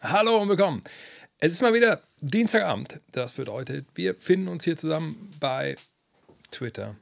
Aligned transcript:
Hallo 0.00 0.40
und 0.40 0.48
willkommen. 0.48 0.84
Es 1.40 1.50
ist 1.50 1.60
mal 1.60 1.74
wieder 1.74 2.02
Dienstagabend. 2.20 3.00
Das 3.10 3.32
bedeutet, 3.32 3.86
wir 3.94 4.14
finden 4.14 4.48
uns 4.48 4.62
hier 4.62 4.76
zusammen 4.76 5.34
bei 5.40 5.76
Twitter, 6.50 6.94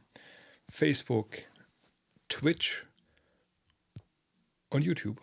Facebook, 0.70 1.28
Twitch 2.28 2.86
und 4.70 4.82
YouTube, 4.82 5.20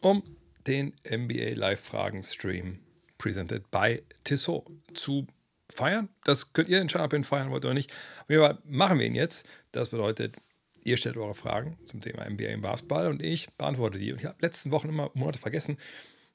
um 0.00 0.22
den 0.66 0.94
NBA 1.10 1.54
Live-Fragen-Stream 1.56 2.78
presented 3.18 3.70
by 3.70 4.02
Tissot 4.22 4.64
zu 4.94 5.26
feiern. 5.72 6.08
Das 6.24 6.52
könnt 6.52 6.68
ihr 6.68 6.80
entscheiden, 6.80 7.06
ob 7.06 7.12
ihr 7.12 7.18
ihn 7.18 7.24
feiern 7.24 7.50
wollt 7.50 7.64
oder 7.64 7.74
nicht. 7.74 7.90
Auf 8.22 8.30
jeden 8.30 8.42
Fall 8.42 8.58
machen 8.64 8.98
wir 8.98 9.06
ihn 9.06 9.14
jetzt. 9.14 9.46
Das 9.72 9.90
bedeutet, 9.90 10.34
ihr 10.84 10.96
stellt 10.96 11.16
eure 11.16 11.34
Fragen 11.34 11.78
zum 11.84 12.00
Thema 12.00 12.28
NBA 12.28 12.46
im 12.46 12.62
Basketball 12.62 13.08
und 13.08 13.22
ich 13.22 13.50
beantworte 13.56 13.98
die. 13.98 14.12
Und 14.12 14.18
ich 14.20 14.26
habe 14.26 14.36
letzten 14.40 14.70
Wochen 14.70 14.88
immer 14.88 15.10
Monate 15.14 15.38
vergessen, 15.38 15.78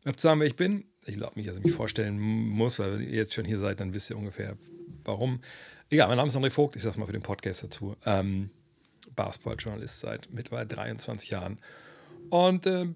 zu 0.03 0.13
sagen, 0.17 0.39
wer 0.39 0.48
ich 0.48 0.55
bin. 0.55 0.85
Ich 1.05 1.16
glaube 1.16 1.34
nicht, 1.35 1.49
dass 1.49 1.58
ich 1.58 1.63
mich 1.63 1.73
vorstellen 1.73 2.20
muss, 2.20 2.80
weil 2.80 3.02
ihr 3.02 3.16
jetzt 3.16 3.34
schon 3.34 3.45
hier 3.45 3.59
seid, 3.59 3.80
dann 3.80 3.94
wisst 3.94 4.09
ihr 4.09 4.17
ungefähr, 4.17 4.58
warum. 5.05 5.41
Egal, 5.89 6.08
mein 6.08 6.17
Name 6.17 6.27
ist 6.27 6.36
André 6.36 6.50
Vogt, 6.50 6.75
ich 6.75 6.84
sage 6.84 7.00
mal 7.00 7.05
für 7.05 7.13
den 7.13 7.22
Podcast 7.22 7.63
dazu. 7.63 7.95
Ähm, 8.05 8.50
Basketball-Journalist 9.16 10.00
seit 10.00 10.30
mittlerweile 10.31 10.67
23 10.67 11.30
Jahren 11.30 11.59
und 12.30 12.66
äh, 12.66 12.88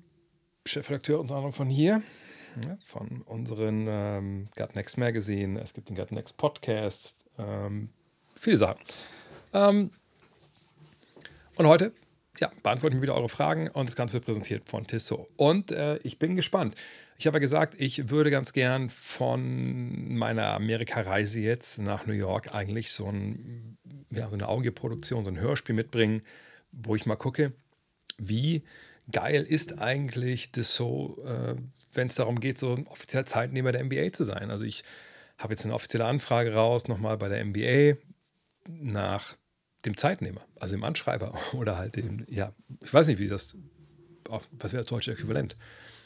Chefredakteur 0.66 1.20
unter 1.20 1.36
anderem 1.36 1.54
von 1.54 1.70
hier, 1.70 2.02
von 2.86 3.22
unseren 3.24 3.86
ähm, 3.88 4.48
Gut 4.56 4.76
Next 4.76 4.98
Magazine. 4.98 5.60
Es 5.62 5.74
gibt 5.74 5.90
den 5.90 5.96
Gut 5.96 6.12
Next 6.12 6.38
Podcast, 6.38 7.16
ähm, 7.38 7.90
viele 8.36 8.58
Sachen. 8.58 8.82
Ähm, 9.54 9.92
und 11.56 11.68
heute 11.68 11.94
ja, 12.40 12.52
beantworten 12.64 12.98
wir 12.98 13.02
wieder 13.04 13.16
eure 13.16 13.30
Fragen 13.30 13.70
und 13.70 13.88
das 13.88 13.96
Ganze 13.96 14.14
wird 14.14 14.26
präsentiert 14.26 14.70
von 14.70 14.86
Tissot. 14.86 15.28
Und 15.38 15.72
äh, 15.72 15.98
ich 16.04 16.20
bin 16.20 16.36
gespannt. 16.36 16.76
Ich 17.18 17.26
habe 17.26 17.38
ja 17.38 17.40
gesagt, 17.40 17.82
ich 17.82 18.10
würde 18.10 18.30
ganz 18.30 18.54
gern 18.54 18.92
von 18.92 20.16
meiner 20.16 20.54
Amerika-Reise 20.54 21.40
jetzt 21.40 21.80
nach 21.80 22.06
New 22.06 22.14
York 22.14 22.54
eigentlich 22.54 22.92
so, 22.92 23.08
ein, 23.08 23.78
ja, 24.12 24.30
so 24.30 24.36
eine 24.36 24.48
Audioproduktion, 24.48 25.26
so 25.26 25.32
ein 25.32 25.40
Hörspiel 25.40 25.74
mitbringen, 25.74 26.22
wo 26.72 26.96
ich 26.96 27.08
mal 27.08 27.16
gucke, 27.16 27.54
wie 28.20 28.64
geil 29.12 29.44
ist 29.44 29.80
eigentlich 29.80 30.52
Tissot, 30.52 31.18
äh, 31.26 31.56
wenn 31.98 32.08
es 32.08 32.16
darum 32.16 32.40
geht, 32.40 32.58
so 32.58 32.74
ein 32.74 32.88
offizieller 32.88 33.26
Zeitnehmer 33.26 33.72
der 33.72 33.84
NBA 33.84 34.14
zu 34.14 34.24
sein. 34.24 34.52
Also 34.52 34.64
ich 34.64 34.84
habe 35.38 35.54
jetzt 35.54 35.66
eine 35.66 35.74
offizielle 35.74 36.06
Anfrage 36.06 36.54
raus, 36.54 36.88
nochmal 36.88 37.18
bei 37.18 37.28
der 37.28 37.44
NBA 37.44 37.98
nach 38.68 39.36
dem 39.86 39.98
Zeitnehmer, 39.98 40.42
also 40.60 40.76
dem 40.76 40.84
Anschreiber 40.84 41.38
oder 41.54 41.78
halt 41.78 41.96
dem, 41.96 42.26
ja, 42.30 42.54
ich 42.84 42.94
weiß 42.94 43.08
nicht, 43.08 43.20
wie 43.20 43.28
das, 43.28 43.56
was 44.30 44.72
wäre 44.72 44.84
das 44.84 44.90
deutsche 44.90 45.12
Äquivalent? 45.12 45.58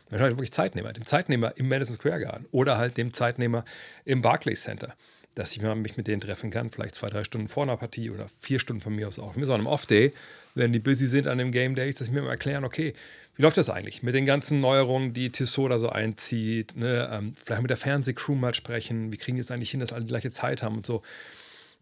Wahrscheinlich 0.09 0.38
wirklich 0.38 0.52
Zeitnehmer, 0.52 0.92
dem 0.92 1.06
Zeitnehmer 1.06 1.53
im 1.56 1.70
Madison 1.70 1.95
Square 1.95 2.20
Garden 2.20 2.45
oder 2.52 2.78
halt 2.78 2.98
dem 2.98 3.14
Zeitnehmer 3.14 3.64
im 4.03 4.22
Barclays 4.22 4.64
Center, 4.64 4.94
dass 5.36 5.53
ich 5.53 5.61
mich 5.61 5.95
mit 5.95 6.08
denen 6.08 6.20
treffen 6.20 6.52
kann, 6.52 6.70
vielleicht 6.70 6.95
zwei, 6.95 7.09
drei 7.09 7.23
Stunden 7.23 7.48
vor 7.48 7.64
einer 7.64 7.78
Partie 7.78 8.09
oder 8.09 8.28
vier 8.39 8.59
Stunden 8.59 8.81
von 8.81 8.94
mir 8.94 9.08
aus 9.08 9.20
auch. 9.20 9.38
Mir 9.38 9.45
so 9.45 9.53
einem 9.53 9.67
Off-Day, 9.67 10.11
wenn 10.53 10.73
die 10.73 10.80
busy 10.80 11.08
sind 11.08 11.28
an 11.28 11.38
dem 11.38 11.53
Game 11.53 11.76
Day, 11.76 11.94
dass 11.94 12.09
ich 12.09 12.14
mir 12.14 12.22
mal 12.22 12.31
erklären, 12.31 12.66
okay, 12.66 12.94
wie 13.42 13.44
läuft 13.44 13.58
das 13.58 13.72
eigentlich 13.72 14.03
mit 14.03 14.14
den 14.14 14.28
ganzen 14.28 14.61
Neuerungen, 14.61 15.14
die 15.14 15.31
Tissot 15.31 15.72
da 15.72 15.80
so 15.80 15.89
einzieht, 15.89 16.75
ne? 16.75 17.09
ähm, 17.11 17.34
vielleicht 17.44 17.64
mit 17.64 17.72
der 17.72 17.78
Fernsehcrew 17.78 18.36
mal 18.36 18.53
sprechen, 18.53 19.11
wie 19.11 19.17
kriegen 19.17 19.36
die 19.36 19.42
es 19.42 19.50
eigentlich 19.50 19.72
hin, 19.72 19.80
dass 19.80 19.94
alle 19.94 20.03
die 20.03 20.09
gleiche 20.09 20.30
Zeit 20.30 20.61
haben 20.61 20.78
und 20.78 20.86
so. 20.86 21.02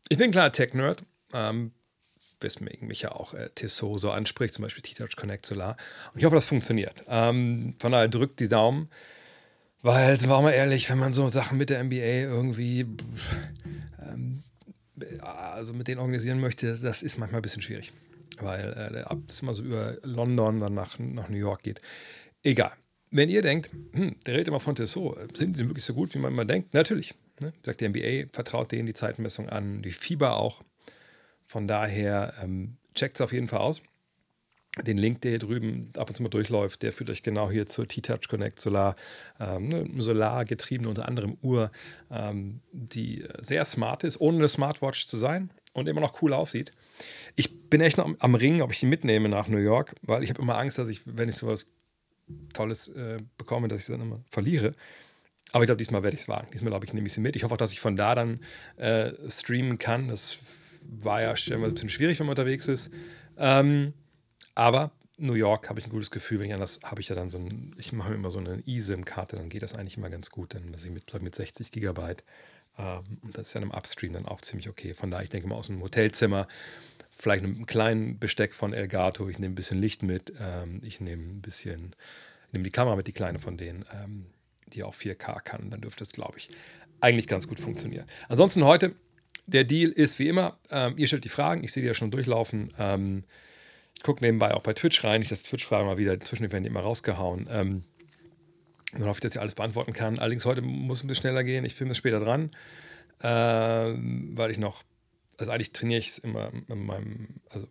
Ich 0.07 0.17
bin 0.17 0.31
kleiner 0.31 0.53
Tech-Nerd, 0.53 1.03
ähm, 1.33 1.73
weswegen 2.39 2.87
mich 2.87 3.01
ja 3.01 3.11
auch 3.11 3.33
äh, 3.33 3.49
Tissot 3.55 3.99
so 3.99 4.09
anspricht, 4.09 4.53
zum 4.53 4.63
Beispiel 4.63 4.81
T-Touch 4.81 5.17
Connect 5.17 5.45
Solar. 5.45 5.75
Und 6.13 6.19
ich 6.19 6.25
hoffe, 6.25 6.37
das 6.37 6.45
funktioniert. 6.45 7.03
Ähm, 7.09 7.75
von 7.77 7.91
daher 7.91 8.07
drückt 8.07 8.39
die 8.39 8.47
Daumen, 8.47 8.87
weil, 9.81 10.17
war 10.29 10.41
mal 10.41 10.51
ehrlich, 10.51 10.89
wenn 10.89 10.97
man 10.97 11.11
so 11.11 11.27
Sachen 11.27 11.57
mit 11.57 11.69
der 11.69 11.83
NBA 11.83 11.95
irgendwie, 11.95 12.85
ähm, 14.09 14.43
also 15.19 15.73
mit 15.73 15.89
denen 15.89 15.99
organisieren 15.99 16.39
möchte, 16.39 16.73
das 16.77 17.03
ist 17.03 17.17
manchmal 17.17 17.39
ein 17.39 17.43
bisschen 17.43 17.61
schwierig, 17.61 17.91
weil 18.43 18.93
äh, 18.95 19.15
das 19.27 19.41
immer 19.41 19.53
so 19.53 19.63
über 19.63 19.97
London 20.03 20.59
dann 20.59 20.73
nach, 20.73 20.97
nach 20.99 21.29
New 21.29 21.37
York 21.37 21.63
geht. 21.63 21.81
Egal. 22.43 22.71
Wenn 23.11 23.29
ihr 23.29 23.41
denkt, 23.41 23.71
hm, 23.93 24.15
der 24.25 24.35
redet 24.35 24.49
immer 24.49 24.59
von 24.59 24.75
Tissot, 24.75 25.35
sind 25.35 25.55
die 25.55 25.67
wirklich 25.67 25.83
so 25.83 25.93
gut, 25.93 26.13
wie 26.13 26.19
man 26.19 26.31
immer 26.31 26.45
denkt? 26.45 26.73
Natürlich. 26.73 27.15
Ne? 27.41 27.53
Sagt 27.63 27.81
die 27.81 27.89
NBA, 27.89 28.29
vertraut 28.31 28.71
denen 28.71 28.85
die 28.85 28.93
Zeitmessung 28.93 29.49
an, 29.49 29.81
die 29.81 29.91
Fieber 29.91 30.37
auch. 30.37 30.63
Von 31.47 31.67
daher 31.67 32.33
ähm, 32.43 32.77
checkt 32.93 33.15
es 33.15 33.21
auf 33.21 33.33
jeden 33.33 33.47
Fall 33.47 33.59
aus. 33.59 33.81
Den 34.85 34.97
Link, 34.97 35.21
der 35.21 35.31
hier 35.31 35.39
drüben 35.39 35.91
ab 35.97 36.09
und 36.09 36.15
zu 36.15 36.23
mal 36.23 36.29
durchläuft, 36.29 36.83
der 36.83 36.93
führt 36.93 37.09
euch 37.09 37.23
genau 37.23 37.49
hier 37.49 37.65
zur 37.65 37.87
T-Touch 37.87 38.29
Connect 38.29 38.59
Solar, 38.59 38.95
ähm, 39.39 39.69
eine 39.73 40.01
solargetriebene 40.01 40.87
unter 40.87 41.07
anderem 41.07 41.37
Uhr, 41.41 41.71
ähm, 42.11 42.61
die 42.71 43.25
sehr 43.39 43.65
smart 43.65 44.03
ist, 44.03 44.21
ohne 44.21 44.37
eine 44.37 44.47
Smartwatch 44.47 45.07
zu 45.07 45.17
sein 45.17 45.49
und 45.73 45.87
immer 45.87 46.01
noch 46.01 46.21
cool 46.21 46.33
aussieht. 46.33 46.71
Ich 47.35 47.69
bin 47.69 47.81
echt 47.81 47.97
noch 47.97 48.13
am, 48.19 48.35
Ringen, 48.35 48.61
ob 48.61 48.71
ich 48.71 48.79
die 48.79 48.85
mitnehme 48.85 49.29
nach 49.29 49.47
New 49.47 49.57
York, 49.57 49.95
weil 50.01 50.23
ich 50.23 50.29
habe 50.29 50.41
immer 50.41 50.57
Angst, 50.57 50.77
dass 50.77 50.89
ich, 50.89 51.01
wenn 51.05 51.29
ich 51.29 51.35
sowas 51.35 51.65
Tolles 52.53 52.87
äh, 52.89 53.19
bekomme, 53.37 53.67
dass 53.67 53.79
ich 53.79 53.83
es 53.83 53.91
dann 53.91 54.01
immer 54.01 54.21
verliere. 54.29 54.75
Aber 55.51 55.63
ich 55.63 55.67
glaube, 55.67 55.77
diesmal 55.77 56.03
werde 56.03 56.15
ich 56.15 56.21
es 56.21 56.27
wagen. 56.27 56.47
Diesmal, 56.53 56.71
glaube 56.71 56.85
ich, 56.85 56.93
nehme 56.93 57.07
ich 57.07 57.13
sie 57.13 57.21
mit. 57.21 57.35
Ich 57.35 57.43
hoffe 57.43 57.55
auch, 57.55 57.57
dass 57.57 57.73
ich 57.73 57.79
von 57.79 57.95
da 57.95 58.13
dann 58.13 58.39
äh, 58.77 59.11
streamen 59.29 59.79
kann. 59.79 60.07
Das 60.07 60.37
war 60.83 61.21
ja 61.21 61.35
stellenweise 61.35 61.71
ein 61.71 61.73
bisschen 61.75 61.89
schwierig, 61.89 62.19
wenn 62.19 62.27
man 62.27 62.33
unterwegs 62.33 62.67
ist. 62.67 62.91
Ähm, 63.37 63.93
aber 64.53 64.91
New 65.17 65.33
York 65.33 65.69
habe 65.69 65.79
ich 65.79 65.85
ein 65.85 65.91
gutes 65.91 66.11
Gefühl, 66.11 66.39
wenn 66.39 66.47
ich 66.47 66.53
anders 66.53 66.79
habe 66.83 67.01
ich 67.01 67.09
ja 67.09 67.15
dann 67.15 67.29
so 67.29 67.37
ein, 67.37 67.75
ich 67.77 67.91
mache 67.91 68.09
mir 68.09 68.15
immer 68.15 68.31
so 68.31 68.39
eine 68.39 68.63
eSIM-Karte, 68.65 69.35
dann 69.35 69.49
geht 69.49 69.63
das 69.63 69.75
eigentlich 69.75 69.97
immer 69.97 70.09
ganz 70.09 70.29
gut, 70.29 70.53
dann 70.53 70.73
was 70.73 70.85
ich 70.85 70.91
mit, 70.91 71.21
mit 71.21 71.35
60 71.35 71.71
Gigabyte. 71.71 72.23
Ähm, 72.79 73.17
und 73.21 73.37
das 73.37 73.47
ist 73.47 73.53
ja 73.53 73.61
im 73.61 73.71
Upstream 73.71 74.13
dann 74.13 74.25
auch 74.25 74.41
ziemlich 74.41 74.69
okay. 74.69 74.93
Von 74.93 75.11
daher, 75.11 75.23
ich 75.23 75.29
denke 75.29 75.47
mal 75.47 75.55
aus 75.55 75.67
dem 75.67 75.81
Hotelzimmer, 75.81 76.47
vielleicht 77.17 77.43
einem 77.43 77.65
kleinen 77.65 78.17
Besteck 78.17 78.53
von 78.53 78.73
Elgato, 78.73 79.27
ich 79.27 79.39
nehme 79.39 79.53
ein 79.53 79.55
bisschen 79.55 79.79
Licht 79.79 80.03
mit, 80.03 80.33
ähm, 80.39 80.81
ich 80.83 81.01
nehme 81.01 81.23
ein 81.23 81.41
bisschen, 81.41 81.95
nehme 82.51 82.63
die 82.63 82.71
Kamera 82.71 82.95
mit, 82.95 83.07
die 83.07 83.13
kleine 83.13 83.39
von 83.39 83.57
denen, 83.57 83.83
ähm, 83.93 84.27
die 84.67 84.83
auch 84.83 84.95
4K 84.95 85.41
kann, 85.41 85.69
dann 85.69 85.81
dürfte 85.81 86.03
es, 86.03 86.11
glaube 86.11 86.37
ich, 86.37 86.49
eigentlich 87.01 87.27
ganz 87.27 87.47
gut 87.47 87.59
funktionieren. 87.59 88.05
Ansonsten 88.29 88.63
heute 88.63 88.95
der 89.47 89.63
Deal 89.63 89.89
ist 89.89 90.19
wie 90.19 90.27
immer, 90.27 90.59
ihr 90.95 91.07
stellt 91.07 91.23
die 91.23 91.29
Fragen, 91.29 91.63
ich 91.63 91.71
sehe 91.71 91.81
die 91.81 91.87
ja 91.87 91.95
schon 91.95 92.11
durchlaufen. 92.11 92.71
Ich 93.95 94.03
gucke 94.03 94.23
nebenbei 94.23 94.53
auch 94.53 94.61
bei 94.61 94.73
Twitch 94.73 95.03
rein, 95.03 95.21
nicht, 95.21 95.31
dass 95.31 95.41
Twitch-Fragen 95.41 95.87
mal 95.87 95.97
wieder, 95.97 96.13
inzwischen 96.13 96.51
werden 96.51 96.63
die 96.63 96.69
immer 96.69 96.81
rausgehauen. 96.81 97.83
Dann 98.93 99.05
hoffe 99.05 99.17
ich, 99.17 99.21
dass 99.21 99.35
ich 99.35 99.41
alles 99.41 99.55
beantworten 99.55 99.93
kann. 99.93 100.19
Allerdings 100.19 100.45
heute 100.45 100.61
muss 100.61 100.99
es 100.99 101.03
ein 101.03 101.07
bisschen 101.07 101.23
schneller 101.23 101.43
gehen, 101.43 101.65
ich 101.65 101.77
bin 101.77 101.87
ein 101.87 101.95
später 101.95 102.19
dran, 102.19 102.51
ähm, 103.21 104.31
weil 104.35 104.51
ich 104.51 104.57
noch, 104.57 104.83
also 105.37 105.51
eigentlich 105.51 105.71
trainiere 105.71 105.99
ich 105.99 106.09
es 106.09 106.17
immer 106.19 106.51
in 106.67 106.85
meinem, 106.85 107.27
also 107.49 107.67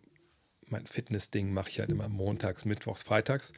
mein 0.67 0.87
Fitness-Ding 0.87 1.53
mache 1.53 1.71
ich 1.71 1.81
halt 1.81 1.91
immer 1.91 2.09
montags, 2.09 2.65
mittwochs, 2.65 3.03
freitags. 3.03 3.53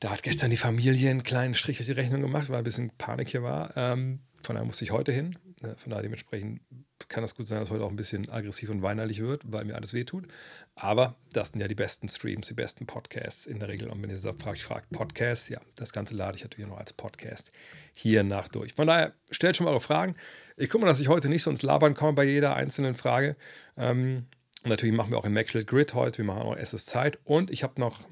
Da 0.00 0.10
hat 0.10 0.22
gestern 0.22 0.50
die 0.50 0.56
Familie 0.56 1.10
einen 1.10 1.22
kleinen 1.22 1.54
Strich 1.54 1.78
durch 1.78 1.86
die 1.86 1.92
Rechnung 1.92 2.22
gemacht, 2.22 2.48
weil 2.48 2.58
ein 2.58 2.64
bisschen 2.64 2.90
Panik 2.96 3.28
hier 3.28 3.42
war. 3.42 3.76
Ähm, 3.76 4.20
von 4.42 4.54
daher 4.54 4.66
musste 4.66 4.84
ich 4.84 4.90
heute 4.90 5.12
hin. 5.12 5.38
Äh, 5.62 5.76
von 5.76 5.90
daher 5.90 6.02
dementsprechend 6.02 6.60
kann 7.08 7.22
das 7.22 7.34
gut 7.34 7.46
sein, 7.46 7.60
dass 7.60 7.70
heute 7.70 7.84
auch 7.84 7.90
ein 7.90 7.96
bisschen 7.96 8.30
aggressiv 8.30 8.70
und 8.70 8.82
weinerlich 8.82 9.20
wird, 9.20 9.42
weil 9.44 9.64
mir 9.64 9.74
alles 9.74 9.92
wehtut. 9.92 10.26
Aber 10.74 11.16
das 11.32 11.48
sind 11.48 11.60
ja 11.60 11.68
die 11.68 11.74
besten 11.74 12.08
Streams, 12.08 12.46
die 12.46 12.54
besten 12.54 12.86
Podcasts 12.86 13.46
in 13.46 13.58
der 13.58 13.68
Regel. 13.68 13.88
Und 13.88 14.02
wenn 14.02 14.10
ihr 14.10 14.18
sagt, 14.18 14.42
fragt, 14.42 14.60
fragt 14.60 14.90
Podcasts, 14.90 15.48
ja, 15.48 15.60
das 15.74 15.92
Ganze 15.92 16.14
lade 16.14 16.36
ich 16.36 16.44
natürlich 16.44 16.68
noch 16.68 16.78
als 16.78 16.92
Podcast 16.92 17.52
hier 17.94 18.22
nach 18.22 18.48
durch. 18.48 18.74
Von 18.74 18.86
daher 18.86 19.12
stellt 19.30 19.56
schon 19.56 19.64
mal 19.64 19.72
eure 19.72 19.80
Fragen. 19.80 20.14
Ich 20.56 20.70
gucke 20.70 20.84
mal, 20.84 20.90
dass 20.90 21.00
ich 21.00 21.08
heute 21.08 21.28
nicht 21.28 21.42
so 21.42 21.50
ins 21.50 21.62
Labern 21.62 21.94
komme 21.94 22.14
bei 22.14 22.24
jeder 22.24 22.54
einzelnen 22.54 22.94
Frage. 22.94 23.36
Ähm, 23.76 24.26
natürlich 24.64 24.94
machen 24.94 25.10
wir 25.10 25.18
auch 25.18 25.26
Immaculate 25.26 25.66
Grid 25.66 25.94
heute. 25.94 26.18
Wir 26.18 26.24
machen 26.24 26.42
auch 26.42 26.56
SS 26.56 26.86
Zeit. 26.86 27.18
Und 27.24 27.50
ich 27.50 27.62
habe 27.62 27.80
noch 27.80 28.08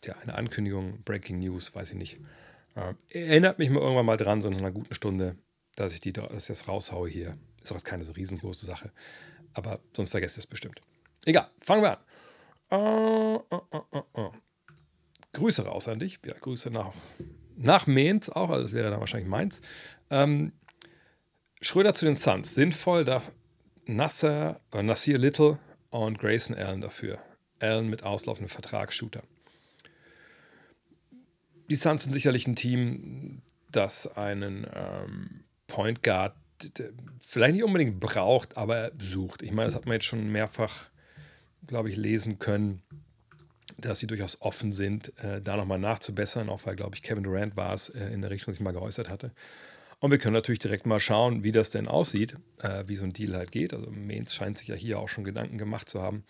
tja, 0.00 0.16
eine 0.22 0.34
Ankündigung, 0.34 1.02
Breaking 1.04 1.38
News, 1.38 1.74
weiß 1.74 1.92
ich 1.92 1.96
nicht. 1.96 2.20
Äh, 2.74 2.94
erinnert 3.10 3.58
mich 3.58 3.70
mal 3.70 3.80
irgendwann 3.80 4.06
mal 4.06 4.16
dran, 4.16 4.42
so 4.42 4.48
in 4.48 4.56
einer 4.56 4.70
guten 4.70 4.94
Stunde, 4.94 5.36
dass 5.76 5.92
ich, 5.92 6.00
die, 6.00 6.12
dass 6.12 6.42
ich 6.42 6.48
das 6.48 6.68
raushaue 6.68 7.08
hier. 7.08 7.36
Ist 7.62 7.72
auch 7.72 7.82
keine 7.82 8.04
so 8.04 8.12
riesengroße 8.12 8.66
Sache. 8.66 8.92
Aber 9.52 9.80
sonst 9.94 10.10
vergesst 10.10 10.36
ihr 10.36 10.40
es 10.40 10.46
bestimmt. 10.46 10.80
Egal, 11.24 11.50
fangen 11.60 11.82
wir 11.82 11.98
an. 11.98 11.98
Uh, 12.70 13.42
uh, 13.50 13.98
uh, 14.16 14.30
Grüße 15.32 15.64
raus 15.64 15.88
an 15.88 15.98
dich. 15.98 16.18
Ja, 16.24 16.34
Grüße 16.34 16.70
nach, 16.70 16.92
nach 17.56 17.86
Mainz 17.86 18.28
auch, 18.28 18.50
also 18.50 18.62
das 18.64 18.72
wäre 18.72 18.90
dann 18.90 19.00
wahrscheinlich 19.00 19.28
Mainz. 19.28 19.60
Ähm, 20.10 20.52
Schröder 21.60 21.94
zu 21.94 22.04
den 22.04 22.14
Suns. 22.14 22.54
Sinnvoll, 22.54 23.04
da 23.04 23.22
Nasser, 23.86 24.60
äh, 24.72 24.82
Nasir 24.82 25.18
Little 25.18 25.58
und 25.90 26.18
Grayson 26.18 26.56
Allen 26.56 26.80
dafür. 26.80 27.18
Allen 27.60 27.88
mit 27.88 28.04
auslaufendem 28.04 28.48
Vertrag, 28.48 28.92
Shooter 28.92 29.22
die 31.68 31.76
Suns 31.76 32.04
sind 32.04 32.12
sicherlich 32.12 32.46
ein 32.46 32.56
Team, 32.56 33.42
das 33.70 34.06
einen 34.16 34.66
ähm, 34.74 35.44
Point 35.66 36.02
Guard 36.02 36.34
vielleicht 37.22 37.54
nicht 37.54 37.64
unbedingt 37.64 38.00
braucht, 38.00 38.56
aber 38.56 38.90
sucht. 38.98 39.42
Ich 39.42 39.52
meine, 39.52 39.66
das 39.66 39.74
hat 39.74 39.86
man 39.86 39.94
jetzt 39.94 40.06
schon 40.06 40.28
mehrfach, 40.28 40.86
glaube 41.66 41.88
ich, 41.88 41.96
lesen 41.96 42.38
können, 42.38 42.82
dass 43.76 44.00
sie 44.00 44.06
durchaus 44.06 44.40
offen 44.40 44.72
sind, 44.72 45.12
äh, 45.18 45.40
da 45.40 45.56
nochmal 45.56 45.78
nachzubessern, 45.78 46.48
auch 46.48 46.66
weil, 46.66 46.74
glaube 46.74 46.96
ich, 46.96 47.02
Kevin 47.02 47.22
Durant 47.22 47.56
war 47.56 47.74
es 47.74 47.90
äh, 47.90 48.08
in 48.08 48.22
der 48.22 48.30
Richtung, 48.30 48.52
sich 48.52 48.60
mal 48.60 48.72
geäußert 48.72 49.08
hatte. 49.08 49.32
Und 50.00 50.10
wir 50.10 50.18
können 50.18 50.34
natürlich 50.34 50.58
direkt 50.58 50.86
mal 50.86 51.00
schauen, 51.00 51.42
wie 51.42 51.52
das 51.52 51.70
denn 51.70 51.88
aussieht, 51.88 52.36
äh, 52.60 52.84
wie 52.86 52.96
so 52.96 53.04
ein 53.04 53.12
Deal 53.12 53.36
halt 53.36 53.52
geht. 53.52 53.74
Also 53.74 53.90
Mainz 53.90 54.34
scheint 54.34 54.58
sich 54.58 54.68
ja 54.68 54.74
hier 54.74 54.98
auch 54.98 55.08
schon 55.08 55.24
Gedanken 55.24 55.58
gemacht 55.58 55.88
zu 55.88 56.02
haben. 56.02 56.24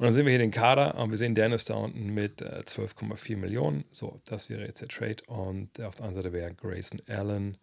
Und 0.00 0.06
dann 0.06 0.14
sehen 0.14 0.24
wir 0.24 0.30
hier 0.30 0.38
den 0.38 0.50
Kader 0.50 0.94
und 0.94 1.10
wir 1.10 1.18
sehen 1.18 1.34
Dennis 1.34 1.66
da 1.66 1.74
unten 1.74 2.14
mit 2.14 2.40
äh, 2.40 2.62
12,4 2.64 3.36
Millionen. 3.36 3.84
So, 3.90 4.22
das 4.24 4.48
wäre 4.48 4.64
jetzt 4.64 4.80
der 4.80 4.88
Trade. 4.88 5.22
Und 5.26 5.78
auf 5.78 5.96
der 5.96 6.06
anderen 6.06 6.14
Seite 6.14 6.32
wäre 6.32 6.54
Grayson 6.54 7.02
Allen 7.06 7.58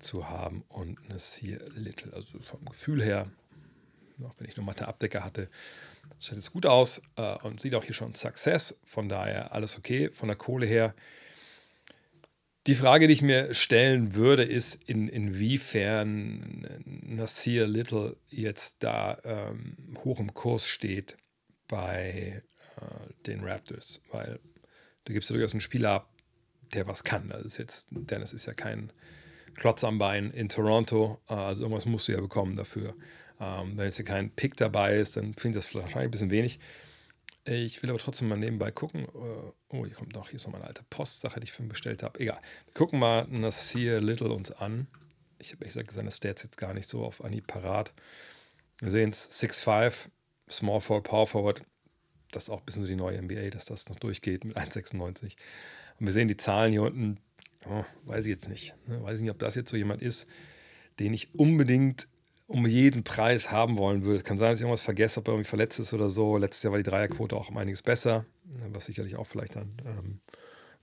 zu 0.00 0.28
haben 0.28 0.64
und 0.66 1.08
Nasir 1.08 1.60
Little. 1.72 2.12
Also 2.12 2.40
vom 2.40 2.64
Gefühl 2.64 3.00
her, 3.00 3.30
auch 4.24 4.34
wenn 4.38 4.48
ich 4.48 4.56
nur 4.56 4.66
Mathe 4.66 4.88
Abdecker 4.88 5.22
hatte, 5.22 5.48
sieht 6.18 6.34
jetzt 6.34 6.52
gut 6.52 6.66
aus 6.66 7.00
äh, 7.14 7.36
und 7.44 7.60
sieht 7.60 7.76
auch 7.76 7.84
hier 7.84 7.94
schon 7.94 8.16
Success. 8.16 8.80
Von 8.82 9.08
daher 9.08 9.52
alles 9.54 9.78
okay. 9.78 10.10
Von 10.10 10.26
der 10.26 10.36
Kohle 10.36 10.66
her 10.66 10.96
die 12.66 12.74
Frage, 12.74 13.06
die 13.06 13.12
ich 13.12 13.22
mir 13.22 13.54
stellen 13.54 14.16
würde, 14.16 14.42
ist, 14.42 14.82
in, 14.88 15.06
inwiefern 15.06 16.66
Nasir 17.04 17.68
Little 17.68 18.16
jetzt 18.30 18.82
da 18.82 19.16
ähm, 19.22 19.76
hoch 20.02 20.18
im 20.18 20.34
Kurs 20.34 20.66
steht 20.66 21.16
bei 21.68 22.42
äh, 22.76 23.24
den 23.26 23.44
Raptors, 23.44 24.00
weil 24.10 24.40
du 25.04 25.12
gibst 25.12 25.30
ja 25.30 25.34
durchaus 25.34 25.52
einen 25.52 25.60
Spieler 25.60 25.90
ab, 25.90 26.10
der 26.74 26.86
was 26.86 27.04
kann. 27.04 27.30
Also 27.30 27.46
ist 27.46 27.58
jetzt, 27.58 27.88
Dennis 27.90 28.32
ist 28.32 28.46
ja 28.46 28.54
kein 28.54 28.92
Klotz 29.54 29.84
am 29.84 29.98
Bein 29.98 30.30
in 30.30 30.48
Toronto, 30.48 31.20
äh, 31.28 31.34
also 31.34 31.62
irgendwas 31.62 31.86
musst 31.86 32.08
du 32.08 32.12
ja 32.12 32.20
bekommen 32.20 32.54
dafür. 32.54 32.94
Ähm, 33.40 33.76
wenn 33.76 33.84
jetzt 33.84 33.98
ja 33.98 34.04
kein 34.04 34.30
Pick 34.30 34.56
dabei 34.56 34.96
ist, 34.96 35.16
dann 35.16 35.34
finde 35.34 35.58
ich 35.58 35.64
das 35.64 35.74
wahrscheinlich 35.74 36.08
ein 36.08 36.10
bisschen 36.10 36.30
wenig. 36.30 36.58
Ich 37.44 37.80
will 37.80 37.90
aber 37.90 37.98
trotzdem 38.00 38.28
mal 38.28 38.36
nebenbei 38.36 38.72
gucken. 38.72 39.04
Äh, 39.04 39.52
oh, 39.68 39.86
hier 39.86 39.94
kommt 39.94 40.14
noch, 40.14 40.28
hier 40.28 40.36
ist 40.36 40.46
noch 40.46 40.52
meine 40.52 40.66
alte 40.66 40.82
Postsache, 40.90 41.38
die 41.38 41.44
ich 41.44 41.52
für 41.52 41.62
ihn 41.62 41.68
bestellt 41.68 42.02
habe. 42.02 42.18
Egal. 42.18 42.40
Wir 42.64 42.74
gucken 42.74 42.98
mal 42.98 43.26
Nasir 43.28 44.00
Little 44.00 44.32
uns 44.32 44.50
an. 44.50 44.88
Ich 45.38 45.52
habe 45.52 45.64
ehrlich 45.64 45.74
gesagt 45.74 45.92
seine 45.92 46.10
Stats 46.10 46.42
jetzt 46.42 46.58
gar 46.58 46.74
nicht 46.74 46.88
so 46.88 47.04
auf 47.04 47.22
Anhieb 47.22 47.46
parat. 47.46 47.92
Wir 48.78 48.90
sehen 48.90 49.10
es 49.10 49.30
6'5, 49.30 50.08
Small 50.48 50.80
Forward, 50.80 51.04
Power 51.04 51.26
Forward. 51.26 51.62
Das 52.30 52.44
ist 52.44 52.50
auch 52.50 52.60
ein 52.60 52.64
bisschen 52.64 52.82
so 52.82 52.88
die 52.88 52.96
neue 52.96 53.20
NBA, 53.20 53.50
dass 53.50 53.66
das 53.66 53.88
noch 53.88 53.96
durchgeht 53.96 54.44
mit 54.44 54.56
1,96. 54.56 55.36
Und 55.98 56.06
wir 56.06 56.12
sehen 56.12 56.28
die 56.28 56.36
Zahlen 56.36 56.72
hier 56.72 56.82
unten. 56.82 57.18
Oh, 57.68 57.84
weiß 58.04 58.26
ich 58.26 58.30
jetzt 58.30 58.48
nicht. 58.48 58.74
Ne? 58.86 59.02
Weiß 59.02 59.16
ich 59.16 59.22
nicht, 59.22 59.30
ob 59.30 59.38
das 59.38 59.54
jetzt 59.54 59.70
so 59.70 59.76
jemand 59.76 60.02
ist, 60.02 60.26
den 60.98 61.14
ich 61.14 61.34
unbedingt 61.34 62.08
um 62.46 62.66
jeden 62.66 63.02
Preis 63.02 63.50
haben 63.50 63.76
wollen 63.76 64.02
würde. 64.04 64.16
Es 64.16 64.24
kann 64.24 64.38
sein, 64.38 64.50
dass 64.50 64.60
ich 64.60 64.62
irgendwas 64.62 64.82
vergesse, 64.82 65.18
ob 65.18 65.28
er 65.28 65.32
irgendwie 65.32 65.48
verletzt 65.48 65.80
ist 65.80 65.92
oder 65.92 66.08
so. 66.08 66.36
Letztes 66.36 66.62
Jahr 66.62 66.72
war 66.72 66.78
die 66.78 66.88
Dreierquote 66.88 67.36
auch 67.36 67.50
um 67.50 67.56
einiges 67.56 67.82
besser, 67.82 68.24
was 68.70 68.86
sicherlich 68.86 69.16
auch 69.16 69.26
vielleicht 69.26 69.56
dann 69.56 69.72
ähm, 69.84 70.20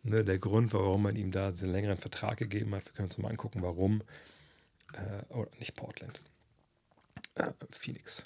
ne, 0.04 0.26
der 0.26 0.40
Grund 0.40 0.74
war, 0.74 0.82
warum 0.82 1.04
man 1.04 1.16
ihm 1.16 1.32
da 1.32 1.52
diesen 1.52 1.72
längeren 1.72 1.98
Vertrag 1.98 2.38
gegeben 2.38 2.76
hat. 2.76 2.86
Wir 2.86 2.94
können 2.94 3.08
uns 3.08 3.18
mal 3.18 3.30
angucken, 3.30 3.62
warum. 3.62 4.04
Äh, 4.94 5.34
oder 5.34 5.50
nicht 5.58 5.76
Portland. 5.76 6.22
Äh, 7.36 7.52
Phoenix. 7.72 8.24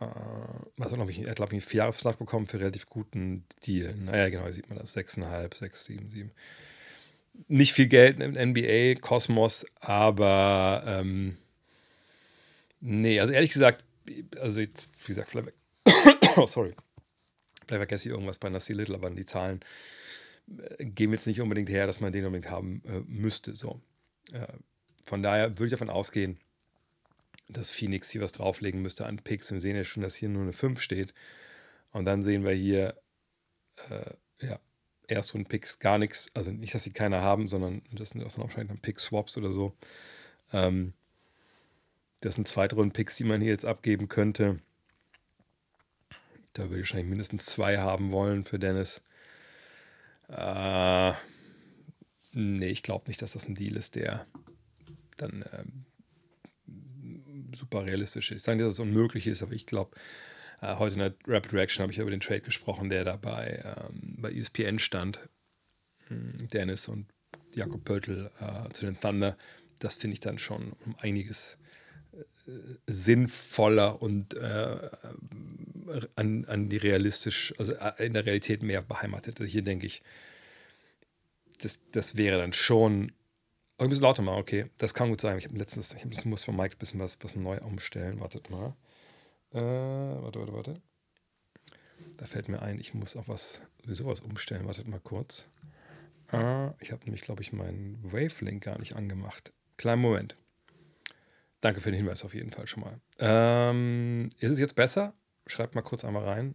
Äh, 0.00 0.04
er, 0.04 0.88
glaube 0.88 1.10
ich, 1.10 1.20
er 1.20 1.30
hat, 1.30 1.36
glaube 1.36 1.52
ich, 1.52 1.54
einen 1.54 1.68
Vierjahresvertrag 1.68 2.18
bekommen 2.18 2.46
für 2.46 2.60
relativ 2.60 2.86
guten 2.86 3.44
Deal. 3.66 3.94
Naja, 3.94 4.28
genau, 4.28 4.44
hier 4.44 4.52
sieht 4.52 4.68
man 4.68 4.78
das. 4.78 4.96
6,5, 4.96 5.56
6, 5.56 5.84
7, 5.84 6.10
7. 6.10 6.30
Nicht 7.48 7.72
viel 7.72 7.88
Geld 7.88 8.20
im 8.20 8.32
NBA, 8.32 9.00
Kosmos, 9.00 9.66
aber 9.80 10.84
ähm, 10.86 11.36
Nee, 12.86 13.18
also 13.18 13.32
ehrlich 13.32 13.50
gesagt, 13.50 13.82
also 14.38 14.60
jetzt, 14.60 14.90
wie 15.04 15.14
gesagt, 15.14 15.30
vielleicht, 15.30 15.54
oh, 16.36 16.46
sorry, 16.46 16.74
vielleicht 17.66 17.78
vergesse 17.78 18.08
ich 18.08 18.12
irgendwas 18.12 18.38
bei 18.38 18.50
Nassi 18.50 18.74
Little, 18.74 18.94
aber 18.94 19.08
die 19.08 19.24
Zahlen 19.24 19.60
äh, 20.58 20.84
geben 20.84 21.14
jetzt 21.14 21.26
nicht 21.26 21.40
unbedingt 21.40 21.70
her, 21.70 21.86
dass 21.86 22.00
man 22.00 22.12
den 22.12 22.26
unbedingt 22.26 22.50
haben 22.50 22.82
äh, 22.84 23.00
müsste. 23.06 23.56
So. 23.56 23.80
Äh, 24.34 24.48
von 25.06 25.22
daher 25.22 25.58
würde 25.58 25.64
ich 25.64 25.70
davon 25.70 25.88
ausgehen, 25.88 26.36
dass 27.48 27.70
Phoenix 27.70 28.10
hier 28.10 28.20
was 28.20 28.32
drauflegen 28.32 28.82
müsste 28.82 29.06
an 29.06 29.18
Picks. 29.18 29.52
Wir 29.52 29.60
sehen 29.60 29.76
ja 29.76 29.84
schon, 29.84 30.02
dass 30.02 30.14
hier 30.14 30.28
nur 30.28 30.42
eine 30.42 30.52
5 30.52 30.80
steht. 30.80 31.14
Und 31.92 32.06
dann 32.06 32.22
sehen 32.22 32.44
wir 32.44 32.52
hier, 32.52 32.96
äh, 33.90 34.14
ja, 34.44 34.58
Erstrunden-Picks 35.08 35.78
gar 35.78 35.98
nichts. 35.98 36.28
Also 36.34 36.50
nicht, 36.50 36.74
dass 36.74 36.82
sie 36.82 36.92
keiner 36.92 37.20
haben, 37.20 37.48
sondern 37.48 37.82
das 37.92 38.10
sind 38.10 38.24
auch 38.24 38.38
wahrscheinlich 38.38 38.68
dann 38.68 38.80
Pick-Swaps 38.80 39.36
oder 39.36 39.52
so. 39.52 39.74
Ähm, 40.52 40.94
das 42.20 42.36
sind 42.36 42.48
Zweitrunden-Picks, 42.48 43.16
die 43.16 43.24
man 43.24 43.40
hier 43.40 43.50
jetzt 43.50 43.66
abgeben 43.66 44.08
könnte. 44.08 44.60
Da 46.54 46.64
würde 46.64 46.76
ich 46.76 46.82
wahrscheinlich 46.82 47.08
mindestens 47.08 47.46
zwei 47.46 47.78
haben 47.78 48.12
wollen 48.12 48.44
für 48.44 48.58
Dennis. 48.58 49.02
Äh, 50.28 51.12
nee, 52.32 52.68
ich 52.68 52.82
glaube 52.82 53.08
nicht, 53.08 53.20
dass 53.20 53.32
das 53.32 53.46
ein 53.46 53.54
Deal 53.54 53.76
ist, 53.76 53.96
der 53.96 54.26
dann 55.16 55.44
ähm, 55.52 55.84
super 57.54 57.86
realistisch 57.86 58.30
ist. 58.30 58.36
Ich 58.36 58.42
sage 58.42 58.56
nicht, 58.56 58.66
dass 58.66 58.74
es 58.74 58.80
unmöglich 58.80 59.26
ist, 59.26 59.42
aber 59.42 59.52
ich 59.52 59.66
glaube, 59.66 59.96
äh, 60.60 60.76
heute 60.76 60.94
in 60.94 61.00
der 61.00 61.14
Rapid 61.26 61.52
Reaction 61.52 61.82
habe 61.82 61.92
ich 61.92 61.98
über 61.98 62.10
den 62.10 62.20
Trade 62.20 62.40
gesprochen, 62.40 62.88
der 62.88 63.04
da 63.04 63.16
bei, 63.16 63.62
ähm, 63.64 64.16
bei 64.18 64.32
ESPN 64.32 64.78
stand. 64.78 65.28
Hm, 66.08 66.48
Dennis 66.52 66.88
und 66.88 67.06
Jakob 67.52 67.84
Pöltl 67.84 68.30
äh, 68.40 68.72
zu 68.72 68.84
den 68.86 68.98
Thunder. 69.00 69.36
Das 69.78 69.96
finde 69.96 70.14
ich 70.14 70.20
dann 70.20 70.38
schon 70.38 70.72
um 70.84 70.96
einiges 70.98 71.56
sinnvoller 72.86 74.02
und 74.02 74.34
äh, 74.34 74.90
an, 76.16 76.44
an 76.44 76.68
die 76.68 76.76
realistisch, 76.76 77.54
also 77.58 77.72
äh, 77.72 78.06
in 78.06 78.14
der 78.14 78.26
Realität 78.26 78.62
mehr 78.62 78.82
beheimatet. 78.82 79.40
Also 79.40 79.50
hier 79.50 79.62
denke 79.62 79.86
ich, 79.86 80.02
das, 81.60 81.80
das 81.92 82.16
wäre 82.16 82.38
dann 82.38 82.52
schon. 82.52 83.12
Ein 83.84 83.90
bisschen 83.90 84.04
lauter 84.04 84.22
mal, 84.22 84.38
okay. 84.38 84.70
Das 84.78 84.94
kann 84.94 85.10
gut 85.10 85.20
sein. 85.20 85.36
Ich 85.36 85.44
habe 85.44 85.58
letztens, 85.58 85.92
ich 85.92 86.04
hab, 86.04 86.24
muss 86.24 86.44
von 86.44 86.56
Mike 86.56 86.74
ein 86.76 86.78
bisschen 86.78 87.00
was, 87.00 87.18
was 87.20 87.36
neu 87.36 87.58
umstellen. 87.58 88.18
Wartet 88.18 88.48
mal. 88.48 88.74
Äh, 89.52 89.60
warte, 89.60 90.40
warte, 90.40 90.52
warte. 90.54 90.74
Da 92.16 92.24
fällt 92.24 92.48
mir 92.48 92.62
ein, 92.62 92.78
ich 92.78 92.94
muss 92.94 93.14
auch 93.14 93.28
was, 93.28 93.60
sowieso 93.82 94.06
was 94.06 94.20
umstellen. 94.20 94.66
Wartet 94.66 94.88
mal 94.88 95.00
kurz. 95.00 95.48
Äh, 96.32 96.68
ich 96.82 96.92
habe 96.92 97.04
nämlich, 97.04 97.20
glaube 97.20 97.42
ich, 97.42 97.52
meinen 97.52 97.98
Wavelink 98.02 98.64
gar 98.64 98.78
nicht 98.78 98.96
angemacht. 98.96 99.52
Kleinen 99.76 100.00
Moment. 100.00 100.36
Danke 101.60 101.82
für 101.82 101.90
den 101.90 101.98
Hinweis 101.98 102.24
auf 102.24 102.34
jeden 102.34 102.52
Fall 102.52 102.66
schon 102.66 102.84
mal. 102.84 103.00
Ähm, 103.18 104.30
ist 104.38 104.50
es 104.50 104.58
jetzt 104.58 104.76
besser? 104.76 105.12
Schreibt 105.46 105.74
mal 105.74 105.82
kurz 105.82 106.06
einmal 106.06 106.24
rein. 106.24 106.54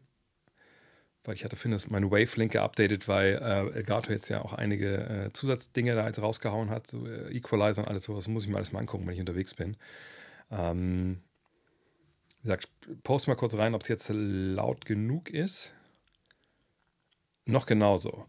Weil 1.29 1.35
ich 1.35 1.43
hatte, 1.43 1.55
finde, 1.55 1.77
meine 1.89 2.09
Wavelink 2.09 2.53
geupdatet, 2.53 3.07
weil 3.07 3.35
äh, 3.35 3.77
Elgato 3.77 4.11
jetzt 4.11 4.29
ja 4.29 4.41
auch 4.41 4.53
einige 4.53 5.27
äh, 5.27 5.31
Zusatzdinge 5.31 5.93
da 5.93 6.07
jetzt 6.07 6.19
rausgehauen 6.19 6.71
hat, 6.71 6.87
so 6.87 7.05
äh, 7.05 7.31
Equalizer 7.31 7.83
und 7.83 7.87
alles 7.87 8.05
sowas. 8.05 8.27
Muss 8.27 8.45
ich 8.45 8.49
mir 8.49 8.55
alles 8.55 8.71
mal 8.71 8.79
angucken, 8.79 9.05
wenn 9.05 9.13
ich 9.13 9.19
unterwegs 9.19 9.53
bin. 9.53 9.77
Ähm, 10.49 11.21
wie 12.39 12.47
gesagt, 12.47 12.67
post 13.03 13.27
mal 13.27 13.35
kurz 13.35 13.53
rein, 13.53 13.75
ob 13.75 13.83
es 13.83 13.89
jetzt 13.89 14.09
laut 14.11 14.85
genug 14.85 15.29
ist. 15.29 15.71
Noch 17.45 17.67
genauso. 17.67 18.25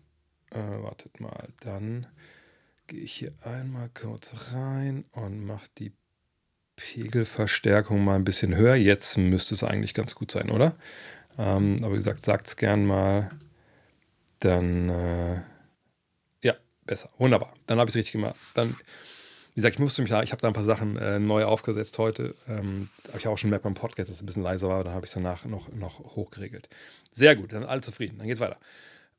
Äh, 0.51 0.59
wartet 0.59 1.21
mal, 1.21 1.49
dann 1.61 2.07
gehe 2.87 3.01
ich 3.01 3.15
hier 3.15 3.33
einmal 3.45 3.89
kurz 3.99 4.53
rein 4.53 5.07
und 5.13 5.43
mache 5.43 5.71
die 5.79 5.95
Pegelverstärkung 6.77 8.05
mal 8.05 8.17
ein 8.17 8.25
bisschen 8.25 8.55
höher. 8.55 8.75
Jetzt 8.75 9.17
müsste 9.17 9.55
es 9.55 9.65
eigentlich 9.65 9.95
ganz 9.95 10.15
gut 10.15 10.31
sein, 10.31 10.51
oder? 10.51 10.77
Ähm, 11.39 11.77
aber 11.81 11.93
wie 11.93 11.97
gesagt, 11.97 12.23
sagt 12.23 12.47
es 12.47 12.57
gern 12.57 12.87
mal. 12.87 13.31
Dann, 14.41 14.89
äh, 14.89 15.37
ja, 16.43 16.55
besser. 16.87 17.11
Wunderbar. 17.19 17.55
Dann 17.67 17.79
habe 17.79 17.89
ich 17.89 17.93
es 17.93 17.99
richtig 17.99 18.13
gemacht. 18.13 18.37
Dann, 18.55 18.71
wie 18.71 19.57
gesagt, 19.57 19.75
ich 19.75 19.81
musste 19.81 20.03
mich 20.03 20.11
da, 20.11 20.23
ich 20.23 20.33
habe 20.33 20.41
da 20.41 20.49
ein 20.49 20.55
paar 20.55 20.65
Sachen 20.65 20.97
äh, 20.97 21.19
neu 21.19 21.45
aufgesetzt 21.45 21.99
heute. 21.99 22.35
Ähm, 22.49 22.87
habe 23.09 23.19
ich 23.19 23.29
auch 23.29 23.37
schon 23.37 23.49
gemerkt 23.49 23.65
beim 23.65 23.75
Podcast, 23.75 24.09
dass 24.09 24.17
es 24.17 24.23
ein 24.23 24.27
bisschen 24.27 24.43
leiser 24.43 24.69
war. 24.69 24.85
Dann 24.85 24.95
habe 24.95 25.05
ich 25.05 25.11
es 25.11 25.15
danach 25.15 25.45
noch, 25.45 25.71
noch 25.73 25.99
hochgeregelt. 26.17 26.69
Sehr 27.13 27.37
gut, 27.37 27.53
dann 27.53 27.65
alle 27.65 27.81
zufrieden. 27.81 28.19
Dann 28.19 28.27
geht's 28.27 28.41
weiter. 28.41 28.59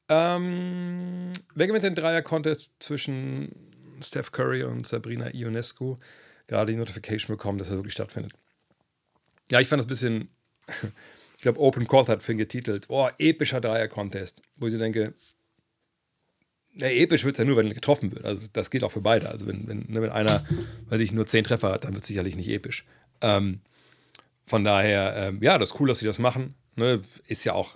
Ähm, 0.09 1.33
wer 1.55 1.67
gewinnt 1.67 1.83
den 1.83 1.95
Dreier-Contest 1.95 2.69
zwischen 2.79 3.55
Steph 4.01 4.31
Curry 4.31 4.63
und 4.63 4.87
Sabrina 4.87 5.33
Ionescu? 5.33 5.97
gerade 6.51 6.73
die 6.73 6.77
Notification 6.77 7.35
bekommen, 7.37 7.57
dass 7.57 7.69
er 7.69 7.77
wirklich 7.77 7.93
stattfindet. 7.93 8.33
Ja, 9.49 9.61
ich 9.61 9.69
fand 9.69 9.79
das 9.79 9.85
ein 9.85 9.89
bisschen, 9.89 10.29
ich 11.41 11.43
glaube, 11.43 11.59
Open 11.59 11.87
Court 11.87 12.07
hat 12.07 12.21
für 12.21 12.33
ihn 12.33 12.37
getitelt, 12.37 12.85
oh, 12.87 13.09
epischer 13.17 13.59
Dreier-Contest, 13.59 14.43
wo 14.57 14.67
ich 14.67 14.73
so 14.73 14.77
denke, 14.77 15.15
na, 16.75 16.87
episch 16.87 17.23
wird 17.23 17.33
es 17.33 17.39
ja 17.39 17.45
nur, 17.45 17.57
wenn 17.57 17.73
getroffen 17.73 18.11
wird. 18.11 18.25
Also 18.25 18.45
das 18.53 18.69
gilt 18.69 18.83
auch 18.83 18.91
für 18.91 19.01
beide. 19.01 19.27
Also 19.27 19.47
wenn, 19.47 19.67
wenn, 19.67 19.85
ne, 19.87 20.03
wenn 20.03 20.11
einer, 20.11 20.45
weil 20.87 21.01
ich 21.01 21.13
nur 21.13 21.25
zehn 21.25 21.43
Treffer 21.43 21.71
hat, 21.71 21.83
dann 21.83 21.95
wird 21.95 22.03
es 22.03 22.07
sicherlich 22.09 22.35
nicht 22.35 22.47
episch. 22.47 22.85
Ähm, 23.21 23.61
von 24.45 24.63
daher, 24.63 25.15
ähm, 25.15 25.39
ja, 25.41 25.57
das 25.57 25.71
ist 25.71 25.79
cool, 25.79 25.87
dass 25.87 25.97
sie 25.97 26.05
das 26.05 26.19
machen. 26.19 26.53
Ne, 26.75 27.01
ist 27.25 27.43
ja 27.43 27.53
auch 27.53 27.75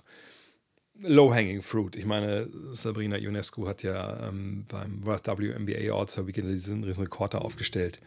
low-hanging 1.00 1.62
fruit. 1.62 1.96
Ich 1.96 2.06
meine, 2.06 2.48
Sabrina 2.70 3.16
Ionescu 3.16 3.66
hat 3.66 3.82
ja 3.82 4.28
ähm, 4.28 4.64
beim 4.68 5.04
WSW 5.04 5.58
NBA 5.58 5.92
All-Star 5.92 6.28
Weekend 6.28 6.50
diesen 6.50 6.84
riesen 6.84 7.02
Rekorder 7.02 7.42
aufgestellt 7.42 7.98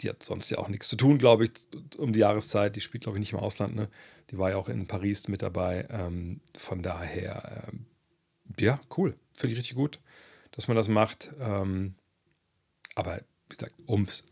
die 0.00 0.08
hat 0.08 0.22
sonst 0.22 0.50
ja 0.50 0.58
auch 0.58 0.68
nichts 0.68 0.88
zu 0.88 0.96
tun, 0.96 1.18
glaube 1.18 1.44
ich, 1.44 1.50
um 1.98 2.12
die 2.12 2.20
Jahreszeit. 2.20 2.76
Die 2.76 2.80
spielt, 2.80 3.04
glaube 3.04 3.18
ich, 3.18 3.20
nicht 3.20 3.32
im 3.32 3.38
Ausland. 3.38 3.76
Ne? 3.76 3.88
Die 4.30 4.38
war 4.38 4.50
ja 4.50 4.56
auch 4.56 4.68
in 4.68 4.86
Paris 4.86 5.28
mit 5.28 5.42
dabei. 5.42 5.86
Ähm, 5.90 6.40
von 6.56 6.82
daher, 6.82 7.68
ähm, 7.68 7.86
ja, 8.58 8.80
cool. 8.96 9.16
Finde 9.34 9.52
ich 9.52 9.58
richtig 9.58 9.76
gut, 9.76 10.00
dass 10.52 10.68
man 10.68 10.76
das 10.76 10.88
macht. 10.88 11.32
Ähm, 11.40 11.94
aber 12.94 13.20
wie 13.48 13.56
gesagt, 13.56 13.74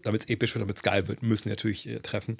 damit 0.02 0.22
es 0.22 0.28
episch 0.28 0.54
wird, 0.54 0.62
damit 0.62 0.76
es 0.76 0.82
geil 0.82 1.08
wird, 1.08 1.22
müssen 1.22 1.48
natürlich 1.48 1.86
äh, 1.86 2.00
treffen. 2.00 2.38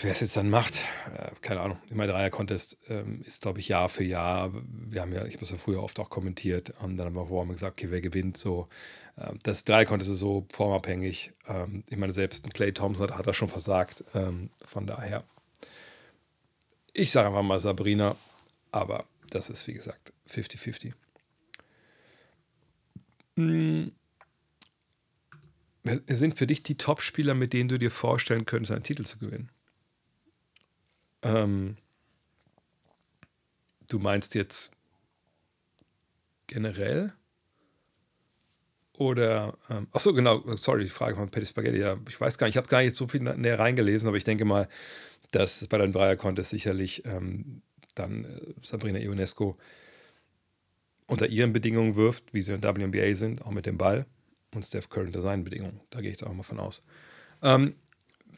Wer 0.00 0.12
es 0.12 0.20
jetzt 0.20 0.36
dann 0.36 0.48
macht, 0.48 0.82
äh, 1.14 1.30
keine 1.42 1.60
Ahnung. 1.60 1.78
Immer 1.90 2.06
Dreier-Contest 2.06 2.78
ähm, 2.88 3.22
ist, 3.26 3.42
glaube 3.42 3.60
ich, 3.60 3.68
Jahr 3.68 3.90
für 3.90 4.04
Jahr. 4.04 4.50
Wir 4.64 5.02
haben 5.02 5.12
ja, 5.12 5.26
ich 5.26 5.34
habe 5.34 5.44
es 5.44 5.50
ja 5.50 5.58
früher 5.58 5.82
oft 5.82 6.00
auch 6.00 6.08
kommentiert 6.08 6.72
und 6.80 6.96
dann 6.96 7.06
haben 7.06 7.14
wir 7.14 7.26
vorher 7.26 7.52
gesagt, 7.52 7.78
okay, 7.78 7.90
wer 7.90 8.00
gewinnt 8.00 8.38
so. 8.38 8.68
Äh, 9.16 9.34
das 9.42 9.64
Dreier-Contest 9.64 10.10
ist 10.10 10.18
so 10.18 10.46
formabhängig. 10.50 11.32
Ähm, 11.46 11.84
ich 11.88 11.98
meine, 11.98 12.14
selbst 12.14 12.46
ein 12.46 12.50
Clay 12.50 12.72
Thompson 12.72 13.08
hat, 13.08 13.18
hat 13.18 13.26
das 13.26 13.36
schon 13.36 13.50
versagt. 13.50 14.02
Ähm, 14.14 14.48
von 14.64 14.86
daher, 14.86 15.24
ich 16.96 17.12
sage 17.12 17.28
einfach 17.28 17.42
mal 17.42 17.58
Sabrina, 17.58 18.16
aber 18.72 19.06
das 19.30 19.50
ist, 19.50 19.66
wie 19.66 19.74
gesagt, 19.74 20.12
50-50. 20.30 20.94
Hm. 23.36 23.92
Wer 25.82 26.16
sind 26.16 26.36
für 26.36 26.46
dich 26.46 26.62
die 26.62 26.76
Top-Spieler, 26.76 27.34
mit 27.34 27.52
denen 27.52 27.68
du 27.68 27.78
dir 27.78 27.90
vorstellen 27.90 28.44
könntest, 28.44 28.72
einen 28.72 28.82
Titel 28.82 29.04
zu 29.04 29.18
gewinnen? 29.18 29.50
Ähm, 31.22 31.76
du 33.88 33.98
meinst 33.98 34.34
jetzt 34.34 34.72
generell? 36.48 37.12
Oder, 38.94 39.58
ähm, 39.68 39.86
ach 39.92 40.00
so, 40.00 40.14
genau, 40.14 40.42
sorry, 40.56 40.84
die 40.84 40.90
Frage 40.90 41.16
von 41.16 41.30
Patty 41.30 41.46
Spaghetti. 41.46 41.78
Ja, 41.78 41.98
ich 42.08 42.20
weiß 42.20 42.38
gar 42.38 42.46
nicht, 42.46 42.54
ich 42.54 42.56
habe 42.56 42.68
gar 42.68 42.82
nicht 42.82 42.96
so 42.96 43.06
viel 43.06 43.20
näher 43.20 43.58
reingelesen, 43.58 44.08
aber 44.08 44.16
ich 44.16 44.24
denke 44.24 44.46
mal, 44.46 44.68
dass 45.30 45.66
bei 45.68 45.78
deinem 45.78 45.92
Dreier-Contest 45.92 46.50
sicherlich 46.50 47.04
ähm, 47.04 47.62
dann 47.94 48.24
äh, 48.24 48.54
Sabrina 48.62 48.98
Ionesco 48.98 49.56
unter 51.06 51.28
ihren 51.28 51.52
Bedingungen 51.52 51.96
wirft, 51.96 52.34
wie 52.34 52.42
sie 52.42 52.54
in 52.54 52.62
WNBA 52.62 53.14
sind, 53.14 53.42
auch 53.42 53.52
mit 53.52 53.66
dem 53.66 53.78
Ball 53.78 54.06
und 54.54 54.64
Steph 54.64 54.88
Curry 54.88 55.06
unter 55.06 55.20
seinen 55.20 55.44
Bedingungen. 55.44 55.80
Da 55.90 56.00
gehe 56.00 56.10
ich 56.10 56.18
jetzt 56.18 56.28
auch 56.28 56.32
mal 56.32 56.42
von 56.42 56.58
aus. 56.58 56.82
Ähm, 57.42 57.76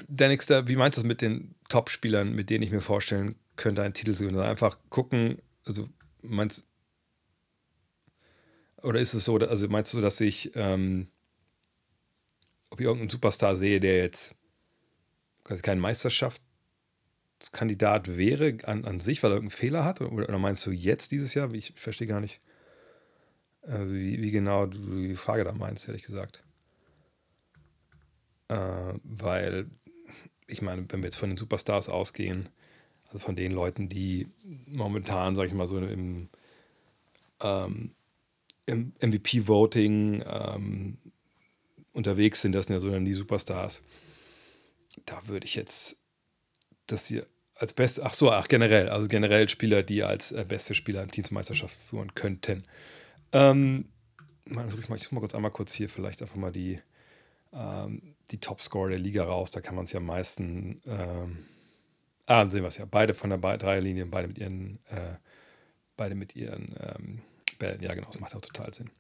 der 0.07 0.29
nächste, 0.29 0.69
wie 0.69 0.77
meinst 0.77 0.97
du 0.97 1.03
das 1.03 1.09
mit 1.09 1.23
den 1.23 1.55
Top-Spielern, 1.69 2.35
mit 2.35 2.51
denen 2.51 2.63
ich 2.63 2.71
mir 2.71 2.81
vorstellen 2.81 3.37
könnte, 3.57 3.83
einen 3.83 3.95
Titel 3.95 4.13
zu 4.13 4.25
gewinnen? 4.25 4.41
Einfach 4.41 4.79
gucken, 4.91 5.41
also 5.65 5.89
meinst 6.23 6.65
oder 8.83 9.01
ist 9.01 9.15
es 9.15 9.25
so, 9.25 9.37
also 9.37 9.69
meinst 9.69 9.93
du, 9.95 10.01
dass 10.01 10.21
ich, 10.21 10.53
ähm, 10.55 11.09
ob 12.71 12.81
ich 12.81 12.87
irgendeinen 12.87 13.11
Superstar 13.11 13.57
sehe, 13.57 13.81
der 13.81 13.99
jetzt 13.99 14.35
quasi 15.43 15.63
keinen 15.63 15.81
Meisterschaftskandidat 17.39 18.17
wäre 18.17 18.59
an, 18.65 18.85
an 18.85 19.01
sich, 19.01 19.23
weil 19.23 19.31
er 19.31 19.37
irgendeinen 19.37 19.59
Fehler 19.59 19.85
hat? 19.85 20.01
Oder, 20.01 20.29
oder 20.29 20.39
meinst 20.39 20.67
du 20.67 20.71
jetzt 20.71 21.13
dieses 21.13 21.35
Jahr? 21.35 21.53
Ich 21.55 21.73
verstehe 21.77 22.07
gar 22.07 22.21
nicht, 22.21 22.41
äh, 23.63 23.79
wie, 23.87 24.21
wie, 24.21 24.31
genau 24.31 24.67
du 24.67 24.79
die 24.79 25.15
Frage 25.15 25.45
da 25.45 25.53
meinst, 25.53 25.87
ehrlich 25.89 26.03
gesagt. 26.03 26.43
Äh, 28.49 28.95
weil 29.05 29.67
ich 30.47 30.63
meine, 30.63 30.85
wenn 30.89 31.01
wir 31.01 31.07
jetzt 31.07 31.17
von 31.17 31.31
den 31.31 31.37
Superstars 31.37 31.89
ausgehen, 31.89 32.49
also 33.07 33.19
von 33.19 33.37
den 33.37 33.53
Leuten, 33.53 33.89
die 33.89 34.29
momentan, 34.67 35.35
sag 35.35 35.47
ich 35.47 35.55
mal, 35.55 35.67
so 35.67 35.79
im, 35.79 36.29
ähm, 37.41 37.93
im 38.67 38.93
MVP-Voting 39.01 40.25
ähm, 40.27 40.99
unterwegs 41.93 42.41
sind, 42.41 42.53
das 42.53 42.67
sind 42.67 42.75
ja 42.75 42.81
so 42.81 42.91
dann 42.91 43.05
die 43.05 43.15
Superstars. 43.15 43.81
Da 45.07 45.27
würde 45.27 45.47
ich 45.47 45.55
jetzt 45.55 45.98
das 46.89 47.07
hier 47.07 47.27
als 47.55 47.73
beste, 47.73 48.05
ach 48.05 48.15
so, 48.15 48.31
ach 48.31 48.49
generell, 48.49 48.89
also 48.89 49.09
generell 49.09 49.49
Spieler, 49.49 49.83
die 49.83 50.03
als 50.03 50.33
äh, 50.33 50.45
beste 50.47 50.75
Spieler 50.75 51.03
in 51.03 51.11
Teamsmeisterschaft 51.11 51.75
führen 51.81 52.15
könnten. 52.15 52.65
Ähm, 53.33 53.87
ich 54.45 54.55
muss 54.89 55.11
mal 55.13 55.21
kurz 55.21 55.35
einmal 55.35 55.51
kurz 55.51 55.73
hier 55.73 55.89
vielleicht 55.89 56.23
einfach 56.23 56.37
mal 56.37 56.53
die 56.53 56.81
ähm, 57.53 58.15
die 58.31 58.39
Topscorer 58.39 58.91
der 58.91 58.99
Liga 58.99 59.25
raus. 59.25 59.51
Da 59.51 59.61
kann 59.61 59.75
man 59.75 59.85
es 59.85 59.93
ja 59.93 59.99
am 59.99 60.07
meisten. 60.07 60.81
Ähm, 60.87 61.45
ah, 62.27 62.41
dann 62.41 62.51
sehen 62.51 62.63
wir 62.63 62.69
es 62.69 62.77
ja. 62.77 62.85
Beide 62.85 63.15
von 63.15 63.31
der 63.31 63.39
Dreierlinie, 63.39 64.07
beide 64.07 64.29
mit 64.29 64.39
ihren, 64.39 64.79
äh, 64.89 65.15
beide 65.97 66.15
mit 66.15 66.37
ihren 66.37 66.75
ähm, 66.81 67.23
Bällen. 67.59 67.83
Ja, 67.83 67.95
genau, 67.95 68.07
das 68.07 68.21
macht 68.21 68.35
auch 68.35 68.41
total 68.41 68.73
Sinn. 68.75 68.91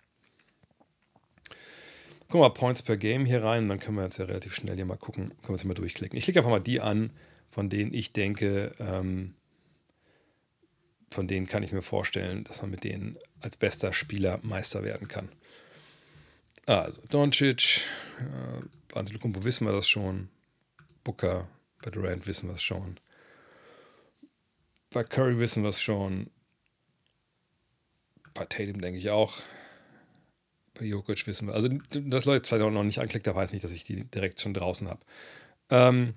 Wir 2.30 2.40
mal 2.40 2.50
Points 2.50 2.83
per 2.83 2.99
Game 2.99 3.25
hier 3.25 3.42
rein, 3.42 3.71
dann 3.71 3.78
können 3.78 3.97
wir 3.97 4.04
jetzt 4.04 4.18
ja 4.18 4.26
relativ 4.26 4.54
schnell 4.54 4.76
hier 4.76 4.85
mal 4.85 4.99
gucken, 4.99 5.28
können 5.28 5.45
wir 5.45 5.50
uns 5.50 5.62
hier 5.62 5.68
mal 5.68 5.75
durchklicken. 5.75 6.18
Ich 6.18 6.25
klicke 6.25 6.40
einfach 6.40 6.50
mal 6.50 6.61
die 6.61 6.78
an, 6.78 7.11
von 7.50 7.70
denen 7.70 7.92
ich 7.92 8.12
denke, 8.12 8.74
ähm, 8.78 9.34
von 11.10 11.26
denen 11.26 11.46
kann 11.46 11.62
ich 11.62 11.72
mir 11.72 11.82
vorstellen, 11.82 12.44
dass 12.44 12.60
man 12.60 12.70
mit 12.70 12.84
denen 12.84 13.18
als 13.40 13.56
bester 13.56 13.92
Spieler 13.92 14.40
Meister 14.42 14.82
werden 14.82 15.08
kann. 15.08 15.30
Also, 16.66 17.00
Doncic, 17.08 17.80
äh, 18.18 18.96
Antetokounmpo 18.96 19.44
wissen 19.44 19.66
wir 19.66 19.72
das 19.72 19.88
schon. 19.88 20.28
Booker, 21.02 21.48
bei 21.82 21.90
Durant 21.90 22.26
wissen 22.26 22.48
wir 22.48 22.56
es 22.56 22.62
schon. 22.62 23.00
Bei 24.90 25.04
Curry 25.04 25.38
wissen 25.38 25.62
wir 25.62 25.70
es 25.70 25.80
schon. 25.80 26.30
Bei 28.34 28.44
Tatum 28.44 28.80
denke 28.80 28.98
ich 28.98 29.10
auch. 29.10 29.40
Bei 30.74 30.84
Jokic 30.84 31.26
wissen 31.26 31.48
wir. 31.48 31.54
Also, 31.54 31.68
dass 31.68 32.24
Leute 32.24 32.48
vielleicht 32.48 32.64
auch 32.64 32.70
noch 32.70 32.84
nicht 32.84 33.00
anklickt, 33.00 33.26
da 33.26 33.34
weiß 33.34 33.52
nicht, 33.52 33.64
dass 33.64 33.72
ich 33.72 33.84
die 33.84 34.04
direkt 34.04 34.40
schon 34.40 34.54
draußen 34.54 34.88
habe. 34.88 35.00
Ähm, 35.70 36.14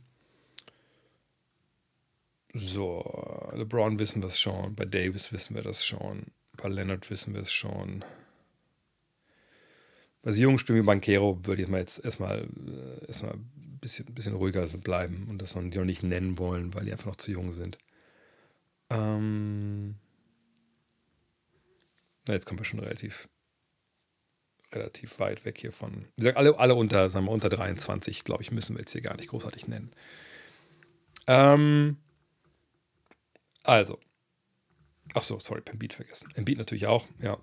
so, 2.53 3.51
LeBron 3.53 3.99
wissen 3.99 4.21
wir 4.21 4.27
es 4.27 4.39
schon. 4.39 4.75
Bei 4.75 4.85
Davis 4.85 5.31
wissen 5.31 5.55
wir 5.55 5.61
das 5.61 5.85
schon. 5.85 6.27
Bei 6.57 6.67
Leonard 6.67 7.09
wissen 7.09 7.33
wir 7.33 7.41
es 7.41 7.51
schon 7.51 8.03
bei 10.23 10.31
so 10.31 10.41
jungen 10.41 10.57
Spielen 10.57 10.79
wie 10.79 10.85
Bankero 10.85 11.39
würde 11.45 11.63
ich 11.63 11.67
mal 11.67 11.79
jetzt 11.79 12.03
erstmal, 12.03 12.47
äh, 12.67 13.05
erstmal 13.07 13.33
ein 13.33 13.79
bisschen, 13.81 14.05
bisschen 14.13 14.35
ruhiger 14.35 14.65
bleiben 14.67 15.27
und 15.29 15.41
das 15.41 15.55
noch 15.55 15.63
nicht 15.63 16.03
nennen 16.03 16.37
wollen, 16.37 16.73
weil 16.73 16.85
die 16.85 16.91
einfach 16.91 17.07
noch 17.07 17.15
zu 17.15 17.31
jung 17.31 17.53
sind. 17.53 17.77
Ähm, 18.89 19.95
na, 22.27 22.35
jetzt 22.35 22.45
kommen 22.45 22.59
wir 22.59 22.65
schon 22.65 22.79
relativ, 22.79 23.27
relativ 24.71 25.19
weit 25.19 25.43
weg 25.43 25.57
hier 25.59 25.71
von. 25.71 26.05
Wie 26.17 26.21
gesagt, 26.21 26.37
alle, 26.37 26.57
alle 26.59 26.75
unter, 26.75 27.09
sagen 27.09 27.25
wir, 27.25 27.31
unter 27.31 27.49
23, 27.49 28.23
glaube 28.23 28.43
ich, 28.43 28.51
müssen 28.51 28.75
wir 28.75 28.81
jetzt 28.81 28.91
hier 28.91 29.01
gar 29.01 29.15
nicht 29.15 29.29
großartig 29.29 29.67
nennen. 29.67 29.91
Ähm, 31.25 31.97
also. 33.63 33.99
Ach 35.13 35.23
so, 35.23 35.39
sorry, 35.39 35.61
Beat 35.73 35.93
vergessen. 35.93 36.29
Beat 36.35 36.57
natürlich 36.57 36.87
auch, 36.87 37.05
ja. 37.21 37.37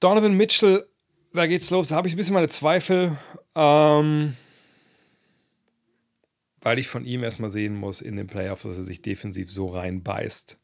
Donovan 0.00 0.34
Mitchell, 0.34 0.86
da 1.32 1.46
geht's 1.46 1.70
los. 1.70 1.88
Da 1.88 1.96
habe 1.96 2.08
ich 2.08 2.14
ein 2.14 2.16
bisschen 2.16 2.34
meine 2.34 2.48
Zweifel, 2.48 3.18
ähm, 3.54 4.36
weil 6.60 6.78
ich 6.78 6.88
von 6.88 7.04
ihm 7.04 7.24
erstmal 7.24 7.50
sehen 7.50 7.74
muss 7.74 8.00
in 8.00 8.16
den 8.16 8.26
Playoffs, 8.26 8.62
dass 8.62 8.76
er 8.76 8.82
sich 8.82 9.02
defensiv 9.02 9.50
so 9.50 9.68
reinbeißt, 9.68 10.58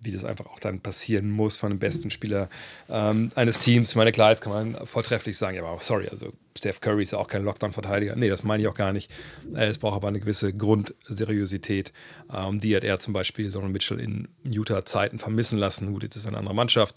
wie 0.00 0.12
das 0.12 0.24
einfach 0.24 0.46
auch 0.46 0.60
dann 0.60 0.80
passieren 0.80 1.30
muss 1.30 1.56
von 1.56 1.70
dem 1.70 1.78
besten 1.78 2.10
Spieler 2.10 2.48
ähm, 2.88 3.30
eines 3.34 3.58
Teams. 3.58 3.90
Ich 3.90 3.96
meine, 3.96 4.12
klar, 4.12 4.30
jetzt 4.30 4.40
kann 4.40 4.52
man 4.52 4.86
vortrefflich 4.86 5.36
sagen, 5.36 5.56
ja, 5.56 5.64
aber 5.64 5.80
sorry, 5.80 6.08
also 6.08 6.32
Steph 6.56 6.80
Curry 6.80 7.02
ist 7.02 7.12
ja 7.12 7.18
auch 7.18 7.28
kein 7.28 7.42
Lockdown-Verteidiger. 7.42 8.14
Nee, 8.16 8.28
das 8.28 8.42
meine 8.42 8.62
ich 8.62 8.68
auch 8.68 8.74
gar 8.74 8.92
nicht. 8.92 9.10
Es 9.54 9.78
braucht 9.78 9.96
aber 9.96 10.08
eine 10.08 10.20
gewisse 10.20 10.52
Grundseriosität. 10.52 11.92
Ähm, 12.32 12.60
die 12.60 12.76
hat 12.76 12.84
er 12.84 12.98
zum 12.98 13.12
Beispiel 13.12 13.50
Donald 13.50 13.72
Mitchell 13.72 14.00
in 14.00 14.28
Utah-Zeiten 14.44 15.18
vermissen 15.18 15.58
lassen. 15.58 15.92
Gut, 15.92 16.02
jetzt 16.02 16.16
ist 16.16 16.22
es 16.22 16.28
eine 16.28 16.38
andere 16.38 16.54
Mannschaft. 16.54 16.96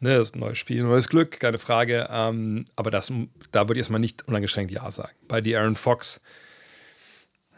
Ne, 0.00 0.18
das 0.18 0.28
ist 0.28 0.34
ein 0.34 0.40
neues 0.40 0.58
Spiel, 0.58 0.82
neues 0.82 1.08
Glück, 1.08 1.40
keine 1.40 1.58
Frage. 1.58 2.08
Ähm, 2.10 2.66
aber 2.76 2.90
das, 2.90 3.12
da 3.52 3.62
würde 3.62 3.74
ich 3.74 3.78
erstmal 3.78 4.00
nicht 4.00 4.26
uneingeschränkt 4.28 4.72
Ja 4.72 4.90
sagen. 4.90 5.12
Bei 5.28 5.40
die 5.40 5.56
Aaron 5.56 5.76
Fox 5.76 6.20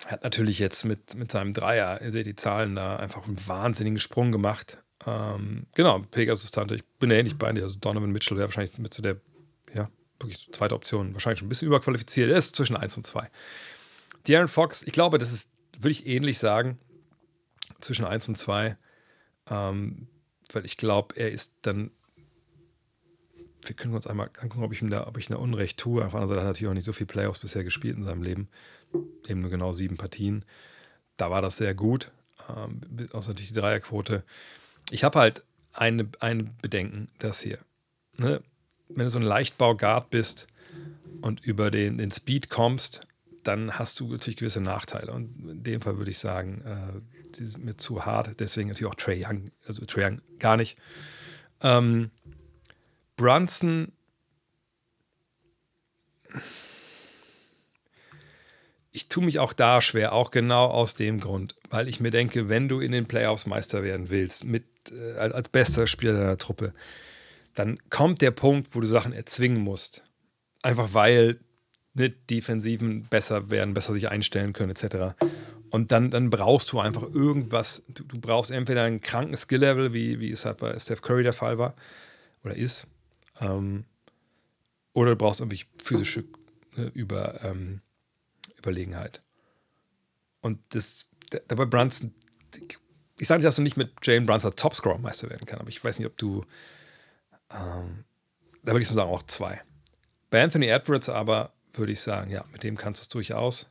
hat 0.06 0.24
natürlich 0.24 0.58
jetzt 0.58 0.84
mit, 0.84 1.14
mit 1.14 1.32
seinem 1.32 1.52
Dreier, 1.52 2.00
ihr 2.00 2.10
seht 2.10 2.26
die 2.26 2.36
Zahlen 2.36 2.76
da, 2.76 2.96
einfach 2.96 3.26
einen 3.26 3.38
wahnsinnigen 3.46 3.98
Sprung 3.98 4.32
gemacht. 4.32 4.78
Ähm, 5.06 5.66
genau, 5.74 6.00
Pegasus-Tante, 6.10 6.76
ich 6.76 6.84
bin 6.98 7.10
ähnlich 7.10 7.36
bei 7.36 7.52
dir. 7.52 7.64
Also 7.64 7.78
Donovan 7.78 8.12
Mitchell 8.12 8.36
wäre 8.36 8.48
wahrscheinlich 8.48 8.78
mit 8.78 8.94
zu 8.94 9.02
der, 9.02 9.16
ja, 9.74 9.90
wirklich 10.20 10.48
zweite 10.52 10.74
Option, 10.74 11.12
wahrscheinlich 11.14 11.40
schon 11.40 11.46
ein 11.46 11.48
bisschen 11.48 11.68
überqualifiziert. 11.68 12.30
Er 12.30 12.36
ist 12.36 12.54
zwischen 12.56 12.76
1 12.76 12.96
und 12.96 13.04
2. 13.04 13.28
De'Aaron 14.26 14.48
Fox, 14.48 14.82
ich 14.82 14.92
glaube, 14.92 15.18
das 15.18 15.32
ist, 15.32 15.48
würde 15.76 15.90
ich 15.90 16.06
ähnlich 16.06 16.38
sagen, 16.38 16.78
zwischen 17.80 18.04
1 18.04 18.28
und 18.28 18.36
2. 18.36 18.76
Ähm, 19.50 20.08
weil 20.52 20.64
ich 20.64 20.76
glaube, 20.76 21.16
er 21.16 21.32
ist 21.32 21.52
dann 21.62 21.90
wir 23.68 23.74
können 23.74 23.94
uns 23.94 24.06
einmal 24.06 24.30
angucken, 24.40 24.64
ob 24.64 24.72
ich 24.72 24.82
ihm 24.82 24.90
da, 24.90 25.06
ob 25.06 25.18
ich 25.18 25.26
da 25.26 25.36
Unrecht 25.36 25.78
tue. 25.78 26.04
Auf 26.04 26.12
der 26.12 26.20
anderen 26.20 26.28
Seite 26.28 26.40
hat 26.40 26.46
er 26.46 26.48
natürlich 26.50 26.70
auch 26.70 26.74
nicht 26.74 26.86
so 26.86 26.92
viele 26.92 27.06
Playoffs 27.06 27.38
bisher 27.38 27.64
gespielt 27.64 27.96
in 27.96 28.04
seinem 28.04 28.22
Leben. 28.22 28.48
Eben 29.26 29.40
nur 29.40 29.50
genau 29.50 29.72
sieben 29.72 29.96
Partien. 29.96 30.44
Da 31.16 31.30
war 31.30 31.42
das 31.42 31.56
sehr 31.56 31.74
gut. 31.74 32.10
Ähm, 32.48 32.80
außer 33.12 33.30
natürlich 33.30 33.52
die 33.52 33.60
Dreierquote. 33.60 34.22
Ich 34.90 35.04
habe 35.04 35.18
halt 35.18 35.42
eine, 35.72 36.08
ein 36.20 36.56
Bedenken, 36.62 37.08
das 37.18 37.40
hier. 37.40 37.58
Ne? 38.16 38.42
Wenn 38.88 39.04
du 39.04 39.10
so 39.10 39.18
ein 39.18 39.22
Leichtbau-Guard 39.22 40.10
bist, 40.10 40.46
und 41.20 41.44
über 41.44 41.70
den, 41.70 41.98
den 41.98 42.10
Speed 42.10 42.50
kommst, 42.50 43.00
dann 43.42 43.78
hast 43.78 44.00
du 44.00 44.10
natürlich 44.10 44.36
gewisse 44.36 44.60
Nachteile. 44.60 45.12
Und 45.12 45.48
in 45.48 45.62
dem 45.62 45.80
Fall 45.80 45.98
würde 45.98 46.10
ich 46.10 46.18
sagen, 46.18 46.62
äh, 46.62 47.36
die 47.36 47.46
sind 47.46 47.64
mir 47.64 47.76
zu 47.76 48.04
hart. 48.04 48.38
Deswegen 48.40 48.68
natürlich 48.68 48.90
auch 48.90 48.96
Trey 48.96 49.24
Young, 49.24 49.50
also 49.66 49.84
Trey 49.84 50.04
Young 50.04 50.20
gar 50.38 50.56
nicht. 50.56 50.76
Ähm, 51.60 52.10
Brunson 53.16 53.92
ich 58.96 59.08
tue 59.08 59.22
mich 59.22 59.38
auch 59.38 59.52
da 59.52 59.82
schwer, 59.82 60.14
auch 60.14 60.30
genau 60.30 60.64
aus 60.68 60.94
dem 60.94 61.20
Grund, 61.20 61.54
weil 61.68 61.86
ich 61.86 62.00
mir 62.00 62.10
denke, 62.10 62.48
wenn 62.48 62.66
du 62.66 62.80
in 62.80 62.92
den 62.92 63.04
Playoffs 63.04 63.44
Meister 63.44 63.82
werden 63.82 64.08
willst, 64.08 64.44
mit, 64.44 64.64
äh, 64.90 65.18
als 65.18 65.50
bester 65.50 65.86
Spieler 65.86 66.14
deiner 66.14 66.38
Truppe, 66.38 66.72
dann 67.54 67.78
kommt 67.90 68.22
der 68.22 68.30
Punkt, 68.30 68.74
wo 68.74 68.80
du 68.80 68.86
Sachen 68.86 69.12
erzwingen 69.12 69.60
musst. 69.60 70.02
Einfach 70.62 70.94
weil 70.94 71.38
ne, 71.92 72.08
Defensiven 72.08 73.02
besser 73.02 73.50
werden, 73.50 73.74
besser 73.74 73.92
sich 73.92 74.08
einstellen 74.08 74.54
können, 74.54 74.70
etc. 74.70 75.14
Und 75.68 75.92
dann, 75.92 76.10
dann 76.10 76.30
brauchst 76.30 76.72
du 76.72 76.80
einfach 76.80 77.02
irgendwas. 77.02 77.82
Du, 77.88 78.02
du 78.02 78.18
brauchst 78.18 78.50
entweder 78.50 78.84
einen 78.84 79.02
kranken 79.02 79.36
Skill-Level, 79.36 79.92
wie, 79.92 80.20
wie 80.20 80.30
es 80.30 80.46
halt 80.46 80.56
bei 80.56 80.78
Steph 80.78 81.02
Curry 81.02 81.22
der 81.22 81.34
Fall 81.34 81.58
war 81.58 81.74
oder 82.42 82.56
ist, 82.56 82.86
ähm, 83.42 83.84
oder 84.94 85.10
du 85.10 85.16
brauchst 85.16 85.40
irgendwie 85.40 85.64
physische 85.76 86.24
äh, 86.78 86.88
über. 86.94 87.44
Ähm, 87.44 87.82
Überlegenheit. 88.66 89.22
Und 90.40 90.60
das, 90.70 91.08
dabei 91.48 91.64
Brunson, 91.64 92.14
ich 93.18 93.28
sage 93.28 93.38
nicht, 93.38 93.46
dass 93.46 93.56
du 93.56 93.62
nicht 93.62 93.76
mit 93.76 93.94
Jalen 94.04 94.26
Brunson 94.26 94.54
Topscorer-Meister 94.54 95.30
werden 95.30 95.46
kann, 95.46 95.60
aber 95.60 95.68
ich 95.68 95.82
weiß 95.82 95.98
nicht, 95.98 96.06
ob 96.06 96.16
du, 96.16 96.44
ähm, 97.50 98.04
da 98.62 98.72
würde 98.72 98.82
ich 98.82 98.88
sagen, 98.88 99.10
auch 99.10 99.22
zwei. 99.22 99.62
Bei 100.30 100.42
Anthony 100.42 100.66
Edwards 100.66 101.08
aber 101.08 101.52
würde 101.72 101.92
ich 101.92 102.00
sagen, 102.00 102.30
ja, 102.30 102.44
mit 102.52 102.62
dem 102.62 102.76
kannst 102.76 103.00
du 103.00 103.02
es 103.04 103.08
durchaus. 103.08 103.70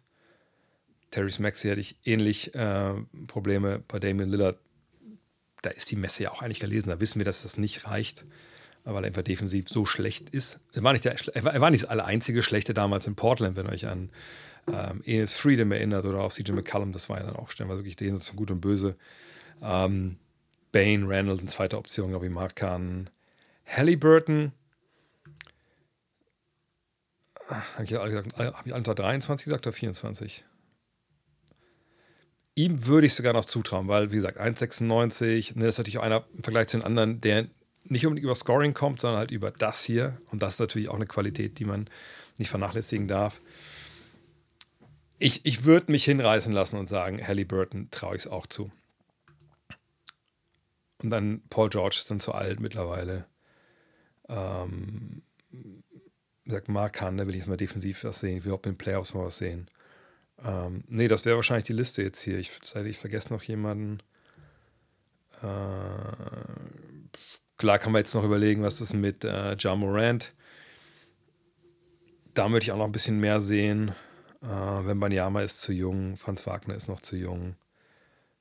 Terry 1.12 1.32
Maxey 1.40 1.70
hatte 1.70 1.82
ich 1.82 1.98
ähnlich 2.04 2.54
äh, 2.56 2.94
Probleme. 3.28 3.84
Bei 3.88 4.00
Damian 4.00 4.30
Lillard, 4.30 4.60
da 5.62 5.70
ist 5.70 5.90
die 5.92 5.96
Messe 5.96 6.24
ja 6.24 6.32
auch 6.32 6.42
eigentlich 6.42 6.60
gelesen. 6.60 6.90
Da 6.90 7.00
wissen 7.00 7.20
wir, 7.20 7.26
dass 7.26 7.44
das 7.44 7.58
nicht 7.58 7.86
reicht, 7.86 8.26
weil 8.84 9.04
er 9.04 9.08
einfach 9.08 9.22
defensiv 9.22 9.70
so 9.70 9.86
schlecht 9.86 10.30
ist. 10.30 10.60
Er 10.74 10.84
war 10.84 10.92
nicht 10.94 11.06
der, 11.06 11.16
er 11.34 11.62
war, 11.62 11.70
nicht 11.72 11.84
das 11.84 11.90
alle 11.90 12.06
einzige 12.06 12.44
Schlechte 12.44 12.74
damals 12.74 13.08
in 13.08 13.16
Portland, 13.16 13.56
wenn 13.56 13.66
ihr 13.66 13.72
euch 13.72 13.88
an 13.88 14.10
ähm, 14.72 15.02
Enes 15.06 15.34
Freedom 15.34 15.72
erinnert 15.72 16.06
oder 16.06 16.22
auch 16.22 16.32
CJ 16.32 16.52
McCallum, 16.52 16.92
das 16.92 17.10
war 17.10 17.20
ja 17.20 17.26
dann 17.26 17.36
auch 17.36 17.50
stellenweise 17.50 17.80
wirklich 17.80 17.96
den 17.96 18.18
von 18.18 18.36
Gut 18.36 18.52
und 18.52 18.62
Böse. 18.62 18.96
Ähm, 19.62 20.18
Bane, 20.72 21.08
Randall 21.08 21.40
sind 21.40 21.50
zweite 21.50 21.78
Option, 21.78 22.10
glaube 22.10 22.26
ich, 22.26 22.32
Markan. 22.32 23.10
Halliburton, 23.66 24.52
habe 27.48 27.84
ich, 27.84 27.94
hab 27.94 28.66
ich 28.66 28.74
unter 28.74 28.96
23 28.96 29.46
gesagt 29.46 29.68
oder 29.68 29.74
24? 29.74 30.44
Ihm 32.56 32.86
würde 32.86 33.08
ich 33.08 33.14
sogar 33.14 33.34
noch 33.34 33.46
zutrauen, 33.46 33.88
weil, 33.88 34.12
wie 34.12 34.16
gesagt, 34.16 34.40
1,96, 34.40 35.58
ne, 35.58 35.66
das 35.66 35.76
ist 35.76 35.78
natürlich 35.78 35.98
auch 35.98 36.04
einer 36.04 36.26
im 36.36 36.44
Vergleich 36.44 36.68
zu 36.68 36.78
den 36.78 36.86
anderen, 36.86 37.22
der 37.22 37.48
nicht 37.84 38.06
unbedingt 38.06 38.24
über 38.24 38.36
Scoring 38.36 38.74
kommt, 38.74 39.02
sondern 39.02 39.20
halt 39.20 39.32
über 39.32 39.52
das 39.52 39.84
hier. 39.84 40.18
Und 40.32 40.42
das 40.42 40.54
ist 40.54 40.60
natürlich 40.60 40.90
auch 40.90 40.96
eine 40.96 41.06
Qualität, 41.06 41.60
die 41.60 41.66
man 41.66 41.88
nicht 42.38 42.50
vernachlässigen 42.50 43.08
darf 43.08 43.40
ich, 45.20 45.46
ich 45.46 45.64
würde 45.64 45.92
mich 45.92 46.06
hinreißen 46.06 46.52
lassen 46.52 46.78
und 46.78 46.88
sagen, 46.88 47.26
Halliburton 47.26 47.90
traue 47.92 48.16
ich 48.16 48.24
es 48.24 48.28
auch 48.28 48.48
zu. 48.48 48.72
Und 51.04 51.10
dann 51.10 51.42
Paul 51.50 51.70
George 51.70 51.98
ist 51.98 52.10
dann 52.10 52.20
zu 52.20 52.34
alt 52.34 52.60
mittlerweile. 52.60 53.26
Ähm, 54.28 55.22
sagt 56.46 56.70
Mark 56.70 57.02
Hahn, 57.02 57.18
da 57.18 57.28
will 57.28 57.36
ich 57.36 57.42
jetzt 57.42 57.48
mal 57.48 57.58
defensiv 57.58 58.04
was 58.04 58.20
sehen. 58.20 58.38
Ich 58.38 58.46
will 58.46 58.54
auch 58.54 58.64
in 58.64 58.72
den 58.72 58.78
Playoffs 58.78 59.14
mal 59.14 59.26
was 59.26 59.38
sehen. 59.38 59.70
Ähm, 60.44 60.84
nee, 60.88 61.08
das 61.08 61.26
wäre 61.26 61.36
wahrscheinlich 61.36 61.66
die 61.66 61.74
Liste 61.74 62.02
jetzt 62.02 62.22
hier. 62.22 62.38
Ich, 62.38 62.52
ich 62.86 62.98
vergesse 62.98 63.34
noch 63.34 63.44
jemanden. 63.44 64.00
Äh, 65.42 65.46
klar 67.58 67.80
kann 67.80 67.92
man 67.92 68.02
jetzt 68.02 68.14
noch 68.14 68.24
überlegen, 68.24 68.64
was 68.64 68.82
ist 68.82 68.94
mit 68.94 69.24
äh, 69.24 69.56
Ja 69.58 69.76
Morant. 69.76 70.34
Da 72.34 72.50
würde 72.50 72.64
ich 72.64 72.72
auch 72.72 72.78
noch 72.78 72.86
ein 72.86 72.92
bisschen 72.92 73.20
mehr 73.20 73.40
sehen. 73.40 73.94
Äh, 74.46 74.86
Wembanyama 74.86 75.42
ist 75.42 75.60
zu 75.60 75.74
jung, 75.74 76.18
Franz 76.18 76.46
Wagner 76.46 76.76
ist 76.76 76.88
noch 76.88 77.00
zu 77.00 77.16
jung. 77.16 77.56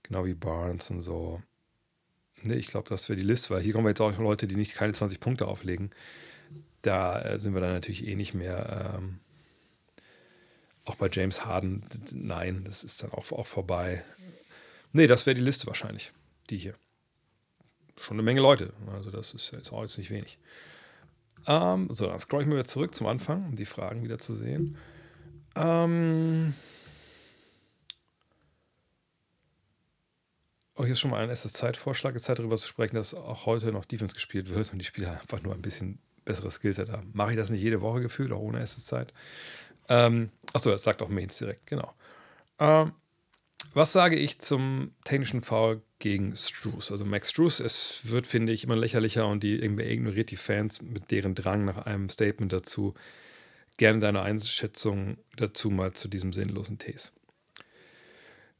Genau 0.03 0.27
wie 0.27 0.35
Barnes 0.35 0.91
und 0.91 1.01
so. 1.01 1.43
Nee, 2.43 2.55
ich 2.57 2.67
glaube, 2.67 2.91
das 2.91 3.09
wäre 3.09 3.17
die 3.17 3.25
Liste, 3.25 3.51
weil 3.51 3.63
hier 3.63 3.73
kommen 3.73 3.87
wir 3.87 3.91
jetzt 3.91 4.03
auch 4.03 4.19
Leute, 4.19 4.47
die 4.47 4.57
nicht 4.57 4.75
keine 4.75 4.93
20 4.93 5.19
Punkte 5.19 5.49
auflegen. 5.49 5.91
Da 6.83 7.23
äh, 7.23 7.39
sind 7.39 7.55
wir 7.55 7.63
dann 7.63 7.73
natürlich 7.73 8.07
eh 8.07 8.15
nicht 8.15 8.35
mehr. 8.35 8.95
Ähm, 8.99 9.21
auch 10.85 10.97
bei 10.97 11.09
James 11.11 11.47
Harden, 11.47 11.87
nein, 12.13 12.65
das 12.65 12.85
ist 12.85 13.03
dann 13.03 13.11
auch, 13.13 13.33
auch 13.33 13.47
vorbei. 13.47 14.05
Nee, 14.93 15.07
das 15.07 15.25
wäre 15.25 15.35
die 15.35 15.41
Liste 15.41 15.67
wahrscheinlich, 15.67 16.13
die 16.51 16.59
hier. 16.59 16.75
Schon 17.99 18.17
eine 18.17 18.23
Menge 18.23 18.43
Leute. 18.43 18.75
Also, 18.93 19.11
das 19.11 19.33
ist 19.33 19.53
jetzt 19.53 19.73
auch 19.73 19.81
jetzt 19.81 19.97
nicht 19.97 20.11
wenig. 20.11 20.39
Ähm, 21.47 21.89
so, 21.91 22.07
dann 22.07 22.19
scroll 22.19 22.43
ich 22.43 22.49
mal 22.49 22.55
wieder 22.55 22.65
zurück 22.67 22.95
zum 22.95 23.07
Anfang, 23.07 23.47
um 23.47 23.57
die 23.57 23.65
Fragen 23.65 24.03
wieder 24.03 24.19
zu 24.19 24.35
sehen. 24.35 24.77
Ähm. 25.57 26.55
Oh, 30.77 30.83
hier 30.83 30.93
ist 30.93 31.01
schon 31.01 31.13
mal 31.13 31.23
ein 31.23 31.29
erstes 31.29 31.53
Zeitvorschlag. 31.53 32.17
Es 32.17 32.23
ist 32.23 32.27
Zeit 32.27 32.41
darüber 32.41 32.57
zu 32.57 32.67
sprechen, 32.67 32.97
dass 32.97 33.15
auch 33.15 33.47
heute 33.47 33.71
noch 33.71 33.85
Defense 33.85 34.15
gespielt 34.15 34.51
wird 34.51 34.73
und 34.73 34.79
die 34.79 34.85
Spieler 34.85 35.21
einfach 35.21 35.41
nur 35.43 35.55
ein 35.55 35.63
bisschen 35.63 36.01
besseres 36.25 36.55
Skillset 36.55 36.91
haben. 36.91 37.11
Mache 37.13 37.31
ich 37.31 37.37
das 37.37 37.51
nicht 37.51 37.63
jede 37.63 37.81
Woche 37.81 38.01
gefühlt, 38.01 38.33
auch 38.33 38.41
ohne 38.41 38.59
erstes 38.59 38.87
Zeit? 38.87 39.13
Ähm, 39.89 40.31
achso, 40.53 40.71
das 40.71 40.83
sagt 40.83 41.03
auch 41.03 41.09
Mains 41.09 41.39
direkt, 41.39 41.67
genau. 41.67 41.95
Ähm, 42.59 42.93
was 43.73 43.93
sage 43.93 44.17
ich 44.17 44.41
zum 44.41 44.93
technischen 45.05 45.43
Foul 45.43 45.83
gegen 45.99 46.37
Struce? 46.37 46.93
Also 46.93 47.05
Max 47.05 47.31
Struce, 47.31 47.61
es 47.61 48.01
wird, 48.05 48.27
finde 48.27 48.53
ich, 48.53 48.65
immer 48.65 48.77
lächerlicher 48.77 49.27
und 49.27 49.43
die 49.43 49.59
irgendwie 49.59 49.85
ignoriert 49.85 50.31
die 50.31 50.37
Fans 50.37 50.81
mit 50.83 51.11
deren 51.11 51.35
Drang 51.35 51.65
nach 51.65 51.79
einem 51.79 52.09
Statement 52.09 52.53
dazu, 52.53 52.95
gerne 53.77 53.99
deine 53.99 54.23
Einschätzung 54.23 55.19
dazu 55.37 55.71
mal 55.71 55.93
zu 55.93 56.09
diesem 56.09 56.33
sinnlosen 56.33 56.79
Tees. 56.79 57.13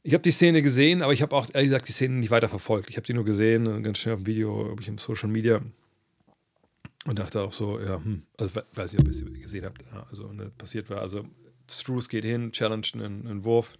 Ich 0.03 0.13
habe 0.13 0.21
die 0.21 0.31
Szene 0.31 0.61
gesehen, 0.61 1.01
aber 1.01 1.13
ich 1.13 1.21
habe 1.21 1.35
auch 1.35 1.47
ehrlich 1.53 1.69
gesagt 1.69 1.87
die 1.87 1.91
Szene 1.91 2.15
nicht 2.15 2.29
weiter 2.29 2.47
verfolgt. 2.47 2.89
Ich 2.89 2.97
habe 2.97 3.07
die 3.07 3.13
nur 3.13 3.25
gesehen, 3.25 3.65
äh, 3.65 3.81
ganz 3.81 3.97
schnell 3.97 4.15
auf 4.15 4.21
dem 4.21 4.27
Video, 4.27 4.71
ob 4.71 4.79
ich 4.81 4.87
im 4.87 4.97
Social 4.97 5.29
Media 5.29 5.61
und 7.05 7.19
dachte 7.19 7.41
auch 7.41 7.51
so, 7.51 7.79
ja, 7.79 7.95
hm, 7.95 8.23
also 8.37 8.61
weiß 8.73 8.93
nicht, 8.93 9.01
ob 9.01 9.07
ihr 9.07 9.11
es 9.11 9.41
gesehen 9.41 9.65
habt, 9.65 9.83
also 10.09 10.31
ne, 10.31 10.51
passiert 10.57 10.89
war. 10.89 11.01
Also 11.01 11.25
Struce 11.69 12.09
geht 12.09 12.23
hin, 12.23 12.51
challenge 12.51 12.89
einen, 12.93 13.27
einen 13.27 13.43
Wurf 13.43 13.73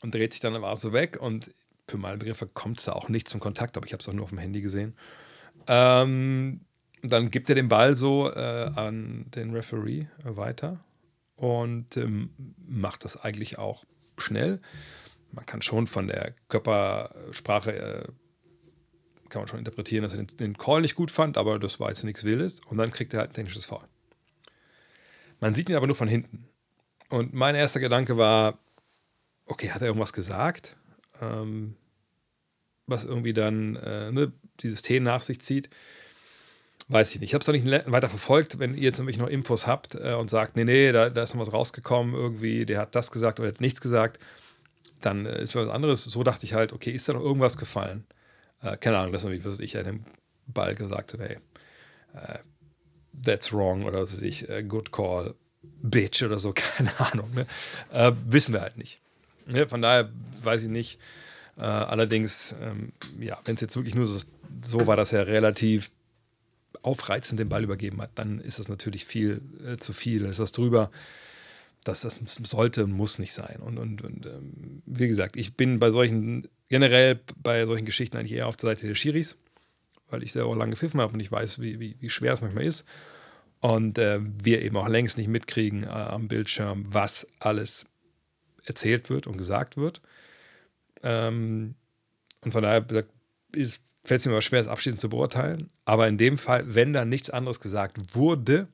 und 0.00 0.14
dreht 0.14 0.32
sich 0.32 0.40
dann 0.40 0.54
aber 0.54 0.70
auch 0.70 0.76
so 0.76 0.92
weg 0.92 1.18
und 1.20 1.52
für 1.86 1.98
meine 1.98 2.16
Begriffe 2.16 2.46
kommt 2.46 2.78
es 2.78 2.84
da 2.86 2.92
auch 2.92 3.08
nicht 3.08 3.28
zum 3.28 3.40
Kontakt, 3.40 3.76
aber 3.76 3.86
ich 3.86 3.92
habe 3.92 4.00
es 4.00 4.08
auch 4.08 4.12
nur 4.12 4.24
auf 4.24 4.30
dem 4.30 4.38
Handy 4.38 4.62
gesehen. 4.62 4.94
Ähm, 5.66 6.60
dann 7.10 7.30
gibt 7.30 7.48
er 7.48 7.54
den 7.54 7.68
Ball 7.68 7.96
so 7.96 8.30
äh, 8.30 8.70
an 8.74 9.26
den 9.34 9.52
Referee 9.52 10.06
weiter 10.22 10.84
und 11.36 11.96
ähm, 11.96 12.30
macht 12.66 13.04
das 13.04 13.16
eigentlich 13.16 13.58
auch 13.58 13.84
schnell. 14.18 14.60
Man 15.32 15.46
kann 15.46 15.62
schon 15.62 15.86
von 15.86 16.06
der 16.06 16.34
Körpersprache 16.48 17.72
äh, 17.72 18.04
kann 19.34 19.42
man 19.42 19.48
schon 19.48 19.58
interpretieren, 19.58 20.02
dass 20.02 20.14
er 20.14 20.22
den, 20.22 20.36
den, 20.36 20.56
Call 20.56 20.82
nicht 20.82 20.94
gut 20.94 21.10
fand, 21.10 21.36
aber 21.36 21.58
das 21.58 21.80
war 21.80 21.88
jetzt 21.88 22.04
nichts 22.04 22.22
Wildes. 22.22 22.60
Und 22.68 22.78
dann 22.78 22.92
kriegt 22.92 23.12
er 23.14 23.20
halt 23.20 23.30
ein 23.30 23.34
technisches 23.34 23.64
Foul. 23.64 23.82
Man 25.40 25.54
sieht 25.54 25.68
ihn 25.68 25.74
aber 25.74 25.88
nur 25.88 25.96
von 25.96 26.06
hinten. 26.06 26.46
Und 27.10 27.34
mein 27.34 27.56
erster 27.56 27.80
Gedanke 27.80 28.16
war, 28.16 28.58
okay, 29.46 29.70
hat 29.70 29.82
er 29.82 29.88
irgendwas 29.88 30.12
gesagt, 30.12 30.76
ähm, 31.20 31.76
was 32.86 33.04
irgendwie 33.04 33.32
dann 33.32 33.74
äh, 33.76 34.12
ne, 34.12 34.32
dieses 34.60 34.82
T 34.82 35.00
nach 35.00 35.20
sich 35.20 35.40
zieht? 35.40 35.68
Weiß 36.88 37.14
ich 37.14 37.20
nicht. 37.20 37.30
Ich 37.30 37.34
habe 37.34 37.40
es 37.40 37.46
noch 37.46 37.54
nicht 37.54 37.90
weiter 37.90 38.08
verfolgt. 38.08 38.58
Wenn 38.58 38.74
ihr 38.74 38.82
jetzt 38.82 38.98
nämlich 38.98 39.16
noch 39.16 39.28
Infos 39.28 39.66
habt 39.66 39.94
äh, 39.94 40.14
und 40.14 40.28
sagt, 40.28 40.56
nee, 40.56 40.64
nee, 40.64 40.92
da, 40.92 41.08
da, 41.08 41.22
ist 41.22 41.34
noch 41.34 41.40
was 41.40 41.52
rausgekommen, 41.52 42.14
irgendwie, 42.14 42.66
der 42.66 42.80
hat 42.80 42.94
das 42.94 43.10
gesagt 43.10 43.40
oder 43.40 43.48
hat 43.48 43.60
nichts 43.60 43.80
gesagt, 43.80 44.18
dann 45.00 45.24
äh, 45.24 45.42
ist 45.42 45.54
was 45.54 45.68
anderes. 45.68 46.04
So 46.04 46.22
dachte 46.22 46.44
ich 46.44 46.52
halt, 46.52 46.72
okay, 46.72 46.90
ist 46.90 47.08
da 47.08 47.14
noch 47.14 47.22
irgendwas 47.22 47.56
gefallen? 47.56 48.04
Äh, 48.62 48.76
keine 48.76 48.98
Ahnung, 48.98 49.12
das 49.12 49.24
ist 49.24 49.44
was 49.44 49.60
ich 49.60 49.72
dem 49.72 50.04
Ball 50.46 50.74
gesagt 50.74 51.14
habe, 51.14 51.24
hey, 51.24 51.38
äh, 52.14 52.38
that's 53.22 53.52
wrong 53.52 53.84
oder 53.84 54.02
was 54.02 54.14
weiß 54.14 54.22
ich, 54.22 54.48
äh, 54.48 54.62
good 54.62 54.92
call, 54.92 55.34
bitch 55.62 56.22
oder 56.22 56.38
so, 56.38 56.52
keine 56.54 56.92
Ahnung. 56.98 57.30
Ne? 57.34 57.46
Äh, 57.92 58.12
wissen 58.26 58.52
wir 58.52 58.60
halt 58.60 58.76
nicht. 58.76 59.00
Ne? 59.46 59.66
Von 59.68 59.80
daher 59.82 60.10
weiß 60.42 60.64
ich 60.64 60.70
nicht. 60.70 60.98
allerdings, 61.56 62.52
ähm, 62.60 62.92
ja, 63.20 63.38
wenn 63.44 63.54
es 63.54 63.60
jetzt 63.60 63.76
wirklich 63.76 63.94
nur 63.94 64.06
so, 64.06 64.20
so 64.62 64.86
war, 64.88 64.96
dass 64.96 65.12
er 65.12 65.28
relativ 65.28 65.92
aufreizend 66.82 67.40
den 67.40 67.48
Ball 67.48 67.64
übergeben 67.64 68.00
hat, 68.00 68.10
dann 68.16 68.40
ist 68.40 68.58
das 68.58 68.68
natürlich 68.68 69.04
viel 69.04 69.40
äh, 69.66 69.76
zu 69.78 69.92
viel. 69.92 70.20
Dann 70.20 70.30
ist 70.30 70.40
das 70.40 70.52
drüber. 70.52 70.90
Das, 71.84 72.00
das 72.00 72.18
sollte 72.44 72.84
und 72.84 72.92
muss 72.92 73.18
nicht 73.18 73.34
sein. 73.34 73.60
Und, 73.60 73.78
und, 73.78 74.02
und 74.02 74.24
ähm, 74.24 74.82
wie 74.86 75.08
gesagt, 75.08 75.36
ich 75.36 75.54
bin 75.54 75.78
bei 75.78 75.90
solchen, 75.90 76.48
generell 76.68 77.20
bei 77.36 77.66
solchen 77.66 77.84
Geschichten 77.84 78.16
eigentlich 78.16 78.32
eher 78.32 78.46
auf 78.46 78.56
der 78.56 78.70
Seite 78.70 78.86
der 78.86 78.94
Schiris, 78.94 79.36
weil 80.08 80.22
ich 80.22 80.32
selber 80.32 80.48
auch 80.48 80.56
lange 80.56 80.70
gepfiffen 80.70 81.00
habe 81.00 81.12
und 81.12 81.20
ich 81.20 81.30
weiß, 81.30 81.60
wie, 81.60 81.80
wie, 81.80 81.96
wie 82.00 82.08
schwer 82.08 82.32
es 82.32 82.40
manchmal 82.40 82.64
ist. 82.64 82.84
und 83.60 83.98
äh, 83.98 84.20
wir 84.22 84.62
eben 84.62 84.76
auch 84.76 84.88
längst 84.88 85.16
nicht 85.18 85.28
mitkriegen 85.28 85.84
äh, 85.84 85.88
am 85.88 86.28
Bildschirm, 86.28 86.86
was 86.88 87.26
alles 87.38 87.86
erzählt 88.64 89.10
wird 89.10 89.26
und 89.26 89.36
gesagt 89.36 89.76
wird. 89.76 90.00
Ähm, 91.02 91.74
und 92.42 92.52
von 92.52 92.62
daher 92.62 92.84
ist, 93.54 93.80
fällt 94.04 94.20
es 94.20 94.26
mir 94.26 94.32
aber 94.32 94.42
schwer, 94.42 94.60
es 94.60 94.68
abschließend 94.68 95.00
zu 95.00 95.08
beurteilen. 95.08 95.70
Aber 95.84 96.06
in 96.06 96.18
dem 96.18 96.38
Fall, 96.38 96.74
wenn 96.74 96.92
da 96.92 97.04
nichts 97.04 97.30
anderes 97.30 97.60
gesagt 97.60 98.14
wurde, 98.14 98.68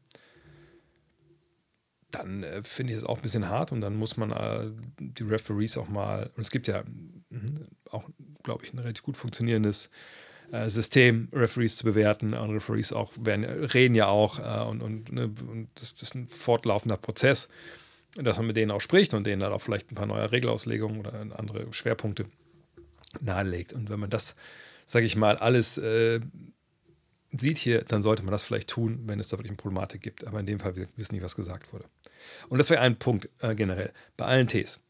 dann 2.11 2.43
äh, 2.43 2.63
finde 2.65 2.93
ich 2.93 2.99
es 2.99 3.05
auch 3.05 3.17
ein 3.17 3.23
bisschen 3.23 3.49
hart 3.49 3.73
und 3.73 3.81
dann 3.81 3.97
muss 3.97 4.17
man 4.17 4.33
äh, 4.33 4.71
die 4.99 5.23
Referees 5.23 5.77
auch 5.77 5.89
mal, 5.89 6.31
und 6.37 6.43
es 6.43 6.51
gibt 6.51 6.67
ja 6.67 6.83
mh, 7.31 7.61
auch, 7.91 8.05
glaube 8.43 8.65
ich, 8.65 8.73
ein 8.73 8.79
relativ 8.79 9.05
gut 9.05 9.17
funktionierendes 9.17 9.91
äh, 10.53 10.69
System, 10.69 11.29
Referees 11.33 11.77
zu 11.77 11.85
bewerten. 11.85 12.35
Und 12.35 12.51
Referees 12.51 12.93
auch 12.93 13.13
werden, 13.21 13.45
reden 13.45 13.95
ja 13.95 14.09
auch 14.09 14.39
äh, 14.39 14.69
und, 14.69 14.83
und, 14.83 15.13
ne, 15.13 15.33
und 15.49 15.69
das, 15.77 15.93
ist 15.93 16.15
ein 16.15 16.27
fortlaufender 16.27 16.97
Prozess, 16.97 17.49
dass 18.17 18.37
man 18.37 18.49
mit 18.49 18.57
denen 18.57 18.73
auch 18.73 18.81
spricht 18.81 19.15
und 19.15 19.25
denen 19.25 19.41
dann 19.41 19.53
auch 19.53 19.61
vielleicht 19.63 19.93
ein 19.93 19.95
paar 19.95 20.07
neue 20.07 20.33
Regelauslegungen 20.33 20.99
oder 20.99 21.15
andere 21.39 21.73
Schwerpunkte 21.73 22.27
nahelegt. 23.21 23.73
Und 23.73 23.91
wenn 23.91 24.01
man 24.01 24.11
das, 24.11 24.35
sage 24.91 25.07
ich 25.07 25.15
mal, 25.15 25.37
alles 25.37 25.79
äh, 25.79 26.19
sieht 27.31 27.59
hier, 27.59 27.83
dann 27.83 28.03
sollte 28.03 28.25
man 28.25 28.33
das 28.33 28.43
vielleicht 28.43 28.69
tun, 28.69 29.03
wenn 29.07 29.21
es 29.21 29.29
da 29.29 29.39
wirklich 29.39 29.51
eine 29.51 29.57
Problematik 29.57 30.03
gibt. 30.03 30.27
Aber 30.27 30.41
in 30.41 30.47
dem 30.47 30.59
Fall 30.59 30.75
wissen 30.97 31.15
nicht, 31.15 31.23
was 31.23 31.37
gesagt 31.37 31.73
wurde. 31.73 31.85
Und 32.49 32.59
das 32.59 32.71
wäre 32.71 32.81
ein 32.81 32.99
Punkt 32.99 33.29
äh, 33.39 33.55
generell 33.55 33.93
bei 34.17 34.25
allen 34.25 34.49
Ts. 34.49 34.81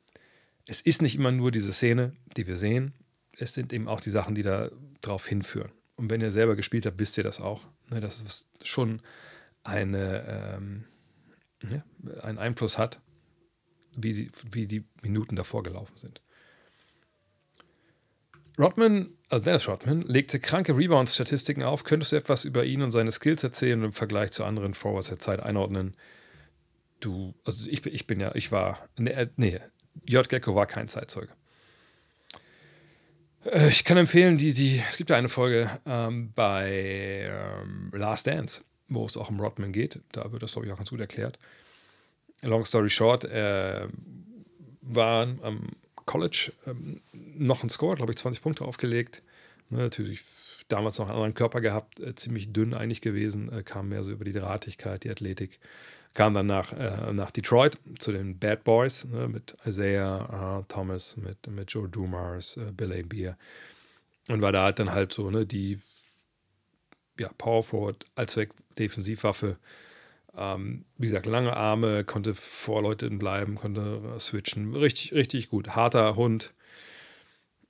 Es 0.67 0.81
ist 0.81 1.03
nicht 1.03 1.17
immer 1.17 1.33
nur 1.33 1.51
diese 1.51 1.71
Szene, 1.71 2.15
die 2.35 2.47
wir 2.47 2.57
sehen. 2.57 2.95
Es 3.37 3.53
sind 3.53 3.75
eben 3.75 3.89
auch 3.89 4.01
die 4.01 4.09
Sachen, 4.09 4.35
die 4.35 4.41
da 4.41 4.71
drauf 5.03 5.27
hinführen. 5.27 5.71
Und 5.97 6.09
wenn 6.09 6.23
ihr 6.23 6.33
selber 6.33 6.57
gespielt 6.57 6.87
habt, 6.87 6.99
wisst 6.99 7.19
ihr 7.19 7.25
das 7.25 7.39
auch. 7.39 7.61
Ne, 7.91 8.01
dass 8.01 8.23
es 8.23 8.49
schon 8.63 9.03
eine, 9.65 10.57
ähm, 10.57 10.85
ja, 11.71 11.85
einen 12.23 12.39
Einfluss 12.39 12.79
hat, 12.79 13.03
wie 13.95 14.15
die, 14.15 14.33
wie 14.51 14.67
die 14.67 14.87
Minuten 15.03 15.37
davor 15.37 15.63
gelaufen 15.63 15.99
sind. 15.99 16.23
Rodman, 18.59 19.11
also 19.31 19.45
Dennis 19.45 19.69
Rodman, 19.69 20.03
legte 20.03 20.41
kranke 20.41 20.77
Rebounds-Statistiken 20.77 21.63
auf. 21.63 21.85
Könntest 21.85 22.13
du 22.13 22.17
etwas 22.17 22.45
über 22.45 22.65
ihn 22.65 22.83
und 22.83 22.91
seine 22.91 23.13
Skills 23.13 23.45
erzählen 23.45 23.79
und 23.79 23.87
im 23.87 23.93
Vergleich 23.93 24.33
zu 24.33 24.45
anderen 24.45 24.75
Forwards 24.75 25.09
der 25.09 25.21
Zeit 25.21 25.41
einordnen? 25.41 25.95
Du, 26.99 27.35
also 27.45 27.65
ich, 27.67 27.87
ich 27.87 28.07
bin 28.07 28.21
ja, 28.21 28.35
ich 28.35 28.53
war, 28.53 28.89
nee, 28.99 29.11
äh, 29.11 29.29
nee 29.37 29.61
J. 30.05 30.29
Gecko 30.29 30.55
war 30.55 30.67
kein 30.67 30.89
Zeitzeuge. 30.89 31.31
Äh, 33.45 33.69
ich 33.69 33.85
kann 33.85 33.97
empfehlen, 33.97 34.37
die, 34.37 34.53
die, 34.53 34.83
es 34.91 34.97
gibt 34.97 35.11
ja 35.11 35.17
eine 35.17 35.29
Folge 35.29 35.71
ähm, 35.87 36.33
bei 36.35 37.31
ähm, 37.31 37.91
Last 37.95 38.27
Dance, 38.27 38.63
wo 38.89 39.07
es 39.07 39.17
auch 39.17 39.31
um 39.31 39.41
Rodman 39.41 39.73
geht. 39.73 40.01
Da 40.13 40.31
wird 40.33 40.43
das, 40.43 40.53
glaube 40.53 40.67
ich, 40.67 40.73
auch 40.73 40.77
ganz 40.77 40.91
gut 40.91 41.01
erklärt. 41.01 41.39
Long 42.43 42.65
story 42.65 42.91
short, 42.91 43.25
er 43.25 43.89
war 44.81 45.23
am 45.43 45.69
College 46.07 46.53
ähm, 46.67 47.01
noch 47.13 47.63
ein 47.63 47.71
Score, 47.71 47.97
glaube 47.97 48.13
ich, 48.13 48.19
20 48.19 48.43
Punkte 48.43 48.65
aufgelegt. 48.65 49.23
Ne, 49.71 49.79
natürlich 49.79 50.25
damals 50.69 50.99
noch 50.99 51.07
einen 51.07 51.15
anderen 51.15 51.35
Körper 51.35 51.61
gehabt, 51.61 52.01
äh, 52.01 52.15
ziemlich 52.15 52.53
dünn 52.53 52.75
eigentlich 52.75 53.01
gewesen, 53.01 53.53
äh, 53.53 53.63
kam 53.63 53.89
mehr 53.89 54.03
so 54.03 54.13
über 54.13 54.25
die 54.25 54.33
Drahtigkeit, 54.33 55.05
die 55.05 55.11
Athletik. 55.11 55.59
Kam 56.13 56.35
dann 56.35 56.47
nach, 56.47 56.73
äh, 56.73 57.13
nach 57.13 57.31
Detroit 57.31 57.79
zu 57.99 58.11
den 58.13 58.39
Bad 58.39 58.65
Boys 58.65 59.05
ne, 59.05 59.29
mit 59.29 59.57
Isaiah 59.65 60.59
uh, 60.59 60.65
Thomas, 60.67 61.17
mit, 61.17 61.47
mit 61.47 61.71
Joe 61.73 61.89
Dumars, 61.89 62.57
äh, 62.57 62.73
Bill. 62.73 63.05
Beer. 63.05 63.39
Und 64.29 64.43
war 64.43 64.53
da 64.53 64.65
halt 64.65 64.79
dann 64.81 64.93
halt 64.93 65.13
so 65.13 65.31
ne, 65.31 65.47
die 65.47 65.79
ja, 67.19 67.31
Power 67.39 67.63
Forward 67.63 68.05
Allzweck 68.17 68.51
Defensivwaffe 68.79 69.57
ähm, 70.37 70.85
wie 70.97 71.07
gesagt, 71.07 71.27
lange 71.27 71.57
Arme, 71.57 72.05
konnte 72.05 72.35
vor 72.35 72.83
Leuten 72.83 73.19
bleiben, 73.19 73.57
konnte 73.57 74.01
switchen. 74.19 74.75
Richtig, 74.75 75.13
richtig 75.13 75.51
gut. 75.51 75.71
Harter 75.71 76.17
Hund. 76.17 76.53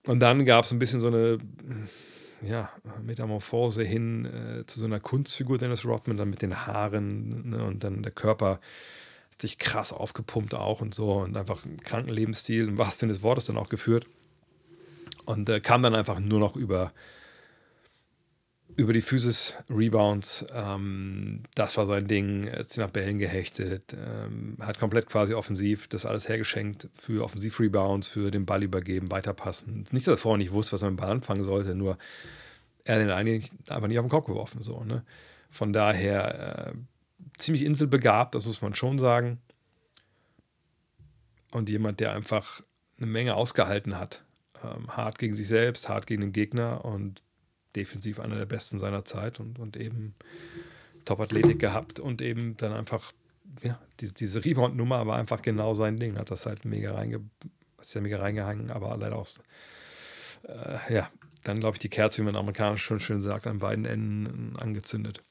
Und 0.06 0.20
dann 0.20 0.44
gab 0.44 0.64
es 0.64 0.72
ein 0.72 0.78
bisschen 0.78 1.00
so 1.00 1.08
eine 1.08 1.38
ja, 2.42 2.70
Metamorphose 3.02 3.82
hin 3.82 4.24
äh, 4.24 4.66
zu 4.66 4.78
so 4.80 4.86
einer 4.86 5.00
Kunstfigur 5.00 5.58
Dennis 5.58 5.84
Rodman, 5.84 6.16
dann 6.16 6.30
mit 6.30 6.42
den 6.42 6.66
Haaren 6.66 7.50
ne, 7.50 7.64
und 7.64 7.84
dann 7.84 8.02
der 8.02 8.12
Körper 8.12 8.60
hat 9.32 9.40
sich 9.40 9.58
krass 9.58 9.92
aufgepumpt 9.92 10.54
auch 10.54 10.80
und 10.80 10.94
so 10.94 11.12
und 11.14 11.36
einfach 11.36 11.64
einen 11.64 11.82
kranken 11.82 12.10
Lebensstil, 12.10 12.68
im 12.68 12.78
wahrsten 12.78 13.00
Sinne 13.00 13.12
des 13.12 13.22
Wortes 13.22 13.46
dann 13.46 13.58
auch 13.58 13.68
geführt. 13.68 14.06
Und 15.26 15.48
äh, 15.48 15.60
kam 15.60 15.82
dann 15.82 15.94
einfach 15.94 16.18
nur 16.18 16.40
noch 16.40 16.56
über 16.56 16.92
über 18.76 18.92
die 18.92 19.00
Physis, 19.00 19.54
Rebounds, 19.68 20.46
ähm, 20.52 21.42
das 21.54 21.76
war 21.76 21.86
sein 21.86 22.06
Ding, 22.06 22.44
ist 22.44 22.76
nach 22.78 22.90
Bällen 22.90 23.18
gehechtet, 23.18 23.94
ähm, 23.94 24.56
hat 24.60 24.78
komplett 24.78 25.06
quasi 25.06 25.34
offensiv 25.34 25.88
das 25.88 26.06
alles 26.06 26.28
hergeschenkt 26.28 26.88
für 26.94 27.24
Offensiv-Rebounds, 27.24 28.08
für 28.08 28.30
den 28.30 28.46
Ball 28.46 28.62
übergeben, 28.62 29.10
weiterpassen. 29.10 29.86
Nicht, 29.90 30.06
dass 30.06 30.14
er 30.14 30.18
vorher 30.18 30.38
nicht 30.38 30.52
wusste, 30.52 30.72
was 30.72 30.82
er 30.82 30.90
mit 30.90 30.98
dem 30.98 31.02
Ball 31.02 31.10
anfangen 31.10 31.44
sollte, 31.44 31.74
nur 31.74 31.98
er 32.84 32.96
hat 32.96 33.02
den 33.02 33.10
eigentlich 33.10 33.50
einfach 33.68 33.88
nicht 33.88 33.98
auf 33.98 34.04
den 34.06 34.10
Kopf 34.10 34.26
geworfen. 34.26 34.62
So, 34.62 34.82
ne? 34.84 35.04
Von 35.50 35.72
daher 35.72 36.68
äh, 36.68 36.72
ziemlich 37.38 37.64
inselbegabt, 37.64 38.34
das 38.34 38.46
muss 38.46 38.62
man 38.62 38.74
schon 38.74 38.98
sagen. 38.98 39.38
Und 41.50 41.68
jemand, 41.68 42.00
der 42.00 42.12
einfach 42.12 42.62
eine 42.98 43.06
Menge 43.06 43.34
ausgehalten 43.34 43.98
hat. 43.98 44.22
Ähm, 44.62 44.96
hart 44.96 45.18
gegen 45.18 45.34
sich 45.34 45.48
selbst, 45.48 45.88
hart 45.88 46.06
gegen 46.06 46.20
den 46.20 46.32
Gegner 46.32 46.84
und 46.84 47.22
defensiv 47.76 48.20
einer 48.20 48.36
der 48.36 48.46
besten 48.46 48.78
seiner 48.78 49.04
Zeit 49.04 49.40
und, 49.40 49.58
und 49.58 49.76
eben 49.76 50.14
Top-Athletik 51.04 51.58
gehabt 51.58 51.98
und 51.98 52.22
eben 52.22 52.56
dann 52.56 52.72
einfach, 52.72 53.12
ja, 53.62 53.80
diese, 54.00 54.14
diese 54.14 54.44
Rebound-Nummer 54.44 55.06
war 55.06 55.18
einfach 55.18 55.42
genau 55.42 55.74
sein 55.74 55.98
Ding. 55.98 56.18
Hat 56.18 56.30
das 56.30 56.46
halt 56.46 56.64
mega, 56.64 56.94
reinge, 56.94 57.20
ist 57.80 57.94
ja 57.94 58.00
mega 58.00 58.18
reingehangen, 58.18 58.70
aber 58.70 58.96
leider 58.96 59.16
auch, 59.16 59.28
äh, 60.44 60.94
ja, 60.94 61.10
dann 61.44 61.60
glaube 61.60 61.76
ich 61.76 61.80
die 61.80 61.88
Kerze, 61.88 62.18
wie 62.20 62.26
man 62.26 62.36
amerikanisch 62.36 62.82
schon 62.82 63.00
schön 63.00 63.20
sagt, 63.20 63.46
an 63.46 63.58
beiden 63.58 63.84
Enden 63.84 64.56
angezündet. 64.58 65.22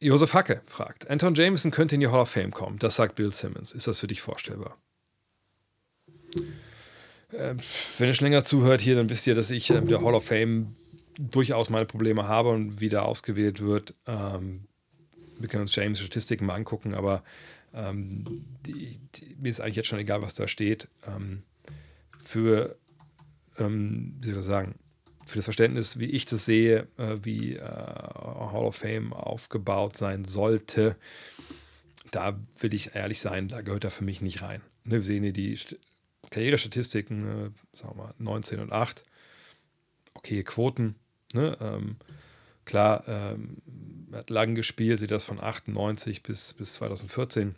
Josef 0.00 0.34
Hacke 0.34 0.62
fragt: 0.66 1.08
Anton 1.10 1.34
Jameson 1.34 1.70
könnte 1.70 1.94
in 1.94 2.00
die 2.00 2.08
Hall 2.08 2.20
of 2.20 2.30
Fame 2.30 2.50
kommen. 2.50 2.78
Das 2.78 2.96
sagt 2.96 3.14
Bill 3.14 3.32
Simmons. 3.32 3.72
Ist 3.72 3.86
das 3.86 4.00
für 4.00 4.06
dich 4.06 4.20
vorstellbar? 4.20 4.76
Äh, 7.32 7.54
wenn 7.98 8.08
ihr 8.08 8.14
schon 8.14 8.26
länger 8.26 8.44
zuhört 8.44 8.80
hier, 8.80 8.96
dann 8.96 9.08
wisst 9.08 9.26
ihr, 9.26 9.34
dass 9.34 9.50
ich 9.50 9.70
äh, 9.70 9.80
der 9.80 10.02
Hall 10.02 10.14
of 10.14 10.26
Fame 10.26 10.76
durchaus 11.18 11.70
meine 11.70 11.86
Probleme 11.86 12.28
habe 12.28 12.50
und 12.50 12.80
wie 12.80 12.88
der 12.88 13.04
ausgewählt 13.04 13.60
wird. 13.60 13.94
Ähm, 14.06 14.66
wir 15.38 15.48
können 15.48 15.62
uns 15.62 15.74
James 15.74 16.00
Statistiken 16.00 16.46
mal 16.46 16.54
angucken, 16.54 16.94
aber 16.94 17.22
ähm, 17.72 18.24
die, 18.66 18.98
die, 19.14 19.36
mir 19.38 19.48
ist 19.48 19.60
eigentlich 19.60 19.76
jetzt 19.76 19.88
schon 19.88 19.98
egal, 19.98 20.22
was 20.22 20.34
da 20.34 20.46
steht. 20.48 20.88
Ähm, 21.06 21.42
für, 22.22 22.76
ähm, 23.58 24.16
wie 24.20 24.28
soll 24.28 24.38
ich 24.38 24.44
sagen, 24.44 24.76
für 25.26 25.36
das 25.36 25.44
Verständnis, 25.44 25.98
wie 25.98 26.06
ich 26.06 26.26
das 26.26 26.44
sehe, 26.44 26.86
äh, 26.98 27.16
wie 27.22 27.56
äh, 27.56 27.62
Hall 27.62 28.64
of 28.64 28.76
Fame 28.76 29.12
aufgebaut 29.12 29.96
sein 29.96 30.24
sollte, 30.24 30.96
da 32.10 32.38
will 32.60 32.74
ich 32.74 32.94
ehrlich 32.94 33.20
sein, 33.20 33.48
da 33.48 33.62
gehört 33.62 33.84
er 33.84 33.90
für 33.90 34.04
mich 34.04 34.20
nicht 34.20 34.42
rein. 34.42 34.60
Ne, 34.84 34.96
wir 34.96 35.02
sehen 35.02 35.22
hier 35.22 35.32
die 35.32 35.58
Karrierestatistiken, 36.30 37.46
äh, 37.46 37.50
sagen 37.76 37.96
wir 37.96 38.04
mal 38.04 38.14
19 38.18 38.60
und 38.60 38.72
8, 38.72 39.04
okay 40.14 40.42
Quoten, 40.42 40.94
Ne? 41.34 41.56
Ähm, 41.60 41.96
klar, 42.64 43.04
ähm, 43.06 43.58
hat 44.12 44.30
lang 44.30 44.54
gespielt, 44.54 45.00
sieht 45.00 45.10
das 45.10 45.24
von 45.24 45.40
98 45.40 46.22
bis, 46.22 46.54
bis 46.54 46.74
2014. 46.74 47.56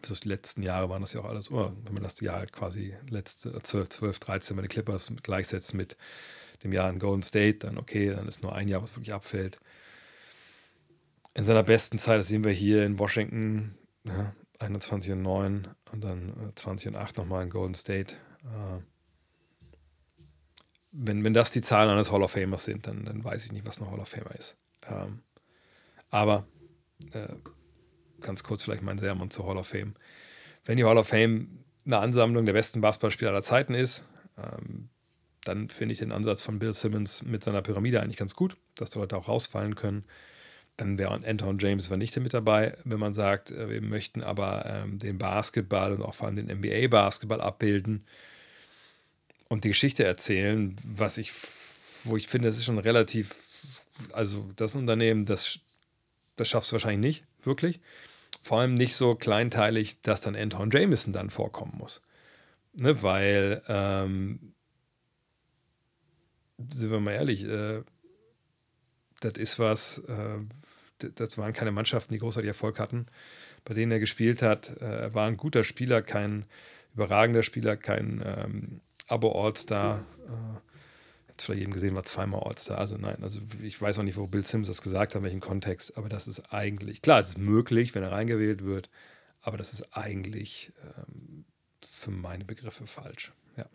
Bis 0.00 0.20
die 0.20 0.28
letzten 0.28 0.62
Jahre 0.62 0.88
waren 0.88 1.02
das 1.02 1.12
ja 1.12 1.20
auch 1.20 1.26
alles, 1.26 1.50
oh, 1.50 1.72
wenn 1.84 1.92
man 1.92 2.02
das 2.02 2.18
Jahr 2.20 2.46
quasi 2.46 2.94
letzte 3.10 3.52
12, 3.60 3.88
12 3.88 4.18
13 4.18 4.56
bei 4.56 4.62
den 4.62 4.68
Clippers 4.68 5.12
gleichsetzt 5.22 5.74
mit 5.74 5.96
dem 6.64 6.72
Jahr 6.72 6.90
in 6.90 6.98
Golden 6.98 7.22
State, 7.22 7.58
dann 7.58 7.78
okay, 7.78 8.10
dann 8.10 8.28
ist 8.28 8.42
nur 8.42 8.54
ein 8.54 8.68
Jahr, 8.68 8.82
was 8.82 8.96
wirklich 8.96 9.12
abfällt. 9.12 9.60
In 11.34 11.44
seiner 11.44 11.62
besten 11.62 11.98
Zeit, 11.98 12.18
das 12.18 12.28
sehen 12.28 12.44
wir 12.44 12.52
hier 12.52 12.84
in 12.84 12.98
Washington, 12.98 13.76
ja, 14.04 14.34
21 14.58 15.12
und 15.12 15.22
9 15.22 15.68
und 15.92 16.04
dann 16.04 16.52
20 16.54 16.88
und 16.88 16.96
8 16.96 17.16
nochmal 17.18 17.44
in 17.44 17.50
Golden 17.50 17.74
State. 17.74 18.14
Äh, 18.44 18.80
wenn, 20.92 21.24
wenn 21.24 21.34
das 21.34 21.50
die 21.50 21.62
Zahlen 21.62 21.90
eines 21.90 22.10
Hall 22.10 22.22
of 22.22 22.32
Famers 22.32 22.64
sind, 22.64 22.86
dann, 22.86 23.04
dann 23.04 23.22
weiß 23.22 23.46
ich 23.46 23.52
nicht, 23.52 23.66
was 23.66 23.80
ein 23.80 23.90
Hall 23.90 24.00
of 24.00 24.08
Famer 24.08 24.34
ist. 24.36 24.56
Ähm, 24.88 25.20
aber 26.10 26.46
äh, 27.12 27.34
ganz 28.20 28.42
kurz 28.42 28.64
vielleicht 28.64 28.82
mein 28.82 28.98
Sermon 28.98 29.30
zur 29.30 29.46
Hall 29.46 29.56
of 29.56 29.68
Fame. 29.68 29.94
Wenn 30.64 30.76
die 30.76 30.84
Hall 30.84 30.98
of 30.98 31.08
Fame 31.08 31.64
eine 31.86 31.98
Ansammlung 31.98 32.44
der 32.44 32.52
besten 32.52 32.80
Basketballspieler 32.80 33.30
aller 33.30 33.42
Zeiten 33.42 33.74
ist, 33.74 34.04
ähm, 34.36 34.88
dann 35.44 35.68
finde 35.70 35.92
ich 35.92 35.98
den 35.98 36.12
Ansatz 36.12 36.42
von 36.42 36.58
Bill 36.58 36.74
Simmons 36.74 37.22
mit 37.22 37.42
seiner 37.42 37.62
Pyramide 37.62 38.02
eigentlich 38.02 38.18
ganz 38.18 38.34
gut, 38.34 38.56
dass 38.74 38.90
die 38.90 38.98
Leute 38.98 39.16
auch 39.16 39.28
rausfallen 39.28 39.74
können. 39.74 40.04
Dann 40.76 40.98
wäre 40.98 41.12
Anton 41.12 41.58
James 41.58 41.86
vernichtet 41.86 42.22
mit 42.22 42.34
dabei, 42.34 42.76
wenn 42.84 42.98
man 42.98 43.14
sagt, 43.14 43.50
äh, 43.50 43.70
wir 43.70 43.80
möchten 43.80 44.22
aber 44.22 44.66
ähm, 44.66 44.98
den 44.98 45.18
Basketball 45.18 45.92
und 45.92 46.02
auch 46.02 46.14
vor 46.14 46.26
allem 46.26 46.36
den 46.36 46.58
NBA-Basketball 46.58 47.40
abbilden 47.40 48.04
und 49.50 49.64
die 49.64 49.68
Geschichte 49.68 50.04
erzählen, 50.04 50.74
was 50.82 51.18
ich, 51.18 51.32
wo 52.04 52.16
ich 52.16 52.28
finde, 52.28 52.48
das 52.48 52.56
ist 52.56 52.64
schon 52.64 52.78
relativ, 52.78 53.34
also 54.12 54.50
das 54.56 54.74
Unternehmen, 54.74 55.26
das 55.26 55.60
das 56.40 56.48
schaffst 56.48 56.70
du 56.70 56.72
wahrscheinlich 56.72 57.20
nicht, 57.20 57.46
wirklich. 57.46 57.80
Vor 58.42 58.60
allem 58.60 58.72
nicht 58.72 58.96
so 58.96 59.14
kleinteilig, 59.14 60.00
dass 60.00 60.22
dann 60.22 60.34
Anton 60.34 60.70
Jameson 60.70 61.12
dann 61.12 61.28
vorkommen 61.28 61.74
muss. 61.76 62.00
Ne, 62.72 63.02
weil, 63.02 63.62
ähm, 63.68 64.54
sind 66.72 66.90
wir 66.90 66.98
mal 66.98 67.12
ehrlich, 67.12 67.44
äh, 67.44 67.82
das 69.20 69.34
ist 69.34 69.58
was, 69.58 69.98
äh, 69.98 70.38
das 71.14 71.36
waren 71.36 71.52
keine 71.52 71.72
Mannschaften, 71.72 72.14
die 72.14 72.20
großartig 72.20 72.48
Erfolg 72.48 72.78
hatten, 72.78 73.06
bei 73.66 73.74
denen 73.74 73.92
er 73.92 74.00
gespielt 74.00 74.40
hat. 74.40 74.70
Äh, 74.80 74.84
er 74.84 75.14
war 75.14 75.26
ein 75.26 75.36
guter 75.36 75.62
Spieler, 75.62 76.00
kein 76.00 76.46
überragender 76.94 77.42
Spieler, 77.42 77.76
kein 77.76 78.22
ähm, 78.24 78.80
Abo-All-Star. 79.10 79.98
Äh, 79.98 80.60
es 81.40 81.44
vielleicht 81.46 81.62
eben 81.62 81.72
gesehen, 81.72 81.94
war 81.94 82.04
zweimal 82.04 82.42
All-Star. 82.44 82.78
Also 82.78 82.96
nein, 82.96 83.16
also 83.22 83.40
ich 83.62 83.80
weiß 83.80 83.98
auch 83.98 84.02
nicht, 84.02 84.16
wo 84.16 84.26
Bill 84.26 84.44
Sims 84.44 84.68
das 84.68 84.82
gesagt 84.82 85.14
hat, 85.14 85.20
in 85.20 85.24
welchem 85.24 85.40
Kontext, 85.40 85.96
aber 85.96 86.08
das 86.08 86.28
ist 86.28 86.52
eigentlich, 86.52 87.02
klar, 87.02 87.20
es 87.20 87.30
ist 87.30 87.38
möglich, 87.38 87.94
wenn 87.94 88.02
er 88.02 88.12
reingewählt 88.12 88.64
wird, 88.64 88.90
aber 89.40 89.56
das 89.56 89.72
ist 89.72 89.96
eigentlich 89.96 90.72
ähm, 90.84 91.44
für 91.88 92.10
meine 92.10 92.44
Begriffe 92.44 92.86
falsch. 92.86 93.32
Ja. 93.56 93.66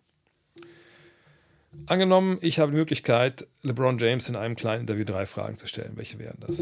Angenommen, 1.88 2.38
ich 2.42 2.60
habe 2.60 2.72
die 2.72 2.78
Möglichkeit, 2.78 3.48
LeBron 3.64 3.98
James 3.98 4.30
in 4.30 4.36
einem 4.36 4.56
kleinen 4.56 4.82
Interview 4.82 5.04
drei 5.04 5.26
Fragen 5.26 5.58
zu 5.58 5.68
stellen. 5.68 5.94
Welche 5.96 6.20
wären 6.20 6.38
das? 6.40 6.62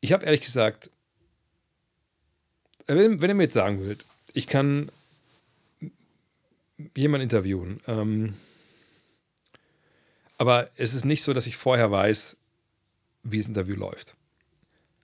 Ich 0.00 0.12
habe 0.12 0.24
ehrlich 0.24 0.40
gesagt, 0.40 0.90
wenn, 2.86 3.20
wenn 3.20 3.30
ihr 3.30 3.34
mir 3.34 3.44
jetzt 3.44 3.54
sagen 3.54 3.80
würdet, 3.80 4.04
ich 4.32 4.46
kann 4.46 4.90
jemanden 6.96 7.24
interviewen, 7.24 7.80
ähm, 7.86 8.34
aber 10.38 10.70
es 10.76 10.94
ist 10.94 11.04
nicht 11.04 11.22
so, 11.22 11.32
dass 11.32 11.46
ich 11.46 11.56
vorher 11.56 11.90
weiß, 11.90 12.36
wie 13.22 13.38
das 13.38 13.46
Interview 13.46 13.76
läuft. 13.76 14.16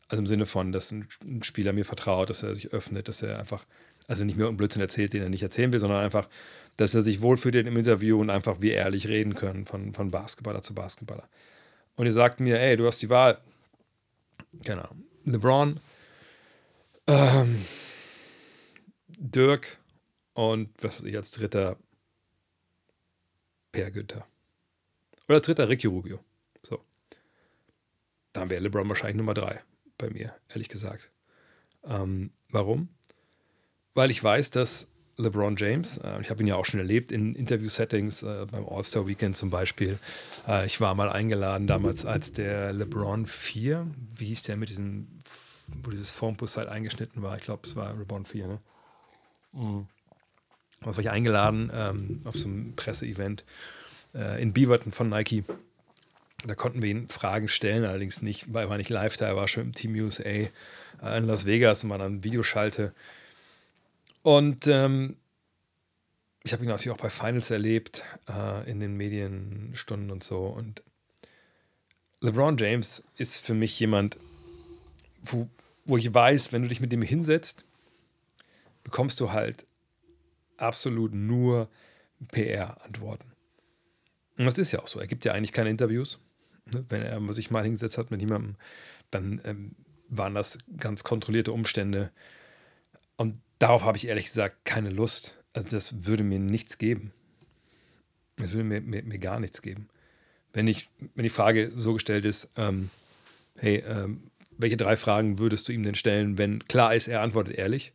Also 0.08 0.20
im 0.20 0.26
Sinne 0.26 0.46
von, 0.46 0.72
dass 0.72 0.90
ein 0.90 1.06
Spieler 1.42 1.72
mir 1.72 1.84
vertraut, 1.84 2.30
dass 2.30 2.42
er 2.42 2.54
sich 2.54 2.72
öffnet, 2.72 3.08
dass 3.08 3.22
er 3.22 3.38
einfach, 3.38 3.64
also 4.08 4.24
nicht 4.24 4.36
mehr 4.36 4.46
irgendeinen 4.46 4.56
Blödsinn 4.56 4.82
erzählt, 4.82 5.12
den 5.12 5.22
er 5.22 5.28
nicht 5.28 5.42
erzählen 5.42 5.72
will, 5.72 5.80
sondern 5.80 6.02
einfach, 6.02 6.28
dass 6.76 6.94
er 6.94 7.02
sich 7.02 7.20
wohlfühlt 7.20 7.54
im 7.54 7.76
Interview 7.76 8.20
und 8.20 8.30
einfach 8.30 8.60
wir 8.60 8.74
ehrlich 8.74 9.06
reden 9.06 9.34
können 9.34 9.66
von, 9.66 9.92
von 9.94 10.10
Basketballer 10.10 10.62
zu 10.62 10.74
Basketballer. 10.74 11.28
Und 11.96 12.06
ihr 12.06 12.12
sagt 12.12 12.40
mir, 12.40 12.58
ey, 12.58 12.76
du 12.76 12.86
hast 12.86 13.02
die 13.02 13.08
Wahl, 13.08 13.38
keine 14.64 14.84
Ahnung, 14.84 15.04
LeBron, 15.24 15.80
ähm, 17.06 17.64
Dirk 19.08 19.77
und 20.38 20.70
was 20.80 21.00
weiß 21.00 21.04
ich 21.04 21.16
als 21.16 21.32
dritter 21.32 21.76
Per 23.72 23.90
Günther. 23.90 24.24
Oder 25.28 25.40
dritter 25.40 25.68
Ricky 25.68 25.88
Rubio. 25.88 26.20
So. 26.62 26.78
Dann 28.32 28.48
wäre 28.48 28.62
LeBron 28.62 28.88
wahrscheinlich 28.88 29.16
Nummer 29.16 29.34
drei 29.34 29.60
bei 29.98 30.10
mir, 30.10 30.32
ehrlich 30.48 30.68
gesagt. 30.68 31.10
Ähm, 31.82 32.30
warum? 32.50 32.88
Weil 33.94 34.12
ich 34.12 34.22
weiß, 34.22 34.52
dass 34.52 34.86
LeBron 35.16 35.56
James, 35.56 35.98
äh, 35.98 36.20
ich 36.20 36.30
habe 36.30 36.40
ihn 36.40 36.46
ja 36.46 36.54
auch 36.54 36.66
schon 36.66 36.78
erlebt 36.78 37.10
in 37.10 37.34
Interview-Settings, 37.34 38.22
äh, 38.22 38.46
beim 38.48 38.64
All-Star-Weekend 38.64 39.34
zum 39.34 39.50
Beispiel. 39.50 39.98
Äh, 40.46 40.66
ich 40.66 40.80
war 40.80 40.94
mal 40.94 41.10
eingeladen 41.10 41.66
damals, 41.66 42.06
als 42.06 42.30
der 42.30 42.72
LeBron 42.72 43.26
4, 43.26 43.88
wie 44.16 44.26
hieß 44.26 44.44
der 44.44 44.56
mit 44.56 44.68
diesem, 44.68 45.08
wo 45.82 45.90
dieses 45.90 46.12
Formpus 46.12 46.56
halt 46.56 46.68
eingeschnitten 46.68 47.22
war. 47.22 47.36
Ich 47.36 47.42
glaube, 47.42 47.66
es 47.66 47.74
war 47.74 47.92
LeBron 47.92 48.24
4, 48.24 48.46
ne? 48.46 48.60
Mhm. 49.52 49.88
Da 50.80 50.86
war 50.86 50.98
ich 50.98 51.10
eingeladen 51.10 51.70
ähm, 51.74 52.20
auf 52.24 52.36
so 52.36 52.46
einem 52.46 52.74
Presseevent 52.76 53.44
äh, 54.14 54.40
in 54.40 54.52
Beaverton 54.52 54.92
von 54.92 55.08
Nike. 55.08 55.44
Da 56.46 56.54
konnten 56.54 56.82
wir 56.82 56.90
ihn 56.90 57.08
Fragen 57.08 57.48
stellen, 57.48 57.84
allerdings 57.84 58.22
nicht, 58.22 58.52
weil 58.52 58.66
er 58.66 58.70
war 58.70 58.76
nicht 58.76 58.90
live 58.90 59.16
da, 59.16 59.26
er 59.26 59.36
war 59.36 59.48
schon 59.48 59.64
im 59.64 59.74
Team 59.74 59.94
USA 59.94 60.22
äh, 60.28 60.48
in 61.02 61.26
Las 61.26 61.46
Vegas 61.46 61.82
und 61.82 61.90
war 61.90 61.98
dann 61.98 62.22
Videoschalte. 62.22 62.92
Und 64.22 64.66
ähm, 64.66 65.16
ich 66.44 66.52
habe 66.52 66.62
ihn 66.62 66.68
natürlich 66.68 66.96
auch 66.96 67.02
bei 67.02 67.10
Finals 67.10 67.50
erlebt, 67.50 68.04
äh, 68.28 68.70
in 68.70 68.80
den 68.80 68.96
Medienstunden 68.96 70.10
und 70.10 70.22
so. 70.22 70.46
Und 70.46 70.82
LeBron 72.20 72.56
James 72.56 73.04
ist 73.16 73.38
für 73.38 73.54
mich 73.54 73.78
jemand, 73.78 74.18
wo, 75.22 75.48
wo 75.84 75.96
ich 75.96 76.12
weiß, 76.12 76.52
wenn 76.52 76.62
du 76.62 76.68
dich 76.68 76.80
mit 76.80 76.92
dem 76.92 77.02
hinsetzt, 77.02 77.64
bekommst 78.84 79.20
du 79.20 79.32
halt 79.32 79.66
absolut 80.58 81.14
nur 81.14 81.68
PR-Antworten. 82.32 83.32
Und 84.36 84.46
das 84.46 84.58
ist 84.58 84.72
ja 84.72 84.80
auch 84.80 84.86
so. 84.86 85.00
Er 85.00 85.06
gibt 85.06 85.24
ja 85.24 85.32
eigentlich 85.32 85.52
keine 85.52 85.70
Interviews. 85.70 86.18
Ne? 86.66 86.84
Wenn 86.88 87.02
er 87.02 87.32
sich 87.32 87.50
mal 87.50 87.64
hingesetzt 87.64 87.98
hat 87.98 88.10
mit 88.10 88.20
jemandem, 88.20 88.56
dann 89.10 89.40
ähm, 89.44 89.74
waren 90.08 90.34
das 90.34 90.58
ganz 90.78 91.04
kontrollierte 91.04 91.52
Umstände. 91.52 92.10
Und 93.16 93.40
darauf 93.58 93.82
habe 93.82 93.96
ich 93.96 94.06
ehrlich 94.06 94.26
gesagt 94.26 94.64
keine 94.64 94.90
Lust. 94.90 95.36
Also 95.52 95.68
das 95.68 96.06
würde 96.06 96.22
mir 96.22 96.38
nichts 96.38 96.78
geben. 96.78 97.12
Das 98.36 98.52
würde 98.52 98.64
mir, 98.64 98.80
mir, 98.80 99.02
mir 99.02 99.18
gar 99.18 99.40
nichts 99.40 99.62
geben. 99.62 99.88
Wenn, 100.52 100.68
ich, 100.68 100.88
wenn 101.14 101.24
die 101.24 101.30
Frage 101.30 101.72
so 101.74 101.94
gestellt 101.94 102.24
ist, 102.24 102.48
ähm, 102.56 102.90
hey, 103.56 103.82
ähm, 103.86 104.30
welche 104.56 104.76
drei 104.76 104.96
Fragen 104.96 105.38
würdest 105.38 105.68
du 105.68 105.72
ihm 105.72 105.82
denn 105.82 105.94
stellen, 105.94 106.38
wenn 106.38 106.64
klar 106.64 106.94
ist, 106.94 107.08
er 107.08 107.22
antwortet 107.22 107.56
ehrlich? 107.56 107.92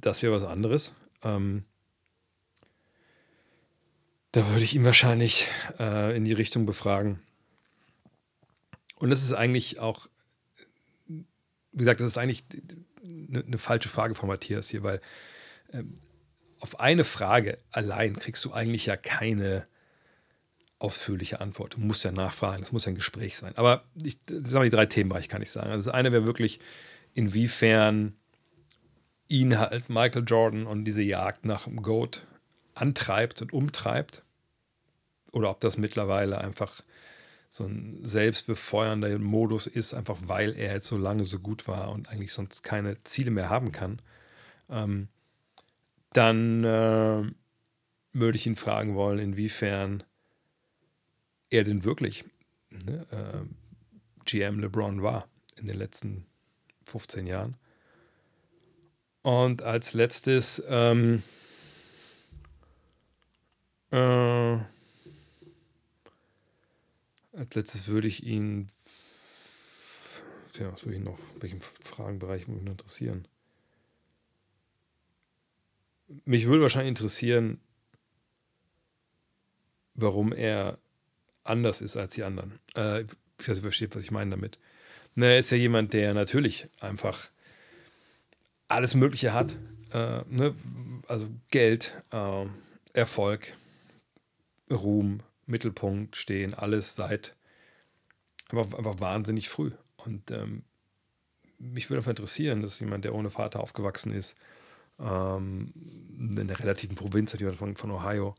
Das 0.00 0.22
wäre 0.22 0.32
was 0.32 0.44
anderes. 0.44 0.94
Ähm, 1.22 1.64
da 4.32 4.46
würde 4.48 4.62
ich 4.62 4.74
ihn 4.74 4.84
wahrscheinlich 4.84 5.48
äh, 5.78 6.16
in 6.16 6.24
die 6.24 6.32
Richtung 6.32 6.66
befragen. 6.66 7.20
Und 8.96 9.10
das 9.10 9.22
ist 9.22 9.32
eigentlich 9.32 9.80
auch, 9.80 10.08
wie 11.06 11.24
gesagt, 11.72 12.00
das 12.00 12.08
ist 12.08 12.18
eigentlich 12.18 12.44
eine, 13.02 13.44
eine 13.44 13.58
falsche 13.58 13.88
Frage 13.88 14.14
von 14.14 14.28
Matthias 14.28 14.68
hier, 14.68 14.82
weil 14.82 15.00
ähm, 15.72 15.94
auf 16.60 16.78
eine 16.78 17.04
Frage 17.04 17.58
allein 17.70 18.16
kriegst 18.16 18.44
du 18.44 18.52
eigentlich 18.52 18.86
ja 18.86 18.96
keine 18.96 19.66
ausführliche 20.78 21.40
Antwort. 21.40 21.74
Du 21.74 21.80
musst 21.80 22.04
ja 22.04 22.12
nachfragen, 22.12 22.62
es 22.62 22.72
muss 22.72 22.84
ja 22.84 22.92
ein 22.92 22.96
Gespräch 22.96 23.36
sein. 23.36 23.56
Aber 23.56 23.84
ich, 24.02 24.22
das 24.24 24.48
sind 24.48 24.56
aber 24.56 24.64
die 24.64 24.70
drei 24.70 24.86
Themenbereiche, 24.86 25.28
kann 25.28 25.42
ich 25.42 25.50
sagen. 25.50 25.70
Also 25.70 25.88
das 25.90 25.94
eine 25.94 26.12
wäre 26.12 26.24
wirklich, 26.24 26.60
inwiefern 27.12 28.16
ihn 29.30 29.58
halt 29.58 29.88
Michael 29.88 30.24
Jordan 30.26 30.66
und 30.66 30.84
diese 30.84 31.02
Jagd 31.02 31.44
nach 31.44 31.64
dem 31.64 31.82
Goat 31.82 32.26
antreibt 32.74 33.40
und 33.40 33.52
umtreibt. 33.52 34.22
Oder 35.32 35.50
ob 35.50 35.60
das 35.60 35.78
mittlerweile 35.78 36.38
einfach 36.38 36.82
so 37.48 37.64
ein 37.64 38.00
selbstbefeuernder 38.02 39.18
Modus 39.18 39.66
ist, 39.66 39.94
einfach 39.94 40.18
weil 40.26 40.56
er 40.56 40.74
jetzt 40.74 40.88
so 40.88 40.98
lange 40.98 41.24
so 41.24 41.38
gut 41.38 41.68
war 41.68 41.90
und 41.90 42.08
eigentlich 42.08 42.32
sonst 42.32 42.62
keine 42.62 43.02
Ziele 43.04 43.30
mehr 43.30 43.48
haben 43.48 43.72
kann. 43.72 44.02
Ähm, 44.68 45.08
dann 46.12 46.64
äh, 46.64 47.22
würde 48.12 48.36
ich 48.36 48.46
ihn 48.46 48.56
fragen 48.56 48.96
wollen, 48.96 49.20
inwiefern 49.20 50.02
er 51.50 51.62
denn 51.64 51.84
wirklich 51.84 52.24
ne, 52.70 53.06
äh, 53.10 54.24
GM 54.24 54.58
LeBron 54.58 55.02
war 55.02 55.28
in 55.56 55.68
den 55.68 55.76
letzten 55.76 56.26
15 56.86 57.26
Jahren. 57.26 57.56
Und 59.22 59.62
als 59.62 59.92
letztes 59.92 60.62
ähm, 60.66 61.22
äh, 63.90 64.58
als 67.32 67.54
letztes 67.54 67.86
würde 67.86 68.08
ich 68.08 68.24
ihn. 68.24 68.66
Ja, 70.58 70.72
was 70.72 70.84
würde 70.84 70.98
ich 70.98 71.04
noch? 71.04 71.18
Welchen 71.38 71.60
Fragenbereich 71.82 72.48
würde 72.48 72.60
mich 72.60 72.70
interessieren? 72.70 73.26
Mich 76.24 76.46
würde 76.46 76.62
wahrscheinlich 76.62 76.88
interessieren, 76.90 77.60
warum 79.94 80.32
er 80.32 80.78
anders 81.44 81.80
ist 81.80 81.96
als 81.96 82.14
die 82.14 82.24
anderen. 82.24 82.58
Äh, 82.74 83.02
ich 83.38 83.48
weiß 83.48 83.62
nicht, 83.62 83.94
was 83.94 84.02
ich 84.02 84.10
meine 84.10 84.32
damit. 84.32 84.58
Na, 85.14 85.26
er 85.26 85.38
ist 85.38 85.50
ja 85.50 85.56
jemand, 85.56 85.92
der 85.92 86.14
natürlich 86.14 86.68
einfach 86.80 87.30
alles 88.70 88.94
Mögliche 88.94 89.32
hat. 89.32 89.56
Äh, 89.92 90.22
ne? 90.28 90.54
Also 91.08 91.28
Geld, 91.50 92.00
äh, 92.12 92.46
Erfolg, 92.92 93.56
Ruhm, 94.70 95.22
Mittelpunkt 95.46 96.16
stehen, 96.16 96.54
alles 96.54 96.94
seit 96.94 97.34
einfach, 98.48 98.76
einfach 98.78 99.00
wahnsinnig 99.00 99.48
früh. 99.48 99.72
Und 99.96 100.30
ähm, 100.30 100.62
mich 101.58 101.90
würde 101.90 101.98
einfach 101.98 102.10
interessieren, 102.10 102.62
dass 102.62 102.80
jemand, 102.80 103.04
der 103.04 103.14
ohne 103.14 103.30
Vater 103.30 103.60
aufgewachsen 103.60 104.12
ist, 104.12 104.36
ähm, 104.98 105.72
in 106.18 106.48
der 106.48 106.58
relativen 106.60 106.94
Provinz 106.96 107.36
von, 107.56 107.76
von 107.76 107.90
Ohio, 107.90 108.34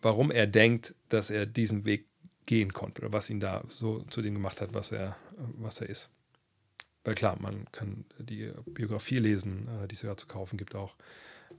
warum 0.00 0.30
er 0.30 0.46
denkt, 0.46 0.94
dass 1.08 1.30
er 1.30 1.46
diesen 1.46 1.84
Weg 1.84 2.06
gehen 2.44 2.72
konnte 2.72 3.02
oder 3.02 3.12
was 3.12 3.30
ihn 3.30 3.40
da 3.40 3.62
so 3.68 4.02
zu 4.02 4.20
dem 4.20 4.34
gemacht 4.34 4.60
hat, 4.60 4.74
was 4.74 4.92
er, 4.92 5.16
was 5.58 5.80
er 5.80 5.88
ist. 5.88 6.10
Weil 7.04 7.14
klar, 7.14 7.36
man 7.40 7.66
kann 7.72 8.04
die 8.18 8.52
Biografie 8.66 9.18
lesen, 9.18 9.68
äh, 9.82 9.88
die 9.88 9.94
es 9.94 10.02
ja 10.02 10.16
zu 10.16 10.26
kaufen 10.26 10.56
gibt 10.56 10.74
auch. 10.74 10.94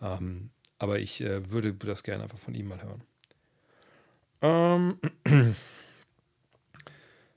Ähm, 0.02 0.50
aber 0.80 1.00
ich 1.00 1.22
äh, 1.22 1.50
würde, 1.52 1.74
das 1.74 2.04
gerne 2.04 2.24
einfach 2.24 2.38
von 2.38 2.56
ihm 2.56 2.68
mal 2.68 2.82
hören. 2.82 3.04
Ähm, 4.42 5.56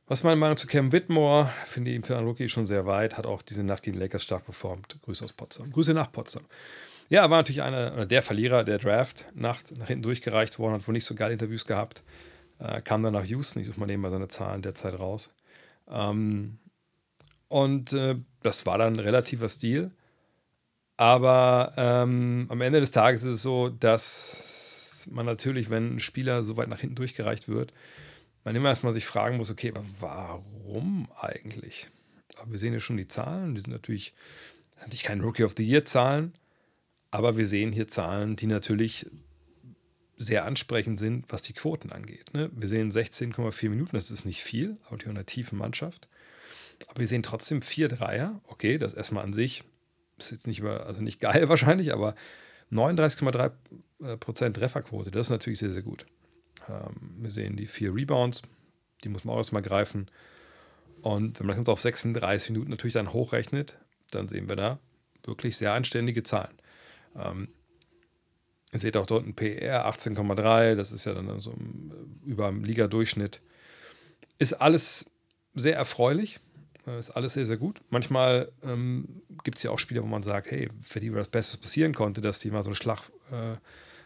Was 0.08 0.22
meine 0.22 0.36
Meinung 0.36 0.56
zu 0.56 0.68
Cam 0.68 0.92
Whitmore? 0.92 1.50
Finde 1.66 1.90
ihn 1.90 2.04
für 2.04 2.16
einen 2.16 2.28
Rookie 2.28 2.48
schon 2.48 2.64
sehr 2.64 2.86
weit. 2.86 3.16
Hat 3.16 3.26
auch 3.26 3.42
diese 3.42 3.64
Nacht 3.64 3.82
gegen 3.82 3.98
Lakers 3.98 4.22
stark 4.22 4.44
performt. 4.44 4.98
Grüße 5.02 5.24
aus 5.24 5.32
Potsdam. 5.32 5.72
Grüße 5.72 5.94
nach 5.94 6.12
Potsdam. 6.12 6.44
Ja, 7.08 7.28
war 7.28 7.38
natürlich 7.38 7.62
einer 7.62 8.06
der 8.06 8.22
Verlierer 8.22 8.62
der 8.62 8.78
Draft-Nacht. 8.78 9.76
Nach 9.78 9.88
hinten 9.88 10.02
durchgereicht 10.02 10.60
worden, 10.60 10.74
hat 10.74 10.86
wohl 10.86 10.92
nicht 10.92 11.04
so 11.04 11.16
geile 11.16 11.32
Interviews 11.32 11.66
gehabt. 11.66 12.04
Äh, 12.60 12.82
kam 12.82 13.02
dann 13.02 13.14
nach 13.14 13.24
Houston. 13.24 13.60
Ich 13.60 13.66
suche 13.66 13.80
mal 13.80 13.86
nebenbei 13.86 14.10
seine 14.10 14.28
Zahlen 14.28 14.62
derzeit 14.62 14.96
raus. 14.96 15.34
Ähm, 15.88 16.58
und 17.48 17.92
äh, 17.92 18.16
das 18.42 18.66
war 18.66 18.78
dann 18.78 18.98
relativer 18.98 19.48
Stil. 19.48 19.90
Aber 20.96 21.72
ähm, 21.76 22.46
am 22.48 22.60
Ende 22.60 22.80
des 22.80 22.90
Tages 22.90 23.22
ist 23.22 23.34
es 23.34 23.42
so, 23.42 23.68
dass 23.68 25.06
man 25.10 25.26
natürlich, 25.26 25.70
wenn 25.70 25.96
ein 25.96 26.00
Spieler 26.00 26.42
so 26.42 26.56
weit 26.56 26.68
nach 26.68 26.80
hinten 26.80 26.96
durchgereicht 26.96 27.48
wird, 27.48 27.72
man 28.44 28.56
immer 28.56 28.68
erstmal 28.68 28.92
sich 28.92 29.04
fragen 29.04 29.36
muss, 29.36 29.50
okay, 29.50 29.72
aber 29.74 29.84
warum 30.00 31.08
eigentlich? 31.20 31.88
Aber 32.38 32.52
wir 32.52 32.58
sehen 32.58 32.72
ja 32.72 32.80
schon 32.80 32.96
die 32.96 33.08
Zahlen, 33.08 33.54
die 33.54 33.60
sind 33.60 33.72
natürlich, 33.72 34.14
das 34.70 34.82
sind 34.82 34.88
natürlich 34.88 35.02
keine 35.02 35.22
Rookie 35.22 35.44
of 35.44 35.54
the 35.56 35.64
Year 35.64 35.84
Zahlen, 35.84 36.32
aber 37.10 37.36
wir 37.36 37.46
sehen 37.46 37.72
hier 37.72 37.88
Zahlen, 37.88 38.36
die 38.36 38.46
natürlich 38.46 39.06
sehr 40.16 40.44
ansprechend 40.44 40.98
sind, 40.98 41.26
was 41.28 41.42
die 41.42 41.52
Quoten 41.52 41.92
angeht. 41.92 42.32
Ne? 42.32 42.50
Wir 42.54 42.68
sehen 42.68 42.90
16,4 42.90 43.68
Minuten, 43.68 43.96
das 43.96 44.10
ist 44.10 44.24
nicht 44.24 44.42
viel, 44.42 44.78
auch 44.90 44.96
die 44.96 45.06
einer 45.06 45.26
tiefen 45.26 45.58
Mannschaft. 45.58 46.08
Aber 46.88 47.00
wir 47.00 47.06
sehen 47.06 47.22
trotzdem 47.22 47.62
vier 47.62 47.88
Dreier. 47.88 48.40
Okay, 48.46 48.78
das 48.78 48.94
erstmal 48.94 49.24
an 49.24 49.32
sich 49.32 49.64
ist 50.18 50.30
jetzt 50.32 50.46
nicht 50.46 50.60
über, 50.60 50.86
also 50.86 51.02
nicht 51.02 51.20
geil 51.20 51.48
wahrscheinlich, 51.48 51.92
aber 51.92 52.14
39,3% 52.72 54.52
Trefferquote, 54.52 55.10
das 55.10 55.26
ist 55.26 55.30
natürlich 55.30 55.58
sehr, 55.58 55.70
sehr 55.70 55.82
gut. 55.82 56.06
Ähm, 56.68 57.16
wir 57.18 57.30
sehen 57.30 57.56
die 57.56 57.66
vier 57.66 57.94
Rebounds, 57.94 58.42
die 59.04 59.08
muss 59.08 59.24
man 59.24 59.34
auch 59.34 59.38
erstmal 59.38 59.62
greifen. 59.62 60.10
Und 61.02 61.38
wenn 61.38 61.46
man 61.46 61.58
das 61.58 61.68
auf 61.68 61.80
36 61.80 62.50
Minuten 62.50 62.70
natürlich 62.70 62.94
dann 62.94 63.12
hochrechnet, 63.12 63.76
dann 64.10 64.28
sehen 64.28 64.48
wir 64.48 64.56
da 64.56 64.78
wirklich 65.24 65.56
sehr 65.56 65.72
anständige 65.72 66.22
Zahlen. 66.22 66.54
Ähm, 67.16 67.48
ihr 68.72 68.78
seht 68.78 68.96
auch 68.96 69.06
dort 69.06 69.26
ein 69.26 69.34
PR 69.34 69.88
18,3, 69.88 70.74
das 70.74 70.92
ist 70.92 71.04
ja 71.04 71.14
dann 71.14 71.40
so 71.40 71.54
über 72.24 72.48
dem 72.48 72.64
Liga-Durchschnitt. 72.64 73.40
Ist 74.38 74.54
alles 74.54 75.06
sehr 75.54 75.76
erfreulich, 75.76 76.40
ist 76.98 77.10
alles 77.10 77.34
sehr, 77.34 77.46
sehr 77.46 77.56
gut. 77.56 77.80
Manchmal 77.90 78.52
ähm, 78.62 79.22
gibt 79.42 79.58
es 79.58 79.62
ja 79.64 79.70
auch 79.70 79.78
Spieler, 79.78 80.02
wo 80.02 80.06
man 80.06 80.22
sagt, 80.22 80.50
hey, 80.50 80.70
für 80.82 81.00
die 81.00 81.10
war 81.12 81.18
das 81.18 81.28
Beste, 81.28 81.54
was 81.54 81.60
passieren 81.60 81.94
konnte, 81.94 82.20
dass 82.20 82.38
die 82.38 82.50
mal 82.50 82.62
so 82.62 82.68
einen 82.68 82.76
Schlag 82.76 83.10
äh, 83.30 83.56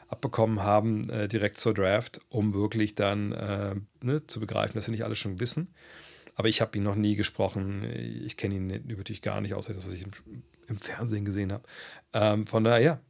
abbekommen 0.08 0.62
haben, 0.62 1.08
äh, 1.08 1.28
direkt 1.28 1.58
zur 1.58 1.74
Draft, 1.74 2.20
um 2.28 2.52
wirklich 2.52 2.94
dann 2.94 3.32
äh, 3.32 3.74
ne, 4.02 4.26
zu 4.26 4.40
begreifen, 4.40 4.74
dass 4.74 4.86
sie 4.86 4.90
nicht 4.90 5.04
alles 5.04 5.18
schon 5.18 5.40
wissen. 5.40 5.68
Aber 6.34 6.48
ich 6.48 6.60
habe 6.60 6.76
ihn 6.78 6.84
noch 6.84 6.94
nie 6.94 7.16
gesprochen. 7.16 7.84
Ich 8.24 8.36
kenne 8.36 8.54
ihn 8.54 8.66
natürlich 8.86 9.22
gar 9.22 9.40
nicht, 9.40 9.54
außer 9.54 9.74
das, 9.74 9.84
was 9.84 9.92
ich 9.92 10.02
im, 10.02 10.10
im 10.68 10.78
Fernsehen 10.78 11.24
gesehen 11.24 11.52
habe. 11.52 11.64
Ähm, 12.12 12.46
von 12.46 12.64
daher, 12.64 12.80
ja, 12.80 13.00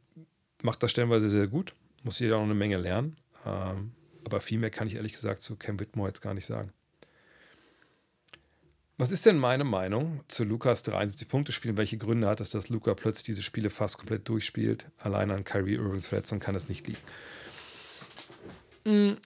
macht 0.61 0.83
das 0.83 0.91
stellenweise 0.91 1.29
sehr 1.29 1.47
gut. 1.47 1.73
Muss 2.03 2.19
jeder 2.19 2.37
auch 2.37 2.43
eine 2.43 2.53
Menge 2.53 2.77
lernen. 2.77 3.17
Ähm, 3.45 3.93
aber 4.25 4.41
viel 4.41 4.59
mehr 4.59 4.69
kann 4.69 4.87
ich 4.87 4.95
ehrlich 4.95 5.13
gesagt 5.13 5.41
zu 5.41 5.55
Cam 5.55 5.79
Whitmore 5.79 6.09
jetzt 6.09 6.21
gar 6.21 6.33
nicht 6.33 6.45
sagen. 6.45 6.73
Was 9.01 9.09
ist 9.09 9.25
denn 9.25 9.39
meine 9.39 9.63
Meinung 9.63 10.21
zu 10.27 10.43
Lukas 10.43 10.85
73-Punkte-Spielen? 10.85 11.75
Welche 11.75 11.97
Gründe 11.97 12.27
hat 12.27 12.39
es, 12.39 12.51
dass 12.51 12.69
Luca 12.69 12.93
plötzlich 12.93 13.23
diese 13.23 13.41
Spiele 13.41 13.71
fast 13.71 13.97
komplett 13.97 14.29
durchspielt? 14.29 14.85
Allein 14.99 15.31
an 15.31 15.43
Kyrie 15.43 15.73
Irvings 15.73 16.05
Verletzung 16.05 16.37
kann 16.37 16.53
es 16.53 16.69
nicht 16.69 16.87
liegen. 16.87 16.99
Mhm. 18.85 19.17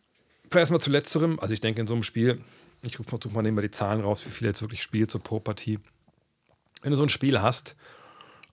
Erstmal 0.50 0.80
zu 0.80 0.90
letzterem. 0.90 1.42
Also 1.42 1.54
ich 1.54 1.60
denke 1.60 1.82
in 1.82 1.88
so 1.88 1.94
einem 1.94 2.04
Spiel, 2.04 2.40
ich 2.84 2.98
rufe 2.98 3.12
mal, 3.12 3.20
suche 3.22 3.34
mal 3.34 3.44
wir 3.44 3.62
die 3.64 3.70
Zahlen 3.70 4.00
raus, 4.00 4.26
wie 4.26 4.30
viel 4.30 4.48
jetzt 4.48 4.62
wirklich 4.62 4.82
spielt, 4.82 5.12
so 5.12 5.20
pro 5.20 5.42
Partie. 5.42 5.80
Wenn 6.82 6.92
du 6.92 6.96
so 6.96 7.04
ein 7.04 7.10
Spiel 7.10 7.42
hast 7.42 7.76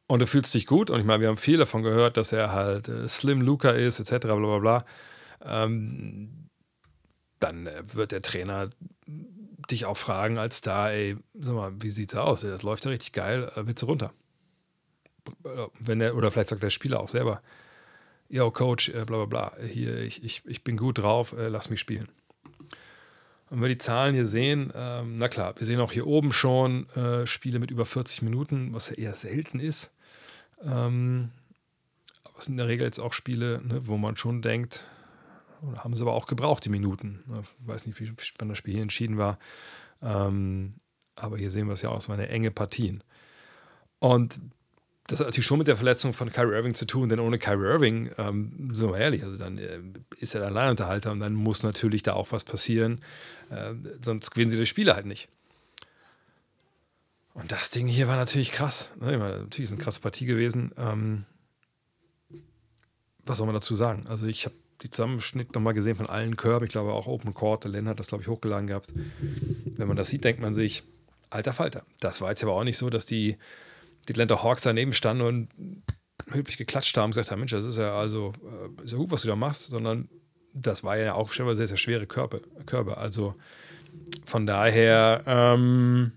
und 0.09 0.19
du 0.19 0.27
fühlst 0.27 0.53
dich 0.55 0.67
gut, 0.67 0.91
und 0.91 0.99
ich 0.99 1.07
meine, 1.07 1.21
wir 1.21 1.29
haben 1.29 1.37
viel 1.37 1.59
davon 1.59 1.85
gehört, 1.85 2.17
dass 2.17 2.33
er 2.33 2.51
halt 2.51 2.89
äh, 2.89 3.07
Slim 3.07 3.43
Luca 3.43 3.71
ist, 3.71 4.01
etc., 4.01 4.27
bla 4.27 4.35
bla 4.35 4.59
bla, 4.59 4.87
ähm, 5.45 6.49
dann 7.39 7.69
äh, 7.69 7.81
wird 7.95 8.11
der 8.11 8.23
Trainer 8.23 8.71
dich 9.71 9.87
auch 9.87 9.97
fragen 9.97 10.39
als 10.39 10.59
Star, 10.59 10.93
ey, 10.93 11.17
sag 11.35 11.55
mal, 11.55 11.73
wie 11.81 11.91
sieht's 11.91 12.15
aus? 12.15 12.43
Das 12.43 12.63
läuft 12.63 12.85
ja 12.85 12.91
richtig 12.91 13.13
geil, 13.13 13.51
äh, 13.55 13.67
willst 13.67 13.83
du 13.83 13.87
runter? 13.87 14.13
Wenn 15.79 16.01
er, 16.01 16.17
oder 16.17 16.31
vielleicht 16.31 16.49
sagt 16.49 16.63
der 16.63 16.71
Spieler 16.71 17.01
auch 17.01 17.09
selber, 17.09 17.43
yo, 18.29 18.51
Coach, 18.51 18.89
äh, 18.89 19.05
bla 19.05 19.25
bla 19.25 19.27
bla, 19.27 19.53
hier, 19.65 19.99
ich, 19.99 20.25
ich, 20.25 20.43
ich 20.47 20.65
bin 20.65 20.77
gut 20.77 20.99
drauf, 20.99 21.33
äh, 21.33 21.49
lass 21.49 21.71
mich 21.71 21.81
spielen. 21.81 22.09
Und 23.51 23.59
wenn 23.59 23.63
wir 23.63 23.69
die 23.69 23.79
Zahlen 23.79 24.15
hier 24.15 24.27
sehen, 24.27 24.73
ähm, 24.75 25.17
na 25.17 25.29
klar, 25.29 25.55
wir 25.59 25.67
sehen 25.67 25.81
auch 25.81 25.93
hier 25.93 26.07
oben 26.07 26.33
schon 26.33 26.89
äh, 26.91 27.27
Spiele 27.27 27.59
mit 27.59 27.71
über 27.71 27.85
40 27.85 28.23
Minuten, 28.23 28.75
was 28.75 28.89
ja 28.89 28.97
eher 28.97 29.15
selten 29.15 29.61
ist. 29.61 29.91
Ähm, 30.65 31.31
aber 32.25 32.39
es 32.39 32.47
sind 32.47 32.55
in 32.55 32.59
der 32.59 32.69
Regel 32.69 32.87
jetzt 32.87 32.99
auch 32.99 33.13
Spiele, 33.13 33.61
ne, 33.63 33.87
wo 33.87 33.99
man 33.99 34.17
schon 34.17 34.41
denkt, 34.41 34.87
haben 35.77 35.95
sie 35.95 36.03
aber 36.03 36.13
auch 36.13 36.27
gebraucht, 36.27 36.65
die 36.65 36.71
Minuten. 36.71 37.23
Ich 37.43 37.69
weiß 37.69 37.87
nicht, 37.87 38.01
wie, 38.01 38.13
wann 38.39 38.49
das 38.49 38.59
Spiel 38.59 38.75
hier 38.75 38.83
entschieden 38.83 39.19
war. 39.19 39.39
Ähm, 40.03 40.75
aber 41.15 41.39
hier 41.39 41.51
sehen 41.51 41.67
wir 41.67 41.75
es 41.75 41.83
ja 41.83 41.91
auch, 41.91 41.99
es 41.99 42.09
waren 42.09 42.21
enge 42.21 42.51
Partien. 42.51 43.03
Und 43.99 44.41
das 45.07 45.21
hat 45.21 45.27
natürlich 45.27 45.47
schon 45.47 45.59
mit 45.59 45.69
der 45.69 45.77
Verletzung 45.77 46.13
von 46.13 46.33
Kyrie 46.33 46.55
Irving 46.55 46.75
zu 46.75 46.87
tun, 46.87 47.09
denn 47.09 47.21
ohne 47.21 47.39
Kyrie 47.39 47.67
Irving, 47.67 48.11
ähm, 48.19 48.71
sind 48.73 48.91
wir 48.91 48.99
ehrlich, 48.99 49.25
also 49.25 49.37
dann 49.37 49.59
äh, 49.59 49.81
ist 50.19 50.35
er 50.35 50.41
der 50.41 50.49
Alleinunterhalter 50.49 51.13
und 51.13 51.21
dann 51.21 51.35
muss 51.35 51.63
natürlich 51.63 52.03
da 52.03 52.15
auch 52.15 52.33
was 52.33 52.45
passieren, 52.45 53.01
äh, 53.51 53.75
sonst 54.03 54.31
gewinnen 54.31 54.51
sie 54.51 54.59
das 54.59 54.69
Spiel 54.69 54.93
halt 54.93 55.07
nicht. 55.07 55.29
Und 57.35 57.51
das 57.51 57.71
Ding 57.71 57.87
hier 57.87 58.09
war 58.09 58.17
natürlich 58.17 58.53
krass. 58.53 58.91
Ne? 59.01 59.17
Natürlich 59.17 59.61
ist 59.61 59.71
es 59.71 59.73
eine 59.73 59.83
krasse 59.83 60.01
Partie 60.01 60.27
gewesen. 60.27 60.73
Ähm, 60.77 61.25
was 63.25 63.39
soll 63.39 63.47
man 63.47 63.55
dazu 63.55 63.75
sagen? 63.75 64.07
Also 64.07 64.27
ich 64.27 64.45
habe 64.45 64.55
die 64.83 64.91
Zusammenschnitt 64.91 65.55
nochmal 65.55 65.75
gesehen 65.75 65.97
von 65.97 66.07
allen 66.07 66.37
Körben. 66.37 66.67
Ich 66.67 66.73
glaube 66.73 66.93
auch 66.93 67.07
Open 67.07 67.35
Court, 67.35 67.65
der 67.65 67.71
Len 67.71 67.89
hat 67.89 67.99
das, 67.99 68.09
glaube 68.09 68.23
ich, 68.23 68.29
hochgeladen 68.29 68.67
gehabt. 68.67 68.93
Wenn 69.77 69.89
man 69.89 69.97
das 69.97 70.09
sieht, 70.09 70.25
denkt 70.25 70.41
man 70.41 70.55
sich, 70.55 70.83
alter 71.31 71.53
Falter. 71.53 71.85
Das 72.01 72.21
war 72.21 72.31
jetzt 72.31 72.43
aber 72.43 72.55
auch 72.55 72.65
nicht 72.65 72.79
so, 72.79 72.91
dass 72.91 73.07
die, 73.07 73.37
die 74.09 74.13
Atlanta 74.13 74.43
Hawks 74.43 74.63
daneben 74.63 74.93
standen 74.93 75.23
und 75.23 75.49
höflich 76.31 76.57
geklatscht 76.57 76.97
haben 76.97 77.07
und 77.07 77.11
gesagt 77.13 77.31
haben, 77.31 77.39
Mensch, 77.39 77.53
das 77.53 77.67
ist 77.67 77.79
ja 77.79 77.95
also 77.95 78.33
äh, 78.79 78.85
ist 78.85 78.93
ja 78.93 78.99
gut, 78.99 79.11
was 79.11 79.23
du 79.23 79.29
da 79.29 79.37
machst, 79.37 79.71
sondern 79.71 80.09
das 80.53 80.85
war 80.85 80.97
ja 80.97 81.15
auch 81.15 81.33
schon 81.33 81.53
sehr, 81.55 81.67
sehr 81.67 81.77
schwere 81.77 82.07
Körbe. 82.07 82.43
Körbe. 82.67 82.99
Also 82.99 83.35
von 84.25 84.47
daher, 84.47 85.23
ähm, 85.27 86.13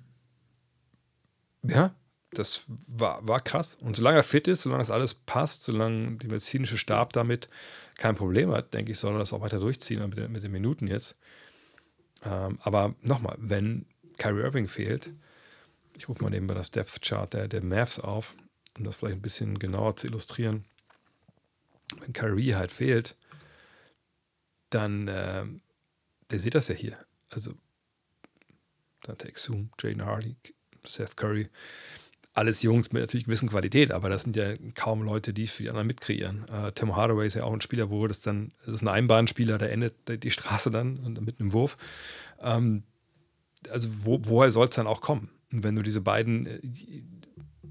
ja, 1.64 1.96
das 2.32 2.64
war, 2.88 3.26
war 3.28 3.40
krass. 3.42 3.78
Und 3.82 3.96
solange 3.96 4.18
er 4.18 4.24
fit 4.24 4.48
ist, 4.48 4.64
solange 4.64 4.82
das 4.82 4.92
alles 4.92 5.14
passt, 5.14 5.64
solange 5.64 6.18
die 6.18 6.28
medizinische 6.28 6.78
Stab 6.78 7.14
damit 7.14 7.50
kein 7.98 8.16
Problem 8.16 8.52
hat, 8.52 8.74
denke 8.74 8.92
ich, 8.92 9.00
soll 9.00 9.16
er 9.16 9.20
das 9.20 9.34
auch 9.34 9.42
weiter 9.42 9.60
durchziehen 9.60 10.08
mit, 10.10 10.30
mit 10.30 10.44
den 10.44 10.52
Minuten 10.52 10.88
jetzt. 10.88 11.16
Ähm, 12.24 12.60
aber 12.62 12.96
nochmal, 13.02 13.36
wenn 13.40 13.86
Kyrie 14.18 14.42
Irving 14.42 14.68
fehlt, 14.68 15.12
ich 15.98 16.10
rufe 16.10 16.24
mal 16.24 16.30
nebenbei 16.30 16.54
das 16.54 16.72
Depth 16.72 17.02
Chart 17.02 17.34
der, 17.34 17.48
der 17.48 17.64
Mavs 17.64 18.00
auf, 18.00 18.36
um 18.78 18.84
das 18.84 18.96
vielleicht 18.96 19.18
ein 19.18 19.22
bisschen 19.22 19.60
genauer 19.60 19.96
zu 19.96 20.08
illustrieren. 20.08 20.66
Wenn 22.00 22.14
Kyrie 22.14 22.56
halt 22.56 22.72
fehlt, 22.72 23.16
dann, 24.70 25.08
äh, 25.08 25.46
der 26.32 26.40
sieht 26.40 26.56
das 26.56 26.68
ja 26.68 26.76
hier. 26.76 26.98
Also, 27.30 27.54
Dante 29.04 29.28
Exum, 29.28 29.70
Jaden 29.80 30.04
Hardy, 30.06 30.36
Seth 30.86 31.16
Curry, 31.16 31.50
alles 32.36 32.62
Jungs 32.62 32.92
mit 32.92 33.02
natürlich 33.02 33.26
gewissen 33.26 33.50
Qualität, 33.50 33.92
aber 33.92 34.10
das 34.10 34.24
sind 34.24 34.36
ja 34.36 34.54
kaum 34.76 35.02
Leute, 35.04 35.34
die 35.34 35.48
für 35.48 35.64
die 35.64 35.70
anderen 35.70 35.88
mitkreieren. 35.88 36.46
Äh, 36.50 36.74
Tim 36.74 36.96
Hardaway 36.96 37.26
ist 37.26 37.36
ja 37.36 37.46
auch 37.46 37.54
ein 37.54 37.62
Spieler, 37.62 37.90
wo 37.90 38.06
das 38.08 38.20
dann, 38.20 38.52
das 38.66 38.76
ist 38.76 38.82
ein 38.82 38.90
Einbahnspieler, 38.90 39.58
der 39.58 39.72
endet 39.72 40.24
die 40.24 40.32
Straße 40.32 40.70
dann 40.70 41.18
mit 41.22 41.40
einem 41.40 41.54
Wurf. 41.54 41.78
Ähm, 42.42 42.84
also 43.70 43.88
wo, 44.04 44.20
woher 44.26 44.52
soll 44.52 44.68
es 44.68 44.76
dann 44.76 44.86
auch 44.86 45.00
kommen? 45.00 45.30
Und 45.52 45.64
wenn 45.64 45.76
du 45.76 45.82
diese 45.82 46.02
beiden, 46.02 46.46
äh, 46.46 46.60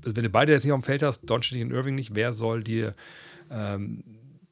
also 0.02 0.16
wenn 0.16 0.24
du 0.24 0.30
beide 0.30 0.52
jetzt 0.52 0.64
nicht 0.64 0.72
auf 0.72 0.80
dem 0.80 0.84
Feld 0.84 1.02
hast, 1.02 1.20
Doncic 1.26 1.62
und 1.62 1.70
Irving 1.70 1.94
nicht, 1.94 2.14
wer 2.14 2.32
soll 2.32 2.64
dir 2.64 2.94
ähm, 3.50 4.02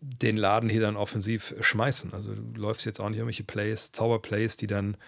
den 0.02 0.36
Laden 0.36 0.68
hier 0.68 0.82
dann 0.82 0.96
offensiv 0.96 1.54
schmeißen? 1.58 2.12
Also 2.12 2.34
du 2.34 2.60
läufst 2.60 2.84
jetzt 2.84 3.00
auch 3.00 3.08
nicht 3.08 3.18
irgendwelche 3.18 3.44
Plays, 3.44 3.92
Zauberplays, 3.92 4.58
die 4.58 4.66
dann 4.66 4.98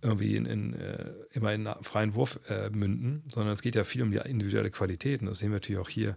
irgendwie 0.00 0.36
in, 0.36 0.46
in 0.46 0.74
äh, 0.74 1.12
immer 1.32 1.52
in 1.52 1.68
freien 1.82 2.14
Wurf 2.14 2.38
äh, 2.48 2.70
münden, 2.70 3.24
sondern 3.32 3.52
es 3.52 3.62
geht 3.62 3.74
ja 3.74 3.84
viel 3.84 4.02
um 4.02 4.10
die 4.10 4.18
individuelle 4.18 4.70
Qualität. 4.70 5.20
Und 5.20 5.28
das 5.28 5.38
sehen 5.38 5.50
wir 5.50 5.56
natürlich 5.56 5.80
auch 5.80 5.88
hier 5.88 6.16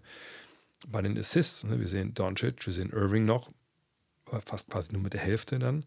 bei 0.88 1.02
den 1.02 1.18
Assists. 1.18 1.64
Ne? 1.64 1.80
Wir 1.80 1.88
sehen 1.88 2.14
Doncic, 2.14 2.66
wir 2.66 2.74
sehen 2.74 2.92
Irving 2.92 3.26
noch, 3.26 3.52
fast 4.46 4.70
quasi 4.70 4.94
nur 4.94 5.02
mit 5.02 5.14
der 5.14 5.22
Hälfte 5.22 5.60
dann. 5.60 5.86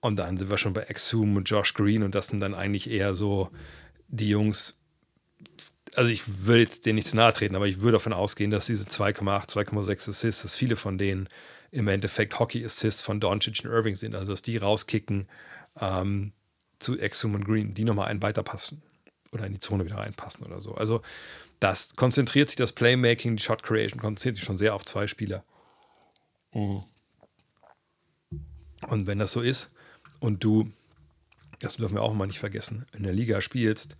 Und 0.00 0.16
dann 0.16 0.36
sind 0.36 0.50
wir 0.50 0.58
schon 0.58 0.72
bei 0.72 0.82
Exum 0.82 1.36
und 1.36 1.48
Josh 1.48 1.74
Green 1.74 2.02
und 2.02 2.14
das 2.14 2.28
sind 2.28 2.40
dann 2.40 2.54
eigentlich 2.54 2.90
eher 2.90 3.14
so 3.14 3.50
die 4.08 4.28
Jungs. 4.28 4.76
Also 5.94 6.10
ich 6.10 6.46
will 6.46 6.60
jetzt 6.60 6.86
denen 6.86 6.96
nicht 6.96 7.08
zu 7.08 7.16
nahe 7.16 7.32
treten, 7.32 7.54
aber 7.54 7.66
ich 7.66 7.80
würde 7.80 7.92
davon 7.92 8.12
ausgehen, 8.12 8.50
dass 8.50 8.66
diese 8.66 8.84
2,8, 8.84 9.50
2,6 9.50 10.10
Assists, 10.10 10.42
dass 10.42 10.56
viele 10.56 10.76
von 10.76 10.96
denen 10.96 11.28
im 11.70 11.88
Endeffekt 11.88 12.38
Hockey-Assists 12.38 13.02
von 13.02 13.20
Doncic 13.20 13.64
und 13.64 13.70
Irving 13.70 13.96
sind, 13.96 14.14
also 14.14 14.26
dass 14.28 14.42
die 14.42 14.56
rauskicken. 14.56 15.28
Ähm, 15.78 16.32
zu 16.80 16.98
Exum 16.98 17.34
und 17.34 17.44
Green, 17.44 17.74
die 17.74 17.84
nochmal 17.84 18.08
einen 18.08 18.22
weiterpassen 18.22 18.82
oder 19.32 19.46
in 19.46 19.52
die 19.52 19.60
Zone 19.60 19.84
wieder 19.84 19.98
reinpassen 19.98 20.44
oder 20.44 20.60
so. 20.60 20.74
Also 20.74 21.02
das 21.60 21.94
konzentriert 21.94 22.48
sich 22.48 22.56
das 22.56 22.72
Playmaking, 22.72 23.36
die 23.36 23.42
Shot 23.42 23.62
Creation, 23.62 24.00
konzentriert 24.00 24.36
sich 24.36 24.44
schon 24.44 24.58
sehr 24.58 24.74
auf 24.74 24.84
zwei 24.84 25.06
Spieler. 25.06 25.44
Mhm. 26.52 26.84
Und 28.88 29.06
wenn 29.06 29.18
das 29.18 29.32
so 29.32 29.42
ist 29.42 29.70
und 30.20 30.42
du, 30.42 30.72
das 31.60 31.76
dürfen 31.76 31.94
wir 31.94 32.02
auch 32.02 32.14
mal 32.14 32.26
nicht 32.26 32.38
vergessen, 32.38 32.86
in 32.92 33.02
der 33.02 33.12
Liga 33.12 33.40
spielst, 33.42 33.96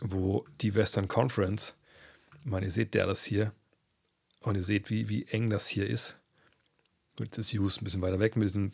wo 0.00 0.46
die 0.60 0.74
Western 0.74 1.08
Conference, 1.08 1.74
man, 2.44 2.62
ihr 2.62 2.70
seht 2.70 2.94
der 2.94 3.06
das 3.06 3.24
hier 3.24 3.52
und 4.40 4.54
ihr 4.54 4.62
seht, 4.62 4.90
wie, 4.90 5.08
wie 5.08 5.26
eng 5.26 5.50
das 5.50 5.66
hier 5.66 5.88
ist. 5.88 6.16
Jetzt 7.18 7.38
ist 7.38 7.52
Hughes 7.52 7.80
ein 7.80 7.84
bisschen 7.84 8.02
weiter 8.02 8.20
weg 8.20 8.36
mit 8.36 8.44
diesen 8.44 8.72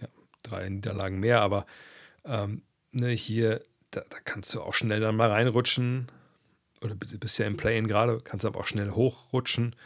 ja, 0.00 0.08
drei 0.42 0.68
Niederlagen 0.68 1.20
mehr, 1.20 1.40
aber 1.40 1.66
ähm, 2.24 2.62
ne, 2.96 3.10
hier, 3.10 3.62
da, 3.90 4.02
da, 4.08 4.18
kannst 4.24 4.54
du 4.54 4.62
auch 4.62 4.74
schnell 4.74 5.00
dann 5.00 5.16
mal 5.16 5.30
reinrutschen. 5.30 6.08
Oder 6.82 6.94
bist 6.94 7.38
ja 7.38 7.46
im 7.46 7.56
Play-In 7.56 7.88
gerade, 7.88 8.20
kannst 8.22 8.44
aber 8.44 8.60
auch 8.60 8.66
schnell 8.66 8.90
hochrutschen. 8.90 9.76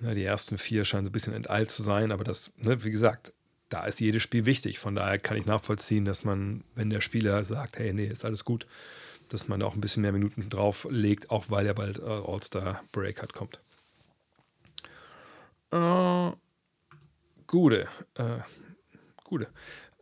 Ne, 0.00 0.14
die 0.14 0.24
ersten 0.24 0.58
vier 0.58 0.84
scheinen 0.84 1.04
so 1.04 1.10
ein 1.10 1.12
bisschen 1.12 1.34
enteilt 1.34 1.70
zu 1.70 1.82
sein, 1.82 2.12
aber 2.12 2.24
das, 2.24 2.50
ne, 2.56 2.84
wie 2.84 2.90
gesagt, 2.90 3.32
da 3.68 3.84
ist 3.84 4.00
jedes 4.00 4.22
Spiel 4.22 4.46
wichtig. 4.46 4.78
Von 4.78 4.94
daher 4.94 5.18
kann 5.18 5.36
ich 5.36 5.46
nachvollziehen, 5.46 6.04
dass 6.04 6.24
man, 6.24 6.64
wenn 6.74 6.90
der 6.90 7.00
Spieler 7.00 7.44
sagt, 7.44 7.78
hey, 7.78 7.92
nee, 7.92 8.06
ist 8.06 8.24
alles 8.24 8.44
gut, 8.44 8.66
dass 9.28 9.48
man 9.48 9.60
da 9.60 9.66
auch 9.66 9.74
ein 9.74 9.80
bisschen 9.80 10.02
mehr 10.02 10.12
Minuten 10.12 10.48
drauf 10.50 10.86
legt, 10.90 11.30
auch 11.30 11.46
weil 11.50 11.66
er 11.66 11.74
bald 11.74 11.98
äh, 11.98 12.02
All-Star-Break 12.02 13.22
hat, 13.22 13.32
kommt. 13.32 13.60
Äh, 15.72 16.32
gute. 17.46 17.88
Äh, 18.14 18.38
gute. 19.22 19.48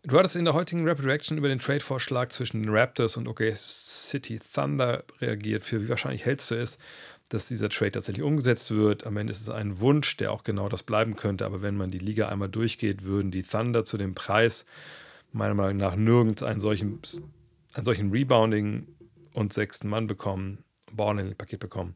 Du 0.09 0.19
hattest 0.19 0.37
in 0.37 0.47
der 0.47 0.55
heutigen 0.55 0.89
Rapid 0.89 1.05
Reaction 1.05 1.37
über 1.37 1.49
den 1.49 1.59
Trade-Vorschlag 1.59 2.31
zwischen 2.31 2.63
den 2.63 2.75
Raptors 2.75 3.19
und 3.19 3.29
OK 3.29 3.43
City 3.55 4.39
Thunder 4.39 5.05
reagiert. 5.21 5.65
Für 5.65 5.83
wie 5.83 5.91
wahrscheinlich 5.91 6.25
hältst 6.25 6.51
du 6.51 6.55
es, 6.55 6.79
dass 7.29 7.49
dieser 7.49 7.69
Trade 7.69 7.91
tatsächlich 7.91 8.25
umgesetzt 8.25 8.71
wird? 8.71 9.07
Am 9.07 9.19
Ende 9.19 9.33
ist 9.33 9.43
es 9.43 9.51
ein 9.51 9.81
Wunsch, 9.81 10.17
der 10.17 10.33
auch 10.33 10.45
genau 10.45 10.71
das 10.71 10.83
bleiben 10.83 11.15
könnte. 11.15 11.45
Aber 11.45 11.61
wenn 11.61 11.77
man 11.77 11.91
die 11.91 11.99
Liga 11.99 12.31
einmal 12.31 12.49
durchgeht, 12.49 13.03
würden 13.03 13.31
die 13.31 13.43
Thunder 13.43 13.85
zu 13.85 13.99
dem 13.99 14.15
Preis 14.15 14.65
meiner 15.33 15.53
Meinung 15.53 15.77
nach 15.77 15.95
nirgends 15.95 16.43
einen 16.43 16.61
solchen, 16.61 17.03
einen 17.75 17.85
solchen 17.85 18.11
Rebounding 18.11 18.87
und 19.35 19.53
sechsten 19.53 19.91
Mann 19.91 20.07
bekommen, 20.07 20.65
Ball 20.91 21.19
in 21.19 21.37
Paket 21.37 21.61
bekommen. 21.61 21.93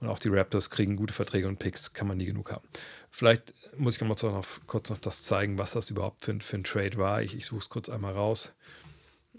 Und 0.00 0.08
auch 0.08 0.18
die 0.18 0.28
Raptors 0.28 0.70
kriegen 0.70 0.96
gute 0.96 1.14
Verträge 1.14 1.48
und 1.48 1.58
Picks, 1.58 1.92
kann 1.92 2.06
man 2.06 2.18
nie 2.18 2.26
genug 2.26 2.52
haben. 2.52 2.66
Vielleicht 3.10 3.54
muss 3.76 3.96
ich 3.96 4.00
noch, 4.02 4.22
noch 4.22 4.46
kurz 4.66 4.90
noch 4.90 4.98
das 4.98 5.24
zeigen, 5.24 5.58
was 5.58 5.72
das 5.72 5.90
überhaupt 5.90 6.22
für, 6.22 6.38
für 6.40 6.56
ein 6.56 6.64
Trade 6.64 6.96
war. 6.98 7.22
Ich, 7.22 7.34
ich 7.34 7.46
suche 7.46 7.60
es 7.60 7.68
kurz 7.68 7.88
einmal 7.88 8.12
raus. 8.12 8.52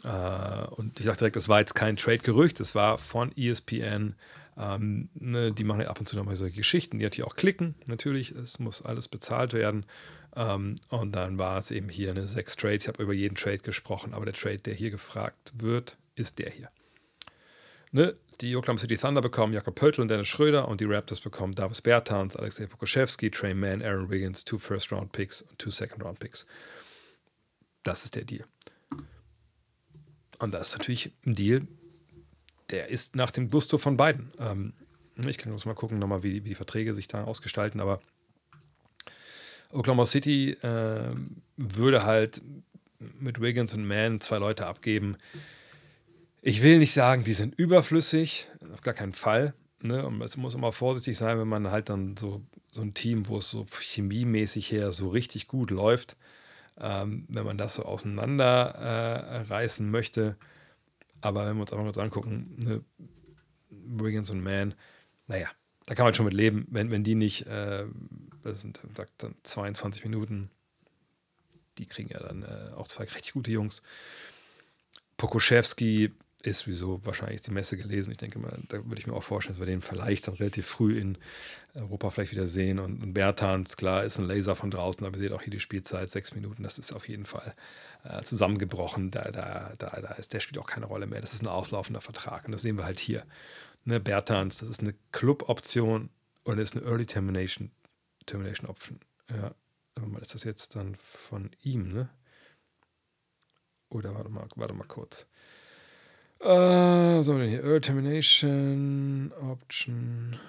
Äh, 0.04 0.66
und 0.72 1.00
ich 1.00 1.06
sage 1.06 1.18
direkt, 1.18 1.36
das 1.36 1.50
war 1.50 1.60
jetzt 1.60 1.76
kein 1.76 1.98
Trade-Gerücht, 1.98 2.60
das 2.60 2.76
war 2.76 2.98
von 2.98 3.36
ESPN. 3.38 4.16
Ähm, 4.58 5.10
ne, 5.14 5.54
die 5.54 5.64
machen 5.64 5.82
ja 5.82 5.88
ab 5.88 6.00
und 6.00 6.08
zu 6.08 6.18
nochmal 6.18 6.36
solche 6.36 6.58
Geschichten, 6.58 7.00
die 7.00 7.06
natürlich 7.06 7.30
auch 7.30 7.36
klicken, 7.36 7.76
natürlich, 7.86 8.32
es 8.32 8.60
muss 8.60 8.82
alles 8.82 9.08
bezahlt 9.08 9.54
werden. 9.54 9.86
Ähm, 10.36 10.80
und 10.90 11.14
dann 11.14 11.38
war 11.38 11.58
es 11.58 11.72
eben 11.72 11.90
hier 11.90 12.12
eine 12.12 12.28
sechs 12.28 12.56
Trades. 12.56 12.84
Ich 12.84 12.88
habe 12.88 13.02
über 13.02 13.14
jeden 13.14 13.36
Trade 13.36 13.60
gesprochen, 13.60 14.14
aber 14.14 14.26
der 14.26 14.34
Trade, 14.34 14.60
der 14.60 14.74
hier 14.74 14.92
gefragt 14.92 15.54
wird, 15.58 15.98
ist 16.16 16.40
der 16.40 16.50
hier. 16.50 16.70
Ne? 17.92 18.16
Die 18.42 18.56
Oklahoma 18.56 18.80
City 18.80 18.98
Thunder 18.98 19.22
bekommen 19.22 19.54
Jakob 19.54 19.76
Pöltl 19.76 20.02
und 20.02 20.08
Dennis 20.08 20.30
Schröder 20.30 20.68
und 20.70 20.80
die 20.80 20.86
Raptors 20.86 21.20
bekommen 21.20 21.56
Davis 21.56 21.82
Bertans, 21.82 22.38
Alexei 22.38 22.68
Pokoschewski, 22.68 23.30
Trey 23.32 23.54
Mann, 23.54 23.82
Aaron 23.82 24.10
Wiggins, 24.10 24.46
two 24.46 24.58
First-Round-Picks 24.58 25.42
und 25.42 25.60
two 25.60 25.70
Second-Round-Picks. 25.70 26.46
Das 27.84 28.06
ist 28.06 28.16
der 28.16 28.24
Deal. 28.24 28.46
Und 30.40 30.54
das 30.54 30.70
ist 30.70 30.78
natürlich 30.78 31.12
ein 31.26 31.36
Deal, 31.36 31.68
der 32.70 32.88
ist 32.88 33.16
nach 33.16 33.32
dem 33.32 33.50
Gusto 33.50 33.78
von 33.78 33.98
beiden. 33.98 34.32
Ähm, 34.40 34.74
ich 35.28 35.38
kann 35.38 35.52
uns 35.52 35.66
mal 35.66 35.76
gucken, 35.76 36.00
nochmal, 36.00 36.24
wie, 36.24 36.46
wie 36.46 36.50
die 36.50 36.56
Verträge 36.56 36.94
sich 36.94 37.10
da 37.10 37.26
ausgestalten, 37.26 37.82
aber 37.82 38.00
Oklahoma 39.72 40.06
City 40.06 40.52
äh, 40.62 41.14
würde 41.58 42.04
halt 42.04 42.42
mit 43.20 43.42
Wiggins 43.42 43.74
und 43.74 43.86
Mann 43.86 44.22
zwei 44.22 44.38
Leute 44.38 44.66
abgeben, 44.66 45.18
ich 46.42 46.62
will 46.62 46.80
nicht 46.80 46.94
sagen, 46.94 47.24
die 47.24 47.34
sind 47.34 47.56
überflüssig, 47.56 48.48
auf 48.74 48.82
gar 48.82 48.94
keinen 48.94 49.14
Fall. 49.14 49.54
Ne? 49.82 50.06
Und 50.06 50.22
es 50.22 50.38
muss 50.38 50.56
immer 50.56 50.72
vorsichtig 50.72 51.18
sein, 51.18 51.40
wenn 51.40 51.48
man 51.48 51.72
halt 51.72 51.90
dann 51.90 52.18
so, 52.18 52.42
so 52.72 52.82
ein 52.82 52.94
Team, 52.94 53.28
wo 53.28 53.38
es 53.38 53.50
so 53.50 53.66
chemiemäßig 53.66 54.72
her 54.72 54.92
so 54.92 55.10
richtig 55.10 55.48
gut 55.48 55.72
läuft, 55.72 56.18
ähm, 56.80 57.26
wenn 57.30 57.46
man 57.46 57.58
das 57.58 57.76
so 57.76 57.84
auseinanderreißen 57.84 59.86
äh, 59.86 59.90
möchte. 59.90 60.38
Aber 61.22 61.46
wenn 61.46 61.58
wir 61.58 61.62
uns 61.62 61.72
einfach 61.72 61.86
kurz 61.86 61.98
angucken, 61.98 62.58
ne, 62.64 62.84
Wiggins 63.70 64.30
und 64.30 64.42
Mann, 64.42 64.74
naja, 65.28 65.50
da 65.86 65.96
kann 65.96 66.06
man 66.06 66.14
schon 66.14 66.26
mit 66.26 66.34
leben, 66.34 66.68
wenn, 66.70 66.92
wenn 66.92 67.04
die 67.04 67.16
nicht, 67.16 67.48
äh, 67.48 67.86
das 68.42 68.62
sind 68.62 68.80
dann 69.18 69.36
22 69.44 70.04
Minuten, 70.04 70.50
die 71.78 71.86
kriegen 71.86 72.10
ja 72.10 72.20
dann 72.20 72.44
äh, 72.44 72.72
auch 72.76 72.88
zwei 72.88 73.06
richtig 73.06 73.34
gute 73.34 73.52
Jungs. 73.52 73.82
Pokuschewski 75.18 76.12
ist 76.42 76.68
wieso 76.68 77.06
wahrscheinlich 77.06 77.42
die 77.42 77.52
Messe 77.52 77.76
gelesen. 77.76 78.12
Ich 78.12 78.18
denke 78.18 78.40
mal, 78.40 78.58
da 78.70 78.78
würde 78.86 78.98
ich 78.98 79.08
mir 79.08 79.14
auch 79.14 79.24
vorstellen, 79.24 79.56
dass 79.56 79.60
wir 79.60 79.66
den 79.66 79.82
vielleicht 79.82 80.28
dann 80.28 80.36
relativ 80.36 80.68
früh 80.68 80.98
in 80.98 81.18
Europa 81.74 82.10
vielleicht 82.12 82.32
wieder 82.32 82.48
sehen. 82.48 82.80
Und, 82.80 83.04
und 83.04 83.14
Bertans, 83.14 83.76
klar, 83.76 84.06
ist 84.06 84.20
ein 84.20 84.26
Laser 84.26 84.56
von 84.56 84.72
draußen, 84.72 85.06
aber 85.06 85.18
ihr 85.18 85.22
seht 85.22 85.32
auch 85.34 85.42
hier 85.42 85.52
die 85.52 85.60
Spielzeit, 85.60 86.10
sechs 86.10 86.34
Minuten, 86.34 86.64
das 86.64 86.78
ist 86.80 86.94
auf 86.94 87.10
jeden 87.10 87.26
Fall 87.26 87.54
äh, 88.04 88.22
zusammengebrochen. 88.24 89.12
Da, 89.12 89.32
da, 89.32 89.74
da, 89.78 89.90
da 90.02 90.12
ist, 90.14 90.34
der 90.34 90.40
spielt 90.40 90.60
auch 90.60 90.68
keine 90.68 90.86
Rolle 90.86 91.08
mehr. 91.08 91.20
Das 91.20 91.34
ist 91.34 91.42
ein 91.42 91.48
auslaufender 91.48 92.02
Vertrag. 92.02 92.46
Und 92.46 92.54
das 92.54 92.62
sehen 92.62 92.78
wir 92.78 92.86
halt 92.86 93.00
hier. 93.00 93.26
Ne, 93.84 94.00
Bertans, 94.00 94.60
das 94.60 94.70
ist 94.70 94.82
eine 94.82 94.94
Club-Option 95.12 96.10
oder 96.46 96.62
ist 96.62 96.76
eine 96.76 96.86
Early 96.86 97.06
Termination, 97.06 97.72
Termination 98.26 98.70
Option. 98.70 99.00
Ja, 99.30 99.54
mal, 100.06 100.22
ist 100.22 100.34
das 100.34 100.44
jetzt 100.44 100.76
dann 100.76 100.96
von 100.96 101.52
ihm, 101.64 101.92
ne? 101.92 102.10
Oder 103.90 104.14
warte 104.14 104.30
mal, 104.30 104.48
warte 104.56 104.74
mal 104.74 104.88
kurz. 104.88 105.28
Uh, 106.42 107.18
was 107.18 107.28
haben 107.28 107.38
wir 107.38 107.44
denn 107.44 107.50
hier? 107.50 107.64
Early 107.64 107.82
Termination 107.82 109.34
Option. 109.42 110.40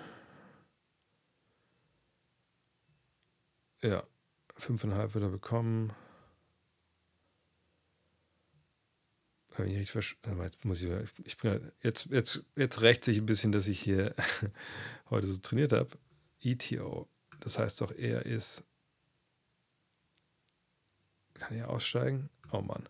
Ja, 3.83 4.05
5,5 4.61 5.15
wird 5.15 5.25
er 5.25 5.31
bekommen. 5.31 5.93
Ich, 9.59 9.95
muss 10.65 10.81
ich, 10.81 10.91
ich 11.25 11.37
bin 11.39 11.73
jetzt, 11.83 12.07
jetzt, 12.07 12.45
jetzt 12.57 12.81
rächt 12.81 13.05
sich 13.05 13.19
ein 13.19 13.27
bisschen, 13.27 13.53
dass 13.53 13.67
ich 13.67 13.81
hier 13.81 14.15
heute 15.11 15.27
so 15.27 15.39
trainiert 15.39 15.73
habe. 15.73 15.91
ETO. 16.41 17.09
Das 17.41 17.59
heißt 17.59 17.81
doch, 17.81 17.91
er 17.91 18.25
ist. 18.25 18.63
Kann 21.35 21.57
er 21.57 21.69
aussteigen? 21.69 22.31
Oh 22.53 22.61
Mann. 22.61 22.89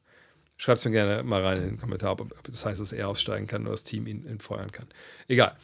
Schreibt 0.61 0.81
es 0.81 0.85
mir 0.85 0.91
gerne 0.91 1.23
mal 1.23 1.43
rein 1.43 1.57
in 1.57 1.69
den 1.71 1.81
Kommentar, 1.81 2.13
ob, 2.13 2.21
ob, 2.21 2.43
das 2.45 2.67
heißt, 2.67 2.79
dass 2.79 2.93
er 2.93 3.09
aussteigen 3.09 3.47
kann 3.47 3.63
oder 3.63 3.71
das 3.71 3.83
Team 3.83 4.07
ihn, 4.07 4.27
ihn 4.27 4.41
feuern 4.41 4.71
kann. 4.71 4.89
Egal. 5.27 5.57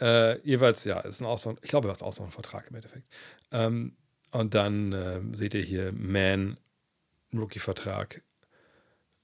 Äh, 0.00 0.38
jeweils, 0.46 0.84
ja, 0.84 1.00
ist 1.00 1.20
ein 1.20 1.26
Ausland, 1.26 1.58
ich 1.60 1.70
glaube, 1.70 1.88
er 1.88 1.92
ist 1.92 2.04
Auslandvertrag 2.04 2.68
im 2.70 2.76
Endeffekt. 2.76 3.08
Ähm, 3.50 3.96
und 4.30 4.54
dann 4.54 4.92
äh, 4.92 5.20
seht 5.32 5.54
ihr 5.54 5.62
hier 5.62 5.90
Man, 5.90 6.56
Rookie-Vertrag, 7.34 8.22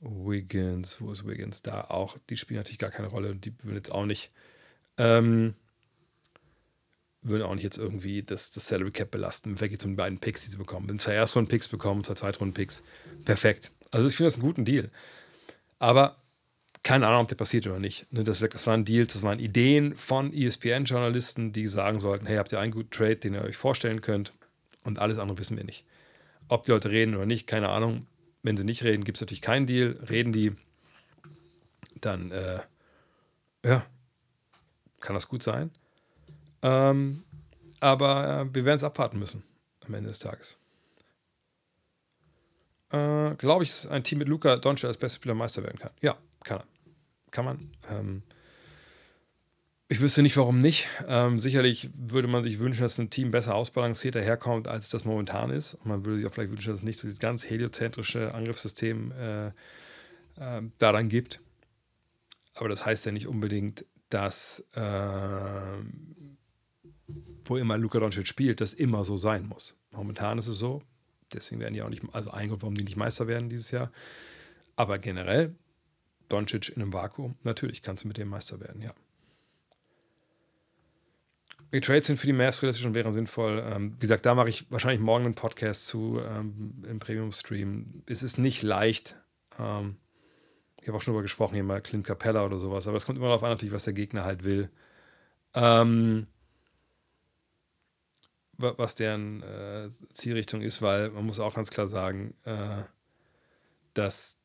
Wiggins, 0.01 1.01
wo 1.01 1.13
ist 1.13 1.25
Wiggins? 1.25 1.63
Da 1.63 1.83
auch, 1.83 2.19
die 2.29 2.37
spielen 2.37 2.59
natürlich 2.59 2.81
gar 2.81 2.91
keine 2.91 3.07
Rolle 3.07 3.31
und 3.31 3.45
die 3.45 3.55
würden 3.63 3.77
jetzt 3.77 3.93
auch 3.93 4.05
nicht, 4.05 4.33
ähm, 4.97 5.55
würden 7.23 7.45
auch 7.45 7.55
nicht 7.55 7.63
jetzt 7.63 7.79
irgendwie 7.79 8.25
das, 8.25 8.51
das 8.51 8.67
Salary 8.67 8.91
Cap 8.91 9.13
belasten. 9.13 9.61
Wer 9.61 9.69
geht 9.69 9.85
um 9.85 9.93
die 9.93 9.97
beiden 9.97 10.19
Picks, 10.19 10.45
die 10.45 10.51
sie 10.51 10.59
bekommen? 10.59 10.89
Wenn 10.89 10.99
zwei 10.99 11.13
Erstrunden-Picks 11.13 11.69
bekommen, 11.69 12.03
zwei 12.03 12.15
Zweitrunden-Picks, 12.15 12.83
perfekt. 13.25 13.71
Also 13.91 14.09
ich 14.09 14.17
finde 14.17 14.29
das 14.29 14.35
einen 14.35 14.47
guten 14.47 14.65
Deal. 14.65 14.91
Aber 15.79 16.17
keine 16.83 17.07
Ahnung, 17.07 17.23
ob 17.23 17.29
der 17.29 17.37
passiert 17.37 17.67
oder 17.67 17.79
nicht. 17.79 18.11
Ne, 18.13 18.25
das, 18.25 18.39
das 18.39 18.67
waren 18.67 18.85
Deals, 18.85 19.13
das 19.13 19.23
waren 19.23 19.39
Ideen 19.39 19.95
von 19.95 20.33
ESPN-Journalisten, 20.33 21.53
die 21.53 21.67
sagen 21.67 21.99
sollten, 21.99 22.27
hey, 22.27 22.37
habt 22.37 22.53
ihr 22.53 22.61
einen 22.61 22.73
guten 22.73 22.91
Trade, 22.91 23.17
den 23.17 23.35
ihr 23.35 23.43
euch 23.43 23.57
vorstellen 23.57 24.01
könnt? 24.01 24.33
Und 24.85 24.99
alles 24.99 25.19
andere 25.19 25.39
wissen 25.39 25.57
wir 25.57 25.65
nicht. 25.65 25.85
Ob 26.49 26.65
die 26.65 26.71
Leute 26.71 26.91
reden 26.91 27.15
oder 27.15 27.27
nicht, 27.27 27.47
keine 27.47 27.69
Ahnung. 27.69 28.07
Wenn 28.43 28.57
sie 28.57 28.65
nicht 28.65 28.85
reden, 28.85 29.05
gibt 29.05 29.19
es 29.19 29.21
natürlich 29.21 29.43
keinen 29.43 29.67
Deal. 29.67 29.99
Reden 30.09 30.33
die, 30.33 30.53
dann, 32.01 32.31
äh, 32.31 32.61
ja, 33.65 33.85
kann 35.01 35.15
das 35.15 35.29
gut 35.29 35.43
sein. 35.43 35.71
Ähm, 36.63 37.25
aber 37.81 38.41
äh, 38.41 38.55
wir 38.55 38.65
werden 38.65 38.77
es 38.77 38.85
abwarten 38.85 39.19
müssen 39.19 39.43
am 39.87 39.95
Ende 39.95 40.09
des 40.09 40.19
Tages. 40.19 40.57
Äh, 42.91 43.35
Glaube 43.37 43.65
ich, 43.65 43.71
dass 43.71 43.87
ein 43.87 44.05
Team 44.05 44.19
mit 44.19 44.29
Luca 44.29 44.57
Doncic 44.57 44.87
als 44.87 44.97
bester 44.97 45.17
Spieler 45.17 45.35
Meister 45.35 45.63
werden 45.63 45.79
kann. 45.79 45.91
Ja, 46.01 46.17
kann 46.45 46.61
er. 46.61 46.65
Kann 47.31 47.45
man. 47.45 47.71
Ähm, 47.91 48.23
ich 49.91 50.01
wüsste 50.01 50.23
nicht, 50.23 50.37
warum 50.37 50.59
nicht. 50.59 50.87
Ähm, 51.07 51.39
sicherlich 51.39 51.91
würde 51.95 52.29
man 52.29 52.43
sich 52.43 52.59
wünschen, 52.59 52.83
dass 52.83 52.99
ein 52.99 53.09
Team 53.09 53.31
besser 53.31 53.55
ausbalancierter 53.55 54.21
herkommt, 54.21 54.69
als 54.69 54.91
das 54.91 55.05
momentan 55.05 55.51
ist. 55.51 55.75
Und 55.75 55.87
man 55.87 56.05
würde 56.05 56.19
sich 56.19 56.27
auch 56.27 56.33
vielleicht 56.33 56.51
wünschen, 56.51 56.71
dass 56.71 56.81
es 56.81 56.85
nicht 56.85 56.99
so 56.99 57.07
dieses 57.07 57.19
ganz 57.19 57.49
heliozentrische 57.49 58.35
Angriffssystem 58.35 59.13
äh, 59.13 59.47
äh, 59.49 59.53
daran 60.79 61.09
gibt. 61.09 61.41
Aber 62.55 62.69
das 62.69 62.85
heißt 62.85 63.07
ja 63.07 63.13
nicht 63.13 63.27
unbedingt, 63.27 63.87
dass 64.11 64.65
äh, 64.73 64.81
wo 67.45 67.57
immer 67.57 67.79
Luka 67.79 67.99
Doncic 67.99 68.27
spielt, 68.27 68.61
das 68.61 68.73
immer 68.73 69.05
so 69.05 69.17
sein 69.17 69.47
muss. 69.47 69.75
Momentan 69.91 70.39
ist 70.39 70.49
es 70.49 70.59
so. 70.59 70.83
Deswegen 71.33 71.61
werden 71.61 71.75
die 71.75 71.83
auch 71.83 71.89
nicht, 71.89 72.03
also 72.13 72.31
ein 72.31 72.49
Grund, 72.49 72.63
warum 72.63 72.75
die 72.75 72.85
nicht 72.85 72.97
Meister 72.97 73.27
werden 73.27 73.49
dieses 73.49 73.71
Jahr. 73.71 73.91
Aber 74.77 74.99
generell, 74.99 75.55
Doncic 76.29 76.71
in 76.71 76.83
einem 76.83 76.93
Vakuum, 76.93 77.37
natürlich 77.43 77.83
kannst 77.83 78.05
du 78.05 78.09
mit 78.09 78.17
dem 78.17 78.29
Meister 78.29 78.61
werden, 78.61 78.81
ja. 78.83 78.95
Die 81.73 81.81
Trades 81.81 82.07
sind 82.07 82.17
für 82.17 82.27
die 82.27 82.33
Mavs 82.33 82.63
realistisch 82.63 82.87
und 82.87 82.95
wären 82.95 83.13
sinnvoll. 83.13 83.63
Ähm, 83.67 83.95
wie 83.95 83.99
gesagt, 83.99 84.25
da 84.25 84.35
mache 84.35 84.49
ich 84.49 84.71
wahrscheinlich 84.71 85.01
morgen 85.01 85.27
einen 85.27 85.35
Podcast 85.35 85.87
zu 85.87 86.19
ähm, 86.19 86.83
im 86.89 86.99
Premium-Stream. 86.99 88.05
Es 88.07 88.23
ist 88.23 88.39
nicht 88.39 88.63
leicht. 88.63 89.17
Ähm, 89.59 89.97
ich 90.81 90.89
habe 90.89 90.97
auch 90.97 91.03
schon 91.03 91.13
darüber 91.13 91.23
gesprochen, 91.23 91.55
hier 91.55 91.65
mal 91.65 91.83
Clint 91.83 92.07
Capella 92.07 92.47
oder 92.47 92.59
sowas, 92.59 92.87
aber 92.87 92.97
es 92.97 93.05
kommt 93.05 93.19
immer 93.19 93.29
darauf 93.29 93.43
an, 93.43 93.51
natürlich, 93.51 93.75
was 93.75 93.85
der 93.85 93.93
Gegner 93.93 94.25
halt 94.25 94.45
will. 94.45 94.71
Ähm, 95.53 96.27
was 98.59 98.97
deren 98.97 99.43
äh, 99.43 99.89
Zielrichtung 100.13 100.63
ist, 100.63 100.83
weil 100.83 101.11
man 101.11 101.25
muss 101.25 101.39
auch 101.39 101.55
ganz 101.55 101.71
klar 101.71 101.87
sagen, 101.87 102.35
äh, 102.45 102.83
dass 103.95 104.37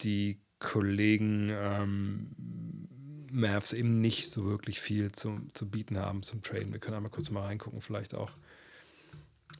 die 0.00 0.40
Kollegen 0.58 1.50
ähm, 1.52 2.30
Mavs 3.30 3.72
eben 3.72 4.00
nicht 4.00 4.28
so 4.28 4.44
wirklich 4.44 4.80
viel 4.80 5.12
zu, 5.12 5.40
zu 5.54 5.70
bieten 5.70 5.98
haben 5.98 6.22
zum 6.22 6.42
Traden. 6.42 6.72
Wir 6.72 6.80
können 6.80 6.96
einmal 6.96 7.12
kurz 7.12 7.30
mal 7.30 7.42
reingucken, 7.42 7.80
vielleicht 7.80 8.14
auch. 8.14 8.32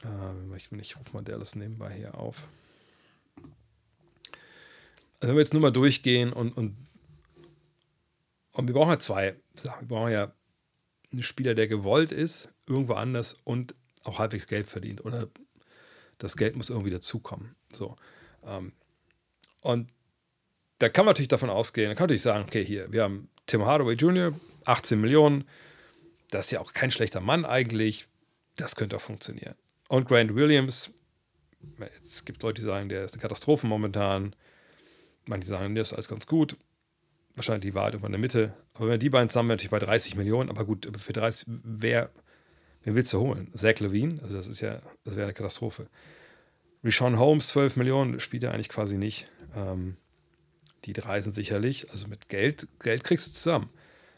Äh, 0.03 0.57
ich, 0.57 0.71
ich 0.71 0.97
rufe 0.97 1.11
mal 1.13 1.23
Dallas 1.23 1.55
nebenbei 1.55 1.93
hier 1.93 2.15
auf. 2.15 2.47
Also 5.19 5.29
wenn 5.29 5.35
wir 5.35 5.41
jetzt 5.41 5.53
nur 5.53 5.61
mal 5.61 5.71
durchgehen 5.71 6.33
und, 6.33 6.57
und, 6.57 6.75
und 8.53 8.67
wir 8.67 8.73
brauchen 8.73 8.89
ja 8.89 8.99
zwei 8.99 9.35
Sachen. 9.55 9.89
Wir 9.89 9.95
brauchen 9.95 10.11
ja 10.11 10.33
einen 11.11 11.23
Spieler, 11.23 11.53
der 11.53 11.67
gewollt 11.67 12.11
ist, 12.11 12.49
irgendwo 12.67 12.93
anders 12.93 13.35
und 13.43 13.75
auch 14.03 14.19
halbwegs 14.19 14.47
Geld 14.47 14.67
verdient. 14.67 15.03
Oder 15.05 15.27
das 16.17 16.37
Geld 16.37 16.55
muss 16.55 16.69
irgendwie 16.69 16.91
dazukommen. 16.91 17.55
So. 17.73 17.95
Ähm, 18.45 18.73
und 19.61 19.89
da 20.79 20.89
kann 20.89 21.05
man 21.05 21.11
natürlich 21.11 21.27
davon 21.27 21.49
ausgehen, 21.49 21.89
da 21.89 21.93
kann 21.93 22.03
man 22.03 22.07
natürlich 22.07 22.23
sagen, 22.23 22.45
okay, 22.47 22.65
hier, 22.65 22.91
wir 22.91 23.03
haben 23.03 23.29
Tim 23.45 23.63
Hardaway 23.65 23.93
Jr., 23.93 24.33
18 24.65 24.99
Millionen, 24.99 25.45
das 26.31 26.45
ist 26.45 26.51
ja 26.51 26.59
auch 26.59 26.73
kein 26.73 26.91
schlechter 26.91 27.21
Mann 27.21 27.45
eigentlich, 27.45 28.07
das 28.55 28.75
könnte 28.75 28.95
auch 28.95 29.01
funktionieren. 29.01 29.55
Und 29.89 30.07
Grant 30.07 30.33
Williams, 30.33 30.91
es 32.03 32.25
gibt 32.25 32.41
Leute, 32.41 32.61
die 32.61 32.67
sagen, 32.67 32.89
der 32.89 33.03
ist 33.03 33.13
eine 33.13 33.21
Katastrophe 33.21 33.67
momentan, 33.67 34.35
manche 35.25 35.47
sagen, 35.47 35.75
der 35.75 35.83
ist 35.83 35.93
alles 35.93 36.07
ganz 36.07 36.25
gut, 36.25 36.57
wahrscheinlich 37.35 37.71
die 37.71 37.75
Wahrheit 37.75 37.93
über 37.93 38.07
in 38.07 38.13
der 38.13 38.19
Mitte, 38.19 38.53
aber 38.73 38.89
wenn 38.89 38.99
die 38.99 39.09
beiden 39.09 39.29
zusammen 39.29 39.49
natürlich 39.49 39.71
bei 39.71 39.79
30 39.79 40.15
Millionen, 40.15 40.49
aber 40.49 40.65
gut, 40.65 40.89
für 40.97 41.13
30, 41.13 41.47
wer, 41.47 42.09
wen 42.83 42.95
willst 42.95 43.13
du 43.13 43.19
holen? 43.19 43.51
Zach 43.55 43.79
Levine, 43.79 44.19
also 44.23 44.37
das 44.37 44.47
ist 44.47 44.61
ja, 44.61 44.81
das 45.03 45.15
wäre 45.15 45.25
eine 45.25 45.33
Katastrophe. 45.33 45.87
Rishon 46.83 47.19
Holmes, 47.19 47.49
12 47.49 47.75
Millionen, 47.77 48.19
spielt 48.19 48.43
er 48.43 48.53
eigentlich 48.53 48.69
quasi 48.69 48.97
nicht. 48.97 49.27
Ähm, 49.55 49.97
die 50.85 50.93
reisen 50.99 51.31
sicherlich, 51.31 51.91
also 51.91 52.07
mit 52.07 52.27
Geld, 52.29 52.67
Geld 52.79 53.03
kriegst 53.03 53.27
du 53.27 53.31
zusammen. 53.33 53.69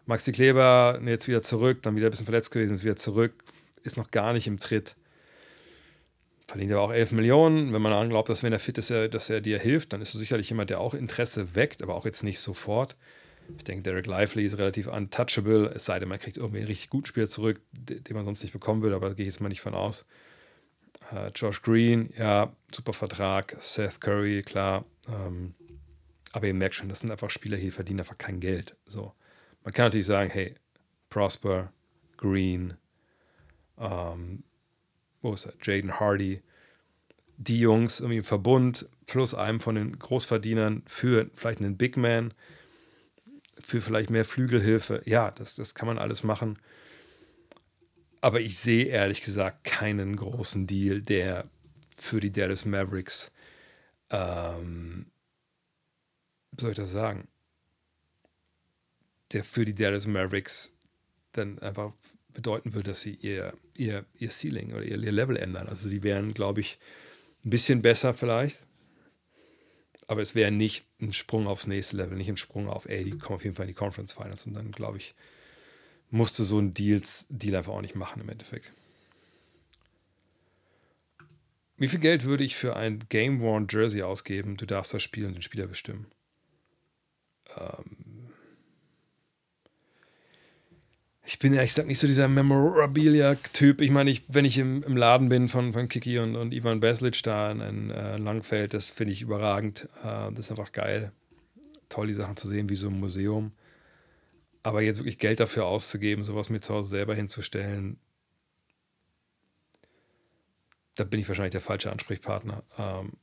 Maxi 0.05 0.31
Kleber 0.31 0.99
jetzt 1.05 1.27
wieder 1.27 1.41
zurück, 1.41 1.81
dann 1.81 1.95
wieder 1.95 2.07
ein 2.07 2.11
bisschen 2.11 2.25
verletzt 2.25 2.51
gewesen, 2.51 2.73
ist 2.73 2.83
wieder 2.83 2.95
zurück, 2.95 3.43
ist 3.83 3.97
noch 3.97 4.11
gar 4.11 4.33
nicht 4.33 4.47
im 4.47 4.59
Tritt. 4.59 4.95
Verdient 6.47 6.71
aber 6.71 6.81
auch 6.81 6.91
11 6.91 7.13
Millionen. 7.13 7.73
Wenn 7.73 7.81
man 7.81 7.91
daran 7.91 8.09
glaubt, 8.09 8.29
dass 8.29 8.43
wenn 8.43 8.53
er 8.53 8.59
fit 8.59 8.77
ist, 8.77 8.89
dass 8.89 9.29
er 9.29 9.41
dir 9.41 9.59
hilft, 9.59 9.93
dann 9.93 10.01
ist 10.01 10.13
er 10.13 10.19
sicherlich 10.19 10.49
jemand, 10.49 10.69
der 10.69 10.79
auch 10.79 10.93
Interesse 10.93 11.55
weckt, 11.55 11.81
aber 11.81 11.95
auch 11.95 12.05
jetzt 12.05 12.23
nicht 12.23 12.39
sofort. 12.39 12.95
Ich 13.57 13.63
denke, 13.63 13.83
Derek 13.83 14.07
Lively 14.07 14.45
ist 14.45 14.57
relativ 14.57 14.87
untouchable, 14.87 15.71
es 15.75 15.85
sei 15.85 15.99
denn, 15.99 16.09
man 16.09 16.19
kriegt 16.19 16.37
irgendwie 16.37 16.59
einen 16.59 16.67
richtig 16.67 16.89
guten 16.89 17.05
Spieler 17.05 17.27
zurück, 17.27 17.61
den 17.71 18.15
man 18.15 18.25
sonst 18.25 18.43
nicht 18.43 18.53
bekommen 18.53 18.81
würde, 18.81 18.95
aber 18.95 19.09
da 19.09 19.13
gehe 19.15 19.25
ich 19.25 19.33
jetzt 19.33 19.41
mal 19.41 19.49
nicht 19.49 19.61
von 19.61 19.73
aus. 19.73 20.05
Uh, 21.11 21.29
Josh 21.35 21.61
Green, 21.61 22.13
ja, 22.17 22.53
super 22.71 22.93
Vertrag. 22.93 23.57
Seth 23.59 23.99
Curry, 23.99 24.41
klar. 24.41 24.85
Ähm, 25.07 25.53
aber 26.31 26.47
ihr 26.47 26.53
merkt 26.53 26.75
schon, 26.75 26.89
das 26.89 26.99
sind 26.99 27.11
einfach 27.11 27.29
Spieler 27.29 27.57
die 27.57 27.71
verdienen 27.71 27.99
einfach 27.99 28.17
kein 28.17 28.39
Geld. 28.39 28.75
So. 28.85 29.13
Man 29.63 29.73
kann 29.73 29.85
natürlich 29.85 30.05
sagen, 30.05 30.29
hey, 30.31 30.55
Prosper, 31.09 31.71
Green, 32.17 32.75
ähm, 33.77 34.43
wo 35.21 35.33
ist 35.33 35.45
er? 35.45 35.53
Jaden 35.61 35.99
Hardy, 35.99 36.41
die 37.37 37.59
Jungs 37.59 37.99
irgendwie 37.99 38.17
im 38.17 38.23
Verbund 38.23 38.87
plus 39.05 39.33
einem 39.33 39.59
von 39.59 39.75
den 39.75 39.99
Großverdienern 39.99 40.83
für 40.85 41.29
vielleicht 41.35 41.59
einen 41.59 41.77
Big 41.77 41.97
Man, 41.97 42.33
für 43.65 43.81
vielleicht 43.81 44.09
mehr 44.09 44.25
Flügelhilfe. 44.25 45.01
Ja, 45.05 45.31
das, 45.31 45.55
das 45.55 45.73
kann 45.73 45.87
man 45.87 45.97
alles 45.97 46.23
machen. 46.23 46.59
Aber 48.21 48.39
ich 48.39 48.57
sehe 48.59 48.85
ehrlich 48.85 49.21
gesagt 49.21 49.63
keinen 49.63 50.15
großen 50.15 50.67
Deal, 50.67 51.01
der 51.01 51.49
für 51.95 52.19
die 52.19 52.31
Dallas 52.31 52.65
Mavericks 52.65 53.31
ähm, 54.13 55.07
wie 56.51 56.61
soll 56.61 56.71
ich 56.71 56.77
das 56.77 56.91
sagen, 56.91 57.27
der 59.31 59.43
für 59.43 59.65
die 59.65 59.73
Dallas 59.73 60.05
Mavericks 60.05 60.71
dann 61.31 61.57
einfach 61.59 61.93
bedeuten 62.31 62.73
würde, 62.73 62.91
dass 62.91 63.01
sie 63.01 63.15
ihr, 63.15 63.53
ihr, 63.75 64.05
ihr 64.15 64.29
Ceiling 64.29 64.73
oder 64.73 64.83
ihr, 64.83 65.01
ihr 65.01 65.11
Level 65.11 65.35
ändern. 65.35 65.67
Also 65.67 65.89
sie 65.89 66.03
wären, 66.03 66.33
glaube 66.33 66.61
ich, 66.61 66.79
ein 67.43 67.49
bisschen 67.49 67.81
besser 67.81 68.13
vielleicht, 68.13 68.59
aber 70.07 70.21
es 70.21 70.35
wäre 70.35 70.51
nicht 70.51 70.85
ein 71.01 71.11
Sprung 71.11 71.47
aufs 71.47 71.67
nächste 71.67 71.97
Level, 71.97 72.17
nicht 72.17 72.29
ein 72.29 72.37
Sprung 72.37 72.69
auf, 72.69 72.85
ey, 72.87 73.03
die 73.03 73.17
kommen 73.17 73.35
auf 73.37 73.43
jeden 73.43 73.55
Fall 73.55 73.65
in 73.65 73.69
die 73.69 73.73
Conference 73.73 74.13
Finals 74.13 74.45
und 74.45 74.53
dann, 74.53 74.71
glaube 74.71 74.97
ich, 74.97 75.15
musste 76.09 76.43
so 76.43 76.59
ein 76.59 76.73
Deals, 76.73 77.25
Deal 77.29 77.55
einfach 77.55 77.73
auch 77.73 77.81
nicht 77.81 77.95
machen 77.95 78.21
im 78.21 78.29
Endeffekt. 78.29 78.71
Wie 81.77 81.87
viel 81.87 81.99
Geld 81.99 82.23
würde 82.23 82.43
ich 82.43 82.55
für 82.55 82.75
ein 82.75 82.99
Game 83.09 83.41
Worn 83.41 83.67
Jersey 83.69 84.03
ausgeben? 84.03 84.57
Du 84.57 84.65
darfst 84.65 84.93
das 84.93 85.03
Spiel 85.03 85.25
und 85.25 85.33
den 85.33 85.41
Spieler 85.41 85.67
bestimmen 85.67 86.07
ähm, 87.57 88.12
ich 91.25 91.39
bin 91.39 91.53
ehrlich 91.53 91.71
gesagt 91.71 91.87
nicht 91.87 91.99
so 91.99 92.07
dieser 92.07 92.27
Memorabilia-Typ. 92.27 93.79
Ich 93.79 93.91
meine, 93.91 94.11
ich, 94.11 94.23
wenn 94.27 94.43
ich 94.43 94.57
im, 94.57 94.83
im, 94.83 94.97
Laden 94.97 95.29
bin 95.29 95.47
von, 95.47 95.71
von 95.71 95.87
Kiki 95.87 96.19
und, 96.19 96.35
und 96.35 96.53
Ivan 96.53 96.81
Beslic 96.81 97.23
da 97.23 97.49
in, 97.49 97.61
in 97.61 97.91
äh, 97.91 98.17
Langfeld, 98.17 98.73
das 98.73 98.89
finde 98.89 99.13
ich 99.13 99.21
überragend. 99.21 99.87
Äh, 100.03 100.31
das 100.31 100.45
ist 100.45 100.51
einfach 100.51 100.73
geil. 100.73 101.13
Toll, 101.87 102.07
die 102.07 102.13
Sachen 102.13 102.35
zu 102.35 102.47
sehen, 102.47 102.69
wie 102.69 102.75
so 102.75 102.89
ein 102.89 102.99
Museum. 102.99 103.53
Aber 104.63 104.81
jetzt 104.81 104.99
wirklich 104.99 105.17
Geld 105.17 105.39
dafür 105.39 105.65
auszugeben, 105.65 106.23
sowas 106.23 106.49
mir 106.49 106.59
zu 106.59 106.73
Hause 106.73 106.89
selber 106.89 107.15
hinzustellen, 107.15 107.99
da 110.95 111.03
bin 111.03 111.19
ich 111.19 111.27
wahrscheinlich 111.27 111.51
der 111.51 111.61
falsche 111.61 111.91
Ansprechpartner. 111.91 112.63
Ähm, 112.77 113.13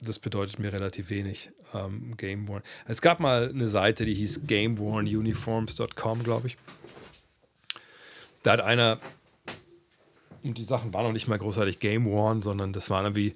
das 0.00 0.18
bedeutet 0.18 0.58
mir 0.58 0.72
relativ 0.72 1.10
wenig. 1.10 1.50
Ähm, 1.74 2.16
Gameworn. 2.16 2.62
Es 2.86 3.00
gab 3.00 3.20
mal 3.20 3.50
eine 3.50 3.68
Seite, 3.68 4.04
die 4.04 4.14
hieß 4.14 4.40
GamewornUniforms.com, 4.46 6.24
glaube 6.24 6.48
ich. 6.48 6.56
Da 8.42 8.52
hat 8.52 8.60
einer, 8.60 8.98
und 10.42 10.56
die 10.58 10.64
Sachen 10.64 10.92
waren 10.94 11.04
noch 11.04 11.12
nicht 11.12 11.28
mal 11.28 11.38
großartig 11.38 11.78
Gameworn, 11.78 12.42
sondern 12.42 12.72
das 12.72 12.90
waren 12.90 13.04
irgendwie 13.04 13.34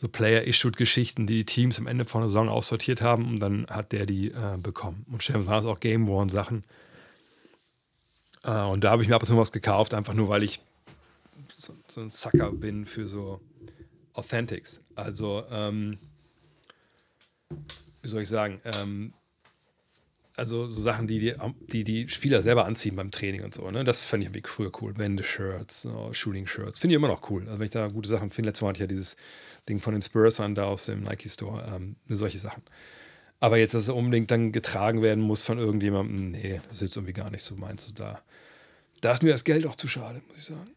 so 0.00 0.08
Player-Issued-Geschichten, 0.08 1.26
die 1.26 1.36
die 1.36 1.44
Teams 1.44 1.78
am 1.78 1.86
Ende 1.86 2.06
von 2.06 2.22
der 2.22 2.28
Saison 2.28 2.48
aussortiert 2.48 3.02
haben 3.02 3.26
und 3.28 3.38
dann 3.38 3.66
hat 3.68 3.92
der 3.92 4.06
die 4.06 4.28
äh, 4.28 4.56
bekommen. 4.56 5.04
Und 5.12 5.22
stellen 5.22 5.44
waren 5.46 5.62
das 5.62 5.66
auch 5.66 5.78
Gameworn-Sachen. 5.78 6.64
Äh, 8.42 8.62
und 8.64 8.82
da 8.82 8.90
habe 8.90 9.02
ich 9.02 9.08
mir 9.08 9.14
ab 9.14 9.22
und 9.22 9.26
zu 9.26 9.36
was 9.36 9.52
gekauft, 9.52 9.92
einfach 9.92 10.14
nur, 10.14 10.30
weil 10.30 10.42
ich 10.42 10.60
so, 11.52 11.74
so 11.86 12.00
ein 12.00 12.10
Sucker 12.10 12.50
bin 12.50 12.86
für 12.86 13.06
so 13.06 13.40
Authentics. 14.14 14.80
Also, 15.00 15.44
ähm, 15.50 15.98
wie 18.02 18.08
soll 18.08 18.22
ich 18.22 18.28
sagen, 18.28 18.60
ähm, 18.64 19.12
also 20.36 20.68
so 20.68 20.80
Sachen, 20.80 21.06
die 21.06 21.18
die, 21.18 21.34
die 21.68 21.84
die 21.84 22.08
Spieler 22.08 22.40
selber 22.40 22.64
anziehen 22.64 22.96
beim 22.96 23.10
Training 23.10 23.44
und 23.44 23.52
so. 23.52 23.70
Ne? 23.70 23.84
Das 23.84 24.00
fand 24.00 24.24
ich 24.24 24.48
früher 24.48 24.72
cool. 24.80 24.96
Wende-Shirts, 24.96 25.86
oh, 25.86 26.12
Shooting-Shirts. 26.12 26.78
Finde 26.78 26.94
ich 26.94 26.96
immer 26.96 27.08
noch 27.08 27.28
cool. 27.30 27.42
Also 27.42 27.58
wenn 27.58 27.66
ich 27.66 27.72
da 27.72 27.88
gute 27.88 28.08
Sachen 28.08 28.30
finde, 28.30 28.48
letztes 28.48 28.62
Mal 28.62 28.68
hatte 28.68 28.78
ich 28.78 28.82
ja 28.82 28.86
dieses 28.86 29.16
Ding 29.68 29.80
von 29.80 29.92
den 29.92 30.00
Spurs 30.00 30.40
an, 30.40 30.54
da 30.54 30.64
aus 30.64 30.86
dem 30.86 31.02
Nike-Store. 31.02 31.70
Ähm, 31.74 31.96
solche 32.08 32.38
Sachen. 32.38 32.62
Aber 33.38 33.58
jetzt, 33.58 33.74
dass 33.74 33.84
es 33.84 33.88
unbedingt 33.90 34.30
dann 34.30 34.52
getragen 34.52 35.02
werden 35.02 35.22
muss 35.22 35.42
von 35.42 35.58
irgendjemandem, 35.58 36.30
nee, 36.30 36.60
das 36.68 36.76
ist 36.76 36.82
jetzt 36.82 36.96
irgendwie 36.96 37.14
gar 37.14 37.30
nicht 37.30 37.42
so 37.42 37.56
meinst 37.56 37.88
du 37.88 37.92
da. 37.92 38.22
Da 39.00 39.12
ist 39.12 39.22
mir 39.22 39.32
das 39.32 39.44
Geld 39.44 39.66
auch 39.66 39.76
zu 39.76 39.88
schade, 39.88 40.22
muss 40.28 40.38
ich 40.38 40.44
sagen. 40.44 40.70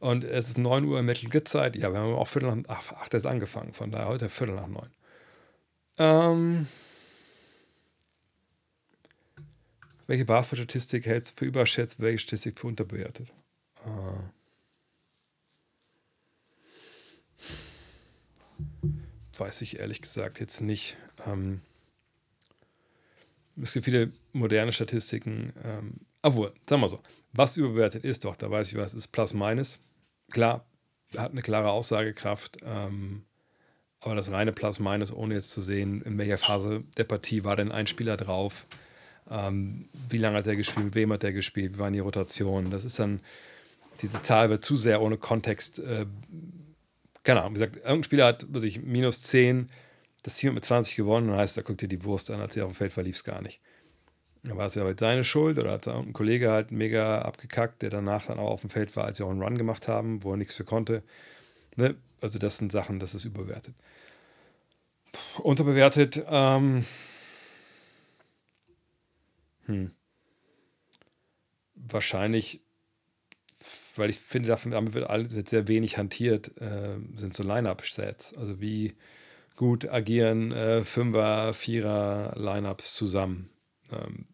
Und 0.00 0.24
es 0.24 0.48
ist 0.48 0.58
9 0.58 0.84
Uhr 0.84 1.02
Metal 1.02 1.28
Grid 1.28 1.48
Zeit. 1.48 1.76
Ja, 1.76 1.92
wir 1.92 2.00
haben 2.00 2.14
auch 2.14 2.28
Viertel 2.28 2.54
nach 2.54 2.64
ach, 2.68 2.92
acht 2.92 3.14
ist 3.14 3.26
angefangen, 3.26 3.72
von 3.72 3.90
daher 3.90 4.08
heute 4.08 4.28
Viertel 4.28 4.54
nach 4.54 4.68
neun. 4.68 4.90
Ähm, 5.98 6.68
welche 10.06 10.24
Basketball-Statistik 10.24 11.06
hältst 11.06 11.32
du 11.32 11.38
für 11.38 11.44
überschätzt, 11.46 12.00
welche 12.00 12.20
Statistik 12.20 12.58
für 12.58 12.68
unterbewertet? 12.68 13.32
Äh, 13.84 13.88
weiß 19.38 19.62
ich 19.62 19.80
ehrlich 19.80 20.00
gesagt 20.00 20.40
jetzt 20.40 20.60
nicht. 20.60 20.96
Ähm, 21.26 21.60
es 23.60 23.72
gibt 23.72 23.84
viele 23.84 24.12
moderne 24.32 24.72
Statistiken. 24.72 25.52
Ähm, 25.64 25.94
obwohl, 26.22 26.52
sagen 26.68 26.82
wir 26.82 26.88
so, 26.88 27.00
was 27.32 27.56
überbewertet 27.56 28.04
ist 28.04 28.24
doch, 28.24 28.36
da 28.36 28.50
weiß 28.50 28.72
ich 28.72 28.78
was, 28.78 28.94
ist 28.94 29.08
Plus 29.08 29.34
Minus. 29.34 29.80
Klar, 30.30 30.64
hat 31.16 31.32
eine 31.32 31.42
klare 31.42 31.70
Aussagekraft, 31.70 32.58
ähm, 32.64 33.24
aber 34.00 34.14
das 34.14 34.30
reine 34.30 34.52
Plus 34.52 34.78
Minus, 34.78 35.12
ohne 35.12 35.34
jetzt 35.34 35.50
zu 35.50 35.60
sehen, 35.60 36.02
in 36.02 36.18
welcher 36.18 36.38
Phase 36.38 36.84
der 36.96 37.04
Partie 37.04 37.44
war 37.44 37.56
denn 37.56 37.72
ein 37.72 37.86
Spieler 37.86 38.16
drauf, 38.16 38.66
ähm, 39.30 39.88
wie 40.08 40.18
lange 40.18 40.38
hat 40.38 40.46
er 40.46 40.56
gespielt, 40.56 40.86
mit 40.86 40.94
wem 40.94 41.12
hat 41.12 41.24
er 41.24 41.32
gespielt, 41.32 41.74
wie 41.74 41.78
waren 41.78 41.92
die 41.92 41.98
Rotationen, 41.98 42.70
das 42.70 42.84
ist 42.84 42.98
dann, 42.98 43.20
diese 44.00 44.22
Zahl 44.22 44.50
wird 44.50 44.64
zu 44.64 44.76
sehr 44.76 45.02
ohne 45.02 45.16
Kontext, 45.16 45.80
äh, 45.80 46.06
keine 47.24 47.40
Ahnung, 47.40 47.54
wie 47.54 47.60
gesagt, 47.60 47.76
irgendein 47.76 48.04
Spieler 48.04 48.26
hat, 48.26 48.46
was 48.50 48.62
ich, 48.62 48.82
minus 48.82 49.22
10, 49.22 49.70
das 50.22 50.36
Team 50.36 50.50
hat 50.50 50.54
mit 50.54 50.64
20 50.64 50.94
gewonnen, 50.96 51.28
dann 51.28 51.38
heißt, 51.38 51.56
da 51.56 51.62
guckt 51.62 51.82
ihr 51.82 51.88
die 51.88 52.04
Wurst 52.04 52.30
an, 52.30 52.40
als 52.40 52.54
sie 52.54 52.62
auf 52.62 52.70
dem 52.70 52.74
Feld 52.74 52.96
war, 52.96 53.04
lief 53.04 53.16
es 53.16 53.24
gar 53.24 53.42
nicht. 53.42 53.60
Da 54.48 54.56
war 54.56 54.66
es 54.66 54.74
ja 54.74 54.82
halt 54.82 54.98
seine 54.98 55.24
Schuld 55.24 55.58
oder 55.58 55.72
hat 55.72 55.86
ein 55.88 56.14
Kollege 56.14 56.50
halt 56.50 56.72
mega 56.72 57.20
abgekackt, 57.20 57.82
der 57.82 57.90
danach 57.90 58.26
dann 58.26 58.38
auch 58.38 58.50
auf 58.50 58.62
dem 58.62 58.70
Feld 58.70 58.96
war, 58.96 59.04
als 59.04 59.18
sie 59.18 59.24
auch 59.24 59.30
einen 59.30 59.42
Run 59.42 59.58
gemacht 59.58 59.88
haben, 59.88 60.24
wo 60.24 60.30
er 60.32 60.36
nichts 60.38 60.54
für 60.54 60.64
konnte. 60.64 61.02
Ne? 61.76 61.96
Also 62.22 62.38
das 62.38 62.56
sind 62.56 62.72
Sachen, 62.72 62.98
das 62.98 63.14
ist 63.14 63.26
überwertet. 63.26 63.74
Unterbewertet, 65.42 66.24
ähm, 66.28 66.84
hm. 69.66 69.90
Wahrscheinlich, 71.74 72.60
weil 73.96 74.08
ich 74.08 74.18
finde, 74.18 74.48
damit 74.48 74.94
wird, 74.94 75.48
sehr 75.48 75.68
wenig 75.68 75.98
hantiert, 75.98 76.58
äh, 76.60 76.96
sind 77.16 77.34
so 77.34 77.42
Line-Up-Sets. 77.42 78.34
Also 78.34 78.60
wie 78.60 78.96
gut 79.56 79.88
agieren 79.88 80.52
äh, 80.52 80.84
Fünfer, 80.84 81.52
Vierer 81.52 82.34
Lineups 82.36 82.94
zusammen. 82.94 83.50
Ähm, 83.92 84.26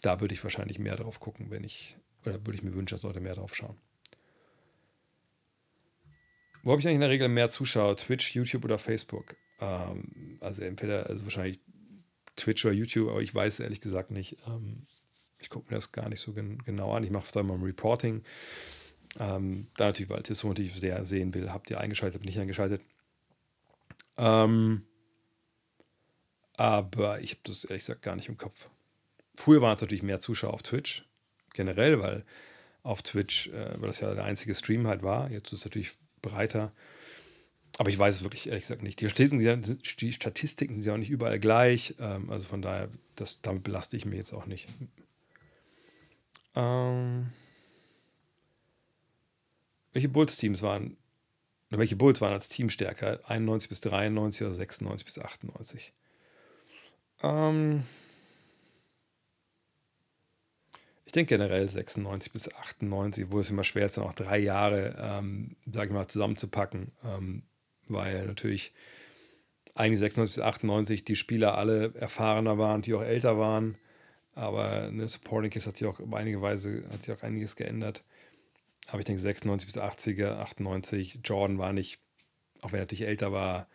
da 0.00 0.20
würde 0.20 0.34
ich 0.34 0.42
wahrscheinlich 0.42 0.78
mehr 0.78 0.96
drauf 0.96 1.20
gucken, 1.20 1.50
wenn 1.50 1.64
ich, 1.64 1.96
oder 2.24 2.34
würde 2.46 2.54
ich 2.54 2.62
mir 2.62 2.74
wünschen, 2.74 2.94
dass 2.94 3.02
Leute 3.02 3.20
mehr 3.20 3.34
drauf 3.34 3.54
schauen. 3.54 3.76
Wo 6.62 6.72
habe 6.72 6.80
ich 6.80 6.86
eigentlich 6.86 6.96
in 6.96 7.00
der 7.00 7.10
Regel 7.10 7.28
mehr 7.28 7.48
Zuschauer? 7.48 7.96
Twitch, 7.96 8.34
YouTube 8.34 8.64
oder 8.64 8.78
Facebook? 8.78 9.36
Ähm, 9.60 10.38
also 10.40 10.62
entweder, 10.62 11.06
also 11.06 11.24
wahrscheinlich 11.24 11.60
Twitch 12.34 12.64
oder 12.64 12.74
YouTube, 12.74 13.08
aber 13.08 13.22
ich 13.22 13.34
weiß 13.34 13.60
ehrlich 13.60 13.80
gesagt 13.80 14.10
nicht. 14.10 14.36
Ähm, 14.46 14.86
ich 15.38 15.48
gucke 15.48 15.70
mir 15.70 15.76
das 15.76 15.92
gar 15.92 16.08
nicht 16.08 16.20
so 16.20 16.32
gen 16.32 16.58
genau 16.64 16.92
an. 16.92 17.04
Ich 17.04 17.10
mache 17.10 17.26
es 17.28 17.36
einmal 17.36 17.56
im 17.56 17.62
Reporting. 17.62 18.22
Ähm, 19.18 19.68
da 19.76 19.86
natürlich, 19.86 20.10
weil 20.10 20.22
Tissot 20.22 20.50
natürlich 20.50 20.74
sehr 20.74 21.04
sehen 21.04 21.34
will, 21.34 21.52
habt 21.52 21.70
ihr 21.70 21.80
eingeschaltet, 21.80 22.24
nicht 22.24 22.38
eingeschaltet. 22.38 22.82
Ähm, 24.18 24.86
aber 26.56 27.20
ich 27.20 27.32
habe 27.32 27.40
das 27.44 27.64
ehrlich 27.64 27.82
gesagt 27.82 28.02
gar 28.02 28.16
nicht 28.16 28.28
im 28.28 28.38
Kopf. 28.38 28.68
Früher 29.36 29.60
waren 29.60 29.74
es 29.74 29.80
natürlich 29.80 30.02
mehr 30.02 30.20
Zuschauer 30.20 30.54
auf 30.54 30.62
Twitch, 30.62 31.04
generell, 31.52 32.00
weil 32.00 32.24
auf 32.82 33.02
Twitch, 33.02 33.48
äh, 33.48 33.80
weil 33.80 33.88
das 33.88 34.00
ja 34.00 34.14
der 34.14 34.24
einzige 34.24 34.54
Stream 34.54 34.86
halt 34.86 35.02
war. 35.02 35.30
Jetzt 35.30 35.52
ist 35.52 35.60
es 35.60 35.64
natürlich 35.64 35.92
breiter. 36.22 36.72
Aber 37.78 37.90
ich 37.90 37.98
weiß 37.98 38.16
es 38.16 38.22
wirklich 38.22 38.46
ehrlich 38.48 38.62
gesagt 38.62 38.82
nicht. 38.82 39.00
Die 39.00 39.08
Statistiken, 39.08 39.62
sind, 39.62 40.00
die 40.00 40.12
Statistiken 40.12 40.72
sind 40.72 40.86
ja 40.86 40.94
auch 40.94 40.98
nicht 40.98 41.10
überall 41.10 41.38
gleich. 41.38 41.94
Ähm, 41.98 42.30
also 42.30 42.46
von 42.46 42.62
daher, 42.62 42.88
das, 43.16 43.40
damit 43.42 43.64
belaste 43.64 43.96
ich 43.96 44.06
mich 44.06 44.16
jetzt 44.16 44.32
auch 44.32 44.46
nicht. 44.46 44.68
Ähm, 46.54 47.26
welche 49.92 50.08
Bulls-Teams 50.08 50.62
waren, 50.62 50.96
welche 51.68 51.96
Bulls 51.96 52.20
waren 52.22 52.32
als 52.32 52.48
Team 52.48 52.70
stärker? 52.70 53.20
91 53.28 53.68
bis 53.68 53.80
93 53.82 54.46
oder 54.46 54.54
96 54.54 55.04
bis 55.04 55.18
98? 55.18 55.92
Ähm, 57.22 57.84
ich 61.06 61.12
denke 61.12 61.36
generell 61.36 61.68
96 61.68 62.32
bis 62.32 62.52
98, 62.52 63.26
wo 63.30 63.38
es 63.38 63.50
immer 63.50 63.64
schwer 63.64 63.86
ist, 63.86 63.96
dann 63.96 64.04
auch 64.04 64.12
drei 64.12 64.38
Jahre, 64.38 64.96
ähm, 65.00 65.56
sage 65.64 65.86
ich 65.86 65.92
mal, 65.92 66.08
zusammenzupacken, 66.08 66.92
ähm, 67.04 67.44
weil 67.88 68.26
natürlich 68.26 68.72
eigentlich 69.74 70.00
96 70.00 70.36
bis 70.36 70.44
98 70.44 71.04
die 71.04 71.16
Spieler 71.16 71.56
alle 71.56 71.94
erfahrener 71.94 72.58
waren, 72.58 72.82
die 72.82 72.92
auch 72.94 73.02
älter 73.02 73.38
waren. 73.38 73.76
Aber 74.34 74.82
eine 74.82 75.06
Supporting 75.06 75.50
Case 75.50 75.66
hat 75.66 75.76
sich 75.76 75.86
auch 75.86 76.00
auf 76.00 76.12
einige 76.12 76.42
Weise 76.42 76.84
hat 76.90 77.04
sich 77.04 77.14
auch 77.14 77.22
einiges 77.22 77.56
geändert. 77.56 78.02
Aber 78.88 78.98
ich 78.98 79.06
denke 79.06 79.22
96 79.22 79.66
bis 79.66 79.82
80er, 79.82 80.38
98, 80.38 81.20
Jordan 81.24 81.58
war 81.58 81.72
nicht, 81.72 82.00
auch 82.62 82.72
wenn 82.72 82.80
er 82.80 82.82
natürlich 82.82 83.06
älter 83.06 83.32
war, 83.32 83.68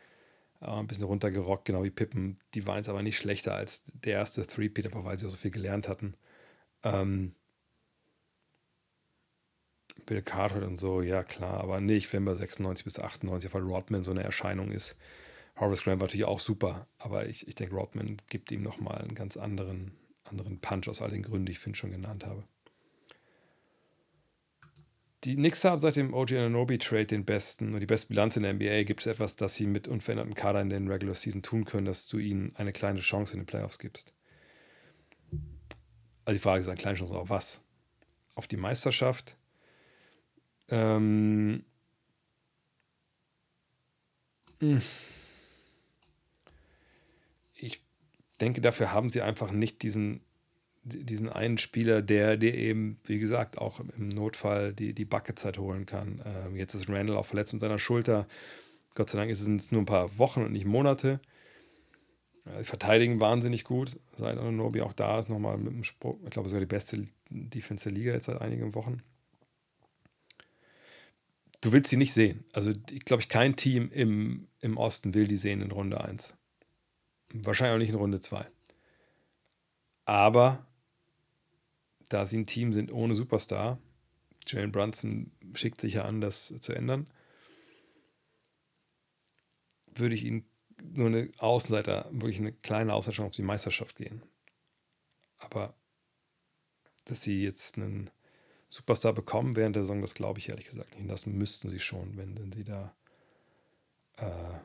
äh, 0.62 0.66
ein 0.66 0.88
bisschen 0.88 1.06
runtergerockt, 1.06 1.66
genau 1.66 1.84
wie 1.84 1.90
Pippen. 1.92 2.36
Die 2.56 2.68
waren 2.68 2.78
jetzt 2.78 2.90
aber 2.90 3.04
nicht 3.04 3.18
schlechter 3.18 3.56
als 3.56 3.84
der 3.94 4.14
erste 4.14 4.46
Three-Peat, 4.46 4.88
aber 4.88 5.06
weil 5.06 5.18
sie 5.18 5.26
auch 5.26 5.30
so 5.30 5.38
viel 5.38 5.52
gelernt 5.52 5.88
hatten. 5.88 6.16
Ähm, 6.84 7.36
Bill 10.06 10.22
Cartwright 10.22 10.64
und 10.64 10.78
so, 10.78 11.02
ja 11.02 11.24
klar, 11.24 11.62
aber 11.62 11.80
ich 11.82 12.08
finde 12.08 12.32
bei 12.32 12.36
96 12.36 12.84
bis 12.86 13.00
98, 13.00 13.54
weil 13.54 13.62
Rodman 13.62 14.04
so 14.04 14.12
eine 14.12 14.24
Erscheinung 14.24 14.72
ist. 14.72 14.96
Horace 15.60 15.84
Grant 15.84 16.00
war 16.00 16.08
natürlich 16.08 16.26
auch 16.26 16.40
super, 16.40 16.88
aber 16.98 17.28
ich, 17.28 17.48
ich 17.48 17.56
denke, 17.56 17.76
Rodman 17.76 18.18
gibt 18.30 18.52
ihm 18.52 18.64
nochmal 18.64 19.00
einen 19.00 19.16
ganz 19.16 19.38
anderen, 19.38 19.92
anderen 20.24 20.60
Punch 20.60 20.88
aus 20.88 21.02
all 21.02 21.12
den 21.12 21.24
Gründen, 21.24 21.46
die 21.46 21.52
ich 21.52 21.60
Finn 21.60 21.76
schon 21.76 21.92
genannt 21.92 22.26
habe. 22.26 22.44
Die 25.24 25.36
Knicks 25.36 25.64
haben 25.64 25.80
seit 25.80 25.98
dem 25.98 26.16
OG 26.16 26.32
Ananobi 26.32 26.80
Trade 26.80 27.06
den 27.06 27.26
besten 27.26 27.76
und 27.76 27.80
die 27.80 27.86
beste 27.86 28.08
Bilanz 28.08 28.38
in 28.38 28.44
der 28.44 28.54
NBA. 28.54 28.84
Gibt 28.84 29.02
es 29.02 29.06
etwas, 29.06 29.36
das 29.36 29.54
sie 29.54 29.68
mit 29.68 29.88
unveränderten 29.88 30.34
Kader 30.34 30.62
in 30.62 30.70
den 30.70 30.88
Regular 30.88 31.14
Season 31.14 31.44
tun 31.44 31.64
können, 31.64 31.86
dass 31.86 32.08
du 32.08 32.18
ihnen 32.18 32.56
eine 32.56 32.74
kleine 32.74 33.02
Chance 33.02 33.34
in 33.34 33.42
den 33.42 33.46
Playoffs 33.46 33.78
gibst? 33.78 34.14
Also 36.26 36.36
die 36.38 36.42
Frage 36.42 36.62
ist 36.62 36.68
eine 36.68 36.78
kleine 36.78 36.98
Chance 36.98 37.14
auf 37.14 37.30
was? 37.30 37.62
Auf 38.36 38.48
die 38.48 38.58
Meisterschaft? 38.58 39.36
Ähm, 40.70 41.66
hm. 44.60 44.82
ich 47.56 47.84
denke, 48.40 48.62
dafür 48.62 48.94
haben 48.94 49.10
sie 49.10 49.22
einfach 49.22 49.52
nicht 49.52 49.82
diesen 49.82 50.22
diesen 50.84 51.30
einen 51.30 51.58
Spieler, 51.58 52.02
der 52.02 52.38
dir 52.38 52.56
eben, 52.56 53.00
wie 53.04 53.20
gesagt, 53.20 53.58
auch 53.58 53.80
im 53.80 54.10
Notfall 54.10 54.74
die, 54.74 54.94
die 54.94 55.06
Bucketzeit 55.06 55.58
holen 55.60 55.86
kann. 55.86 56.22
Ähm, 56.26 56.56
jetzt 56.56 56.74
ist 56.74 56.90
Randall 56.90 57.18
auch 57.18 57.26
verletzt 57.26 57.54
mit 57.54 57.62
seiner 57.62 57.78
Schulter. 57.78 58.28
Gott 58.96 59.10
sei 59.10 59.20
Dank 59.20 59.30
ist 59.30 59.42
es 59.42 59.72
nur 59.72 59.82
ein 59.82 59.86
paar 59.86 60.18
Wochen 60.18 60.42
und 60.42 60.54
nicht 60.54 60.66
Monate. 60.66 61.20
Sie 62.58 62.64
verteidigen 62.64 63.20
wahnsinnig 63.20 63.64
gut, 63.64 64.00
seit 64.18 64.38
Anonobi 64.38 64.82
auch 64.82 64.94
da 64.94 65.20
ist, 65.20 65.30
nochmal 65.30 65.58
mit 65.58 65.74
dem 65.74 65.84
Sprung. 65.84 66.20
Ich 66.24 66.32
glaube, 66.32 66.50
sogar 66.50 66.60
die 66.60 66.66
beste 66.66 67.04
Defense 67.30 67.84
der 67.84 67.94
Liga 67.94 68.14
jetzt 68.14 68.26
seit 68.26 68.42
einigen 68.42 68.76
Wochen. 68.76 69.02
Du 71.62 71.72
willst 71.72 71.90
sie 71.90 71.98
nicht 71.98 72.14
sehen. 72.14 72.44
Also, 72.54 72.74
ich 72.90 73.06
glaube, 73.06 73.24
kein 73.28 73.56
Team 73.56 73.92
im, 73.92 74.48
im 74.60 74.78
Osten 74.78 75.14
will 75.14 75.28
die 75.28 75.38
sehen 75.38 75.62
in 75.62 75.72
Runde 75.72 76.02
1. 76.02 76.34
Wahrscheinlich 77.34 77.76
auch 77.76 77.80
nicht 77.80 77.90
in 77.90 77.96
Runde 77.96 78.20
2. 78.20 78.48
Aber 80.06 80.66
da 82.10 82.26
sie 82.26 82.38
ein 82.38 82.48
Team 82.48 82.74
sind 82.74 82.92
ohne 82.92 83.14
Superstar, 83.14 83.80
Jalen 84.48 84.72
Brunson 84.72 85.32
schickt 85.54 85.80
sich 85.80 85.94
ja 85.96 86.06
an, 86.06 86.20
das 86.20 86.54
zu 86.60 86.74
ändern, 86.74 87.08
würde 89.96 90.16
ich 90.16 90.24
ihnen 90.24 90.46
nur 90.94 91.08
eine 91.08 91.32
Außenseiter, 91.38 92.08
wirklich 92.12 92.40
eine 92.40 92.52
kleine 92.52 92.94
Außenseiter 92.94 93.26
auf 93.26 93.34
die 93.34 93.42
Meisterschaft 93.42 93.96
gehen. 93.96 94.24
Aber 95.38 95.74
dass 97.06 97.22
sie 97.22 97.44
jetzt 97.44 97.78
einen 97.78 98.10
Superstar 98.70 99.14
bekommen 99.14 99.56
während 99.56 99.76
der 99.76 99.84
Saison, 99.84 100.02
das 100.02 100.14
glaube 100.14 100.40
ich 100.40 100.50
ehrlich 100.50 100.66
gesagt 100.66 100.92
nicht. 100.92 101.02
Und 101.02 101.08
das 101.10 101.26
müssten 101.26 101.70
sie 101.70 101.80
schon, 101.80 102.18
wenn 102.18 102.36
denn 102.36 102.52
sie 102.52 102.64
da 102.64 102.96
äh, 104.18 104.60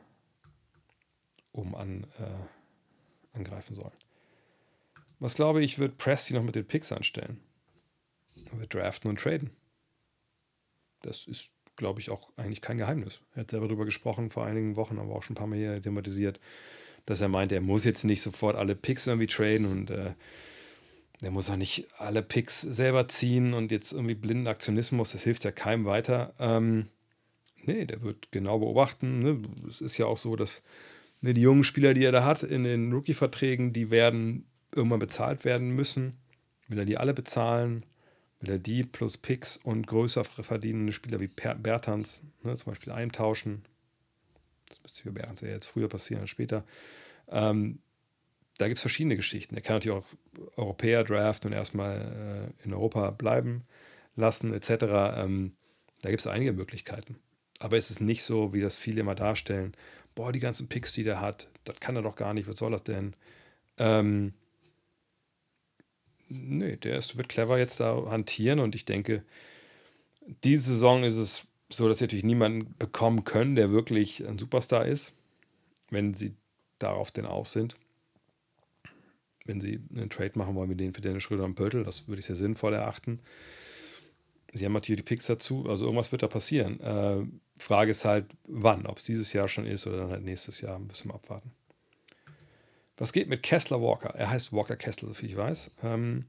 oben 1.51 1.75
an, 1.75 2.07
äh, 2.19 3.35
angreifen 3.37 3.75
sollen. 3.75 3.91
Was 5.19 5.35
glaube 5.35 5.63
ich, 5.63 5.79
wird 5.79 5.97
Presti 5.97 6.33
noch 6.33 6.43
mit 6.43 6.55
den 6.55 6.67
Picks 6.67 6.91
anstellen? 6.91 7.41
Wird 8.35 8.73
draften 8.73 9.09
und 9.09 9.19
traden. 9.19 9.49
Das 11.01 11.25
ist, 11.25 11.51
glaube 11.77 12.01
ich, 12.01 12.09
auch 12.09 12.29
eigentlich 12.35 12.61
kein 12.61 12.77
Geheimnis. 12.77 13.21
Er 13.35 13.41
hat 13.41 13.51
selber 13.51 13.67
darüber 13.67 13.85
gesprochen 13.85 14.29
vor 14.29 14.45
einigen 14.45 14.75
Wochen, 14.75 14.99
aber 14.99 15.15
auch 15.15 15.23
schon 15.23 15.35
ein 15.35 15.37
paar 15.37 15.47
Mal 15.47 15.57
hier 15.57 15.81
thematisiert, 15.81 16.39
dass 17.05 17.21
er 17.21 17.29
meinte, 17.29 17.55
er 17.55 17.61
muss 17.61 17.85
jetzt 17.85 18.03
nicht 18.03 18.21
sofort 18.21 18.57
alle 18.57 18.75
Picks 18.75 19.07
irgendwie 19.07 19.27
traden 19.27 19.65
und 19.65 19.91
äh, 19.91 20.11
er 21.21 21.31
muss 21.31 21.49
auch 21.49 21.55
nicht 21.55 21.87
alle 21.97 22.21
Picks 22.21 22.61
selber 22.61 23.07
ziehen 23.07 23.53
und 23.53 23.71
jetzt 23.71 23.93
irgendwie 23.93 24.15
blinden 24.15 24.47
Aktionismus, 24.47 25.13
das 25.13 25.23
hilft 25.23 25.45
ja 25.45 25.51
keinem 25.51 25.85
weiter. 25.85 26.33
Ähm, 26.39 26.87
nee, 27.63 27.85
der 27.85 28.01
wird 28.01 28.31
genau 28.31 28.59
beobachten. 28.59 29.19
Ne? 29.19 29.41
Es 29.67 29.81
ist 29.81 29.97
ja 29.97 30.05
auch 30.05 30.17
so, 30.17 30.35
dass 30.35 30.63
ne, 31.21 31.33
die 31.33 31.41
jungen 31.41 31.63
Spieler, 31.63 31.93
die 31.93 32.03
er 32.03 32.11
da 32.11 32.23
hat 32.23 32.43
in 32.43 32.63
den 32.63 32.91
Rookie-Verträgen, 32.91 33.73
die 33.73 33.89
werden 33.89 34.45
irgendwann 34.75 34.99
bezahlt 34.99 35.45
werden 35.45 35.69
müssen. 35.69 36.17
Will 36.67 36.79
er 36.79 36.85
die 36.85 36.97
alle 36.97 37.13
bezahlen? 37.13 37.83
Will 38.39 38.51
er 38.51 38.59
die 38.59 38.83
plus 38.83 39.17
Picks 39.17 39.57
und 39.57 39.87
größer 39.87 40.23
verdienende 40.23 40.93
Spieler 40.93 41.19
wie 41.19 41.27
Bertans 41.27 42.21
ne, 42.43 42.55
zum 42.55 42.71
Beispiel 42.71 42.93
eintauschen? 42.93 43.63
Das 44.69 44.81
müsste 44.83 45.03
für 45.03 45.11
Bertens 45.11 45.41
ja 45.41 45.47
jetzt 45.47 45.65
früher 45.65 45.89
passieren 45.89 46.21
als 46.21 46.29
später. 46.29 46.63
Ähm, 47.29 47.79
da 48.57 48.67
gibt 48.67 48.77
es 48.77 48.81
verschiedene 48.81 49.15
Geschichten. 49.15 49.55
Er 49.55 49.61
kann 49.61 49.77
natürlich 49.77 49.97
auch 49.97 50.05
Europäer 50.57 51.03
draften 51.03 51.51
und 51.51 51.57
erstmal 51.57 52.53
äh, 52.61 52.63
in 52.65 52.73
Europa 52.73 53.11
bleiben 53.11 53.63
lassen, 54.15 54.53
etc. 54.53 54.69
Ähm, 55.15 55.53
da 56.01 56.09
gibt 56.09 56.19
es 56.19 56.27
einige 56.27 56.53
Möglichkeiten. 56.53 57.17
Aber 57.59 57.77
es 57.77 57.89
ist 57.89 58.01
nicht 58.01 58.23
so, 58.23 58.53
wie 58.53 58.61
das 58.61 58.75
viele 58.75 59.01
immer 59.01 59.15
darstellen. 59.15 59.73
Boah, 60.15 60.31
die 60.31 60.39
ganzen 60.39 60.67
Picks, 60.67 60.93
die 60.93 61.03
der 61.03 61.21
hat, 61.21 61.49
das 61.63 61.79
kann 61.79 61.95
er 61.95 62.01
doch 62.01 62.15
gar 62.15 62.33
nicht, 62.33 62.47
was 62.47 62.57
soll 62.57 62.71
das 62.71 62.83
denn? 62.83 63.15
Ähm, 63.77 64.33
nee, 66.29 66.75
der 66.77 66.97
ist, 66.97 67.17
wird 67.17 67.29
clever 67.29 67.57
jetzt 67.57 67.79
da 67.79 68.05
hantieren 68.09 68.59
und 68.59 68.75
ich 68.75 68.85
denke, 68.85 69.23
diese 70.43 70.71
Saison 70.71 71.03
ist 71.03 71.17
es 71.17 71.43
so, 71.69 71.87
dass 71.87 71.99
sie 71.99 72.05
natürlich 72.05 72.25
niemanden 72.25 72.75
bekommen 72.77 73.23
können, 73.23 73.55
der 73.55 73.71
wirklich 73.71 74.25
ein 74.27 74.37
Superstar 74.37 74.85
ist, 74.85 75.13
wenn 75.89 76.13
sie 76.13 76.33
darauf 76.79 77.11
denn 77.11 77.25
aus 77.25 77.51
sind. 77.53 77.75
Wenn 79.45 79.61
sie 79.61 79.79
einen 79.95 80.09
Trade 80.09 80.33
machen 80.35 80.55
wollen 80.55 80.69
mit 80.69 80.79
denen 80.79 80.93
für 80.93 81.01
Dennis 81.01 81.23
Schröder 81.23 81.45
und 81.45 81.55
Pöltl, 81.55 81.83
das 81.83 82.07
würde 82.07 82.19
ich 82.19 82.25
sehr 82.25 82.35
sinnvoll 82.35 82.73
erachten. 82.73 83.19
Sie 84.53 84.65
haben 84.65 84.73
natürlich 84.73 85.01
die 85.01 85.07
Picks 85.07 85.27
dazu, 85.27 85.67
also 85.69 85.85
irgendwas 85.85 86.11
wird 86.11 86.23
da 86.23 86.27
passieren. 86.27 86.79
Äh, 86.79 87.25
Frage 87.57 87.91
ist 87.91 88.05
halt, 88.05 88.25
wann, 88.45 88.85
ob 88.85 88.97
es 88.97 89.03
dieses 89.03 89.33
Jahr 89.33 89.47
schon 89.47 89.65
ist 89.65 89.87
oder 89.87 89.97
dann 89.97 90.09
halt 90.09 90.23
nächstes 90.23 90.61
Jahr, 90.61 90.79
müssen 90.79 91.09
wir 91.09 91.15
abwarten. 91.15 91.51
Was 92.97 93.13
geht 93.13 93.29
mit 93.29 93.43
Kessler 93.43 93.81
Walker? 93.81 94.09
Er 94.09 94.29
heißt 94.29 94.51
Walker 94.51 94.75
Kessler, 94.75 95.07
soviel 95.07 95.29
ich 95.29 95.37
weiß. 95.37 95.71
Ähm, 95.83 96.25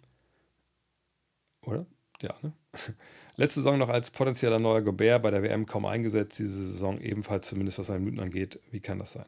oder? 1.63 1.87
Ja, 2.21 2.35
ne? 2.43 2.53
Letzte 3.37 3.61
Saison 3.61 3.79
noch 3.79 3.89
als 3.89 4.11
potenzieller 4.11 4.59
neuer 4.59 4.83
Gobert 4.83 5.23
bei 5.23 5.31
der 5.31 5.43
WM 5.43 5.67
kaum 5.67 5.87
eingesetzt, 5.87 6.39
diese 6.39 6.67
Saison 6.67 7.01
ebenfalls, 7.01 7.49
zumindest 7.49 7.79
was 7.79 7.87
seine 7.87 8.01
Minuten 8.01 8.21
angeht. 8.21 8.61
Wie 8.71 8.81
kann 8.81 8.99
das 8.99 9.13
sein? 9.13 9.27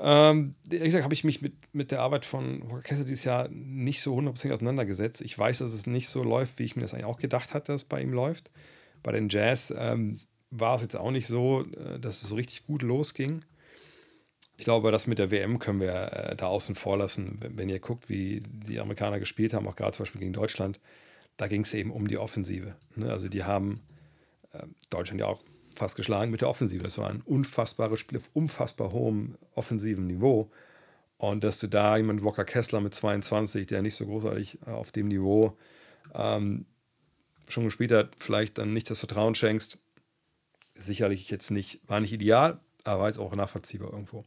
Ähm, 0.00 0.54
ehrlich 0.70 0.86
gesagt 0.86 1.04
habe 1.04 1.14
ich 1.14 1.24
mich 1.24 1.40
mit, 1.42 1.54
mit 1.74 1.90
der 1.90 2.00
Arbeit 2.02 2.24
von 2.24 2.62
Walker 2.70 2.82
Kessler 2.82 3.04
dieses 3.04 3.24
Jahr 3.24 3.48
nicht 3.48 4.00
so 4.00 4.14
hundertprozentig 4.14 4.54
auseinandergesetzt. 4.54 5.20
Ich 5.20 5.36
weiß, 5.36 5.58
dass 5.58 5.72
es 5.72 5.86
nicht 5.86 6.08
so 6.08 6.22
läuft, 6.22 6.58
wie 6.58 6.64
ich 6.64 6.76
mir 6.76 6.82
das 6.82 6.92
eigentlich 6.92 7.06
auch 7.06 7.18
gedacht 7.18 7.54
hatte, 7.54 7.72
dass 7.72 7.82
es 7.82 7.88
bei 7.88 8.00
ihm 8.02 8.12
läuft. 8.12 8.50
Bei 9.02 9.12
den 9.12 9.28
Jazz 9.28 9.72
ähm, 9.76 10.20
war 10.50 10.76
es 10.76 10.82
jetzt 10.82 10.96
auch 10.96 11.10
nicht 11.10 11.26
so, 11.26 11.64
äh, 11.64 11.98
dass 11.98 12.22
es 12.22 12.28
so 12.28 12.36
richtig 12.36 12.66
gut 12.66 12.82
losging. 12.82 13.44
Ich 14.58 14.64
glaube, 14.64 14.90
das 14.90 15.06
mit 15.06 15.20
der 15.20 15.30
WM 15.30 15.60
können 15.60 15.80
wir 15.80 16.12
äh, 16.12 16.36
da 16.36 16.48
außen 16.48 16.74
vor 16.74 16.98
lassen. 16.98 17.38
Wenn, 17.40 17.56
wenn, 17.56 17.68
ihr 17.68 17.78
guckt, 17.78 18.08
wie 18.08 18.42
die 18.44 18.80
Amerikaner 18.80 19.20
gespielt 19.20 19.54
haben, 19.54 19.68
auch 19.68 19.76
gerade 19.76 19.92
zum 19.92 20.02
Beispiel 20.02 20.20
gegen 20.20 20.32
Deutschland, 20.32 20.80
da 21.36 21.46
ging 21.46 21.62
es 21.62 21.72
eben 21.72 21.92
um 21.92 22.08
die 22.08 22.18
Offensive. 22.18 22.74
Ne? 22.96 23.08
Also 23.08 23.28
die 23.28 23.44
haben 23.44 23.80
äh, 24.52 24.64
Deutschland 24.90 25.20
ja 25.20 25.26
auch 25.26 25.40
fast 25.76 25.94
geschlagen 25.94 26.32
mit 26.32 26.40
der 26.40 26.48
Offensive. 26.48 26.82
Das 26.82 26.98
war 26.98 27.08
ein 27.08 27.22
unfassbares 27.22 28.00
Spiel 28.00 28.18
auf 28.18 28.28
unfassbar 28.34 28.90
hohem 28.90 29.36
offensiven 29.54 30.08
Niveau. 30.08 30.50
Und 31.18 31.44
dass 31.44 31.60
du 31.60 31.68
da 31.68 31.96
jemand 31.96 32.24
Walker 32.24 32.44
Kessler 32.44 32.80
mit 32.80 32.94
22, 32.94 33.64
der 33.64 33.82
nicht 33.82 33.94
so 33.94 34.06
großartig 34.06 34.58
äh, 34.66 34.70
auf 34.70 34.90
dem 34.90 35.06
Niveau 35.06 35.56
ähm, 36.14 36.66
schon 37.46 37.64
gespielt 37.64 37.92
hat, 37.92 38.10
vielleicht 38.18 38.58
dann 38.58 38.72
nicht 38.72 38.90
das 38.90 38.98
Vertrauen 38.98 39.36
schenkst, 39.36 39.78
sicherlich 40.74 41.30
jetzt 41.30 41.52
nicht, 41.52 41.80
war 41.86 42.00
nicht 42.00 42.12
ideal, 42.12 42.58
aber 42.82 43.02
war 43.02 43.06
jetzt 43.06 43.20
auch 43.20 43.34
nachvollziehbar 43.36 43.92
irgendwo. 43.92 44.24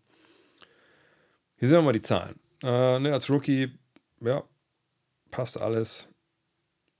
Hier 1.62 1.68
sehen 1.68 1.78
wir 1.78 1.84
mal 1.84 1.94
die 1.94 2.02
Zahlen. 2.02 2.40
Äh, 2.64 2.98
ne, 2.98 3.14
als 3.14 3.30
Rookie, 3.30 3.72
ja, 4.20 4.44
passt 5.30 5.62
alles. 5.62 6.08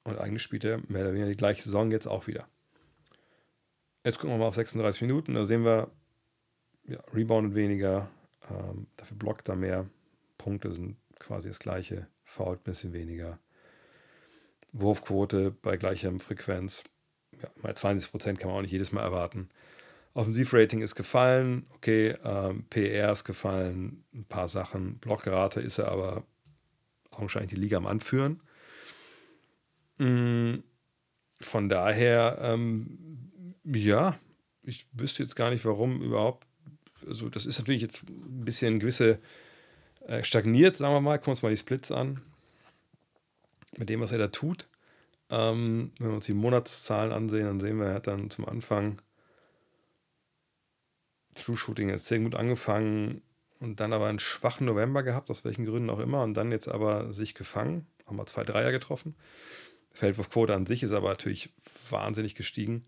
Und 0.04 0.20
eigentlich 0.20 0.44
spielt 0.44 0.64
er 0.64 0.78
mehr 0.88 1.02
oder 1.02 1.14
weniger 1.14 1.30
die 1.30 1.36
gleiche 1.36 1.64
Saison 1.64 1.90
jetzt 1.90 2.06
auch 2.06 2.28
wieder. 2.28 2.48
Jetzt 4.04 4.20
gucken 4.20 4.36
wir 4.36 4.38
mal 4.38 4.46
auf 4.46 4.54
36 4.54 5.02
Minuten. 5.02 5.34
Da 5.34 5.46
sehen 5.46 5.66
wir, 5.66 5.90
ja, 6.88 7.00
reboundet 7.12 7.56
weniger, 7.56 8.08
ähm, 8.52 8.86
dafür 8.98 9.18
blockt 9.18 9.50
er 9.50 9.56
mehr. 9.56 9.90
Punkte 10.38 10.72
sind 10.72 10.96
quasi 11.18 11.48
das 11.48 11.58
gleiche, 11.58 12.06
fault 12.24 12.60
ein 12.60 12.66
bisschen 12.66 12.94
weniger. 12.94 13.40
Wurfquote 14.74 15.50
bei 15.50 15.76
gleicher 15.76 16.12
Frequenz. 16.20 16.84
Ja, 17.42 17.50
mal 17.64 17.76
20 17.76 18.12
Prozent 18.12 18.38
kann 18.38 18.50
man 18.50 18.60
auch 18.60 18.62
nicht 18.62 18.74
jedes 18.74 18.92
Mal 18.92 19.02
erwarten. 19.02 19.50
Offensivrating 20.14 20.82
ist 20.82 20.96
gefallen, 20.96 21.66
okay, 21.74 22.16
ähm, 22.24 22.66
PR 22.70 23.12
ist 23.12 23.24
gefallen, 23.24 24.04
ein 24.14 24.26
paar 24.26 24.48
Sachen. 24.48 24.98
Blockrate 24.98 25.62
ist 25.62 25.78
er 25.78 25.88
aber 25.88 26.24
augenscheinlich 27.12 27.52
die 27.52 27.60
Liga 27.60 27.78
am 27.78 27.88
Anführen. 27.88 28.42
Mm, 29.98 30.56
von 31.40 31.70
daher, 31.70 32.40
ähm, 32.42 33.32
ja, 33.64 34.20
ich 34.64 34.86
wüsste 34.92 35.24
jetzt 35.24 35.36
gar 35.36 35.50
nicht, 35.50 35.64
warum 35.64 36.02
überhaupt. 36.02 36.46
Also, 37.08 37.30
das 37.30 37.46
ist 37.46 37.58
natürlich 37.58 37.82
jetzt 37.82 38.04
ein 38.04 38.44
bisschen 38.46 38.80
gewisse 38.80 39.20
äh, 40.08 40.24
stagniert, 40.24 40.78
sagen 40.78 40.94
wir 40.94 41.02
mal. 41.02 41.18
Gucken 41.18 41.28
wir 41.28 41.32
uns 41.32 41.42
mal 41.42 41.50
die 41.50 41.58
Splits 41.58 41.92
an. 41.92 42.22
Mit 43.78 43.90
dem, 43.90 44.02
was 44.02 44.12
er 44.12 44.18
da 44.18 44.28
tut. 44.28 44.68
Ähm, 45.30 45.94
wenn 46.00 46.10
wir 46.10 46.16
uns 46.16 46.26
die 46.26 46.34
Monatszahlen 46.34 47.14
ansehen, 47.14 47.46
dann 47.46 47.60
sehen 47.62 47.80
wir, 47.80 47.88
er 47.88 47.94
hat 47.96 48.08
dann 48.08 48.30
zum 48.30 48.46
Anfang 48.46 49.02
True 51.36 51.58
Shooting 51.58 51.96
sehr 51.98 52.20
gut 52.20 52.36
angefangen 52.36 53.22
und 53.60 53.80
dann 53.80 53.94
aber 53.94 54.08
einen 54.08 54.20
schwachen 54.20 54.66
November 54.66 55.04
gehabt, 55.04 55.30
aus 55.30 55.46
welchen 55.46 55.66
Gründen 55.66 55.90
auch 55.90 56.00
immer, 56.00 56.24
und 56.24 56.34
dann 56.34 56.52
jetzt 56.52 56.68
aber 56.68 57.14
sich 57.14 57.36
gefangen, 57.36 57.86
haben 58.06 58.16
mal 58.16 58.26
zwei 58.26 58.44
Dreier 58.44 58.72
getroffen. 58.72 59.16
Feldwurfquote 59.94 60.54
an 60.56 60.66
sich 60.66 60.84
ist 60.84 60.94
aber 60.94 61.10
natürlich 61.10 61.50
wahnsinnig 61.90 62.36
gestiegen. 62.36 62.86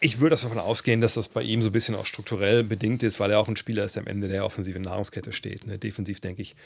Ich 0.00 0.18
würde 0.18 0.34
davon 0.34 0.58
ausgehen, 0.58 1.00
dass 1.00 1.14
das 1.14 1.28
bei 1.28 1.42
ihm 1.42 1.62
so 1.62 1.68
ein 1.68 1.72
bisschen 1.72 1.94
auch 1.94 2.06
strukturell 2.06 2.64
bedingt 2.64 3.04
ist, 3.04 3.20
weil 3.20 3.30
er 3.30 3.38
auch 3.38 3.46
ein 3.46 3.54
Spieler 3.54 3.84
ist, 3.84 3.94
der 3.94 4.02
am 4.02 4.08
Ende 4.08 4.26
der 4.26 4.44
offensiven 4.44 4.82
Nahrungskette 4.82 5.32
steht. 5.32 5.64
Ne? 5.64 5.78
Defensiv, 5.78 6.18
denke 6.18 6.42
ich, 6.42 6.56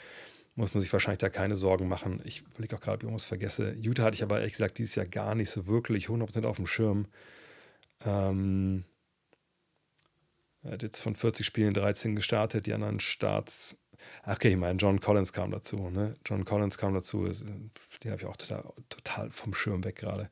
muss 0.55 0.73
man 0.73 0.81
sich 0.81 0.91
wahrscheinlich 0.91 1.19
da 1.19 1.29
keine 1.29 1.55
Sorgen 1.55 1.87
machen. 1.87 2.19
Ich 2.25 2.43
will 2.57 2.65
auch 2.73 2.81
gerade, 2.81 2.95
ob 2.95 3.01
ich 3.01 3.03
irgendwas 3.03 3.25
vergesse. 3.25 3.75
Utah 3.79 4.05
hatte 4.05 4.15
ich 4.15 4.23
aber 4.23 4.39
ehrlich 4.39 4.53
gesagt 4.53 4.79
dieses 4.79 4.95
Jahr 4.95 5.05
gar 5.05 5.35
nicht 5.35 5.51
so 5.51 5.67
wirklich 5.67 6.07
100% 6.07 6.45
auf 6.45 6.55
dem 6.55 6.65
Schirm. 6.65 7.05
Ähm, 8.03 8.83
er 10.63 10.71
hat 10.73 10.83
jetzt 10.83 10.99
von 10.99 11.15
40 11.15 11.45
Spielen 11.45 11.73
13 11.73 12.15
gestartet, 12.15 12.65
die 12.65 12.73
anderen 12.73 12.99
Starts. 12.99 13.77
Okay, 14.25 14.49
ich 14.49 14.57
meine, 14.57 14.77
John 14.77 14.99
Collins 14.99 15.33
kam 15.33 15.51
dazu. 15.51 15.89
Ne? 15.89 16.15
John 16.25 16.45
Collins 16.45 16.77
kam 16.77 16.93
dazu, 16.93 17.25
den 17.25 18.11
habe 18.11 18.21
ich 18.21 18.25
auch 18.25 18.37
total, 18.37 18.63
total, 18.89 19.31
vom 19.31 19.53
Schirm 19.53 19.83
weg 19.83 19.95
gerade. 19.95 20.29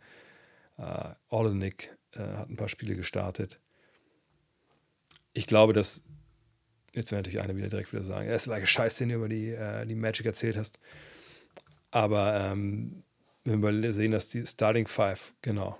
Uh, 0.78 1.14
Olenek 1.30 1.96
uh, 2.18 2.20
hat 2.20 2.50
ein 2.50 2.58
paar 2.58 2.68
Spiele 2.68 2.96
gestartet. 2.96 3.60
Ich 5.34 5.48
glaube, 5.48 5.74
dass. 5.74 6.04
Jetzt 6.94 7.12
wird 7.12 7.20
natürlich 7.20 7.42
einer 7.42 7.56
wieder 7.56 7.70
direkt 7.70 7.94
wieder 7.94 8.04
sagen: 8.04 8.28
ist 8.28 8.48
der 8.48 8.66
Scheiß, 8.66 8.98
den 8.98 9.10
du 9.10 9.16
über 9.16 9.30
die, 9.30 9.54
uh, 9.54 9.86
die 9.86 9.96
Magic 9.96 10.26
erzählt 10.26 10.58
hast. 10.58 10.80
Aber 11.92 12.36
ähm, 12.42 13.04
wenn 13.46 13.62
wir 13.62 13.94
sehen, 13.94 14.12
dass 14.12 14.28
die 14.28 14.46
Starting 14.46 14.88
Five, 14.88 15.34
genau. 15.42 15.78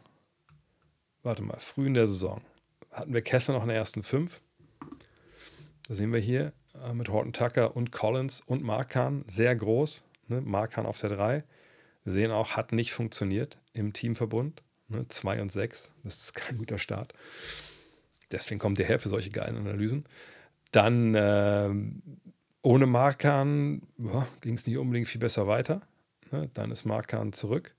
Warte 1.24 1.42
mal, 1.42 1.60
früh 1.60 1.88
in 1.88 1.94
der 1.94 2.08
Saison 2.08 2.42
hatten 2.96 3.14
wir 3.14 3.22
Kessler 3.22 3.54
noch 3.56 3.64
in 3.64 3.68
der 3.68 3.78
ersten 3.78 4.04
fünf. 4.04 4.40
Da 5.88 5.94
sehen 5.94 6.14
wir 6.14 6.20
hier 6.20 6.54
äh, 6.84 6.94
mit 6.94 7.10
Horton 7.10 7.34
Tucker 7.34 7.76
und 7.76 7.92
Collins 7.92 8.42
und 8.46 8.64
Markan 8.64 9.24
sehr 9.28 9.56
groß. 9.56 10.04
Ne? 10.30 10.42
Markan 10.42 10.86
auf 10.86 11.00
der 11.00 11.10
3. 11.10 11.44
Wir 12.04 12.14
sehen 12.14 12.32
auch, 12.32 12.52
hat 12.52 12.72
nicht 12.72 12.94
funktioniert 12.94 13.60
im 13.74 13.94
Teamverbund. 13.94 14.64
2 15.10 15.36
ne? 15.36 15.42
und 15.42 15.52
6. 15.52 15.92
Das 16.04 16.18
ist 16.18 16.36
kein 16.36 16.58
guter 16.58 16.80
Start. 16.80 17.14
Deswegen 18.32 18.60
kommt 18.60 18.78
der 18.78 18.86
her 18.86 19.00
für 19.00 19.10
solche 19.10 19.30
geilen 19.30 19.58
Analysen. 19.58 20.06
Dann 20.72 21.16
äh, 21.16 21.70
ohne 22.62 22.86
Markan 22.86 23.82
ging 24.42 24.56
es 24.56 24.66
nicht 24.66 24.78
unbedingt 24.78 25.08
viel 25.08 25.22
besser 25.22 25.48
weiter. 25.48 25.82
Ne? 26.32 26.50
Dann 26.54 26.72
ist 26.72 26.86
Markan 26.86 27.34
zurück. 27.34 27.76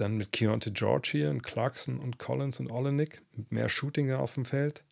Dann 0.00 0.16
mit 0.16 0.32
Keontae 0.32 0.70
George 0.72 1.08
hier 1.12 1.30
und 1.30 1.42
Clarkson 1.42 2.00
und 2.00 2.18
Collins 2.18 2.58
und 2.58 2.70
Olenek 2.70 3.22
mit 3.36 3.52
mehr 3.52 3.68
Shooting 3.68 4.12
auf 4.12 4.34
dem 4.34 4.44
Feld 4.44 4.82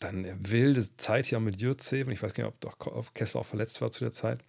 dann 0.00 0.24
eine 0.24 0.38
wilde 0.48 0.96
Zeit 0.96 1.26
hier 1.26 1.38
auch 1.38 1.42
mit 1.42 1.60
Jutze. 1.60 2.04
Und 2.04 2.12
ich 2.12 2.22
weiß 2.22 2.34
gar 2.34 2.44
nicht, 2.44 2.54
ob 2.54 2.60
doch 2.60 3.14
Kessler 3.14 3.40
auch 3.40 3.46
verletzt 3.46 3.80
war 3.80 3.90
zu 3.90 4.04
der 4.04 4.12
Zeit. 4.12 4.44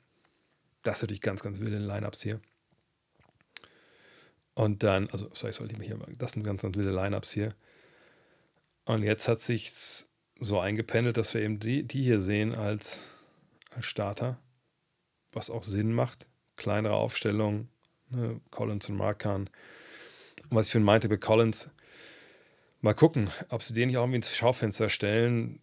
Das 0.84 0.98
ist 0.98 1.02
natürlich 1.04 1.22
ganz, 1.22 1.42
ganz 1.42 1.60
wilde 1.60 1.78
Lineups 1.78 2.22
hier. 2.22 2.40
Und 4.54 4.84
dann, 4.84 5.10
also, 5.10 5.30
sorry, 5.34 5.54
sollte 5.54 5.74
ich 5.74 5.80
mir 5.80 5.86
hier, 5.86 6.00
das 6.18 6.34
sind 6.34 6.44
ganz, 6.44 6.62
ganz 6.62 6.78
wilde 6.78 6.92
Lineups 6.92 7.32
hier. 7.32 7.56
Und 8.86 9.04
jetzt 9.04 9.28
hat 9.28 9.40
sich 9.40 9.72
so 10.40 10.60
eingependelt, 10.60 11.18
dass 11.18 11.34
wir 11.34 11.42
eben 11.42 11.60
die, 11.60 11.84
die 11.84 12.04
hier 12.04 12.20
sehen 12.20 12.54
als, 12.54 13.02
als 13.72 13.86
Starter, 13.86 14.40
was 15.32 15.50
auch 15.50 15.64
Sinn 15.64 15.94
macht. 15.94 16.26
Kleinere 16.58 16.96
Aufstellung, 16.96 17.70
ne? 18.10 18.39
Collins 18.51 18.89
und 18.89 18.97
Markan. 18.97 19.49
Und 20.49 20.55
was 20.57 20.68
ich 20.68 20.72
für 20.72 20.80
meinte 20.80 21.10
bei 21.10 21.18
Collins, 21.18 21.70
Mal 22.82 22.93
gucken, 22.93 23.30
ob 23.49 23.62
sie 23.62 23.74
den 23.74 23.88
nicht 23.88 23.97
auch 23.97 24.03
irgendwie 24.03 24.18
ins 24.18 24.36
Schaufenster 24.36 24.88
stellen. 24.88 25.60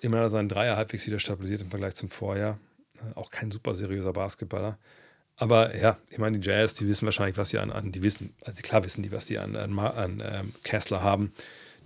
Immer 0.00 0.28
seinen 0.30 0.48
Dreier 0.48 0.76
halbwegs 0.76 1.06
wieder 1.06 1.18
stabilisiert 1.18 1.62
im 1.62 1.70
Vergleich 1.70 1.94
zum 1.94 2.08
Vorjahr. 2.08 2.60
Äh, 2.98 3.18
auch 3.18 3.30
kein 3.30 3.50
super 3.50 3.74
seriöser 3.74 4.12
Basketballer. 4.12 4.78
Aber 5.36 5.76
ja, 5.76 5.98
ich 6.10 6.18
meine, 6.18 6.38
die 6.38 6.48
Jazz, 6.48 6.74
die 6.74 6.86
wissen 6.86 7.06
wahrscheinlich, 7.06 7.36
was 7.36 7.48
sie 7.48 7.58
an, 7.58 7.72
an 7.72 7.90
die 7.90 8.04
wissen, 8.04 8.34
also 8.44 8.62
klar 8.62 8.84
wissen 8.84 9.02
die, 9.02 9.10
was 9.10 9.26
die 9.26 9.40
an, 9.40 9.56
an, 9.56 9.76
an 9.76 10.22
ähm, 10.24 10.54
Kessler 10.62 11.02
haben. 11.02 11.32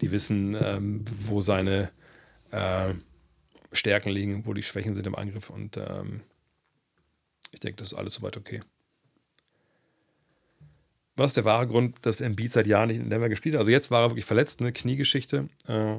Die 0.03 0.13
wissen, 0.13 0.55
ähm, 0.63 1.07
wo 1.23 1.41
seine 1.41 1.91
äh, 2.51 2.93
Stärken 3.73 4.11
liegen, 4.11 4.45
wo 4.45 4.53
die 4.53 4.63
Schwächen 4.63 4.95
sind 4.95 5.07
im 5.07 5.15
Angriff. 5.15 5.49
Und 5.49 5.79
ähm, 5.79 6.21
ich 7.53 7.61
denke, 7.61 7.77
das 7.79 7.93
ist 7.93 7.99
alles 7.99 8.15
soweit 8.15 8.37
okay. 8.37 8.61
Was 11.19 11.33
der 11.33 11.45
wahre 11.45 11.67
Grund, 11.67 12.07
dass 12.07 12.21
Embiid 12.21 12.53
seit 12.53 12.69
Jahren 12.69 12.89
nicht 12.89 13.01
in 13.01 13.11
Denver 13.11 13.29
gespielt 13.29 13.57
hat? 13.57 13.61
Also 13.61 13.73
jetzt 13.73 13.91
war 13.91 14.05
er 14.05 14.11
wirklich 14.11 14.25
verletzt, 14.25 14.61
eine 14.61 14.73
Kniegeschichte. 14.73 15.49
Äh, 15.67 15.97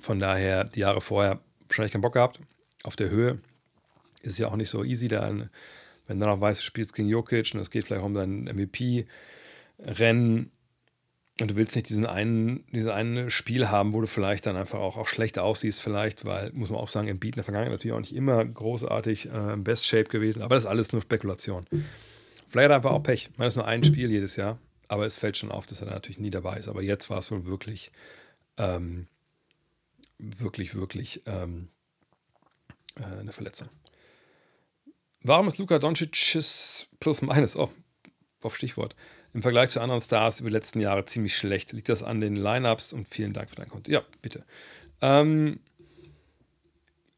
von 0.00 0.20
daher 0.20 0.64
die 0.64 0.80
Jahre 0.80 1.00
vorher 1.00 1.40
wahrscheinlich 1.66 1.92
keinen 1.92 2.02
Bock 2.02 2.14
gehabt. 2.14 2.38
Auf 2.84 2.94
der 2.94 3.10
Höhe 3.10 3.40
ist 4.22 4.32
es 4.32 4.38
ja 4.38 4.46
auch 4.46 4.54
nicht 4.54 4.68
so 4.68 4.84
easy, 4.84 5.08
da 5.08 5.28
wenn 6.06 6.20
du 6.20 6.26
noch 6.26 6.40
weißt, 6.40 6.60
du 6.60 6.64
spielst 6.64 6.94
gegen 6.94 7.08
Jokic 7.08 7.52
und 7.52 7.60
es 7.60 7.70
geht 7.70 7.84
vielleicht 7.84 8.04
um 8.04 8.14
dein 8.14 8.44
MVP-Rennen 8.44 10.52
und 11.40 11.50
du 11.50 11.56
willst 11.56 11.76
nicht 11.76 11.88
diesen 11.90 12.06
einen, 12.06 12.64
dieses 12.72 12.90
eine 12.90 13.30
Spiel 13.30 13.68
haben, 13.68 13.92
wo 13.92 14.00
du 14.00 14.06
vielleicht 14.06 14.46
dann 14.46 14.56
einfach 14.56 14.78
auch, 14.78 14.96
auch 14.96 15.06
schlecht 15.06 15.38
aussiehst, 15.38 15.82
vielleicht, 15.82 16.24
weil, 16.24 16.50
muss 16.52 16.70
man 16.70 16.80
auch 16.80 16.88
sagen, 16.88 17.08
im 17.08 17.18
Beat 17.18 17.34
in 17.34 17.36
der 17.36 17.44
Vergangenheit 17.44 17.72
natürlich 17.72 17.94
auch 17.94 18.00
nicht 18.00 18.14
immer 18.14 18.42
großartig 18.44 19.26
äh, 19.26 19.52
im 19.52 19.62
Best 19.62 19.86
Shape 19.86 20.04
gewesen, 20.04 20.42
aber 20.42 20.54
das 20.54 20.64
ist 20.64 20.70
alles 20.70 20.92
nur 20.92 21.02
Spekulation. 21.02 21.66
Vielleicht 22.48 22.64
hat 22.66 22.72
er 22.72 22.76
einfach 22.76 22.92
auch 22.92 23.02
Pech. 23.02 23.28
Es 23.38 23.48
ist 23.48 23.56
nur 23.56 23.66
ein 23.66 23.84
Spiel 23.84 24.10
jedes 24.10 24.36
Jahr, 24.36 24.58
aber 24.88 25.04
es 25.04 25.18
fällt 25.18 25.36
schon 25.36 25.52
auf, 25.52 25.66
dass 25.66 25.82
er 25.82 25.88
natürlich 25.88 26.18
nie 26.18 26.30
dabei 26.30 26.56
ist. 26.58 26.68
Aber 26.68 26.80
jetzt 26.80 27.10
war 27.10 27.18
es 27.18 27.30
wohl 27.30 27.44
wirklich, 27.44 27.90
ähm, 28.56 29.06
wirklich, 30.18 30.74
wirklich 30.74 31.22
ähm, 31.26 31.68
äh, 32.98 33.04
eine 33.04 33.32
Verletzung. 33.32 33.68
Warum 35.22 35.48
ist 35.48 35.58
Luka 35.58 35.78
Doncic 35.78 36.12
plus 37.00 37.20
minus, 37.20 37.56
oh, 37.56 37.70
auf 38.42 38.56
Stichwort, 38.56 38.94
im 39.36 39.42
Vergleich 39.42 39.68
zu 39.68 39.82
anderen 39.82 40.00
Stars 40.00 40.40
über 40.40 40.48
die 40.48 40.54
letzten 40.54 40.80
Jahre 40.80 41.04
ziemlich 41.04 41.36
schlecht? 41.36 41.72
Liegt 41.72 41.90
das 41.90 42.02
an 42.02 42.22
den 42.22 42.36
Lineups? 42.36 42.94
Und 42.94 43.06
vielen 43.06 43.34
Dank 43.34 43.50
für 43.50 43.56
dein 43.56 43.68
Konto. 43.68 43.92
Ja, 43.92 44.02
bitte. 44.22 44.46
Ähm, 45.02 45.60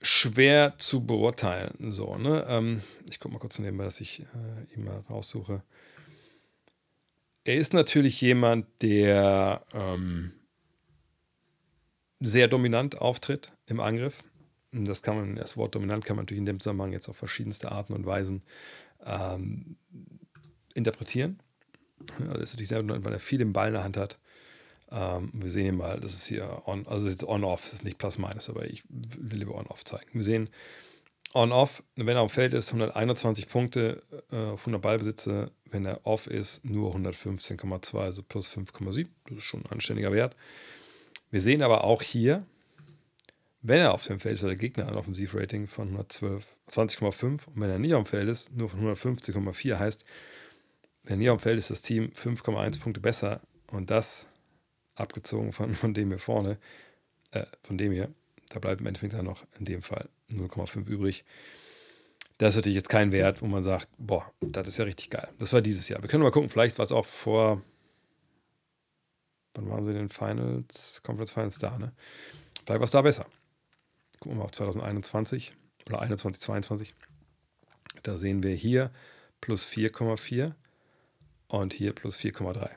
schwer 0.02 0.74
zu 0.78 1.06
beurteilen. 1.06 1.92
So, 1.92 2.16
ne? 2.16 2.44
Ähm, 2.48 2.82
ich 3.08 3.20
gucke 3.20 3.34
mal 3.34 3.38
kurz 3.38 3.60
nebenbei, 3.60 3.84
dass 3.84 4.00
ich 4.00 4.22
äh, 4.22 4.74
ihn 4.74 4.84
mal 4.84 5.04
raussuche. 5.08 5.62
Er 7.44 7.54
ist 7.54 7.72
natürlich 7.72 8.20
jemand, 8.20 8.66
der 8.82 9.64
ähm, 9.72 10.32
sehr 12.18 12.48
dominant 12.48 13.00
auftritt 13.00 13.52
im 13.66 13.78
Angriff. 13.78 14.24
Das 14.72 15.02
kann 15.02 15.16
man, 15.16 15.36
das 15.36 15.56
Wort 15.56 15.76
dominant 15.76 16.04
kann 16.04 16.16
man 16.16 16.24
natürlich 16.24 16.40
in 16.40 16.46
dem 16.46 16.58
Zusammenhang 16.58 16.90
jetzt 16.90 17.08
auf 17.08 17.16
verschiedenste 17.16 17.70
Arten 17.70 17.92
und 17.92 18.06
Weisen 18.06 18.42
ähm, 19.06 19.76
interpretieren. 20.74 21.38
Also 22.28 22.40
ist 22.40 22.52
natürlich 22.52 22.68
sehr 22.68 22.78
dominant, 22.78 23.04
weil 23.04 23.12
er 23.12 23.20
viel 23.20 23.40
im 23.40 23.52
Ball 23.52 23.68
in 23.68 23.74
der 23.74 23.84
Hand 23.84 23.96
hat. 23.96 24.18
Ähm, 24.90 25.30
wir 25.34 25.50
sehen 25.50 25.64
hier 25.64 25.72
mal, 25.72 26.00
das 26.00 26.14
ist 26.14 26.26
hier 26.26 26.62
on, 26.66 26.86
also 26.86 27.08
jetzt 27.08 27.24
on-off, 27.24 27.62
das 27.62 27.74
ist 27.74 27.84
nicht 27.84 27.98
plus 27.98 28.18
minus, 28.18 28.48
aber 28.48 28.66
ich 28.66 28.82
will 28.88 29.38
lieber 29.38 29.54
on-off 29.54 29.84
zeigen. 29.84 30.08
Wir 30.12 30.24
sehen 30.24 30.48
on-off, 31.34 31.82
wenn 31.96 32.16
er 32.16 32.22
auf 32.22 32.32
dem 32.32 32.34
Feld 32.34 32.54
ist, 32.54 32.68
121 32.68 33.48
Punkte 33.48 34.02
äh, 34.32 34.36
auf 34.36 34.60
100 34.60 34.80
Ballbesitze, 34.80 35.50
wenn 35.66 35.84
er 35.84 36.06
off 36.06 36.26
ist, 36.26 36.64
nur 36.64 36.94
115,2, 36.94 37.98
also 37.98 38.22
plus 38.22 38.50
5,7. 38.50 39.06
Das 39.28 39.38
ist 39.38 39.44
schon 39.44 39.62
ein 39.62 39.72
anständiger 39.72 40.12
Wert. 40.12 40.36
Wir 41.30 41.42
sehen 41.42 41.62
aber 41.62 41.84
auch 41.84 42.02
hier, 42.02 42.46
wenn 43.60 43.80
er 43.80 43.92
auf 43.92 44.06
dem 44.06 44.20
Feld 44.20 44.36
ist, 44.36 44.42
hat 44.42 44.48
der 44.48 44.56
Gegner 44.56 44.88
ein 44.88 44.94
Offensivrating 44.94 45.66
von 45.66 45.88
112, 45.88 46.46
20,5 46.70 47.24
und 47.24 47.42
wenn 47.56 47.70
er 47.70 47.78
nicht 47.78 47.92
auf 47.94 48.04
dem 48.04 48.06
Feld 48.06 48.28
ist, 48.28 48.54
nur 48.54 48.70
von 48.70 48.80
150,4 48.80 49.78
heißt, 49.78 50.04
wenn 51.08 51.26
auf 51.28 51.38
dem 51.38 51.42
Feld 51.42 51.58
ist, 51.58 51.70
das 51.70 51.80
Team 51.80 52.10
5,1 52.10 52.80
Punkte 52.80 53.00
besser 53.00 53.40
und 53.70 53.90
das 53.90 54.26
abgezogen 54.94 55.52
von, 55.52 55.74
von 55.74 55.94
dem 55.94 56.08
hier 56.08 56.18
vorne, 56.18 56.58
äh, 57.30 57.46
von 57.62 57.78
dem 57.78 57.92
hier, 57.92 58.12
da 58.50 58.58
bleibt 58.58 58.80
im 58.80 58.86
Endeffekt 58.86 59.14
dann 59.14 59.24
noch 59.24 59.44
in 59.58 59.64
dem 59.64 59.80
Fall 59.80 60.08
0,5 60.30 60.86
übrig. 60.86 61.24
Das 62.36 62.50
ist 62.50 62.56
natürlich 62.56 62.76
jetzt 62.76 62.90
kein 62.90 63.10
Wert, 63.10 63.40
wo 63.40 63.46
man 63.46 63.62
sagt, 63.62 63.88
boah, 63.96 64.30
das 64.40 64.68
ist 64.68 64.76
ja 64.76 64.84
richtig 64.84 65.10
geil. 65.10 65.28
Das 65.38 65.52
war 65.52 65.62
dieses 65.62 65.88
Jahr. 65.88 66.02
Wir 66.02 66.08
können 66.08 66.22
mal 66.22 66.30
gucken, 66.30 66.50
vielleicht 66.50 66.78
war 66.78 66.84
es 66.84 66.92
auch 66.92 67.06
vor, 67.06 67.62
wann 69.54 69.68
waren 69.70 69.84
sie 69.84 69.92
in 69.92 69.96
den 69.96 70.08
Finals, 70.10 71.02
Conference 71.02 71.32
Finals 71.32 71.58
da, 71.58 71.78
ne? 71.78 71.92
Vielleicht 72.64 72.80
war 72.80 72.84
es 72.84 72.90
da 72.90 73.02
besser. 73.02 73.26
Gucken 74.20 74.32
wir 74.32 74.40
mal 74.40 74.44
auf 74.44 74.52
2021 74.52 75.54
oder 75.86 76.02
21, 76.02 76.40
22. 76.40 76.94
Da 78.02 78.18
sehen 78.18 78.42
wir 78.42 78.54
hier 78.54 78.92
plus 79.40 79.66
4,4 79.66 80.52
und 81.48 81.72
hier 81.72 81.92
plus 81.92 82.18
4,3. 82.18 82.70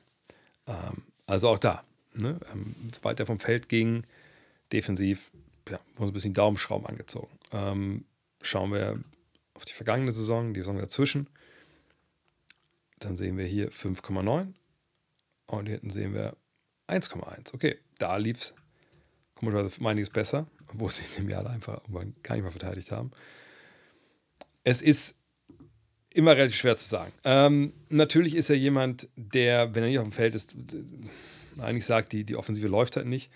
Ähm, 0.67 1.03
also 1.27 1.49
auch 1.49 1.59
da, 1.59 1.83
ne, 2.13 2.39
ähm, 2.51 2.75
weiter 3.01 3.25
vom 3.25 3.39
Feld 3.39 3.69
ging, 3.69 4.03
defensiv, 4.71 5.31
ja, 5.69 5.79
wurden 5.95 6.09
ein 6.09 6.13
bisschen 6.13 6.33
Daumenschrauben 6.33 6.87
angezogen. 6.87 7.37
Ähm, 7.51 8.05
schauen 8.41 8.71
wir 8.71 8.99
auf 9.53 9.65
die 9.65 9.73
vergangene 9.73 10.11
Saison, 10.11 10.53
die 10.53 10.61
Saison 10.61 10.77
dazwischen. 10.77 11.27
Dann 12.99 13.17
sehen 13.17 13.37
wir 13.37 13.45
hier 13.45 13.71
5,9 13.71 14.53
und 15.47 15.65
hier 15.65 15.75
hinten 15.75 15.89
sehen 15.89 16.13
wir 16.13 16.35
1,1. 16.87 17.53
Okay, 17.53 17.77
da 17.97 18.17
lief 18.17 18.37
es 18.37 18.53
komischerweise 19.35 19.85
einiges 19.85 20.09
besser, 20.09 20.47
obwohl 20.67 20.91
sie 20.91 21.03
in 21.03 21.23
dem 21.23 21.29
Jahr 21.29 21.45
einfach 21.47 21.81
gar 22.23 22.35
nicht 22.35 22.43
mehr 22.43 22.51
verteidigt 22.51 22.91
haben. 22.91 23.11
Es 24.63 24.81
ist 24.81 25.15
immer 26.13 26.35
relativ 26.35 26.57
schwer 26.57 26.75
zu 26.75 26.87
sagen. 26.87 27.11
Ähm, 27.23 27.73
natürlich 27.89 28.35
ist 28.35 28.49
er 28.49 28.57
jemand, 28.57 29.07
der, 29.15 29.73
wenn 29.73 29.83
er 29.83 29.89
nicht 29.89 29.99
auf 29.99 30.05
dem 30.05 30.11
Feld 30.11 30.35
ist, 30.35 30.55
eigentlich 31.59 31.85
sagt, 31.85 32.11
die, 32.11 32.23
die 32.23 32.35
Offensive 32.35 32.67
läuft 32.67 32.97
halt 32.97 33.07
nicht. 33.07 33.31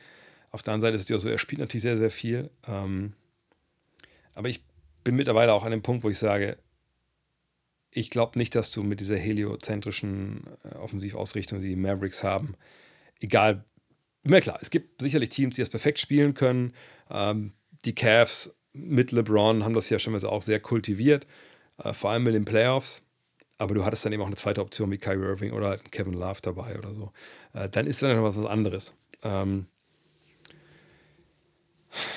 Auf 0.52 0.62
der 0.62 0.74
anderen 0.74 0.90
Seite 0.90 0.96
ist 0.96 1.04
es 1.04 1.10
ja 1.10 1.20
so, 1.20 1.30
er 1.30 1.38
spielt 1.38 1.60
natürlich 1.60 1.84
sehr, 1.84 1.98
sehr 1.98 2.12
viel. 2.12 2.50
Ähm, 2.68 3.14
aber 4.34 4.50
ich 4.50 4.64
bin 5.04 5.16
mittlerweile 5.16 5.54
auch 5.54 5.64
an 5.64 5.72
dem 5.72 5.82
Punkt, 5.82 6.04
wo 6.04 6.10
ich 6.10 6.18
sage, 6.18 6.58
ich 7.92 8.10
glaube 8.10 8.38
nicht, 8.38 8.56
dass 8.56 8.72
du 8.72 8.84
mit 8.84 9.00
dieser 9.00 9.18
heliozentrischen 9.18 10.44
äh, 10.64 10.76
Offensivausrichtung, 10.76 11.62
die 11.62 11.70
die 11.70 11.76
Mavericks 11.76 12.24
haben, 12.24 12.56
egal, 13.20 13.64
immer 14.24 14.42
klar, 14.42 14.60
es 14.62 14.70
gibt 14.70 15.02
sicherlich 15.02 15.30
Teams, 15.30 15.56
die 15.56 15.62
das 15.62 15.70
perfekt 15.70 16.00
spielen 16.00 16.34
können. 16.34 16.74
Ähm, 17.10 17.54
die 17.86 17.96
Cavs 17.96 18.54
mit 18.74 19.12
LeBron 19.12 19.64
haben 19.64 19.74
das 19.74 19.90
ja 19.90 20.00
schon 20.00 20.14
mal 20.14 20.24
auch 20.26 20.42
sehr 20.42 20.60
kultiviert, 20.60 21.26
äh, 21.78 21.94
vor 21.94 22.12
allem 22.12 22.28
in 22.28 22.34
den 22.34 22.46
Playoffs. 22.46 23.02
Aber 23.58 23.74
du 23.74 23.86
hattest 23.86 24.06
dann 24.06 24.12
eben 24.12 24.22
auch 24.22 24.28
eine 24.28 24.36
zweite 24.36 24.62
Option 24.62 24.92
wie 24.92 24.98
Kyrie 24.98 25.26
Irving 25.26 25.54
oder 25.54 25.78
Kevin 25.78 26.14
Love 26.14 26.40
dabei 26.42 26.78
oder 26.78 26.94
so. 26.94 27.12
Äh, 27.54 27.70
dann 27.70 27.88
ist 27.88 28.02
dann 28.02 28.16
noch 28.16 28.24
was 28.24 28.46
anderes. 28.46 28.94
Ähm, 29.24 29.68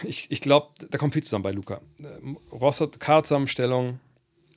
ich, 0.02 0.30
ich 0.30 0.40
glaube, 0.40 0.68
da 0.90 0.98
kommt 0.98 1.14
viel 1.14 1.22
zusammen 1.22 1.44
bei 1.44 1.52
Luca. 1.52 1.80
Ähm, 2.00 2.38
Ross 2.50 2.80
hat 2.80 2.98
Kartzusammenstellung, 2.98 4.00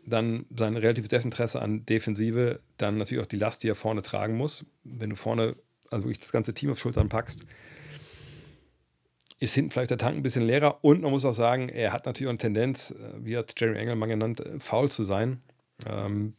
dann 0.05 0.45
sein 0.55 0.75
relatives 0.75 1.09
Desinteresse 1.09 1.61
an 1.61 1.85
Defensive, 1.85 2.59
dann 2.77 2.97
natürlich 2.97 3.23
auch 3.23 3.27
die 3.27 3.37
Last, 3.37 3.61
die 3.61 3.69
er 3.69 3.75
vorne 3.75 4.01
tragen 4.01 4.35
muss. 4.35 4.65
Wenn 4.83 5.11
du 5.11 5.15
vorne 5.15 5.55
also 5.91 6.05
wirklich 6.05 6.19
das 6.19 6.31
ganze 6.31 6.53
Team 6.53 6.71
auf 6.71 6.79
Schultern 6.79 7.09
packst, 7.09 7.45
ist 9.41 9.55
hinten 9.55 9.71
vielleicht 9.71 9.89
der 9.89 9.97
Tank 9.97 10.15
ein 10.15 10.21
bisschen 10.21 10.43
leerer. 10.43 10.83
Und 10.83 11.01
man 11.01 11.09
muss 11.11 11.25
auch 11.25 11.33
sagen, 11.33 11.67
er 11.67 11.91
hat 11.91 12.05
natürlich 12.05 12.27
auch 12.27 12.31
eine 12.31 12.37
Tendenz, 12.37 12.91
äh, 12.91 13.25
wie 13.25 13.35
hat 13.35 13.59
Jerry 13.59 13.77
Engelmann 13.77 14.07
genannt, 14.07 14.39
äh, 14.39 14.59
faul 14.59 14.89
zu 14.89 15.03
sein. 15.03 15.41
Ähm, 15.87 16.35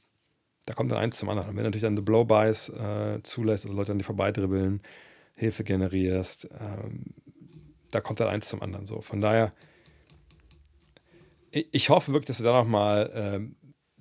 da 0.67 0.75
kommt 0.75 0.93
dann 0.93 0.99
eins 0.99 1.19
zum 1.19 1.29
anderen. 1.29 1.51
Und 1.51 1.57
wenn 1.57 1.65
du 1.65 1.69
natürlich 1.69 1.83
dann 1.83 1.97
die 1.97 2.03
Blow-Bys 2.03 2.69
äh, 2.69 3.23
zulässt, 3.25 3.65
also 3.65 3.77
Leute 3.77 3.91
an 3.91 3.99
die 3.99 4.05
vorbeidribbeln, 4.05 4.81
Hilfe 5.35 5.65
generierst, 5.65 6.49
ähm, 6.61 7.07
da 7.91 8.01
kommt 8.01 8.21
dann 8.21 8.29
eins 8.29 8.49
zum 8.49 8.63
anderen 8.63 8.87
so. 8.87 9.01
Von 9.01 9.21
daher, 9.21 9.53
ich 11.51 11.89
hoffe 11.89 12.13
wirklich, 12.13 12.29
dass 12.29 12.41
wir 12.41 12.47
da 12.47 12.63
nochmal 12.63 13.11
ähm, 13.15 13.57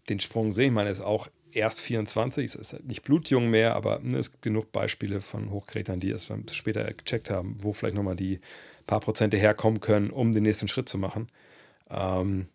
den 0.09 0.19
Sprung 0.19 0.51
sehen. 0.51 0.67
Ich 0.67 0.73
meine, 0.73 0.89
er 0.89 0.93
ist 0.93 1.01
auch 1.01 1.27
erst 1.51 1.81
24, 1.81 2.45
es 2.45 2.55
ist 2.55 2.83
nicht 2.83 3.01
blutjung 3.01 3.49
mehr, 3.49 3.75
aber 3.75 3.99
ne, 3.99 4.19
es 4.19 4.31
gibt 4.31 4.43
genug 4.43 4.71
Beispiele 4.71 5.21
von 5.21 5.49
Hochkretern, 5.49 5.99
die 5.99 6.11
es 6.11 6.31
später 6.51 6.83
gecheckt 6.93 7.31
haben, 7.31 7.57
wo 7.61 7.73
vielleicht 7.73 7.95
nochmal 7.95 8.15
die 8.15 8.39
paar 8.91 8.99
Prozente 8.99 9.37
herkommen 9.37 9.79
können, 9.79 10.09
um 10.09 10.33
den 10.33 10.43
nächsten 10.43 10.67
Schritt 10.67 10.89
zu 10.89 10.97
machen. 10.97 11.27
Ähm, 11.89 12.49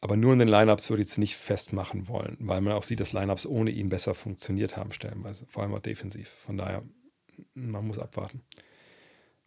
aber 0.00 0.16
nur 0.16 0.32
in 0.32 0.40
den 0.40 0.48
Lineups 0.48 0.90
würde 0.90 1.04
ich 1.04 1.10
es 1.10 1.18
nicht 1.18 1.36
festmachen 1.36 2.08
wollen, 2.08 2.36
weil 2.40 2.60
man 2.60 2.72
auch 2.72 2.82
sieht, 2.82 2.98
dass 2.98 3.12
Lineups 3.12 3.46
ohne 3.46 3.70
ihn 3.70 3.88
besser 3.88 4.16
funktioniert 4.16 4.76
haben, 4.76 4.92
stellenweise. 4.92 5.46
Vor 5.46 5.62
allem 5.62 5.72
auch 5.72 5.80
defensiv. 5.80 6.28
Von 6.28 6.56
daher, 6.56 6.82
man 7.54 7.86
muss 7.86 8.00
abwarten. 8.00 8.42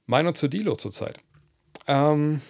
Meinung 0.06 0.36
zu 0.36 0.48
Dilo 0.48 0.78
zurzeit. 0.78 1.20
Ähm, 1.86 2.42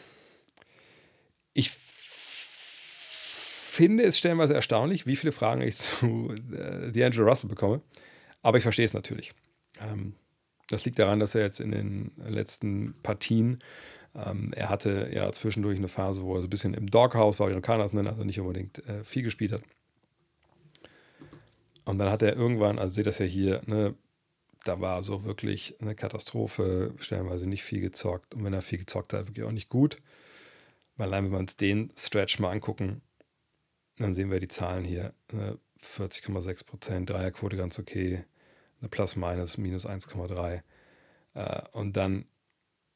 ich 1.54 1.72
finde 1.72 4.04
es 4.04 4.20
stellenweise 4.20 4.54
erstaunlich, 4.54 5.08
wie 5.08 5.16
viele 5.16 5.32
Fragen 5.32 5.62
ich 5.62 5.78
zu 5.78 6.36
äh, 6.54 6.92
D'Angelo 6.92 7.24
Russell 7.24 7.50
bekomme. 7.50 7.82
Aber 8.44 8.60
ich 8.60 8.64
verstehe 8.64 8.86
es 8.86 8.94
natürlich. 8.94 9.34
Ähm, 9.82 10.14
das 10.70 10.86
liegt 10.86 11.00
daran, 11.00 11.20
dass 11.20 11.36
er 11.36 11.42
jetzt 11.42 11.60
in 11.60 11.72
den 11.72 12.12
letzten 12.18 12.96
Partien 13.04 13.60
ähm, 14.16 14.54
er 14.56 14.70
hatte 14.70 15.10
ja 15.14 15.32
zwischendurch 15.32 15.78
eine 15.78 15.88
Phase, 15.88 16.24
wo 16.24 16.36
er 16.36 16.42
so 16.42 16.48
ein 16.48 16.50
bisschen 16.50 16.74
im 16.74 16.90
Doghouse 16.90 17.40
war, 17.40 17.48
wie 17.48 17.52
Amerikaner 17.52 17.84
es 17.84 17.94
nennen, 17.94 18.08
also 18.08 18.24
nicht 18.24 18.40
unbedingt 18.40 18.86
äh, 18.88 19.04
viel 19.04 19.24
gespielt 19.24 19.52
hat. 19.52 19.62
Und 21.86 21.98
dann 22.00 22.10
hat 22.10 22.22
er 22.22 22.36
irgendwann, 22.36 22.80
also 22.80 22.94
seht 22.94 23.08
das 23.08 23.20
ja 23.20 23.26
hier, 23.26 23.62
ne, 23.66 23.96
da 24.64 24.82
war 24.82 25.04
so 25.04 25.24
wirklich 25.24 25.76
eine 25.80 25.96
Katastrophe, 25.96 26.94
stellenweise 26.98 27.48
nicht 27.48 27.64
viel 27.64 27.82
gezockt. 27.82 28.36
Und 28.36 28.44
wenn 28.44 28.54
er 28.54 28.62
viel 28.62 28.80
gezockt 28.80 29.14
hat, 29.14 29.28
wirklich 29.28 29.46
auch 29.46 29.52
nicht 29.52 29.70
gut. 29.70 29.98
Weil 30.98 31.08
allein, 31.08 31.26
wenn 31.26 31.32
wir 31.32 31.40
uns 31.40 31.56
den 31.56 31.92
Stretch 31.98 32.40
mal 32.40 32.52
angucken, 32.52 33.02
dann 33.98 34.14
sehen 34.14 34.32
wir 34.32 34.40
die 34.40 34.50
Zahlen 34.50 34.84
hier. 34.84 35.14
Ne, 35.32 35.58
40,6 35.82 36.66
Prozent, 36.66 37.10
Dreierquote 37.10 37.56
ganz 37.56 37.80
okay, 37.80 38.26
eine 38.80 38.90
Plus-Minus, 38.90 39.58
minus 39.58 39.86
1,3. 39.86 40.62
Äh, 41.34 41.62
und 41.72 41.94
dann, 41.98 42.26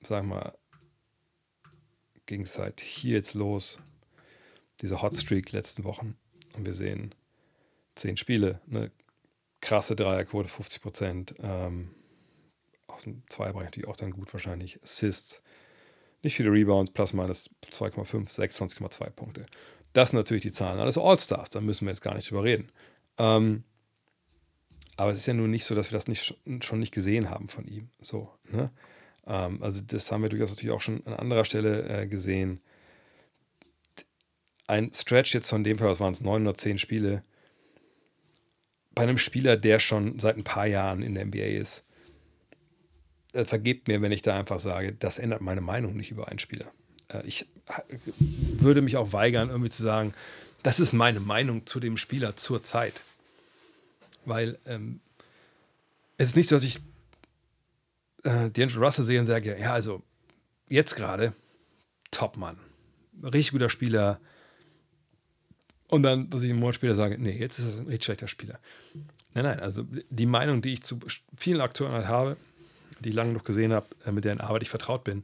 sagen 0.01 0.29
wir, 0.29 0.57
ging 2.25 2.41
es 2.41 2.57
halt 2.57 2.79
hier 2.79 3.15
jetzt 3.15 3.33
los, 3.33 3.77
diese 4.81 5.01
Hotstreak 5.01 5.51
letzten 5.51 5.83
Wochen. 5.83 6.17
Und 6.53 6.65
wir 6.65 6.73
sehen 6.73 7.13
zehn 7.95 8.17
Spiele, 8.17 8.61
eine 8.69 8.91
krasse 9.61 9.95
Dreierquote, 9.95 10.49
50 10.49 10.81
Prozent. 10.81 11.35
Ähm, 11.39 11.91
aus 12.87 13.03
dem 13.03 13.23
Zweierbereich 13.29 13.65
natürlich 13.65 13.87
auch 13.87 13.95
dann 13.95 14.11
gut 14.11 14.31
wahrscheinlich. 14.33 14.81
Assists, 14.83 15.41
nicht 16.21 16.35
viele 16.35 16.51
Rebounds, 16.51 16.91
plus 16.91 17.13
minus 17.13 17.49
2,5, 17.71 18.33
26,2 18.33 19.09
Punkte. 19.09 19.45
Das 19.93 20.09
sind 20.09 20.17
natürlich 20.17 20.43
die 20.43 20.51
Zahlen. 20.51 20.79
Alles 20.79 20.97
All-Stars, 20.97 21.49
da 21.49 21.61
müssen 21.61 21.85
wir 21.85 21.91
jetzt 21.91 22.01
gar 22.01 22.15
nicht 22.15 22.29
drüber 22.29 22.43
reden. 22.43 22.71
Ähm, 23.17 23.63
aber 24.95 25.11
es 25.11 25.17
ist 25.17 25.25
ja 25.25 25.33
nun 25.33 25.49
nicht 25.49 25.65
so, 25.65 25.75
dass 25.75 25.91
wir 25.91 25.97
das 25.97 26.07
nicht, 26.07 26.35
schon 26.61 26.79
nicht 26.79 26.93
gesehen 26.93 27.29
haben 27.29 27.47
von 27.47 27.65
ihm. 27.65 27.89
So, 28.01 28.29
ne? 28.51 28.71
ähm, 29.25 29.61
also 29.61 29.81
das 29.81 30.11
haben 30.11 30.21
wir 30.21 30.29
durchaus 30.29 30.51
natürlich 30.51 30.73
auch 30.73 30.81
schon 30.81 31.05
an 31.05 31.13
anderer 31.13 31.45
Stelle 31.45 32.01
äh, 32.01 32.07
gesehen. 32.07 32.61
Ein 34.67 34.91
Stretch 34.93 35.33
jetzt 35.33 35.49
von 35.49 35.63
dem 35.63 35.77
Fall, 35.77 35.89
was 35.89 35.99
waren 35.99 36.13
es, 36.13 36.21
910 36.21 36.77
Spiele, 36.77 37.23
bei 38.95 39.03
einem 39.03 39.17
Spieler, 39.17 39.57
der 39.57 39.79
schon 39.79 40.19
seit 40.19 40.37
ein 40.37 40.43
paar 40.43 40.67
Jahren 40.67 41.01
in 41.01 41.15
der 41.15 41.25
NBA 41.25 41.57
ist, 41.59 41.83
äh, 43.33 43.45
vergebt 43.45 43.87
mir, 43.87 44.01
wenn 44.01 44.11
ich 44.11 44.21
da 44.21 44.37
einfach 44.37 44.59
sage, 44.59 44.93
das 44.93 45.17
ändert 45.17 45.41
meine 45.41 45.61
Meinung 45.61 45.97
nicht 45.97 46.11
über 46.11 46.27
einen 46.27 46.39
Spieler. 46.39 46.71
Äh, 47.09 47.25
ich 47.25 47.47
würde 48.27 48.81
mich 48.81 48.97
auch 48.97 49.11
weigern, 49.11 49.49
irgendwie 49.49 49.71
zu 49.71 49.81
sagen, 49.81 50.13
das 50.61 50.79
ist 50.79 50.93
meine 50.93 51.19
Meinung 51.19 51.65
zu 51.65 51.79
dem 51.79 51.97
Spieler 51.97 52.35
zur 52.35 52.63
Zeit. 52.63 53.01
Weil 54.25 54.59
ähm, 54.65 54.99
es 56.17 56.27
ist 56.29 56.35
nicht 56.35 56.49
so, 56.49 56.55
dass 56.55 56.63
ich 56.63 56.79
äh, 58.23 58.49
D'Angelo 58.49 58.79
Russell 58.79 59.05
sehe 59.05 59.19
und 59.19 59.25
sage, 59.25 59.57
ja, 59.59 59.73
also 59.73 60.01
jetzt 60.69 60.95
gerade, 60.95 61.33
Top-Mann. 62.11 62.57
Richtig 63.23 63.51
guter 63.51 63.69
Spieler, 63.69 64.19
und 65.93 66.01
dann, 66.01 66.25
was 66.33 66.41
ich 66.41 66.49
einen 66.49 66.59
Monat 66.59 66.73
später 66.73 66.95
sage, 66.95 67.19
nee, 67.19 67.37
jetzt 67.37 67.59
ist 67.59 67.65
es 67.65 67.79
ein 67.79 67.85
richtig 67.85 68.05
schlechter 68.05 68.27
Spieler. 68.27 68.59
Nein, 69.35 69.45
nein, 69.45 69.59
also 69.59 69.85
die 70.09 70.25
Meinung, 70.25 70.63
die 70.63 70.73
ich 70.73 70.81
zu 70.81 70.97
vielen 71.37 71.61
Akteuren 71.61 71.93
halt 71.93 72.07
habe, 72.07 72.37
die 72.99 73.09
ich 73.09 73.15
lange 73.15 73.31
noch 73.31 73.43
gesehen 73.43 73.71
habe, 73.71 73.85
äh, 74.03 74.11
mit 74.11 74.25
deren 74.25 74.41
Arbeit 74.41 74.63
ich 74.63 74.71
vertraut 74.71 75.03
bin, 75.03 75.23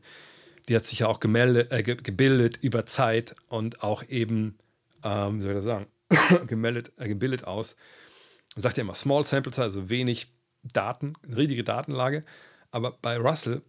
die 0.68 0.76
hat 0.76 0.86
sich 0.86 1.00
ja 1.00 1.08
auch 1.08 1.20
gemeldet, 1.20 1.72
äh, 1.72 1.82
gebildet 1.82 2.60
über 2.62 2.86
Zeit 2.86 3.34
und 3.47 3.82
auch 3.82 4.04
eben, 4.08 4.60
ähm, 5.04 5.39
wie 5.39 5.41
soll 5.41 5.54
ich 5.54 5.58
das 5.58 5.66
sagen, 5.66 5.88
gemeldet, 6.47 6.91
äh, 6.97 7.08
gebildet 7.08 7.45
aus. 7.45 7.76
Man 8.60 8.64
sagt 8.64 8.76
ja 8.76 8.82
immer 8.82 8.93
Small 8.93 9.26
Sample 9.26 9.53
Size, 9.53 9.64
also 9.64 9.89
wenig 9.89 10.34
Daten, 10.64 11.14
riesige 11.24 11.64
Datenlage. 11.64 12.26
Aber 12.72 12.91
bei 12.91 13.16
Russell, 13.16 13.62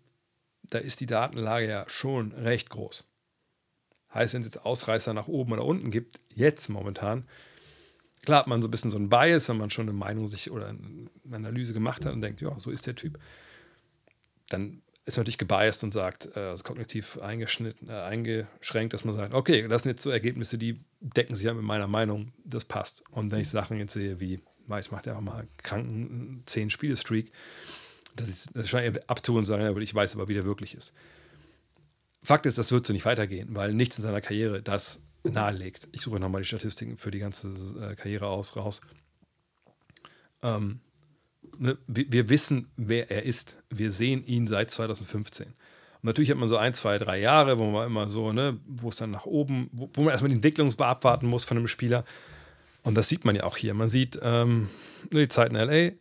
da 0.64 0.78
ist 0.78 0.99
die 0.99 1.07
Datenlage 1.07 1.68
ja 1.68 1.84
schon 1.86 2.32
recht 2.32 2.70
groß. 2.70 3.09
Heißt, 4.12 4.34
wenn 4.34 4.41
es 4.41 4.49
jetzt 4.49 4.66
Ausreißer 4.66 5.14
nach 5.14 5.28
oben 5.28 5.53
oder 5.53 5.64
unten 5.64 5.93
gibt, 5.93 6.18
jetzt 6.34 6.68
momentan, 6.68 7.28
klar 8.22 8.41
hat 8.41 8.49
man 8.49 8.62
so 8.62 8.66
ein 8.66 8.72
bisschen 8.72 8.91
so 8.91 8.99
ein 8.99 9.09
Bias, 9.09 9.49
wenn 9.49 9.59
man 9.59 9.70
schon 9.70 9.88
eine 9.88 9.97
Meinung 9.97 10.26
sich 10.26 10.51
oder 10.51 10.66
eine 10.66 11.09
Analyse 11.30 11.72
gemacht 11.72 12.05
hat 12.05 12.12
und 12.12 12.20
denkt, 12.20 12.41
ja, 12.41 12.59
so 12.59 12.72
ist 12.72 12.88
der 12.88 12.97
Typ, 12.97 13.20
dann 14.49 14.82
ist 15.05 15.16
man 15.16 15.22
natürlich 15.22 15.38
gebiased 15.38 15.84
und 15.84 15.93
sagt, 15.93 16.34
äh, 16.34 16.41
also 16.41 16.64
kognitiv 16.64 17.16
eingeschnitten, 17.20 17.88
äh, 17.88 17.93
eingeschränkt, 17.93 18.93
dass 18.93 19.05
man 19.05 19.14
sagt, 19.14 19.34
okay, 19.34 19.68
das 19.68 19.84
sind 19.84 19.93
jetzt 19.93 20.03
so 20.03 20.11
Ergebnisse, 20.11 20.59
die 20.59 20.80
decken 20.99 21.36
sich 21.36 21.47
ja 21.47 21.55
mit 21.55 21.62
meiner 21.62 21.86
Meinung, 21.86 22.32
das 22.45 22.64
passt. 22.64 23.05
Und 23.12 23.30
wenn 23.30 23.38
ich 23.38 23.51
Sachen 23.51 23.78
jetzt 23.78 23.93
sehe, 23.93 24.18
wie, 24.18 24.41
weiß, 24.71 24.91
macht 24.91 25.07
ja 25.07 25.16
auch 25.16 25.21
mal 25.21 25.47
kranken 25.59 26.43
10-Spiele-Streak, 26.47 27.33
dass 28.16 28.29
ich 28.29 28.53
das 28.53 28.73
abtue 29.09 29.39
und 29.39 29.45
sage, 29.45 29.64
ja, 29.64 29.77
ich 29.77 29.95
weiß 29.95 30.14
aber, 30.14 30.29
wie 30.29 30.35
der 30.35 30.45
wirklich 30.45 30.75
ist. 30.75 30.93
Fakt 32.23 32.47
ist, 32.47 32.59
das 32.59 32.71
wird 32.71 32.87
so 32.87 32.93
nicht 32.93 33.05
weitergehen, 33.05 33.55
weil 33.55 33.73
nichts 33.73 33.99
in 33.99 34.03
seiner 34.03 34.21
Karriere 34.21 34.62
das 34.62 35.01
nahelegt. 35.25 35.89
Ich 35.93 36.03
suche 36.03 36.21
nochmal 36.21 36.43
die 36.43 36.49
Statistiken 36.49 36.97
für 36.97 37.11
die 37.11 37.18
ganze 37.18 37.49
äh, 37.81 37.95
Karriere 37.95 38.29
aus, 38.29 38.57
raus. 38.57 38.81
Ähm, 40.43 40.81
ne, 41.59 41.79
wir, 41.87 42.12
wir, 42.12 42.29
wissen, 42.29 42.71
wer 42.77 43.11
er 43.11 43.25
ist. 43.25 43.57
Wir 43.71 43.91
sehen 43.91 44.25
ihn 44.25 44.47
seit 44.47 44.71
2015. 44.71 45.47
Und 45.47 45.55
natürlich 46.05 46.31
hat 46.31 46.39
man 46.39 46.49
so 46.49 46.57
ein, 46.57 46.75
zwei, 46.75 46.99
drei 46.99 47.21
Jahre, 47.21 47.59
wo 47.59 47.71
man 47.71 47.87
immer 47.87 48.09
so, 48.09 48.33
ne, 48.33 48.59
wo 48.66 48.89
es 48.89 48.97
dann 48.97 49.11
nach 49.11 49.27
oben, 49.27 49.68
wo, 49.73 49.91
wo 49.93 50.03
man 50.03 50.11
erstmal 50.11 50.31
die 50.31 50.37
Entwicklung 50.37 50.73
abwarten 50.81 51.27
muss 51.27 51.45
von 51.45 51.57
einem 51.57 51.68
Spieler. 51.68 52.05
Und 52.83 52.95
das 52.95 53.09
sieht 53.09 53.24
man 53.24 53.37
ja 53.37 53.45
auch 53.45 53.57
hier. 53.57 53.74
Man 53.74 53.89
sieht 53.89 54.18
ähm, 54.22 54.70
die 55.12 55.28
Zeit 55.28 55.51
in 55.51 55.57
LA. 55.57 55.93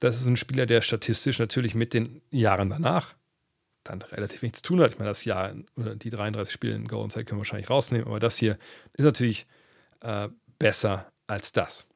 Das 0.00 0.20
ist 0.20 0.26
ein 0.26 0.36
Spieler, 0.36 0.66
der 0.66 0.80
statistisch 0.80 1.38
natürlich 1.38 1.74
mit 1.74 1.92
den 1.92 2.22
Jahren 2.30 2.70
danach 2.70 3.14
dann 3.88 4.02
relativ 4.02 4.42
nichts 4.42 4.62
zu 4.62 4.68
tun 4.68 4.80
hat. 4.80 4.92
Ich 4.92 4.98
meine, 4.98 5.10
das 5.10 5.24
Jahr 5.24 5.54
oder 5.76 5.96
die 5.96 6.10
33 6.10 6.52
Spiele 6.52 6.74
in 6.74 6.88
Golden 6.88 7.10
State 7.10 7.24
können 7.24 7.38
wir 7.38 7.40
wahrscheinlich 7.42 7.70
rausnehmen, 7.70 8.06
aber 8.06 8.20
das 8.20 8.36
hier 8.36 8.58
ist 8.92 9.04
natürlich 9.04 9.46
äh, 10.00 10.28
besser 10.58 11.10
als 11.26 11.52
das. 11.52 11.86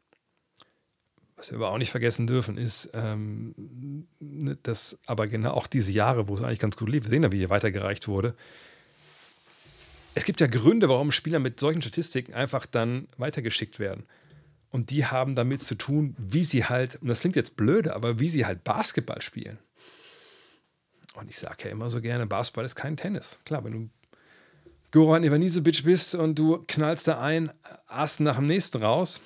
Was 1.36 1.50
wir 1.50 1.56
aber 1.56 1.70
auch 1.70 1.78
nicht 1.78 1.90
vergessen 1.90 2.26
dürfen, 2.26 2.56
ist, 2.56 2.90
ähm, 2.94 4.06
ne, 4.20 4.56
dass 4.62 4.98
aber 5.06 5.26
genau 5.26 5.52
auch 5.52 5.66
diese 5.66 5.92
Jahre, 5.92 6.28
wo 6.28 6.34
es 6.34 6.42
eigentlich 6.42 6.60
ganz 6.60 6.76
gut 6.76 6.88
lief, 6.88 7.04
wir 7.04 7.10
sehen 7.10 7.24
ja, 7.24 7.32
wie 7.32 7.38
hier 7.38 7.50
weitergereicht 7.50 8.08
wurde. 8.08 8.36
Es 10.14 10.24
gibt 10.24 10.40
ja 10.40 10.46
Gründe, 10.46 10.88
warum 10.88 11.10
Spieler 11.10 11.38
mit 11.38 11.58
solchen 11.58 11.82
Statistiken 11.82 12.34
einfach 12.34 12.66
dann 12.66 13.08
weitergeschickt 13.16 13.78
werden. 13.78 14.04
Und 14.70 14.90
die 14.90 15.06
haben 15.06 15.34
damit 15.34 15.62
zu 15.62 15.74
tun, 15.74 16.14
wie 16.18 16.44
sie 16.44 16.64
halt, 16.64 16.96
und 16.96 17.08
das 17.08 17.20
klingt 17.20 17.36
jetzt 17.36 17.56
blöde, 17.56 17.94
aber 17.94 18.18
wie 18.18 18.28
sie 18.28 18.46
halt 18.46 18.64
Basketball 18.64 19.20
spielen. 19.20 19.58
Und 21.14 21.28
ich 21.28 21.38
sage 21.38 21.64
ja 21.64 21.70
immer 21.70 21.90
so 21.90 22.00
gerne, 22.00 22.26
Basketball 22.26 22.64
ist 22.64 22.74
kein 22.74 22.96
Tennis. 22.96 23.38
Klar, 23.44 23.64
wenn 23.64 23.72
du 23.72 23.90
Goran 24.90 25.24
Ivanisevic 25.24 25.84
bist 25.84 26.14
und 26.14 26.38
du 26.38 26.64
knallst 26.68 27.08
da 27.08 27.20
ein 27.20 27.52
Ass 27.86 28.20
nach 28.20 28.36
dem 28.36 28.46
nächsten 28.46 28.82
raus, 28.82 29.20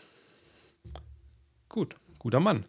gut, 1.68 1.96
guter 2.18 2.40
Mann. 2.40 2.66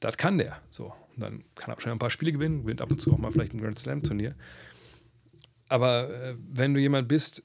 Das 0.00 0.16
kann 0.16 0.38
der. 0.38 0.60
So. 0.68 0.92
Und 1.16 1.22
dann 1.22 1.44
kann 1.54 1.70
er 1.70 1.76
wahrscheinlich 1.76 1.96
ein 1.96 1.98
paar 1.98 2.10
Spiele 2.10 2.32
gewinnen, 2.32 2.62
gewinnt 2.62 2.80
ab 2.80 2.90
und 2.90 3.00
zu 3.00 3.12
auch 3.12 3.18
mal 3.18 3.32
vielleicht 3.32 3.54
ein 3.54 3.60
Grand 3.60 3.78
Slam 3.78 4.02
Turnier. 4.02 4.34
Aber 5.68 6.10
äh, 6.10 6.36
wenn 6.38 6.74
du 6.74 6.80
jemand 6.80 7.08
bist, 7.08 7.42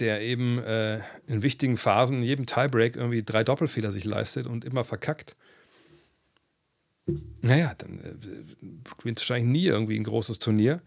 der 0.00 0.20
eben 0.22 0.58
äh, 0.58 1.00
in 1.26 1.42
wichtigen 1.42 1.76
Phasen, 1.76 2.18
in 2.18 2.22
jedem 2.22 2.46
Tiebreak 2.46 2.96
irgendwie 2.96 3.22
drei 3.22 3.44
Doppelfehler 3.44 3.92
sich 3.92 4.04
leistet 4.04 4.46
und 4.46 4.64
immer 4.64 4.84
verkackt, 4.84 5.36
naja, 7.40 7.74
dann 7.78 8.00
äh, 8.00 8.66
gewinnt 8.98 9.20
wahrscheinlich 9.20 9.50
nie 9.50 9.66
irgendwie 9.66 9.98
ein 9.98 10.04
großes 10.04 10.38
Turnier. 10.38 10.82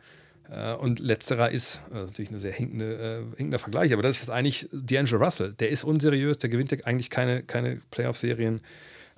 Äh, 0.50 0.74
und 0.74 1.00
letzterer 1.00 1.52
ist, 1.52 1.82
also 1.92 2.08
natürlich 2.08 2.32
ein 2.32 2.40
sehr 2.40 2.52
hinkende, 2.52 3.26
äh, 3.34 3.38
hinkender 3.38 3.60
Vergleich, 3.60 3.94
aber 3.94 4.02
das 4.02 4.22
ist 4.22 4.30
eigentlich 4.30 4.68
D'Angelo 4.74 5.18
Russell. 5.24 5.54
Der 5.54 5.70
ist 5.70 5.84
unseriös, 5.84 6.38
der 6.38 6.50
gewinnt 6.50 6.72
ja 6.72 6.80
eigentlich 6.86 7.10
keine, 7.10 7.44
keine 7.44 7.82
Playoff-Serien. 7.92 8.62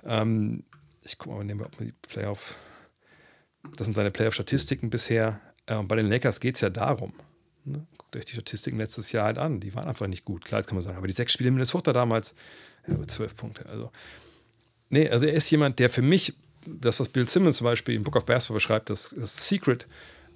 Ähm, 0.04 0.64
ich 1.02 1.18
gucke 1.18 1.36
mal, 1.36 1.44
nehmen 1.44 1.60
wir 1.60 1.70
die 1.80 1.92
Playoff. 2.02 2.56
Das 3.76 3.86
sind 3.86 3.94
seine 3.94 4.10
Playoff-Statistiken 4.10 4.90
bisher. 4.90 5.40
Äh, 5.66 5.76
und 5.76 5.88
bei 5.88 5.96
den 5.96 6.06
Lakers 6.06 6.38
geht 6.38 6.56
es 6.56 6.60
ja 6.60 6.70
darum. 6.70 7.14
Ne? 7.64 7.86
Euch 8.16 8.26
die 8.26 8.32
Statistiken 8.32 8.78
letztes 8.78 9.12
Jahr 9.12 9.24
halt 9.24 9.38
an. 9.38 9.60
Die 9.60 9.74
waren 9.74 9.86
einfach 9.86 10.06
nicht 10.06 10.24
gut. 10.24 10.44
Klar, 10.44 10.60
das 10.60 10.66
kann 10.66 10.76
man 10.76 10.82
sagen. 10.82 10.96
Aber 10.96 11.06
die 11.06 11.12
sechs 11.12 11.32
Spiele 11.32 11.48
in 11.48 11.54
Minnesota 11.54 11.92
damals, 11.92 12.34
ja, 12.86 13.06
zwölf 13.06 13.36
Punkte. 13.36 13.66
Also, 13.66 13.90
nee, 14.90 15.08
also 15.08 15.26
er 15.26 15.34
ist 15.34 15.50
jemand, 15.50 15.78
der 15.78 15.90
für 15.90 16.02
mich 16.02 16.34
das, 16.66 17.00
was 17.00 17.08
Bill 17.08 17.28
Simmons 17.28 17.56
zum 17.56 17.64
Beispiel 17.64 17.94
im 17.94 18.04
Book 18.04 18.16
of 18.16 18.26
Basketball 18.26 18.56
beschreibt, 18.56 18.90
das, 18.90 19.14
das 19.16 19.48
Secret 19.48 19.86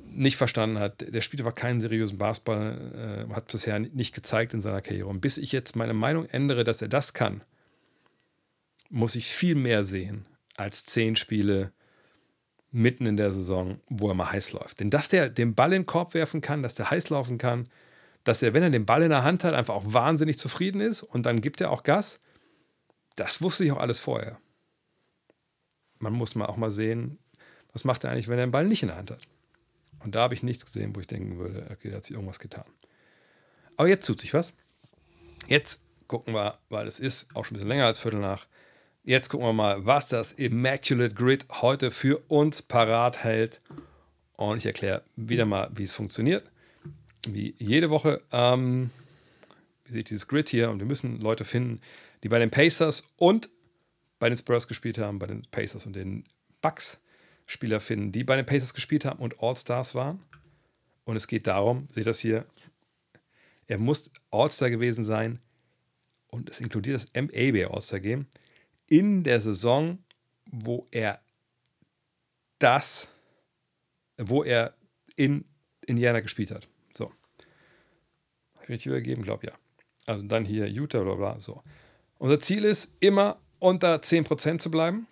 nicht 0.09 0.37
verstanden 0.37 0.79
hat. 0.79 1.05
Der 1.13 1.21
spielte 1.21 1.45
einfach 1.45 1.55
keinen 1.55 1.81
seriösen 1.81 2.19
Basketball, 2.19 3.27
äh, 3.29 3.35
hat 3.35 3.51
bisher 3.51 3.79
nicht 3.79 4.15
gezeigt 4.15 4.55
in 4.55 4.61
seiner 4.61 4.83
Karriere. 4.83 5.09
Und 5.09 5.21
bis 5.21 5.39
ich 5.39 5.53
jetzt 5.53 5.77
meine 5.77 5.95
Meinung 5.95 6.27
ändere, 6.27 6.65
dass 6.65 6.83
er 6.83 6.89
das 6.89 7.13
kann, 7.13 7.43
muss 8.89 9.17
ich 9.17 9.27
viel 9.27 9.55
mehr 9.55 9.85
sehen 9.85 10.27
als 10.57 10.85
zehn 10.87 11.17
Spiele 11.17 11.73
mitten 12.77 13.07
in 13.07 13.17
der 13.17 13.33
Saison, 13.33 13.81
wo 13.89 14.09
er 14.09 14.15
mal 14.15 14.31
heiß 14.31 14.53
läuft. 14.53 14.81
Denn 14.81 14.91
dass 14.91 15.09
der 15.09 15.29
den 15.29 15.55
Ball 15.55 15.73
in 15.73 15.83
den 15.83 15.87
Korb 15.87 16.15
werfen 16.15 16.41
kann, 16.41 16.63
dass 16.63 16.75
der 16.75 16.91
heiß 16.91 17.11
laufen 17.11 17.39
kann, 17.39 17.69
dass 18.25 18.43
er, 18.43 18.55
wenn 18.55 18.63
er 18.63 18.71
den 18.71 18.87
Ball 18.87 19.03
in 19.03 19.11
der 19.11 19.25
Hand 19.25 19.45
hat, 19.45 19.55
einfach 19.55 19.75
auch 19.75 19.93
wahnsinnig 19.93 20.39
zufrieden 20.39 20.81
ist 20.81 21.03
und 21.03 21.27
dann 21.27 21.41
gibt 21.41 21.61
er 21.61 21.71
auch 21.71 21.83
Gas, 21.83 22.19
das 23.15 23.41
wusste 23.41 23.65
ich 23.65 23.73
auch 23.73 23.79
alles 23.79 23.99
vorher 23.99 24.39
man 25.99 26.13
muss 26.13 26.35
mal 26.35 26.47
auch 26.47 26.57
mal 26.57 26.71
sehen, 26.71 27.19
was 27.73 27.85
macht 27.85 28.05
er 28.05 28.11
eigentlich, 28.11 28.29
wenn 28.29 28.39
er 28.39 28.47
den 28.47 28.53
Ball 28.53 28.67
nicht 28.67 28.83
in 28.83 28.89
der 28.89 28.97
Hand 28.97 29.11
hat. 29.11 29.23
Und 30.01 30.15
da 30.15 30.23
habe 30.23 30.35
ich 30.35 30.43
nichts 30.43 30.65
gesehen, 30.65 30.95
wo 30.95 31.01
ich 31.01 31.07
denken 31.07 31.39
würde, 31.39 31.67
okay, 31.71 31.91
da 31.91 31.97
hat 31.97 32.05
sich 32.05 32.15
irgendwas 32.15 32.39
getan. 32.39 32.65
Aber 33.77 33.89
jetzt 33.89 34.07
tut 34.07 34.21
sich 34.21 34.35
was. 34.35 34.53
Jetzt 35.47 35.81
gucken 36.07 36.35
wir, 36.35 36.59
weil 36.69 36.87
es 36.87 36.99
ist 36.99 37.27
auch 37.35 37.45
schon 37.45 37.55
ein 37.55 37.57
bisschen 37.57 37.69
länger 37.69 37.87
als 37.87 37.99
Viertel 37.99 38.21
nach, 38.21 38.47
Jetzt 39.07 39.29
gucken 39.29 39.47
wir 39.47 39.53
mal, 39.53 39.87
was 39.87 40.09
das 40.09 40.33
Immaculate 40.33 41.15
Grid 41.15 41.47
heute 41.63 41.93
für 41.93 42.19
uns 42.27 42.61
parat 42.61 43.23
hält. 43.23 43.61
Und 44.33 44.57
ich 44.57 44.67
erkläre 44.67 45.05
wieder 45.15 45.45
mal, 45.45 45.71
wie 45.73 45.85
es 45.85 45.93
funktioniert. 45.93 46.51
Wie 47.25 47.55
jede 47.59 47.89
Woche. 47.89 48.21
Ähm, 48.33 48.91
wie 49.85 49.93
seht 49.93 50.11
dieses 50.11 50.27
Grid 50.27 50.49
hier? 50.49 50.71
Und 50.71 50.81
wir 50.81 50.89
müssen 50.89 51.21
Leute 51.21 51.45
finden, 51.45 51.81
die 52.25 52.29
bei 52.29 52.41
den 52.41 52.51
Pacers 52.51 53.05
und 53.17 53.49
bei 54.19 54.29
den 54.29 54.37
Spurs 54.37 54.67
gespielt 54.67 54.99
haben, 54.99 55.21
bei 55.21 55.29
den 55.29 55.43
Pacers 55.53 55.87
und 55.87 55.95
den 55.95 56.25
Bucks 56.61 56.99
Spieler 57.47 57.79
finden, 57.79 58.11
die 58.11 58.25
bei 58.25 58.35
den 58.35 58.45
Pacers 58.45 58.75
gespielt 58.75 59.05
haben 59.05 59.21
und 59.21 59.41
All-Stars 59.41 59.95
waren. 59.95 60.21
Und 61.05 61.15
es 61.15 61.29
geht 61.29 61.47
darum, 61.47 61.87
seht 61.93 62.09
das 62.09 62.19
hier, 62.19 62.45
er 63.69 63.79
muss 63.79 64.11
All-Star 64.33 64.69
gewesen 64.69 65.05
sein 65.05 65.39
und 66.27 66.51
es 66.51 66.61
inkludiert 66.61 66.97
das 66.97 67.07
MAB 67.15 67.73
All-Star 67.73 68.01
Game 68.01 68.27
in 68.89 69.25
der 69.25 69.41
Saison, 69.41 69.99
wo 70.51 70.87
er 70.91 71.21
das, 72.59 73.09
wo 74.17 74.43
er 74.43 74.75
in 75.17 75.45
Indiana 75.87 76.21
gespielt 76.21 76.51
hat. 76.51 76.69
So. 76.95 77.13
Habe 78.57 78.75
ich 78.75 78.87
übergeben? 78.87 79.23
Glaube 79.23 79.49
ja. 79.49 79.53
Also 80.07 80.23
dann 80.23 80.45
hier 80.45 80.69
Utah, 80.69 81.03
bla 81.03 81.15
bla. 81.15 81.41
So. 81.41 81.63
Unser 82.19 82.41
Ziel 82.41 82.65
ist 82.65 82.91
immer 83.01 83.39
unter 83.59 83.97
10% 83.97 84.59
zu 84.59 84.71
bleiben. 84.71 85.07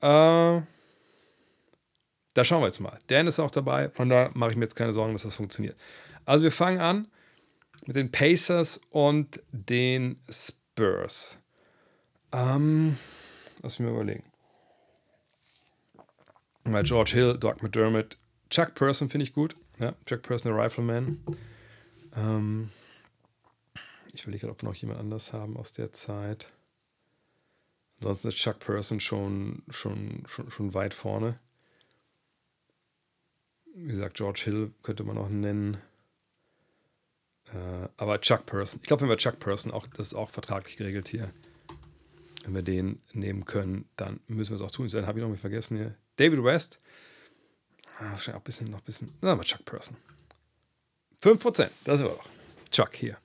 Äh, 0.00 0.62
da 2.34 2.44
schauen 2.44 2.62
wir 2.62 2.66
jetzt 2.66 2.80
mal. 2.80 2.98
Dan 3.08 3.26
ist 3.26 3.40
auch 3.40 3.50
dabei, 3.50 3.90
von 3.90 4.08
da 4.08 4.30
mache 4.34 4.52
ich 4.52 4.56
mir 4.56 4.64
jetzt 4.64 4.76
keine 4.76 4.92
Sorgen, 4.92 5.12
dass 5.12 5.22
das 5.22 5.34
funktioniert. 5.34 5.76
Also 6.24 6.44
wir 6.44 6.52
fangen 6.52 6.80
an 6.80 7.08
mit 7.86 7.96
den 7.96 8.10
Pacers 8.10 8.80
und 8.90 9.40
den 9.50 10.22
Spurs. 10.30 11.39
Ähm, 12.32 12.96
lass 13.62 13.78
mich 13.78 13.88
mal 13.88 13.94
überlegen. 13.94 14.24
Mal 16.64 16.82
George 16.84 17.12
Hill, 17.14 17.38
Doc 17.38 17.62
McDermott, 17.62 18.16
Chuck 18.50 18.74
Person 18.74 19.08
finde 19.08 19.24
ich 19.24 19.32
gut. 19.32 19.56
Ja, 19.78 19.94
Chuck 20.06 20.22
Person, 20.22 20.52
der 20.52 20.62
Rifleman. 20.62 21.24
Ähm, 22.14 22.70
ich 24.12 24.26
will 24.26 24.38
gerade, 24.38 24.52
ob 24.52 24.62
wir 24.62 24.68
noch 24.68 24.74
jemand 24.74 25.00
anders 25.00 25.32
haben 25.32 25.56
aus 25.56 25.72
der 25.72 25.92
Zeit. 25.92 26.48
Ansonsten 27.98 28.28
ist 28.28 28.36
Chuck 28.36 28.58
Person 28.58 29.00
schon, 29.00 29.62
schon, 29.70 30.24
schon, 30.26 30.50
schon 30.50 30.74
weit 30.74 30.94
vorne. 30.94 31.38
Wie 33.74 33.88
gesagt, 33.88 34.16
George 34.16 34.42
Hill 34.44 34.72
könnte 34.82 35.04
man 35.04 35.16
noch 35.16 35.28
nennen. 35.28 35.78
Äh, 37.52 37.88
aber 37.96 38.20
Chuck 38.20 38.46
Person. 38.46 38.80
Ich 38.82 38.88
glaube, 38.88 39.02
wenn 39.02 39.08
wir 39.08 39.16
Chuck 39.16 39.38
Person 39.38 39.72
auch, 39.72 39.86
das 39.86 40.08
ist 40.08 40.14
auch 40.14 40.30
vertraglich 40.30 40.76
geregelt 40.76 41.08
hier. 41.08 41.32
Wenn 42.50 42.54
wir 42.56 42.62
den 42.62 43.00
nehmen 43.12 43.44
können, 43.44 43.88
dann 43.96 44.18
müssen 44.26 44.50
wir 44.50 44.56
es 44.56 44.62
auch 44.62 44.72
tun. 44.72 44.88
Dann 44.88 45.06
habe 45.06 45.20
ich 45.20 45.22
noch 45.22 45.30
mal 45.30 45.36
vergessen 45.36 45.76
hier. 45.76 45.94
David 46.16 46.42
West. 46.42 46.80
Ah, 47.98 48.10
wahrscheinlich 48.10 48.34
auch 48.34 48.40
ein 48.40 48.44
bisschen, 48.44 48.70
noch 48.70 48.78
ein 48.78 48.84
bisschen. 48.84 49.12
Na, 49.20 49.38
Chuck 49.38 49.64
Person. 49.64 49.96
5%, 51.22 51.68
das 51.84 52.00
wir 52.00 52.08
doch. 52.08 52.24
Chuck 52.72 52.96
hier. 52.96 53.18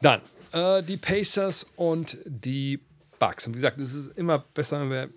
Dann 0.00 0.20
äh, 0.52 0.80
die 0.84 0.96
Pacers 0.96 1.66
und 1.74 2.18
die 2.24 2.78
Bugs. 3.18 3.48
Und 3.48 3.54
wie 3.54 3.56
gesagt, 3.56 3.78
es 3.80 3.94
ist 3.94 4.16
immer 4.16 4.38
besser, 4.38 4.80
wenn 4.80 4.90
wir 4.90 5.10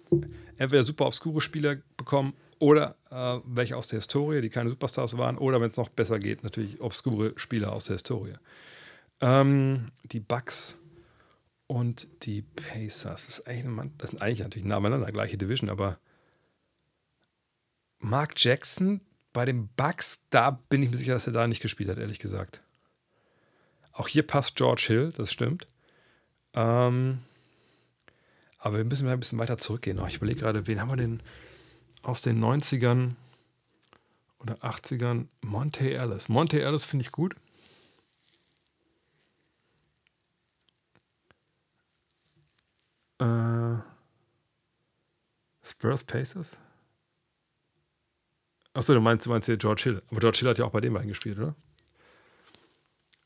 entweder 0.57 0.81
super 0.81 1.05
obskure 1.05 1.39
Spieler 1.39 1.77
bekommen 1.97 2.33
oder 2.57 2.95
äh, 3.11 3.39
welche 3.45 3.77
aus 3.77 3.89
der 3.89 3.99
Historie, 3.99 4.41
die 4.41 4.49
keine 4.49 4.71
Superstars 4.71 5.19
waren, 5.19 5.37
oder 5.37 5.61
wenn 5.61 5.69
es 5.69 5.77
noch 5.77 5.89
besser 5.89 6.17
geht, 6.17 6.43
natürlich 6.43 6.81
obskure 6.81 7.33
Spieler 7.35 7.73
aus 7.73 7.85
der 7.85 7.97
Historie. 7.97 8.33
Ähm, 9.19 9.89
die 10.03 10.19
Bucks 10.19 10.79
und 11.71 12.05
die 12.23 12.41
Pacers. 12.41 13.27
Das, 13.27 13.45
eigentlich, 13.45 13.91
das 13.97 14.09
sind 14.09 14.21
eigentlich 14.21 14.39
natürlich 14.39 14.67
nacheinander, 14.67 15.09
gleiche 15.09 15.37
Division, 15.37 15.69
aber 15.69 15.99
Mark 17.99 18.33
Jackson 18.35 18.99
bei 19.31 19.45
den 19.45 19.69
Bucks, 19.77 20.21
da 20.31 20.51
bin 20.51 20.83
ich 20.83 20.91
mir 20.91 20.97
sicher, 20.97 21.13
dass 21.13 21.27
er 21.27 21.33
da 21.33 21.47
nicht 21.47 21.61
gespielt 21.61 21.89
hat, 21.89 21.97
ehrlich 21.97 22.19
gesagt. 22.19 22.61
Auch 23.93 24.09
hier 24.09 24.27
passt 24.27 24.57
George 24.57 24.83
Hill, 24.87 25.13
das 25.15 25.31
stimmt. 25.31 25.65
Ähm, 26.55 27.19
aber 28.57 28.75
wir 28.75 28.83
müssen 28.83 29.05
mal 29.05 29.13
ein 29.13 29.19
bisschen 29.21 29.39
weiter 29.39 29.57
zurückgehen. 29.57 29.97
Ich 30.09 30.17
überlege 30.17 30.41
gerade, 30.41 30.67
wen 30.67 30.81
haben 30.81 30.89
wir 30.89 30.97
denn 30.97 31.23
aus 32.01 32.21
den 32.21 32.43
90ern 32.43 33.11
oder 34.39 34.55
80ern? 34.55 35.27
Monte 35.39 35.93
Ellis. 35.93 36.27
Monte 36.27 36.61
Ellis 36.61 36.83
finde 36.83 37.03
ich 37.03 37.13
gut. 37.13 37.37
Äh, 43.21 43.77
Spurs 45.63 46.03
Pacers? 46.03 46.57
Achso, 48.73 48.93
du 48.93 49.01
meinst, 49.01 49.25
du 49.25 49.29
meinst 49.29 49.45
hier 49.45 49.57
George 49.57 49.83
Hill. 49.83 50.01
Aber 50.09 50.19
George 50.19 50.39
Hill 50.39 50.49
hat 50.49 50.57
ja 50.57 50.65
auch 50.65 50.71
bei 50.71 50.81
dem 50.81 50.97
eingespielt, 50.97 51.37
oder? 51.37 51.55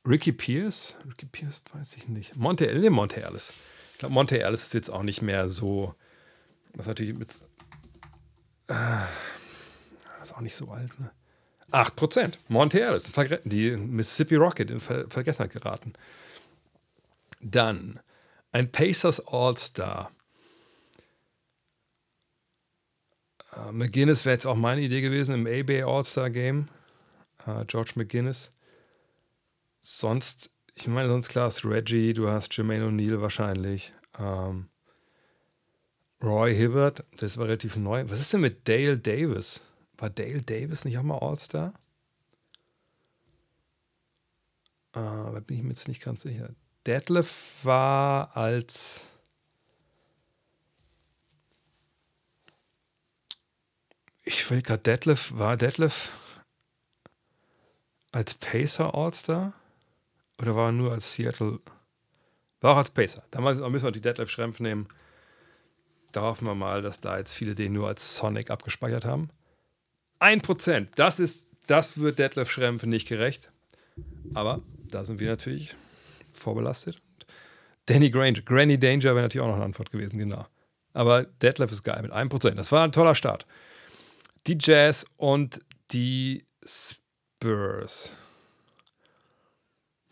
Ricky 0.05 0.33
Pierce? 0.33 0.95
Ricky 1.07 1.25
Pierce 1.27 1.61
weiß 1.73 1.95
ich 1.95 2.09
nicht. 2.09 2.35
Monte, 2.35 2.65
nee, 2.77 2.89
Monte 2.89 3.23
Ellis. 3.23 3.53
Ich 3.93 3.99
glaube, 3.99 4.13
Monte 4.13 4.41
Ellis 4.41 4.63
ist 4.63 4.73
jetzt 4.73 4.89
auch 4.89 5.03
nicht 5.03 5.21
mehr 5.21 5.47
so. 5.49 5.95
Das 6.73 6.81
ist 6.81 6.87
natürlich 6.87 7.13
mit. 7.15 7.29
Äh, 8.67 9.05
ist 10.21 10.35
auch 10.35 10.41
nicht 10.41 10.55
so 10.55 10.69
alt, 10.71 10.99
ne? 10.99 11.11
8%. 11.71 12.35
Monte 12.47 12.81
Ellis. 12.81 13.11
Die 13.45 13.71
Mississippi 13.77 14.35
Rocket 14.35 14.69
in 14.69 14.79
Ver 14.79 15.09
Vergessenheit 15.09 15.51
geraten. 15.51 15.93
Dann 17.41 17.99
ein 18.55 18.71
Pacers 18.71 19.19
All-Star. 19.19 20.11
Uh, 23.55 23.71
McGinnis 23.71 24.25
wäre 24.25 24.33
jetzt 24.33 24.45
auch 24.45 24.55
meine 24.55 24.81
Idee 24.81 25.01
gewesen 25.01 25.35
im 25.35 25.45
A-Bay 25.45 25.83
All-Star 25.83 26.29
Game. 26.29 26.69
Uh, 27.45 27.65
George 27.67 27.91
McGinnis. 27.95 28.51
Sonst 29.81 30.49
ich 30.77 30.87
meine, 30.87 31.07
sonst 31.07 31.29
klar 31.29 31.47
ist 31.47 31.63
Reggie, 31.63 32.13
du 32.13 32.29
hast 32.29 32.55
Jermaine 32.55 32.87
O'Neal 32.87 33.21
wahrscheinlich. 33.21 33.93
Ähm, 34.19 34.67
Roy 36.21 36.53
Hibbert, 36.53 37.05
das 37.17 37.37
war 37.37 37.45
relativ 37.47 37.77
neu. 37.77 38.03
Was 38.09 38.19
ist 38.19 38.33
denn 38.33 38.41
mit 38.41 38.67
Dale 38.67 38.97
Davis? 38.97 39.61
War 39.97 40.09
Dale 40.09 40.41
Davis 40.41 40.83
nicht 40.83 40.97
auch 40.97 41.03
mal 41.03 41.19
All-Star? 41.19 41.73
Äh, 44.93 44.99
da 44.99 45.41
bin 45.45 45.57
ich 45.57 45.63
mir 45.63 45.69
jetzt 45.69 45.87
nicht 45.87 46.03
ganz 46.03 46.23
sicher. 46.23 46.49
Detlef 46.85 47.33
war 47.63 48.35
als. 48.37 49.01
Ich 54.23 54.49
will 54.49 54.61
gerade, 54.61 54.83
Detlef, 54.83 55.31
war 55.35 55.57
Detlef 55.57 56.09
als 58.11 58.35
Pacer 58.35 58.93
All-Star? 58.93 59.53
Oder 60.39 60.55
war 60.55 60.69
er 60.69 60.71
nur 60.71 60.91
als 60.91 61.13
Seattle? 61.13 61.59
War 62.61 62.73
auch 62.73 62.77
als 62.77 62.91
Pacer. 62.91 63.23
Da 63.31 63.41
müssen 63.41 63.83
wir 63.83 63.91
die 63.91 64.01
Deadlift 64.01 64.31
Schrempf 64.31 64.59
nehmen. 64.59 64.87
Da 66.11 66.21
hoffen 66.21 66.47
wir 66.47 66.55
mal, 66.55 66.81
dass 66.81 66.99
da 66.99 67.17
jetzt 67.17 67.33
viele 67.33 67.55
den 67.55 67.73
nur 67.73 67.87
als 67.87 68.15
Sonic 68.17 68.49
abgespeichert 68.49 69.05
haben. 69.05 69.29
Ein 70.19 70.41
Prozent. 70.41 70.89
Das 70.95 71.19
ist, 71.19 71.47
das 71.67 71.97
wird 71.97 72.19
Detlef 72.19 72.49
Schrempf 72.49 72.83
nicht 72.83 73.07
gerecht. 73.07 73.51
Aber 74.33 74.61
da 74.89 75.03
sind 75.03 75.19
wir 75.19 75.29
natürlich 75.29 75.75
vorbelastet. 76.37 77.01
Danny 77.85 78.09
Granger, 78.09 78.41
Granny 78.41 78.79
Danger 78.79 79.15
wäre 79.15 79.21
natürlich 79.21 79.43
auch 79.43 79.49
noch 79.49 79.55
eine 79.55 79.65
Antwort 79.65 79.91
gewesen, 79.91 80.17
genau. 80.17 80.45
Aber 80.93 81.23
Detlef 81.25 81.71
ist 81.71 81.83
geil 81.83 82.01
mit 82.01 82.11
1%. 82.11 82.51
Das 82.55 82.71
war 82.71 82.83
ein 82.83 82.91
toller 82.91 83.15
Start. 83.15 83.45
Die 84.47 84.57
Jazz 84.59 85.05
und 85.17 85.59
die 85.91 86.45
Spurs. 86.65 88.11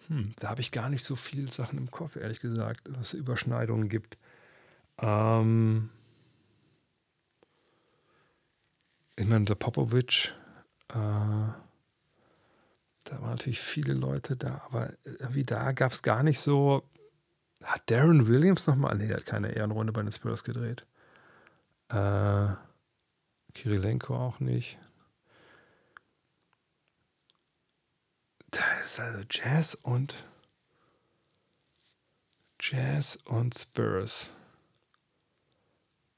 Hm, 0.07 0.33
da 0.39 0.49
habe 0.49 0.61
ich 0.61 0.71
gar 0.71 0.89
nicht 0.89 1.05
so 1.05 1.15
viele 1.15 1.49
Sachen 1.49 1.77
im 1.77 1.89
Kopf, 1.89 2.15
ehrlich 2.15 2.39
gesagt, 2.39 2.87
was 2.89 3.13
Überschneidungen 3.13 3.89
gibt. 3.89 4.17
Ähm 4.99 5.89
ich 9.15 9.25
meine, 9.25 9.45
der 9.45 9.55
Popovic, 9.55 10.33
äh, 10.89 11.47
da 13.13 13.21
waren 13.21 13.31
natürlich 13.31 13.59
viele 13.61 13.93
Leute 13.93 14.35
da, 14.35 14.63
aber 14.65 14.93
irgendwie 15.03 15.43
da 15.43 15.71
gab 15.71 15.91
es 15.91 16.01
gar 16.01 16.23
nicht 16.23 16.39
so. 16.39 16.83
Hat 17.63 17.89
Darren 17.89 18.27
Williams 18.27 18.65
nochmal? 18.65 18.95
Nee, 18.95 19.07
der 19.07 19.17
hat 19.17 19.25
keine 19.25 19.51
Ehrenrunde 19.51 19.93
bei 19.93 20.01
den 20.01 20.11
Spurs 20.11 20.43
gedreht. 20.43 20.85
Äh, 21.89 22.47
Kirilenko 23.53 24.15
auch 24.15 24.39
nicht. 24.39 24.77
ist 28.93 28.99
also 28.99 29.23
Jazz 29.29 29.75
und 29.81 30.15
Jazz 32.59 33.17
und 33.25 33.57
Spurs. 33.57 34.29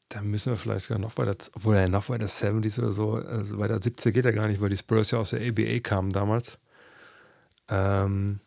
Da 0.10 0.22
müssen 0.22 0.52
wir 0.52 0.58
vielleicht 0.58 0.86
sogar 0.86 1.00
noch 1.00 1.18
weiter, 1.18 1.36
obwohl 1.54 1.76
er 1.76 1.90
noch 1.90 2.10
weiter 2.10 2.28
70s 2.28 2.78
oder 2.80 2.92
so, 2.92 3.14
also 3.14 3.58
weiter 3.58 3.82
70 3.82 4.14
geht 4.14 4.26
er 4.26 4.34
gar 4.34 4.48
nicht, 4.48 4.62
weil 4.62 4.70
die 4.70 4.78
Spurs 4.78 5.12
ja 5.12 5.20
aus 5.20 5.32
der 5.32 5.42
ABA 5.48 5.80
kamen 5.80 6.10
damals. 6.10 6.58
Ähm, 7.68 8.40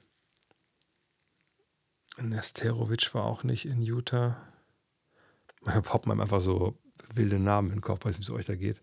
Nesterovic 2.20 3.14
war 3.14 3.24
auch 3.24 3.44
nicht 3.44 3.66
in 3.66 3.82
Utah. 3.82 4.36
Manchmal 5.62 5.82
poppen 5.82 6.12
einem 6.12 6.20
einfach 6.20 6.40
so 6.40 6.78
wilde 7.14 7.38
Namen 7.38 7.68
in 7.68 7.76
den 7.76 7.80
Kopf, 7.80 8.04
weiß 8.04 8.18
nicht, 8.18 8.28
wie 8.28 8.32
es 8.32 8.38
euch 8.38 8.46
da 8.46 8.54
geht. 8.54 8.82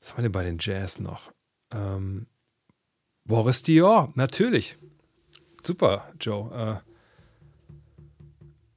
Was 0.00 0.14
war 0.14 0.22
denn 0.22 0.32
bei 0.32 0.44
den 0.44 0.58
Jazz 0.60 0.98
noch? 0.98 1.32
Ähm, 1.70 2.26
Boris 3.24 3.62
Dior, 3.62 4.12
natürlich. 4.14 4.78
Super, 5.60 6.12
Joe. 6.20 6.82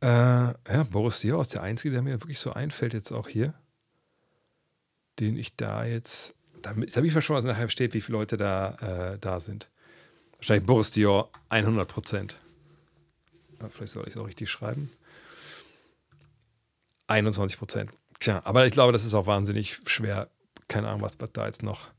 Äh, 0.02 0.06
äh, 0.06 0.54
ja, 0.68 0.84
Boris 0.90 1.20
Dior 1.22 1.42
ist 1.42 1.54
der 1.54 1.64
Einzige, 1.64 1.94
der 1.94 2.02
mir 2.02 2.22
wirklich 2.22 2.40
so 2.40 2.52
einfällt, 2.52 2.94
jetzt 2.94 3.12
auch 3.12 3.28
hier. 3.28 3.54
Den 5.20 5.38
ich 5.38 5.56
da 5.56 5.86
jetzt. 5.86 6.36
Damit, 6.62 6.96
damit 6.96 7.16
ich 7.16 7.24
schon, 7.24 7.36
was 7.36 7.46
nachher 7.46 7.70
steht, 7.70 7.94
wie 7.94 8.02
viele 8.02 8.18
Leute 8.18 8.38
da, 8.38 9.14
äh, 9.14 9.20
da 9.20 9.40
sind. 9.40 9.71
Wahrscheinlich 10.42 10.66
Boris 10.66 10.90
Dior 10.90 11.30
100 11.50 11.88
Prozent. 11.88 12.40
Vielleicht 13.70 13.94
soll 13.94 14.08
ich 14.08 14.16
es 14.16 14.18
auch 14.18 14.26
richtig 14.26 14.50
schreiben. 14.50 14.90
21 17.06 17.60
Prozent. 17.60 17.92
Tja, 18.20 18.42
aber 18.44 18.66
ich 18.66 18.74
glaube, 18.74 18.92
das 18.92 19.06
ist 19.06 19.14
auch 19.14 19.28
wahnsinnig 19.28 19.80
schwer. 19.86 20.32
Keine 20.68 20.88
Ahnung, 20.88 21.04
was 21.04 21.16
da 21.32 21.46
jetzt 21.46 21.62
noch, 21.62 21.92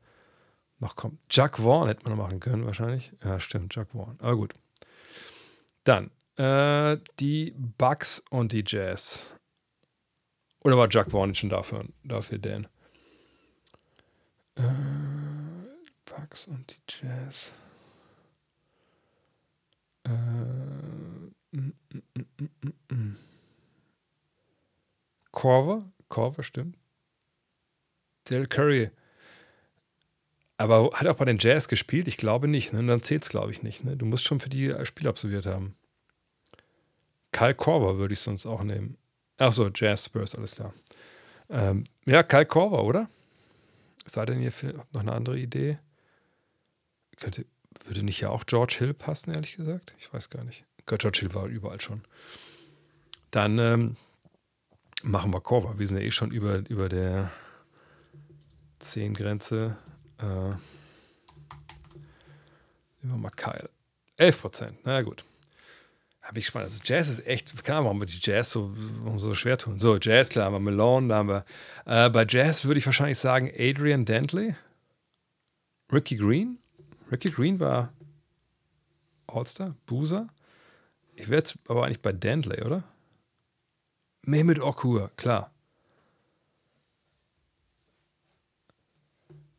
noch 0.80 0.96
kommt. 0.96 1.20
Jack 1.30 1.58
Vaughn 1.58 1.86
hätte 1.86 2.02
man 2.02 2.16
noch 2.16 2.24
machen 2.24 2.40
können, 2.40 2.66
wahrscheinlich. 2.66 3.12
Ja, 3.22 3.38
stimmt, 3.38 3.76
Jack 3.76 3.90
Vaughn. 3.90 4.16
Aber 4.18 4.34
gut. 4.34 4.54
Dann 5.84 6.10
äh, 6.36 6.98
die 7.20 7.54
Bugs 7.56 8.24
und 8.28 8.50
die 8.50 8.64
Jazz. 8.66 9.24
Oder 10.64 10.76
war 10.76 10.88
Jack 10.90 11.12
Vaughn 11.12 11.32
schon 11.36 11.50
dafür, 11.50 11.84
dafür 12.02 12.38
Dan? 12.38 12.66
Äh, 14.56 14.62
Bugs 16.06 16.48
und 16.48 16.72
die 16.72 17.06
Jazz. 17.06 17.52
Äh, 20.04 20.10
mm, 20.10 21.32
mm, 21.52 22.02
mm, 22.14 22.48
mm, 22.62 22.94
mm. 22.94 23.16
Corver, 25.30 25.90
Corver 26.08 26.42
stimmt. 26.42 26.76
Del 28.28 28.46
Curry. 28.46 28.90
Aber 30.58 30.90
hat 30.92 31.06
er 31.06 31.12
auch 31.12 31.16
bei 31.16 31.24
den 31.24 31.38
Jazz 31.38 31.66
gespielt? 31.66 32.06
Ich 32.06 32.16
glaube 32.16 32.46
nicht. 32.46 32.72
Ne? 32.72 32.84
Dann 32.84 33.02
zählt 33.02 33.24
es, 33.24 33.28
glaube 33.30 33.50
ich, 33.50 33.62
nicht. 33.62 33.84
Ne? 33.84 33.96
Du 33.96 34.06
musst 34.06 34.24
schon 34.24 34.38
für 34.38 34.48
die 34.48 34.72
Spiel 34.84 35.08
absolviert 35.08 35.46
haben. 35.46 35.74
Kyle 37.32 37.54
Corver 37.54 37.96
würde 37.98 38.14
ich 38.14 38.20
sonst 38.20 38.46
auch 38.46 38.62
nehmen. 38.62 38.96
Ach 39.38 39.52
so, 39.52 39.70
Jazz 39.74 40.04
Spurs, 40.04 40.34
alles 40.34 40.54
klar. 40.54 40.72
Ähm, 41.48 41.84
ja, 42.06 42.22
Kyle 42.22 42.46
Corver, 42.46 42.84
oder? 42.84 43.08
Sei 44.06 44.24
denn 44.26 44.40
ihr 44.40 44.52
noch 44.92 45.00
eine 45.00 45.12
andere 45.12 45.38
Idee? 45.38 45.78
Könnte, 47.16 47.46
würde 47.84 48.02
nicht 48.02 48.20
ja 48.20 48.30
auch 48.30 48.44
George 48.46 48.76
Hill 48.78 48.94
passen, 48.94 49.32
ehrlich 49.32 49.56
gesagt? 49.56 49.94
Ich 49.98 50.12
weiß 50.12 50.30
gar 50.30 50.44
nicht. 50.44 50.64
George 50.86 51.20
Hill 51.20 51.34
war 51.34 51.48
überall 51.48 51.80
schon. 51.80 52.02
Dann 53.30 53.58
ähm, 53.58 53.96
machen 55.02 55.32
wir 55.32 55.40
Cover. 55.40 55.78
Wir 55.78 55.86
sind 55.86 55.98
ja 55.98 56.04
eh 56.04 56.10
schon 56.10 56.30
über, 56.30 56.68
über 56.68 56.88
der 56.88 57.30
10-Grenze. 58.80 59.76
Äh, 60.18 60.24
nehmen 60.24 60.58
wir 63.02 63.16
mal 63.16 63.30
Kyle. 63.30 63.70
11 64.16 64.40
Prozent. 64.40 64.78
Na 64.84 65.02
gut. 65.02 65.24
Habe 66.22 66.38
ich 66.38 66.44
gespannt. 66.44 66.66
Also 66.66 66.80
Jazz 66.84 67.08
ist 67.08 67.26
echt, 67.26 67.64
keine 67.64 67.78
Ahnung, 67.78 67.86
warum 67.86 68.00
wir 68.00 68.06
die 68.06 68.20
Jazz 68.20 68.50
so, 68.50 68.72
warum 69.02 69.18
so 69.18 69.34
schwer 69.34 69.58
tun. 69.58 69.78
So, 69.80 69.98
Jazz, 69.98 70.28
klar, 70.28 70.46
haben 70.46 70.52
wir 70.52 70.60
Malone, 70.60 71.08
da 71.08 71.16
haben 71.16 71.28
wir. 71.28 71.44
Äh, 71.84 72.10
bei 72.10 72.24
Jazz 72.28 72.64
würde 72.64 72.78
ich 72.78 72.86
wahrscheinlich 72.86 73.18
sagen 73.18 73.50
Adrian 73.58 74.04
Dantley, 74.04 74.54
Ricky 75.92 76.16
Green. 76.16 76.58
Ricky 77.12 77.30
Green 77.30 77.60
war 77.60 77.92
All-Star, 79.26 79.76
Boozer. 79.86 80.28
Ich 81.14 81.28
wäre 81.28 81.44
aber 81.68 81.84
eigentlich 81.84 82.00
bei 82.00 82.12
Dantley, 82.12 82.62
oder? 82.62 82.84
Mehmet 84.22 84.60
Okur, 84.60 85.10
klar. 85.16 85.52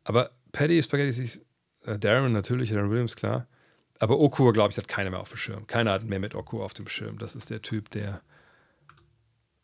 Aber 0.02 0.32
Paddy 0.52 0.82
Spaghetti, 0.82 1.40
äh, 1.82 1.98
Darren 1.98 2.32
natürlich, 2.32 2.70
Darren 2.70 2.90
Williams, 2.90 3.14
klar. 3.14 3.46
Aber 4.00 4.18
Okur, 4.18 4.52
glaube 4.52 4.72
ich, 4.72 4.76
hat 4.76 4.88
keiner 4.88 5.10
mehr 5.10 5.20
auf 5.20 5.30
dem 5.30 5.38
Schirm. 5.38 5.66
Keiner 5.66 5.92
hat 5.92 6.04
Mehmet 6.04 6.34
Okur 6.34 6.64
auf 6.64 6.74
dem 6.74 6.88
Schirm. 6.88 7.18
Das 7.18 7.36
ist 7.36 7.50
der 7.50 7.62
Typ, 7.62 7.90
der 7.90 8.20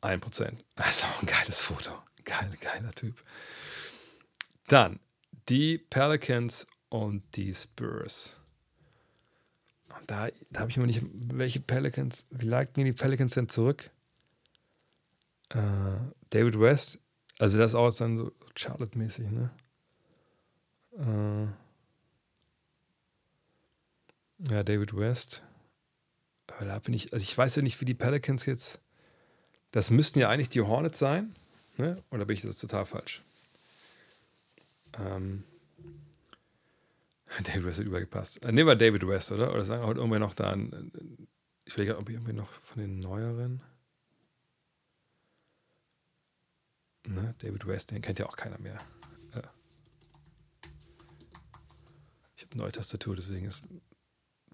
1%. 0.03 0.59
Also 0.77 1.07
ein 1.21 1.27
geiles 1.27 1.61
Foto. 1.61 1.91
Geil, 2.25 2.57
geiler 2.61 2.93
Typ. 2.93 3.23
Dann 4.69 5.01
die 5.49 5.79
Pelicans 5.79 6.67
und 6.91 7.23
die 7.37 7.55
Spurs. 7.55 8.37
Und 9.99 10.11
da, 10.11 10.29
da 10.51 10.61
habe 10.61 10.71
ich 10.71 10.77
immer 10.77 10.87
nicht, 10.87 11.03
welche 11.12 11.61
Pelicans, 11.61 12.25
wie 12.31 12.47
lag 12.47 12.69
die 12.75 12.93
Pelicans 12.93 13.35
denn 13.35 13.49
zurück? 13.49 13.91
Äh, 15.49 15.97
David 16.31 16.61
West, 16.61 17.01
also 17.39 17.59
das 17.59 17.73
ist 17.73 17.75
auch 17.75 17.93
dann 17.93 18.19
so 18.19 18.33
Charlotte-mäßig, 18.55 19.31
ne? 19.31 19.51
Äh, 20.99 21.47
ja, 24.53 24.62
David 24.62 24.97
West. 24.97 25.43
Aber 26.47 26.67
da 26.67 26.79
bin 26.79 26.95
ich, 26.95 27.12
also 27.12 27.23
ich 27.23 27.37
weiß 27.37 27.57
ja 27.57 27.62
nicht, 27.62 27.81
wie 27.81 27.85
die 27.85 27.95
Pelicans 27.95 28.47
jetzt. 28.47 28.81
Das 29.71 29.91
müssten 29.91 30.19
ja 30.19 30.29
eigentlich 30.29 30.49
die 30.49 30.61
Hornets 30.61 30.99
sein, 30.99 31.35
ne? 31.79 32.03
Oder 32.11 32.27
bin 32.27 32.37
ich 32.37 32.43
das 32.43 32.59
total 32.59 32.85
falsch? 32.85 33.23
Ähm, 34.99 35.45
David 37.44 37.65
West 37.65 37.78
hat 37.78 37.86
übergepasst. 37.86 38.43
Äh, 38.43 38.52
nehmen 38.52 38.69
wir 38.69 38.77
David 38.77 39.07
West, 39.07 39.32
oder? 39.32 39.52
Oder 39.52 39.65
sagen 39.65 39.82
wir 39.82 39.86
heute 39.86 40.01
irgendwer 40.01 40.19
noch 40.19 40.35
da 40.35 40.51
an. 40.51 40.93
Ich 41.65 41.77
will 41.77 41.86
gerade, 41.86 41.98
ob 41.98 42.09
ich 42.09 42.15
irgendwie 42.15 42.32
noch 42.32 42.51
von 42.51 42.81
den 42.81 42.98
neueren. 42.98 43.62
Ne? 47.07 47.35
David 47.39 47.66
West, 47.66 47.90
den 47.90 48.02
kennt 48.02 48.19
ja 48.19 48.27
auch 48.27 48.36
keiner 48.36 48.59
mehr. 48.59 48.81
Ja. 49.35 49.43
Ich 52.36 52.43
habe 52.43 52.52
eine 52.52 52.62
neue 52.62 52.73
Tastatur, 52.73 53.16
deswegen 53.16 53.47
ist 53.47 53.65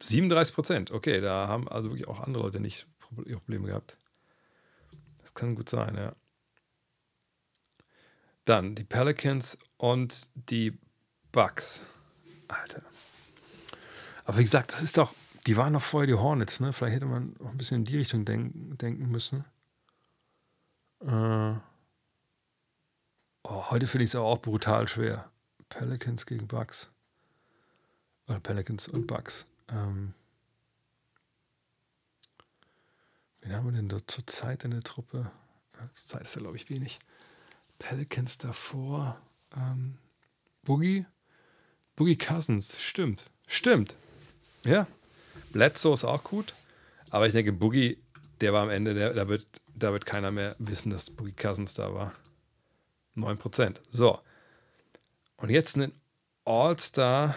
37 0.00 0.54
Prozent. 0.54 0.90
Okay, 0.90 1.20
da 1.20 1.48
haben 1.48 1.68
also 1.68 1.90
wirklich 1.90 2.08
auch 2.08 2.20
andere 2.20 2.44
Leute 2.44 2.60
nicht 2.60 2.86
Probleme 3.00 3.68
gehabt. 3.68 3.96
Das 5.18 5.34
kann 5.34 5.54
gut 5.54 5.68
sein, 5.68 5.96
ja. 5.96 6.14
Dann 8.44 8.74
die 8.74 8.84
Pelicans 8.84 9.58
und 9.76 10.30
die 10.50 10.78
Bucks. 11.32 11.84
Alter. 12.48 12.82
Aber 14.24 14.38
wie 14.38 14.42
gesagt, 14.42 14.72
das 14.72 14.82
ist 14.82 14.98
doch, 14.98 15.14
die 15.46 15.56
waren 15.56 15.72
noch 15.72 15.82
vorher 15.82 16.06
die 16.06 16.14
Hornets, 16.14 16.60
ne? 16.60 16.72
Vielleicht 16.72 16.96
hätte 16.96 17.06
man 17.06 17.36
auch 17.40 17.50
ein 17.50 17.56
bisschen 17.56 17.78
in 17.78 17.84
die 17.84 17.96
Richtung 17.98 18.24
denk, 18.24 18.78
denken 18.78 19.08
müssen. 19.10 19.44
Äh. 21.00 21.54
Oh, 23.44 23.70
heute 23.70 23.86
finde 23.86 24.04
ich 24.04 24.10
es 24.10 24.16
aber 24.16 24.24
auch 24.24 24.42
brutal 24.42 24.88
schwer. 24.88 25.30
Pelicans 25.68 26.26
gegen 26.26 26.48
Bucks. 26.48 26.90
Oder 28.26 28.40
Pelicans 28.40 28.88
und 28.88 29.06
Bucks. 29.06 29.46
Ähm, 29.68 30.14
wen 33.40 33.52
haben 33.52 33.66
wir 33.66 33.72
denn 33.72 33.88
da 33.88 34.04
zur 34.06 34.26
Zeit 34.26 34.64
in 34.64 34.72
der 34.72 34.82
Truppe? 34.82 35.30
Ja, 35.74 35.88
zur 35.94 36.08
Zeit 36.08 36.22
ist 36.22 36.34
ja, 36.34 36.40
glaube 36.40 36.56
ich, 36.56 36.68
wenig. 36.70 36.98
Pelicans 37.78 38.38
davor. 38.38 39.20
Ähm, 39.54 39.98
Boogie? 40.62 41.06
Boogie 41.96 42.16
Cousins, 42.16 42.78
stimmt. 42.78 43.24
Stimmt. 43.48 43.96
Ja. 44.64 44.86
Bledsoe 45.52 45.94
ist 45.94 46.04
auch 46.04 46.22
gut. 46.22 46.54
Aber 47.08 47.26
ich 47.26 47.32
denke, 47.32 47.52
Boogie, 47.52 47.98
der 48.42 48.52
war 48.52 48.62
am 48.62 48.68
Ende, 48.68 48.92
der, 48.92 49.14
da, 49.14 49.28
wird, 49.28 49.46
da 49.74 49.92
wird 49.92 50.04
keiner 50.04 50.30
mehr 50.30 50.54
wissen, 50.58 50.90
dass 50.90 51.10
Boogie 51.10 51.32
Cousins 51.32 51.72
da 51.72 51.94
war. 51.94 52.12
9%. 53.16 53.76
So. 53.90 54.20
Und 55.38 55.48
jetzt 55.48 55.76
ein 55.76 55.92
All-Star. 56.44 57.34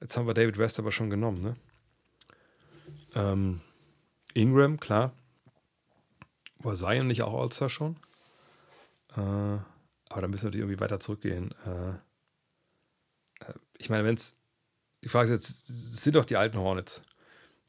Jetzt 0.00 0.16
haben 0.18 0.26
wir 0.26 0.34
David 0.34 0.58
West 0.58 0.78
aber 0.78 0.92
schon 0.92 1.08
genommen, 1.08 1.42
ne? 1.42 1.56
Ähm, 3.14 3.62
Ingram, 4.34 4.78
klar. 4.78 5.12
War 6.58 6.74
Zion 6.74 7.06
nicht 7.06 7.22
auch 7.22 7.40
All-Star 7.40 7.70
schon? 7.70 7.96
Äh, 9.16 9.20
aber 9.20 10.20
da 10.20 10.28
müssen 10.28 10.52
wir 10.52 10.60
irgendwie 10.60 10.80
weiter 10.80 11.00
zurückgehen. 11.00 11.52
Äh 11.64 11.94
ich 13.78 13.90
meine, 13.90 14.04
wenn 14.04 14.14
es. 14.14 14.34
Die 15.02 15.08
Frage 15.08 15.32
jetzt, 15.32 15.66
sind 15.66 16.16
doch 16.16 16.24
die 16.24 16.36
alten 16.36 16.56
Hornets. 16.56 17.02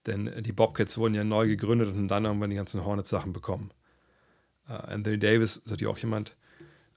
Denn 0.05 0.41
die 0.41 0.51
Bobcats 0.51 0.97
wurden 0.97 1.15
ja 1.15 1.23
neu 1.23 1.47
gegründet 1.47 1.89
und 1.89 2.07
dann 2.07 2.25
haben 2.27 2.39
wir 2.39 2.47
die 2.47 2.55
ganzen 2.55 2.85
Hornets-Sachen 2.85 3.33
bekommen. 3.33 3.71
Uh, 4.69 4.73
Anthony 4.73 5.19
Davis 5.19 5.57
ist 5.57 5.69
natürlich 5.69 5.91
auch 5.91 5.97
jemand, 5.97 6.35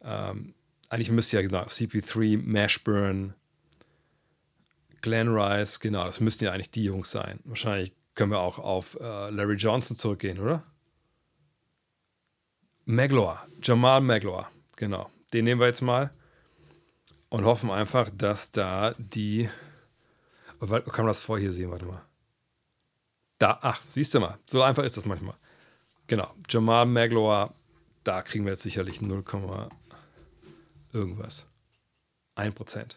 ähm, 0.02 0.54
eigentlich 0.88 1.10
müsste 1.10 1.36
ja 1.36 1.42
genau 1.42 1.64
CP3, 1.64 2.38
Mashburn, 2.38 3.34
Glenn 5.02 5.28
Rice, 5.28 5.80
genau, 5.80 6.04
das 6.04 6.20
müssten 6.20 6.44
ja 6.44 6.52
eigentlich 6.52 6.70
die 6.70 6.84
Jungs 6.84 7.10
sein. 7.10 7.40
Wahrscheinlich 7.44 7.92
können 8.14 8.32
wir 8.32 8.40
auch 8.40 8.58
auf 8.58 8.98
äh, 9.00 9.30
Larry 9.30 9.56
Johnson 9.56 9.96
zurückgehen, 9.96 10.38
oder? 10.38 10.64
Magloire, 12.84 13.46
Jamal 13.62 14.00
Magloire, 14.00 14.48
genau. 14.76 15.10
Den 15.32 15.44
nehmen 15.44 15.60
wir 15.60 15.66
jetzt 15.66 15.82
mal 15.82 16.10
und 17.30 17.44
hoffen 17.44 17.70
einfach, 17.70 18.10
dass 18.14 18.50
da 18.50 18.94
die. 18.98 19.48
Kann 20.60 20.70
man 20.70 21.06
das 21.06 21.20
vor 21.20 21.38
hier 21.38 21.52
sehen? 21.52 21.70
Warte 21.70 21.84
mal. 21.84 22.02
Da, 23.38 23.58
ach, 23.62 23.80
siehst 23.86 24.14
du 24.14 24.20
mal. 24.20 24.38
So 24.46 24.62
einfach 24.62 24.82
ist 24.82 24.96
das 24.96 25.04
manchmal. 25.04 25.36
Genau. 26.08 26.34
Jamal 26.48 26.86
Magloire 26.86 27.52
da 28.08 28.22
kriegen 28.22 28.46
wir 28.46 28.52
jetzt 28.52 28.62
sicherlich 28.62 29.02
0, 29.02 29.22
irgendwas. 30.94 31.44
1%. 32.36 32.96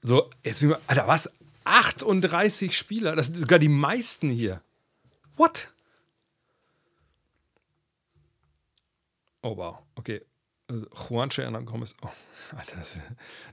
So, 0.00 0.30
jetzt 0.42 0.62
wie 0.62 0.66
mal, 0.66 0.80
Alter, 0.86 1.06
was? 1.06 1.30
38 1.64 2.74
Spieler? 2.74 3.16
Das 3.16 3.26
sind 3.26 3.36
sogar 3.36 3.58
die 3.58 3.68
meisten 3.68 4.30
hier. 4.30 4.62
What? 5.36 5.70
Oh, 9.42 9.58
wow. 9.58 9.80
Okay. 9.94 10.22
Also 10.68 10.86
Juanche 11.08 11.42
Hernan 11.42 11.66
Gomez. 11.66 11.94
Oh, 12.02 12.08
Alter, 12.56 12.76
das, 12.76 12.96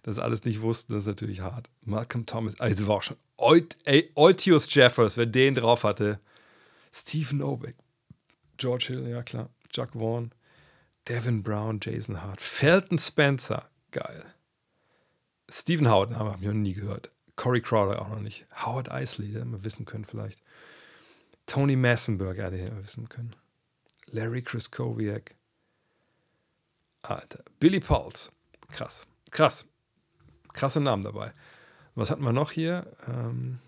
das 0.04 0.20
alles 0.20 0.44
nicht 0.44 0.62
wussten, 0.62 0.94
das 0.94 1.04
ist 1.04 1.08
natürlich 1.08 1.40
hart. 1.40 1.70
Malcolm 1.82 2.26
Thomas. 2.26 2.60
Also 2.60 2.88
war 2.88 2.98
auch 2.98 3.04
schon. 3.04 3.18
Olt, 3.38 3.78
ey, 3.86 4.12
Oltius 4.16 4.74
Jeffers, 4.74 5.18
wer 5.18 5.26
den 5.26 5.56
drauf 5.56 5.84
hatte. 5.84 6.20
Stephen 6.92 7.42
Obeck. 7.42 7.76
George 8.58 8.86
Hill, 8.88 9.08
ja 9.08 9.24
klar. 9.24 9.50
Chuck 9.70 9.94
Vaughn. 9.94 10.32
Devin 11.08 11.44
Brown, 11.44 11.80
Jason 11.82 12.22
Hart. 12.22 12.42
Felton 12.42 12.98
Spencer. 12.98 13.70
Geil. 13.92 14.26
Stephen 15.50 15.90
Howard, 15.90 16.12
Name 16.12 16.32
habe 16.32 16.42
ich 16.42 16.48
noch 16.48 16.54
nie 16.54 16.74
gehört. 16.74 17.12
Corey 17.36 17.62
Crowder 17.62 18.02
auch 18.02 18.10
noch 18.10 18.20
nicht. 18.20 18.46
Howard 18.66 18.88
Isley, 18.90 19.32
den 19.32 19.52
wir 19.52 19.64
wissen 19.64 19.86
können 19.86 20.06
vielleicht. 20.06 20.42
Tony 21.46 21.76
Massenberger, 21.76 22.50
den 22.50 22.76
wir 22.76 22.84
wissen 22.84 23.08
können. 23.10 23.36
Larry 24.08 24.42
Kriskowiak. 24.42 25.36
Alter. 27.10 27.44
Billy 27.60 27.80
Pauls. 27.80 28.32
Krass. 28.70 29.08
Krass. 29.32 29.66
Krasse 30.54 30.80
Namen 30.80 31.04
dabei. 31.04 31.34
Was 31.96 32.12
hatten 32.12 32.24
wir 32.24 32.34
noch 32.34 32.52
hier? 32.52 32.96
Ähm, 33.08 33.60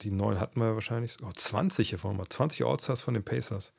die 0.00 0.10
neun 0.10 0.40
hatten 0.40 0.60
wir 0.60 0.74
wahrscheinlich. 0.74 1.16
Oh, 1.22 1.30
20 1.32 1.90
hier 1.90 1.98
vorne 1.98 2.18
mal. 2.18 2.28
20 2.28 2.64
Allstars 2.64 3.00
von 3.00 3.14
den 3.14 3.24
Pacers. 3.24 3.72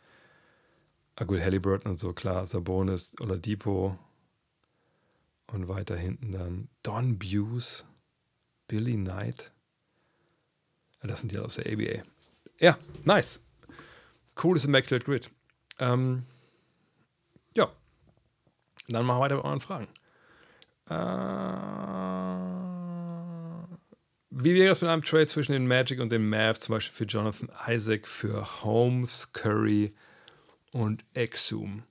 Ah 1.15 1.25
gut, 1.25 1.41
Halliburton 1.41 1.91
und 1.91 1.97
so, 1.97 2.13
klar. 2.13 2.45
Sabonis, 2.45 3.13
Oladipo. 3.19 3.97
Und 5.47 5.67
weiter 5.67 5.95
hinten 5.95 6.31
dann 6.31 6.69
Don 6.81 7.19
Buse, 7.19 7.83
Billy 8.67 8.95
Knight. 8.95 9.51
Das 11.01 11.19
sind 11.19 11.31
die 11.31 11.37
aus 11.37 11.55
der 11.55 11.71
ABA. 11.71 12.03
Ja, 12.59 12.77
nice. 13.03 13.41
Cooles 14.35 14.65
Immaculate 14.65 15.05
Grid. 15.05 15.29
Ähm. 15.79 16.25
Dann 18.87 19.05
machen 19.05 19.17
wir 19.17 19.21
weiter 19.21 19.35
mit 19.35 19.45
euren 19.45 19.61
Fragen. 19.61 19.87
Äh, 20.89 20.93
wie 24.31 24.55
wäre 24.55 24.71
es 24.71 24.81
mit 24.81 24.89
einem 24.89 25.03
Trade 25.03 25.27
zwischen 25.27 25.53
den 25.53 25.67
Magic 25.67 25.99
und 25.99 26.11
den 26.11 26.27
Mavs, 26.27 26.61
zum 26.61 26.75
Beispiel 26.75 26.95
für 26.95 27.05
Jonathan 27.05 27.49
Isaac, 27.67 28.07
für 28.07 28.63
Holmes, 28.63 29.31
Curry 29.31 29.93
und 30.71 31.05
Exum? 31.13 31.83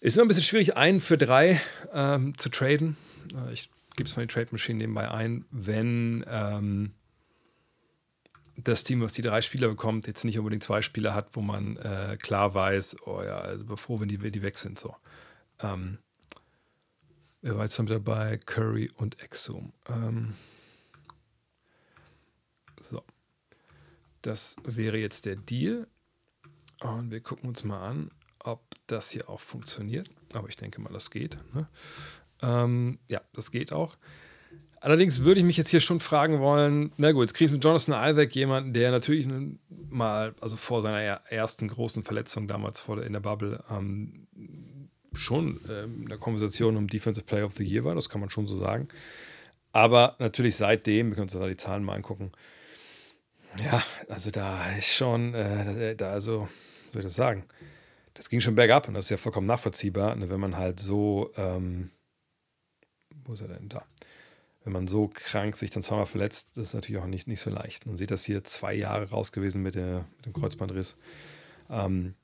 Ist 0.00 0.16
immer 0.16 0.26
ein 0.26 0.28
bisschen 0.28 0.44
schwierig, 0.44 0.76
einen 0.76 1.00
für 1.00 1.16
drei 1.16 1.60
ähm, 1.92 2.36
zu 2.36 2.50
traden. 2.50 2.96
Äh, 3.34 3.52
ich 3.52 3.70
gebe 3.96 4.08
es 4.08 4.16
mal 4.16 4.26
die 4.26 4.32
Trade 4.32 4.48
Machine 4.50 4.78
nebenbei 4.78 5.10
ein, 5.10 5.46
wenn 5.50 6.24
ähm, 6.28 6.92
das 8.56 8.84
Team, 8.84 9.00
was 9.02 9.12
die 9.12 9.22
drei 9.22 9.42
Spieler 9.42 9.68
bekommt, 9.68 10.06
jetzt 10.06 10.24
nicht 10.24 10.38
unbedingt 10.38 10.62
zwei 10.62 10.82
Spieler 10.82 11.14
hat, 11.14 11.30
wo 11.34 11.40
man 11.40 11.76
äh, 11.76 12.16
klar 12.20 12.54
weiß, 12.54 12.96
oh 13.06 13.22
ja, 13.22 13.38
also 13.38 13.76
froh, 13.76 14.00
wenn 14.00 14.08
die, 14.08 14.18
die 14.18 14.42
weg 14.42 14.58
sind. 14.58 14.78
So. 14.78 14.96
Ähm, 15.60 15.98
wer 17.42 17.56
war 17.56 17.64
jetzt 17.64 17.78
mit 17.78 17.90
dabei? 17.90 18.38
Curry 18.38 18.90
und 18.96 19.20
Exum. 19.22 19.72
Ähm, 19.88 20.34
so. 22.80 23.02
Das 24.22 24.56
wäre 24.64 24.98
jetzt 24.98 25.26
der 25.26 25.36
Deal. 25.36 25.86
Und 26.80 27.10
wir 27.10 27.20
gucken 27.20 27.48
uns 27.48 27.64
mal 27.64 27.80
an, 27.80 28.10
ob 28.40 28.62
das 28.86 29.10
hier 29.10 29.28
auch 29.28 29.40
funktioniert. 29.40 30.08
Aber 30.32 30.48
ich 30.48 30.56
denke 30.56 30.80
mal, 30.80 30.92
das 30.92 31.10
geht. 31.10 31.38
Ne? 31.54 31.68
Ähm, 32.42 32.98
ja, 33.08 33.20
das 33.32 33.50
geht 33.50 33.72
auch. 33.72 33.96
Allerdings 34.86 35.24
würde 35.24 35.40
ich 35.40 35.44
mich 35.44 35.56
jetzt 35.56 35.70
hier 35.70 35.80
schon 35.80 35.98
fragen 35.98 36.38
wollen, 36.38 36.92
na 36.96 37.10
gut, 37.10 37.22
jetzt 37.22 37.34
kriegst 37.34 37.50
du 37.50 37.56
mit 37.56 37.64
Jonathan 37.64 38.08
Isaac 38.08 38.36
jemanden, 38.36 38.72
der 38.72 38.92
natürlich 38.92 39.26
mal, 39.68 40.32
also 40.40 40.54
vor 40.54 40.80
seiner 40.80 41.00
ersten 41.00 41.66
großen 41.66 42.04
Verletzung 42.04 42.46
damals 42.46 42.78
vor 42.78 43.02
in 43.02 43.12
der 43.12 43.18
Bubble, 43.18 43.64
ähm, 43.68 44.28
schon 45.12 45.60
ähm, 45.68 46.02
in 46.02 46.08
der 46.08 46.18
Konversation 46.18 46.76
um 46.76 46.86
Defensive 46.86 47.26
Player 47.26 47.46
of 47.46 47.56
the 47.56 47.64
Year 47.64 47.82
war, 47.82 47.96
das 47.96 48.08
kann 48.08 48.20
man 48.20 48.30
schon 48.30 48.46
so 48.46 48.54
sagen. 48.54 48.86
Aber 49.72 50.14
natürlich 50.20 50.54
seitdem, 50.54 51.08
wir 51.08 51.14
können 51.16 51.24
uns 51.24 51.32
da 51.32 51.48
die 51.48 51.56
Zahlen 51.56 51.82
mal 51.82 51.96
angucken, 51.96 52.30
ja, 53.60 53.82
also 54.08 54.30
da 54.30 54.70
ist 54.76 54.94
schon, 54.94 55.34
äh, 55.34 55.96
da, 55.96 56.12
also, 56.12 56.46
soll 56.92 57.00
ich 57.00 57.06
das 57.06 57.16
sagen, 57.16 57.42
das 58.14 58.28
ging 58.28 58.38
schon 58.38 58.54
bergab 58.54 58.86
und 58.86 58.94
das 58.94 59.06
ist 59.06 59.10
ja 59.10 59.16
vollkommen 59.16 59.48
nachvollziehbar, 59.48 60.14
ne, 60.14 60.30
wenn 60.30 60.38
man 60.38 60.56
halt 60.56 60.78
so, 60.78 61.32
ähm, 61.36 61.90
wo 63.24 63.32
ist 63.32 63.40
er 63.40 63.48
denn 63.48 63.68
da? 63.68 63.84
Wenn 64.66 64.72
man 64.72 64.88
so 64.88 65.06
krank 65.06 65.54
sich 65.54 65.70
dann 65.70 65.84
zweimal 65.84 66.06
verletzt, 66.06 66.56
das 66.56 66.70
ist 66.70 66.74
natürlich 66.74 67.00
auch 67.00 67.06
nicht, 67.06 67.28
nicht 67.28 67.38
so 67.38 67.50
leicht. 67.50 67.86
Man 67.86 67.96
sieht 67.96 68.10
das 68.10 68.24
hier 68.24 68.42
zwei 68.42 68.74
Jahre 68.74 69.10
raus 69.10 69.30
gewesen 69.30 69.62
mit, 69.62 69.76
der, 69.76 70.06
mit 70.16 70.26
dem 70.26 70.32
Kreuzbandriss. 70.32 70.96
Ähm, 71.70 72.16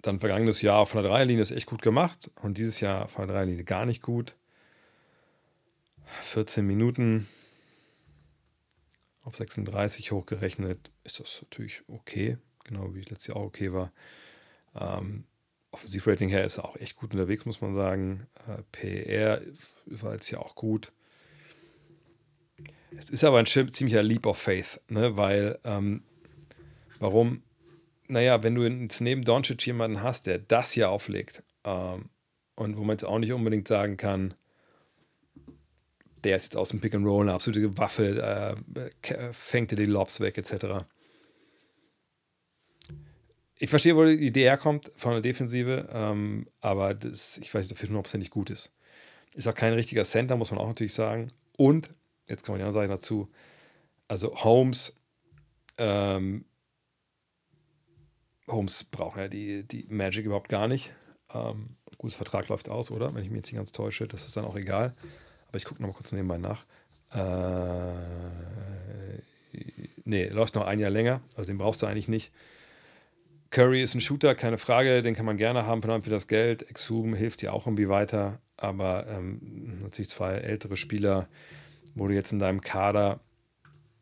dann 0.00 0.18
vergangenes 0.18 0.62
Jahr 0.62 0.86
von 0.86 1.02
der 1.02 1.10
Dreierlinie 1.10 1.42
ist 1.42 1.50
echt 1.50 1.66
gut 1.66 1.82
gemacht 1.82 2.30
und 2.40 2.56
dieses 2.56 2.80
Jahr 2.80 3.08
von 3.08 3.26
der 3.26 3.36
Dreierlinie 3.36 3.64
gar 3.64 3.84
nicht 3.84 4.00
gut. 4.00 4.34
14 6.22 6.66
Minuten 6.66 7.28
auf 9.22 9.36
36 9.36 10.12
hochgerechnet 10.12 10.90
ist 11.04 11.20
das 11.20 11.42
natürlich 11.42 11.82
okay, 11.88 12.38
genau 12.64 12.94
wie 12.94 13.02
letztes 13.02 13.26
Jahr 13.26 13.36
auch 13.36 13.48
okay 13.48 13.74
war. 13.74 13.92
Ähm, 14.74 15.24
Offensivrating 15.72 16.30
her 16.30 16.42
ist 16.42 16.56
er 16.56 16.64
auch 16.64 16.76
echt 16.76 16.96
gut 16.96 17.12
unterwegs, 17.12 17.44
muss 17.44 17.60
man 17.60 17.74
sagen. 17.74 18.28
Äh, 18.48 18.62
PR 18.72 19.42
war 19.84 20.14
jetzt 20.14 20.30
ja 20.30 20.38
auch 20.38 20.54
gut. 20.54 20.90
Es 22.98 23.10
ist 23.10 23.24
aber 23.24 23.38
ein 23.38 23.46
ziemlicher 23.46 24.02
Leap 24.02 24.26
of 24.26 24.38
Faith, 24.38 24.80
ne? 24.88 25.16
weil, 25.16 25.58
ähm, 25.64 26.02
warum? 26.98 27.42
Naja, 28.08 28.42
wenn 28.42 28.54
du 28.54 28.64
jetzt 28.64 29.00
neben 29.00 29.24
Doncic 29.24 29.66
jemanden 29.66 30.02
hast, 30.02 30.26
der 30.26 30.38
das 30.38 30.72
hier 30.72 30.90
auflegt 30.90 31.42
ähm, 31.64 32.10
und 32.54 32.76
wo 32.76 32.82
man 32.82 32.94
jetzt 32.94 33.04
auch 33.04 33.18
nicht 33.18 33.32
unbedingt 33.32 33.68
sagen 33.68 33.96
kann, 33.96 34.34
der 36.24 36.36
ist 36.36 36.44
jetzt 36.44 36.56
aus 36.56 36.70
dem 36.70 36.80
Pick 36.80 36.94
and 36.94 37.06
Roll 37.06 37.22
eine 37.22 37.34
absolute 37.34 37.76
Waffe, 37.78 38.56
äh, 38.72 39.32
fängt 39.32 39.70
dir 39.70 39.76
die 39.76 39.84
Lobs 39.84 40.20
weg, 40.20 40.38
etc 40.38 40.84
ich 43.58 43.70
verstehe, 43.70 43.96
wo 43.96 44.04
die 44.04 44.14
Idee 44.14 44.44
herkommt 44.44 44.90
von 44.96 45.12
der 45.12 45.20
Defensive, 45.20 45.88
ähm, 45.92 46.46
aber 46.60 46.94
das, 46.94 47.38
ich 47.38 47.52
weiß 47.52 47.64
nicht, 47.64 47.72
ob 47.72 47.78
es 47.78 47.88
hundertprozentig 47.88 48.30
gut 48.30 48.50
ist. 48.50 48.72
Ist 49.34 49.48
auch 49.48 49.54
kein 49.54 49.72
richtiger 49.72 50.04
Center, 50.04 50.36
muss 50.36 50.50
man 50.50 50.60
auch 50.60 50.68
natürlich 50.68 50.94
sagen. 50.94 51.28
Und, 51.56 51.90
jetzt 52.28 52.44
kommen 52.44 52.58
die 52.58 52.64
anderen 52.64 52.82
Seiten 52.82 52.90
dazu, 52.90 53.30
also 54.08 54.34
Holmes, 54.36 55.00
ähm, 55.78 56.44
Holmes 58.48 58.84
braucht 58.84 59.18
ja 59.18 59.28
die, 59.28 59.64
die 59.64 59.86
Magic 59.88 60.24
überhaupt 60.24 60.48
gar 60.48 60.68
nicht. 60.68 60.92
Ähm, 61.34 61.76
gutes 61.98 62.16
Vertrag 62.16 62.48
läuft 62.48 62.68
aus, 62.68 62.90
oder? 62.90 63.12
Wenn 63.14 63.22
ich 63.22 63.30
mich 63.30 63.38
jetzt 63.38 63.46
nicht 63.46 63.56
ganz 63.56 63.72
täusche, 63.72 64.06
das 64.06 64.24
ist 64.24 64.36
dann 64.36 64.44
auch 64.44 64.56
egal. 64.56 64.94
Aber 65.48 65.56
ich 65.56 65.64
gucke 65.64 65.82
noch 65.82 65.88
mal 65.88 65.94
kurz 65.94 66.12
nebenbei 66.12 66.38
nach. 66.38 66.64
Äh, 67.12 67.92
nee, 70.04 70.28
läuft 70.28 70.54
noch 70.54 70.66
ein 70.66 70.78
Jahr 70.78 70.90
länger, 70.90 71.20
also 71.36 71.46
den 71.48 71.58
brauchst 71.58 71.82
du 71.82 71.86
eigentlich 71.86 72.08
nicht. 72.08 72.32
Curry 73.50 73.82
ist 73.82 73.94
ein 73.94 74.00
Shooter, 74.00 74.34
keine 74.34 74.58
Frage, 74.58 75.02
den 75.02 75.14
kann 75.14 75.24
man 75.24 75.36
gerne 75.36 75.66
haben, 75.66 75.80
vor 75.82 75.92
allem 75.92 76.02
für 76.02 76.10
das 76.10 76.26
Geld. 76.26 76.68
Exhum 76.68 77.14
hilft 77.14 77.42
ja 77.42 77.52
auch 77.52 77.66
irgendwie 77.66 77.88
weiter, 77.88 78.40
aber 78.56 79.06
ähm, 79.08 79.80
natürlich 79.82 80.10
zwei 80.10 80.34
ältere 80.34 80.76
Spieler, 80.76 81.28
wo 81.96 82.06
du 82.06 82.14
jetzt 82.14 82.32
in 82.32 82.38
deinem 82.38 82.60
Kader, 82.60 83.18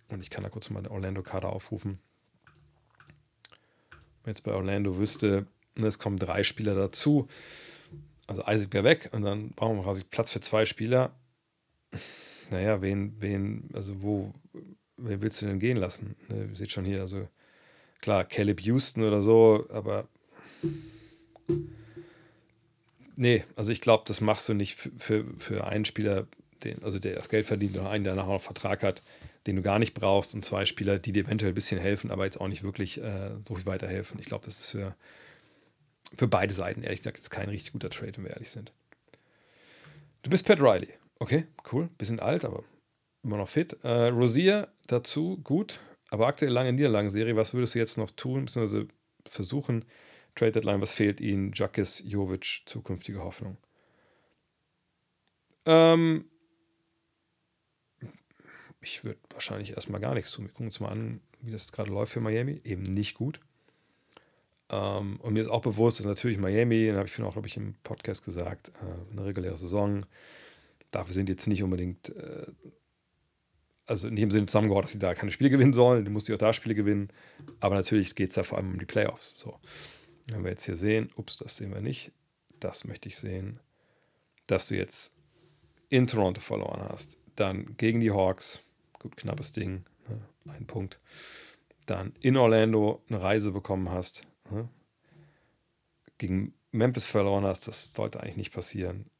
und 0.08 0.20
ich 0.20 0.28
kann 0.28 0.42
da 0.42 0.50
kurz 0.50 0.68
mal 0.68 0.82
den 0.82 0.92
Orlando-Kader 0.92 1.48
aufrufen, 1.48 1.98
wenn 4.22 4.32
jetzt 4.32 4.42
bei 4.42 4.52
Orlando 4.52 4.98
wüsste, 4.98 5.46
ne, 5.74 5.86
es 5.86 5.98
kommen 5.98 6.18
drei 6.18 6.44
Spieler 6.44 6.74
dazu, 6.74 7.26
also 8.26 8.42
Isaac 8.46 8.74
wäre 8.74 8.84
weg 8.84 9.08
und 9.12 9.22
dann 9.22 9.50
brauchen 9.50 9.76
wir 9.76 9.82
quasi 9.84 10.04
Platz 10.04 10.32
für 10.32 10.40
zwei 10.40 10.66
Spieler. 10.66 11.14
Naja, 12.50 12.82
wen, 12.82 13.14
wen, 13.20 13.70
also 13.72 14.02
wo, 14.02 14.34
wen 14.98 15.22
willst 15.22 15.40
du 15.40 15.46
denn 15.46 15.58
gehen 15.58 15.78
lassen? 15.78 16.14
Ne, 16.28 16.48
ihr 16.50 16.54
seht 16.54 16.72
schon 16.72 16.84
hier, 16.84 17.00
also 17.00 17.26
Klar, 18.04 18.26
Caleb 18.26 18.60
Houston 18.60 19.02
oder 19.02 19.22
so, 19.22 19.66
aber 19.70 20.06
nee, 23.16 23.44
also 23.56 23.72
ich 23.72 23.80
glaube, 23.80 24.04
das 24.06 24.20
machst 24.20 24.46
du 24.46 24.52
nicht 24.52 24.74
für, 24.74 24.90
für, 24.98 25.24
für 25.38 25.66
einen 25.66 25.86
Spieler, 25.86 26.26
den, 26.64 26.82
also 26.82 26.98
der 26.98 27.14
das 27.14 27.28
Geld 27.28 27.46
verdient 27.46 27.76
oder 27.76 27.90
einen, 27.90 28.04
der 28.04 28.14
nachher 28.14 28.32
noch 28.32 28.42
Vertrag 28.42 28.82
hat, 28.82 29.02
den 29.46 29.56
du 29.56 29.62
gar 29.62 29.78
nicht 29.78 29.94
brauchst 29.94 30.34
und 30.34 30.44
zwei 30.44 30.64
Spieler, 30.64 30.98
die 30.98 31.12
dir 31.12 31.24
eventuell 31.24 31.52
ein 31.52 31.54
bisschen 31.54 31.80
helfen, 31.80 32.10
aber 32.10 32.24
jetzt 32.24 32.40
auch 32.40 32.48
nicht 32.48 32.62
wirklich 32.62 33.00
äh, 33.00 33.30
so 33.46 33.54
viel 33.54 33.66
weiterhelfen. 33.66 34.18
Ich 34.18 34.26
glaube, 34.26 34.44
das 34.44 34.60
ist 34.60 34.66
für, 34.70 34.94
für 36.16 36.28
beide 36.28 36.54
Seiten, 36.54 36.82
ehrlich 36.82 37.00
gesagt, 37.00 37.18
jetzt 37.18 37.30
kein 37.30 37.48
richtig 37.48 37.72
guter 37.72 37.90
Trade, 37.90 38.12
wenn 38.16 38.24
wir 38.24 38.32
ehrlich 38.32 38.50
sind. 38.50 38.72
Du 40.22 40.30
bist 40.30 40.46
Pat 40.46 40.60
Riley. 40.60 40.88
Okay, 41.18 41.46
cool. 41.72 41.88
Bisschen 41.98 42.20
alt, 42.20 42.44
aber 42.44 42.64
immer 43.22 43.36
noch 43.36 43.48
fit. 43.48 43.76
Äh, 43.82 44.08
Rosier 44.08 44.68
dazu, 44.86 45.38
gut 45.44 45.78
aber 46.14 46.28
aktuell 46.28 46.52
lange 46.52 46.72
Niederlagenserie, 46.72 47.34
was 47.34 47.54
würdest 47.54 47.74
du 47.74 47.80
jetzt 47.80 47.98
noch 47.98 48.10
tun, 48.12 48.44
beziehungsweise 48.44 48.86
versuchen. 49.26 49.84
Trade 50.36 50.52
Deadline, 50.52 50.80
was 50.80 50.92
fehlt 50.92 51.20
ihnen? 51.20 51.50
Jakis, 51.52 52.02
Jovic, 52.06 52.62
zukünftige 52.66 53.22
Hoffnung. 53.22 53.56
Ähm, 55.66 56.26
ich 58.84 59.04
würde 59.04 59.18
wahrscheinlich 59.30 59.72
erstmal 59.72 60.00
gar 60.00 60.14
nichts 60.14 60.30
tun. 60.30 60.44
Wir 60.44 60.52
gucken 60.52 60.66
uns 60.66 60.80
mal 60.80 60.90
an, 60.90 61.20
wie 61.40 61.50
das 61.50 61.72
gerade 61.72 61.90
läuft 61.90 62.12
für 62.12 62.20
Miami. 62.20 62.60
Eben 62.64 62.82
nicht 62.82 63.14
gut. 63.14 63.40
Ähm, 64.70 65.18
und 65.20 65.32
mir 65.32 65.40
ist 65.40 65.48
auch 65.48 65.62
bewusst, 65.62 65.98
dass 65.98 66.06
natürlich 66.06 66.38
Miami, 66.38 66.86
dann 66.86 66.96
habe 66.96 67.06
ich 67.06 67.12
vorhin 67.12 67.28
auch, 67.28 67.34
glaube 67.34 67.48
ich, 67.48 67.56
im 67.56 67.74
Podcast 67.82 68.24
gesagt, 68.24 68.68
äh, 68.68 69.12
eine 69.12 69.24
reguläre 69.24 69.56
Saison. 69.56 70.06
Dafür 70.90 71.14
sind 71.14 71.28
jetzt 71.28 71.46
nicht 71.46 71.62
unbedingt, 71.62 72.10
äh, 72.10 72.46
also 73.86 74.08
in 74.08 74.16
dem 74.16 74.30
Sinne 74.30 74.46
zusammengehört, 74.46 74.84
dass 74.84 74.92
sie 74.92 74.98
da 74.98 75.14
keine 75.14 75.30
Spiele 75.30 75.50
gewinnen 75.50 75.72
sollen. 75.72 76.04
Du 76.04 76.10
musst 76.10 76.28
ja 76.28 76.34
auch 76.34 76.38
da 76.38 76.52
Spiele 76.52 76.74
gewinnen. 76.74 77.08
Aber 77.60 77.74
natürlich 77.74 78.14
geht 78.14 78.30
es 78.30 78.36
da 78.36 78.42
vor 78.42 78.58
allem 78.58 78.72
um 78.72 78.78
die 78.78 78.86
Playoffs. 78.86 79.38
So. 79.38 79.58
Wenn 80.28 80.44
wir 80.44 80.50
jetzt 80.50 80.64
hier 80.64 80.76
sehen, 80.76 81.10
ups, 81.16 81.38
das 81.38 81.56
sehen 81.56 81.74
wir 81.74 81.82
nicht. 81.82 82.12
Das 82.60 82.84
möchte 82.84 83.08
ich 83.08 83.18
sehen, 83.18 83.60
dass 84.46 84.68
du 84.68 84.76
jetzt 84.76 85.12
in 85.90 86.06
Toronto 86.06 86.40
verloren 86.40 86.82
hast. 86.88 87.18
Dann 87.36 87.76
gegen 87.76 88.00
die 88.00 88.10
Hawks, 88.10 88.60
gut, 89.04 89.16
knappes 89.18 89.52
Ding, 89.52 89.84
ne? 90.08 90.20
ein 90.52 90.66
Punkt. 90.66 90.98
Dann 91.86 92.14
in 92.22 92.36
Orlando 92.36 93.02
eine 93.08 93.20
Reise 93.20 93.52
bekommen 93.52 93.90
hast. 93.90 94.22
Ne? 94.50 94.68
Gegen 96.16 96.54
Memphis 96.72 97.04
verloren 97.04 97.44
hast, 97.44 97.68
das 97.68 97.92
sollte 97.92 98.20
eigentlich 98.20 98.38
nicht 98.38 98.52
passieren. 98.52 99.10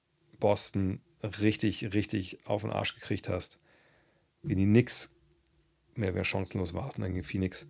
Boston 0.41 1.01
richtig, 1.23 1.93
richtig 1.93 2.39
auf 2.47 2.63
den 2.63 2.71
Arsch 2.71 2.95
gekriegt 2.95 3.29
hast. 3.29 3.59
Gegen 4.43 4.61
die 4.61 4.67
Knicks 4.67 5.11
mehr 5.95 6.13
oder 6.13 6.25
chancenlos 6.25 6.73
warst 6.73 6.97
und 6.97 7.03
dann 7.03 7.13
gegen 7.13 7.25
Phoenix. 7.25 7.67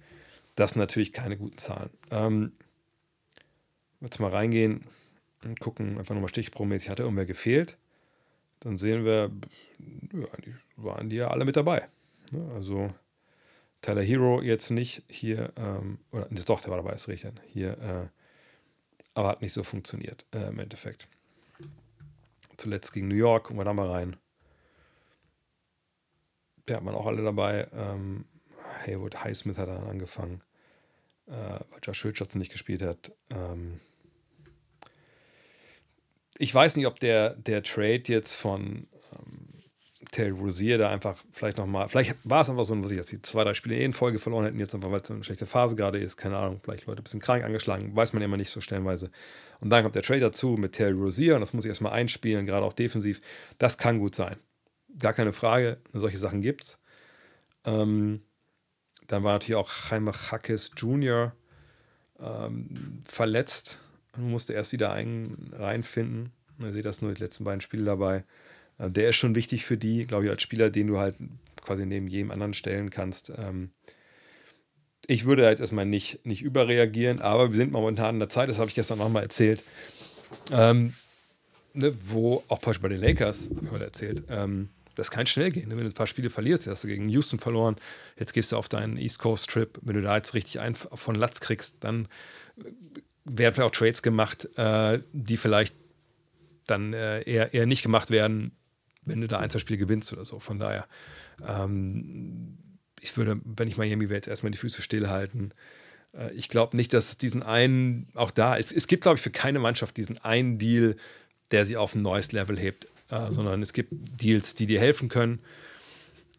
Das 0.54 0.70
sind 0.70 0.78
natürlich 0.78 1.12
keine 1.12 1.36
guten 1.36 1.58
Zahlen. 1.58 1.90
Ähm, 2.12 2.52
jetzt 4.00 4.20
mal 4.20 4.30
reingehen 4.30 4.84
und 5.42 5.58
gucken, 5.58 5.98
einfach 5.98 6.14
nochmal 6.14 6.28
stichprobenmäßig, 6.28 6.90
hat 6.90 7.00
irgendwer 7.00 7.26
gefehlt? 7.26 7.76
Dann 8.60 8.78
sehen 8.78 9.04
wir, 9.04 9.32
ja, 10.12 10.28
waren 10.76 11.10
die 11.10 11.16
ja 11.16 11.28
alle 11.28 11.44
mit 11.44 11.56
dabei. 11.56 11.88
Ne? 12.32 12.50
Also 12.54 12.92
Tyler 13.80 14.02
Hero 14.02 14.40
jetzt 14.40 14.70
nicht 14.70 15.02
hier, 15.08 15.52
ähm, 15.56 15.98
oder 16.10 16.26
doch, 16.26 16.60
der 16.60 16.70
war 16.70 16.78
dabei, 16.78 16.94
ist 16.94 17.08
richtig, 17.08 17.32
hier, 17.46 17.78
äh, 17.78 18.08
aber 19.14 19.28
hat 19.28 19.42
nicht 19.42 19.52
so 19.52 19.62
funktioniert 19.62 20.24
äh, 20.32 20.48
im 20.48 20.58
Endeffekt. 20.58 21.06
Zuletzt 22.56 22.92
gegen 22.92 23.08
New 23.08 23.14
York, 23.14 23.44
gucken 23.44 23.58
wir 23.58 23.64
da 23.64 23.72
mal 23.72 23.90
rein. 23.90 24.16
Der 26.66 26.76
hat 26.76 26.84
man 26.84 26.94
auch 26.94 27.06
alle 27.06 27.22
dabei. 27.22 27.68
Ähm, 27.72 28.24
Haywood 28.86 29.22
Highsmith 29.22 29.58
hat 29.58 29.68
dann 29.68 29.86
angefangen, 29.86 30.40
äh, 31.26 31.32
weil 31.32 31.80
Josh 31.82 32.04
Richardson 32.04 32.38
nicht 32.38 32.52
gespielt 32.52 32.82
hat. 32.82 33.12
Ähm, 33.34 33.80
ich 36.38 36.54
weiß 36.54 36.76
nicht, 36.76 36.86
ob 36.86 36.98
der, 37.00 37.34
der 37.34 37.62
Trade 37.62 38.02
jetzt 38.06 38.34
von 38.34 38.86
ähm, 39.12 39.43
Terry 40.14 40.30
Rozier 40.30 40.78
da 40.78 40.90
einfach 40.90 41.16
vielleicht 41.32 41.58
nochmal, 41.58 41.88
vielleicht 41.88 42.16
war 42.22 42.42
es 42.42 42.48
einfach 42.48 42.64
so, 42.64 42.80
was 42.80 42.92
ich 42.92 42.96
jetzt 42.96 43.10
die 43.10 43.20
zwei, 43.20 43.42
drei 43.42 43.52
Spiele 43.52 43.74
eh 43.74 43.84
in 43.84 43.92
Folge 43.92 44.20
verloren 44.20 44.44
hätten, 44.44 44.60
jetzt 44.60 44.72
einfach, 44.72 44.92
weil 44.92 45.00
es 45.00 45.10
eine 45.10 45.24
schlechte 45.24 45.44
Phase 45.44 45.74
gerade 45.74 45.98
ist, 45.98 46.16
keine 46.16 46.36
Ahnung, 46.36 46.60
vielleicht 46.62 46.86
Leute 46.86 47.00
ein 47.00 47.02
bisschen 47.02 47.20
krank 47.20 47.42
angeschlagen, 47.42 47.96
weiß 47.96 48.12
man 48.12 48.22
immer 48.22 48.36
nicht 48.36 48.50
so 48.50 48.60
stellenweise. 48.60 49.10
Und 49.60 49.70
dann 49.70 49.82
kommt 49.82 49.96
der 49.96 50.04
Trade 50.04 50.20
dazu 50.20 50.50
mit 50.50 50.74
Terry 50.74 50.92
Rozier 50.92 51.34
und 51.34 51.40
das 51.40 51.52
muss 51.52 51.64
ich 51.64 51.68
erstmal 51.68 51.92
einspielen, 51.92 52.46
gerade 52.46 52.64
auch 52.64 52.72
defensiv. 52.72 53.20
Das 53.58 53.76
kann 53.76 53.98
gut 53.98 54.14
sein. 54.14 54.36
Gar 55.00 55.14
keine 55.14 55.32
Frage, 55.32 55.78
solche 55.92 56.18
Sachen 56.18 56.42
gibt's. 56.42 56.78
Ähm, 57.64 58.22
dann 59.08 59.24
war 59.24 59.32
natürlich 59.32 59.56
auch 59.56 59.70
Jaime 59.90 60.12
Hackes 60.12 60.70
Jr. 60.76 61.32
Ähm, 62.20 63.02
verletzt 63.04 63.80
und 64.16 64.30
musste 64.30 64.52
erst 64.52 64.70
wieder 64.70 64.92
einen 64.92 65.52
reinfinden. 65.52 66.30
Ihr 66.60 66.72
seht 66.72 66.84
das 66.84 67.02
nur 67.02 67.12
die 67.12 67.20
letzten 67.20 67.42
beiden 67.42 67.60
Spiele 67.60 67.84
dabei. 67.84 68.22
Äh, 68.78 68.90
der 68.90 69.10
ist 69.10 69.16
schon 69.16 69.34
wichtig 69.34 69.64
für 69.64 69.76
die, 69.76 70.06
glaube 70.06 70.24
ich, 70.24 70.30
als 70.30 70.42
Spieler, 70.42 70.70
den 70.70 70.86
du 70.86 70.98
halt 70.98 71.16
quasi 71.62 71.86
neben 71.86 72.06
jedem 72.06 72.30
anderen 72.30 72.54
stellen 72.54 72.90
kannst. 72.90 73.32
Ähm, 73.36 73.70
ich 75.06 75.24
würde 75.24 75.44
jetzt 75.44 75.60
erstmal 75.60 75.86
nicht, 75.86 76.24
nicht 76.24 76.42
überreagieren, 76.42 77.20
aber 77.20 77.50
wir 77.50 77.56
sind 77.56 77.72
momentan 77.72 78.16
in 78.16 78.20
der 78.20 78.28
Zeit, 78.28 78.48
das 78.48 78.58
habe 78.58 78.68
ich 78.68 78.74
gestern 78.74 78.98
nochmal 78.98 79.22
erzählt, 79.22 79.62
ähm, 80.50 80.94
ne, 81.74 81.94
wo 82.00 82.42
auch 82.48 82.58
bei 82.58 82.88
den 82.88 83.00
Lakers, 83.00 83.48
habe 83.50 83.66
ich 83.66 83.70
heute 83.70 83.84
erzählt, 83.84 84.24
ähm, 84.28 84.70
das 84.94 85.10
kann 85.10 85.26
schnell 85.26 85.50
gehen. 85.50 85.68
Ne? 85.68 85.76
Wenn 85.76 85.84
du 85.84 85.90
ein 85.90 85.94
paar 85.94 86.06
Spiele 86.06 86.30
verlierst, 86.30 86.66
hast 86.66 86.84
du 86.84 86.88
gegen 86.88 87.08
Houston 87.08 87.38
verloren, 87.38 87.76
jetzt 88.18 88.32
gehst 88.32 88.52
du 88.52 88.56
auf 88.56 88.68
deinen 88.68 88.96
East 88.96 89.18
Coast 89.18 89.50
Trip, 89.50 89.78
wenn 89.82 89.96
du 89.96 90.02
da 90.02 90.16
jetzt 90.16 90.34
richtig 90.34 90.60
einen 90.60 90.74
von 90.74 91.14
Latz 91.14 91.40
kriegst, 91.40 91.76
dann 91.80 92.08
werden 93.24 93.62
auch 93.64 93.70
Trades 93.70 94.02
gemacht, 94.02 94.48
äh, 94.56 95.00
die 95.12 95.36
vielleicht 95.36 95.74
dann 96.66 96.92
äh, 96.92 97.22
eher, 97.22 97.52
eher 97.52 97.66
nicht 97.66 97.82
gemacht 97.82 98.10
werden, 98.10 98.52
wenn 99.04 99.20
du 99.20 99.28
da 99.28 99.38
ein, 99.38 99.50
zwei 99.50 99.58
Spiele 99.58 99.78
gewinnst 99.78 100.12
oder 100.12 100.24
so. 100.24 100.38
Von 100.38 100.58
daher, 100.58 100.86
ähm, 101.46 102.58
ich 103.00 103.16
würde, 103.16 103.40
wenn 103.44 103.68
ich 103.68 103.76
Miami 103.76 104.08
wäre, 104.08 104.16
jetzt 104.16 104.28
erstmal 104.28 104.52
die 104.52 104.58
Füße 104.58 104.82
stillhalten. 104.82 105.52
Äh, 106.12 106.32
ich 106.32 106.48
glaube 106.48 106.76
nicht, 106.76 106.92
dass 106.92 107.10
es 107.10 107.18
diesen 107.18 107.42
einen, 107.42 108.08
auch 108.14 108.30
da, 108.30 108.56
es, 108.56 108.72
es 108.72 108.86
gibt, 108.86 109.02
glaube 109.02 109.16
ich, 109.16 109.22
für 109.22 109.30
keine 109.30 109.58
Mannschaft 109.58 109.96
diesen 109.96 110.18
einen 110.18 110.58
Deal, 110.58 110.96
der 111.50 111.64
sie 111.64 111.76
auf 111.76 111.94
ein 111.94 112.02
neues 112.02 112.32
Level 112.32 112.58
hebt, 112.58 112.86
äh, 113.10 113.30
sondern 113.30 113.62
es 113.62 113.72
gibt 113.72 113.92
Deals, 113.92 114.54
die 114.54 114.66
dir 114.66 114.80
helfen 114.80 115.08
können, 115.08 115.40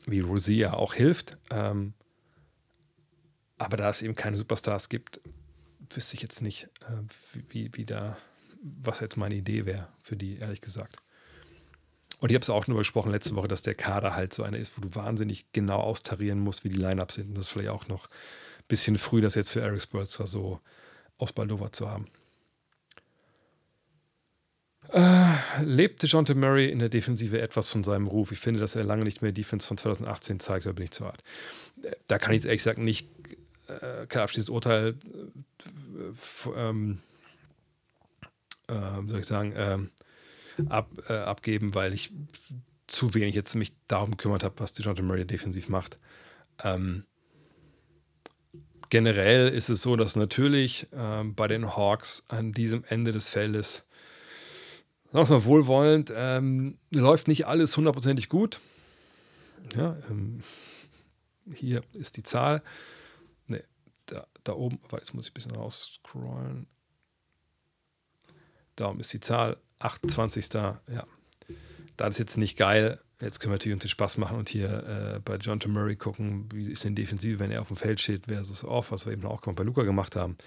wie 0.05 0.19
Rosia 0.19 0.73
auch 0.73 0.93
hilft. 0.93 1.37
Ähm, 1.51 1.93
aber 3.57 3.77
da 3.77 3.89
es 3.89 4.01
eben 4.01 4.15
keine 4.15 4.35
Superstars 4.35 4.89
gibt, 4.89 5.21
wüsste 5.93 6.15
ich 6.15 6.21
jetzt 6.21 6.41
nicht, 6.41 6.67
äh, 6.81 7.43
wie, 7.49 7.69
wie 7.73 7.85
da, 7.85 8.17
was 8.61 8.99
jetzt 8.99 9.17
meine 9.17 9.35
Idee 9.35 9.65
wäre 9.65 9.87
für 10.01 10.15
die, 10.15 10.37
ehrlich 10.37 10.61
gesagt. 10.61 10.97
Und 12.26 12.31
ich 12.31 12.35
habe 12.38 12.41
es 12.41 12.49
auch 12.49 12.65
nur 12.65 12.80
gesprochen 12.80 13.11
letzte 13.11 13.35
Woche, 13.35 13.47
dass 13.47 13.61
der 13.61 13.76
Kader 13.76 14.15
halt 14.15 14.34
so 14.34 14.41
einer 14.41 14.57
ist, 14.57 14.76
wo 14.76 14.81
du 14.81 14.95
wahnsinnig 14.95 15.45
genau 15.53 15.80
austarieren 15.80 16.39
musst, 16.39 16.64
wie 16.64 16.69
die 16.69 16.77
Lineups 16.80 17.14
sind. 17.14 17.27
Und 17.27 17.35
das 17.35 17.45
ist 17.45 17.52
vielleicht 17.52 17.69
auch 17.69 17.88
noch 17.88 18.07
ein 18.07 18.65
bisschen 18.68 18.97
früh, 18.97 19.22
das 19.22 19.35
jetzt 19.35 19.52
für 19.52 19.61
Eric 19.61 19.80
Spurzer 19.84 20.26
so 20.26 20.60
ausbaldowert 21.19 21.76
zu 21.76 21.88
haben. 21.88 22.07
Äh, 24.91 25.35
lebt 25.61 26.02
DeJounte 26.02 26.34
Murray 26.34 26.72
in 26.72 26.80
der 26.80 26.89
Defensive 26.89 27.39
etwas 27.39 27.69
von 27.69 27.84
seinem 27.84 28.07
Ruf? 28.07 28.31
Ich 28.31 28.39
finde, 28.39 28.60
dass 28.60 28.73
er 28.73 28.85
lange 28.85 29.03
nicht 29.03 29.22
mehr 29.22 29.31
Defense 29.31 29.68
von 29.68 29.77
2018 29.77 30.39
zeigt, 30.39 30.65
da 30.65 30.72
bin 30.72 30.85
ich 30.85 30.91
zu 30.93 31.06
hart. 31.06 31.22
Da 32.07 32.18
kann 32.18 32.31
ich 32.31 32.38
jetzt 32.38 32.45
ehrlich 32.45 32.61
gesagt 32.61 32.80
nicht 32.80 33.07
äh, 33.68 34.07
kein 34.07 34.23
abschließendes 34.23 34.49
Urteil 34.49 34.95
äh, 35.95 36.60
ähm, 36.60 37.03
äh, 38.68 38.73
soll 39.11 39.19
ich 39.19 39.27
sagen, 39.27 39.53
ähm, 39.56 39.91
ab, 40.69 40.91
äh, 41.10 41.14
abgeben, 41.14 41.73
weil 41.73 41.94
ich 41.94 42.11
zu 42.88 43.14
wenig 43.14 43.36
jetzt 43.36 43.56
mich 43.56 43.73
darum 43.88 44.11
gekümmert 44.11 44.44
habe, 44.44 44.60
was 44.60 44.73
DeJounte 44.73 45.03
Murray 45.03 45.26
defensiv 45.26 45.69
macht. 45.69 45.98
Ähm, 46.64 47.06
generell 48.90 49.49
ist 49.49 49.69
es 49.69 49.82
so, 49.82 49.95
dass 49.95 50.15
natürlich 50.15 50.88
ähm, 50.94 51.36
bei 51.36 51.48
den 51.48 51.76
Hawks 51.76 52.23
an 52.27 52.52
diesem 52.52 52.84
Ende 52.86 53.11
des 53.11 53.30
Feldes, 53.30 53.84
sagen 55.11 55.27
wir 55.30 55.38
mal 55.38 55.45
wohlwollend, 55.45 56.14
ähm, 56.15 56.77
läuft 56.91 57.27
nicht 57.27 57.48
alles 57.48 57.76
hundertprozentig 57.76 58.30
gut. 58.30 58.60
Ja, 59.76 59.98
ähm, 60.10 60.44
hier 61.53 61.82
ist 61.94 62.18
die 62.18 62.23
Zahl. 62.23 62.61
Ne, 63.48 63.64
da, 64.06 64.27
da 64.44 64.53
oben, 64.53 64.80
warte, 64.90 65.06
jetzt 65.06 65.14
muss 65.14 65.26
ich 65.26 65.32
ein 65.32 65.34
bisschen 65.34 65.56
rausscrollen. 65.56 66.68
Darum 68.76 68.99
ist 68.99 69.14
die 69.14 69.19
Zahl 69.19 69.57
28. 69.85 70.53
Ja, 70.53 70.79
das 71.97 72.09
ist 72.11 72.19
jetzt 72.19 72.37
nicht 72.37 72.57
geil. 72.57 72.99
Jetzt 73.21 73.39
können 73.39 73.51
wir 73.51 73.55
natürlich 73.55 73.75
uns 73.75 73.83
den 73.83 73.89
Spaß 73.89 74.17
machen 74.17 74.37
und 74.37 74.49
hier 74.49 75.15
äh, 75.15 75.19
bei 75.23 75.37
John 75.37 75.59
T. 75.59 75.69
Murray 75.69 75.95
gucken, 75.95 76.49
wie 76.51 76.69
ist 76.69 76.83
denn 76.83 76.95
Defensive, 76.95 77.39
wenn 77.39 77.49
er 77.49 77.61
auf 77.61 77.69
dem 77.69 77.77
Feld 77.77 78.01
steht, 78.01 78.25
versus 78.25 78.65
off, 78.65 78.91
was 78.91 79.05
wir 79.05 79.13
eben 79.13 79.25
auch 79.25 79.41
bei 79.41 79.63
Luca 79.63 79.83
gemacht 79.83 80.17
haben. 80.17 80.37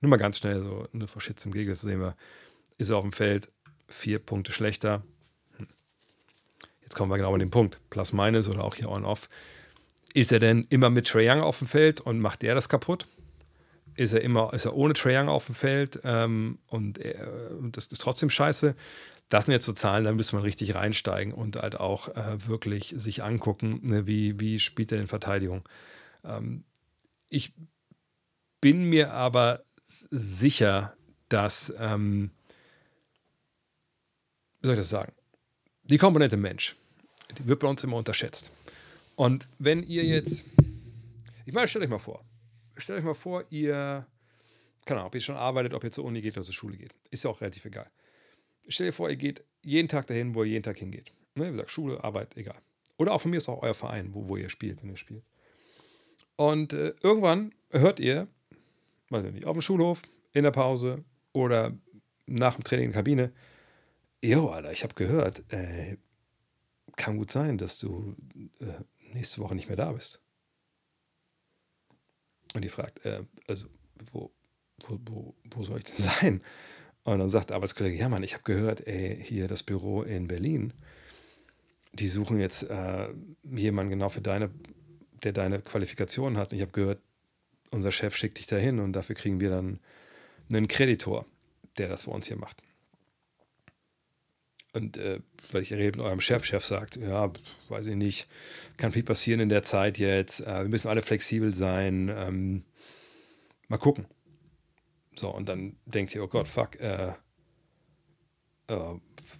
Nur 0.00 0.10
mal 0.10 0.16
ganz 0.16 0.38
schnell 0.38 0.62
so 0.62 0.88
eine 0.92 1.06
verschitzte 1.06 1.50
Gegel 1.50 1.76
sehen 1.76 2.00
wir, 2.00 2.16
ist 2.78 2.90
er 2.90 2.96
auf 2.96 3.04
dem 3.04 3.12
Feld 3.12 3.48
vier 3.88 4.18
Punkte 4.18 4.52
schlechter. 4.52 5.04
Jetzt 6.82 6.94
kommen 6.94 7.10
wir 7.10 7.16
genau 7.16 7.32
an 7.32 7.40
den 7.40 7.50
Punkt. 7.50 7.80
Plus, 7.90 8.12
minus 8.12 8.48
oder 8.48 8.64
auch 8.64 8.74
hier 8.74 8.90
on-off. 8.90 9.28
Ist 10.14 10.32
er 10.32 10.38
denn 10.38 10.66
immer 10.68 10.90
mit 10.90 11.06
Trae 11.06 11.30
Young 11.30 11.42
auf 11.42 11.58
dem 11.58 11.66
Feld 11.66 12.00
und 12.00 12.20
macht 12.20 12.42
der 12.42 12.54
das 12.54 12.68
kaputt? 12.68 13.06
Ist 13.96 14.12
er 14.12 14.20
immer, 14.20 14.52
ist 14.52 14.64
er 14.64 14.76
ohne 14.76 14.94
Trae 14.94 15.18
Young 15.18 15.28
auf 15.28 15.46
dem 15.46 15.54
Feld 15.54 16.00
ähm, 16.04 16.58
und 16.66 16.98
er, 16.98 17.50
das 17.72 17.86
ist 17.86 18.00
trotzdem 18.00 18.30
scheiße. 18.30 18.74
Das 19.28 19.46
sind 19.46 19.52
jetzt 19.52 19.66
so 19.66 19.72
Zahlen, 19.72 20.04
da 20.04 20.12
müsste 20.12 20.36
man 20.36 20.44
richtig 20.44 20.74
reinsteigen 20.74 21.32
und 21.32 21.56
halt 21.56 21.80
auch 21.80 22.08
äh, 22.14 22.46
wirklich 22.46 22.94
sich 22.96 23.24
angucken, 23.24 23.80
ne, 23.82 24.06
wie, 24.06 24.38
wie 24.38 24.60
spielt 24.60 24.92
er 24.92 25.00
in 25.00 25.08
Verteidigung. 25.08 25.68
Ähm, 26.24 26.64
ich 27.28 27.52
bin 28.60 28.84
mir 28.84 29.12
aber 29.12 29.64
sicher, 30.10 30.96
dass, 31.28 31.72
ähm, 31.78 32.30
wie 34.60 34.68
soll 34.68 34.74
ich 34.74 34.80
das 34.80 34.88
sagen, 34.88 35.12
die 35.82 35.98
Komponente 35.98 36.36
Mensch, 36.36 36.76
die 37.38 37.46
wird 37.46 37.60
bei 37.60 37.68
uns 37.68 37.82
immer 37.82 37.96
unterschätzt. 37.96 38.50
Und 39.16 39.48
wenn 39.58 39.82
ihr 39.82 40.04
jetzt, 40.04 40.44
ich 41.46 41.52
meine, 41.52 41.66
stellt 41.68 41.84
euch 41.84 41.90
mal 41.90 41.98
vor, 41.98 42.24
stellt 42.76 42.98
euch 42.98 43.04
mal 43.04 43.14
vor, 43.14 43.44
ihr 43.50 44.06
keine 44.86 45.00
Ahnung, 45.00 45.08
ob 45.08 45.14
ihr 45.16 45.20
schon 45.20 45.36
arbeitet, 45.36 45.74
ob 45.74 45.84
ihr 45.84 45.90
zur 45.90 46.04
Uni 46.04 46.20
geht 46.22 46.36
oder 46.36 46.44
zur 46.44 46.54
Schule 46.54 46.76
geht. 46.76 46.94
Ist 47.10 47.24
ja 47.24 47.30
auch 47.30 47.40
relativ 47.40 47.64
egal. 47.64 47.90
Stell 48.68 48.86
dir 48.86 48.92
vor, 48.92 49.10
ihr 49.10 49.16
geht 49.16 49.44
jeden 49.62 49.88
Tag 49.88 50.06
dahin, 50.06 50.34
wo 50.34 50.44
ihr 50.44 50.52
jeden 50.52 50.62
Tag 50.62 50.78
hingeht. 50.78 51.12
Ne? 51.34 51.46
Wie 51.46 51.50
gesagt, 51.50 51.70
Schule, 51.70 52.02
Arbeit, 52.02 52.36
egal. 52.36 52.58
Oder 52.96 53.12
auch 53.12 53.20
von 53.20 53.32
mir 53.32 53.36
ist 53.38 53.48
auch 53.48 53.62
euer 53.62 53.74
Verein, 53.74 54.14
wo, 54.14 54.28
wo 54.28 54.36
ihr 54.36 54.48
spielt, 54.48 54.82
wenn 54.82 54.90
ihr 54.90 54.96
spielt. 54.96 55.24
Und 56.36 56.72
äh, 56.72 56.94
irgendwann 57.02 57.52
hört 57.70 57.98
ihr, 57.98 58.28
weiß 59.10 59.24
ich 59.26 59.32
nicht, 59.32 59.46
auf 59.46 59.54
dem 59.54 59.62
Schulhof, 59.62 60.02
in 60.32 60.44
der 60.44 60.52
Pause 60.52 61.04
oder 61.32 61.76
nach 62.26 62.54
dem 62.54 62.64
Training 62.64 62.86
in 62.86 62.92
der 62.92 63.00
Kabine, 63.00 63.32
Jo, 64.22 64.48
Alter, 64.48 64.72
ich 64.72 64.82
habe 64.82 64.94
gehört, 64.94 65.42
äh, 65.52 65.98
kann 66.96 67.18
gut 67.18 67.30
sein, 67.30 67.58
dass 67.58 67.78
du 67.78 68.16
äh, 68.60 69.12
nächste 69.12 69.40
Woche 69.40 69.54
nicht 69.54 69.68
mehr 69.68 69.76
da 69.76 69.92
bist. 69.92 70.20
Und 72.56 72.62
die 72.62 72.70
fragt, 72.70 73.04
äh, 73.04 73.22
also, 73.48 73.66
wo, 74.10 74.30
wo, 74.88 74.98
wo, 75.04 75.34
wo 75.50 75.62
soll 75.62 75.76
ich 75.76 75.84
denn 75.84 76.00
sein? 76.02 76.40
Und 77.04 77.18
dann 77.18 77.28
sagt 77.28 77.50
der 77.50 77.56
Arbeitskollege, 77.56 77.98
ja 77.98 78.08
Mann, 78.08 78.22
ich 78.22 78.32
habe 78.32 78.44
gehört, 78.44 78.86
ey, 78.86 79.22
hier 79.22 79.46
das 79.46 79.62
Büro 79.62 80.00
in 80.00 80.26
Berlin, 80.26 80.72
die 81.92 82.08
suchen 82.08 82.40
jetzt 82.40 82.62
äh, 82.62 83.08
jemanden 83.44 83.90
genau 83.90 84.08
für 84.08 84.22
deine, 84.22 84.48
der 85.22 85.32
deine 85.32 85.60
Qualifikation 85.60 86.38
hat. 86.38 86.52
Und 86.52 86.56
ich 86.56 86.62
habe 86.62 86.72
gehört, 86.72 87.02
unser 87.70 87.92
Chef 87.92 88.16
schickt 88.16 88.38
dich 88.38 88.46
dahin 88.46 88.78
und 88.78 88.94
dafür 88.94 89.16
kriegen 89.16 89.38
wir 89.38 89.50
dann 89.50 89.78
einen 90.50 90.66
Kreditor, 90.66 91.26
der 91.76 91.88
das 91.88 92.04
für 92.04 92.10
uns 92.10 92.26
hier 92.26 92.38
macht. 92.38 92.62
Und 94.76 94.98
äh, 94.98 95.20
weil 95.52 95.62
ich 95.62 95.70
mit 95.70 95.98
eurem 95.98 96.20
Chef, 96.20 96.44
Chef 96.44 96.64
sagt, 96.64 96.96
ja, 96.96 97.32
weiß 97.68 97.86
ich 97.86 97.96
nicht, 97.96 98.28
kann 98.76 98.92
viel 98.92 99.02
passieren 99.02 99.40
in 99.40 99.48
der 99.48 99.62
Zeit 99.62 99.98
jetzt, 99.98 100.40
äh, 100.40 100.62
wir 100.62 100.68
müssen 100.68 100.88
alle 100.88 101.02
flexibel 101.02 101.54
sein, 101.54 102.12
ähm, 102.14 102.64
mal 103.68 103.78
gucken. 103.78 104.06
So, 105.16 105.30
und 105.30 105.48
dann 105.48 105.76
denkt 105.86 106.14
ihr, 106.14 106.22
oh 106.22 106.28
Gott, 106.28 106.46
fuck, 106.46 106.78
äh, 106.78 107.12
äh, 108.68 108.74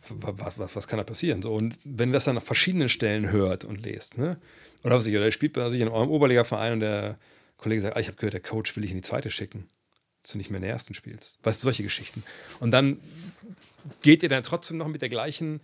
was, 0.08 0.58
was, 0.58 0.74
was, 0.74 0.88
kann 0.88 0.96
da 0.96 1.04
passieren? 1.04 1.42
So, 1.42 1.52
und 1.52 1.78
wenn 1.84 2.10
ihr 2.10 2.14
das 2.14 2.24
dann 2.24 2.38
auf 2.38 2.44
verschiedenen 2.44 2.88
Stellen 2.88 3.30
hört 3.30 3.64
und 3.64 3.84
lest, 3.84 4.16
ne? 4.16 4.38
Oder 4.84 4.96
was 4.96 5.06
ich, 5.06 5.14
oder 5.16 5.26
ihr 5.26 5.32
spielt 5.32 5.52
bei 5.52 5.68
sich 5.68 5.80
in 5.80 5.88
eurem 5.88 6.10
Oberliga-Verein 6.10 6.74
und 6.74 6.80
der 6.80 7.18
Kollege 7.56 7.82
sagt, 7.82 7.96
ah, 7.96 8.00
ich 8.00 8.06
habe 8.06 8.16
gehört, 8.16 8.34
der 8.34 8.40
Coach 8.40 8.74
will 8.76 8.82
dich 8.82 8.92
in 8.92 8.98
die 8.98 9.02
zweite 9.02 9.30
schicken, 9.30 9.68
dass 10.22 10.32
du 10.32 10.38
nicht 10.38 10.50
mehr 10.50 10.58
in 10.58 10.62
der 10.62 10.72
ersten 10.72 10.94
spielst. 10.94 11.38
Weißt 11.42 11.60
du, 11.60 11.64
solche 11.64 11.82
Geschichten. 11.82 12.22
Und 12.60 12.70
dann 12.70 13.00
geht 14.02 14.22
ihr 14.22 14.28
dann 14.28 14.42
trotzdem 14.42 14.76
noch 14.76 14.88
mit 14.88 15.02
der 15.02 15.08
gleichen 15.08 15.60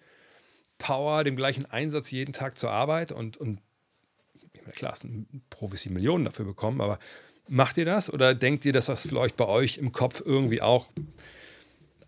Power, 0.78 1.24
dem 1.24 1.36
gleichen 1.36 1.66
Einsatz 1.66 2.11
jeden 2.11 2.32
Tag 2.32 2.59
zur 2.59 2.70
Arbeit 2.70 3.12
und, 3.12 3.36
und 3.36 3.61
klar, 4.74 4.93
es 4.93 5.01
sind 5.01 5.27
Profis, 5.51 5.82
die 5.82 5.90
Millionen 5.90 6.24
dafür 6.24 6.44
bekommen, 6.44 6.81
aber 6.81 6.99
macht 7.49 7.77
ihr 7.77 7.85
das 7.85 8.12
oder 8.12 8.35
denkt 8.35 8.65
ihr, 8.65 8.73
dass 8.73 8.86
das 8.86 9.07
vielleicht 9.07 9.36
bei 9.36 9.47
euch 9.47 9.78
im 9.78 9.93
Kopf 9.93 10.23
irgendwie 10.24 10.62
auch, 10.62 10.89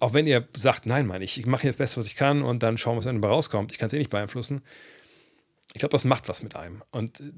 auch 0.01 0.12
wenn 0.12 0.27
ihr 0.27 0.47
sagt, 0.57 0.86
nein, 0.86 1.07
Mann, 1.07 1.23
ich, 1.23 1.39
ich 1.39 1.47
mache 1.47 1.66
jetzt 1.66 1.74
das 1.74 1.86
Beste, 1.86 1.97
was 1.99 2.07
ich 2.07 2.16
kann 2.16 2.43
und 2.43 2.62
dann 2.62 2.78
schauen, 2.78 2.97
was 2.97 3.05
dann 3.05 3.23
rauskommt, 3.23 3.73
ich 3.73 3.78
kann 3.78 3.89
es 3.89 3.93
eh 3.93 3.99
nicht 3.99 4.11
beeinflussen. 4.11 4.62
Ich 5.73 5.81
glaube, 5.81 5.93
das 5.93 6.05
macht 6.05 6.28
was 6.28 6.43
mit 6.43 6.55
einem. 6.55 6.82
Und 6.91 7.20
äh, 7.20 7.32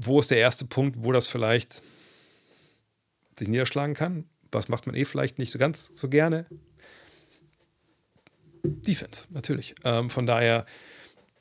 wo 0.00 0.18
ist 0.18 0.30
der 0.30 0.38
erste 0.38 0.64
Punkt, 0.64 0.96
wo 1.00 1.12
das 1.12 1.28
vielleicht 1.28 1.82
sich 3.38 3.48
niederschlagen 3.48 3.94
kann? 3.94 4.24
Was 4.50 4.68
macht 4.68 4.86
man 4.86 4.96
eh 4.96 5.04
vielleicht 5.04 5.38
nicht 5.38 5.50
so 5.50 5.58
ganz 5.58 5.90
so 5.94 6.08
gerne? 6.08 6.46
Defense, 8.62 9.26
natürlich. 9.30 9.74
Ähm, 9.84 10.10
von 10.10 10.26
daher 10.26 10.66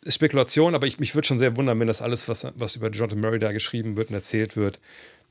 Spekulation, 0.07 0.73
aber 0.73 0.87
ich, 0.87 0.99
mich 0.99 1.13
würde 1.13 1.27
schon 1.27 1.37
sehr 1.37 1.55
wundern, 1.55 1.79
wenn 1.79 1.87
das 1.87 2.01
alles, 2.01 2.27
was, 2.27 2.47
was 2.55 2.75
über 2.75 2.89
Jonathan 2.89 3.19
Murray 3.19 3.39
da 3.39 3.51
geschrieben 3.51 3.95
wird 3.95 4.09
und 4.09 4.15
erzählt 4.15 4.55
wird, 4.55 4.79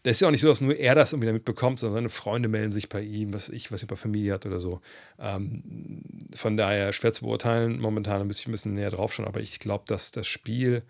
das 0.02 0.12
ist 0.12 0.20
ja 0.20 0.28
auch 0.28 0.32
nicht 0.32 0.40
so, 0.40 0.48
dass 0.48 0.62
nur 0.62 0.76
er 0.76 0.94
das 0.94 1.12
irgendwie 1.12 1.26
damit 1.26 1.44
bekommt, 1.44 1.78
sondern 1.78 1.96
seine 1.96 2.08
Freunde 2.08 2.48
melden 2.48 2.70
sich 2.70 2.88
bei 2.88 3.02
ihm, 3.02 3.34
was 3.34 3.50
ich, 3.50 3.70
was 3.70 3.82
er 3.82 3.88
bei 3.88 3.96
Familie 3.96 4.32
hat 4.32 4.46
oder 4.46 4.58
so. 4.58 4.80
Ähm, 5.18 6.02
von 6.34 6.56
daher 6.56 6.92
schwer 6.94 7.12
zu 7.12 7.24
beurteilen. 7.24 7.80
Momentan 7.80 8.26
müsste 8.26 8.42
ich 8.42 8.48
ein 8.48 8.52
bisschen 8.52 8.74
näher 8.74 8.90
drauf 8.90 9.12
schauen, 9.12 9.26
aber 9.26 9.40
ich 9.40 9.58
glaube, 9.58 9.84
dass 9.86 10.10
das 10.10 10.26
Spiel, 10.26 10.82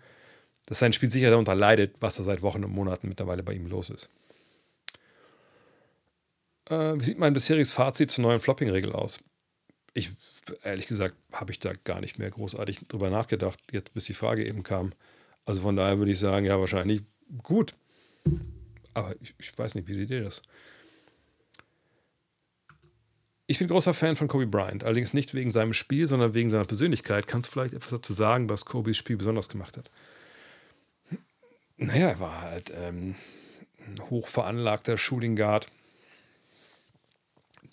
dass 0.65 0.79
sein 0.79 0.93
Spiel 0.93 1.11
sicher 1.11 1.29
darunter 1.29 1.55
leidet, 1.55 1.95
was 1.99 2.15
da 2.15 2.23
seit 2.23 2.41
Wochen 2.41 2.63
und 2.63 2.71
Monaten 2.71 3.09
mittlerweile 3.09 3.43
bei 3.43 3.53
ihm 3.53 3.67
los 3.67 3.89
ist. 3.89 4.07
Äh, 6.69 6.93
wie 6.97 7.03
sieht 7.03 7.19
mein 7.19 7.33
bisheriges 7.33 7.73
Fazit 7.73 8.11
zur 8.11 8.21
neuen 8.23 8.39
Flopping-Regel 8.39 8.93
aus? 8.93 9.19
Ich, 9.93 10.11
ehrlich 10.63 10.87
gesagt, 10.87 11.15
habe 11.31 11.51
ich 11.51 11.59
da 11.59 11.73
gar 11.83 11.99
nicht 11.99 12.17
mehr 12.17 12.31
großartig 12.31 12.81
drüber 12.87 13.09
nachgedacht, 13.09 13.59
jetzt 13.71 13.93
bis 13.93 14.05
die 14.05 14.13
Frage 14.13 14.45
eben 14.45 14.63
kam. 14.63 14.93
Also 15.45 15.61
von 15.61 15.75
daher 15.75 15.97
würde 15.97 16.11
ich 16.11 16.19
sagen, 16.19 16.45
ja, 16.45 16.59
wahrscheinlich 16.59 17.01
gut. 17.43 17.73
Aber 18.93 19.15
ich, 19.21 19.33
ich 19.37 19.57
weiß 19.57 19.75
nicht, 19.75 19.87
wie 19.87 19.93
seht 19.93 20.09
ihr 20.09 20.23
das? 20.23 20.41
Ich 23.47 23.59
bin 23.59 23.67
großer 23.67 23.93
Fan 23.93 24.15
von 24.15 24.29
Kobe 24.29 24.47
Bryant, 24.47 24.85
allerdings 24.85 25.13
nicht 25.13 25.33
wegen 25.33 25.49
seinem 25.49 25.73
Spiel, 25.73 26.07
sondern 26.07 26.33
wegen 26.33 26.49
seiner 26.49 26.63
Persönlichkeit. 26.63 27.27
Kannst 27.27 27.49
du 27.49 27.51
vielleicht 27.51 27.73
etwas 27.73 27.89
dazu 27.89 28.13
sagen, 28.13 28.49
was 28.49 28.63
Kobes 28.63 28.95
Spiel 28.95 29.17
besonders 29.17 29.49
gemacht 29.49 29.75
hat? 29.75 29.89
Naja, 31.75 32.09
er 32.09 32.19
war 32.19 32.41
halt 32.41 32.71
ähm, 32.73 33.15
ein 33.85 34.09
hochveranlagter 34.09 34.97
Shooting 34.97 35.35
Guard, 35.35 35.67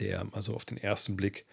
der 0.01 0.27
also 0.33 0.55
auf 0.55 0.65
den 0.65 0.79
ersten 0.79 1.17
Blick 1.17 1.45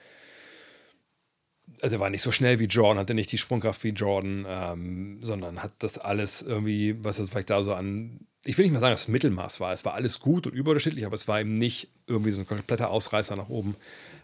also 1.81 1.95
er 1.95 1.99
war 1.99 2.09
nicht 2.09 2.21
so 2.21 2.31
schnell 2.31 2.59
wie 2.59 2.65
Jordan, 2.65 2.99
hatte 2.99 3.13
nicht 3.13 3.31
die 3.31 3.37
Sprungkraft 3.37 3.83
wie 3.83 3.89
Jordan, 3.89 4.45
ähm, 4.47 5.17
sondern 5.21 5.61
hat 5.61 5.71
das 5.79 5.97
alles 5.97 6.41
irgendwie, 6.41 7.03
was 7.03 7.17
das 7.17 7.29
vielleicht 7.29 7.49
da 7.49 7.63
so 7.63 7.73
an, 7.73 8.21
ich 8.43 8.57
will 8.57 8.65
nicht 8.65 8.73
mal 8.73 8.79
sagen, 8.79 8.93
dass 8.93 9.01
es 9.01 9.07
Mittelmaß 9.07 9.59
war. 9.59 9.73
Es 9.73 9.85
war 9.85 9.95
alles 9.95 10.19
gut 10.19 10.45
und 10.45 10.53
überdurchschnittlich, 10.53 11.05
aber 11.05 11.15
es 11.15 11.27
war 11.27 11.41
eben 11.41 11.55
nicht 11.55 11.89
irgendwie 12.05 12.31
so 12.31 12.41
ein 12.41 12.47
kompletter 12.47 12.91
Ausreißer 12.91 13.35
nach 13.35 13.49
oben. 13.49 13.75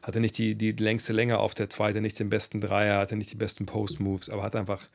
Hatte 0.04 0.20
nicht 0.20 0.38
die, 0.38 0.56
die 0.56 0.72
längste 0.72 1.12
Länge 1.12 1.40
auf 1.40 1.56
der 1.56 1.70
zweite, 1.70 2.02
nicht 2.02 2.20
den 2.20 2.30
besten 2.30 2.62
Dreier, 2.62 3.00
hatte 3.00 3.16
nicht 3.16 3.32
die 3.32 3.38
besten 3.38 3.66
Post-Moves, 3.66 4.30
aber 4.30 4.44
hat 4.44 4.56
einfach 4.56 4.88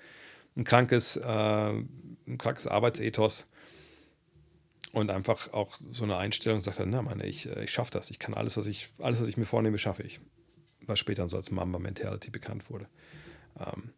ein 0.57 0.65
krankes, 0.65 1.17
äh, 1.17 1.23
ein 1.23 2.39
krankes 2.39 2.67
Arbeitsethos 2.69 3.47
und 4.93 5.11
einfach 5.11 5.53
auch 5.53 5.77
so 5.91 6.05
eine 6.05 6.17
Einstellung, 6.17 6.61
sagt 6.61 6.79
er, 6.79 6.87
na 6.87 7.03
Mann, 7.03 7.21
ich, 7.21 7.49
äh, 7.49 7.65
ich 7.65 7.71
schaffe 7.71 7.91
das, 7.91 8.11
ich 8.11 8.21
kann 8.21 8.33
alles, 8.33 8.57
was 8.57 8.67
ich, 8.67 8.91
alles, 8.99 9.21
was 9.21 9.29
ich 9.29 9.37
mir 9.37 9.45
vornehme, 9.45 9.79
schaffe 9.79 10.05
ich 10.05 10.21
was 10.83 10.99
später 10.99 11.29
so 11.29 11.37
als 11.37 11.51
Mamba 11.51 11.79
Mentality 11.79 12.31
bekannt 12.31 12.71
wurde. 12.71 12.87
Ähm, 13.59 13.91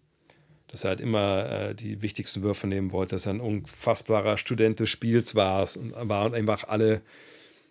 dass 0.68 0.84
er 0.84 0.90
halt 0.90 1.00
immer 1.00 1.50
äh, 1.50 1.74
die 1.74 2.02
wichtigsten 2.02 2.42
Würfe 2.42 2.66
nehmen 2.66 2.92
wollte, 2.92 3.16
dass 3.16 3.26
er 3.26 3.34
ein 3.34 3.40
unfassbarer 3.40 4.36
Student 4.36 4.80
des 4.80 4.90
Spiels 4.90 5.34
war 5.34 5.66
und 5.76 5.94
war 5.94 6.26
und 6.26 6.34
einfach 6.34 6.64
alle 6.64 7.00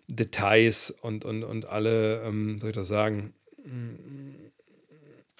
Details 0.08 0.90
und, 0.90 1.24
und, 1.24 1.44
und 1.44 1.66
alle, 1.66 2.22
ähm, 2.22 2.58
soll 2.60 2.70
ich 2.70 2.76
das 2.76 2.88
sagen, 2.88 3.34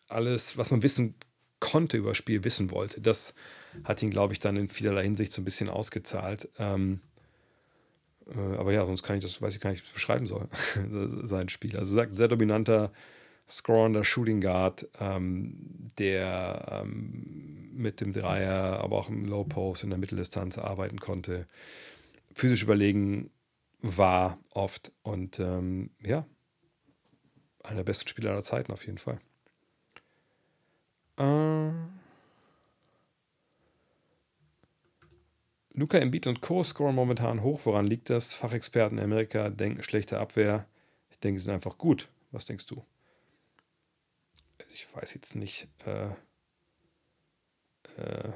alles, 0.08 0.56
was 0.56 0.70
man 0.70 0.82
wissen 0.82 1.14
konnte 1.60 1.96
über 1.96 2.10
das 2.10 2.18
Spiel, 2.18 2.44
wissen 2.44 2.70
wollte. 2.70 3.00
Das 3.00 3.34
hat 3.84 4.02
ihn, 4.02 4.10
glaube 4.10 4.32
ich, 4.32 4.38
dann 4.38 4.56
in 4.56 4.68
vielerlei 4.68 5.02
Hinsicht 5.02 5.32
so 5.32 5.42
ein 5.42 5.44
bisschen 5.44 5.68
ausgezahlt. 5.68 6.48
Ähm, 6.58 7.00
äh, 8.28 8.56
aber 8.56 8.72
ja, 8.72 8.84
sonst 8.86 9.02
kann 9.02 9.16
ich 9.16 9.24
das, 9.24 9.40
weiß 9.40 9.54
ich 9.54 9.60
gar 9.60 9.70
nicht, 9.70 9.92
beschreiben 9.92 10.26
soll, 10.26 10.48
sein 11.24 11.48
Spiel. 11.48 11.76
Also 11.76 11.94
sagt, 11.94 12.14
sehr 12.14 12.28
dominanter 12.28 12.92
scorender 13.48 14.04
Shooting 14.04 14.40
Guard, 14.40 14.88
ähm, 15.00 15.90
der 15.98 16.82
ähm, 16.84 17.70
mit 17.74 18.00
dem 18.00 18.12
Dreier, 18.12 18.80
aber 18.80 18.98
auch 18.98 19.08
im 19.08 19.24
Low 19.24 19.44
Post 19.44 19.84
in 19.84 19.90
der 19.90 19.98
Mitteldistanz 19.98 20.58
arbeiten 20.58 21.00
konnte. 21.00 21.46
Physisch 22.34 22.62
überlegen 22.62 23.30
war 23.80 24.38
oft 24.50 24.92
und 25.02 25.38
ähm, 25.38 25.90
ja, 26.02 26.26
einer 27.62 27.76
der 27.76 27.84
besten 27.84 28.08
Spieler 28.08 28.32
aller 28.32 28.42
Zeiten 28.42 28.72
auf 28.72 28.84
jeden 28.84 28.98
Fall. 28.98 29.18
Äh, 31.18 31.70
Luca 35.72 35.98
Embiid 35.98 36.26
und 36.26 36.40
Co. 36.40 36.64
scoren 36.64 36.94
momentan 36.94 37.42
hoch. 37.42 37.60
Woran 37.64 37.86
liegt 37.86 38.10
das? 38.10 38.34
Fachexperten 38.34 38.98
in 38.98 39.04
Amerika 39.04 39.48
denken 39.48 39.82
schlechte 39.82 40.18
Abwehr. 40.18 40.66
Ich 41.10 41.20
denke, 41.20 41.38
sie 41.38 41.44
sind 41.44 41.54
einfach 41.54 41.78
gut. 41.78 42.08
Was 42.32 42.46
denkst 42.46 42.66
du? 42.66 42.82
Ich 44.78 44.86
weiß 44.94 45.14
jetzt 45.14 45.34
nicht, 45.34 45.66
äh, 45.86 46.10
äh, 48.00 48.32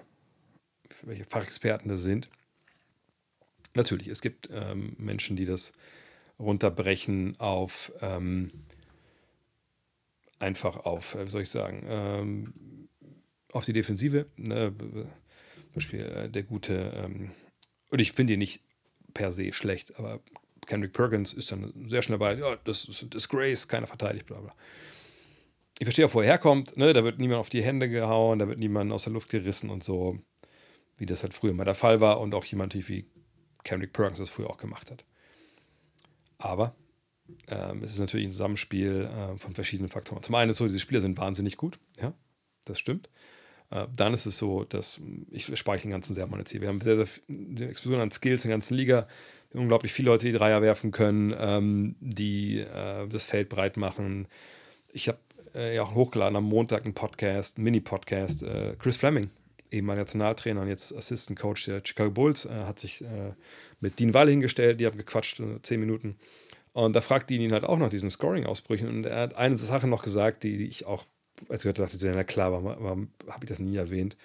welche 1.03 1.25
Fachexperten 1.25 1.89
das 1.89 2.03
sind. 2.03 2.29
Natürlich, 3.75 4.09
es 4.09 4.21
gibt 4.21 4.49
ähm, 4.53 4.97
Menschen, 4.99 5.37
die 5.37 5.47
das 5.47 5.73
runterbrechen 6.41 7.39
auf 7.39 7.93
ähm, 8.01 8.51
einfach 10.41 10.79
auf, 10.79 11.15
äh, 11.15 11.27
wie 11.27 11.31
soll 11.31 11.43
ich 11.43 11.51
sagen, 11.51 11.85
ähm, 11.87 12.89
auf 13.53 13.65
die 13.65 13.73
Defensive. 13.73 14.27
Ne? 14.37 14.75
Beispiel 15.73 16.01
äh, 16.01 16.29
der 16.29 16.43
gute, 16.43 16.93
ähm, 16.97 17.31
und 17.91 18.01
ich 18.01 18.13
finde 18.13 18.33
ihn 18.33 18.41
nicht 18.41 18.61
per 19.15 19.31
se 19.31 19.53
schlecht, 19.53 19.97
aber 19.97 20.21
Kendrick 20.67 20.93
Perkins 20.93 21.33
ist 21.33 21.53
dann 21.53 21.73
sehr 21.89 22.03
schnell 22.03 22.19
dabei, 22.19 22.35
ja, 22.35 22.57
das 22.65 22.85
ist 22.85 23.03
ein 23.03 23.11
Disgrace, 23.11 23.69
keiner 23.69 23.87
verteidigt, 23.87 24.27
bla 24.27 24.41
bla 24.41 24.55
ich 25.79 25.87
verstehe 25.87 26.07
auch, 26.07 26.15
wo 26.15 26.21
er 26.21 26.27
herkommt, 26.27 26.77
ne? 26.77 26.93
Da 26.93 27.05
wird 27.05 27.19
niemand 27.19 27.41
auf 27.41 27.49
die 27.49 27.63
Hände 27.63 27.89
gehauen, 27.89 28.39
da 28.39 28.49
wird 28.49 28.59
niemand 28.59 28.93
aus 28.93 29.05
der 29.05 29.13
Luft 29.13 29.29
gerissen 29.31 29.71
und 29.71 29.83
so, 29.83 30.19
wie 30.97 31.07
das 31.07 31.23
halt 31.23 31.35
früher 31.35 31.53
mal 31.55 31.65
der 31.65 31.75
Fall 31.75 32.01
war 32.01 32.21
und 32.21 32.35
auch 32.35 32.45
jemand 32.45 32.75
wie 32.75 33.07
Kendrick 33.65 33.93
Perkins 33.93 34.19
das 34.19 34.31
früher 34.31 34.51
auch 34.51 34.59
gemacht 34.59 34.91
hat. 34.91 35.05
Aber 36.39 36.75
ähm, 37.49 37.83
es 37.83 37.93
ist 37.93 37.99
natürlich 37.99 38.27
ein 38.27 38.33
Zusammenspiel 38.33 39.09
äh, 39.13 39.37
von 39.39 39.55
verschiedenen 39.55 39.91
Faktoren. 39.91 40.23
Zum 40.23 40.35
einen 40.35 40.51
ist 40.51 40.59
so, 40.59 40.67
diese 40.67 40.81
Spieler 40.81 41.01
sind 41.01 41.19
wahnsinnig 41.19 41.57
gut, 41.57 41.79
ja, 42.01 42.13
das 42.65 42.79
stimmt. 42.79 43.09
Äh, 43.71 43.87
dann 43.97 44.13
ist 44.13 44.27
es 44.27 44.39
so, 44.39 44.65
dass 44.65 45.01
ich 45.31 45.57
spare 45.59 45.79
den 45.79 45.91
ganzen 45.91 46.15
sehr 46.15 46.27
meine 46.27 46.45
Ziele. 46.45 46.63
Wir 46.63 46.69
haben 46.69 46.81
sehr, 46.81 46.97
sehr 46.97 47.07
eine 47.29 47.69
Explosion 47.69 48.01
an 48.01 48.11
Skills 48.11 48.45
in 48.45 48.49
der 48.51 48.57
ganzen 48.57 48.75
Liga. 48.75 49.09
Unglaublich 49.53 49.93
viele 49.93 50.11
Leute, 50.11 50.27
die 50.27 50.33
Dreier 50.33 50.63
werfen 50.63 50.93
können, 50.93 51.35
ähm, 51.39 51.97
die 52.01 52.61
äh, 52.61 53.07
das 53.09 53.27
Feld 53.27 53.49
breit 53.49 53.77
machen. 53.77 54.29
Ich 54.93 55.09
habe 55.09 55.19
äh, 55.55 55.75
ja 55.75 55.83
auch 55.83 55.95
hochgeladen 55.95 56.37
am 56.37 56.45
Montag 56.45 56.85
einen 56.85 56.95
Podcast, 56.95 57.57
einen 57.57 57.65
Mini-Podcast. 57.65 58.43
Äh, 58.43 58.77
Chris 58.79 58.97
Fleming, 58.97 59.31
ehemaliger 59.71 60.03
Nationaltrainer 60.03 60.63
und 60.63 60.69
jetzt 60.69 60.95
Assistant 60.95 61.39
Coach 61.39 61.67
der 61.67 61.83
Chicago 61.85 62.11
Bulls, 62.11 62.45
äh, 62.45 62.51
hat 62.51 62.79
sich 62.79 63.03
äh, 63.03 63.33
mit 63.81 63.99
Dean 63.99 64.15
Wall 64.15 64.29
hingestellt. 64.29 64.81
Die 64.81 64.87
haben 64.87 64.99
gequatscht, 64.99 65.41
äh, 65.41 65.61
zehn 65.63 65.81
Minuten. 65.81 66.17
Und 66.73 66.95
da 66.95 67.01
fragt 67.01 67.31
Dean 67.31 67.43
ihn 67.43 67.53
halt 67.53 67.65
auch 67.65 67.79
nach 67.79 67.91
diesen 67.91 68.11
Scoring-Ausbrüchen. 68.11 68.89
Und 68.89 69.05
er 69.05 69.21
hat 69.21 69.37
eine 69.37 69.57
Sache 69.57 69.87
noch 69.87 70.03
gesagt, 70.03 70.43
die, 70.43 70.57
die 70.57 70.67
ich 70.67 70.87
auch, 70.87 71.05
als 71.49 71.61
ich 71.61 71.73
gehört 71.73 71.79
dachte, 71.79 72.13
na 72.15 72.25
klar, 72.25 72.53
warum, 72.53 72.65
warum 72.65 73.09
habe 73.29 73.45
ich 73.45 73.49
das 73.49 73.59
nie 73.59 73.77
erwähnt? 73.77 74.17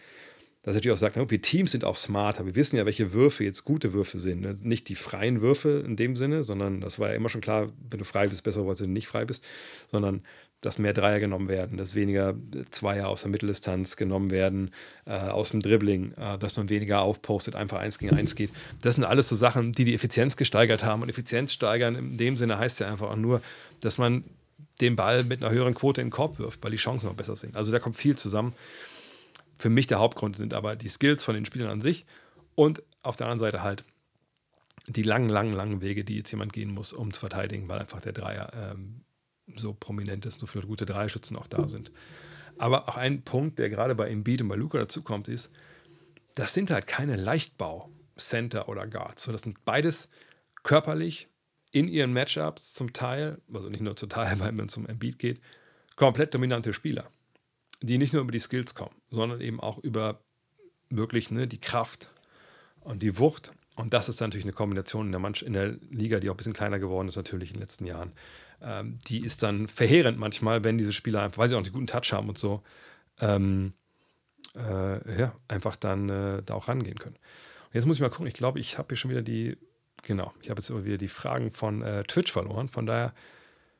Dass 0.63 0.75
er 0.75 0.79
natürlich 0.79 0.95
auch 0.95 0.99
sagt, 0.99 1.31
wir 1.31 1.41
Teams 1.41 1.71
sind 1.71 1.85
auch 1.85 1.95
smarter. 1.95 2.45
Wir 2.45 2.55
wissen 2.55 2.75
ja, 2.75 2.85
welche 2.85 3.13
Würfe 3.13 3.45
jetzt 3.45 3.63
gute 3.63 3.93
Würfe 3.93 4.19
sind. 4.19 4.65
Nicht 4.65 4.89
die 4.89 4.95
freien 4.95 5.41
Würfe 5.41 5.83
in 5.85 5.95
dem 5.95 6.17
Sinne, 6.17 6.43
sondern 6.43 6.81
das 6.81 6.99
war 6.99 7.09
ja 7.09 7.15
immer 7.15 7.29
schon 7.29 7.39
klar, 7.39 7.71
wenn 7.89 7.99
du 7.99 8.05
frei 8.05 8.27
bist, 8.27 8.43
besser, 8.43 8.67
als 8.67 8.81
wenn 8.81 8.87
du 8.87 8.93
nicht 8.93 9.07
frei 9.07 9.23
bist, 9.23 9.45
sondern 9.89 10.23
dass 10.61 10.79
mehr 10.79 10.93
Dreier 10.93 11.19
genommen 11.19 11.49
werden, 11.49 11.77
dass 11.77 11.93
weniger 11.93 12.35
Zweier 12.71 13.09
aus 13.09 13.21
der 13.21 13.29
Mitteldistanz 13.29 13.95
genommen 13.95 14.31
werden, 14.31 14.71
äh, 15.05 15.11
aus 15.11 15.51
dem 15.51 15.61
Dribbling, 15.61 16.13
äh, 16.13 16.38
dass 16.39 16.57
man 16.57 16.69
weniger 16.69 17.01
aufpostet, 17.01 17.55
einfach 17.55 17.77
eins 17.77 17.99
gegen 17.99 18.15
eins 18.15 18.34
geht. 18.35 18.51
Das 18.81 18.95
sind 18.95 19.03
alles 19.03 19.29
so 19.29 19.35
Sachen, 19.35 19.71
die 19.71 19.85
die 19.85 19.93
Effizienz 19.93 20.35
gesteigert 20.35 20.84
haben. 20.84 21.03
Und 21.03 21.09
Effizienz 21.09 21.53
steigern 21.53 21.95
in 21.95 22.17
dem 22.17 22.38
Sinne 22.38 22.57
heißt 22.57 22.79
ja 22.79 22.88
einfach 22.88 23.11
auch 23.11 23.15
nur, 23.15 23.41
dass 23.81 23.97
man 23.97 24.23
den 24.81 24.95
Ball 24.95 25.23
mit 25.23 25.43
einer 25.43 25.53
höheren 25.53 25.75
Quote 25.75 26.01
in 26.01 26.07
den 26.07 26.11
Korb 26.11 26.39
wirft, 26.39 26.63
weil 26.63 26.71
die 26.71 26.77
Chancen 26.77 27.09
auch 27.09 27.15
besser 27.15 27.35
sind. 27.35 27.55
Also 27.55 27.71
da 27.71 27.79
kommt 27.79 27.95
viel 27.95 28.15
zusammen. 28.15 28.53
Für 29.59 29.69
mich 29.69 29.88
der 29.88 29.99
Hauptgrund 29.99 30.38
sind 30.38 30.53
aber 30.53 30.75
die 30.75 30.89
Skills 30.89 31.23
von 31.23 31.35
den 31.35 31.45
Spielern 31.45 31.69
an 31.69 31.81
sich 31.81 32.05
und 32.55 32.81
auf 33.03 33.15
der 33.15 33.27
anderen 33.27 33.39
Seite 33.39 33.63
halt 33.63 33.84
die 34.88 35.03
langen, 35.03 35.29
langen, 35.29 35.53
langen 35.53 35.81
Wege, 35.81 36.03
die 36.03 36.17
jetzt 36.17 36.31
jemand 36.31 36.53
gehen 36.53 36.71
muss, 36.71 36.93
um 36.93 37.11
zu 37.11 37.19
verteidigen, 37.19 37.67
weil 37.67 37.79
einfach 37.79 38.01
der 38.01 38.13
Dreier 38.13 38.51
ähm, 38.55 39.01
so 39.55 39.73
prominent 39.73 40.25
ist, 40.25 40.39
so 40.39 40.45
viele 40.45 40.65
gute 40.67 40.85
Dreischützen 40.85 41.37
auch 41.37 41.47
da 41.47 41.67
sind. 41.67 41.91
Aber 42.57 42.89
auch 42.89 42.97
ein 42.97 43.21
Punkt, 43.21 43.59
der 43.59 43.69
gerade 43.69 43.95
bei 43.95 44.09
Embiid 44.09 44.41
und 44.41 44.47
bei 44.47 44.55
Luca 44.55 44.79
dazu 44.79 45.01
kommt, 45.01 45.29
ist, 45.29 45.51
das 46.35 46.53
sind 46.53 46.69
halt 46.69 46.87
keine 46.87 47.15
Leichtbau-Center 47.15 48.69
oder 48.69 48.87
Guards. 48.87 49.23
So, 49.23 49.31
das 49.31 49.41
sind 49.41 49.63
beides 49.65 50.09
körperlich 50.63 51.27
in 51.71 51.87
ihren 51.87 52.13
Matchups 52.13 52.73
zum 52.73 52.93
Teil, 52.93 53.41
also 53.53 53.69
nicht 53.69 53.81
nur 53.81 53.95
zum 53.95 54.09
Teil, 54.09 54.39
wenn 54.39 54.65
es 54.65 54.77
um 54.77 54.85
Embiid 54.87 55.19
geht, 55.19 55.41
komplett 55.95 56.33
dominante 56.33 56.73
Spieler, 56.73 57.09
die 57.81 57.97
nicht 57.97 58.13
nur 58.13 58.21
über 58.21 58.31
die 58.31 58.39
Skills 58.39 58.75
kommen, 58.75 58.95
sondern 59.09 59.41
eben 59.41 59.59
auch 59.59 59.77
über 59.77 60.21
wirklich 60.89 61.31
ne, 61.31 61.47
die 61.47 61.59
Kraft 61.59 62.09
und 62.81 63.03
die 63.03 63.17
Wucht. 63.19 63.51
Und 63.75 63.93
das 63.93 64.09
ist 64.09 64.19
natürlich 64.21 64.45
eine 64.45 64.53
Kombination 64.53 65.07
in 65.07 65.11
der, 65.11 65.19
Manch 65.19 65.43
in 65.43 65.53
der 65.53 65.77
Liga, 65.91 66.19
die 66.19 66.29
auch 66.29 66.33
ein 66.33 66.37
bisschen 66.37 66.53
kleiner 66.53 66.79
geworden 66.79 67.07
ist, 67.07 67.15
natürlich 67.15 67.49
in 67.49 67.55
den 67.55 67.61
letzten 67.61 67.85
Jahren 67.85 68.13
ähm, 68.61 68.99
die 69.07 69.23
ist 69.23 69.43
dann 69.43 69.67
verheerend 69.67 70.17
manchmal, 70.17 70.63
wenn 70.63 70.77
diese 70.77 70.93
Spieler 70.93 71.23
einfach, 71.23 71.38
weil 71.38 71.49
sie 71.49 71.55
auch 71.55 71.63
einen 71.63 71.71
guten 71.71 71.88
Touch 71.88 72.11
haben 72.11 72.29
und 72.29 72.38
so, 72.38 72.63
ähm, 73.19 73.73
äh, 74.55 75.19
ja, 75.19 75.35
einfach 75.47 75.75
dann 75.75 76.09
äh, 76.09 76.43
da 76.43 76.55
auch 76.55 76.67
rangehen 76.67 76.97
können. 76.97 77.15
Und 77.15 77.73
jetzt 77.73 77.85
muss 77.85 77.97
ich 77.97 78.01
mal 78.01 78.09
gucken, 78.09 78.27
ich 78.27 78.34
glaube, 78.34 78.59
ich 78.59 78.77
habe 78.77 78.88
hier 78.89 78.97
schon 78.97 79.11
wieder 79.11 79.21
die, 79.21 79.57
genau, 80.03 80.34
ich 80.41 80.49
habe 80.49 80.59
jetzt 80.59 80.85
wieder 80.85 80.97
die 80.97 81.07
Fragen 81.07 81.51
von 81.53 81.81
äh, 81.81 82.03
Twitch 82.03 82.31
verloren, 82.31 82.69
von 82.69 82.85
daher 82.85 83.13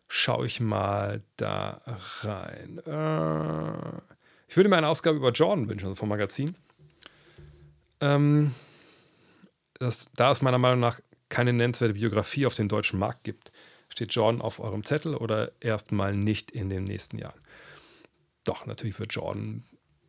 schaue 0.08 0.46
ich 0.46 0.60
mal 0.60 1.22
da 1.38 1.82
rein. 2.22 2.80
Äh, 2.86 4.02
ich 4.48 4.56
würde 4.56 4.70
mir 4.70 4.78
eine 4.78 4.88
Ausgabe 4.88 5.18
über 5.18 5.32
Jordan 5.32 5.68
wünschen, 5.68 5.88
also 5.88 5.96
vom 5.96 6.10
Magazin. 6.10 6.56
Ähm, 8.00 8.54
das, 9.80 10.10
da 10.16 10.32
es 10.32 10.42
meiner 10.42 10.58
Meinung 10.58 10.80
nach 10.80 11.00
keine 11.30 11.54
nennenswerte 11.54 11.96
Biografie 11.96 12.46
auf 12.46 12.54
dem 12.54 12.70
deutschen 12.70 13.00
Markt 13.00 13.24
gibt, 13.24 13.52
Steht 13.98 14.14
Jordan 14.14 14.42
auf 14.42 14.60
eurem 14.60 14.84
Zettel 14.84 15.16
oder 15.16 15.52
erstmal 15.60 16.16
nicht 16.16 16.52
in 16.52 16.70
den 16.70 16.84
nächsten 16.84 17.18
Jahren? 17.18 17.42
Doch, 18.44 18.68
natürlich 18.68 19.00
wird 19.00 19.12
Jordan 19.12 19.64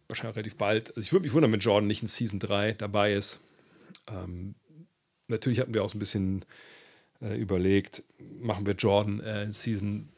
wahrscheinlich 0.08 0.36
relativ 0.36 0.56
bald. 0.56 0.90
Also 0.90 1.00
ich 1.00 1.12
würde 1.14 1.22
mich 1.22 1.32
wundern, 1.32 1.52
wenn 1.52 1.60
Jordan 1.60 1.86
nicht 1.86 2.02
in 2.02 2.08
Season 2.08 2.38
3 2.38 2.72
dabei 2.72 3.14
ist. 3.14 3.40
Ähm, 4.06 4.56
natürlich 5.26 5.58
hatten 5.58 5.72
wir 5.72 5.82
auch 5.82 5.88
so 5.88 5.96
ein 5.96 6.00
bisschen 6.00 6.44
äh, 7.22 7.34
überlegt, 7.40 8.02
machen 8.18 8.66
wir 8.66 8.74
Jordan 8.74 9.20
äh, 9.20 9.44
in 9.44 9.52
Season, 9.52 10.10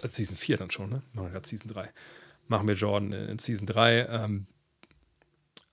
äh, 0.00 0.08
Season 0.08 0.38
4 0.38 0.56
dann 0.56 0.70
schon, 0.70 0.88
ne? 0.88 1.02
Machen 1.12 1.26
wir 1.26 1.32
gerade 1.32 1.46
Season 1.46 1.70
3. 1.70 1.90
Machen 2.48 2.66
wir 2.66 2.76
Jordan 2.76 3.12
in 3.12 3.38
Season 3.38 3.66
3. 3.66 4.06
Ähm, 4.08 4.46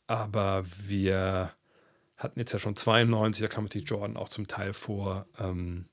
aber 0.08 0.66
wir 0.86 1.54
hatten 2.18 2.38
jetzt 2.38 2.52
ja 2.52 2.60
schon 2.60 2.76
92, 2.76 3.42
da 3.42 3.48
kam 3.48 3.64
natürlich 3.64 3.90
Jordan 3.90 4.18
auch 4.18 4.28
zum 4.28 4.48
Teil 4.48 4.74
vor. 4.74 5.26
Ähm, 5.40 5.86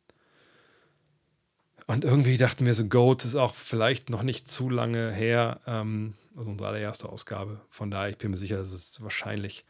und 1.86 2.04
irgendwie 2.04 2.38
dachten 2.38 2.64
wir 2.64 2.74
so, 2.74 2.86
Goat 2.86 3.24
ist 3.24 3.34
auch 3.34 3.54
vielleicht 3.54 4.08
noch 4.08 4.22
nicht 4.22 4.50
zu 4.50 4.70
lange 4.70 5.12
her, 5.12 5.60
ähm, 5.66 6.14
also 6.36 6.50
unsere 6.50 6.68
allererste 6.68 7.08
Ausgabe. 7.08 7.60
Von 7.68 7.90
daher, 7.90 8.10
ich 8.10 8.18
bin 8.18 8.30
mir 8.30 8.38
sicher, 8.38 8.56
dass 8.56 8.72
es 8.72 9.02
wahrscheinlich, 9.02 9.64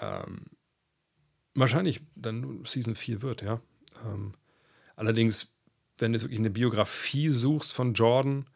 ähm, 0.00 0.46
wahrscheinlich 1.54 2.00
dann 2.16 2.64
Season 2.64 2.96
4 2.96 3.22
wird, 3.22 3.42
ja. 3.42 3.60
Ähm, 4.04 4.34
allerdings, 4.96 5.48
wenn 5.98 6.12
du 6.12 6.20
wirklich 6.20 6.40
eine 6.40 6.50
Biografie 6.50 7.28
suchst 7.28 7.72
von 7.72 7.94
Jordan, 7.94 8.46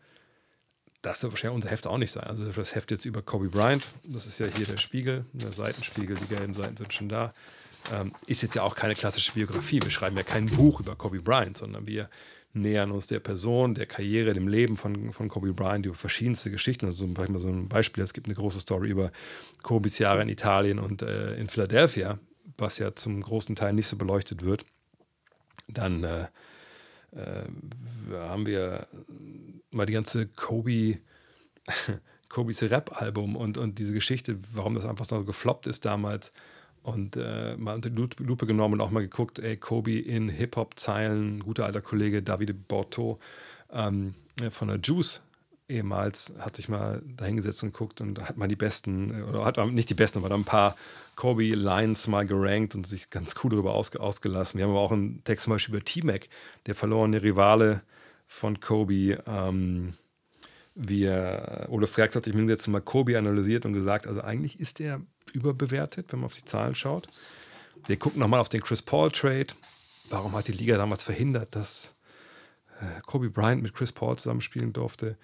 das 1.03 1.23
wird 1.23 1.33
wahrscheinlich 1.33 1.57
unser 1.57 1.71
Heft 1.71 1.87
auch 1.87 1.99
nicht 1.99 2.11
sein. 2.11 2.25
Also 2.25 2.51
das 2.51 2.75
Heft 2.75 2.91
jetzt 2.91 3.05
über 3.05 3.23
Kobe 3.23 3.49
Bryant, 3.49 3.87
das 4.03 4.27
ist 4.27 4.41
ja 4.41 4.47
hier 4.47 4.67
der 4.67 4.79
Spiegel, 4.79 5.27
der 5.33 5.53
Seitenspiegel, 5.53 6.17
die 6.17 6.27
gelben 6.27 6.55
Seiten 6.55 6.77
sind 6.77 6.93
schon 6.93 7.09
da 7.09 7.35
ähm, 7.93 8.13
ist 8.27 8.43
jetzt 8.43 8.55
ja 8.55 8.63
auch 8.63 8.75
keine 8.75 8.95
klassische 8.95 9.33
Biografie. 9.33 9.81
Wir 9.83 9.91
schreiben 9.91 10.17
ja 10.17 10.23
kein 10.23 10.47
Buch 10.47 10.81
über 10.81 10.97
Kobe 10.97 11.21
Bryant, 11.21 11.59
sondern 11.59 11.87
wir 11.87 12.09
nähern 12.55 12.93
uns 12.93 13.09
der 13.09 13.21
Person, 13.21 13.75
der 13.75 13.87
Karriere, 13.87 14.33
dem 14.33 14.49
Leben 14.49 14.77
von, 14.77 15.13
von 15.13 15.29
Kobe 15.29 15.53
Bryant 15.53 15.87
über 15.87 15.95
verschiedenste 15.95 16.51
Geschichten. 16.51 16.87
Also 16.87 17.05
zum 17.05 17.15
Beispiel 17.15 17.39
so 17.39 17.49
ein 17.49 17.69
Beispiel, 17.69 18.03
es 18.03 18.13
gibt 18.13 18.27
eine 18.27 18.37
große 18.37 18.61
Story 18.61 18.89
über 18.89 19.11
Kobes 19.63 19.99
Jahre 19.99 20.23
in 20.23 20.29
Italien 20.29 20.79
und 20.79 21.03
äh, 21.03 21.35
in 21.35 21.49
Philadelphia, 21.49 22.19
was 22.57 22.79
ja 22.79 22.95
zum 22.95 23.21
großen 23.21 23.57
Teil 23.57 23.73
nicht 23.73 23.89
so 23.89 23.97
beleuchtet 23.97 24.45
wird. 24.45 24.65
Dann 25.67 26.05
äh, 26.05 26.27
äh, 27.13 27.45
haben 28.13 28.47
wir 28.47 28.87
mal 29.71 29.87
die 29.87 29.93
ganze 29.93 30.27
Kobe, 30.27 30.99
Kobes 32.29 32.63
Rap-Album 32.63 33.35
und, 33.37 33.59
und 33.59 33.79
diese 33.79 33.93
Geschichte, 33.93 34.39
warum 34.53 34.75
das 34.75 34.85
einfach 34.85 35.07
so 35.07 35.25
gefloppt 35.25 35.67
ist 35.67 35.85
damals 35.85 36.33
und 36.85 37.17
äh, 37.17 37.57
mal 37.57 37.75
unter 37.75 37.91
die 37.91 37.97
Lupe 37.97 38.47
genommen 38.47 38.75
und 38.75 38.81
auch 38.81 38.91
mal 38.93 39.01
geguckt, 39.01 39.41
ey, 39.41 39.57
Kobe 39.57 39.99
in 39.99 40.29
Hip-Hop-Zeilen, 40.29 41.41
guter 41.41 41.67
alter 41.67 41.81
Kollege 41.81 42.23
David 42.23 42.69
Borto 42.69 43.19
ähm, 43.73 44.15
von 44.51 44.69
der 44.69 44.79
Juice 44.79 45.21
ehemals 45.69 46.33
hat 46.39 46.57
sich 46.57 46.69
mal 46.69 47.03
dahingesetzt 47.17 47.63
und 47.63 47.73
geguckt 47.73 48.01
und 48.01 48.21
hat 48.21 48.37
mal 48.37 48.49
die 48.49 48.57
besten, 48.57 49.23
oder 49.25 49.45
hat 49.45 49.57
nicht 49.73 49.89
die 49.89 49.95
besten, 49.95 50.19
aber 50.19 50.29
da 50.29 50.35
ein 50.35 50.45
paar 50.45 50.77
Kobe-Lines 51.17 52.07
mal 52.07 52.27
gerankt 52.27 52.75
und 52.75 52.87
sich 52.87 53.11
ganz 53.11 53.35
cool 53.43 53.51
darüber 53.51 53.75
ausge 53.75 54.01
ausgelassen. 54.01 54.59
Wir 54.59 54.65
haben 54.65 54.73
aber 54.73 54.81
auch 54.81 54.93
einen 54.93 55.25
Text 55.25 55.45
zum 55.45 55.53
Beispiel 55.53 55.77
über 55.77 55.85
T-Mac, 55.85 56.29
der 56.67 56.75
verlorene 56.75 57.23
Rivale 57.23 57.83
von 58.27 58.61
Kobe. 58.61 59.23
Ähm, 59.27 59.95
wir, 60.75 61.67
Ole 61.71 61.87
Freaks 61.87 62.17
hat 62.17 62.25
sich 62.25 62.35
hingesetzt 62.35 62.67
und 62.67 62.73
mal 62.73 62.81
Kobe 62.81 63.17
analysiert 63.17 63.65
und 63.65 63.73
gesagt, 63.73 64.07
also 64.07 64.21
eigentlich 64.21 64.61
ist 64.61 64.81
er 64.81 65.01
überbewertet, 65.33 66.13
wenn 66.13 66.21
man 66.21 66.27
auf 66.27 66.35
die 66.35 66.45
Zahlen 66.45 66.75
schaut. 66.75 67.09
Wir 67.87 67.97
gucken 67.99 68.21
nochmal 68.21 68.41
auf 68.41 68.49
den 68.49 68.63
Chris 68.63 68.83
Paul 68.83 69.11
Trade. 69.11 69.49
Warum 70.11 70.33
hat 70.33 70.49
die 70.49 70.53
Liga 70.53 70.77
damals 70.77 71.05
verhindert, 71.05 71.55
dass 71.55 71.91
äh, 72.81 73.01
Kobe 73.03 73.31
Bryant 73.31 73.63
mit 73.63 73.75
Chris 73.75 73.93
Paul 73.93 74.17
zusammenspielen 74.17 74.73
durfte? 74.73 75.17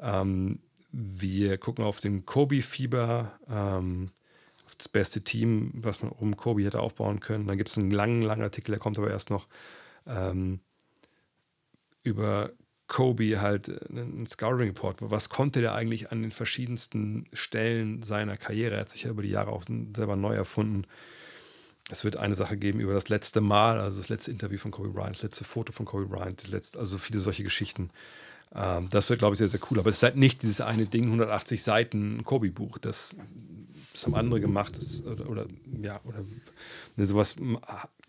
Ähm, 0.00 0.60
wir 0.90 1.58
gucken 1.58 1.84
auf 1.84 2.00
den 2.00 2.24
Kobe-Fieber, 2.24 3.38
ähm, 3.48 4.10
auf 4.64 4.74
das 4.76 4.88
beste 4.88 5.22
Team, 5.22 5.72
was 5.74 6.02
man 6.02 6.10
um 6.10 6.36
Kobe 6.36 6.64
hätte 6.64 6.80
aufbauen 6.80 7.20
können. 7.20 7.46
Dann 7.46 7.58
gibt 7.58 7.70
es 7.70 7.78
einen 7.78 7.90
langen, 7.90 8.22
langen 8.22 8.42
Artikel, 8.42 8.72
der 8.72 8.80
kommt 8.80 8.98
aber 8.98 9.10
erst 9.10 9.30
noch 9.30 9.48
ähm, 10.06 10.60
über 12.02 12.52
Kobe 12.88 13.40
halt 13.40 13.68
äh, 13.68 13.78
einen 13.90 14.26
Scouting 14.26 14.68
Report. 14.68 14.96
Was 15.00 15.28
konnte 15.28 15.60
der 15.60 15.74
eigentlich 15.74 16.10
an 16.10 16.22
den 16.22 16.32
verschiedensten 16.32 17.26
Stellen 17.32 18.02
seiner 18.02 18.36
Karriere? 18.36 18.74
Er 18.74 18.80
hat 18.80 18.90
sich 18.90 19.04
ja 19.04 19.10
über 19.10 19.22
die 19.22 19.30
Jahre 19.30 19.52
auch 19.52 19.62
selber 19.62 20.16
neu 20.16 20.34
erfunden. 20.34 20.84
Es 21.90 22.04
wird 22.04 22.18
eine 22.18 22.34
Sache 22.34 22.56
geben 22.56 22.80
über 22.80 22.92
das 22.92 23.08
letzte 23.08 23.40
Mal, 23.40 23.80
also 23.80 23.98
das 23.98 24.10
letzte 24.10 24.30
Interview 24.30 24.58
von 24.58 24.70
Kobe 24.70 24.90
Bryant, 24.90 25.16
das 25.16 25.22
letzte 25.22 25.44
Foto 25.44 25.72
von 25.72 25.86
Kobe 25.86 26.06
Bryant, 26.06 26.48
letzte, 26.48 26.78
also 26.78 26.98
viele 26.98 27.18
solche 27.18 27.44
Geschichten. 27.44 27.90
Ähm, 28.54 28.88
das 28.90 29.08
wird, 29.08 29.20
glaube 29.20 29.34
ich, 29.34 29.38
sehr, 29.38 29.48
sehr 29.48 29.60
cool. 29.70 29.78
Aber 29.78 29.88
es 29.88 29.96
ist 29.96 30.02
halt 30.02 30.16
nicht 30.16 30.42
dieses 30.42 30.60
eine 30.60 30.86
Ding, 30.86 31.04
180 31.04 31.62
Seiten 31.62 32.24
Kobi-Buch. 32.24 32.78
Das, 32.78 33.14
das 33.92 34.04
haben 34.04 34.14
andere 34.14 34.40
gemacht. 34.40 34.76
Das, 34.76 35.02
oder, 35.02 35.28
oder, 35.28 35.46
ja, 35.82 36.00
oder 36.04 36.24
ne, 36.96 37.06
sowas 37.06 37.36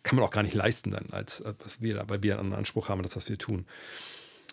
kann 0.04 0.16
man 0.16 0.26
auch 0.26 0.32
gar 0.32 0.44
nicht 0.44 0.56
leisten 0.56 0.92
dann, 0.92 1.08
als, 1.12 1.44
was 1.64 1.82
wir 1.82 1.96
da, 1.96 2.10
weil 2.10 2.24
wir 2.24 2.40
einen 2.40 2.54
Anspruch 2.54 2.90
haben, 2.90 3.02
das, 3.02 3.16
was 3.16 3.30
wir 3.30 3.38
tun. 3.38 3.66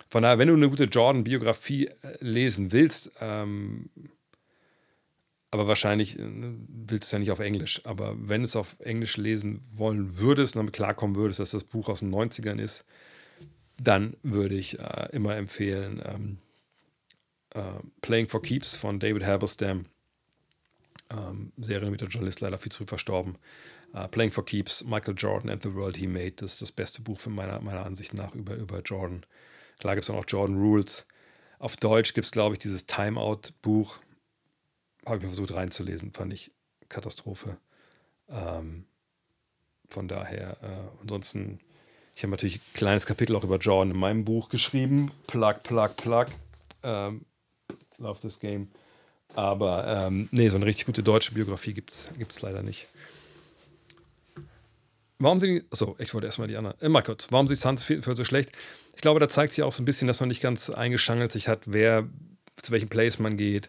Von 0.08 0.22
daher, 0.22 0.38
wenn 0.38 0.48
du 0.48 0.54
eine 0.54 0.70
gute 0.70 0.84
Jordan-Biografie 0.84 1.86
äh, 1.86 2.16
lesen 2.20 2.72
willst, 2.72 3.10
ähm, 3.20 3.90
aber 5.50 5.66
wahrscheinlich 5.66 6.18
äh, 6.18 6.22
willst 6.22 7.04
du 7.04 7.06
es 7.06 7.12
ja 7.12 7.18
nicht 7.18 7.30
auf 7.30 7.40
Englisch. 7.40 7.80
Aber 7.84 8.14
wenn 8.18 8.42
es 8.42 8.56
auf 8.56 8.76
Englisch 8.80 9.16
lesen 9.16 9.62
wollen 9.72 10.18
würdest 10.18 10.54
und 10.54 10.60
damit 10.60 10.74
klarkommen 10.74 11.16
würdest, 11.16 11.40
dass 11.40 11.50
das 11.50 11.64
Buch 11.64 11.88
aus 11.88 12.00
den 12.00 12.14
90ern 12.14 12.60
ist, 12.60 12.84
dann 13.78 14.16
würde 14.22 14.54
ich 14.54 14.78
äh, 14.78 15.08
immer 15.12 15.36
empfehlen 15.36 16.02
ähm, 16.04 16.38
äh, 17.50 17.80
Playing 18.00 18.28
for 18.28 18.42
Keeps 18.42 18.76
von 18.76 19.00
David 19.00 19.24
Halberstam. 19.24 19.86
Ähm, 21.10 21.52
sehr 21.58 21.80
renommierter 21.80 22.06
Journalist, 22.06 22.40
leider 22.40 22.58
viel 22.58 22.72
zu 22.72 22.78
früh 22.78 22.86
verstorben. 22.86 23.38
Uh, 23.94 24.08
Playing 24.08 24.32
for 24.32 24.44
Keeps, 24.44 24.84
Michael 24.84 25.14
Jordan 25.16 25.48
and 25.48 25.62
the 25.62 25.72
World 25.72 25.96
He 25.96 26.06
Made. 26.06 26.32
Das 26.32 26.54
ist 26.54 26.62
das 26.62 26.72
beste 26.72 27.00
Buch 27.00 27.18
für 27.18 27.30
meiner, 27.30 27.60
meiner 27.60 27.86
Ansicht 27.86 28.12
nach 28.14 28.34
über, 28.34 28.54
über 28.54 28.80
Jordan. 28.82 29.24
Klar 29.78 29.94
gibt 29.94 30.04
es 30.04 30.10
auch 30.10 30.16
noch 30.16 30.26
Jordan 30.26 30.56
Rules. 30.56 31.06
Auf 31.58 31.76
Deutsch 31.76 32.14
gibt 32.14 32.26
es, 32.26 32.32
glaube 32.32 32.54
ich, 32.54 32.58
dieses 32.58 32.86
Timeout-Buch 32.86 33.98
habe 35.06 35.18
ich 35.18 35.22
mir 35.22 35.28
versucht 35.28 35.54
reinzulesen, 35.54 36.12
fand 36.12 36.32
ich 36.32 36.50
Katastrophe. 36.88 37.56
Ähm, 38.28 38.84
von 39.88 40.08
daher, 40.08 40.56
äh, 40.62 41.00
ansonsten, 41.00 41.60
ich 42.14 42.22
habe 42.22 42.32
natürlich 42.32 42.56
ein 42.56 42.74
kleines 42.74 43.06
Kapitel 43.06 43.36
auch 43.36 43.44
über 43.44 43.58
Jordan 43.58 43.92
in 43.92 43.98
meinem 43.98 44.24
Buch 44.24 44.48
geschrieben. 44.48 45.12
Plug, 45.28 45.62
plug, 45.62 45.96
plug. 45.96 46.26
Ähm, 46.82 47.24
love 47.98 48.20
this 48.20 48.40
game. 48.40 48.68
Aber 49.34 49.86
ähm, 49.86 50.28
nee, 50.32 50.48
so 50.48 50.56
eine 50.56 50.66
richtig 50.66 50.86
gute 50.86 51.02
deutsche 51.02 51.32
Biografie 51.32 51.74
gibt 51.74 51.92
es 51.92 52.42
leider 52.42 52.62
nicht. 52.62 52.88
Warum 55.18 55.40
sind 55.40 55.50
die. 55.50 55.64
Achso, 55.70 55.94
ich 55.98 56.12
wollte 56.14 56.26
erstmal 56.26 56.48
die 56.48 56.56
anderen. 56.56 56.78
Immer 56.80 57.02
kurz. 57.02 57.28
Warum 57.30 57.46
sind 57.46 57.58
die 57.58 57.62
Suns 57.62 57.82
für 57.82 58.16
so 58.16 58.24
schlecht? 58.24 58.50
Ich 58.96 59.02
glaube, 59.02 59.20
da 59.20 59.28
zeigt 59.28 59.52
sich 59.52 59.62
auch 59.62 59.72
so 59.72 59.82
ein 59.82 59.84
bisschen, 59.84 60.08
dass 60.08 60.20
man 60.20 60.30
nicht 60.30 60.40
ganz 60.40 60.70
eingeschangelt 60.70 61.30
sich 61.30 61.48
hat, 61.48 61.60
wer 61.66 62.08
zu 62.56 62.72
welchen 62.72 62.88
Plays 62.88 63.18
man 63.18 63.36
geht. 63.36 63.68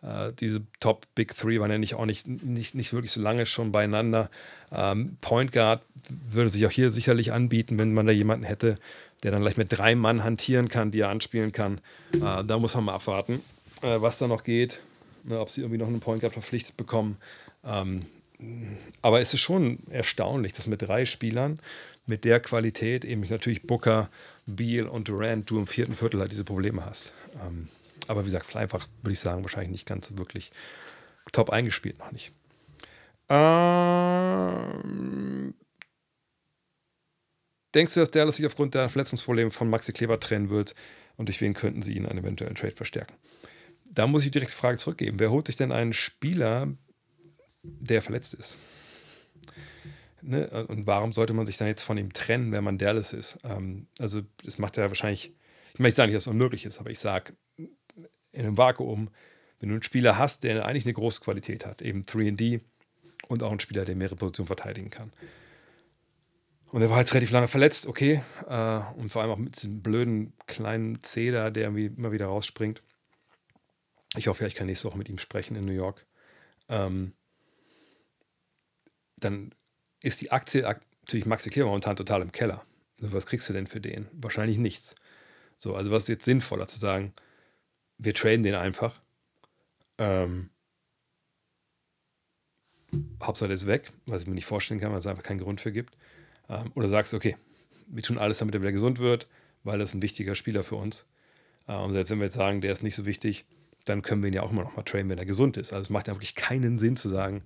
Äh, 0.00 0.32
diese 0.38 0.62
Top 0.78 1.06
Big 1.16 1.34
Three 1.34 1.58
waren 1.58 1.72
ja 1.72 1.76
nicht 1.76 1.94
auch 1.94 2.06
nicht, 2.06 2.26
nicht, 2.26 2.76
nicht 2.76 2.92
wirklich 2.92 3.10
so 3.10 3.20
lange 3.20 3.46
schon 3.46 3.72
beieinander. 3.72 4.30
Ähm, 4.70 5.16
Point 5.20 5.50
Guard 5.50 5.82
würde 6.08 6.50
sich 6.50 6.64
auch 6.66 6.70
hier 6.70 6.92
sicherlich 6.92 7.32
anbieten, 7.32 7.78
wenn 7.78 7.92
man 7.92 8.06
da 8.06 8.12
jemanden 8.12 8.44
hätte, 8.44 8.76
der 9.24 9.32
dann 9.32 9.42
gleich 9.42 9.56
mit 9.56 9.76
drei 9.76 9.96
Mann 9.96 10.22
hantieren 10.22 10.68
kann, 10.68 10.92
die 10.92 11.00
er 11.00 11.08
anspielen 11.08 11.50
kann. 11.50 11.80
Äh, 12.14 12.44
da 12.44 12.58
muss 12.58 12.76
man 12.76 12.84
mal 12.84 12.94
abwarten, 12.94 13.42
äh, 13.82 14.00
was 14.00 14.18
da 14.18 14.28
noch 14.28 14.44
geht, 14.44 14.80
ne, 15.24 15.40
ob 15.40 15.50
sie 15.50 15.62
irgendwie 15.62 15.78
noch 15.78 15.88
einen 15.88 16.00
Point 16.00 16.20
Guard 16.20 16.32
verpflichtet 16.32 16.76
bekommen. 16.76 17.16
Ähm, 17.64 18.06
aber 19.02 19.20
es 19.20 19.34
ist 19.34 19.40
schon 19.40 19.80
erstaunlich, 19.90 20.52
dass 20.52 20.68
mit 20.68 20.80
drei 20.80 21.04
Spielern 21.04 21.58
mit 22.06 22.24
der 22.24 22.40
Qualität, 22.40 23.04
eben 23.04 23.22
natürlich 23.22 23.62
Booker, 23.62 24.10
Beal 24.46 24.86
und 24.86 25.08
Durant, 25.08 25.48
du 25.48 25.58
im 25.58 25.66
vierten 25.66 25.94
Viertel 25.94 26.20
halt 26.20 26.32
diese 26.32 26.44
Probleme 26.44 26.84
hast. 26.84 27.12
Ähm, 27.44 27.68
aber 28.06 28.22
wie 28.22 28.26
gesagt, 28.26 28.56
einfach 28.56 28.86
würde 29.02 29.12
ich 29.12 29.20
sagen, 29.20 29.42
wahrscheinlich 29.42 29.70
nicht 29.70 29.86
ganz 29.86 30.08
so 30.08 30.18
wirklich 30.18 30.50
top 31.32 31.50
eingespielt, 31.50 31.98
noch 31.98 32.12
nicht. 32.12 32.32
Ähm, 33.28 33.94
denkst 37.74 37.94
du, 37.94 38.00
dass 38.00 38.10
Dallas 38.10 38.36
sich 38.36 38.46
aufgrund 38.46 38.74
der 38.74 38.88
Verletzungsprobleme 38.88 39.50
von 39.50 39.70
Maxi 39.70 39.92
Kleber 39.92 40.18
trennen 40.18 40.50
wird 40.50 40.74
und 41.16 41.28
durch 41.28 41.40
wen 41.40 41.54
könnten 41.54 41.82
sie 41.82 41.92
ihn 41.94 42.06
einen 42.06 42.18
eventuellen 42.20 42.56
Trade 42.56 42.74
verstärken? 42.74 43.14
Da 43.84 44.06
muss 44.06 44.24
ich 44.24 44.30
direkt 44.30 44.52
die 44.52 44.56
Frage 44.56 44.78
zurückgeben. 44.78 45.18
Wer 45.18 45.30
holt 45.30 45.46
sich 45.46 45.56
denn 45.56 45.72
einen 45.72 45.92
Spieler, 45.92 46.68
der 47.62 48.02
verletzt 48.02 48.34
ist? 48.34 48.58
Ne? 50.22 50.66
Und 50.68 50.86
warum 50.86 51.12
sollte 51.12 51.32
man 51.32 51.46
sich 51.46 51.56
dann 51.56 51.68
jetzt 51.68 51.82
von 51.82 51.98
ihm 51.98 52.12
trennen, 52.12 52.52
wenn 52.52 52.64
man 52.64 52.78
Dallas 52.78 53.12
ist? 53.12 53.38
Ähm, 53.44 53.86
also, 53.98 54.22
das 54.44 54.58
macht 54.58 54.76
ja 54.76 54.88
wahrscheinlich, 54.88 55.32
ich 55.74 55.78
möchte 55.78 55.96
sagen, 55.96 56.12
dass 56.12 56.24
es 56.24 56.26
unmöglich 56.26 56.64
ist, 56.64 56.78
aber 56.78 56.90
ich 56.90 56.98
sage, 56.98 57.34
in 57.56 57.70
einem 58.32 58.56
Vakuum, 58.56 59.10
wenn 59.58 59.68
du 59.68 59.74
einen 59.74 59.82
Spieler 59.82 60.18
hast, 60.18 60.42
der 60.44 60.64
eigentlich 60.64 60.84
eine 60.84 60.94
große 60.94 61.20
Qualität 61.20 61.66
hat, 61.66 61.82
eben 61.82 62.02
3D 62.02 62.60
und 63.28 63.42
auch 63.42 63.50
einen 63.50 63.60
Spieler, 63.60 63.84
der 63.84 63.96
mehrere 63.96 64.16
Positionen 64.16 64.46
verteidigen 64.46 64.90
kann. 64.90 65.12
Und 66.72 66.82
er 66.82 66.90
war 66.90 66.98
jetzt 66.98 67.12
relativ 67.12 67.32
lange 67.32 67.48
verletzt, 67.48 67.86
okay. 67.86 68.22
Äh, 68.48 68.80
und 68.96 69.10
vor 69.10 69.22
allem 69.22 69.30
auch 69.32 69.38
mit 69.38 69.56
diesem 69.56 69.82
blöden 69.82 70.32
kleinen 70.46 71.02
Zeder, 71.02 71.50
der 71.50 71.64
irgendwie 71.64 71.86
immer 71.86 72.12
wieder 72.12 72.26
rausspringt. 72.26 72.82
Ich 74.16 74.28
hoffe, 74.28 74.42
ja, 74.42 74.48
ich 74.48 74.54
kann 74.54 74.66
nächste 74.66 74.88
Woche 74.88 74.98
mit 74.98 75.08
ihm 75.08 75.18
sprechen 75.18 75.56
in 75.56 75.64
New 75.64 75.72
York. 75.72 76.06
Ähm, 76.68 77.12
dann 79.16 79.54
ist 80.02 80.20
die 80.20 80.32
Aktie 80.32 80.62
natürlich 80.62 81.26
Maxi 81.26 81.50
Kleber 81.50 81.68
momentan 81.68 81.96
total 81.96 82.22
im 82.22 82.32
Keller. 82.32 82.64
Also 83.00 83.12
was 83.12 83.26
kriegst 83.26 83.48
du 83.48 83.52
denn 83.52 83.66
für 83.66 83.80
den? 83.80 84.08
Wahrscheinlich 84.12 84.58
nichts. 84.58 84.94
So, 85.56 85.74
also 85.74 85.90
was 85.90 86.04
ist 86.04 86.08
jetzt 86.08 86.24
sinnvoller 86.24 86.66
zu 86.66 86.78
sagen, 86.78 87.12
wir 87.98 88.14
traden 88.14 88.42
den 88.42 88.54
einfach. 88.54 89.00
Ähm, 89.98 90.50
Hauptsache 93.22 93.52
ist 93.52 93.66
weg, 93.66 93.92
was 94.06 94.22
ich 94.22 94.28
mir 94.28 94.34
nicht 94.34 94.46
vorstellen 94.46 94.80
kann, 94.80 94.90
weil 94.92 94.98
es 94.98 95.06
einfach 95.06 95.22
keinen 95.22 95.40
Grund 95.40 95.60
für 95.60 95.72
gibt. 95.72 95.96
Ähm, 96.48 96.72
oder 96.74 96.88
sagst, 96.88 97.14
okay, 97.14 97.36
wir 97.86 98.02
tun 98.02 98.18
alles, 98.18 98.38
damit 98.38 98.54
er 98.54 98.62
wieder 98.62 98.72
gesund 98.72 98.98
wird, 98.98 99.28
weil 99.62 99.78
das 99.78 99.90
ist 99.90 99.94
ein 99.94 100.02
wichtiger 100.02 100.34
Spieler 100.34 100.62
für 100.62 100.76
uns. 100.76 101.04
Äh, 101.66 101.76
und 101.76 101.92
selbst 101.92 102.10
wenn 102.10 102.18
wir 102.18 102.24
jetzt 102.24 102.34
sagen, 102.34 102.60
der 102.60 102.72
ist 102.72 102.82
nicht 102.82 102.94
so 102.94 103.06
wichtig, 103.06 103.44
dann 103.84 104.02
können 104.02 104.22
wir 104.22 104.28
ihn 104.28 104.34
ja 104.34 104.42
auch 104.42 104.50
immer 104.50 104.62
noch 104.62 104.76
mal 104.76 104.82
traden, 104.82 105.08
wenn 105.08 105.18
er 105.18 105.26
gesund 105.26 105.56
ist. 105.56 105.72
Also 105.72 105.82
es 105.82 105.90
macht 105.90 106.08
ja 106.08 106.14
wirklich 106.14 106.34
keinen 106.34 106.78
Sinn 106.78 106.96
zu 106.96 107.08
sagen, 107.08 107.42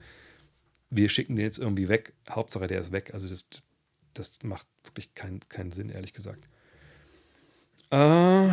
wir 0.91 1.09
schicken 1.09 1.37
den 1.37 1.45
jetzt 1.45 1.59
irgendwie 1.59 1.89
weg, 1.89 2.15
Hauptsache 2.29 2.67
der 2.67 2.81
ist 2.81 2.93
weg. 2.93 3.13
Also 3.13 3.29
das, 3.29 3.45
das 4.15 4.39
macht 4.43 4.67
wirklich 4.85 5.15
keinen, 5.15 5.41
keinen 5.49 5.73
Sinn, 5.73 5.89
ehrlich 5.89 6.13
gesagt. 6.13 6.49
Äh, 7.91 8.51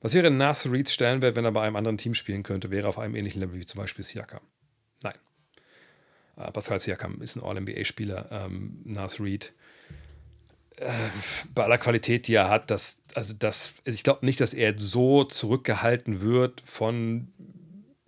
was 0.00 0.14
wäre 0.14 0.30
Nas 0.30 0.70
Reeds 0.70 0.92
Stellenwert, 0.92 1.36
wenn 1.36 1.44
er 1.44 1.52
bei 1.52 1.62
einem 1.62 1.76
anderen 1.76 1.98
Team 1.98 2.14
spielen 2.14 2.42
könnte? 2.42 2.70
Wäre 2.70 2.88
auf 2.88 2.98
einem 2.98 3.14
ähnlichen 3.14 3.40
Level 3.40 3.58
wie 3.58 3.66
zum 3.66 3.78
Beispiel 3.78 4.04
Siakam? 4.04 4.42
Nein. 5.02 5.14
Äh, 6.36 6.50
Pascal 6.52 6.80
Siakam 6.80 7.20
ist 7.20 7.36
ein 7.36 7.42
All-NBA-Spieler. 7.42 8.28
Ähm, 8.30 8.80
Nas 8.84 9.20
Reed, 9.20 9.52
äh, 10.80 11.10
bei 11.54 11.64
aller 11.64 11.78
Qualität, 11.78 12.28
die 12.28 12.34
er 12.34 12.48
hat, 12.48 12.70
das, 12.70 13.02
also 13.14 13.34
das, 13.34 13.72
also 13.84 13.94
ich 13.94 14.04
glaube 14.04 14.24
nicht, 14.24 14.40
dass 14.40 14.54
er 14.54 14.78
so 14.78 15.24
zurückgehalten 15.24 16.20
wird 16.20 16.60
von 16.60 17.32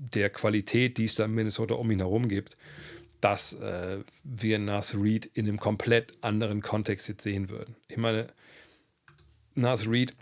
der 0.00 0.30
Qualität, 0.30 0.98
die 0.98 1.04
es 1.04 1.14
da 1.14 1.26
in 1.26 1.34
Minnesota 1.34 1.74
um 1.74 1.90
ihn 1.90 2.00
herum 2.00 2.28
gibt, 2.28 2.56
dass 3.20 3.52
äh, 3.52 3.98
wir 4.24 4.58
Nas 4.58 4.94
Reed 4.94 5.26
in 5.26 5.46
einem 5.46 5.60
komplett 5.60 6.12
anderen 6.22 6.62
Kontext 6.62 7.08
jetzt 7.08 7.22
sehen 7.22 7.50
würden. 7.50 7.76
Ich 7.88 7.98
meine, 7.98 8.28
Nas 9.54 9.86
Reed 9.86 10.14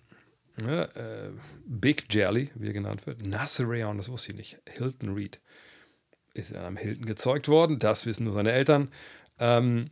ja, 0.60 0.84
äh, 0.84 1.30
Big 1.66 2.12
Jelly, 2.12 2.50
wie 2.54 2.68
er 2.68 2.72
genannt 2.72 3.06
wird. 3.06 3.24
Nasser 3.24 3.64
Rayon, 3.68 3.98
das 3.98 4.08
wusste 4.08 4.32
ich 4.32 4.38
nicht. 4.38 4.58
Hilton 4.68 5.14
Reed 5.14 5.40
ist 6.34 6.54
am 6.54 6.76
Hilton 6.76 7.06
gezeugt 7.06 7.48
worden. 7.48 7.78
Das 7.78 8.06
wissen 8.06 8.24
nur 8.24 8.32
seine 8.32 8.52
Eltern. 8.52 8.90
Ähm, 9.38 9.90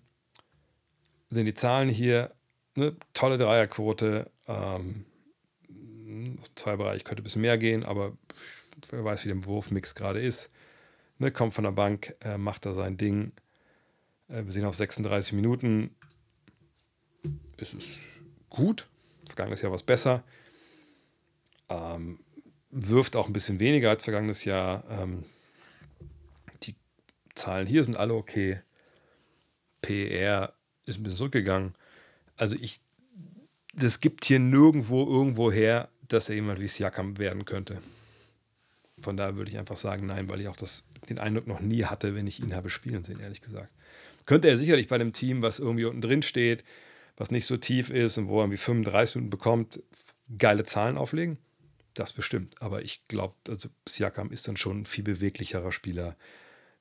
sind 1.31 1.47
die 1.47 1.55
Zahlen 1.55 1.89
hier. 1.89 2.33
Ne? 2.75 2.97
Tolle 3.15 3.37
Dreierquote. 3.37 4.31
Ähm, 4.47 5.05
zwei 6.55 6.77
Bereiche 6.77 7.05
könnte 7.05 7.23
ein 7.23 7.25
bisschen 7.25 7.43
mehr 7.43 7.59
gehen, 7.59 7.85
aber 7.85 8.17
wer 8.90 9.05
weiß, 9.05 9.24
wie 9.24 9.28
der 9.28 9.44
Wurfmix 9.44 9.94
gerade 9.94 10.20
ist. 10.20 10.51
Ne? 11.19 11.31
Kommt 11.31 11.55
von 11.55 11.65
der 11.65 11.73
Bank, 11.73 12.15
äh, 12.20 12.39
macht 12.39 12.66
da 12.66 12.73
sein 12.73 12.97
Ding. 12.97 13.32
Äh, 14.28 14.44
wir 14.44 14.53
sehen 14.53 14.65
auf 14.65 14.74
36 14.74 15.32
Minuten. 15.32 15.94
Ist 17.57 17.74
es 17.74 18.03
gut. 18.51 18.89
Vergangenes 19.27 19.62
Jahr 19.62 19.70
war 19.70 19.77
es 19.77 19.82
besser. 19.82 20.23
Ähm, 21.69 22.20
wirft 22.70 23.16
auch 23.16 23.27
ein 23.27 23.32
bisschen 23.32 23.59
weniger 23.59 23.90
als 23.90 24.05
vergangenes 24.05 24.44
Jahr. 24.44 24.85
Ähm, 24.90 25.24
die 26.62 26.77
Zahlen 27.35 27.66
hier 27.66 27.82
sind 27.82 27.97
alle 27.97 28.15
okay. 28.15 28.61
PR 29.81 30.53
ist 30.85 30.98
ein 30.98 31.03
bisschen 31.03 31.19
zurückgegangen. 31.19 31.74
Also 32.36 32.57
ich, 32.57 32.81
das 33.74 34.01
gibt 34.01 34.24
hier 34.24 34.39
nirgendwo 34.39 35.07
irgendwo 35.07 35.51
her, 35.51 35.89
dass 36.09 36.28
er 36.28 36.35
jemand 36.36 36.61
wie 36.61 36.69
Siakam 36.69 37.19
werden 37.19 37.44
könnte. 37.44 37.81
Von 39.01 39.16
daher 39.16 39.36
würde 39.36 39.51
ich 39.51 39.59
einfach 39.59 39.77
sagen, 39.77 40.06
nein, 40.06 40.28
weil 40.28 40.40
ich 40.40 40.48
auch 40.48 40.56
das, 40.56 40.85
den 41.09 41.18
Eindruck 41.18 41.47
noch 41.47 41.60
nie 41.60 41.85
hatte, 41.85 42.14
wenn 42.14 42.27
ich 42.27 42.40
ihn 42.40 42.55
habe 42.55 42.70
spielen 42.70 43.05
sehen, 43.05 43.20
ehrlich 43.20 43.43
gesagt. 43.43 43.70
Könnte 44.24 44.48
er 44.48 44.56
sicherlich 44.56 44.89
bei 44.89 44.97
einem 44.97 45.12
Team, 45.12 45.43
was 45.43 45.59
irgendwie 45.59 45.85
unten 45.85 46.01
drin 46.01 46.23
steht, 46.23 46.64
was 47.16 47.31
nicht 47.31 47.47
so 47.47 47.56
tief 47.56 47.90
ist 47.90 48.18
und 48.18 48.28
wo 48.28 48.39
er 48.39 48.44
irgendwie 48.44 48.56
35 48.56 49.16
Minuten 49.16 49.31
bekommt, 49.31 49.82
geile 50.39 50.64
Zahlen 50.64 50.97
auflegen. 50.97 51.39
Das 51.94 52.12
bestimmt. 52.12 52.60
Aber 52.60 52.82
ich 52.82 53.06
glaube, 53.09 53.35
also 53.48 53.68
Siakam 53.89 54.31
ist 54.31 54.48
dann 54.48 54.56
schon 54.56 54.81
ein 54.81 54.86
viel 54.86 55.05
beweglicherer 55.05 55.73
Spieler, 55.73 56.16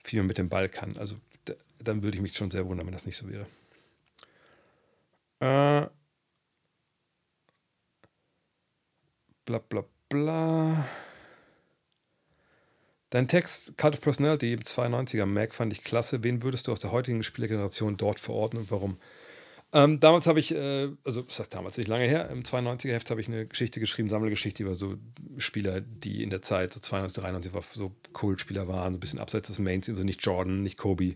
viel 0.04 0.20
mehr 0.20 0.28
mit 0.28 0.38
dem 0.38 0.50
Ball 0.50 0.70
kann. 0.70 0.98
Also 0.98 1.18
da, 1.46 1.54
dann 1.80 2.04
würde 2.04 2.18
ich 2.18 2.22
mich 2.22 2.36
schon 2.36 2.52
sehr 2.52 2.66
wundern, 2.68 2.88
wenn 2.88 2.94
das 2.94 3.06
nicht 3.06 3.18
so 3.18 3.30
wäre. 3.30 3.46
Äh, 5.40 5.90
bla 9.46 9.60
bla 9.60 9.86
bla. 10.10 10.86
Dein 13.16 13.30
Text 13.30 13.78
Cult 13.78 13.94
of 13.94 14.02
Personality 14.02 14.52
im 14.52 14.60
92er 14.60 15.26
Mac 15.26 15.54
fand 15.54 15.72
ich 15.72 15.86
klasse. 15.86 16.22
Wen 16.22 16.44
würdest 16.44 16.68
du 16.68 16.74
aus 16.74 16.82
der 16.82 16.92
heutigen 16.92 17.24
Spielergeneration 17.24 17.96
dort 17.96 18.20
verorten 18.20 18.60
und 18.60 18.70
warum? 18.72 18.98
Ähm, 19.72 20.02
damals 20.02 20.28
habe 20.28 20.42
ich, 20.42 20.54
äh, 20.54 20.90
also 21.06 21.22
das 21.22 21.40
heißt 21.40 21.54
damals 21.54 21.78
nicht 21.78 21.88
lange 21.88 22.10
her, 22.10 22.30
im 22.30 22.44
92er 22.44 22.92
Heft 22.92 23.10
habe 23.10 23.22
ich 23.22 23.30
eine 23.30 23.46
Geschichte 23.46 23.80
geschrieben, 23.80 24.10
Sammelgeschichte 24.10 24.64
über 24.64 24.76
so 24.76 24.98
Spieler, 25.38 25.80
die 25.80 26.24
in 26.24 26.30
der 26.30 26.42
Zeit, 26.42 26.74
so 26.74 26.82
92, 26.82 27.24
93, 27.24 27.54
war, 27.54 27.64
so 27.74 27.96
Cool-Spieler 28.22 28.68
waren, 28.68 28.92
so 28.92 28.98
ein 28.98 29.00
bisschen 29.00 29.20
abseits 29.20 29.48
des 29.48 29.60
Mainstream, 29.60 29.96
also 29.96 30.04
nicht 30.04 30.22
Jordan, 30.22 30.62
nicht 30.62 30.78
Kobe. 30.78 31.16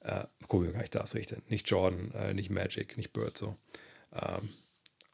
Äh, 0.00 0.24
Kobe 0.48 0.66
war 0.66 0.72
gar 0.72 0.80
nicht 0.80 0.96
das 0.96 1.14
Richtige. 1.14 1.40
Nicht 1.48 1.70
Jordan, 1.70 2.10
äh, 2.16 2.34
nicht 2.34 2.50
Magic, 2.50 2.96
nicht 2.96 3.12
Bird 3.12 3.38
so. 3.38 3.54
Ähm, 4.12 4.48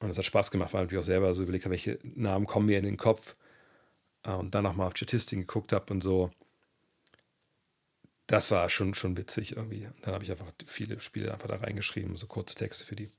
und 0.01 0.09
es 0.09 0.17
hat 0.17 0.25
Spaß 0.25 0.51
gemacht, 0.51 0.73
weil 0.73 0.91
ich 0.91 0.97
auch 0.97 1.03
selber 1.03 1.35
so 1.35 1.43
überlegt 1.43 1.67
habe, 1.67 1.73
welche 1.73 1.99
Namen 2.03 2.47
kommen 2.47 2.65
mir 2.65 2.79
in 2.79 2.87
den 2.87 2.97
Kopf. 2.97 3.37
Äh, 4.25 4.33
und 4.33 4.55
dann 4.55 4.65
nochmal 4.65 4.89
auf 4.89 4.97
Statistiken 4.97 5.43
geguckt 5.43 5.73
habe 5.73 5.93
und 5.93 6.03
so 6.03 6.31
das 8.27 8.51
war 8.51 8.69
schon, 8.71 8.95
schon 8.95 9.17
witzig 9.17 9.57
irgendwie. 9.57 9.89
Dann 10.03 10.15
habe 10.15 10.25
ich 10.25 10.31
einfach 10.31 10.51
viele 10.67 11.01
Spiele 11.01 11.33
einfach 11.33 11.49
da 11.49 11.57
reingeschrieben, 11.57 12.17
so 12.17 12.27
kurze 12.27 12.55
Texte 12.55 12.85
für 12.85 12.97
die. 12.97 13.11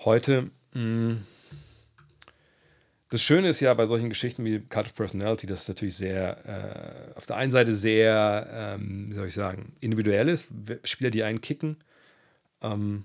Heute, 0.00 0.50
mm, 0.74 1.24
das 3.08 3.22
Schöne 3.22 3.48
ist 3.48 3.60
ja 3.60 3.72
bei 3.74 3.86
solchen 3.86 4.08
Geschichten 4.08 4.44
wie 4.44 4.60
Card 4.60 4.88
of 4.88 4.94
Personality, 4.94 5.46
dass 5.46 5.62
es 5.62 5.68
natürlich 5.68 5.96
sehr, 5.96 7.12
äh, 7.14 7.16
auf 7.16 7.26
der 7.26 7.36
einen 7.36 7.52
Seite 7.52 7.76
sehr, 7.76 8.48
ähm, 8.50 9.10
wie 9.10 9.14
soll 9.14 9.28
ich 9.28 9.34
sagen, 9.34 9.76
individuell 9.80 10.28
ist. 10.28 10.48
Spieler, 10.82 11.10
die 11.10 11.22
einen 11.22 11.40
kicken. 11.40 11.76
Ähm, 12.62 13.04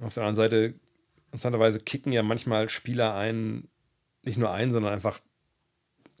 auf 0.00 0.14
der 0.14 0.24
anderen 0.24 0.36
Seite, 0.36 0.74
interessanterweise, 1.26 1.78
kicken 1.78 2.12
ja 2.12 2.24
manchmal 2.24 2.68
Spieler 2.68 3.14
einen, 3.14 3.68
nicht 4.22 4.38
nur 4.38 4.50
einen, 4.50 4.72
sondern 4.72 4.92
einfach 4.92 5.20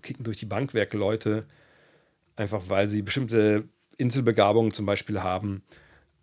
kicken 0.00 0.24
durch 0.24 0.36
die 0.36 0.46
Bankwerke 0.46 0.96
Leute, 0.96 1.46
einfach 2.36 2.64
weil 2.68 2.88
sie 2.88 3.02
bestimmte 3.02 3.64
Inselbegabungen 3.96 4.72
zum 4.72 4.86
Beispiel 4.86 5.22
haben 5.22 5.62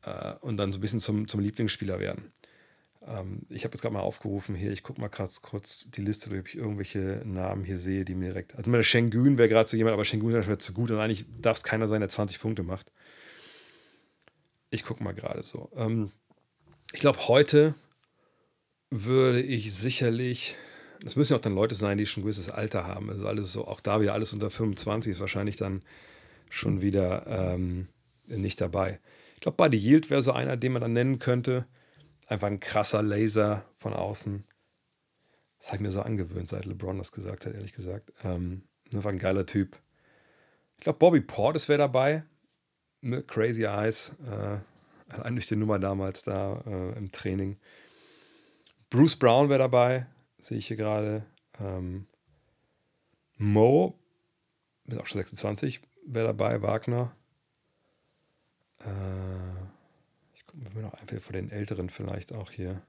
äh, 0.04 0.34
und 0.41 0.58
dann 0.58 0.74
so 0.74 0.80
ein 0.80 0.82
bisschen 0.82 0.99
zum, 0.99 1.28
zum 1.28 1.40
Lieblingsspieler 1.40 1.99
werden. 1.99 2.32
Ähm, 3.08 3.44
ich 3.49 3.64
habe 3.64 3.74
jetzt 3.74 3.82
gerade 3.82 3.94
mal 3.94 4.02
aufgerufen 4.02 4.56
hier, 4.56 4.72
ich 4.72 4.84
gucke 4.84 4.99
mal 4.99 5.10
kurz, 5.10 5.41
kurz 5.41 5.86
die 5.88 6.02
Liste, 6.02 6.30
ob 6.38 6.48
ich 6.48 6.56
irgendwelche 6.56 7.22
Namen 7.26 7.64
hier 7.64 7.80
sehe, 7.80 8.04
die 8.04 8.16
mir 8.16 8.30
direkt. 8.30 8.56
Also 8.56 8.70
meine 8.70 8.84
Schengen 8.84 9.38
wäre 9.38 9.49
gerade 9.49 9.70
so 9.70 9.78
jemand, 9.78 9.94
aber 9.94 10.06
Schengen 10.06 10.30
ist 10.30 10.62
zu 10.62 10.74
gut 10.74 10.91
und 10.91 10.99
eigentlich 10.99 11.26
darf 11.40 11.58
es 11.58 11.64
keiner 11.64 11.88
sein, 11.88 12.02
der 12.02 12.10
20 12.10 12.40
Punkte 12.40 12.64
macht. 12.64 12.91
Ich 14.70 14.84
gucke 14.84 15.04
mal 15.04 15.14
gerade 15.14 15.44
so. 15.44 15.70
Ähm, 15.76 16.12
ich 16.94 16.99
glaube, 16.99 17.28
heute 17.28 17.76
würde 18.90 19.41
ich 19.41 19.74
sicherlich, 19.74 20.56
das 21.02 21.15
müssen 21.15 21.34
ja 21.34 21.38
auch 21.38 21.41
dann 21.41 21.56
Leute 21.56 21.76
sein, 21.76 21.98
die 21.98 22.06
schon 22.06 22.22
ein 22.22 22.26
gewisses 22.26 22.49
Alter 22.49 22.86
haben. 22.86 23.10
Also 23.10 23.28
alles 23.28 23.52
so, 23.52 23.68
auch 23.68 23.80
da 23.80 24.02
wieder 24.02 24.14
alles 24.14 24.34
unter 24.34 24.49
25 24.49 25.11
ist 25.11 25.19
wahrscheinlich 25.19 25.56
dann 25.56 25.82
schon 26.49 26.82
wieder 26.82 27.26
ähm, 27.28 27.88
nicht 28.28 28.61
dabei. 28.61 28.99
Ich 29.36 29.41
glaube, 29.41 29.57
Buddy 29.57 29.78
Yield 29.78 30.10
wäre 30.10 30.24
so 30.24 30.32
einer, 30.32 30.57
den 30.57 30.74
man 30.74 30.82
dann 30.82 30.94
nennen 30.94 31.19
könnte. 31.19 31.65
Einfach 32.28 32.48
ein 32.48 32.60
krasser 32.60 33.02
Laser 33.02 33.65
von 33.78 33.94
außen. 33.94 34.44
Das 35.60 35.68
habe 35.68 35.78
ich 35.78 35.82
mir 35.82 35.91
so 35.91 36.02
angewöhnt, 36.02 36.49
seit 36.49 36.65
LeBron 36.65 36.98
das 36.98 37.11
gesagt 37.11 37.45
hat, 37.45 37.53
ehrlich 37.53 37.74
gesagt. 37.74 38.11
Ähm, 38.24 38.64
war 38.91 39.11
ein 39.11 39.19
geiler 39.19 39.45
Typ. 39.45 39.78
Ich 40.78 40.84
glaube, 40.84 40.99
Bobby 40.99 41.22
Portis 41.22 41.69
wäre 41.69 41.80
dabei. 41.80 42.24
Ne? 43.02 43.24
Crazy 43.24 43.64
Eyes. 43.64 44.11
Äh, 44.26 44.60
allein 45.14 45.36
durch 45.36 45.48
die 45.48 45.56
Nummer 45.56 45.80
damals 45.80 46.24
da 46.24 46.64
äh, 46.65 46.98
im 46.98 47.11
Training. 47.11 47.57
Bruce 48.90 49.18
Brown 49.18 49.49
wäre 49.49 49.60
dabei, 49.60 50.07
sehe 50.39 50.57
ich 50.57 50.68
hier 50.68 50.77
gerade. 50.77 51.26
Ähm, 51.59 52.07
Mo, 53.38 53.97
ist 54.85 54.99
auch 54.99 55.05
schon 55.05 55.19
26, 55.19 55.81
wer 56.05 56.23
dabei, 56.23 56.61
Wagner. 56.61 57.15
Äh, 58.80 58.85
ich 60.34 60.45
gucke 60.45 60.73
mir 60.73 60.81
noch 60.81 60.93
einfach 60.93 61.19
von 61.19 61.34
den 61.34 61.51
Älteren 61.51 61.89
vielleicht 61.89 62.34
auch 62.34 62.51
hier. 62.51 62.81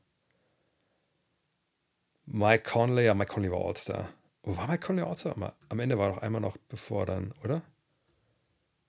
Mike 2.25 2.71
Conley, 2.71 3.07
ja, 3.07 3.15
Mike 3.15 3.33
Conley 3.33 3.51
war 3.51 3.65
All-Star. 3.65 4.09
Wo 4.43 4.57
war 4.57 4.67
Mike 4.69 4.87
Conley 4.87 5.03
All-Star? 5.03 5.55
Am 5.69 5.81
Ende 5.81 5.99
war 5.99 6.11
doch 6.11 6.19
einmal 6.19 6.41
noch 6.41 6.57
bevor 6.69 7.07
dann, 7.07 7.33
oder? 7.43 7.63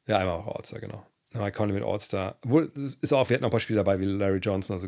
Ja, 0.08 0.18
einmal 0.18 0.36
auch 0.36 0.48
All-Star, 0.48 0.80
genau. 0.80 1.06
Mike 1.32 1.56
Conley 1.56 1.74
mit 1.74 1.84
All-Star. 1.84 2.38
Obwohl, 2.44 2.72
ist 3.02 3.14
auch, 3.14 3.30
wir 3.30 3.36
hatten 3.36 3.44
noch 3.44 3.50
ein 3.50 3.52
paar 3.52 3.60
Spiele 3.60 3.78
dabei 3.78 4.00
wie 4.00 4.06
Larry 4.06 4.40
Johnson, 4.40 4.76
also 4.76 4.88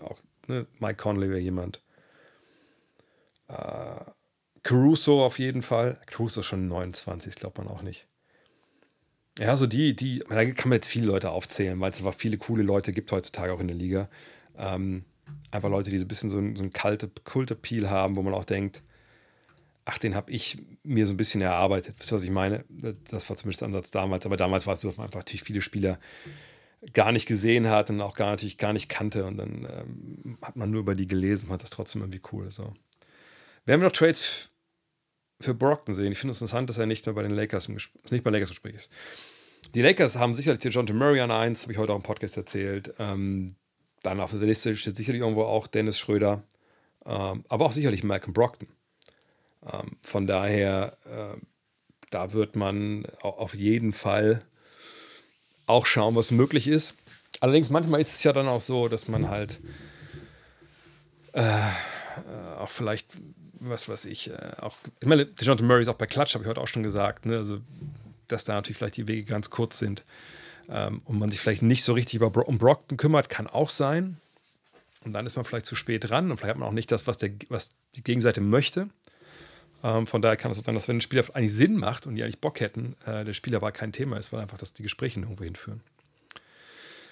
auch 0.00 0.18
ne, 0.46 0.66
Mike 0.78 0.96
Conley 0.96 1.28
wäre 1.28 1.40
jemand. 1.40 1.81
Caruso 4.62 5.24
auf 5.24 5.38
jeden 5.38 5.62
Fall. 5.62 5.98
Caruso 6.06 6.40
ist 6.40 6.46
schon 6.46 6.68
29, 6.68 7.34
glaubt 7.34 7.58
man 7.58 7.68
auch 7.68 7.82
nicht. 7.82 8.06
Ja, 9.38 9.56
so 9.56 9.66
die, 9.66 9.96
die, 9.96 10.22
da 10.28 10.44
kann 10.44 10.68
man 10.68 10.76
jetzt 10.76 10.88
viele 10.88 11.06
Leute 11.06 11.30
aufzählen, 11.30 11.80
weil 11.80 11.90
es 11.90 11.98
einfach 11.98 12.14
viele 12.14 12.36
coole 12.36 12.62
Leute 12.62 12.92
gibt 12.92 13.10
heutzutage 13.12 13.52
auch 13.52 13.60
in 13.60 13.68
der 13.68 13.76
Liga. 13.76 14.08
Ähm, 14.58 15.04
einfach 15.50 15.70
Leute, 15.70 15.90
die 15.90 15.98
so 15.98 16.04
ein 16.04 16.08
bisschen 16.08 16.30
so 16.30 16.38
ein, 16.38 16.56
so 16.56 16.62
ein 16.62 16.72
kalte 16.72 17.08
Kult-Appeal 17.24 17.88
haben, 17.88 18.16
wo 18.16 18.22
man 18.22 18.34
auch 18.34 18.44
denkt, 18.44 18.82
ach, 19.84 19.98
den 19.98 20.14
habe 20.14 20.30
ich 20.30 20.58
mir 20.82 21.06
so 21.06 21.14
ein 21.14 21.16
bisschen 21.16 21.40
erarbeitet. 21.40 21.96
Wisst 21.98 22.12
ihr, 22.12 22.16
was 22.16 22.24
ich 22.24 22.30
meine? 22.30 22.64
Das 23.10 23.28
war 23.28 23.36
zumindest 23.36 23.62
der 23.62 23.66
Ansatz 23.66 23.90
damals. 23.90 24.26
Aber 24.26 24.36
damals 24.36 24.66
war 24.66 24.74
es 24.74 24.80
so, 24.80 24.88
dass 24.88 24.96
man 24.96 25.06
einfach 25.06 25.20
natürlich 25.20 25.42
viele 25.42 25.62
Spieler 25.62 25.98
gar 26.92 27.12
nicht 27.12 27.26
gesehen 27.26 27.68
hat 27.68 27.90
und 27.90 28.00
auch 28.00 28.14
gar, 28.14 28.30
natürlich 28.30 28.58
gar 28.58 28.72
nicht 28.72 28.88
kannte. 28.88 29.24
Und 29.24 29.38
dann 29.38 29.66
ähm, 29.70 30.38
hat 30.42 30.56
man 30.56 30.70
nur 30.70 30.80
über 30.80 30.94
die 30.94 31.06
gelesen, 31.06 31.48
fand 31.48 31.62
das 31.62 31.70
trotzdem 31.70 32.02
irgendwie 32.02 32.22
cool. 32.32 32.50
So. 32.50 32.74
Wir 33.64 33.74
haben 33.74 33.80
noch 33.80 33.92
Trades 33.92 34.50
für 35.44 35.54
Brockton 35.54 35.94
sehen. 35.94 36.12
Ich 36.12 36.18
finde 36.18 36.32
es 36.32 36.40
interessant, 36.40 36.70
dass 36.70 36.78
er 36.78 36.86
nicht 36.86 37.06
mehr 37.06 37.14
bei 37.14 37.22
den 37.22 37.32
Lakers 37.32 37.66
im 37.66 37.74
Gespräch, 37.74 38.10
nicht 38.10 38.24
bei 38.24 38.30
Lakers 38.30 38.50
im 38.50 38.54
Gespräch 38.54 38.74
ist. 38.74 38.92
Die 39.74 39.82
Lakers 39.82 40.16
haben 40.16 40.34
sicherlich 40.34 40.60
den 40.60 40.72
John 40.72 40.86
Murray 40.96 41.20
an 41.20 41.30
1, 41.30 41.62
habe 41.62 41.72
ich 41.72 41.78
heute 41.78 41.92
auch 41.92 41.96
im 41.96 42.02
Podcast 42.02 42.36
erzählt. 42.36 42.94
Ähm, 42.98 43.56
dann 44.02 44.20
auf 44.20 44.32
der 44.32 44.40
Liste 44.40 44.76
steht 44.76 44.96
sicherlich 44.96 45.22
irgendwo 45.22 45.44
auch 45.44 45.66
Dennis 45.66 45.98
Schröder, 45.98 46.42
ähm, 47.06 47.44
aber 47.48 47.66
auch 47.66 47.72
sicherlich 47.72 48.04
Malcolm 48.04 48.32
Brockton. 48.32 48.68
Ähm, 49.64 49.96
von 50.02 50.26
daher, 50.26 50.98
äh, 51.04 51.40
da 52.10 52.32
wird 52.32 52.56
man 52.56 53.06
auf 53.22 53.54
jeden 53.54 53.92
Fall 53.92 54.42
auch 55.66 55.86
schauen, 55.86 56.16
was 56.16 56.30
möglich 56.30 56.68
ist. 56.68 56.94
Allerdings 57.40 57.70
manchmal 57.70 58.00
ist 58.00 58.14
es 58.14 58.24
ja 58.24 58.32
dann 58.32 58.48
auch 58.48 58.60
so, 58.60 58.88
dass 58.88 59.08
man 59.08 59.30
halt 59.30 59.60
äh, 61.32 61.40
äh 61.40 61.70
auch 62.58 62.68
vielleicht 62.68 63.16
was 63.68 63.88
weiß 63.88 64.04
ich, 64.06 64.30
äh, 64.30 64.52
auch, 64.60 64.76
ich 65.00 65.06
meine, 65.06 65.26
DeJounte 65.26 65.64
Murray 65.64 65.82
ist 65.82 65.88
auch 65.88 65.94
bei 65.94 66.06
Klatsch, 66.06 66.34
habe 66.34 66.44
ich 66.44 66.48
heute 66.48 66.60
auch 66.60 66.68
schon 66.68 66.82
gesagt, 66.82 67.26
ne? 67.26 67.36
also, 67.36 67.60
dass 68.28 68.44
da 68.44 68.54
natürlich 68.54 68.78
vielleicht 68.78 68.96
die 68.96 69.08
Wege 69.08 69.24
ganz 69.24 69.50
kurz 69.50 69.78
sind 69.78 70.04
ähm, 70.68 71.02
und 71.04 71.18
man 71.18 71.30
sich 71.30 71.40
vielleicht 71.40 71.62
nicht 71.62 71.84
so 71.84 71.92
richtig 71.92 72.14
über 72.14 72.46
um 72.46 72.58
Brockton 72.58 72.98
kümmert, 72.98 73.28
kann 73.28 73.46
auch 73.46 73.70
sein. 73.70 74.18
Und 75.04 75.12
dann 75.12 75.26
ist 75.26 75.34
man 75.34 75.44
vielleicht 75.44 75.66
zu 75.66 75.74
spät 75.74 76.08
dran 76.08 76.30
und 76.30 76.38
vielleicht 76.38 76.50
hat 76.50 76.58
man 76.58 76.68
auch 76.68 76.72
nicht 76.72 76.92
das, 76.92 77.06
was, 77.06 77.18
der, 77.18 77.30
was 77.48 77.74
die 77.96 78.04
Gegenseite 78.04 78.40
möchte. 78.40 78.88
Ähm, 79.82 80.06
von 80.06 80.22
daher 80.22 80.36
kann 80.36 80.50
es 80.50 80.58
sein, 80.58 80.74
dass 80.74 80.88
wenn 80.88 80.98
ein 80.98 81.00
Spieler 81.00 81.24
eigentlich 81.34 81.54
Sinn 81.54 81.76
macht 81.76 82.06
und 82.06 82.14
die 82.14 82.22
eigentlich 82.22 82.40
Bock 82.40 82.60
hätten, 82.60 82.96
äh, 83.04 83.24
der 83.24 83.34
Spieler 83.34 83.56
aber 83.56 83.72
kein 83.72 83.92
Thema 83.92 84.16
ist, 84.16 84.32
weil 84.32 84.40
einfach 84.40 84.58
das 84.58 84.74
die 84.74 84.82
Gespräche 84.82 85.20
irgendwo 85.20 85.44
hinführen. 85.44 85.80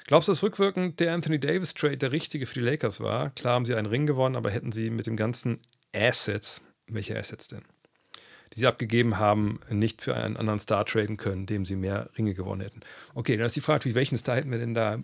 Glaubst 0.07 0.29
du, 0.29 0.33
dass 0.33 0.43
rückwirkend 0.43 0.99
der 0.99 1.13
Anthony 1.13 1.39
Davis 1.39 1.75
Trade 1.75 1.99
der 1.99 2.13
richtige 2.13 2.47
für 2.47 2.55
die 2.55 2.61
Lakers 2.67 3.01
war? 3.01 3.31
Klar 3.31 3.55
haben 3.55 3.65
sie 3.65 3.75
einen 3.75 3.87
Ring 3.87 4.07
gewonnen, 4.07 4.37
aber 4.37 4.51
hätten 4.51 4.73
sie 4.73 4.91
mit 4.91 5.07
dem 5.07 5.17
ganzen 5.17 5.61
Assets, 5.95 6.61
welche 6.87 7.19
Assets 7.19 7.49
denn? 7.49 7.63
Die 8.53 8.61
sie 8.61 8.67
abgegeben 8.67 9.19
haben, 9.19 9.61
nicht 9.71 10.03
für 10.03 10.15
einen 10.17 10.37
anderen 10.37 10.59
Star 10.59 10.85
traden 10.85 11.17
können, 11.17 11.47
dem 11.47 11.65
sie 11.65 11.77
mehr 11.77 12.11
Ringe 12.19 12.35
gewonnen 12.35 12.63
hätten. 12.63 12.81
Okay, 13.15 13.37
dann 13.37 13.47
ist 13.47 13.57
die 13.57 13.61
Frage, 13.61 13.95
welchen 13.95 14.19
Star 14.19 14.37
hätten 14.37 14.51
wir 14.51 14.59
denn 14.59 14.75
da 14.75 14.99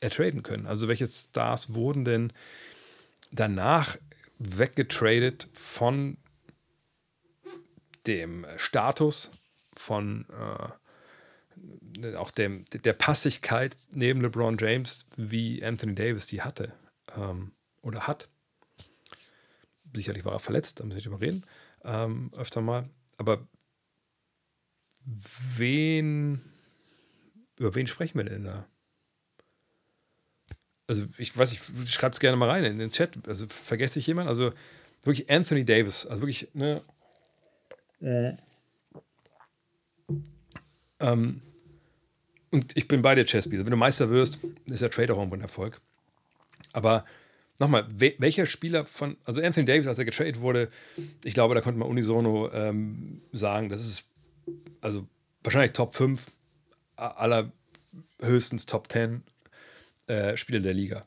ertraden 0.00 0.42
können? 0.42 0.66
Also 0.66 0.88
welche 0.88 1.06
Stars 1.06 1.74
wurden 1.74 2.04
denn 2.04 2.32
danach 3.30 3.96
weggetradet 4.38 5.48
von 5.52 6.16
dem 8.06 8.46
Status, 8.56 9.30
von 9.76 10.26
äh, 12.02 12.14
auch 12.16 12.30
dem, 12.30 12.64
der 12.72 12.92
Passigkeit 12.92 13.76
neben 13.90 14.20
LeBron 14.20 14.56
James, 14.58 15.06
wie 15.16 15.64
Anthony 15.64 15.94
Davis 15.94 16.26
die 16.26 16.42
hatte 16.42 16.72
ähm, 17.16 17.52
oder 17.82 18.06
hat 18.06 18.28
sicherlich 19.94 20.24
war 20.24 20.32
er 20.32 20.38
verletzt, 20.38 20.80
da 20.80 20.84
müssen 20.84 20.96
wir 20.96 20.96
nicht 20.96 21.06
drüber 21.06 21.20
reden, 21.20 21.44
ähm, 21.84 22.30
öfter 22.36 22.60
mal. 22.60 22.88
Aber 23.16 23.46
wen, 25.04 26.40
über 27.56 27.74
wen 27.74 27.86
sprechen 27.86 28.18
wir 28.18 28.24
denn 28.24 28.44
da? 28.44 28.66
Also, 30.86 31.06
ich 31.18 31.36
weiß, 31.36 31.52
ich 31.52 31.60
schreibe 31.92 32.14
es 32.14 32.20
gerne 32.20 32.36
mal 32.36 32.48
rein 32.48 32.64
in 32.64 32.78
den 32.78 32.90
Chat. 32.90 33.28
Also, 33.28 33.46
vergesse 33.46 33.98
ich 33.98 34.06
jemanden? 34.06 34.30
Also, 34.30 34.52
wirklich 35.02 35.30
Anthony 35.30 35.64
Davis. 35.64 36.06
Also, 36.06 36.22
wirklich, 36.22 36.48
ne? 36.54 36.82
Äh. 38.00 38.36
Ähm, 41.00 41.42
und 42.50 42.76
ich 42.76 42.88
bin 42.88 43.02
bei 43.02 43.14
dir, 43.14 43.26
Chesby. 43.26 43.56
Also, 43.56 43.66
wenn 43.66 43.70
du 43.70 43.76
Meister 43.76 44.08
wirst, 44.08 44.38
ist 44.66 44.80
der 44.80 44.90
Trade 44.90 45.12
auch 45.12 45.18
irgendwo 45.18 45.36
ein 45.36 45.42
Erfolg. 45.42 45.80
Aber 46.72 47.04
nochmal, 47.58 47.86
we 47.90 48.14
welcher 48.18 48.46
Spieler 48.46 48.84
von, 48.84 49.16
also 49.24 49.42
Anthony 49.42 49.66
Davis, 49.66 49.86
als 49.86 49.98
er 49.98 50.04
getradet 50.04 50.40
wurde, 50.40 50.68
ich 51.24 51.34
glaube, 51.34 51.54
da 51.54 51.60
konnte 51.60 51.78
man 51.78 51.88
unisono 51.88 52.50
ähm, 52.52 53.22
sagen, 53.32 53.68
das 53.68 53.80
ist 53.80 54.04
also 54.80 55.06
wahrscheinlich 55.42 55.72
Top 55.72 55.94
5 55.94 56.30
aller 56.96 57.52
höchstens 58.20 58.66
Top 58.66 58.90
10 58.90 59.22
äh, 60.06 60.36
Spieler 60.36 60.60
der 60.60 60.74
Liga. 60.74 61.06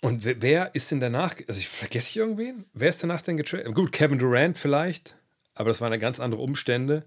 Und 0.00 0.24
wer, 0.24 0.74
ist 0.74 0.90
denn 0.90 1.00
danach, 1.00 1.34
also 1.48 1.58
ich 1.58 1.68
vergesse 1.68 2.10
ich 2.10 2.16
irgendwen? 2.18 2.66
Wer 2.74 2.90
ist 2.90 3.02
danach 3.02 3.22
denn 3.22 3.38
getradet? 3.38 3.74
Gut, 3.74 3.90
Kevin 3.90 4.18
Durant 4.18 4.58
vielleicht, 4.58 5.16
aber 5.54 5.70
das 5.70 5.80
waren 5.80 5.92
ja 5.92 5.98
ganz 5.98 6.20
andere 6.20 6.42
Umstände 6.42 7.04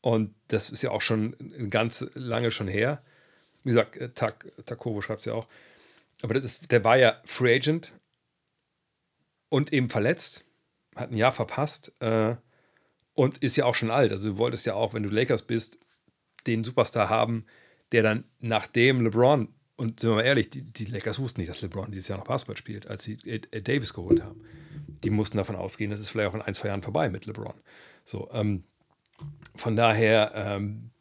und 0.00 0.34
das 0.48 0.70
ist 0.70 0.80
ja 0.80 0.92
auch 0.92 1.02
schon 1.02 1.36
ganz 1.68 2.06
lange 2.14 2.50
schon 2.50 2.68
her. 2.68 3.02
Wie 3.64 3.70
gesagt, 3.70 3.98
äh, 3.98 4.08
Tak, 4.14 4.46
Takovo 4.64 5.02
schreibt 5.02 5.20
es 5.20 5.26
ja 5.26 5.34
auch. 5.34 5.46
Aber 6.22 6.34
das 6.34 6.44
ist, 6.44 6.70
der 6.70 6.84
war 6.84 6.96
ja 6.96 7.20
Free 7.24 7.54
Agent 7.54 7.92
und 9.48 9.72
eben 9.72 9.90
verletzt, 9.90 10.44
hat 10.96 11.10
ein 11.10 11.16
Jahr 11.16 11.32
verpasst 11.32 11.92
äh, 12.00 12.36
und 13.14 13.38
ist 13.38 13.56
ja 13.56 13.64
auch 13.64 13.74
schon 13.74 13.90
alt. 13.90 14.12
Also 14.12 14.30
du 14.30 14.38
wolltest 14.38 14.64
ja 14.64 14.74
auch, 14.74 14.94
wenn 14.94 15.02
du 15.02 15.10
Lakers 15.10 15.42
bist, 15.42 15.78
den 16.46 16.64
Superstar 16.64 17.08
haben, 17.08 17.44
der 17.90 18.02
dann 18.02 18.24
nachdem 18.38 19.02
LeBron, 19.02 19.48
und 19.76 20.00
sind 20.00 20.10
wir 20.10 20.16
mal 20.16 20.22
ehrlich, 20.22 20.48
die, 20.48 20.62
die 20.62 20.84
Lakers 20.84 21.18
wussten 21.18 21.40
nicht, 21.40 21.50
dass 21.50 21.60
LeBron 21.60 21.90
dieses 21.90 22.08
Jahr 22.08 22.18
noch 22.18 22.26
Basketball 22.26 22.56
spielt, 22.56 22.86
als 22.86 23.02
sie 23.02 23.18
Ed 23.24 23.68
Davis 23.68 23.92
geholt 23.92 24.22
haben. 24.22 24.42
Die 25.02 25.10
mussten 25.10 25.36
davon 25.36 25.56
ausgehen, 25.56 25.90
das 25.90 26.00
ist 26.00 26.10
vielleicht 26.10 26.30
auch 26.30 26.34
in 26.34 26.42
ein, 26.42 26.54
zwei 26.54 26.68
Jahren 26.68 26.82
vorbei 26.82 27.10
mit 27.10 27.26
LeBron. 27.26 27.54
So, 28.04 28.30
ähm, 28.32 28.64
von 29.56 29.74
daher, 29.74 30.32
ähm, 30.34 30.91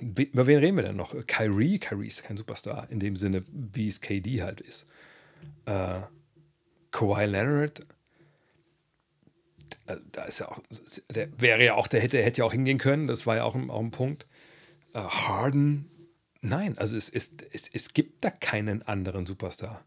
über 0.00 0.46
wen 0.46 0.58
reden 0.58 0.76
wir 0.76 0.82
denn 0.82 0.96
noch? 0.96 1.14
Kyrie? 1.26 1.78
Kyrie 1.78 2.08
ist 2.08 2.24
kein 2.24 2.36
Superstar 2.36 2.90
in 2.90 2.98
dem 3.00 3.16
Sinne, 3.16 3.44
wie 3.52 3.88
es 3.88 4.00
KD 4.00 4.42
halt 4.42 4.60
ist. 4.60 4.86
Äh, 5.66 6.00
Kawhi 6.90 7.26
Leonard, 7.26 7.86
da 10.12 10.24
ist 10.24 10.40
ja 10.40 10.48
auch, 10.48 10.60
der 11.10 11.28
wäre 11.40 11.64
ja 11.64 11.74
auch, 11.74 11.86
der 11.86 12.00
hätte, 12.00 12.22
hätte 12.22 12.40
ja 12.40 12.44
auch 12.44 12.52
hingehen 12.52 12.78
können, 12.78 13.06
das 13.06 13.26
war 13.26 13.36
ja 13.36 13.44
auch 13.44 13.54
ein, 13.54 13.70
auch 13.70 13.80
ein 13.80 13.90
Punkt. 13.90 14.26
Äh, 14.94 15.00
Harden, 15.00 15.90
nein, 16.40 16.76
also 16.78 16.96
es, 16.96 17.08
ist, 17.08 17.44
es, 17.52 17.68
es 17.72 17.94
gibt 17.94 18.24
da 18.24 18.30
keinen 18.30 18.82
anderen 18.82 19.26
Superstar. 19.26 19.84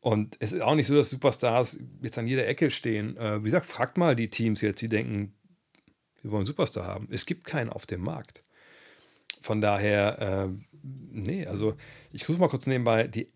Und 0.00 0.36
es 0.40 0.52
ist 0.52 0.62
auch 0.62 0.74
nicht 0.74 0.88
so, 0.88 0.96
dass 0.96 1.10
Superstars 1.10 1.78
jetzt 2.02 2.18
an 2.18 2.26
jeder 2.26 2.46
Ecke 2.46 2.70
stehen. 2.70 3.16
Äh, 3.16 3.40
wie 3.40 3.44
gesagt, 3.44 3.66
fragt 3.66 3.96
mal 3.98 4.16
die 4.16 4.30
Teams 4.30 4.60
jetzt, 4.60 4.80
die 4.82 4.88
denken, 4.88 5.34
wir 6.22 6.30
wollen 6.30 6.40
einen 6.40 6.46
Superstar 6.46 6.86
haben. 6.86 7.08
Es 7.10 7.26
gibt 7.26 7.44
keinen 7.44 7.70
auf 7.70 7.86
dem 7.86 8.00
Markt. 8.02 8.42
Von 9.42 9.60
daher, 9.60 10.48
äh, 10.48 10.48
nee, 10.82 11.46
also 11.46 11.74
ich 12.12 12.28
muss 12.28 12.38
mal 12.38 12.48
kurz 12.48 12.66
nebenbei, 12.66 13.06
die, 13.08 13.28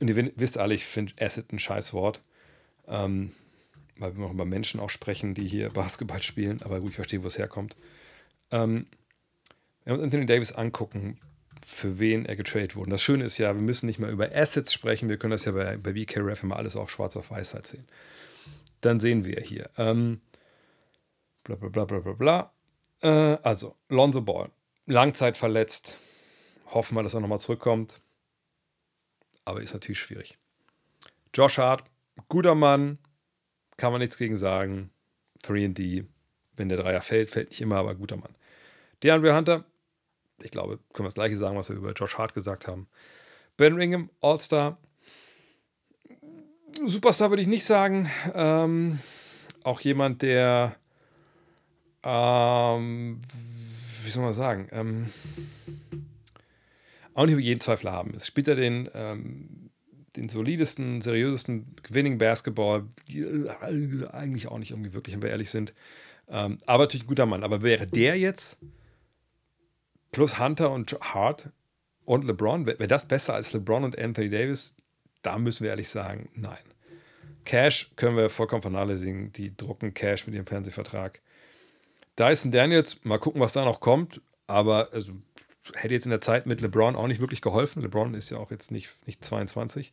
und 0.00 0.08
ihr 0.08 0.32
wisst 0.36 0.58
alle, 0.58 0.74
ich 0.74 0.84
finde 0.84 1.12
Asset 1.20 1.52
ein 1.52 1.58
Scheißwort. 1.58 2.22
Ähm, 2.88 3.32
weil 4.00 4.16
wir 4.16 4.20
noch 4.20 4.32
über 4.32 4.46
Menschen 4.46 4.80
auch 4.80 4.90
sprechen, 4.90 5.34
die 5.34 5.46
hier 5.46 5.68
Basketball 5.74 6.22
spielen, 6.22 6.60
aber 6.62 6.80
gut, 6.80 6.90
ich 6.90 6.96
verstehe, 6.96 7.22
wo 7.22 7.26
es 7.26 7.38
herkommt. 7.38 7.76
Ähm, 8.50 8.86
wenn 9.84 9.92
wir 9.92 9.94
uns 9.94 10.04
Anthony 10.04 10.26
Davis 10.26 10.52
angucken, 10.52 11.20
für 11.64 11.98
wen 11.98 12.26
er 12.26 12.36
getradet 12.36 12.74
wurde. 12.74 12.86
Und 12.86 12.90
das 12.90 13.02
Schöne 13.02 13.24
ist 13.24 13.38
ja, 13.38 13.54
wir 13.54 13.62
müssen 13.62 13.86
nicht 13.86 13.98
mehr 13.98 14.10
über 14.10 14.34
Assets 14.34 14.72
sprechen, 14.72 15.08
wir 15.08 15.18
können 15.18 15.32
das 15.32 15.44
ja 15.44 15.52
bei, 15.52 15.76
bei 15.76 15.92
BKRF 15.92 16.42
immer 16.42 16.56
alles 16.56 16.74
auch 16.74 16.88
schwarz 16.88 17.16
auf 17.16 17.30
weiß 17.30 17.54
halt 17.54 17.66
sehen. 17.66 17.86
Dann 18.80 18.98
sehen 18.98 19.24
wir 19.24 19.40
hier. 19.40 19.70
Ähm, 19.76 20.20
bla 21.44 21.56
bla 21.56 21.68
bla 21.68 21.84
bla 21.84 22.00
bla 22.00 22.12
bla. 22.12 22.52
Äh, 23.02 23.38
also, 23.42 23.76
Lonzo 23.88 24.22
Ball, 24.22 24.50
Langzeit 24.86 25.36
verletzt. 25.36 25.96
Hoffen 26.66 26.96
wir, 26.96 27.02
dass 27.02 27.14
er 27.14 27.20
nochmal 27.20 27.40
zurückkommt. 27.40 28.00
Aber 29.44 29.60
ist 29.60 29.72
natürlich 29.72 29.98
schwierig. 29.98 30.38
Josh 31.34 31.58
Hart, 31.58 31.84
guter 32.28 32.54
Mann, 32.54 32.98
kann 33.76 33.92
man 33.92 34.00
nichts 34.00 34.16
gegen 34.16 34.36
sagen. 34.36 34.90
3D, 35.44 36.06
wenn 36.56 36.68
der 36.68 36.78
Dreier 36.78 37.02
fällt, 37.02 37.30
fällt 37.30 37.50
nicht 37.50 37.60
immer, 37.60 37.76
aber 37.76 37.94
guter 37.94 38.16
Mann. 38.16 38.34
DeAndre 39.02 39.34
Hunter, 39.34 39.64
ich 40.42 40.50
glaube, 40.50 40.78
können 40.92 41.04
wir 41.06 41.10
das 41.10 41.14
gleiche 41.14 41.36
sagen, 41.36 41.56
was 41.56 41.68
wir 41.68 41.76
über 41.76 41.92
Josh 41.92 42.18
Hart 42.18 42.34
gesagt 42.34 42.66
haben. 42.66 42.88
Ben 43.56 43.74
Ringham, 43.74 44.10
All-Star. 44.20 44.78
Superstar 46.84 47.30
würde 47.30 47.42
ich 47.42 47.48
nicht 47.48 47.64
sagen. 47.64 48.10
Ähm, 48.34 49.00
auch 49.64 49.80
jemand, 49.80 50.22
der 50.22 50.76
ähm, 52.02 53.20
wie 54.04 54.10
soll 54.10 54.22
man 54.22 54.32
sagen, 54.32 54.68
ähm, 54.72 55.06
auch 57.14 57.24
nicht 57.24 57.32
über 57.32 57.42
jeden 57.42 57.60
Zweifel 57.60 57.90
haben. 57.90 58.14
Es 58.14 58.26
spielt 58.26 58.48
er 58.48 58.56
den, 58.56 58.88
ähm, 58.94 59.70
den 60.16 60.28
solidesten, 60.28 61.00
seriösesten 61.00 61.74
Winning 61.88 62.18
Basketball, 62.18 62.84
eigentlich 64.12 64.48
auch 64.48 64.58
nicht 64.58 64.70
irgendwie 64.70 64.94
wirklich, 64.94 65.14
wenn 65.14 65.22
wir 65.22 65.30
ehrlich 65.30 65.50
sind. 65.50 65.74
Ähm, 66.28 66.58
aber 66.66 66.84
natürlich 66.84 67.04
ein 67.04 67.08
guter 67.08 67.26
Mann. 67.26 67.44
Aber 67.44 67.62
wäre 67.62 67.86
der 67.86 68.18
jetzt 68.18 68.56
plus 70.12 70.38
Hunter 70.38 70.70
und 70.70 70.98
Hart 71.00 71.50
und 72.04 72.24
LeBron, 72.24 72.66
wäre 72.66 72.88
das 72.88 73.06
besser 73.06 73.34
als 73.34 73.52
LeBron 73.52 73.84
und 73.84 73.98
Anthony 73.98 74.28
Davis? 74.28 74.76
Da 75.22 75.38
müssen 75.38 75.64
wir 75.64 75.70
ehrlich 75.70 75.88
sagen, 75.88 76.30
nein. 76.34 76.58
Cash 77.44 77.90
können 77.96 78.16
wir 78.16 78.28
vollkommen 78.28 78.62
vernachlässigen. 78.62 79.32
Die 79.32 79.56
drucken 79.56 79.94
Cash 79.94 80.26
mit 80.26 80.34
ihrem 80.34 80.46
Fernsehvertrag. 80.46 81.20
Dyson 82.20 82.52
Daniels, 82.52 83.02
mal 83.04 83.18
gucken, 83.18 83.40
was 83.40 83.52
da 83.52 83.64
noch 83.64 83.80
kommt. 83.80 84.20
Aber 84.46 84.90
also, 84.92 85.12
hätte 85.74 85.94
jetzt 85.94 86.04
in 86.04 86.10
der 86.10 86.20
Zeit 86.20 86.46
mit 86.46 86.60
LeBron 86.60 86.96
auch 86.96 87.06
nicht 87.06 87.20
wirklich 87.20 87.40
geholfen. 87.40 87.82
LeBron 87.82 88.14
ist 88.14 88.30
ja 88.30 88.38
auch 88.38 88.50
jetzt 88.50 88.70
nicht, 88.70 88.90
nicht 89.06 89.24
22. 89.24 89.92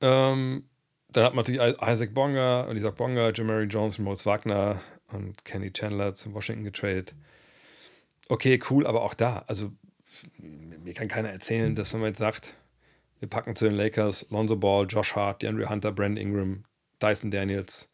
Ähm, 0.00 0.64
dann 1.08 1.24
hat 1.24 1.34
man 1.34 1.44
natürlich 1.44 1.60
Isaac 1.82 2.12
Bonga 2.12 2.62
und 2.62 2.76
Isaac 2.76 2.96
Bonga, 2.96 3.32
Jamari 3.32 3.64
Jones, 3.64 3.98
Moritz 3.98 4.26
Wagner 4.26 4.82
und 5.12 5.44
Kenny 5.44 5.72
Chandler 5.72 6.14
zu 6.14 6.34
Washington 6.34 6.64
getradet. 6.64 7.14
Okay, 8.28 8.60
cool, 8.70 8.86
aber 8.86 9.02
auch 9.02 9.14
da, 9.14 9.44
also 9.46 9.72
mir 10.38 10.94
kann 10.94 11.08
keiner 11.08 11.30
erzählen, 11.30 11.74
dass 11.74 11.92
wenn 11.94 12.00
man 12.00 12.08
jetzt 12.08 12.18
sagt, 12.18 12.54
wir 13.20 13.28
packen 13.28 13.54
zu 13.54 13.64
den 13.64 13.74
Lakers 13.74 14.26
Lonzo 14.30 14.56
Ball, 14.56 14.86
Josh 14.88 15.14
Hart, 15.14 15.42
DeAndre 15.42 15.68
Hunter, 15.68 15.92
Brandon 15.92 16.18
Ingram, 16.18 16.64
Dyson 17.00 17.30
Daniels, 17.30 17.88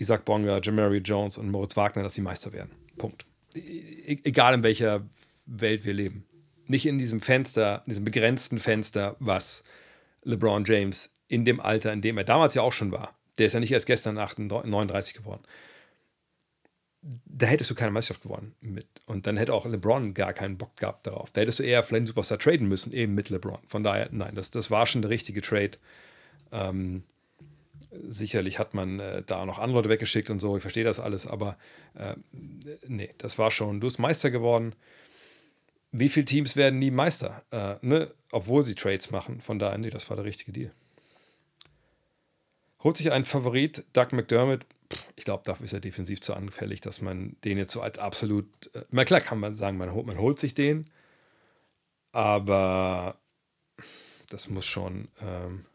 Isaac 0.00 0.24
Bonga, 0.24 0.60
Jamari 0.62 0.98
Jones 0.98 1.36
und 1.36 1.50
Moritz 1.50 1.76
Wagner, 1.76 2.02
dass 2.02 2.14
sie 2.14 2.22
Meister 2.22 2.52
werden. 2.52 2.70
Punkt. 2.96 3.26
E 3.54 4.18
egal 4.24 4.54
in 4.54 4.62
welcher 4.62 5.06
Welt 5.44 5.84
wir 5.84 5.92
leben. 5.92 6.24
Nicht 6.66 6.86
in 6.86 6.98
diesem 6.98 7.20
Fenster, 7.20 7.82
in 7.84 7.90
diesem 7.90 8.04
begrenzten 8.04 8.58
Fenster, 8.58 9.16
was 9.18 9.62
LeBron 10.22 10.64
James 10.64 11.10
in 11.28 11.44
dem 11.44 11.60
Alter, 11.60 11.92
in 11.92 12.00
dem 12.00 12.16
er 12.16 12.24
damals 12.24 12.54
ja 12.54 12.62
auch 12.62 12.72
schon 12.72 12.92
war, 12.92 13.14
der 13.38 13.46
ist 13.46 13.52
ja 13.52 13.60
nicht 13.60 13.72
erst 13.72 13.86
gestern 13.86 14.14
39 14.14 15.14
geworden. 15.14 15.42
Da 17.02 17.46
hättest 17.46 17.70
du 17.70 17.74
keine 17.74 17.90
Meisterschaft 17.90 18.22
gewonnen 18.22 18.54
mit. 18.60 18.86
Und 19.06 19.26
dann 19.26 19.36
hätte 19.36 19.54
auch 19.54 19.66
LeBron 19.66 20.14
gar 20.14 20.32
keinen 20.32 20.58
Bock 20.58 20.76
gehabt 20.76 21.06
darauf. 21.06 21.30
Da 21.30 21.40
hättest 21.40 21.58
du 21.58 21.62
eher 21.62 21.82
vielleicht 21.82 22.00
einen 22.00 22.06
Superstar 22.06 22.38
traden 22.38 22.68
müssen, 22.68 22.92
eben 22.92 23.14
mit 23.14 23.30
LeBron. 23.30 23.60
Von 23.68 23.82
daher, 23.82 24.08
nein, 24.12 24.34
das, 24.34 24.50
das 24.50 24.70
war 24.70 24.86
schon 24.86 25.02
der 25.02 25.10
richtige 25.10 25.40
Trade. 25.40 25.72
Ähm, 26.52 27.04
Sicherlich 28.08 28.58
hat 28.58 28.74
man 28.74 29.00
äh, 29.00 29.22
da 29.26 29.44
noch 29.44 29.58
andere 29.58 29.78
Leute 29.78 29.88
weggeschickt 29.88 30.30
und 30.30 30.38
so, 30.38 30.56
ich 30.56 30.62
verstehe 30.62 30.84
das 30.84 31.00
alles, 31.00 31.26
aber 31.26 31.56
äh, 31.94 32.14
nee, 32.86 33.12
das 33.18 33.38
war 33.38 33.50
schon, 33.50 33.80
du 33.80 33.86
bist 33.86 33.98
Meister 33.98 34.30
geworden. 34.30 34.74
Wie 35.92 36.08
viele 36.08 36.24
Teams 36.24 36.54
werden 36.54 36.78
nie 36.78 36.92
Meister, 36.92 37.42
äh, 37.50 37.74
ne? 37.84 38.12
obwohl 38.30 38.62
sie 38.62 38.76
Trades 38.76 39.10
machen? 39.10 39.40
Von 39.40 39.58
daher, 39.58 39.76
nee, 39.78 39.90
das 39.90 40.08
war 40.08 40.16
der 40.16 40.24
richtige 40.24 40.52
Deal. 40.52 40.72
Holt 42.84 42.96
sich 42.96 43.10
ein 43.10 43.24
Favorit, 43.24 43.84
Doug 43.92 44.12
McDermott. 44.12 44.66
Ich 45.16 45.24
glaube, 45.24 45.42
dafür 45.44 45.64
ist 45.64 45.72
er 45.72 45.80
defensiv 45.80 46.20
zu 46.20 46.34
anfällig, 46.34 46.80
dass 46.80 47.00
man 47.00 47.36
den 47.44 47.58
jetzt 47.58 47.72
so 47.72 47.80
als 47.80 47.98
absolut. 47.98 48.46
Äh, 48.74 48.84
na 48.90 49.04
klar 49.04 49.20
kann 49.20 49.40
man 49.40 49.56
sagen, 49.56 49.76
man 49.78 49.92
holt, 49.92 50.06
man 50.06 50.18
holt 50.18 50.38
sich 50.38 50.54
den, 50.54 50.88
aber 52.12 53.18
das 54.28 54.48
muss 54.48 54.64
schon. 54.64 55.08
Ähm, 55.20 55.66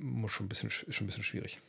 muss 0.00 0.32
schon 0.32 0.46
ein 0.46 0.48
bisschen, 0.48 0.68
ist 0.68 0.94
schon 0.94 1.04
ein 1.04 1.08
bisschen 1.08 1.22
schwierig. 1.22 1.60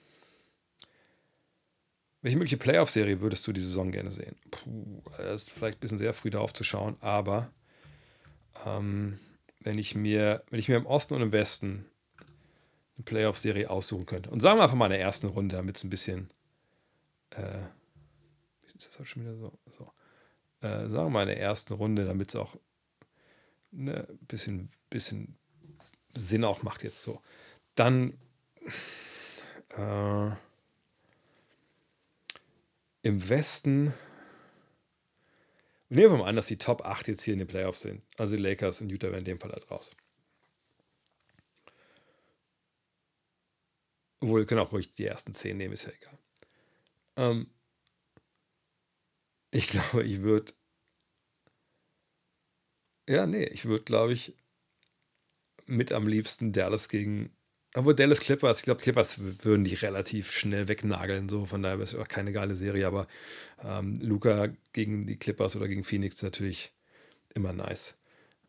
Welche 2.22 2.38
mögliche 2.38 2.58
Playoff-Serie 2.58 3.20
würdest 3.20 3.46
du 3.48 3.52
die 3.52 3.62
Saison 3.62 3.92
gerne 3.92 4.12
sehen? 4.12 4.36
Puh, 4.52 5.02
das 5.18 5.44
ist 5.44 5.52
vielleicht 5.52 5.78
ein 5.78 5.82
bisschen 5.82 5.98
sehr 5.98 6.14
früh 6.14 6.30
darauf 6.30 6.54
zu 6.54 6.64
schauen, 6.64 6.96
aber 7.02 7.52
ähm, 8.66 9.20
wenn, 9.60 9.80
ich 9.80 9.96
mir, 9.96 10.44
wenn 10.50 10.60
ich 10.60 10.70
mir 10.70 10.78
im 10.78 10.86
Osten 10.86 11.16
und 11.16 11.22
im 11.22 11.32
Westen 11.32 11.86
eine 12.96 13.06
Playoff-Serie 13.06 13.70
aussuchen 13.70 14.06
könnte, 14.06 14.30
und 14.30 14.40
sagen 14.40 14.60
wir 14.60 14.64
einfach 14.64 14.76
mal 14.76 14.86
in 14.86 14.92
der 14.92 15.02
ersten 15.02 15.28
Runde, 15.28 15.56
damit 15.56 15.78
es 15.78 15.84
ein 15.84 15.90
bisschen. 15.90 16.30
Äh, 17.32 17.64
ist 18.76 18.88
das 18.88 19.00
halt 19.00 19.10
schon 19.10 19.24
wieder 19.24 19.36
so? 19.36 19.58
so. 19.70 19.92
Äh, 20.62 20.90
sagen 20.90 21.08
wir 21.08 21.10
mal 21.10 21.22
in 21.24 21.30
der 21.30 21.40
ersten 21.40 21.74
Runde, 21.74 22.06
damit 22.06 22.30
es 22.30 22.36
auch 22.36 22.56
ein 23.74 23.86
ne, 23.86 24.08
bisschen, 24.28 24.70
bisschen 24.90 25.38
Sinn 26.16 26.44
auch 26.44 26.62
macht, 26.62 26.84
jetzt 26.84 27.02
so. 27.02 27.22
Dann 27.76 28.18
äh, 29.78 30.32
im 33.04 33.30
Westen. 33.30 33.94
Nehmen 35.90 36.14
wir 36.14 36.18
mal 36.20 36.30
an, 36.30 36.36
dass 36.36 36.48
die 36.48 36.58
Top 36.58 36.86
8 36.86 37.08
jetzt 37.10 37.24
hier 37.24 37.34
in 37.34 37.40
den 37.40 37.48
Playoffs 37.48 37.82
sind. 37.82 38.02
Also 38.18 38.36
die 38.36 38.42
Lakers 38.42 38.82
und 38.82 38.90
Utah 38.90 39.08
werden 39.08 39.20
in 39.20 39.26
dem 39.26 39.40
Fall 39.40 39.52
halt 39.52 39.70
raus. 39.70 39.92
Obwohl, 44.22 44.42
wir 44.42 44.46
können 44.46 44.62
auch 44.62 44.72
ruhig 44.72 44.94
die 44.96 45.06
ersten 45.06 45.34
10 45.34 45.58
nehmen, 45.58 45.74
ist 45.74 45.86
ja 45.86 45.92
egal. 45.92 46.18
Ähm, 47.18 47.48
ich 49.52 49.68
glaube, 49.70 50.04
ich 50.04 50.22
würde. 50.22 50.54
Ja, 53.10 53.26
nee, 53.26 53.44
ich 53.46 53.66
würde, 53.66 53.84
glaube 53.84 54.14
ich, 54.14 54.38
mit 55.66 55.92
am 55.92 56.08
liebsten 56.08 56.54
Dallas 56.54 56.88
gegen 56.88 57.36
obwohl 57.74 57.96
Dallas 57.96 58.20
Clippers, 58.20 58.60
ich 58.60 58.66
glaube, 58.66 58.82
Clippers 58.82 59.18
würden 59.44 59.64
die 59.64 59.76
relativ 59.76 60.32
schnell 60.32 60.68
wegnageln. 60.68 61.30
So, 61.30 61.46
von 61.46 61.64
daher 61.64 61.78
wäre 61.78 61.84
es 61.84 61.96
auch 61.96 62.08
keine 62.08 62.34
geile 62.34 62.56
Serie, 62.56 62.86
aber 62.86 63.08
ähm, 63.64 64.00
Luca 64.02 64.50
gegen 64.74 65.08
die 65.08 65.18
Clippers 65.18 65.56
oder 65.56 65.70
gegen 65.70 65.86
Phoenix 65.86 66.18
ist 66.18 66.24
natürlich 66.24 66.74
immer 67.34 67.54
nice. 67.54 67.96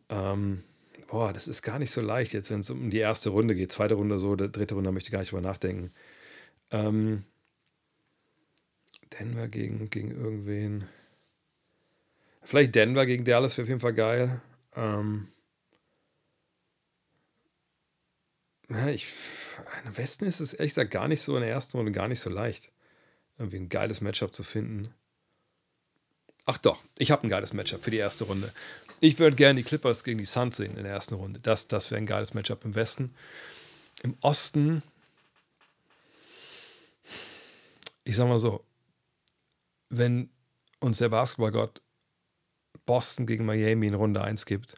Ähm, 0.09 0.65
boah, 1.09 1.32
das 1.32 1.47
ist 1.47 1.62
gar 1.62 1.78
nicht 1.78 1.93
so 1.93 2.01
leicht 2.01 2.32
jetzt, 2.32 2.51
wenn 2.51 2.61
es 2.61 2.70
um 2.70 2.90
die 2.90 2.99
erste 2.99 3.31
Runde 3.31 3.55
geht. 3.55 3.70
Zweite 3.70 3.94
Runde 3.94 4.19
so, 4.19 4.35
dritte 4.35 4.74
Runde 4.74 4.90
möchte 4.90 5.09
ich 5.09 5.12
gar 5.12 5.20
nicht 5.20 5.31
drüber 5.31 5.43
nachdenken. 5.43 5.93
Ähm, 6.73 7.24
Denver 9.19 9.47
gegen, 9.47 9.89
gegen 9.90 10.11
irgendwen. 10.11 10.89
Vielleicht 12.43 12.74
Denver 12.74 13.07
gegen 13.07 13.24
Dallas 13.24 13.57
wäre 13.57 13.65
auf 13.65 13.69
jeden 13.69 13.81
Fall 13.81 13.94
geil. 13.94 14.40
Ähm, 14.74 15.28
ja, 18.74 18.89
ich, 18.89 19.07
Im 19.85 19.97
Westen 19.97 20.24
ist 20.24 20.40
es 20.40 20.55
ehrlich 20.55 20.73
gesagt 20.73 20.90
gar 20.90 21.09
nicht 21.09 21.23
so 21.23 21.36
in 21.36 21.43
der 21.43 21.51
ersten 21.51 21.77
Runde 21.77 21.93
gar 21.93 22.09
nicht 22.09 22.20
so 22.20 22.31
leicht, 22.31 22.70
irgendwie 23.39 23.59
ein 23.59 23.69
geiles 23.69 24.01
Matchup 24.01 24.35
zu 24.35 24.43
finden. 24.43 24.94
Ach 26.44 26.59
doch, 26.59 26.82
ich 26.99 27.11
habe 27.11 27.27
ein 27.27 27.31
geiles 27.31 27.53
Matchup 27.53 27.85
für 27.85 27.90
die 27.90 27.99
erste 27.99 28.24
Runde. 28.24 28.53
Ich 29.01 29.19
würde 29.19 29.36
gerne 29.36 29.59
die 29.61 29.65
Clippers 29.65 30.05
gegen 30.05 30.19
die 30.19 30.24
Suns 30.24 30.57
sehen 30.57 30.77
in 30.77 30.85
der 30.85 30.93
ersten 30.93 31.15
Runde. 31.15 31.40
Das, 31.40 31.69
das 31.69 31.90
wäre 31.90 32.01
ein 32.01 32.07
geiles 32.07 32.35
Matchup 32.35 32.65
im 32.65 32.74
Westen. 32.74 33.15
Im 34.03 34.16
Osten, 34.20 34.82
ich 38.05 38.16
sag 38.16 38.28
mal 38.28 38.39
so, 38.39 38.65
wenn 39.89 40.31
uns 40.81 40.99
der 40.99 41.11
Basketballgott 41.11 41.81
Boston 42.86 43.27
gegen 43.27 43.44
Miami 43.44 43.86
in 43.86 43.94
Runde 43.94 44.23
1 44.23 44.47
gibt, 44.47 44.74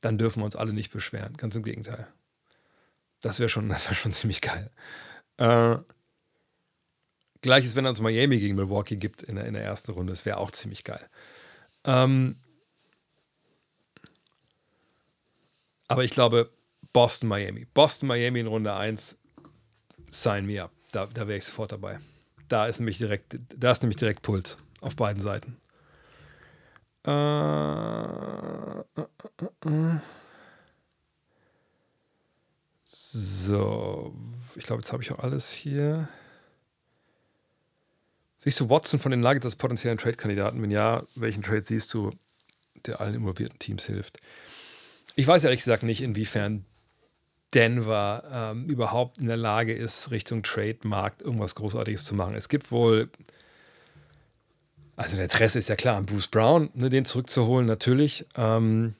dann 0.00 0.18
dürfen 0.18 0.40
wir 0.40 0.44
uns 0.44 0.56
alle 0.56 0.72
nicht 0.72 0.92
beschweren. 0.92 1.36
Ganz 1.36 1.56
im 1.56 1.62
Gegenteil. 1.62 2.08
Das 3.22 3.38
wäre 3.38 3.48
schon, 3.48 3.68
wär 3.70 3.78
schon 3.78 4.12
ziemlich 4.12 4.40
geil. 4.42 4.70
Äh, 5.38 5.78
Gleiches, 7.40 7.74
wenn 7.74 7.84
er 7.84 7.90
uns 7.90 8.00
Miami 8.00 8.38
gegen 8.38 8.54
Milwaukee 8.54 8.94
gibt 8.94 9.22
in 9.24 9.34
der, 9.34 9.46
in 9.46 9.54
der 9.54 9.64
ersten 9.64 9.92
Runde. 9.92 10.12
Das 10.12 10.24
wäre 10.24 10.36
auch 10.36 10.52
ziemlich 10.52 10.84
geil. 10.84 11.08
Ähm, 11.84 12.36
aber 15.88 16.04
ich 16.04 16.12
glaube, 16.12 16.50
Boston, 16.92 17.28
Miami. 17.28 17.66
Boston, 17.74 18.06
Miami 18.06 18.40
in 18.40 18.46
Runde 18.46 18.74
1, 18.74 19.16
sign 20.10 20.46
me 20.46 20.62
up. 20.62 20.70
Da, 20.92 21.06
da 21.06 21.26
wäre 21.26 21.38
ich 21.38 21.44
sofort 21.44 21.72
dabei. 21.72 21.98
Da 22.48 22.66
ist 22.66 22.78
nämlich 22.78 22.98
direkt, 22.98 23.38
da 23.56 23.72
ist 23.72 23.82
nämlich 23.82 23.96
direkt 23.96 24.22
Puls 24.22 24.56
auf 24.80 24.94
beiden 24.94 25.20
Seiten. 25.20 25.56
Äh, 27.04 27.10
äh, 27.10 28.82
äh, 29.64 30.00
so, 33.12 34.14
ich 34.56 34.64
glaube, 34.64 34.80
jetzt 34.80 34.90
habe 34.90 35.02
ich 35.02 35.12
auch 35.12 35.18
alles 35.18 35.50
hier. 35.50 36.08
Siehst 38.38 38.58
du 38.58 38.70
Watson 38.70 38.98
von 38.98 39.10
den 39.10 39.20
Nuggets 39.20 39.44
als 39.44 39.56
potenziellen 39.56 39.98
Trade-Kandidaten? 39.98 40.62
Wenn 40.62 40.70
ja, 40.70 41.04
welchen 41.14 41.42
Trade 41.42 41.62
siehst 41.64 41.92
du, 41.92 42.12
der 42.86 43.02
allen 43.02 43.14
involvierten 43.14 43.58
Teams 43.58 43.84
hilft? 43.84 44.18
Ich 45.14 45.26
weiß 45.26 45.44
ehrlich 45.44 45.60
gesagt 45.60 45.82
nicht, 45.82 46.00
inwiefern 46.00 46.64
Denver 47.52 48.24
ähm, 48.32 48.64
überhaupt 48.64 49.18
in 49.18 49.26
der 49.26 49.36
Lage 49.36 49.74
ist, 49.74 50.10
Richtung 50.10 50.42
Trade-Markt 50.42 51.20
irgendwas 51.20 51.54
Großartiges 51.54 52.06
zu 52.06 52.14
machen. 52.14 52.34
Es 52.34 52.48
gibt 52.48 52.72
wohl, 52.72 53.10
also 54.96 55.16
der 55.16 55.24
Interesse 55.24 55.58
ist 55.58 55.68
ja 55.68 55.76
klar, 55.76 55.96
an 55.96 56.06
Bruce 56.06 56.28
Brown, 56.28 56.70
ne, 56.72 56.88
den 56.88 57.04
zurückzuholen, 57.04 57.66
natürlich. 57.66 58.24
Ähm, 58.36 58.94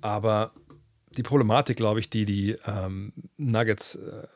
aber 0.00 0.52
die 1.14 1.22
Problematik, 1.22 1.76
glaube 1.76 2.00
ich, 2.00 2.10
die 2.10 2.24
die 2.24 2.56
ähm, 2.66 3.12
Nuggets 3.36 3.96
äh, 3.96 4.26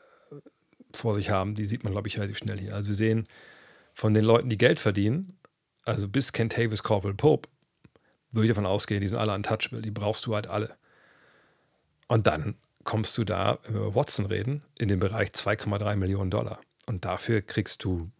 vor 0.94 1.14
sich 1.14 1.30
haben, 1.30 1.54
die 1.54 1.66
sieht 1.66 1.84
man, 1.84 1.92
glaube 1.92 2.08
ich, 2.08 2.16
relativ 2.16 2.38
schnell 2.38 2.58
hier. 2.58 2.74
Also 2.74 2.88
wir 2.88 2.96
sehen 2.96 3.26
von 3.94 4.14
den 4.14 4.24
Leuten, 4.24 4.48
die 4.48 4.58
Geld 4.58 4.80
verdienen, 4.80 5.38
also 5.84 6.08
bis 6.08 6.32
Kent 6.32 6.56
Davis, 6.56 6.82
Corporal 6.82 7.14
Pope, 7.14 7.48
würde 8.30 8.46
ich 8.46 8.50
davon 8.50 8.66
ausgehen, 8.66 9.00
die 9.00 9.08
sind 9.08 9.18
alle 9.18 9.34
untouchable, 9.34 9.82
die 9.82 9.90
brauchst 9.90 10.26
du 10.26 10.34
halt 10.34 10.46
alle. 10.46 10.76
Und 12.08 12.26
dann 12.26 12.56
kommst 12.84 13.18
du 13.18 13.24
da, 13.24 13.58
wenn 13.64 13.74
wir 13.74 13.80
über 13.82 13.94
Watson 13.94 14.26
reden, 14.26 14.62
in 14.78 14.88
den 14.88 14.98
Bereich 14.98 15.30
2,3 15.30 15.96
Millionen 15.96 16.30
Dollar. 16.30 16.60
Und 16.86 17.04
dafür 17.04 17.42
kriegst 17.42 17.84
du, 17.84 18.10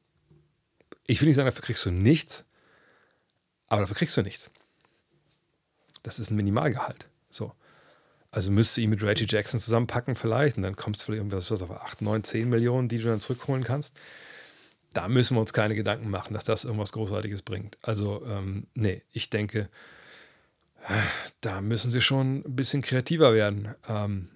ich 1.06 1.20
will 1.20 1.28
nicht 1.28 1.36
sagen, 1.36 1.46
dafür 1.46 1.64
kriegst 1.64 1.86
du 1.86 1.90
nichts, 1.90 2.44
aber 3.68 3.82
dafür 3.82 3.96
kriegst 3.96 4.16
du 4.16 4.22
nichts. 4.22 4.50
Das 6.02 6.18
ist 6.18 6.30
ein 6.30 6.36
Minimalgehalt. 6.36 7.06
So. 7.30 7.52
Also 8.38 8.52
müsste 8.52 8.80
ihn 8.80 8.90
mit 8.90 9.02
Reggie 9.02 9.26
Jackson 9.28 9.58
zusammenpacken 9.58 10.14
vielleicht 10.14 10.58
und 10.58 10.62
dann 10.62 10.76
kommst 10.76 11.00
du 11.00 11.06
vielleicht 11.06 11.18
irgendwas 11.18 11.50
auf 11.50 11.72
8, 11.72 12.02
9, 12.02 12.22
10 12.22 12.48
Millionen, 12.48 12.88
die 12.88 12.98
du 12.98 13.08
dann 13.08 13.18
zurückholen 13.18 13.64
kannst. 13.64 13.98
Da 14.92 15.08
müssen 15.08 15.36
wir 15.36 15.40
uns 15.40 15.52
keine 15.52 15.74
Gedanken 15.74 16.08
machen, 16.08 16.34
dass 16.34 16.44
das 16.44 16.62
irgendwas 16.62 16.92
Großartiges 16.92 17.42
bringt. 17.42 17.78
Also, 17.82 18.24
ähm, 18.26 18.68
nee, 18.74 19.02
ich 19.10 19.28
denke, 19.28 19.68
da 21.40 21.60
müssen 21.60 21.90
sie 21.90 22.00
schon 22.00 22.44
ein 22.46 22.54
bisschen 22.54 22.80
kreativer 22.80 23.34
werden. 23.34 23.74
Ähm, 23.88 24.28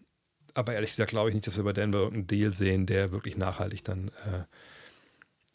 aber 0.52 0.74
ehrlich 0.74 0.90
gesagt 0.90 1.10
glaube 1.10 1.28
ich 1.28 1.36
nicht, 1.36 1.46
dass 1.46 1.56
wir 1.56 1.62
bei 1.62 1.72
Denver 1.72 2.00
irgendeinen 2.00 2.26
Deal 2.26 2.52
sehen, 2.52 2.86
der 2.86 3.12
wirklich 3.12 3.36
nachhaltig 3.36 3.84
dann, 3.84 4.08
äh, 4.08 4.42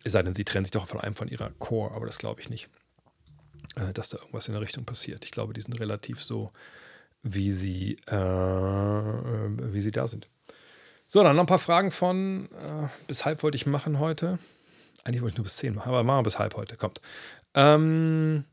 es 0.06 0.14
sei 0.14 0.24
denn, 0.24 0.34
sie 0.34 0.46
trennen 0.46 0.64
sich 0.64 0.72
doch 0.72 0.88
von 0.88 1.02
einem 1.02 1.16
von 1.16 1.28
ihrer 1.28 1.50
Core, 1.60 1.92
aber 1.92 2.06
das 2.06 2.18
glaube 2.18 2.40
ich 2.40 2.50
nicht, 2.50 2.70
äh, 3.76 3.92
dass 3.92 4.08
da 4.08 4.20
irgendwas 4.20 4.48
in 4.48 4.54
der 4.54 4.62
Richtung 4.62 4.86
passiert. 4.86 5.26
Ich 5.26 5.32
glaube, 5.32 5.52
die 5.52 5.60
sind 5.60 5.78
relativ 5.78 6.24
so, 6.24 6.54
wie 7.34 7.52
sie, 7.52 7.98
äh, 8.08 8.14
wie 8.14 9.82
sie 9.82 9.92
da 9.92 10.08
sind. 10.08 10.28
So, 11.08 11.24
dann 11.24 11.36
noch 11.36 11.44
ein 11.44 11.48
paar 11.48 11.60
Fragen 11.60 11.92
von, 11.92 12.50
äh, 12.52 12.88
bis 13.08 13.26
halb 13.26 13.44
wollte 13.44 13.56
ich 13.56 13.66
machen 13.66 14.00
heute. 14.00 14.40
Eigentlich 15.04 15.22
wollte 15.22 15.34
ich 15.34 15.38
nur 15.38 15.46
bis 15.46 15.56
zehn 15.56 15.74
machen, 15.74 15.90
aber 15.90 16.04
machen 16.04 16.20
wir 16.20 16.24
bis 16.24 16.40
halb 16.40 16.56
heute, 16.56 16.76
kommt. 16.76 17.00
Ähm, 17.54 18.44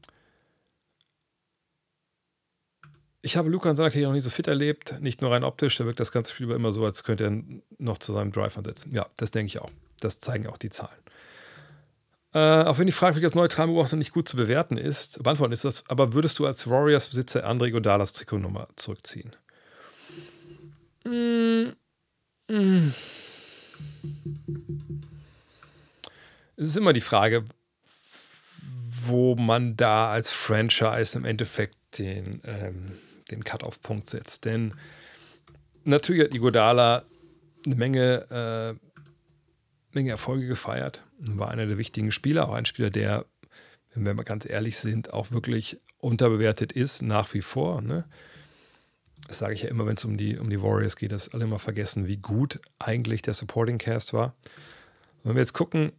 ich 3.23 3.37
habe 3.37 3.49
Luca 3.49 3.71
in 3.71 3.77
seiner 3.77 3.91
Karriere 3.91 4.11
noch 4.11 4.15
nie 4.15 4.21
so 4.21 4.31
fit 4.31 4.47
erlebt, 4.47 5.01
nicht 5.01 5.21
nur 5.21 5.33
rein 5.33 5.45
optisch, 5.45 5.77
der 5.77 5.87
wirkt 5.87 5.99
das 5.99 6.13
ganze 6.13 6.31
Spiel 6.31 6.51
immer 6.51 6.73
so, 6.73 6.85
als 6.85 7.03
könnte 7.03 7.25
er 7.25 7.43
noch 7.79 7.99
zu 7.99 8.13
seinem 8.13 8.31
Drive 8.31 8.57
ansetzen. 8.57 8.95
Ja, 8.95 9.07
das 9.17 9.31
denke 9.31 9.49
ich 9.49 9.61
auch. 9.61 9.71
Das 10.01 10.21
zeigen 10.21 10.47
auch 10.47 10.59
die 10.59 10.71
Zahlen. 10.71 11.04
Äh, 12.35 12.65
auch 12.65 12.79
wenn 12.79 12.87
die 12.87 12.93
Frage 12.93 13.23
als 13.23 13.35
neutral 13.37 13.69
Beobachter 13.69 13.97
nicht 13.97 14.13
gut 14.13 14.29
zu 14.29 14.37
bewerten 14.37 14.77
ist, 14.77 15.23
beantworten 15.23 15.53
ist 15.53 15.65
das, 15.65 15.85
aber 15.89 16.15
würdest 16.15 16.39
du 16.41 16.47
als 16.47 16.69
Warriors-Besitzer 16.69 17.49
André 17.49 17.71
Godalas 17.71 18.13
Trikotnummer 18.13 18.69
zurückziehen? 18.75 19.37
Mm, 21.05 21.75
mm. 22.49 22.93
Es 26.57 26.69
ist 26.69 26.77
immer 26.77 26.93
die 26.93 27.01
Frage, 27.01 27.45
wo 29.07 29.37
man 29.37 29.77
da 29.77 30.11
als 30.11 30.31
Franchise 30.31 31.17
im 31.17 31.25
Endeffekt 31.25 31.77
den, 31.99 32.41
ähm, 32.45 32.93
den 33.31 33.45
Cut-Off-Punkt 33.45 34.11
setzt. 34.11 34.45
Denn 34.45 34.75
natürlich 35.85 36.25
hat 36.25 36.35
Igodala 36.35 37.05
eine 37.65 37.75
Menge, 37.77 38.77
äh, 38.79 38.94
Menge 39.95 40.11
Erfolge 40.11 40.47
gefeiert. 40.47 41.05
War 41.19 41.51
einer 41.51 41.67
der 41.67 41.79
wichtigen 41.79 42.13
Spieler, 42.13 42.49
auch 42.49 42.55
ein 42.55 42.67
Spieler, 42.67 42.91
der, 42.91 43.27
wenn 43.95 44.05
wir 44.05 44.15
mal 44.15 44.25
ganz 44.25 44.47
ehrlich 44.49 44.79
sind, 44.79 45.13
auch 45.13 45.31
wirklich 45.31 45.79
unterbewertet 45.99 46.73
ist, 46.73 47.03
nach 47.03 47.33
wie 47.35 47.41
vor. 47.41 47.81
Ne? 47.81 48.05
Das 49.27 49.39
sage 49.39 49.55
ich 49.55 49.63
ja 49.63 49.71
immer, 49.71 49.87
wenn 49.87 49.97
es 49.97 50.05
um 50.05 50.17
die, 50.17 50.39
um 50.39 50.51
die 50.51 50.63
Warriors 50.63 50.97
geht, 50.97 51.13
dass 51.13 51.33
alle 51.33 51.45
immer 51.45 51.59
vergessen, 51.59 52.07
wie 52.07 52.19
gut 52.19 52.61
eigentlich 52.79 53.23
der 53.23 53.35
Supporting 53.35 53.79
Cast 53.79 54.13
war. 54.13 54.35
Und 55.23 55.31
wenn 55.31 55.37
wir 55.37 55.43
jetzt 55.43 55.55
gucken, 55.55 55.93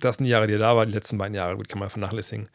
das 0.00 0.16
sind 0.16 0.24
die 0.24 0.30
Jahre, 0.30 0.46
die 0.46 0.54
er 0.54 0.58
da 0.58 0.76
war, 0.76 0.86
die 0.86 0.92
letzten 0.92 1.18
beiden 1.18 1.34
Jahre, 1.34 1.56
gut, 1.56 1.68
kann 1.68 1.78
man 1.78 1.90
vernachlässigen. 1.90 2.48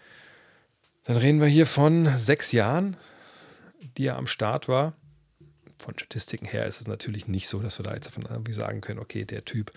Dann 1.06 1.18
reden 1.18 1.40
wir 1.40 1.48
hier 1.48 1.66
von 1.66 2.06
sechs 2.18 2.52
Jahren, 2.52 2.98
die 3.98 4.06
er 4.06 4.18
am 4.18 4.28
Start 4.28 4.68
war. 4.68 4.94
Von 5.82 5.98
Statistiken 5.98 6.46
her 6.46 6.66
ist 6.66 6.80
es 6.82 6.88
natürlich 6.88 7.28
nicht 7.28 7.48
so, 7.48 7.60
dass 7.60 7.80
wir 7.80 7.84
da 7.84 7.94
jetzt 7.94 8.06
davon 8.06 8.28
irgendwie 8.30 8.54
sagen 8.54 8.82
können, 8.82 9.00
okay, 9.00 9.26
der 9.26 9.46
Typ, 9.46 9.72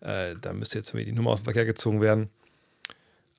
äh, 0.00 0.34
da 0.40 0.52
müsste 0.52 0.78
jetzt 0.78 0.92
die 0.94 1.12
Nummer 1.12 1.30
aus 1.30 1.40
dem 1.40 1.44
Verkehr 1.44 1.66
gezogen 1.66 2.00
werden. 2.00 2.30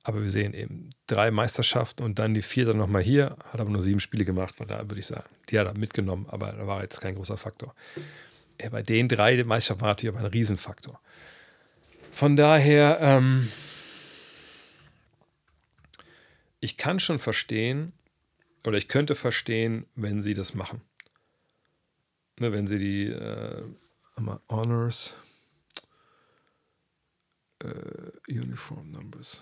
Aber 0.04 0.22
wir 0.22 0.30
sehen 0.30 0.54
eben 0.54 0.90
drei 1.06 1.30
Meisterschaften 1.30 2.02
und 2.02 2.18
dann 2.18 2.34
die 2.34 2.42
vier 2.42 2.66
dann 2.66 2.76
nochmal 2.76 3.02
hier, 3.02 3.36
hat 3.46 3.60
aber 3.60 3.70
nur 3.70 3.82
sieben 3.82 4.00
Spiele 4.00 4.24
gemacht. 4.24 4.60
Und 4.60 4.70
da 4.70 4.78
würde 4.82 4.98
ich 4.98 5.06
sagen, 5.06 5.28
die 5.48 5.58
hat 5.58 5.66
er 5.66 5.76
mitgenommen, 5.76 6.26
aber 6.28 6.52
da 6.52 6.66
war 6.66 6.82
jetzt 6.82 7.00
kein 7.00 7.14
großer 7.14 7.36
Faktor. 7.36 7.74
Ja, 8.60 8.68
bei 8.68 8.82
den 8.82 9.08
drei 9.08 9.42
Meisterschaften 9.42 9.82
war 9.82 9.88
natürlich 9.88 10.14
aber 10.14 10.24
ein 10.24 10.30
Riesenfaktor. 10.32 11.00
Von 12.12 12.36
daher, 12.36 12.98
ähm, 13.00 13.48
ich 16.60 16.76
kann 16.76 17.00
schon 17.00 17.18
verstehen, 17.18 17.92
oder 18.64 18.78
ich 18.78 18.88
könnte 18.88 19.14
verstehen, 19.14 19.86
wenn 19.94 20.22
sie 20.22 20.34
das 20.34 20.54
machen. 20.54 20.82
Ne, 22.42 22.52
wenn 22.52 22.66
sie 22.66 22.80
die 22.80 23.06
äh, 23.06 23.62
Honors, 24.48 25.14
Äh, 27.62 28.10
Uniform 28.28 28.90
Numbers. 28.90 29.40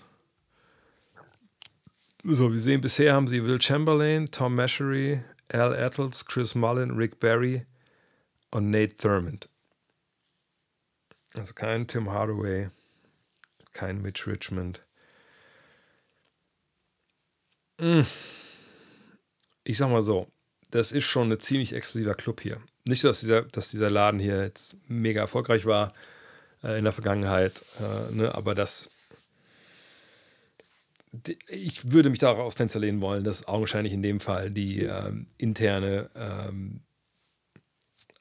So, 2.23 2.53
wir 2.53 2.61
sehen, 2.61 2.83
bisher 2.83 3.15
haben 3.15 3.27
sie 3.27 3.43
Will 3.43 3.59
Chamberlain, 3.59 4.31
Tom 4.31 4.55
Mashery, 4.55 5.23
Al 5.49 5.75
Attles, 5.75 6.27
Chris 6.27 6.55
Mullen, 6.55 6.91
Rick 6.91 7.19
Barry 7.19 7.65
und 8.51 8.69
Nate 8.71 8.99
Thurmond. 8.99 9.49
Also 11.39 11.55
kein 11.55 11.87
Tim 11.87 12.11
Hardaway, 12.11 12.69
kein 13.73 14.03
Mitch 14.03 14.27
Richmond. 14.27 14.85
Hm. 17.81 18.05
Ich 19.65 19.79
sag 19.79 19.89
mal 19.89 20.03
so, 20.03 20.31
das 20.71 20.93
ist 20.93 21.05
schon 21.05 21.33
ein 21.33 21.41
ziemlich 21.41 21.73
exklusiver 21.73 22.15
Club 22.15 22.43
hier. 22.43 22.61
Nicht, 22.91 23.05
dass 23.05 23.21
dieser, 23.21 23.43
dass 23.43 23.71
dieser 23.71 23.89
Laden 23.89 24.19
hier 24.19 24.43
jetzt 24.43 24.75
mega 24.89 25.21
erfolgreich 25.21 25.65
war 25.65 25.93
äh, 26.65 26.77
in 26.77 26.85
der 26.85 26.93
Vergangenheit, 26.93 27.63
äh, 27.79 28.13
ne, 28.13 28.35
aber 28.35 28.55
das. 28.55 28.91
Ich 31.49 31.93
würde 31.93 32.11
mich 32.11 32.19
darauf 32.19 32.39
aufs 32.39 32.57
Fenster 32.57 32.79
lehnen 32.79 33.01
wollen, 33.01 33.25
dass 33.25 33.47
augenscheinlich 33.49 33.93
in 33.93 34.03
dem 34.03 34.21
Fall 34.21 34.51
die 34.51 34.83
ähm, 34.83 35.27
interne 35.39 36.09
ähm, 36.15 36.81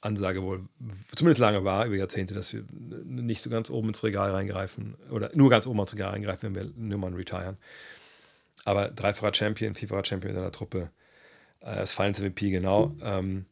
Ansage 0.01 0.43
wohl 0.43 0.67
zumindest 1.15 1.39
lange 1.39 1.63
war, 1.63 1.85
über 1.85 1.95
Jahrzehnte, 1.95 2.33
dass 2.33 2.53
wir 2.53 2.63
nicht 2.71 3.41
so 3.41 3.49
ganz 3.49 3.69
oben 3.69 3.89
ins 3.89 4.03
Regal 4.03 4.31
reingreifen 4.31 4.95
oder 5.11 5.29
nur 5.33 5.49
ganz 5.49 5.67
oben 5.67 5.79
ins 5.79 5.93
Regal 5.93 6.11
reingreifen, 6.11 6.55
wenn 6.55 6.55
wir 6.55 6.71
Nummern 6.75 7.13
retiren. 7.15 7.57
Aber 8.65 8.89
dreifacher 8.89 9.33
Champion, 9.33 9.75
vierfacher 9.75 10.05
Champion 10.05 10.31
in 10.31 10.37
seiner 10.37 10.51
Truppe, 10.51 10.89
äh, 11.61 11.75
das 11.75 11.91
Finals 11.91 12.19
MVP, 12.19 12.49
genau. 12.49 12.95
Ähm, 13.03 13.45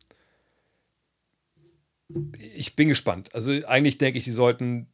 ich 2.37 2.75
bin 2.75 2.87
gespannt. 2.87 3.33
Also 3.33 3.51
eigentlich 3.65 3.97
denke 3.97 4.17
ich, 4.17 4.23
die 4.23 4.31
sollten. 4.31 4.87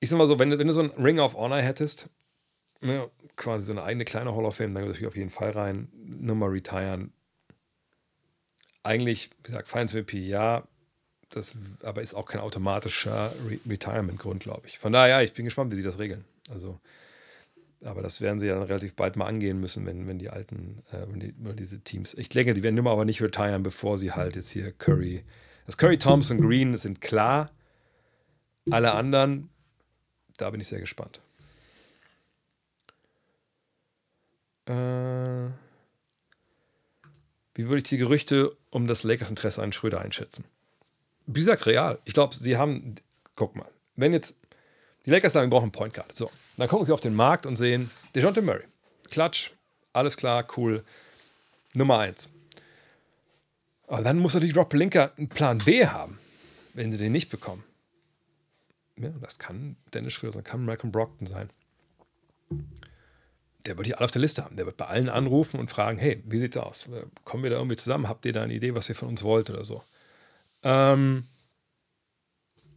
Ich 0.00 0.10
sag 0.10 0.18
mal 0.18 0.26
so, 0.26 0.38
wenn, 0.38 0.58
wenn 0.58 0.66
du 0.66 0.72
so 0.72 0.82
ein 0.82 0.90
Ring 0.90 1.18
of 1.18 1.34
Honor 1.34 1.62
hättest, 1.62 2.10
ne, 2.80 3.10
quasi 3.36 3.66
so 3.66 3.72
eine 3.72 3.82
eigene 3.82 4.04
kleine 4.04 4.34
Hall 4.34 4.44
of 4.44 4.56
Fame, 4.56 4.74
dann 4.74 4.84
würde 4.84 4.98
ich 4.98 5.06
auf 5.06 5.16
jeden 5.16 5.30
Fall 5.30 5.50
rein, 5.50 5.88
Nummer 5.94 6.50
retiren. 6.52 7.12
Eigentlich, 8.82 9.30
wie 9.38 9.42
gesagt, 9.44 9.68
Finals 9.68 9.94
MVP, 9.94 10.18
ja, 10.18 10.68
das 11.30 11.54
aber 11.82 12.02
ist 12.02 12.12
auch 12.12 12.26
kein 12.26 12.40
automatischer 12.40 13.32
Re 13.48 13.58
Retirement-Grund, 13.66 14.42
glaube 14.42 14.66
ich. 14.66 14.78
Von 14.78 14.92
daher, 14.92 15.08
ja, 15.08 15.22
ich 15.22 15.32
bin 15.32 15.46
gespannt, 15.46 15.72
wie 15.72 15.76
sie 15.76 15.82
das 15.82 15.98
regeln. 15.98 16.24
Also, 16.50 16.78
aber 17.84 18.02
das 18.02 18.20
werden 18.20 18.38
sie 18.38 18.46
ja 18.46 18.54
dann 18.54 18.64
relativ 18.64 18.94
bald 18.94 19.16
mal 19.16 19.26
angehen 19.26 19.60
müssen, 19.60 19.86
wenn, 19.86 20.06
wenn 20.08 20.18
die 20.18 20.30
alten, 20.30 20.82
äh, 20.90 21.06
wenn, 21.08 21.20
die, 21.20 21.34
wenn 21.38 21.56
diese 21.56 21.80
Teams. 21.80 22.14
Ich 22.14 22.28
denke, 22.28 22.54
die 22.54 22.62
werden 22.62 22.76
immer 22.76 22.90
aber 22.90 23.04
nicht 23.04 23.22
retiren, 23.22 23.62
bevor 23.62 23.98
sie 23.98 24.12
halt 24.12 24.36
jetzt 24.36 24.50
hier 24.50 24.72
Curry. 24.72 25.24
Das 25.66 25.76
Curry, 25.76 25.98
Thompson, 25.98 26.40
Green 26.40 26.76
sind 26.76 27.00
klar. 27.00 27.50
Alle 28.70 28.92
anderen, 28.92 29.50
da 30.38 30.50
bin 30.50 30.60
ich 30.60 30.68
sehr 30.68 30.80
gespannt. 30.80 31.20
Äh, 34.66 34.72
wie 37.54 37.68
würde 37.68 37.78
ich 37.78 37.82
die 37.84 37.98
Gerüchte 37.98 38.56
um 38.70 38.86
das 38.86 39.02
Lakers-Interesse 39.02 39.62
an 39.62 39.72
Schröder 39.72 40.00
einschätzen? 40.00 40.44
Wie 41.26 41.40
gesagt, 41.40 41.66
real. 41.66 41.98
Ich 42.04 42.14
glaube, 42.14 42.34
sie 42.34 42.56
haben, 42.56 42.94
guck 43.36 43.54
mal, 43.56 43.68
wenn 43.96 44.12
jetzt 44.12 44.34
die 45.04 45.10
Lakers 45.10 45.34
sagen, 45.34 45.46
wir 45.46 45.50
brauchen 45.50 45.64
einen 45.64 45.72
Point 45.72 45.94
Guard. 45.94 46.14
So, 46.14 46.30
dann 46.56 46.68
gucken 46.68 46.86
sie 46.86 46.92
auf 46.92 47.00
den 47.00 47.14
Markt 47.14 47.46
und 47.46 47.56
sehen 47.56 47.90
DeJounte 48.14 48.42
Murray. 48.42 48.64
Klatsch, 49.10 49.50
alles 49.92 50.16
klar, 50.16 50.46
cool. 50.56 50.84
Nummer 51.74 51.98
eins. 51.98 52.28
Aber 53.86 54.02
dann 54.02 54.18
muss 54.18 54.34
natürlich 54.34 54.56
Rob 54.56 54.72
Linker 54.72 55.12
einen 55.16 55.28
Plan 55.28 55.58
B 55.58 55.86
haben, 55.86 56.18
wenn 56.72 56.90
sie 56.90 56.98
den 56.98 57.12
nicht 57.12 57.28
bekommen. 57.28 57.64
Ja, 58.96 59.10
das 59.20 59.38
kann 59.38 59.76
Dennis 59.92 60.12
Schröder, 60.12 60.40
das 60.40 60.44
kann 60.44 60.64
Malcolm 60.64 60.92
Brockton 60.92 61.26
sein. 61.26 61.50
Der 63.66 63.76
wird 63.76 63.86
die 63.86 63.94
alle 63.94 64.04
auf 64.04 64.10
der 64.10 64.20
Liste 64.20 64.44
haben. 64.44 64.56
Der 64.56 64.66
wird 64.66 64.76
bei 64.76 64.86
allen 64.86 65.08
anrufen 65.08 65.58
und 65.58 65.70
fragen: 65.70 65.98
Hey, 65.98 66.22
wie 66.26 66.38
sieht's 66.38 66.56
aus? 66.56 66.88
Kommen 67.24 67.42
wir 67.42 67.50
da 67.50 67.56
irgendwie 67.56 67.76
zusammen? 67.76 68.08
Habt 68.08 68.24
ihr 68.26 68.32
da 68.32 68.42
eine 68.42 68.54
Idee, 68.54 68.74
was 68.74 68.88
ihr 68.88 68.94
von 68.94 69.08
uns 69.08 69.22
wollt 69.22 69.50
oder 69.50 69.64
so? 69.64 69.82
Ähm, 70.62 71.26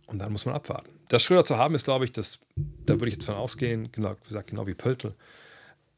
und 0.08 0.20
dann 0.20 0.32
muss 0.32 0.46
man 0.46 0.56
abwarten. 0.56 0.97
Das 1.10 1.24
Schröder 1.24 1.46
zu 1.46 1.58
haben 1.58 1.76
ist, 1.76 1.84
glaube 1.84 2.06
ich, 2.06 2.12
das, 2.12 2.40
da 2.56 2.94
würde 2.94 3.08
ich 3.08 3.14
jetzt 3.14 3.26
von 3.26 3.36
ausgehen, 3.36 3.92
genau, 3.92 4.16
wie 4.22 4.28
gesagt, 4.28 4.50
genau 4.50 4.68
wie 4.68 4.74
Pöltl. 4.74 5.16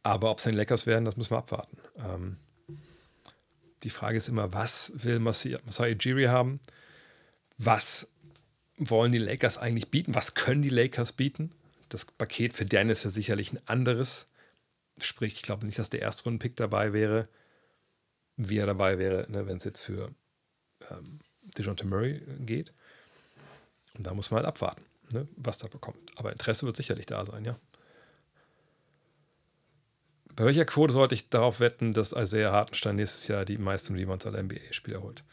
Aber 0.04 0.32
ob 0.32 0.38
es 0.38 0.44
denn 0.44 0.54
Leckers 0.54 0.86
werden, 0.86 1.06
das 1.06 1.18
müssen 1.18 1.32
wir 1.32 1.40
abwarten. 1.40 1.78
Ähm, 1.98 2.38
die 3.84 3.90
Frage 3.90 4.18
ist 4.18 4.28
immer, 4.28 4.54
was 4.54 4.92
will 4.96 5.20
Masai, 5.20 5.58
Ujiri 5.96 6.26
haben? 6.26 6.60
Was 7.58 8.08
wollen 8.78 9.12
die 9.12 9.20
Lakers 9.20 9.58
eigentlich 9.58 9.90
bieten? 9.90 10.16
Was 10.16 10.34
können 10.34 10.62
die 10.62 10.70
Lakers 10.70 11.12
bieten? 11.14 11.52
Das 11.90 12.06
Paket 12.06 12.54
für 12.54 12.66
Dennis 12.66 13.04
wäre 13.04 13.12
sicherlich 13.12 13.52
ein 13.52 13.60
anderes. 13.66 14.28
Sprich, 15.02 15.36
ich 15.36 15.42
glaube 15.42 15.66
nicht, 15.66 15.80
dass 15.80 15.90
der 15.90 16.02
Erstrunden-Pick 16.02 16.56
dabei 16.56 16.94
wäre, 16.94 17.28
wie 18.38 18.58
er 18.58 18.66
dabei 18.66 19.00
wäre, 19.00 19.30
ne, 19.30 19.48
wenn 19.48 19.58
es 19.58 19.64
jetzt 19.64 19.82
für 19.82 20.14
ähm, 20.90 21.20
DeJounte 21.58 21.86
Murray 21.86 22.22
geht. 22.40 22.74
Und 23.98 24.06
da 24.06 24.14
muss 24.14 24.32
man 24.32 24.40
halt 24.40 24.48
abwarten, 24.48 24.84
ne, 25.12 25.28
was 25.36 25.58
da 25.58 25.68
bekommt. 25.68 25.98
Aber 26.16 26.32
Interesse 26.32 26.66
wird 26.66 26.78
sicherlich 26.78 27.06
da 27.06 27.26
sein, 27.26 27.46
ja. 27.46 27.58
Bei 30.36 30.46
welcher 30.46 30.66
Quote 30.66 30.94
sollte 30.94 31.16
ich 31.16 31.30
darauf 31.30 31.60
wetten, 31.60 31.92
dass 31.92 32.14
Isaiah 32.14 32.52
Hartenstein 32.52 32.96
nächstes 32.96 33.28
Jahr 33.28 33.44
die 33.44 33.58
meisten 33.58 33.96
Rebounds 33.96 34.26
aller 34.26 34.42
NBA-Spieler 34.42 35.02
holt? 35.02 35.24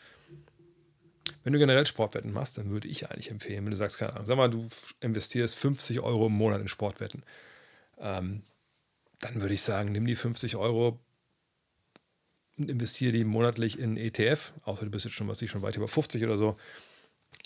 Wenn 1.45 1.53
du 1.53 1.61
generell 1.61 1.87
Sportwetten 1.87 2.33
machst, 2.33 2.59
dann 2.59 2.71
würde 2.71 2.89
ich 2.89 3.09
eigentlich 3.09 3.31
empfehlen, 3.31 3.65
wenn 3.65 3.71
du 3.71 3.77
sagst, 3.77 3.99
keine 3.99 4.15
Ahnung, 4.15 4.27
sag 4.27 4.37
mal, 4.37 4.51
du 4.51 4.69
investierst 5.01 5.57
50 5.57 6.01
Euro 6.01 6.27
im 6.27 6.33
Monat 6.33 6.61
in 6.61 6.67
Sportwetten, 6.67 7.23
ähm, 7.99 8.43
dann 9.21 9.41
würde 9.41 9.55
ich 9.55 9.63
sagen, 9.63 9.93
nimm 9.93 10.07
die 10.07 10.17
50 10.17 10.57
Euro 10.57 10.99
und 12.57 12.69
investiere 12.69 13.13
die 13.13 13.25
monatlich 13.25 13.79
in 13.79 13.97
ETF, 13.97 14.53
außer 14.65 14.85
du 14.85 14.91
bist 14.91 15.05
jetzt 15.05 15.15
schon, 15.15 15.29
was 15.29 15.41
ich 15.41 15.51
schon 15.51 15.63
weit 15.63 15.77
über 15.77 15.89
50 15.89 16.25
oder 16.25 16.37
so, 16.37 16.57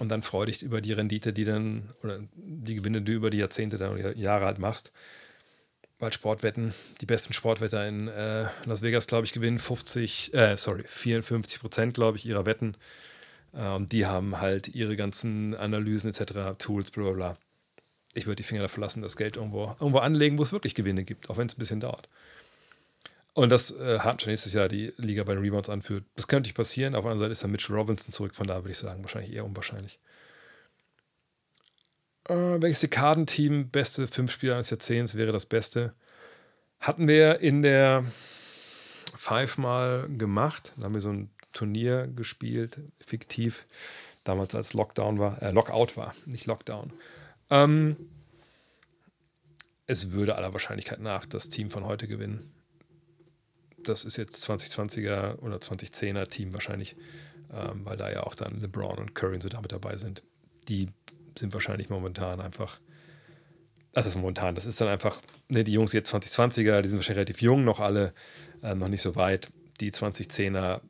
und 0.00 0.08
dann 0.08 0.22
freu 0.22 0.46
dich 0.46 0.62
über 0.62 0.80
die 0.80 0.92
Rendite, 0.92 1.32
die 1.32 1.44
dann, 1.44 1.90
oder 2.02 2.20
die 2.34 2.74
Gewinne, 2.74 3.00
die 3.02 3.12
du 3.12 3.12
über 3.12 3.30
die 3.30 3.38
Jahrzehnte 3.38 3.76
oder 3.76 4.16
Jahre 4.16 4.46
halt 4.46 4.58
machst. 4.58 4.92
Weil 5.98 6.12
Sportwetten, 6.12 6.72
die 7.02 7.06
besten 7.06 7.34
Sportwetter 7.34 7.86
in 7.86 8.08
äh, 8.08 8.48
Las 8.64 8.80
Vegas, 8.80 9.06
glaube 9.06 9.26
ich, 9.26 9.32
gewinnen 9.32 9.58
50, 9.58 10.32
äh, 10.32 10.56
sorry, 10.56 10.84
54 10.86 11.60
Prozent, 11.60 11.94
glaube 11.94 12.16
ich, 12.16 12.24
ihrer 12.24 12.46
Wetten. 12.46 12.76
Äh, 13.52 13.68
und 13.68 13.92
die 13.92 14.06
haben 14.06 14.40
halt 14.40 14.68
ihre 14.68 14.96
ganzen 14.96 15.54
Analysen 15.54 16.08
etc., 16.08 16.56
Tools, 16.58 16.90
bla 16.90 17.04
bla 17.04 17.12
bla. 17.12 17.36
Ich 18.14 18.26
würde 18.26 18.36
die 18.36 18.42
Finger 18.42 18.62
davon 18.62 18.80
lassen, 18.80 19.02
das 19.02 19.18
Geld 19.18 19.36
irgendwo, 19.36 19.76
irgendwo 19.78 19.98
anlegen, 19.98 20.38
wo 20.38 20.42
es 20.42 20.52
wirklich 20.52 20.74
Gewinne 20.74 21.04
gibt, 21.04 21.28
auch 21.28 21.36
wenn 21.36 21.46
es 21.46 21.54
ein 21.54 21.58
bisschen 21.58 21.80
dauert. 21.80 22.08
Und 23.32 23.50
das 23.50 23.70
äh, 23.70 24.00
hat 24.00 24.22
schon 24.22 24.30
nächstes 24.30 24.52
Jahr 24.52 24.68
die 24.68 24.92
Liga 24.96 25.22
bei 25.24 25.34
den 25.34 25.42
Rebounds 25.42 25.68
anführt. 25.68 26.04
Das 26.16 26.26
könnte 26.26 26.48
nicht 26.48 26.56
passieren. 26.56 26.94
Auf 26.94 27.02
der 27.04 27.12
anderen 27.12 27.18
Seite 27.18 27.32
ist 27.32 27.44
dann 27.44 27.52
Mitchell 27.52 27.76
Robinson 27.76 28.12
zurück. 28.12 28.34
Von 28.34 28.46
da 28.46 28.56
würde 28.56 28.72
ich 28.72 28.78
sagen, 28.78 29.02
wahrscheinlich 29.02 29.32
eher 29.32 29.44
unwahrscheinlich. 29.44 29.98
Äh, 32.28 32.34
welches 32.34 32.80
Dekadenteam, 32.80 33.70
beste 33.70 34.08
fünf 34.08 34.32
Spieler 34.32 34.54
eines 34.54 34.70
Jahrzehnts, 34.70 35.14
wäre 35.14 35.32
das 35.32 35.46
Beste? 35.46 35.94
Hatten 36.80 37.06
wir 37.06 37.40
in 37.40 37.62
der 37.62 38.04
Five 39.14 39.58
mal 39.58 40.08
gemacht. 40.08 40.72
Da 40.76 40.84
haben 40.84 40.94
wir 40.94 41.00
so 41.00 41.10
ein 41.10 41.30
Turnier 41.52 42.08
gespielt, 42.08 42.78
fiktiv. 42.98 43.66
Damals 44.24 44.54
als 44.54 44.74
Lockdown 44.74 45.18
war, 45.18 45.40
äh, 45.40 45.50
Lockout 45.52 45.96
war, 45.96 46.14
nicht 46.26 46.46
Lockdown. 46.46 46.92
Ähm, 47.48 47.96
es 49.86 50.12
würde 50.12 50.34
aller 50.34 50.52
Wahrscheinlichkeit 50.52 51.00
nach 51.00 51.26
das 51.26 51.48
Team 51.48 51.70
von 51.70 51.84
heute 51.84 52.06
gewinnen 52.06 52.52
das 53.90 54.04
ist 54.04 54.16
jetzt 54.16 54.48
2020er 54.48 55.38
oder 55.40 55.56
2010er 55.56 56.28
Team 56.28 56.52
wahrscheinlich, 56.52 56.96
ähm, 57.52 57.84
weil 57.84 57.96
da 57.96 58.10
ja 58.10 58.22
auch 58.22 58.34
dann 58.34 58.60
LeBron 58.60 58.98
und 58.98 59.14
Curry 59.14 59.34
und 59.34 59.42
so 59.42 59.48
damit 59.48 59.72
dabei 59.72 59.96
sind. 59.96 60.22
Die 60.68 60.88
sind 61.38 61.52
wahrscheinlich 61.52 61.90
momentan 61.90 62.40
einfach, 62.40 62.80
das 63.92 64.06
ist 64.06 64.16
momentan, 64.16 64.54
das 64.54 64.66
ist 64.66 64.80
dann 64.80 64.88
einfach, 64.88 65.20
ne, 65.48 65.64
die 65.64 65.72
Jungs 65.72 65.92
jetzt 65.92 66.14
2020er, 66.14 66.80
die 66.82 66.88
sind 66.88 66.98
wahrscheinlich 66.98 67.18
relativ 67.18 67.42
jung 67.42 67.64
noch 67.64 67.80
alle, 67.80 68.14
äh, 68.62 68.74
noch 68.74 68.88
nicht 68.88 69.02
so 69.02 69.16
weit. 69.16 69.50
Die 69.80 69.92
2010er, 69.92 70.80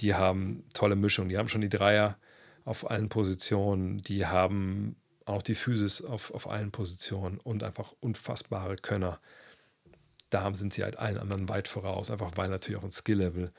die 0.00 0.14
haben 0.14 0.64
tolle 0.74 0.96
Mischung, 0.96 1.28
die 1.28 1.38
haben 1.38 1.48
schon 1.48 1.60
die 1.60 1.68
Dreier 1.68 2.18
auf 2.64 2.90
allen 2.90 3.08
Positionen, 3.08 3.98
die 3.98 4.26
haben 4.26 4.96
auch 5.24 5.42
die 5.42 5.54
Physis 5.54 6.02
auf, 6.02 6.32
auf 6.32 6.48
allen 6.48 6.70
Positionen 6.70 7.38
und 7.38 7.62
einfach 7.62 7.94
unfassbare 8.00 8.76
Könner 8.76 9.20
da 10.32 10.52
sind 10.54 10.72
sie 10.72 10.82
halt 10.82 10.98
allen 10.98 11.18
anderen 11.18 11.48
weit 11.48 11.68
voraus, 11.68 12.10
einfach 12.10 12.32
weil 12.36 12.48
natürlich 12.48 12.80
auch 12.80 12.84
ein 12.84 12.90
Skill-Level, 12.90 13.52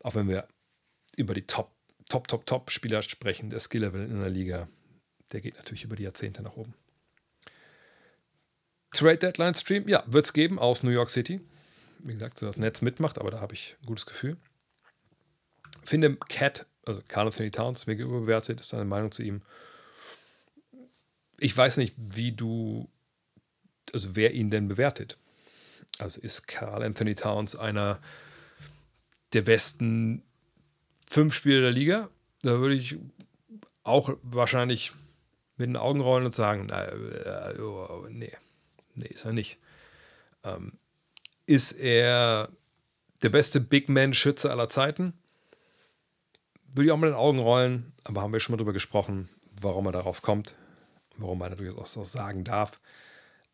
auch 0.00 0.14
wenn 0.14 0.28
wir 0.28 0.48
über 1.16 1.34
die 1.34 1.46
Top, 1.46 1.72
Top, 2.08 2.28
Top, 2.28 2.46
Top-Spieler 2.46 3.02
sprechen, 3.02 3.50
der 3.50 3.60
Skill-Level 3.60 4.04
in 4.04 4.20
der 4.20 4.30
Liga, 4.30 4.68
der 5.32 5.40
geht 5.40 5.56
natürlich 5.56 5.84
über 5.84 5.96
die 5.96 6.02
Jahrzehnte 6.02 6.42
nach 6.42 6.56
oben. 6.56 6.74
Trade 8.92 9.18
Deadline 9.18 9.54
Stream, 9.54 9.88
ja, 9.88 10.02
wird 10.06 10.24
es 10.24 10.32
geben 10.32 10.58
aus 10.58 10.82
New 10.82 10.90
York 10.90 11.10
City. 11.10 11.40
Wie 12.00 12.14
gesagt, 12.14 12.38
so 12.38 12.46
das 12.46 12.56
Netz 12.56 12.80
mitmacht, 12.82 13.18
aber 13.18 13.30
da 13.30 13.40
habe 13.40 13.54
ich 13.54 13.76
ein 13.80 13.86
gutes 13.86 14.06
Gefühl. 14.06 14.36
Finde 15.84 16.16
Cat, 16.16 16.66
also 16.84 17.00
Carl 17.06 17.26
Anthony 17.26 17.50
Towns, 17.50 17.86
mega 17.86 18.04
überbewertet, 18.04 18.60
ist 18.60 18.70
seine 18.70 18.84
Meinung 18.84 19.12
zu 19.12 19.22
ihm. 19.22 19.42
ich 21.38 21.56
weiß 21.56 21.78
nicht, 21.78 21.94
wie 21.96 22.32
du, 22.32 22.88
also 23.92 24.16
wer 24.16 24.34
ihn 24.34 24.50
denn 24.50 24.68
bewertet. 24.68 25.16
Also 25.98 26.20
ist 26.20 26.46
Carl 26.46 26.82
Anthony 26.82 27.14
Towns 27.14 27.56
einer 27.56 28.00
der 29.32 29.42
besten 29.42 30.22
fünf 31.08 31.34
Spieler 31.34 31.60
der 31.60 31.70
Liga? 31.70 32.08
Da 32.42 32.58
würde 32.58 32.74
ich 32.74 32.96
auch 33.82 34.16
wahrscheinlich 34.22 34.92
mit 35.56 35.68
den 35.68 35.76
Augen 35.76 36.00
rollen 36.00 36.24
und 36.24 36.34
sagen, 36.34 36.66
na, 36.68 36.84
äh, 36.84 37.60
oh, 37.60 38.06
nee, 38.08 38.32
nee, 38.94 39.06
ist 39.06 39.24
er 39.24 39.32
nicht. 39.32 39.58
Ähm, 40.42 40.78
ist 41.46 41.72
er 41.72 42.48
der 43.22 43.28
beste 43.28 43.60
Big 43.60 43.88
Man-Schütze 43.88 44.50
aller 44.50 44.68
Zeiten? 44.68 45.12
Würde 46.72 46.86
ich 46.86 46.92
auch 46.92 46.96
mit 46.96 47.08
den 47.08 47.16
Augen 47.16 47.40
rollen, 47.40 47.92
aber 48.04 48.22
haben 48.22 48.32
wir 48.32 48.40
schon 48.40 48.54
mal 48.54 48.58
drüber 48.58 48.72
gesprochen, 48.72 49.28
warum 49.60 49.86
er 49.86 49.92
darauf 49.92 50.22
kommt, 50.22 50.54
warum 51.16 51.40
er 51.42 51.50
natürlich 51.50 51.76
auch 51.76 51.86
so 51.86 52.04
sagen 52.04 52.44
darf. 52.44 52.80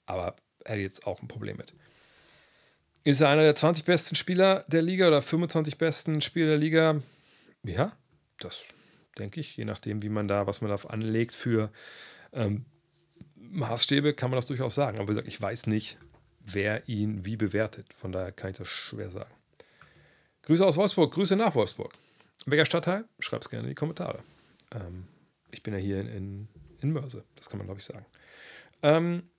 Aber 0.04 0.36
er 0.64 0.74
hat 0.74 0.80
jetzt 0.80 1.06
auch 1.06 1.22
ein 1.22 1.28
Problem 1.28 1.56
mit. 1.56 1.74
Ist 3.06 3.20
er 3.20 3.28
einer 3.28 3.44
der 3.44 3.54
20 3.54 3.84
besten 3.84 4.16
Spieler 4.16 4.64
der 4.66 4.82
Liga 4.82 5.06
oder 5.06 5.22
25 5.22 5.78
besten 5.78 6.20
Spieler 6.20 6.48
der 6.48 6.58
Liga? 6.58 7.02
Ja, 7.62 7.92
das 8.40 8.64
denke 9.16 9.38
ich, 9.38 9.56
je 9.56 9.64
nachdem, 9.64 10.02
wie 10.02 10.08
man 10.08 10.26
da, 10.26 10.48
was 10.48 10.60
man 10.60 10.74
da 10.74 10.88
anlegt 10.88 11.32
für 11.32 11.70
ähm, 12.32 12.66
Maßstäbe, 13.36 14.12
kann 14.12 14.30
man 14.30 14.38
das 14.38 14.46
durchaus 14.46 14.74
sagen. 14.74 14.98
Aber 14.98 15.06
wie 15.06 15.12
gesagt, 15.12 15.28
ich 15.28 15.40
weiß 15.40 15.68
nicht, 15.68 15.98
wer 16.40 16.88
ihn 16.88 17.24
wie 17.24 17.36
bewertet. 17.36 17.94
Von 17.94 18.10
daher 18.10 18.32
kann 18.32 18.50
ich 18.50 18.56
das 18.56 18.66
schwer 18.66 19.08
sagen. 19.12 19.32
Grüße 20.42 20.66
aus 20.66 20.76
Wolfsburg, 20.76 21.14
Grüße 21.14 21.36
nach 21.36 21.54
Wolfsburg. 21.54 21.92
Welcher 22.44 22.66
Stadtteil? 22.66 23.04
Schreib 23.20 23.42
es 23.42 23.48
gerne 23.48 23.66
in 23.66 23.68
die 23.68 23.76
Kommentare. 23.76 24.24
Ähm, 24.74 25.06
ich 25.52 25.62
bin 25.62 25.74
ja 25.74 25.78
hier 25.78 26.00
in, 26.00 26.08
in, 26.08 26.48
in 26.80 26.90
Mörse, 26.90 27.22
das 27.36 27.48
kann 27.48 27.58
man 27.58 27.68
glaube 27.68 27.78
ich 27.78 27.84
sagen. 27.84 28.04
Ähm, 28.82 29.30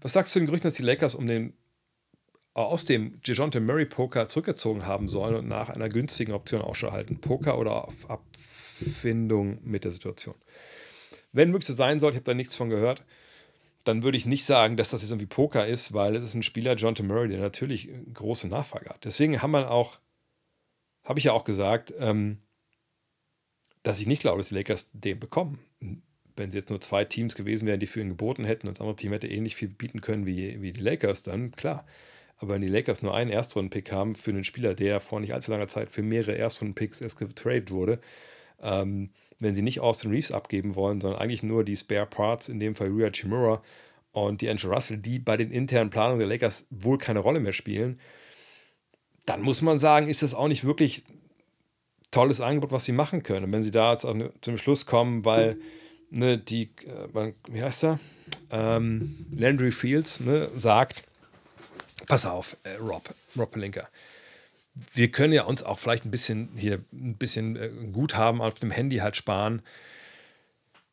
was 0.00 0.14
sagst 0.14 0.34
du 0.34 0.40
den 0.40 0.46
Gerüchten, 0.46 0.66
dass 0.66 0.74
die 0.74 0.82
Lakers 0.82 1.14
um 1.14 1.28
den 1.28 1.56
aus 2.66 2.84
dem 2.84 3.20
DeJounte 3.22 3.60
Murray 3.60 3.86
Poker 3.86 4.28
zurückgezogen 4.28 4.86
haben 4.86 5.08
sollen 5.08 5.34
und 5.36 5.48
nach 5.48 5.68
einer 5.68 5.88
günstigen 5.88 6.32
Option 6.32 6.62
Ausschau 6.62 6.92
halten? 6.92 7.20
Poker 7.20 7.58
oder 7.58 7.88
auf 7.88 8.10
Abfindung 8.10 9.58
mit 9.62 9.84
der 9.84 9.92
Situation? 9.92 10.34
Wenn 11.32 11.52
wirklich 11.52 11.68
so 11.68 11.74
sein 11.74 12.00
soll, 12.00 12.12
ich 12.12 12.16
habe 12.16 12.24
da 12.24 12.34
nichts 12.34 12.54
von 12.54 12.70
gehört, 12.70 13.04
dann 13.84 14.02
würde 14.02 14.18
ich 14.18 14.26
nicht 14.26 14.44
sagen, 14.44 14.76
dass 14.76 14.90
das 14.90 15.02
jetzt 15.02 15.10
irgendwie 15.10 15.26
Poker 15.26 15.66
ist, 15.66 15.94
weil 15.94 16.16
es 16.16 16.24
ist 16.24 16.34
ein 16.34 16.42
Spieler, 16.42 16.74
John 16.74 16.94
T. 16.94 17.02
Murray, 17.02 17.28
der 17.28 17.40
natürlich 17.40 17.88
große 18.12 18.48
Nachfrage 18.48 18.90
hat. 18.90 19.04
Deswegen 19.04 19.40
haben 19.40 19.52
wir 19.52 19.70
auch, 19.70 19.98
habe 21.04 21.18
ich 21.18 21.26
ja 21.26 21.32
auch 21.32 21.44
gesagt, 21.44 21.94
ähm, 21.98 22.38
dass 23.82 24.00
ich 24.00 24.06
nicht 24.06 24.20
glaube, 24.20 24.38
dass 24.38 24.48
die 24.48 24.56
Lakers 24.56 24.90
den 24.92 25.18
bekommen. 25.18 25.58
Wenn 26.36 26.50
sie 26.50 26.58
jetzt 26.58 26.70
nur 26.70 26.80
zwei 26.80 27.04
Teams 27.04 27.34
gewesen 27.34 27.66
wären, 27.66 27.80
die 27.80 27.86
für 27.86 28.00
ihn 28.00 28.10
geboten 28.10 28.44
hätten 28.44 28.68
und 28.68 28.76
das 28.76 28.80
andere 28.80 28.96
Team 28.96 29.12
hätte 29.12 29.26
ähnlich 29.26 29.56
viel 29.56 29.68
bieten 29.68 30.00
können 30.00 30.26
wie, 30.26 30.60
wie 30.60 30.72
die 30.72 30.82
Lakers, 30.82 31.22
dann 31.22 31.52
klar. 31.52 31.86
Aber 32.38 32.54
wenn 32.54 32.62
die 32.62 32.68
Lakers 32.68 33.02
nur 33.02 33.14
einen 33.14 33.30
Erstrunden-Pick 33.30 33.90
haben 33.90 34.14
für 34.14 34.30
einen 34.30 34.44
Spieler, 34.44 34.74
der 34.74 35.00
vor 35.00 35.20
nicht 35.20 35.34
allzu 35.34 35.50
langer 35.50 35.68
Zeit 35.68 35.90
für 35.90 36.02
mehrere 36.02 36.36
Erstrunden-Picks 36.36 37.00
erst 37.00 37.18
getradet 37.18 37.70
wurde, 37.70 38.00
ähm, 38.62 39.10
wenn 39.40 39.54
sie 39.54 39.62
nicht 39.62 39.80
Austin 39.80 40.10
Reeves 40.10 40.32
abgeben 40.32 40.74
wollen, 40.74 41.00
sondern 41.00 41.20
eigentlich 41.20 41.42
nur 41.42 41.64
die 41.64 41.76
Spare 41.76 42.06
Parts, 42.06 42.48
in 42.48 42.60
dem 42.60 42.74
Fall 42.74 42.88
Rhea 42.88 43.10
Chimura 43.10 43.62
und 44.12 44.40
die 44.40 44.48
Angel 44.48 44.72
Russell, 44.72 44.98
die 44.98 45.18
bei 45.18 45.36
den 45.36 45.50
internen 45.50 45.90
Planungen 45.90 46.18
der 46.18 46.28
Lakers 46.28 46.66
wohl 46.70 46.98
keine 46.98 47.20
Rolle 47.20 47.40
mehr 47.40 47.52
spielen, 47.52 48.00
dann 49.26 49.42
muss 49.42 49.62
man 49.62 49.78
sagen, 49.78 50.08
ist 50.08 50.22
das 50.22 50.34
auch 50.34 50.48
nicht 50.48 50.64
wirklich 50.64 51.04
tolles 52.10 52.40
Angebot, 52.40 52.72
was 52.72 52.84
sie 52.84 52.92
machen 52.92 53.22
können. 53.22 53.46
Und 53.46 53.52
wenn 53.52 53.62
sie 53.62 53.70
da 53.70 53.92
jetzt 53.92 54.06
zum 54.40 54.56
Schluss 54.56 54.86
kommen, 54.86 55.24
weil 55.24 55.58
ne, 56.10 56.38
die, 56.38 56.70
äh, 57.14 57.32
wie 57.48 57.62
heißt 57.62 57.84
er? 57.84 58.00
Ähm, 58.50 59.26
Landry 59.30 59.70
Fields 59.70 60.20
ne, 60.20 60.50
sagt, 60.54 61.04
pass 62.06 62.26
auf, 62.26 62.56
äh, 62.62 62.74
Rob, 62.74 63.14
Rob 63.36 63.52
Pelinka, 63.52 63.88
wir 64.94 65.10
können 65.10 65.32
ja 65.32 65.44
uns 65.44 65.62
auch 65.62 65.78
vielleicht 65.78 66.04
ein 66.04 66.10
bisschen 66.10 66.50
hier 66.56 66.84
ein 66.92 67.16
bisschen 67.16 67.56
äh, 67.56 67.70
Guthaben 67.92 68.40
auf 68.40 68.54
dem 68.54 68.70
Handy 68.70 68.98
halt 68.98 69.16
sparen. 69.16 69.62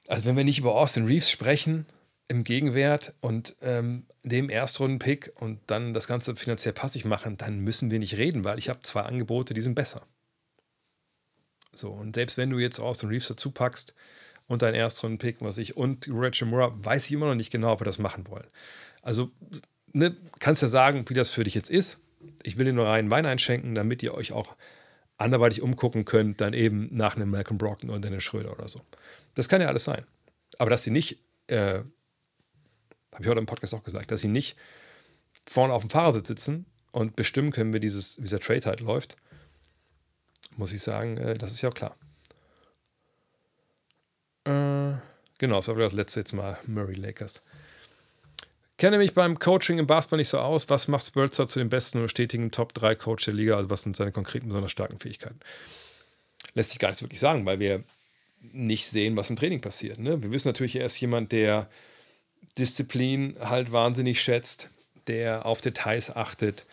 Also 0.07 0.25
wenn 0.25 0.37
wir 0.37 0.43
nicht 0.43 0.59
über 0.59 0.75
Austin 0.75 1.05
Reeves 1.05 1.29
sprechen 1.29 1.85
im 2.27 2.43
Gegenwert 2.43 3.13
und 3.21 3.55
ähm, 3.61 4.05
dem 4.23 4.49
Erstrunden-Pick 4.49 5.33
und 5.35 5.59
dann 5.67 5.93
das 5.93 6.07
Ganze 6.07 6.35
finanziell 6.35 6.73
passig 6.73 7.05
machen, 7.05 7.37
dann 7.37 7.59
müssen 7.59 7.91
wir 7.91 7.99
nicht 7.99 8.17
reden, 8.17 8.43
weil 8.43 8.57
ich 8.57 8.69
habe 8.69 8.81
zwei 8.81 9.01
Angebote, 9.01 9.53
die 9.53 9.61
sind 9.61 9.75
besser. 9.75 10.01
So, 11.73 11.91
und 11.91 12.15
selbst 12.15 12.37
wenn 12.37 12.49
du 12.49 12.57
jetzt 12.57 12.79
Austin 12.79 13.09
Reeves 13.09 13.27
dazu 13.27 13.51
packst 13.51 13.93
und 14.47 14.61
deinen 14.61 14.75
Erstrunden-Pick, 14.75 15.37
was 15.41 15.57
ich, 15.57 15.77
und 15.77 16.07
Rachel 16.09 16.47
Moore, 16.47 16.73
weiß 16.83 17.05
ich 17.05 17.11
immer 17.11 17.27
noch 17.27 17.35
nicht 17.35 17.51
genau, 17.51 17.73
ob 17.73 17.81
wir 17.81 17.85
das 17.85 17.99
machen 17.99 18.27
wollen. 18.27 18.47
Also, 19.01 19.31
ne, 19.95 20.15
kannst 20.39 20.61
ja 20.61 20.67
sagen, 20.67 21.05
wie 21.07 21.13
das 21.13 21.29
für 21.29 21.43
dich 21.43 21.55
jetzt 21.55 21.69
ist 21.69 21.97
ich 22.43 22.57
will 22.57 22.65
dir 22.65 22.73
nur 22.73 22.87
reinen 22.87 23.09
Wein 23.09 23.25
einschenken, 23.25 23.75
damit 23.75 24.03
ihr 24.03 24.13
euch 24.13 24.31
auch 24.31 24.55
anderweitig 25.17 25.61
umgucken 25.61 26.05
könnt, 26.05 26.41
dann 26.41 26.53
eben 26.53 26.89
nach 26.91 27.15
einem 27.15 27.29
Malcolm 27.31 27.57
Brockton 27.57 27.89
oder 27.89 27.99
Dennis 27.99 28.23
Schröder 28.23 28.51
oder 28.51 28.67
so. 28.67 28.81
Das 29.33 29.49
kann 29.49 29.61
ja 29.61 29.67
alles 29.67 29.85
sein. 29.85 30.05
Aber 30.57 30.69
dass 30.69 30.83
sie 30.83 30.91
nicht, 30.91 31.19
äh, 31.47 31.79
habe 33.11 33.21
ich 33.21 33.27
heute 33.27 33.39
im 33.39 33.45
Podcast 33.45 33.73
auch 33.73 33.83
gesagt, 33.83 34.11
dass 34.11 34.21
sie 34.21 34.27
nicht 34.27 34.57
vorne 35.47 35.73
auf 35.73 35.81
dem 35.83 35.89
Fahrersitz 35.89 36.27
sitzen 36.27 36.65
und 36.91 37.15
bestimmen 37.15 37.51
können, 37.51 37.73
wie, 37.73 37.79
dieses, 37.79 38.17
wie 38.17 38.23
dieser 38.23 38.39
Trade 38.39 38.65
halt 38.65 38.79
läuft, 38.81 39.15
muss 40.57 40.71
ich 40.71 40.81
sagen, 40.81 41.17
äh, 41.17 41.35
das 41.35 41.51
ist 41.51 41.61
ja 41.61 41.69
auch 41.69 41.73
klar. 41.73 41.95
Äh, 44.43 44.99
genau, 45.37 45.57
das 45.57 45.67
war 45.67 45.75
das 45.75 45.93
letzte 45.93 46.19
jetzt 46.19 46.33
mal 46.33 46.57
Murray 46.67 46.95
Lakers. 46.95 47.41
Kenne 48.77 48.97
mich 48.97 49.13
beim 49.13 49.39
Coaching 49.39 49.77
im 49.77 49.87
Basketball 49.87 50.17
nicht 50.17 50.29
so 50.29 50.39
aus. 50.39 50.69
Was 50.69 50.87
macht 50.87 51.05
Spurzer 51.05 51.47
zu 51.47 51.59
dem 51.59 51.69
besten 51.69 52.01
und 52.01 52.09
stetigen 52.09 52.51
Top 52.51 52.73
3 52.73 52.95
Coach 52.95 53.25
der 53.25 53.33
Liga? 53.33 53.55
Also, 53.55 53.69
was 53.69 53.83
sind 53.83 53.95
seine 53.95 54.11
konkreten, 54.11 54.47
besonders 54.47 54.71
starken 54.71 54.99
Fähigkeiten? 54.99 55.39
Lässt 56.53 56.71
sich 56.71 56.79
gar 56.79 56.89
nicht 56.89 57.01
wirklich 57.01 57.19
sagen, 57.19 57.45
weil 57.45 57.59
wir 57.59 57.83
nicht 58.51 58.87
sehen, 58.87 59.15
was 59.15 59.29
im 59.29 59.37
Training 59.37 59.61
passiert. 59.61 59.97
Ne? 59.97 60.21
Wir 60.21 60.31
wissen 60.31 60.47
natürlich, 60.47 60.75
er 60.75 60.85
ist 60.85 60.99
jemand, 60.99 61.31
der 61.31 61.69
Disziplin 62.57 63.37
halt 63.39 63.71
wahnsinnig 63.71 64.21
schätzt, 64.21 64.69
der 65.07 65.45
auf 65.45 65.61
Details 65.61 66.15
achtet, 66.15 66.65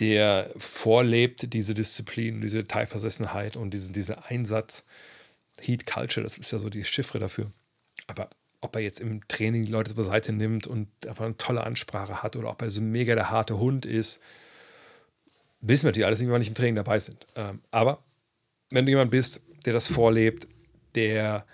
der 0.00 0.50
vorlebt, 0.56 1.52
diese 1.52 1.74
Disziplin, 1.74 2.40
diese 2.40 2.58
Detailversessenheit 2.58 3.56
und 3.56 3.70
diesen, 3.70 3.92
diesen 3.92 4.16
Einsatz. 4.16 4.82
Heat 5.60 5.86
Culture, 5.86 6.22
das 6.22 6.38
ist 6.38 6.52
ja 6.52 6.58
so 6.58 6.70
die 6.70 6.84
Chiffre 6.84 7.18
dafür. 7.18 7.50
Aber 8.06 8.30
ob 8.60 8.74
er 8.74 8.82
jetzt 8.82 9.00
im 9.00 9.26
Training 9.28 9.64
die 9.64 9.70
Leute 9.70 9.94
zur 9.94 10.04
Seite 10.04 10.32
nimmt 10.32 10.66
und 10.66 10.88
einfach 11.06 11.24
eine 11.24 11.36
tolle 11.36 11.64
Ansprache 11.64 12.22
hat 12.22 12.36
oder 12.36 12.50
ob 12.50 12.62
er 12.62 12.70
so 12.70 12.80
mega 12.80 13.14
der 13.14 13.30
harte 13.30 13.58
Hund 13.58 13.86
ist, 13.86 14.20
wissen 15.60 15.84
wir 15.84 15.90
natürlich 15.90 16.06
alles 16.06 16.20
wenn 16.20 16.30
wir 16.30 16.38
nicht 16.38 16.48
im 16.48 16.54
Training 16.54 16.76
dabei 16.76 16.98
sind. 17.00 17.26
Ähm, 17.36 17.60
aber 17.70 18.02
wenn 18.70 18.84
du 18.84 18.90
jemand 18.90 19.10
bist, 19.10 19.40
der 19.64 19.72
das 19.72 19.86
vorlebt, 19.86 20.46
der, 20.94 21.46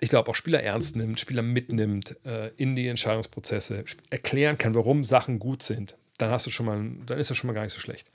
ich 0.00 0.08
glaube, 0.08 0.30
auch 0.30 0.34
Spieler 0.34 0.62
ernst 0.62 0.96
nimmt, 0.96 1.20
Spieler 1.20 1.42
mitnimmt 1.42 2.16
äh, 2.24 2.50
in 2.56 2.74
die 2.74 2.88
Entscheidungsprozesse, 2.88 3.84
erklären 4.10 4.58
kann, 4.58 4.74
warum 4.74 5.04
Sachen 5.04 5.38
gut 5.38 5.62
sind, 5.62 5.96
dann 6.18 6.30
hast 6.30 6.46
du 6.46 6.50
schon 6.50 6.66
mal, 6.66 6.90
dann 7.06 7.18
ist 7.18 7.30
das 7.30 7.36
schon 7.36 7.48
mal 7.48 7.54
gar 7.54 7.62
nicht 7.62 7.74
so 7.74 7.80
schlecht. 7.80 8.10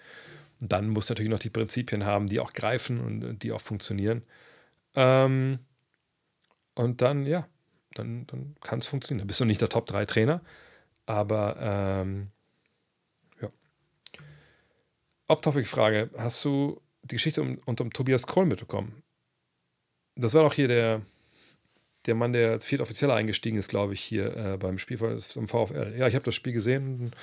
Und 0.62 0.72
dann 0.72 0.90
musst 0.90 1.10
du 1.10 1.14
natürlich 1.14 1.32
noch 1.32 1.40
die 1.40 1.50
Prinzipien 1.50 2.06
haben, 2.06 2.28
die 2.28 2.40
auch 2.40 2.54
greifen 2.54 3.00
und 3.00 3.40
die 3.40 3.52
auch 3.52 3.62
funktionieren. 3.62 4.24
Ähm, 4.96 5.60
und 6.76 7.02
dann, 7.02 7.26
ja, 7.26 7.48
dann, 7.94 8.28
dann 8.28 8.56
kann 8.62 8.80
es 8.80 8.88
funktionieren. 8.88 9.20
Dann 9.20 9.28
bist 9.28 9.40
du 9.40 9.46
nicht 9.46 9.62
der 9.62 9.70
Top-3-Trainer, 9.70 10.42
aber 11.06 11.56
ähm, 11.60 12.28
ja. 13.42 13.50
Off-Topic-Frage: 15.28 16.10
Hast 16.18 16.44
du 16.46 16.82
die 17.04 17.16
Geschichte 17.16 17.42
um, 17.42 17.60
um 17.66 17.94
Tobias 17.94 18.28
Kroll 18.28 18.46
mitbekommen? 18.46 19.04
Das 20.16 20.34
war 20.34 20.44
doch 20.44 20.54
hier 20.54 20.68
der, 20.68 21.02
der 22.06 22.16
Mann, 22.16 22.34
der 22.34 22.52
als 22.52 22.66
Viertoffizieller 22.66 23.16
eingestiegen 23.16 23.58
ist, 23.58 23.70
glaube 23.70 23.94
ich, 23.94 24.02
hier 24.02 24.36
äh, 24.36 24.58
beim 24.58 24.78
Spiel 24.78 24.98
vom 24.98 25.48
VfL. 25.48 25.96
Ja, 25.98 26.08
ich 26.08 26.16
habe 26.16 26.26
das 26.26 26.36
Spiel 26.36 26.54
gesehen 26.54 27.14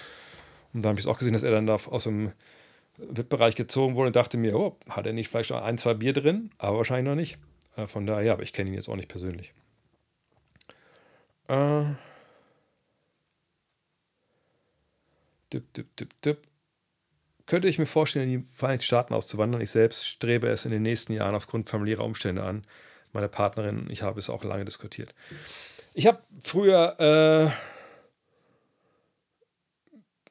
und, 0.73 0.83
dann 0.83 0.91
habe 0.91 1.01
ich 1.01 1.07
es 1.07 1.11
auch 1.11 1.19
gesehen, 1.19 1.33
dass 1.33 1.43
er 1.43 1.53
dann 1.53 1.67
da 1.67 1.77
aus 1.77 2.05
dem 2.05 2.33
VIP-Bereich 2.99 3.55
gezogen 3.55 3.95
wurde 3.95 4.09
und 4.09 4.17
dachte 4.17 4.37
mir, 4.37 4.59
oh, 4.59 4.77
hat 4.89 5.07
er 5.07 5.13
nicht 5.13 5.29
vielleicht 5.29 5.51
noch 5.51 5.63
ein, 5.63 5.79
zwei 5.79 5.95
Bier 5.95 6.13
drin? 6.13 6.51
Aber 6.59 6.79
wahrscheinlich 6.79 7.07
noch 7.07 7.15
nicht. 7.15 7.39
Äh, 7.77 7.87
von 7.87 8.07
daher, 8.07 8.25
ja, 8.25 8.33
aber 8.33 8.43
ich 8.43 8.53
kenne 8.53 8.71
ihn 8.71 8.75
jetzt 8.75 8.89
auch 8.89 8.97
nicht 8.97 9.09
persönlich. 9.09 9.55
Äh. 11.49 11.85
Dip, 15.53 15.73
dip, 15.75 15.97
dip, 15.97 16.21
dip. 16.23 16.49
Könnte 17.47 17.69
ich 17.69 17.79
mir 17.79 17.87
vorstellen, 17.87 18.29
in 18.29 18.41
die 18.43 18.49
Vereinigten 18.53 18.85
Staaten 18.85 19.15
auszuwandern. 19.15 19.61
Ich 19.61 19.71
selbst 19.71 20.07
strebe 20.09 20.49
es 20.49 20.65
in 20.65 20.73
den 20.73 20.83
nächsten 20.83 21.13
Jahren 21.13 21.35
aufgrund 21.35 21.71
familiärer 21.71 22.05
Umstände 22.05 22.43
an. 22.43 22.67
Meine 23.13 23.29
Partnerin, 23.29 23.89
ich 23.89 24.03
habe 24.03 24.19
es 24.19 24.29
auch 24.29 24.43
lange 24.43 24.65
diskutiert. 24.65 25.15
Ich 25.95 26.07
habe 26.07 26.23
früher 26.43 26.97
äh, 26.99 27.51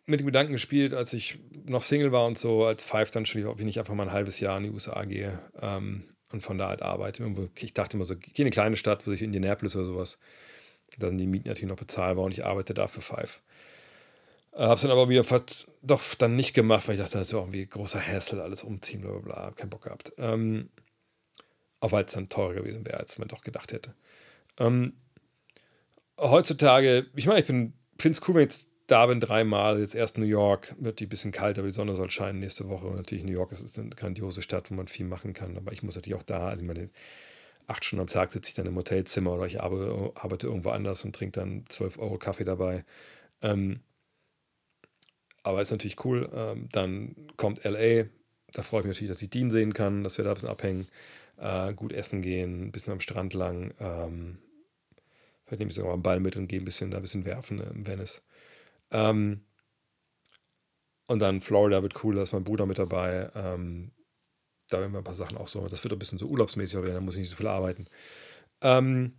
mit 0.05 0.19
dem 0.19 0.27
Gedanken 0.27 0.53
gespielt, 0.53 0.93
als 0.93 1.13
ich 1.13 1.39
noch 1.65 1.81
Single 1.81 2.11
war 2.11 2.25
und 2.27 2.37
so, 2.37 2.65
als 2.65 2.83
Five 2.83 3.11
dann 3.11 3.25
schon, 3.25 3.45
ob 3.47 3.59
ich 3.59 3.65
nicht 3.65 3.79
einfach 3.79 3.95
mal 3.95 4.03
ein 4.03 4.11
halbes 4.11 4.39
Jahr 4.41 4.57
in 4.57 4.63
die 4.65 4.69
USA 4.69 5.03
gehe. 5.05 5.39
Ähm, 5.61 6.09
und 6.31 6.41
von 6.41 6.57
da 6.57 6.67
halt 6.67 6.81
arbeite. 6.81 7.23
Ich 7.55 7.73
dachte 7.73 7.97
immer 7.97 8.05
so, 8.05 8.13
ich 8.15 8.33
gehe 8.33 8.43
in 8.43 8.47
eine 8.47 8.51
kleine 8.51 8.75
Stadt, 8.77 9.07
wo 9.07 9.11
ich 9.11 9.21
Indianapolis 9.21 9.75
oder 9.75 9.85
sowas, 9.85 10.19
da 10.97 11.09
sind 11.09 11.17
die 11.17 11.27
Mieten 11.27 11.47
natürlich 11.47 11.69
noch 11.69 11.77
bezahlbar 11.77 12.25
und 12.25 12.31
ich 12.31 12.45
arbeite 12.45 12.73
da 12.73 12.87
für 12.87 13.01
Five. 13.01 13.41
Äh, 14.53 14.65
hab's 14.65 14.81
dann 14.81 14.91
aber 14.91 15.09
wieder 15.09 15.23
doch 15.81 16.15
dann 16.15 16.35
nicht 16.35 16.53
gemacht, 16.53 16.87
weil 16.87 16.95
ich 16.95 17.01
dachte, 17.01 17.17
das 17.17 17.27
ist 17.27 17.33
ja 17.33 17.39
irgendwie 17.39 17.65
großer 17.65 18.01
Hassel, 18.01 18.41
alles 18.41 18.63
umziehen, 18.63 19.01
bla 19.01 19.11
bla 19.11 19.19
bla, 19.19 19.35
hab 19.45 19.57
keinen 19.57 19.69
Bock 19.69 19.83
gehabt. 19.83 20.13
Ähm, 20.17 20.69
auch 21.79 21.91
weil 21.91 22.05
es 22.05 22.13
dann 22.13 22.29
teurer 22.29 22.53
gewesen 22.53 22.85
wäre, 22.85 22.99
als 22.99 23.17
man 23.17 23.27
doch 23.27 23.41
gedacht 23.41 23.71
hätte. 23.71 23.93
Ähm, 24.57 24.93
heutzutage, 26.19 27.07
ich 27.15 27.27
meine, 27.27 27.41
ich 27.41 27.45
finde 27.45 27.73
es 28.01 28.21
cool, 28.27 28.35
wenn 28.35 28.43
ich 28.43 28.53
jetzt 28.53 28.69
da 28.87 29.05
bin, 29.05 29.19
dreimal. 29.19 29.79
Jetzt 29.79 29.95
erst 29.95 30.17
New 30.17 30.25
York, 30.25 30.75
wird 30.79 30.99
die 30.99 31.05
bisschen 31.05 31.31
kalt, 31.31 31.57
aber 31.57 31.67
die 31.67 31.73
Sonne 31.73 31.95
soll 31.95 32.09
scheinen 32.09 32.39
nächste 32.39 32.69
Woche. 32.69 32.87
Und 32.87 32.95
natürlich 32.95 33.23
New 33.23 33.31
York 33.31 33.51
ist 33.51 33.77
eine 33.77 33.89
grandiose 33.89 34.41
Stadt, 34.41 34.69
wo 34.69 34.75
man 34.75 34.87
viel 34.87 35.05
machen 35.05 35.33
kann. 35.33 35.57
Aber 35.57 35.71
ich 35.71 35.83
muss 35.83 35.95
natürlich 35.95 36.19
auch 36.19 36.23
da, 36.23 36.47
also 36.49 36.63
ich 36.63 36.67
meine, 36.67 36.89
acht 37.67 37.85
Stunden 37.85 38.01
am 38.01 38.07
Tag 38.07 38.31
sitze 38.31 38.49
ich 38.49 38.55
dann 38.55 38.65
im 38.67 38.75
Hotelzimmer 38.75 39.33
oder 39.33 39.45
ich 39.45 39.61
arbeite 39.61 40.47
irgendwo 40.47 40.69
anders 40.69 41.03
und 41.05 41.15
trinke 41.15 41.39
dann 41.39 41.65
12 41.69 41.97
Euro 41.97 42.17
Kaffee 42.17 42.43
dabei. 42.43 42.85
Ähm, 43.41 43.81
aber 45.43 45.61
ist 45.61 45.71
natürlich 45.71 46.03
cool. 46.05 46.29
Ähm, 46.33 46.69
dann 46.71 47.15
kommt 47.37 47.63
LA. 47.63 48.05
Da 48.51 48.63
freue 48.63 48.81
ich 48.81 48.87
mich 48.87 48.95
natürlich, 48.95 49.11
dass 49.11 49.21
ich 49.21 49.29
Dean 49.29 49.51
sehen 49.51 49.73
kann, 49.73 50.03
dass 50.03 50.17
wir 50.17 50.25
da 50.25 50.31
ein 50.31 50.35
bisschen 50.35 50.49
abhängen, 50.49 50.87
äh, 51.37 51.73
gut 51.73 51.93
essen 51.93 52.21
gehen, 52.21 52.63
ein 52.67 52.71
bisschen 52.71 52.93
am 52.93 52.99
Strand 52.99 53.33
lang. 53.33 53.73
Ähm, 53.79 54.37
vielleicht 55.45 55.59
nehme 55.59 55.69
ich 55.69 55.75
sogar 55.75 55.89
mal 55.89 55.93
einen 55.95 56.03
Ball 56.03 56.19
mit 56.19 56.35
und 56.37 56.47
gehe 56.47 56.59
ein 56.59 56.65
bisschen 56.65 56.91
da 56.91 56.97
ein 56.97 57.03
bisschen 57.03 57.25
werfen 57.25 57.59
in 57.59 57.85
Venice. 57.85 58.23
Ähm, 58.91 59.41
und 61.07 61.19
dann 61.19 61.41
Florida 61.41 61.83
wird 61.83 62.03
cool, 62.03 62.15
da 62.15 62.23
ist 62.23 62.33
mein 62.33 62.43
Bruder 62.43 62.65
mit 62.65 62.79
dabei. 62.79 63.29
Da 64.69 64.79
werden 64.79 64.91
wir 64.91 64.99
ein 64.99 65.03
paar 65.03 65.13
Sachen 65.13 65.37
auch 65.37 65.47
so. 65.47 65.67
Das 65.67 65.83
wird 65.83 65.93
ein 65.93 65.99
bisschen 65.99 66.17
so 66.17 66.27
urlaubsmäßig 66.27 66.81
werden, 66.81 66.93
da 66.93 67.01
muss 67.01 67.15
ich 67.15 67.21
nicht 67.21 67.29
so 67.29 67.35
viel 67.35 67.47
arbeiten. 67.47 67.87
Ähm, 68.61 69.13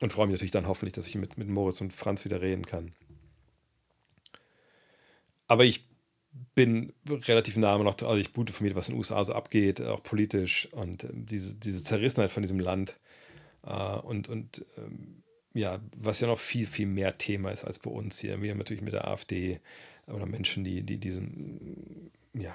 und 0.00 0.12
freue 0.12 0.26
mich 0.26 0.34
natürlich 0.34 0.50
dann 0.50 0.66
hoffentlich, 0.66 0.94
dass 0.94 1.06
ich 1.06 1.14
mit, 1.14 1.38
mit 1.38 1.48
Moritz 1.48 1.80
und 1.80 1.92
Franz 1.92 2.24
wieder 2.24 2.40
reden 2.40 2.66
kann. 2.66 2.92
Aber 5.46 5.64
ich 5.64 5.84
bin 6.54 6.92
relativ 7.06 7.56
nah 7.56 7.76
noch, 7.78 8.00
also 8.02 8.16
ich 8.16 8.32
boote 8.32 8.52
von 8.52 8.66
mir, 8.66 8.74
was 8.74 8.88
in 8.88 8.94
den 8.94 8.98
USA 8.98 9.22
so 9.22 9.34
abgeht, 9.34 9.80
auch 9.80 10.02
politisch 10.02 10.68
und 10.72 11.04
ähm, 11.04 11.26
diese, 11.26 11.54
diese 11.54 11.84
Zerrissenheit 11.84 12.30
von 12.30 12.42
diesem 12.42 12.58
Land 12.58 12.96
äh, 13.64 13.98
und, 13.98 14.28
und 14.28 14.64
ähm, 14.78 15.22
ja, 15.54 15.80
was 15.94 16.20
ja 16.20 16.26
noch 16.26 16.38
viel, 16.38 16.66
viel 16.66 16.86
mehr 16.86 17.18
Thema 17.18 17.50
ist 17.50 17.64
als 17.64 17.78
bei 17.78 17.90
uns 17.90 18.18
hier. 18.18 18.40
Wir 18.40 18.50
haben 18.50 18.58
natürlich 18.58 18.82
mit 18.82 18.94
der 18.94 19.06
AfD 19.06 19.60
oder 20.06 20.26
Menschen, 20.26 20.64
die, 20.64 20.82
die 20.82 20.96
diesem, 20.96 22.10
ja, 22.32 22.54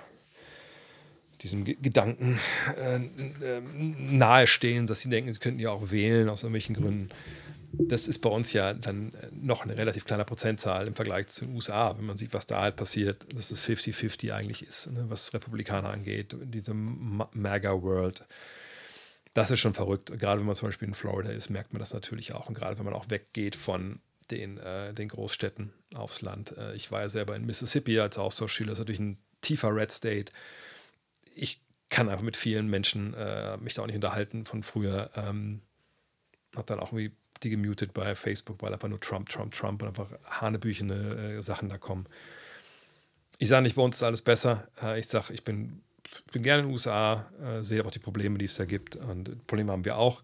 diesem 1.42 1.66
Gedanken 1.66 2.40
äh, 2.78 2.96
äh, 2.96 3.62
nahestehen, 3.62 4.88
dass 4.88 5.02
sie 5.02 5.10
denken, 5.10 5.32
sie 5.32 5.40
könnten 5.40 5.60
ja 5.60 5.72
auch 5.72 5.92
wählen 5.92 6.30
aus 6.30 6.44
irgendwelchen 6.44 6.76
Gründen. 6.76 7.10
Das 7.74 8.08
ist 8.08 8.20
bei 8.20 8.30
uns 8.30 8.54
ja 8.54 8.74
dann 8.74 9.14
noch 9.32 9.64
eine 9.64 9.78
relativ 9.78 10.06
kleine 10.06 10.26
Prozentzahl 10.26 10.88
im 10.88 10.96
Vergleich 10.96 11.28
zu 11.28 11.46
den 11.46 11.54
USA, 11.54 11.96
wenn 11.98 12.06
man 12.06 12.18
sieht, 12.18 12.34
was 12.34 12.48
da 12.48 12.62
halt 12.62 12.76
passiert, 12.76 13.28
dass 13.36 13.52
es 13.52 13.60
50-50 13.60 14.32
eigentlich 14.32 14.66
ist, 14.66 14.92
ne, 14.92 15.06
was 15.10 15.34
Republikaner 15.34 15.90
angeht, 15.90 16.34
in 16.34 16.52
diesem 16.52 17.22
MAGA-World. 17.34 18.26
Das 19.34 19.52
ist 19.52 19.60
schon 19.60 19.74
verrückt. 19.74 20.12
Gerade 20.18 20.40
wenn 20.40 20.48
man 20.48 20.56
zum 20.56 20.70
Beispiel 20.70 20.88
in 20.88 20.96
Florida 20.96 21.30
ist, 21.30 21.50
merkt 21.50 21.74
man 21.74 21.80
das 21.80 21.94
natürlich 21.94 22.34
auch. 22.34 22.48
Und 22.48 22.56
gerade 22.56 22.78
wenn 22.78 22.86
man 22.86 22.96
auch 22.96 23.10
weggeht 23.10 23.56
von 23.56 24.00
den, 24.32 24.58
äh, 24.58 24.94
den 24.94 25.10
Großstädten 25.10 25.74
aufs 25.94 26.22
Land. 26.22 26.58
Äh, 26.58 26.76
ich 26.76 26.92
war 26.92 27.02
ja 27.02 27.10
selber 27.10 27.36
in 27.36 27.46
Mississippi 27.46 28.00
als 28.00 28.18
Austauschschüler, 28.18 28.70
das 28.70 28.80
ist 28.80 28.82
natürlich 28.82 29.00
ein 29.00 29.18
tiefer 29.42 29.76
Red 29.76 29.92
State. 29.92 30.32
Ich 31.38 31.62
kann 31.90 32.10
einfach 32.10 32.24
mit 32.24 32.36
vielen 32.36 32.68
Menschen 32.68 33.14
äh, 33.14 33.58
mich 33.58 33.76
da 33.76 33.82
auch 33.82 33.88
nicht 33.88 33.96
unterhalten 33.96 34.46
von 34.46 34.64
früher. 34.64 35.12
Ähm, 35.16 35.62
hab 36.56 36.66
dann 36.68 36.80
auch 36.80 36.92
irgendwie 36.92 37.16
die 37.44 37.50
gemutet 37.50 37.94
bei 37.94 38.16
Facebook, 38.16 38.62
weil 38.62 38.74
einfach 38.74 38.88
nur 38.90 39.00
Trump, 39.00 39.30
Trump, 39.30 39.54
Trump 39.54 39.82
und 39.82 39.90
einfach 39.90 40.10
hanebüchene 40.26 41.38
äh, 41.38 41.42
Sachen 41.42 41.70
da 41.70 41.78
kommen. 41.78 42.08
Ich 43.38 43.50
sage 43.50 43.62
nicht, 43.62 43.76
bei 43.76 43.84
uns 43.84 43.98
ist 43.98 44.04
alles 44.04 44.24
besser. 44.24 44.68
Äh, 44.82 45.00
ich 45.00 45.08
sage, 45.08 45.34
ich 45.34 45.44
bin 45.44 45.84
bin 46.32 46.44
gerne 46.44 46.62
in 46.62 46.68
den 46.68 46.74
USA, 46.74 47.30
äh, 47.42 47.64
sehe 47.64 47.80
aber 47.80 47.88
auch 47.90 47.94
die 47.94 48.00
Probleme, 48.00 48.38
die 48.38 48.46
es 48.46 48.56
da 48.56 48.66
gibt. 48.66 48.96
Und 48.96 49.46
Probleme 49.48 49.72
haben 49.72 49.86
wir 49.86 49.98
auch. 49.98 50.24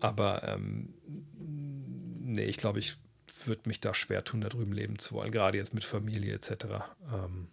Aber 0.00 0.42
ähm, 0.48 0.94
nee, 1.38 2.44
ich 2.44 2.56
glaube, 2.56 2.78
ich 2.78 2.96
würde 3.44 3.62
mich 3.66 3.80
da 3.80 3.94
schwer 3.94 4.24
tun, 4.24 4.40
da 4.40 4.48
drüben 4.48 4.72
leben 4.72 4.98
zu 4.98 5.14
wollen, 5.14 5.32
gerade 5.32 5.58
jetzt 5.58 5.74
mit 5.74 5.84
Familie 5.84 6.34
etc. 6.34 6.50
Ähm, 7.12 7.48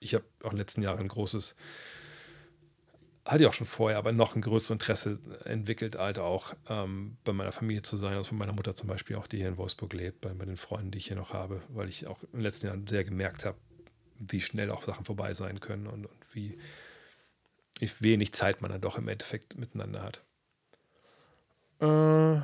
ich 0.00 0.14
habe 0.14 0.24
auch 0.40 0.46
in 0.46 0.50
den 0.50 0.58
letzten 0.58 0.82
Jahren 0.82 1.00
ein 1.00 1.08
großes, 1.08 1.56
hatte 3.28 3.42
ich 3.42 3.46
auch 3.46 3.54
schon 3.54 3.66
vorher, 3.66 3.98
aber 3.98 4.12
noch 4.12 4.34
ein 4.34 4.40
größeres 4.40 4.70
Interesse 4.70 5.18
entwickelt, 5.44 5.96
halt 5.96 6.18
auch 6.18 6.54
ähm, 6.68 7.18
bei 7.24 7.34
meiner 7.34 7.52
Familie 7.52 7.82
zu 7.82 7.98
sein, 7.98 8.16
also 8.16 8.30
von 8.30 8.38
meiner 8.38 8.54
Mutter 8.54 8.74
zum 8.74 8.88
Beispiel, 8.88 9.16
auch 9.16 9.26
die 9.26 9.36
hier 9.36 9.48
in 9.48 9.58
Wolfsburg 9.58 9.92
lebt, 9.92 10.22
bei, 10.22 10.30
bei 10.32 10.46
den 10.46 10.56
Freunden, 10.56 10.90
die 10.90 10.98
ich 10.98 11.08
hier 11.08 11.16
noch 11.16 11.34
habe, 11.34 11.62
weil 11.68 11.88
ich 11.88 12.06
auch 12.06 12.22
in 12.22 12.30
den 12.32 12.40
letzten 12.40 12.68
Jahren 12.68 12.86
sehr 12.86 13.04
gemerkt 13.04 13.44
habe, 13.44 13.58
wie 14.18 14.40
schnell 14.40 14.70
auch 14.70 14.82
Sachen 14.82 15.04
vorbei 15.04 15.34
sein 15.34 15.60
können 15.60 15.86
und, 15.86 16.06
und 16.06 16.34
wie, 16.34 16.58
wie 17.78 17.90
wenig 18.00 18.32
Zeit 18.32 18.62
man 18.62 18.70
dann 18.70 18.80
doch 18.80 18.96
im 18.96 19.08
Endeffekt 19.08 19.58
miteinander 19.58 20.02
hat. 20.02 20.24
Äh, 21.80 22.40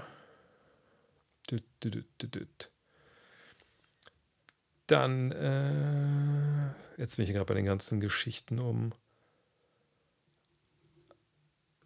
Dann, 4.87 5.33
äh, 5.33 7.01
jetzt 7.01 7.17
bin 7.17 7.25
ich 7.25 7.33
gerade 7.33 7.47
bei 7.47 7.55
den 7.55 7.65
ganzen 7.65 8.01
Geschichten 8.01 8.59
um. 8.59 8.93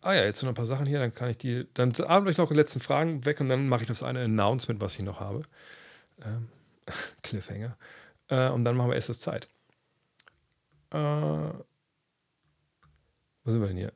Ah 0.00 0.14
ja, 0.14 0.24
jetzt 0.24 0.42
noch 0.42 0.50
ein 0.50 0.54
paar 0.54 0.66
Sachen 0.66 0.86
hier, 0.86 1.00
dann 1.00 1.14
kann 1.14 1.30
ich 1.30 1.38
die, 1.38 1.66
dann 1.74 1.92
arbeite 2.02 2.30
ich 2.30 2.38
noch 2.38 2.48
die 2.48 2.54
letzten 2.54 2.80
Fragen 2.80 3.24
weg 3.24 3.40
und 3.40 3.48
dann 3.48 3.68
mache 3.68 3.82
ich 3.82 3.88
das 3.88 4.02
eine 4.02 4.24
Announcement, 4.24 4.80
was 4.80 4.94
ich 4.94 5.02
noch 5.02 5.20
habe. 5.20 5.42
Ähm, 6.24 6.48
Cliffhanger. 7.22 7.76
Äh, 8.28 8.50
und 8.50 8.64
dann 8.64 8.76
machen 8.76 8.90
wir 8.90 8.96
erst 8.96 9.08
das 9.08 9.20
Zeit. 9.20 9.48
Äh, 10.90 10.96
wo 10.96 11.64
sind 13.50 13.60
wir 13.60 13.68
denn 13.68 13.76
hier? 13.76 13.92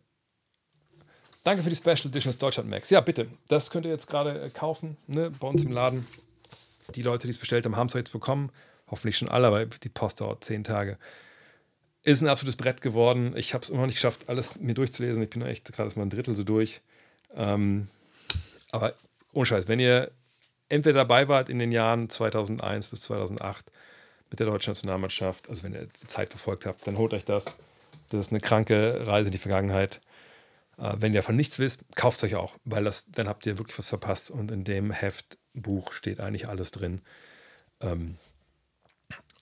Danke 1.44 1.62
für 1.62 1.70
die 1.70 1.76
Special 1.76 2.06
Edition 2.06 2.30
des 2.30 2.38
Deutschland 2.38 2.70
Max. 2.70 2.90
Ja, 2.90 3.00
bitte. 3.00 3.28
Das 3.48 3.70
könnt 3.70 3.84
ihr 3.84 3.92
jetzt 3.92 4.08
gerade 4.08 4.42
äh, 4.42 4.50
kaufen, 4.50 4.96
ne, 5.06 5.30
bei 5.30 5.46
uns 5.46 5.62
im 5.62 5.72
Laden. 5.72 6.06
Die 6.94 7.02
Leute, 7.02 7.26
die 7.26 7.30
es 7.30 7.38
bestellt 7.38 7.64
haben, 7.64 7.76
haben 7.76 7.88
es 7.88 7.94
jetzt 7.94 8.12
bekommen. 8.12 8.50
Hoffentlich 8.90 9.18
schon 9.18 9.28
alle, 9.28 9.46
aber 9.46 9.66
die 9.66 9.88
Post 9.88 10.20
dauert 10.20 10.44
zehn 10.44 10.64
Tage. 10.64 10.98
Ist 12.04 12.20
ein 12.20 12.28
absolutes 12.28 12.56
Brett 12.56 12.82
geworden. 12.82 13.34
Ich 13.36 13.54
habe 13.54 13.62
es 13.62 13.70
immer 13.70 13.80
noch 13.80 13.86
nicht 13.86 13.96
geschafft, 13.96 14.28
alles 14.28 14.58
mir 14.58 14.74
durchzulesen. 14.74 15.22
Ich 15.22 15.30
bin 15.30 15.42
echt 15.42 15.72
gerade 15.72 15.96
mal 15.96 16.04
ein 16.04 16.10
Drittel 16.10 16.34
so 16.34 16.42
durch. 16.42 16.80
Ähm, 17.34 17.88
aber 18.72 18.94
ohne 19.32 19.46
Scheiß, 19.46 19.68
wenn 19.68 19.78
ihr 19.78 20.10
entweder 20.68 21.00
dabei 21.00 21.28
wart 21.28 21.48
in 21.48 21.58
den 21.58 21.70
Jahren 21.70 22.08
2001 22.08 22.88
bis 22.88 23.02
2008 23.02 23.70
mit 24.30 24.40
der 24.40 24.46
deutschen 24.46 24.70
Nationalmannschaft. 24.70 25.48
Also 25.48 25.62
wenn 25.62 25.74
ihr 25.74 25.86
die 25.86 26.06
Zeit 26.06 26.30
verfolgt 26.30 26.66
habt, 26.66 26.86
dann 26.86 26.96
holt 26.96 27.12
euch 27.12 27.24
das. 27.24 27.44
Das 28.10 28.26
ist 28.26 28.32
eine 28.32 28.40
kranke 28.40 29.06
Reise 29.06 29.28
in 29.28 29.32
die 29.32 29.38
Vergangenheit. 29.38 30.00
Äh, 30.78 30.94
wenn 30.98 31.14
ihr 31.14 31.22
von 31.22 31.36
nichts 31.36 31.58
wisst, 31.58 31.82
kauft 31.94 32.18
es 32.18 32.24
euch 32.24 32.34
auch, 32.34 32.54
weil 32.64 32.84
das, 32.84 33.06
dann 33.10 33.28
habt 33.28 33.46
ihr 33.46 33.58
wirklich 33.58 33.78
was 33.78 33.90
verpasst. 33.90 34.30
Und 34.30 34.50
in 34.50 34.64
dem 34.64 34.90
Heftbuch 34.90 35.92
steht 35.92 36.20
eigentlich 36.20 36.48
alles 36.48 36.70
drin. 36.70 37.02
Ähm, 37.80 38.16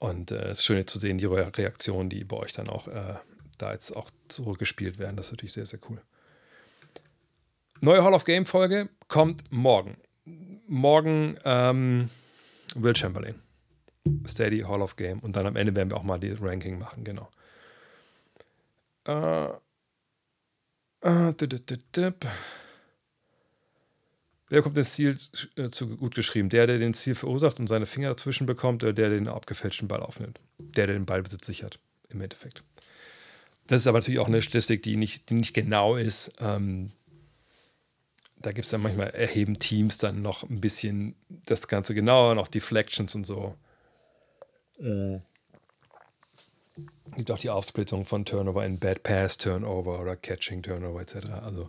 und 0.00 0.30
äh, 0.30 0.48
es 0.48 0.60
ist 0.60 0.64
schön 0.64 0.86
zu 0.86 0.98
sehen, 0.98 1.18
die 1.18 1.26
Reaktionen, 1.26 2.08
die 2.08 2.24
bei 2.24 2.38
euch 2.38 2.54
dann 2.54 2.68
auch 2.68 2.88
äh, 2.88 3.14
da 3.58 3.72
jetzt 3.72 3.94
auch 3.94 4.10
zurückgespielt 4.28 4.98
werden. 4.98 5.16
Das 5.16 5.26
ist 5.26 5.32
natürlich 5.32 5.52
sehr, 5.52 5.66
sehr 5.66 5.78
cool. 5.88 6.00
Neue 7.80 8.02
Hall 8.02 8.14
of 8.14 8.24
Game 8.24 8.46
Folge 8.46 8.88
kommt 9.08 9.52
morgen. 9.52 9.98
Morgen 10.66 11.36
ähm, 11.44 12.08
Will 12.74 12.96
Chamberlain. 12.96 13.42
Steady 14.26 14.60
Hall 14.60 14.80
of 14.80 14.96
Game. 14.96 15.18
Und 15.20 15.36
dann 15.36 15.46
am 15.46 15.56
Ende 15.56 15.76
werden 15.76 15.90
wir 15.90 15.98
auch 15.98 16.02
mal 16.02 16.18
die 16.18 16.32
Ranking 16.32 16.78
machen, 16.78 17.04
genau. 17.04 17.28
Äh, 19.06 19.48
äh, 21.02 21.34
Wer 24.50 24.62
kommt 24.62 24.76
ins 24.76 24.92
Ziel 24.92 25.16
äh, 25.56 25.68
zu 25.68 25.96
gut 25.96 26.16
geschrieben? 26.16 26.48
Der, 26.48 26.66
der 26.66 26.78
den 26.78 26.92
Ziel 26.92 27.14
verursacht 27.14 27.60
und 27.60 27.68
seine 27.68 27.86
Finger 27.86 28.08
dazwischen 28.08 28.46
bekommt, 28.46 28.82
oder 28.82 28.92
der, 28.92 29.08
der 29.08 29.18
den 29.18 29.28
abgefälschten 29.28 29.86
Ball 29.86 30.02
aufnimmt? 30.02 30.40
Der, 30.58 30.88
der 30.88 30.96
den 30.96 31.06
Ballbesitz 31.06 31.46
sichert, 31.46 31.78
im 32.08 32.20
Endeffekt. 32.20 32.64
Das 33.68 33.82
ist 33.82 33.86
aber 33.86 33.98
natürlich 33.98 34.18
auch 34.18 34.26
eine 34.26 34.42
Statistik, 34.42 34.82
die 34.82 34.96
nicht, 34.96 35.30
die 35.30 35.34
nicht 35.34 35.54
genau 35.54 35.94
ist. 35.94 36.32
Ähm, 36.40 36.90
da 38.38 38.50
gibt 38.50 38.64
es 38.64 38.72
dann 38.72 38.82
manchmal, 38.82 39.10
erheben 39.10 39.60
Teams 39.60 39.98
dann 39.98 40.20
noch 40.20 40.42
ein 40.42 40.60
bisschen 40.60 41.14
das 41.46 41.68
Ganze 41.68 41.94
genauer, 41.94 42.34
noch 42.34 42.48
Deflections 42.48 43.14
und 43.14 43.24
so. 43.24 43.54
Mhm. 44.80 45.22
Gibt 47.16 47.30
auch 47.30 47.38
die 47.38 47.50
Aufsplittung 47.50 48.04
von 48.04 48.24
Turnover 48.24 48.66
in 48.66 48.80
Bad 48.80 49.04
Pass 49.04 49.38
Turnover 49.38 50.00
oder 50.00 50.16
Catching 50.16 50.62
Turnover 50.62 51.00
etc. 51.00 51.28
Also, 51.42 51.68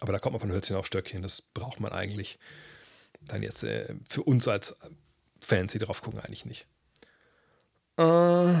aber 0.00 0.12
da 0.12 0.18
kommt 0.18 0.32
man 0.32 0.40
von 0.40 0.52
Hölzchen 0.52 0.76
auf 0.76 0.86
Stöckchen. 0.86 1.22
Das 1.22 1.42
braucht 1.42 1.80
man 1.80 1.92
eigentlich 1.92 2.38
dann 3.20 3.42
jetzt 3.42 3.62
äh, 3.62 3.94
für 4.08 4.22
uns 4.22 4.48
als 4.48 4.76
Fans, 5.40 5.72
die 5.72 5.78
drauf 5.78 6.02
gucken, 6.02 6.20
eigentlich 6.20 6.46
nicht. 6.46 6.66
Äh, 7.96 8.54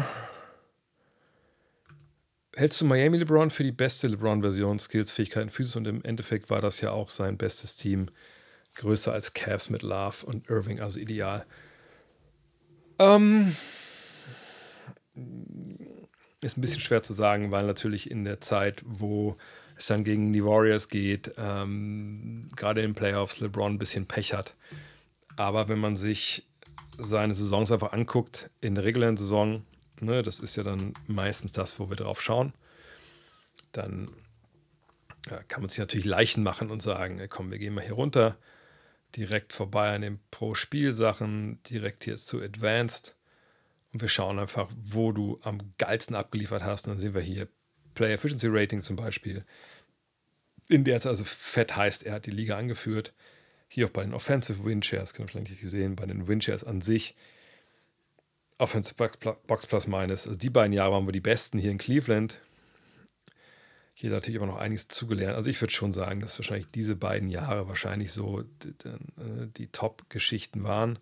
hältst 2.54 2.80
du 2.80 2.84
Miami 2.84 3.18
LeBron 3.18 3.50
für 3.50 3.64
die 3.64 3.72
beste 3.72 4.06
LeBron-Version, 4.08 4.78
Skills, 4.78 5.12
Fähigkeiten, 5.12 5.50
Physis 5.50 5.76
und 5.76 5.86
im 5.86 6.04
Endeffekt 6.04 6.50
war 6.50 6.60
das 6.60 6.80
ja 6.80 6.90
auch 6.90 7.10
sein 7.10 7.38
bestes 7.38 7.76
Team. 7.76 8.10
Größer 8.74 9.12
als 9.12 9.32
Cavs 9.32 9.68
mit 9.68 9.82
Love 9.82 10.24
und 10.26 10.48
Irving, 10.48 10.80
also 10.80 11.00
ideal. 11.00 11.44
Ähm, 12.98 13.56
ist 16.40 16.56
ein 16.56 16.60
bisschen 16.60 16.80
schwer 16.80 17.02
zu 17.02 17.12
sagen, 17.12 17.50
weil 17.50 17.66
natürlich 17.66 18.10
in 18.10 18.24
der 18.24 18.40
Zeit, 18.40 18.82
wo 18.86 19.36
es 19.80 19.86
dann 19.86 20.04
gegen 20.04 20.32
die 20.32 20.44
Warriors 20.44 20.88
geht, 20.88 21.32
ähm, 21.38 22.48
gerade 22.56 22.82
in 22.82 22.90
den 22.90 22.94
Playoffs 22.94 23.40
LeBron 23.40 23.74
ein 23.74 23.78
bisschen 23.78 24.06
Pech 24.06 24.34
hat. 24.34 24.54
Aber 25.36 25.68
wenn 25.68 25.78
man 25.78 25.96
sich 25.96 26.46
seine 26.98 27.34
Saisons 27.34 27.72
einfach 27.72 27.92
anguckt, 27.92 28.50
in 28.60 28.74
der 28.74 28.84
regulären 28.84 29.16
Saison, 29.16 29.64
ne, 30.00 30.22
das 30.22 30.38
ist 30.38 30.56
ja 30.56 30.62
dann 30.62 30.92
meistens 31.06 31.52
das, 31.52 31.78
wo 31.80 31.88
wir 31.88 31.96
drauf 31.96 32.20
schauen, 32.20 32.52
dann 33.72 34.10
ja, 35.30 35.42
kann 35.44 35.62
man 35.62 35.70
sich 35.70 35.78
natürlich 35.78 36.06
Leichen 36.06 36.42
machen 36.42 36.70
und 36.70 36.82
sagen, 36.82 37.20
komm, 37.30 37.50
wir 37.50 37.58
gehen 37.58 37.74
mal 37.74 37.84
hier 37.84 37.94
runter, 37.94 38.36
direkt 39.16 39.52
vorbei 39.52 39.94
an 39.94 40.02
den 40.02 40.20
Pro-Spiel-Sachen, 40.30 41.62
direkt 41.62 42.06
jetzt 42.06 42.26
zu 42.26 42.40
Advanced 42.40 43.16
und 43.92 44.02
wir 44.02 44.08
schauen 44.08 44.38
einfach, 44.38 44.70
wo 44.76 45.12
du 45.12 45.40
am 45.42 45.58
geilsten 45.78 46.14
abgeliefert 46.16 46.62
hast. 46.62 46.86
Und 46.86 46.94
dann 46.94 47.00
sehen 47.00 47.14
wir 47.14 47.22
hier 47.22 47.48
Play 47.94 48.12
Efficiency 48.12 48.48
Rating 48.48 48.82
zum 48.82 48.96
Beispiel. 48.96 49.44
In 50.70 50.84
der 50.84 50.96
es 50.96 51.04
also 51.04 51.24
fett 51.24 51.74
heißt, 51.74 52.04
er 52.04 52.14
hat 52.14 52.26
die 52.26 52.30
Liga 52.30 52.56
angeführt. 52.56 53.12
Hier 53.66 53.86
auch 53.86 53.90
bei 53.90 54.04
den 54.04 54.14
Offensive 54.14 54.64
Win 54.64 54.84
Shares, 54.84 55.12
kann 55.12 55.24
man 55.24 55.28
vielleicht 55.28 55.50
nicht 55.50 55.60
gesehen, 55.60 55.96
bei 55.96 56.06
den 56.06 56.28
Win 56.28 56.40
an 56.64 56.80
sich. 56.80 57.16
Offensive 58.56 58.94
Box, 58.94 59.18
Box 59.48 59.66
Plus 59.66 59.88
Minus. 59.88 60.28
Also 60.28 60.38
die 60.38 60.48
beiden 60.48 60.72
Jahre 60.72 60.92
waren 60.92 61.06
wir 61.06 61.12
die 61.12 61.20
besten 61.20 61.58
hier 61.58 61.72
in 61.72 61.78
Cleveland. 61.78 62.38
Hier 63.94 64.10
natürlich 64.10 64.38
aber 64.38 64.46
noch 64.46 64.58
einiges 64.58 64.86
zugelernt. 64.86 65.34
Also 65.34 65.50
ich 65.50 65.60
würde 65.60 65.74
schon 65.74 65.92
sagen, 65.92 66.20
dass 66.20 66.38
wahrscheinlich 66.38 66.68
diese 66.72 66.94
beiden 66.94 67.30
Jahre 67.30 67.66
wahrscheinlich 67.66 68.12
so 68.12 68.42
die, 68.62 68.72
die, 68.72 69.52
die 69.56 69.66
Top-Geschichten 69.66 70.62
waren. 70.62 71.00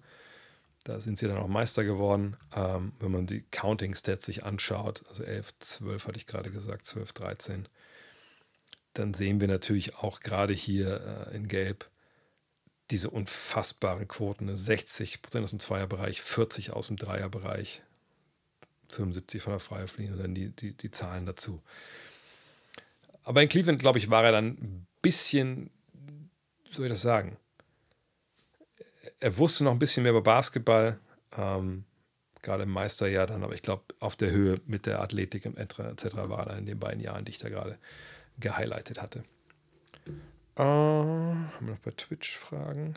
Da 0.85 0.99
sind 0.99 1.19
sie 1.19 1.28
dann 1.28 1.36
auch 1.36 1.47
Meister 1.47 1.85
geworden. 1.85 2.39
Ähm, 2.57 2.93
wenn 3.01 3.12
man 3.12 3.27
die 3.27 3.45
Counting-Stats 3.51 4.24
sich 4.24 4.45
anschaut, 4.45 5.05
also 5.11 5.24
11, 5.24 5.59
12 5.59 6.07
hatte 6.07 6.16
ich 6.16 6.27
gerade 6.27 6.51
gesagt, 6.51 6.86
12, 6.86 7.12
13, 7.12 7.69
dann 8.99 9.15
sehen 9.15 9.41
wir 9.41 9.49
natürlich 9.49 9.97
auch 9.97 10.20
gerade 10.20 10.53
hier 10.53 11.29
äh, 11.31 11.37
in 11.37 11.47
Gelb 11.47 11.89
diese 12.91 13.11
unfassbaren 13.11 14.09
Quoten. 14.09 14.57
60 14.57 15.23
Prozent 15.23 15.45
aus 15.45 15.51
dem 15.51 15.61
Zweierbereich, 15.61 16.20
40 16.20 16.73
aus 16.73 16.89
dem 16.89 16.97
Dreierbereich, 16.97 17.83
75 18.89 19.43
von 19.43 19.53
der 19.53 19.61
Freiwurflinie 19.61 20.12
und 20.12 20.19
dann 20.19 20.35
die, 20.35 20.51
die, 20.51 20.73
die 20.73 20.91
Zahlen 20.91 21.27
dazu. 21.27 21.62
Aber 23.23 23.43
in 23.43 23.49
Cleveland, 23.49 23.79
glaube 23.79 23.99
ich, 23.99 24.11
war 24.11 24.25
er 24.25 24.33
dann 24.33 24.47
ein 24.47 24.87
bisschen, 25.03 25.70
soll 26.70 26.87
ich 26.87 26.93
das 26.93 27.03
sagen, 27.03 27.37
er 29.20 29.37
wusste 29.37 29.65
noch 29.65 29.73
ein 29.73 29.79
bisschen 29.79 30.03
mehr 30.03 30.12
über 30.12 30.23
Basketball, 30.23 30.99
ähm, 31.37 31.85
gerade 32.43 32.62
im 32.62 32.70
Meisterjahr 32.70 33.27
dann, 33.27 33.45
aber 33.45 33.55
ich 33.55 33.62
glaube, 33.62 33.85
auf 34.01 34.16
der 34.16 34.31
Höhe 34.31 34.61
mit 34.66 34.87
der 34.87 35.03
Athletik 35.03 35.45
etc. 35.45 36.16
war 36.16 36.49
er 36.49 36.59
in 36.59 36.66
den 36.66 36.79
beiden 36.79 37.01
Jahren, 37.01 37.25
die 37.25 37.31
ich 37.31 37.39
da 37.39 37.49
gerade 37.49 37.79
gehighlightet 38.40 39.01
hatte. 39.01 39.24
Äh, 40.56 40.62
haben 40.62 41.51
wir 41.60 41.73
noch 41.73 41.78
bei 41.78 41.93
Twitch 41.93 42.36
Fragen? 42.36 42.94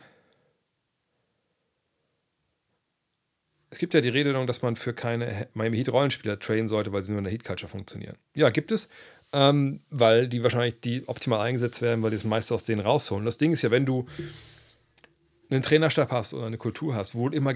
Es 3.70 3.78
gibt 3.78 3.94
ja 3.94 4.02
die 4.02 4.10
Redewendung, 4.10 4.48
dass 4.48 4.62
man 4.62 4.76
für 4.76 4.94
keine 4.94 5.48
Miami 5.54 5.78
Heat 5.78 5.90
Rollenspieler 5.90 6.40
trainen 6.40 6.68
sollte, 6.68 6.92
weil 6.92 7.06
sie 7.06 7.12
nur 7.12 7.20
in 7.20 7.24
der 7.24 7.32
Heat 7.32 7.46
Culture 7.46 7.70
funktionieren. 7.70 8.18
Ja, 8.34 8.50
gibt 8.50 8.72
es, 8.72 8.90
ähm, 9.32 9.82
weil 9.90 10.28
die 10.28 10.44
wahrscheinlich 10.44 10.82
die 10.82 11.08
optimal 11.08 11.40
eingesetzt 11.40 11.82
werden, 11.82 12.04
weil 12.04 12.10
die 12.10 12.18
das 12.18 12.26
meiste 12.26 12.54
aus 12.54 12.66
denen 12.66 12.82
rausholen. 12.82 13.26
Das 13.26 13.38
Ding 13.38 13.54
ist 13.54 13.62
ja, 13.62 13.72
wenn 13.72 13.86
du 13.86 14.08
einen 15.50 15.62
Trainerstab 15.62 16.12
hast 16.12 16.34
oder 16.34 16.48
eine 16.48 16.58
Kultur 16.58 16.96
hast, 16.96 17.16
wo 17.16 17.30
immer 17.30 17.54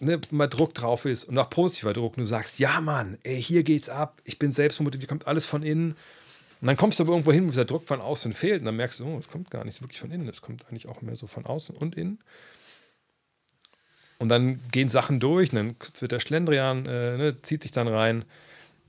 ne, 0.00 0.20
mal 0.30 0.46
Druck 0.46 0.74
drauf 0.74 1.04
ist 1.04 1.24
und 1.24 1.36
auch 1.36 1.50
positiver 1.50 1.92
Druck, 1.92 2.16
und 2.16 2.22
du 2.22 2.26
sagst, 2.26 2.58
ja 2.58 2.80
Mann, 2.80 3.18
ey, 3.22 3.42
hier 3.42 3.62
geht's 3.62 3.88
ab, 3.88 4.20
ich 4.24 4.38
bin 4.38 4.52
selbst 4.52 4.80
motiviert, 4.80 5.08
kommt 5.08 5.26
alles 5.26 5.44
von 5.44 5.62
innen. 5.62 5.96
Und 6.60 6.66
dann 6.66 6.76
kommst 6.76 6.98
du 6.98 7.04
aber 7.04 7.12
irgendwo 7.12 7.32
hin, 7.32 7.48
wo 7.48 7.52
der 7.52 7.64
Druck 7.64 7.86
von 7.86 8.00
außen 8.00 8.34
fehlt 8.34 8.60
und 8.60 8.66
dann 8.66 8.76
merkst 8.76 9.00
du, 9.00 9.06
oh, 9.06 9.18
es 9.18 9.28
kommt 9.28 9.50
gar 9.50 9.64
nicht 9.64 9.80
wirklich 9.80 10.00
von 10.00 10.10
innen, 10.10 10.28
es 10.28 10.42
kommt 10.42 10.66
eigentlich 10.66 10.88
auch 10.88 11.00
mehr 11.00 11.16
so 11.16 11.26
von 11.26 11.46
außen 11.46 11.74
und 11.76 11.94
innen. 11.96 12.18
Und 14.18 14.28
dann 14.28 14.60
gehen 14.70 14.90
Sachen 14.90 15.18
durch, 15.18 15.52
und 15.52 15.56
dann 15.56 15.76
wird 15.98 16.12
der 16.12 16.20
Schlendrian, 16.20 16.84
äh, 16.84 17.16
ne, 17.16 17.40
zieht 17.40 17.62
sich 17.62 17.72
dann 17.72 17.88
rein. 17.88 18.26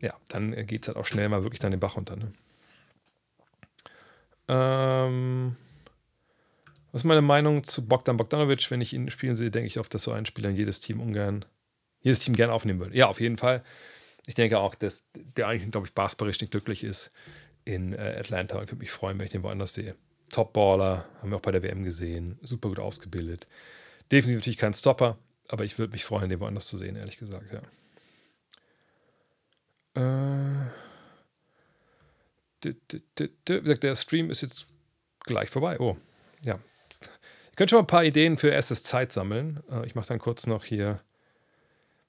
Ja, 0.02 0.16
dann 0.28 0.52
geht 0.68 0.82
es 0.82 0.88
halt 0.90 0.98
auch 0.98 1.06
schnell 1.06 1.30
mal 1.30 1.44
wirklich 1.44 1.60
dann 1.60 1.72
den 1.72 1.80
Bach 1.80 1.96
runter. 1.96 2.18
Ne? 2.18 2.34
Ähm, 4.50 5.56
was 6.92 7.02
ist 7.02 7.06
meine 7.06 7.22
Meinung 7.22 7.64
zu 7.64 7.88
Bogdan 7.88 8.18
Bogdanovic? 8.18 8.70
Wenn 8.70 8.82
ich 8.82 8.92
ihn 8.92 9.10
spielen 9.10 9.38
sehe, 9.38 9.52
denke 9.52 9.68
ich 9.68 9.80
oft, 9.80 9.94
dass 9.94 10.04
so 10.04 10.12
ein 10.12 10.26
Spieler 10.26 10.50
in 10.50 10.58
jedes 10.58 10.82
Team 10.82 11.00
ungern, 11.00 11.46
jedes 12.02 12.20
Team 12.20 12.36
gern 12.36 12.50
aufnehmen 12.50 12.80
würde. 12.80 12.98
Ja, 12.98 13.08
auf 13.08 13.22
jeden 13.22 13.38
Fall. 13.38 13.64
Ich 14.28 14.36
denke 14.36 14.60
auch, 14.60 14.76
dass 14.76 15.06
der 15.14 15.48
eigentlich, 15.48 15.72
glaube 15.72 15.88
ich, 15.88 15.94
basketballerisch 15.94 16.42
nicht 16.42 16.52
glücklich 16.52 16.84
ist 16.84 17.12
in 17.66 17.94
äh, 17.94 18.16
Atlanta 18.20 18.58
und 18.60 18.68
würde 18.68 18.80
mich 18.80 18.92
freuen, 18.92 19.18
wenn 19.18 19.26
ich 19.26 19.32
den 19.32 19.44
woanders 19.44 19.74
sehe. 19.74 19.96
Top-Baller, 20.30 21.06
haben 21.22 21.30
wir 21.30 21.38
auch 21.38 21.42
bei 21.42 21.52
der 21.52 21.64
WM 21.64 21.84
gesehen, 21.84 22.40
super 22.42 22.70
gut 22.70 22.80
ausgebildet. 22.80 23.48
Definitiv 24.12 24.40
natürlich 24.40 24.58
kein 24.58 24.74
Stopper, 24.74 25.18
aber 25.48 25.66
ich 25.66 25.78
würde 25.78 25.92
mich 25.92 26.06
freuen, 26.06 26.30
den 26.30 26.40
woanders 26.40 26.68
zu 26.68 26.78
sehen, 26.78 26.96
ehrlich 26.96 27.18
gesagt, 27.18 27.52
ja. 27.52 27.62
Äh, 29.94 30.72
der 32.64 33.96
Stream 33.96 34.30
ist 34.30 34.42
jetzt 34.42 34.68
gleich 35.22 35.50
vorbei. 35.50 35.80
Oh, 35.80 35.98
ja, 36.44 36.60
Ihr 37.52 37.56
könnt 37.56 37.70
schon 37.70 37.78
mal 37.78 37.84
ein 37.84 37.88
paar 37.88 38.06
Ideen 38.06 38.38
für 38.38 38.50
erstes 38.50 38.84
Zeit 38.84 39.12
sammeln. 39.12 39.62
Äh, 39.70 39.86
ich 39.86 39.96
mache 39.96 40.08
dann 40.08 40.20
kurz 40.20 40.48
noch 40.48 40.64
hier. 40.64 41.02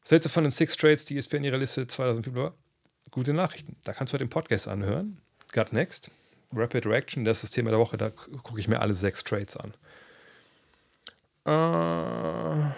Was 0.02 0.12
hältst 0.12 0.26
du 0.26 0.30
von 0.30 0.44
den 0.44 0.50
Six 0.50 0.76
Trades, 0.76 1.04
die 1.04 1.16
ESPN 1.16 1.38
in 1.38 1.44
ihrer 1.44 1.58
Liste 1.58 1.86
2004? 1.86 2.54
Gute 3.10 3.32
Nachrichten. 3.32 3.76
Da 3.84 3.92
kannst 3.92 4.12
du 4.12 4.14
heute 4.14 4.24
den 4.24 4.30
Podcast 4.30 4.68
anhören. 4.68 5.20
Got 5.52 5.72
Next. 5.72 6.10
Rapid 6.54 6.84
Reaction, 6.86 7.24
das 7.24 7.38
ist 7.38 7.44
das 7.44 7.50
Thema 7.50 7.70
der 7.70 7.78
Woche. 7.78 7.96
Da 7.96 8.10
gucke 8.10 8.60
ich 8.60 8.68
mir 8.68 8.80
alle 8.80 8.92
sechs 8.92 9.24
Trades 9.24 9.56
an. 9.56 9.72
Äh, 11.46 12.72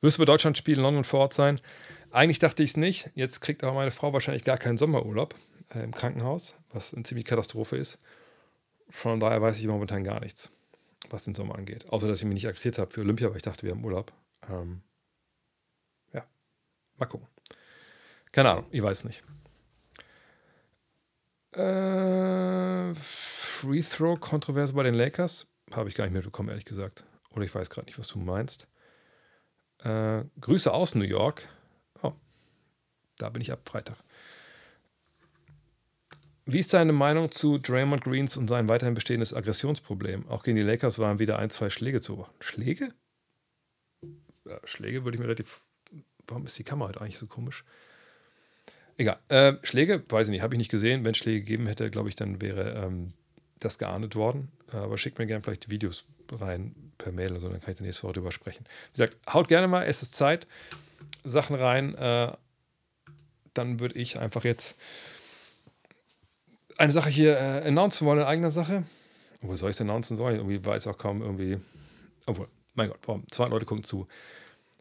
wirst 0.00 0.16
du 0.16 0.22
bei 0.22 0.24
Deutschland 0.24 0.56
spielen, 0.56 0.80
London 0.80 1.04
vor 1.04 1.20
Ort 1.20 1.34
sein? 1.34 1.60
Eigentlich 2.10 2.38
dachte 2.38 2.62
ich 2.62 2.70
es 2.70 2.76
nicht. 2.78 3.10
Jetzt 3.14 3.40
kriegt 3.40 3.64
aber 3.64 3.74
meine 3.74 3.90
Frau 3.90 4.12
wahrscheinlich 4.14 4.44
gar 4.44 4.56
keinen 4.56 4.78
Sommerurlaub 4.78 5.34
äh, 5.74 5.80
im 5.80 5.92
Krankenhaus, 5.92 6.54
was 6.72 6.94
eine 6.94 7.02
ziemliche 7.02 7.28
Katastrophe 7.28 7.76
ist. 7.76 7.98
Von 8.88 9.20
daher 9.20 9.42
weiß 9.42 9.58
ich 9.58 9.66
momentan 9.66 10.04
gar 10.04 10.20
nichts 10.20 10.50
was 11.10 11.24
den 11.24 11.34
Sommer 11.34 11.56
angeht. 11.56 11.88
Außer, 11.88 12.08
dass 12.08 12.20
ich 12.20 12.24
mich 12.24 12.34
nicht 12.34 12.48
aktiviert 12.48 12.78
habe 12.78 12.90
für 12.90 13.00
Olympia, 13.00 13.30
weil 13.30 13.36
ich 13.36 13.42
dachte, 13.42 13.64
wir 13.64 13.72
haben 13.72 13.84
Urlaub. 13.84 14.12
Ähm, 14.48 14.82
ja, 16.12 16.24
mal 16.96 17.06
gucken. 17.06 17.26
Keine 18.32 18.50
Ahnung, 18.50 18.66
ich 18.70 18.82
weiß 18.82 19.04
nicht. 19.04 19.24
Äh, 21.58 22.94
Free 22.94 23.82
Throw 23.82 24.18
Kontroverse 24.20 24.72
bei 24.74 24.84
den 24.84 24.94
Lakers 24.94 25.46
habe 25.72 25.88
ich 25.88 25.96
gar 25.96 26.04
nicht 26.04 26.12
mehr 26.12 26.22
bekommen, 26.22 26.50
ehrlich 26.50 26.64
gesagt. 26.64 27.04
Oder 27.30 27.44
ich 27.44 27.54
weiß 27.54 27.68
gerade 27.68 27.86
nicht, 27.86 27.98
was 27.98 28.08
du 28.08 28.20
meinst. 28.20 28.68
Äh, 29.80 30.22
Grüße 30.40 30.72
aus 30.72 30.94
New 30.94 31.04
York. 31.04 31.48
Oh, 32.02 32.12
da 33.18 33.28
bin 33.30 33.42
ich 33.42 33.50
ab 33.50 33.68
Freitag. 33.68 33.96
Wie 36.46 36.60
ist 36.60 36.72
deine 36.72 36.92
Meinung 36.92 37.30
zu 37.32 37.58
Draymond 37.58 38.04
Greens 38.04 38.36
und 38.36 38.48
sein 38.48 38.68
weiterhin 38.68 38.94
bestehendes 38.94 39.34
Aggressionsproblem? 39.34 40.28
Auch 40.28 40.44
gegen 40.44 40.56
die 40.56 40.62
Lakers 40.62 40.98
waren 40.98 41.18
wieder 41.18 41.38
ein, 41.38 41.50
zwei 41.50 41.70
Schläge 41.70 42.00
zu 42.00 42.14
beobachten. 42.14 42.36
Schläge? 42.40 42.94
Ja, 44.46 44.60
Schläge 44.64 45.04
würde 45.04 45.16
ich 45.16 45.20
mir 45.20 45.26
relativ. 45.26 45.64
Warum 46.26 46.46
ist 46.46 46.56
die 46.58 46.64
Kamera 46.64 46.88
heute 46.88 47.00
eigentlich 47.00 47.18
so 47.18 47.26
komisch? 47.26 47.64
Egal. 48.98 49.18
Äh, 49.28 49.54
Schläge, 49.62 50.02
weiß 50.08 50.26
ich 50.26 50.32
nicht, 50.32 50.42
habe 50.42 50.54
ich 50.54 50.58
nicht 50.58 50.70
gesehen. 50.70 51.04
Wenn 51.04 51.12
es 51.12 51.18
Schläge 51.18 51.40
gegeben 51.40 51.66
hätte, 51.68 51.88
glaube 51.88 52.08
ich, 52.08 52.16
dann 52.16 52.42
wäre 52.42 52.84
ähm, 52.84 53.14
das 53.60 53.78
geahndet 53.78 54.16
worden. 54.16 54.48
aber 54.72 54.98
schickt 54.98 55.18
mir 55.18 55.26
gerne 55.26 55.42
vielleicht 55.42 55.66
die 55.66 55.70
Videos 55.70 56.04
rein 56.32 56.74
per 56.98 57.12
Mail 57.12 57.30
oder 57.30 57.40
so, 57.40 57.48
dann 57.48 57.60
kann 57.60 57.70
ich 57.70 57.76
dann 57.78 57.86
nächste 57.86 58.02
Woche 58.02 58.14
drüber 58.14 58.32
sprechen. 58.32 58.64
Wie 58.88 58.98
gesagt, 58.98 59.16
haut 59.32 59.48
gerne 59.48 59.68
mal, 59.68 59.84
es 59.84 60.02
ist 60.02 60.14
Zeit, 60.14 60.46
Sachen 61.24 61.56
rein. 61.56 61.94
Äh, 61.94 62.32
dann 63.54 63.80
würde 63.80 63.94
ich 63.94 64.18
einfach 64.18 64.44
jetzt 64.44 64.74
eine 66.76 66.92
Sache 66.92 67.08
hier 67.08 67.36
äh, 67.38 67.68
announcen 67.68 68.06
wollen 68.06 68.20
in 68.20 68.26
eigener 68.26 68.50
Sache. 68.50 68.84
Wo 69.40 69.54
soll 69.54 69.70
ich 69.70 69.76
es 69.76 69.80
announcen 69.80 70.16
sollen? 70.16 70.36
Irgendwie 70.36 70.64
weiß 70.64 70.86
auch 70.88 70.98
kaum 70.98 71.22
irgendwie. 71.22 71.58
Obwohl, 72.26 72.48
mein 72.74 72.88
Gott, 72.88 72.98
warum? 73.06 73.24
Zwei 73.30 73.46
Leute 73.46 73.64
gucken 73.64 73.84
zu. 73.84 74.06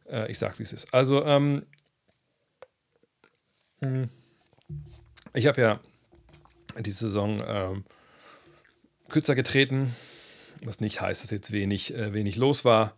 Äh, 0.09 0.31
ich 0.31 0.37
sag, 0.37 0.57
wie 0.59 0.63
es 0.63 0.73
ist. 0.73 0.93
Also, 0.93 1.23
ähm, 1.25 1.61
hm, 1.61 1.65
ich 5.33 5.47
habe 5.47 5.61
ja 5.61 5.79
diese 6.79 6.99
Saison 6.99 7.43
ähm, 7.45 7.83
kürzer 9.09 9.35
getreten, 9.35 9.95
was 10.63 10.79
nicht 10.79 11.01
heißt, 11.01 11.23
dass 11.23 11.31
jetzt 11.31 11.51
wenig, 11.51 11.93
äh, 11.93 12.13
wenig 12.13 12.35
los 12.35 12.65
war. 12.65 12.97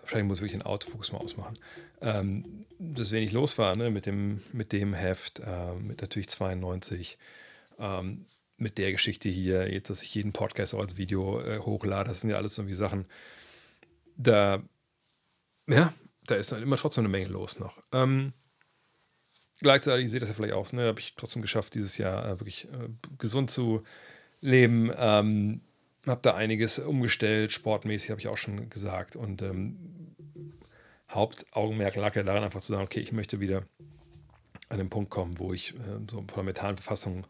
Wahrscheinlich 0.00 0.28
muss 0.28 0.38
ich 0.38 0.42
wirklich 0.42 0.60
den 0.60 0.66
Autofokus 0.66 1.12
mal 1.12 1.18
ausmachen. 1.18 1.54
ähm, 2.00 2.64
dass 2.78 3.10
wenig 3.10 3.32
los 3.32 3.58
war 3.58 3.76
ne? 3.76 3.90
mit, 3.90 4.06
dem, 4.06 4.40
mit 4.52 4.72
dem 4.72 4.94
Heft, 4.94 5.40
äh, 5.40 5.74
mit 5.74 6.00
natürlich 6.00 6.28
92, 6.28 7.18
ähm, 7.78 8.26
mit 8.56 8.78
der 8.78 8.92
Geschichte 8.92 9.28
hier, 9.28 9.72
jetzt, 9.72 9.90
dass 9.90 10.02
ich 10.02 10.14
jeden 10.14 10.32
Podcast 10.32 10.74
auch 10.74 10.80
als 10.80 10.96
Video 10.96 11.40
äh, 11.40 11.58
hochlade, 11.58 12.08
das 12.08 12.20
sind 12.20 12.30
ja 12.30 12.36
alles 12.36 12.58
irgendwie 12.58 12.74
Sachen, 12.74 13.06
da, 14.16 14.62
ja, 15.68 15.92
da 16.26 16.34
ist 16.34 16.52
dann 16.52 16.62
immer 16.62 16.76
trotzdem 16.76 17.02
eine 17.02 17.08
Menge 17.10 17.28
los 17.28 17.58
noch. 17.58 17.80
Ähm, 17.92 18.32
gleichzeitig, 19.60 20.04
ihr 20.04 20.10
seht 20.10 20.22
das 20.22 20.28
ja 20.28 20.34
vielleicht 20.34 20.54
auch, 20.54 20.72
ne, 20.72 20.86
habe 20.86 21.00
ich 21.00 21.14
trotzdem 21.16 21.42
geschafft, 21.42 21.74
dieses 21.74 21.98
Jahr 21.98 22.24
äh, 22.24 22.40
wirklich 22.40 22.66
äh, 22.66 22.88
gesund 23.18 23.50
zu 23.50 23.82
leben. 24.40 24.92
Ähm, 24.96 25.60
habe 26.06 26.20
da 26.22 26.34
einiges 26.34 26.78
umgestellt, 26.78 27.52
sportmäßig 27.52 28.10
habe 28.10 28.20
ich 28.20 28.28
auch 28.28 28.38
schon 28.38 28.70
gesagt. 28.70 29.16
Und 29.16 29.42
ähm, 29.42 29.76
Hauptaugenmerk 31.10 31.96
lag 31.96 32.14
ja 32.16 32.22
daran, 32.22 32.44
einfach 32.44 32.60
zu 32.60 32.72
sagen, 32.72 32.84
okay, 32.84 33.00
ich 33.00 33.12
möchte 33.12 33.40
wieder 33.40 33.64
an 34.68 34.78
den 34.78 34.90
Punkt 34.90 35.10
kommen, 35.10 35.38
wo 35.38 35.52
ich 35.52 35.74
äh, 35.74 36.00
so 36.10 36.18
von 36.18 36.26
der 36.36 36.44
mentalen 36.44 36.76
Verfassung 36.76 37.26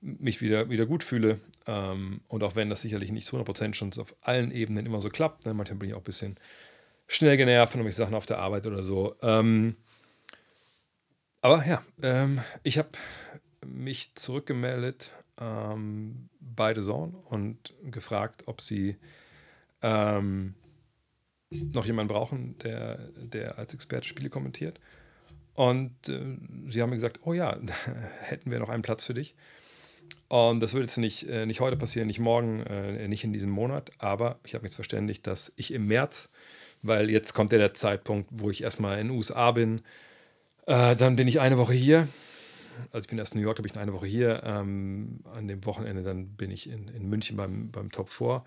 mich 0.00 0.40
wieder, 0.40 0.70
wieder 0.70 0.86
gut 0.86 1.02
fühle. 1.02 1.40
Ähm, 1.66 2.20
und 2.28 2.42
auch 2.42 2.54
wenn 2.54 2.70
das 2.70 2.82
sicherlich 2.82 3.10
nicht 3.10 3.26
zu 3.26 3.36
100% 3.36 3.74
schon 3.74 3.92
auf 3.98 4.14
allen 4.20 4.52
Ebenen 4.52 4.86
immer 4.86 5.00
so 5.00 5.08
klappt, 5.08 5.46
ne, 5.46 5.54
manchmal 5.54 5.78
bin 5.78 5.88
ich 5.88 5.94
auch 5.94 6.00
ein 6.00 6.04
bisschen 6.04 6.36
schnell 7.08 7.36
genervt 7.36 7.72
von 7.72 7.80
irgendwelchen 7.80 8.04
Sachen 8.04 8.14
auf 8.14 8.26
der 8.26 8.38
Arbeit 8.38 8.66
oder 8.66 8.82
so. 8.82 9.16
Ähm, 9.22 9.76
aber 11.42 11.64
ja, 11.66 11.82
ähm, 12.02 12.40
ich 12.62 12.78
habe 12.78 12.90
mich 13.64 14.14
zurückgemeldet 14.14 15.12
ähm, 15.40 16.28
bei 16.40 16.74
The 16.74 16.80
Zone 16.80 17.14
und 17.28 17.74
gefragt, 17.84 18.44
ob 18.46 18.60
sie 18.60 18.96
ähm, 19.82 20.54
noch 21.50 21.86
jemanden 21.86 22.12
brauchen, 22.12 22.58
der, 22.58 23.08
der 23.16 23.58
als 23.58 23.74
Experte 23.74 24.06
Spiele 24.06 24.30
kommentiert. 24.30 24.80
Und 25.54 26.08
äh, 26.08 26.36
sie 26.68 26.82
haben 26.82 26.90
mir 26.90 26.96
gesagt, 26.96 27.20
oh 27.24 27.32
ja, 27.32 27.58
hätten 28.20 28.50
wir 28.50 28.58
noch 28.58 28.68
einen 28.68 28.82
Platz 28.82 29.04
für 29.04 29.14
dich. 29.14 29.34
Und 30.28 30.60
das 30.60 30.74
wird 30.74 30.84
jetzt 30.84 30.98
nicht, 30.98 31.28
äh, 31.28 31.46
nicht 31.46 31.60
heute 31.60 31.76
passieren, 31.76 32.06
nicht 32.08 32.18
morgen, 32.18 32.60
äh, 32.62 33.08
nicht 33.08 33.24
in 33.24 33.32
diesem 33.32 33.50
Monat, 33.50 33.90
aber 33.98 34.38
ich 34.44 34.54
habe 34.54 34.62
mich 34.62 34.70
jetzt 34.70 34.76
verständigt, 34.76 35.26
dass 35.26 35.52
ich 35.56 35.72
im 35.72 35.86
März, 35.86 36.28
weil 36.82 37.10
jetzt 37.10 37.32
kommt 37.32 37.52
ja 37.52 37.58
der 37.58 37.74
Zeitpunkt, 37.74 38.28
wo 38.32 38.50
ich 38.50 38.62
erstmal 38.62 38.98
in 38.98 39.08
den 39.08 39.16
USA 39.16 39.52
bin, 39.52 39.82
äh, 40.66 40.96
dann 40.96 41.16
bin 41.16 41.28
ich 41.28 41.40
eine 41.40 41.58
Woche 41.58 41.72
hier. 41.72 42.08
Also 42.92 43.06
ich 43.06 43.08
bin 43.08 43.18
erst 43.18 43.34
in 43.34 43.40
New 43.40 43.46
York, 43.46 43.56
da 43.56 43.62
bin 43.62 43.72
ich 43.72 43.78
eine 43.78 43.92
Woche 43.92 44.06
hier. 44.06 44.42
Ähm, 44.44 45.20
an 45.32 45.48
dem 45.48 45.64
Wochenende 45.64 46.02
dann 46.02 46.36
bin 46.36 46.50
ich 46.50 46.68
in, 46.68 46.88
in 46.88 47.08
München 47.08 47.36
beim, 47.36 47.70
beim 47.70 47.90
Top 47.90 48.10
4. 48.10 48.44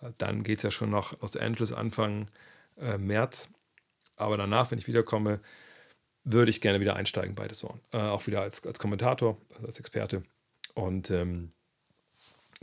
Äh, 0.00 0.10
dann 0.18 0.42
geht 0.42 0.58
es 0.58 0.62
ja 0.62 0.70
schon 0.70 0.90
noch 0.90 1.20
Los 1.20 1.36
Angeles 1.36 1.72
Anfang 1.72 2.28
äh, 2.80 2.98
März. 2.98 3.48
Aber 4.16 4.36
danach, 4.36 4.70
wenn 4.70 4.78
ich 4.78 4.88
wiederkomme, 4.88 5.40
würde 6.24 6.50
ich 6.50 6.60
gerne 6.60 6.80
wieder 6.80 6.96
einsteigen 6.96 7.34
bei 7.34 7.48
The 7.48 7.54
Zone. 7.54 7.78
Äh, 7.92 7.98
auch 7.98 8.26
wieder 8.26 8.40
als, 8.40 8.64
als 8.66 8.78
Kommentator, 8.78 9.36
also 9.54 9.66
als 9.66 9.78
Experte. 9.78 10.22
Und 10.74 11.10
ähm, 11.10 11.52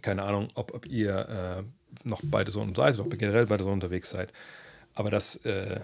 keine 0.01 0.23
Ahnung, 0.23 0.49
ob, 0.55 0.73
ob 0.73 0.85
ihr 0.85 1.63
äh, 1.63 2.07
noch 2.07 2.21
bei 2.23 2.43
The 2.43 2.51
Zone 2.51 2.73
seid 2.75 2.95
oder 2.95 3.05
ob 3.05 3.13
ihr 3.13 3.19
generell 3.19 3.45
bei 3.45 3.57
The 3.57 3.63
Zone 3.63 3.75
unterwegs 3.75 4.09
seid. 4.09 4.33
Aber 4.93 5.09
das 5.09 5.37
äh, 5.45 5.81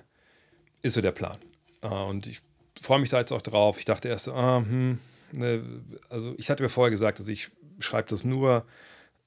ist 0.81 0.93
so 0.93 1.01
der 1.01 1.11
Plan. 1.11 1.37
Äh, 1.81 1.87
und 1.87 2.27
ich 2.27 2.41
freue 2.81 2.99
mich 2.99 3.09
da 3.09 3.19
jetzt 3.19 3.31
auch 3.31 3.41
drauf. 3.41 3.77
Ich 3.77 3.85
dachte 3.85 4.07
erst, 4.07 4.29
ah, 4.29 4.57
hm, 4.57 4.99
ne, 5.31 5.63
also 6.09 6.33
ich 6.37 6.49
hatte 6.49 6.63
mir 6.63 6.69
vorher 6.69 6.91
gesagt, 6.91 7.19
also 7.19 7.31
ich 7.31 7.49
schreibe 7.79 8.09
das 8.09 8.23
nur 8.23 8.65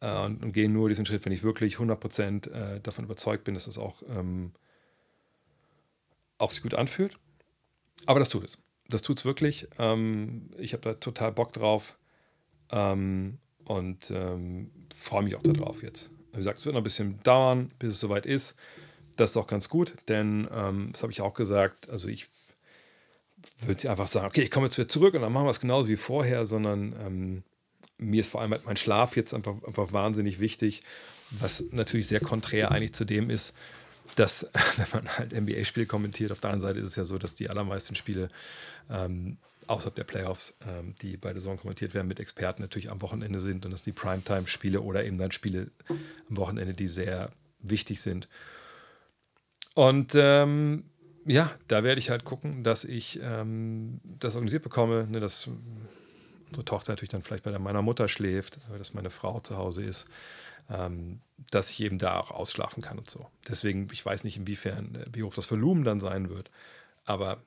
äh, 0.00 0.24
und, 0.24 0.42
und 0.42 0.52
gehe 0.52 0.68
nur 0.68 0.88
diesen 0.88 1.06
Schritt, 1.06 1.24
wenn 1.24 1.32
ich 1.32 1.42
wirklich 1.42 1.76
100% 1.76 2.50
äh, 2.50 2.80
davon 2.80 3.04
überzeugt 3.04 3.44
bin, 3.44 3.54
dass 3.54 3.66
es 3.66 3.78
auch, 3.78 4.02
ähm, 4.08 4.52
auch 6.38 6.50
sich 6.50 6.62
gut 6.62 6.74
anfühlt. 6.74 7.16
Aber 8.06 8.18
das 8.18 8.28
tut 8.28 8.44
es. 8.44 8.58
Das 8.88 9.02
tut 9.02 9.18
es 9.18 9.24
wirklich. 9.24 9.68
Ähm, 9.78 10.50
ich 10.58 10.72
habe 10.72 10.82
da 10.82 10.94
total 10.94 11.32
Bock 11.32 11.52
drauf 11.52 11.96
ähm, 12.70 13.38
und 13.64 14.10
ähm, 14.10 14.70
freue 14.96 15.22
mich 15.22 15.36
auch 15.36 15.42
darauf 15.42 15.82
jetzt. 15.82 16.10
Wie 16.32 16.38
gesagt, 16.38 16.58
es 16.58 16.64
wird 16.64 16.74
noch 16.74 16.80
ein 16.80 16.84
bisschen 16.84 17.22
dauern, 17.22 17.70
bis 17.78 17.94
es 17.94 18.00
soweit 18.00 18.26
ist. 18.26 18.54
Das 19.16 19.30
ist 19.30 19.36
auch 19.36 19.46
ganz 19.46 19.68
gut, 19.68 19.94
denn 20.08 20.48
ähm, 20.52 20.88
das 20.90 21.02
habe 21.02 21.12
ich 21.12 21.20
auch 21.20 21.34
gesagt. 21.34 21.88
Also 21.90 22.08
ich 22.08 22.28
würde 23.66 23.80
sie 23.80 23.88
einfach 23.88 24.06
sagen, 24.06 24.26
okay, 24.26 24.42
ich 24.42 24.50
komme 24.50 24.66
jetzt 24.66 24.78
wieder 24.78 24.88
zurück 24.88 25.14
und 25.14 25.22
dann 25.22 25.32
machen 25.32 25.46
wir 25.46 25.50
es 25.50 25.60
genauso 25.60 25.88
wie 25.88 25.96
vorher, 25.96 26.46
sondern 26.46 26.94
ähm, 27.04 27.42
mir 27.98 28.20
ist 28.20 28.30
vor 28.30 28.40
allem 28.40 28.52
halt 28.52 28.66
mein 28.66 28.76
Schlaf 28.76 29.16
jetzt 29.16 29.34
einfach, 29.34 29.54
einfach 29.64 29.92
wahnsinnig 29.92 30.40
wichtig, 30.40 30.82
was 31.30 31.64
natürlich 31.70 32.06
sehr 32.06 32.20
konträr 32.20 32.70
eigentlich 32.70 32.94
zu 32.94 33.04
dem 33.04 33.30
ist, 33.30 33.52
dass, 34.16 34.46
wenn 34.76 34.86
man 35.04 35.18
halt 35.18 35.32
NBA-Spiele 35.32 35.86
kommentiert, 35.86 36.32
auf 36.32 36.40
der 36.40 36.50
anderen 36.50 36.68
Seite 36.68 36.80
ist 36.80 36.90
es 36.90 36.96
ja 36.96 37.04
so, 37.04 37.18
dass 37.18 37.34
die 37.34 37.48
allermeisten 37.48 37.94
Spiele 37.94 38.28
ähm, 38.90 39.38
außerhalb 39.66 39.94
der 39.94 40.04
Playoffs, 40.04 40.54
ähm, 40.66 40.94
die 41.00 41.16
bei 41.16 41.32
der 41.32 41.40
Saison 41.40 41.58
kommentiert 41.58 41.94
werden, 41.94 42.08
mit 42.08 42.20
Experten 42.20 42.62
natürlich 42.62 42.90
am 42.90 43.00
Wochenende 43.00 43.40
sind 43.40 43.64
und 43.64 43.70
dass 43.70 43.82
die 43.82 43.92
Primetime-Spiele 43.92 44.80
oder 44.80 45.04
eben 45.04 45.18
dann 45.18 45.32
Spiele 45.32 45.70
am 45.88 46.36
Wochenende, 46.36 46.74
die 46.74 46.88
sehr 46.88 47.30
wichtig 47.60 48.00
sind. 48.00 48.28
Und 49.74 50.12
ähm, 50.14 50.84
ja, 51.24 51.52
da 51.68 51.84
werde 51.84 51.98
ich 51.98 52.10
halt 52.10 52.24
gucken, 52.24 52.64
dass 52.64 52.84
ich 52.84 53.20
ähm, 53.22 54.00
das 54.04 54.34
organisiert 54.34 54.62
bekomme, 54.62 55.06
ne, 55.06 55.20
dass 55.20 55.48
unsere 56.46 56.64
Tochter 56.64 56.92
natürlich 56.92 57.10
dann 57.10 57.22
vielleicht 57.22 57.44
bei 57.44 57.58
meiner 57.58 57.82
Mutter 57.82 58.08
schläft, 58.08 58.58
dass 58.76 58.94
meine 58.94 59.10
Frau 59.10 59.40
zu 59.40 59.56
Hause 59.56 59.82
ist, 59.82 60.06
ähm, 60.68 61.20
dass 61.50 61.70
ich 61.70 61.80
eben 61.80 61.98
da 61.98 62.18
auch 62.18 62.30
ausschlafen 62.30 62.82
kann 62.82 62.98
und 62.98 63.08
so. 63.08 63.28
Deswegen, 63.48 63.88
ich 63.92 64.04
weiß 64.04 64.24
nicht, 64.24 64.36
inwiefern, 64.36 64.94
äh, 64.94 65.06
wie 65.12 65.22
hoch 65.22 65.34
das 65.34 65.50
Volumen 65.50 65.84
dann 65.84 66.00
sein 66.00 66.28
wird, 66.28 66.50
aber 67.04 67.42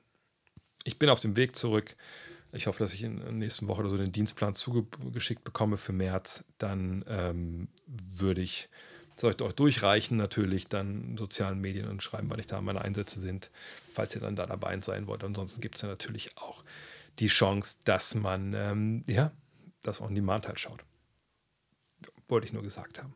ich 0.84 0.98
bin 0.98 1.10
auf 1.10 1.20
dem 1.20 1.36
Weg 1.36 1.56
zurück. 1.56 1.96
Ich 2.52 2.68
hoffe, 2.68 2.78
dass 2.78 2.94
ich 2.94 3.02
in 3.02 3.20
der 3.20 3.32
nächsten 3.32 3.68
Woche 3.68 3.80
oder 3.80 3.90
so 3.90 3.96
den 3.96 4.12
Dienstplan 4.12 4.54
zugeschickt 4.54 5.44
bekomme 5.44 5.76
für 5.76 5.92
März. 5.92 6.44
Dann 6.58 7.04
ähm, 7.08 7.68
würde 7.86 8.40
ich 8.40 8.68
soll 9.16 9.34
ich 9.34 9.42
euch 9.42 9.54
durchreichen, 9.54 10.16
natürlich 10.16 10.68
dann 10.68 11.16
sozialen 11.16 11.60
Medien 11.60 11.88
und 11.88 12.02
schreiben, 12.02 12.28
wann 12.30 12.38
ich 12.38 12.46
da 12.46 12.60
meine 12.60 12.82
Einsätze 12.82 13.20
sind, 13.20 13.50
falls 13.92 14.14
ihr 14.14 14.20
dann 14.20 14.36
da 14.36 14.46
dabei 14.46 14.78
sein 14.80 15.06
wollt. 15.06 15.24
Ansonsten 15.24 15.60
gibt 15.60 15.76
es 15.76 15.82
ja 15.82 15.88
natürlich 15.88 16.36
auch 16.36 16.62
die 17.18 17.28
Chance, 17.28 17.78
dass 17.84 18.14
man 18.14 18.52
ähm, 18.54 19.04
ja, 19.06 19.32
das 19.82 20.00
On 20.00 20.14
Demand 20.14 20.46
halt 20.46 20.60
schaut. 20.60 20.84
Wollte 22.28 22.46
ich 22.46 22.52
nur 22.52 22.62
gesagt 22.62 23.02
haben. 23.02 23.14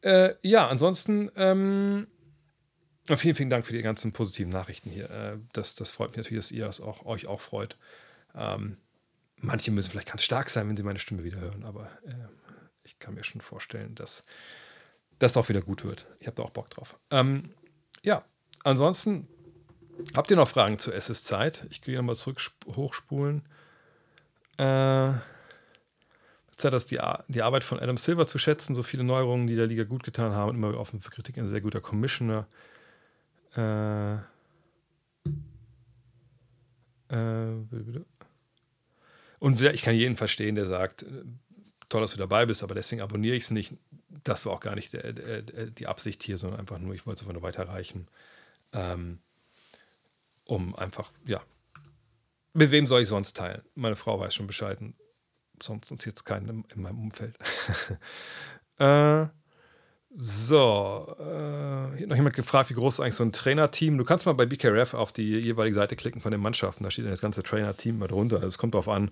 Äh, 0.00 0.34
ja, 0.42 0.66
ansonsten 0.66 1.30
ähm, 1.36 2.08
vielen, 3.14 3.34
vielen 3.34 3.50
Dank 3.50 3.66
für 3.66 3.72
die 3.72 3.82
ganzen 3.82 4.12
positiven 4.12 4.50
Nachrichten 4.50 4.90
hier. 4.90 5.10
Äh, 5.10 5.38
das, 5.52 5.74
das 5.74 5.90
freut 5.90 6.10
mich 6.10 6.18
natürlich, 6.18 6.44
dass 6.44 6.50
ihr 6.50 6.66
es 6.66 6.80
auch, 6.80 7.06
euch 7.06 7.26
auch 7.26 7.40
freut. 7.40 7.76
Ähm, 8.34 8.78
manche 9.36 9.70
müssen 9.70 9.90
vielleicht 9.90 10.08
ganz 10.08 10.24
stark 10.24 10.48
sein, 10.48 10.68
wenn 10.68 10.76
sie 10.76 10.82
meine 10.82 10.98
Stimme 10.98 11.22
wieder 11.22 11.38
hören, 11.38 11.64
aber 11.64 11.90
äh, 12.06 12.14
ich 12.82 12.98
kann 12.98 13.14
mir 13.14 13.24
schon 13.24 13.40
vorstellen, 13.40 13.94
dass 13.94 14.22
das 15.18 15.36
auch 15.36 15.48
wieder 15.48 15.62
gut 15.62 15.84
wird. 15.84 16.06
Ich 16.20 16.26
habe 16.26 16.36
da 16.36 16.42
auch 16.42 16.50
Bock 16.50 16.70
drauf. 16.70 16.98
Ähm, 17.10 17.50
ja, 18.02 18.24
ansonsten 18.64 19.28
habt 20.14 20.30
ihr 20.30 20.36
noch 20.36 20.48
Fragen 20.48 20.78
zu 20.78 20.92
SS 20.92 21.24
Zeit? 21.24 21.66
Ich 21.70 21.82
gehe 21.82 21.96
nochmal 21.96 22.16
zurück 22.16 22.40
hochspulen. 22.66 23.42
Äh, 24.58 25.12
Zeit, 26.56 26.72
dass 26.72 26.86
die, 26.86 26.98
die 27.28 27.42
Arbeit 27.42 27.64
von 27.64 27.78
Adam 27.78 27.98
Silver 27.98 28.26
zu 28.26 28.38
schätzen, 28.38 28.74
so 28.74 28.82
viele 28.82 29.04
Neuerungen, 29.04 29.46
die 29.46 29.56
der 29.56 29.66
Liga 29.66 29.84
gut 29.84 30.02
getan 30.02 30.32
haben, 30.32 30.56
immer 30.56 30.78
offen 30.78 31.00
für 31.00 31.10
Kritik, 31.10 31.36
ein 31.36 31.48
sehr 31.48 31.60
guter 31.60 31.82
Commissioner. 31.82 32.46
Äh, 33.54 34.14
äh, 37.08 37.52
und 39.38 39.60
ich 39.60 39.82
kann 39.82 39.94
jeden 39.94 40.16
verstehen, 40.16 40.54
der 40.54 40.66
sagt, 40.66 41.04
toll, 41.88 42.00
dass 42.00 42.12
du 42.12 42.18
dabei 42.18 42.46
bist, 42.46 42.62
aber 42.62 42.74
deswegen 42.74 43.02
abonniere 43.02 43.36
ich 43.36 43.44
es 43.44 43.50
nicht 43.50 43.74
das 44.26 44.44
war 44.44 44.52
auch 44.52 44.60
gar 44.60 44.74
nicht 44.74 44.92
der, 44.92 45.12
der, 45.12 45.42
der, 45.42 45.66
die 45.66 45.86
Absicht 45.86 46.22
hier, 46.22 46.38
sondern 46.38 46.60
einfach 46.60 46.78
nur, 46.78 46.94
ich 46.94 47.06
wollte 47.06 47.18
es 47.18 47.22
einfach 47.22 47.34
nur 47.34 47.42
weiterreichen. 47.42 48.08
Ähm, 48.72 49.20
um 50.44 50.74
einfach, 50.74 51.10
ja. 51.24 51.42
Mit 52.52 52.70
wem 52.70 52.86
soll 52.86 53.02
ich 53.02 53.08
sonst 53.08 53.36
teilen? 53.36 53.62
Meine 53.74 53.96
Frau 53.96 54.18
weiß 54.18 54.34
schon 54.34 54.46
Bescheid. 54.46 54.78
Sonst 55.62 55.90
ist 55.90 56.04
jetzt 56.04 56.24
keinen 56.24 56.64
in 56.74 56.82
meinem 56.82 56.98
Umfeld. 56.98 57.36
äh, 58.78 59.26
so, 60.18 61.16
äh, 61.18 61.96
hier 61.98 62.06
noch 62.06 62.16
jemand 62.16 62.34
gefragt, 62.34 62.70
wie 62.70 62.74
groß 62.74 62.94
ist 62.94 63.00
eigentlich 63.00 63.14
so 63.14 63.24
ein 63.24 63.32
Trainerteam? 63.32 63.98
Du 63.98 64.04
kannst 64.04 64.24
mal 64.24 64.32
bei 64.32 64.46
BKRF 64.46 64.94
auf 64.94 65.12
die 65.12 65.38
jeweilige 65.38 65.74
Seite 65.74 65.96
klicken 65.96 66.22
von 66.22 66.30
den 66.32 66.40
Mannschaften. 66.40 66.84
Da 66.84 66.90
steht 66.90 67.04
dann 67.04 67.12
das 67.12 67.20
ganze 67.20 67.42
Trainerteam 67.42 67.98
mal 67.98 68.08
drunter. 68.08 68.36
Also 68.36 68.48
es 68.48 68.58
kommt 68.58 68.74
darauf 68.74 68.88
an, 68.88 69.10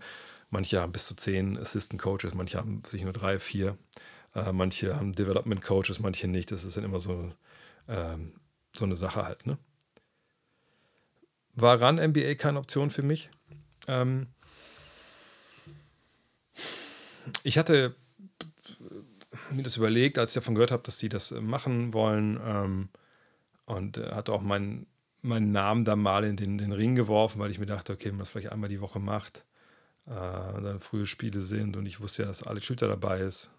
manche 0.54 0.80
haben 0.80 0.92
bis 0.92 1.06
zu 1.06 1.16
zehn 1.16 1.58
Assistant 1.58 2.00
Coaches, 2.00 2.34
manche 2.34 2.56
haben 2.56 2.82
sich 2.86 3.02
nur 3.02 3.12
drei, 3.12 3.38
vier. 3.38 3.76
Äh, 4.34 4.52
manche 4.52 4.96
haben 4.96 5.12
Development 5.12 5.60
Coaches, 5.60 5.98
manche 5.98 6.28
nicht. 6.28 6.50
Das 6.50 6.64
ist 6.64 6.76
dann 6.76 6.84
immer 6.84 7.00
so, 7.00 7.32
ähm, 7.88 8.40
so 8.74 8.84
eine 8.84 8.94
Sache 8.94 9.24
halt. 9.24 9.46
Ne? 9.46 9.58
War 11.54 11.80
RAN 11.80 11.96
MBA 11.96 12.34
keine 12.36 12.58
Option 12.58 12.90
für 12.90 13.02
mich? 13.02 13.30
Ähm, 13.86 14.28
ich 17.42 17.58
hatte 17.58 17.94
mir 19.50 19.62
das 19.62 19.76
überlegt, 19.76 20.18
als 20.18 20.30
ich 20.30 20.34
davon 20.34 20.54
gehört 20.54 20.70
habe, 20.70 20.82
dass 20.84 20.98
sie 20.98 21.08
das 21.08 21.32
machen 21.32 21.92
wollen. 21.92 22.40
Ähm, 22.44 22.88
und 23.66 23.98
äh, 23.98 24.12
hatte 24.12 24.32
auch 24.32 24.42
mein, 24.42 24.86
meinen 25.22 25.50
Namen 25.50 25.84
da 25.84 25.96
mal 25.96 26.24
in 26.24 26.36
den, 26.36 26.58
den 26.58 26.72
Ring 26.72 26.94
geworfen, 26.94 27.40
weil 27.40 27.50
ich 27.50 27.58
mir 27.58 27.66
dachte, 27.66 27.92
okay, 27.92 28.06
wenn 28.06 28.16
man 28.16 28.20
das 28.20 28.30
vielleicht 28.30 28.52
einmal 28.52 28.68
die 28.68 28.80
Woche 28.80 29.00
macht, 29.00 29.44
äh, 30.06 30.10
dann 30.10 30.80
frühe 30.80 31.06
Spiele 31.06 31.40
sind 31.40 31.76
und 31.76 31.86
ich 31.86 32.00
wusste 32.00 32.22
ja, 32.22 32.28
dass 32.28 32.42
Alex 32.42 32.66
Schütter 32.66 32.88
dabei 32.88 33.20
ist. 33.20 33.50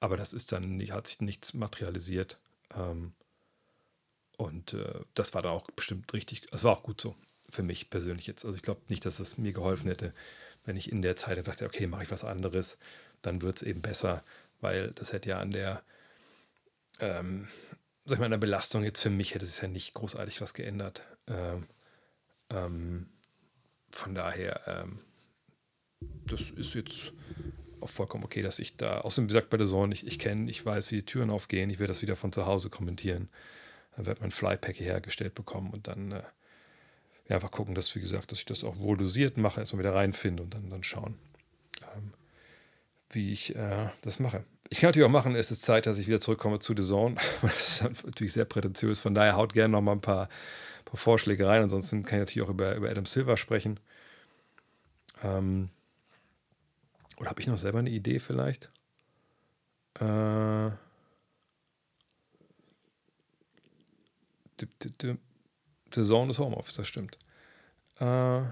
Aber 0.00 0.16
das 0.16 0.34
ist 0.34 0.52
dann 0.52 0.76
nicht, 0.76 0.92
hat 0.92 1.06
sich 1.06 1.20
nichts 1.20 1.54
materialisiert. 1.54 2.38
Ähm, 2.76 3.12
und 4.36 4.74
äh, 4.74 5.00
das 5.14 5.34
war 5.34 5.42
dann 5.42 5.52
auch 5.52 5.70
bestimmt 5.70 6.12
richtig, 6.12 6.46
es 6.52 6.64
war 6.64 6.72
auch 6.72 6.82
gut 6.82 7.00
so 7.00 7.14
für 7.48 7.62
mich 7.62 7.90
persönlich 7.90 8.26
jetzt. 8.26 8.44
Also 8.44 8.56
ich 8.56 8.62
glaube 8.62 8.80
nicht, 8.88 9.04
dass 9.04 9.20
es 9.20 9.38
mir 9.38 9.52
geholfen 9.52 9.88
hätte, 9.88 10.12
wenn 10.64 10.76
ich 10.76 10.90
in 10.90 11.02
der 11.02 11.16
Zeit 11.16 11.36
gesagt 11.36 11.60
hätte, 11.60 11.68
okay, 11.68 11.86
mache 11.86 12.04
ich 12.04 12.10
was 12.10 12.24
anderes, 12.24 12.78
dann 13.20 13.42
wird 13.42 13.56
es 13.56 13.62
eben 13.62 13.82
besser, 13.82 14.24
weil 14.60 14.90
das 14.92 15.12
hätte 15.12 15.28
ja 15.28 15.38
an 15.38 15.50
der, 15.50 15.82
ähm, 17.00 17.48
sag 18.04 18.16
ich 18.16 18.18
mal, 18.18 18.26
an 18.26 18.32
der 18.32 18.38
Belastung 18.38 18.84
jetzt 18.84 19.00
für 19.00 19.10
mich 19.10 19.34
hätte 19.34 19.44
es 19.44 19.60
ja 19.60 19.68
nicht 19.68 19.94
großartig 19.94 20.40
was 20.40 20.54
geändert. 20.54 21.04
Ähm, 21.26 21.68
ähm, 22.50 23.08
von 23.90 24.14
daher, 24.14 24.60
ähm, 24.66 25.00
das 26.26 26.50
ist 26.50 26.74
jetzt 26.74 27.12
auch 27.80 27.88
vollkommen 27.88 28.24
okay, 28.24 28.42
dass 28.42 28.58
ich 28.58 28.76
da, 28.76 29.00
außerdem 29.00 29.24
wie 29.24 29.32
gesagt 29.32 29.50
bei 29.50 29.56
der 29.56 29.66
Zone, 29.66 29.92
ich, 29.94 30.06
ich 30.06 30.18
kenne, 30.18 30.50
ich 30.50 30.64
weiß, 30.64 30.90
wie 30.90 30.96
die 30.96 31.04
Türen 31.04 31.30
aufgehen, 31.30 31.70
ich 31.70 31.78
werde 31.78 31.92
das 31.92 32.02
wieder 32.02 32.16
von 32.16 32.32
zu 32.32 32.46
Hause 32.46 32.70
kommentieren. 32.70 33.28
Dann 33.96 34.06
wird 34.06 34.20
mein 34.20 34.30
Flypack 34.30 34.78
hergestellt 34.80 35.34
bekommen 35.34 35.70
und 35.70 35.88
dann 35.88 36.12
äh, 36.12 36.22
ja, 37.28 37.36
einfach 37.36 37.50
gucken, 37.50 37.74
dass, 37.74 37.94
wie 37.94 38.00
gesagt, 38.00 38.32
dass 38.32 38.38
ich 38.38 38.44
das 38.44 38.64
auch 38.64 38.78
wohl 38.78 38.96
dosiert 38.96 39.36
mache, 39.36 39.60
erstmal 39.60 39.80
wieder 39.80 39.94
reinfinde 39.94 40.42
und 40.42 40.54
dann, 40.54 40.70
dann 40.70 40.82
schauen, 40.82 41.18
ähm, 41.94 42.12
wie 43.10 43.32
ich 43.32 43.54
äh, 43.54 43.90
das 44.02 44.18
mache. 44.18 44.44
Ich 44.70 44.80
kann 44.80 44.88
natürlich 44.88 45.06
auch 45.06 45.12
machen, 45.12 45.34
es 45.34 45.50
ist 45.50 45.64
Zeit, 45.64 45.84
dass 45.86 45.98
ich 45.98 46.06
wieder 46.06 46.20
zurückkomme 46.20 46.58
zu 46.60 46.74
The 46.74 46.82
Zone. 46.82 47.16
Das 47.42 47.82
ist 47.82 48.04
natürlich 48.04 48.32
sehr 48.32 48.46
prätentiös. 48.46 48.98
Von 48.98 49.14
daher 49.14 49.36
haut 49.36 49.52
gerne 49.52 49.72
noch 49.72 49.82
mal 49.82 49.92
ein 49.92 50.00
paar, 50.00 50.30
paar 50.86 50.96
Vorschläge 50.96 51.46
rein. 51.46 51.62
Ansonsten 51.62 52.04
kann 52.04 52.18
ich 52.18 52.22
natürlich 52.22 52.48
auch 52.48 52.50
über, 52.50 52.74
über 52.74 52.88
Adam 52.88 53.04
Silver 53.04 53.36
sprechen. 53.36 53.78
Ähm, 55.22 55.68
oder 57.22 57.30
habe 57.30 57.40
ich 57.40 57.46
noch 57.46 57.56
selber 57.56 57.78
eine 57.78 57.90
Idee 57.90 58.18
vielleicht? 58.18 58.72
Äh, 60.00 60.70
The 64.90 66.04
Zone 66.04 66.30
ist 66.30 66.40
Homeoffice, 66.40 66.74
das 66.74 66.88
stimmt. 66.88 67.16
Äh, 68.00 68.04
Habe 68.04 68.50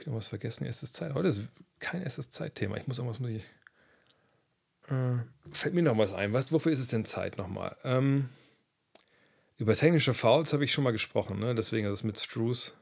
ich 0.00 0.06
noch 0.06 0.14
was 0.14 0.26
vergessen? 0.26 0.64
Erstes 0.64 0.92
Zeit. 0.92 1.14
Heute 1.14 1.28
ist 1.28 1.42
kein 1.78 2.02
erstes 2.02 2.30
Zeitthema. 2.30 2.76
Ich 2.76 2.88
muss 2.88 2.98
irgendwas 2.98 3.20
mit. 3.20 3.44
Äh, 4.88 5.18
fällt 5.52 5.74
mir 5.74 5.82
noch 5.82 5.96
was 5.96 6.12
ein. 6.12 6.32
Was, 6.32 6.50
wofür 6.50 6.72
ist 6.72 6.80
es 6.80 6.88
denn 6.88 7.04
Zeit 7.04 7.38
nochmal? 7.38 7.76
Ähm, 7.84 8.30
über 9.58 9.76
technische 9.76 10.12
Fouls 10.12 10.52
habe 10.52 10.64
ich 10.64 10.72
schon 10.72 10.82
mal 10.82 10.90
gesprochen, 10.90 11.38
ne? 11.38 11.54
deswegen 11.54 11.86
ist 11.86 11.92
es 11.92 12.02
mit 12.02 12.18
Struce. 12.18 12.74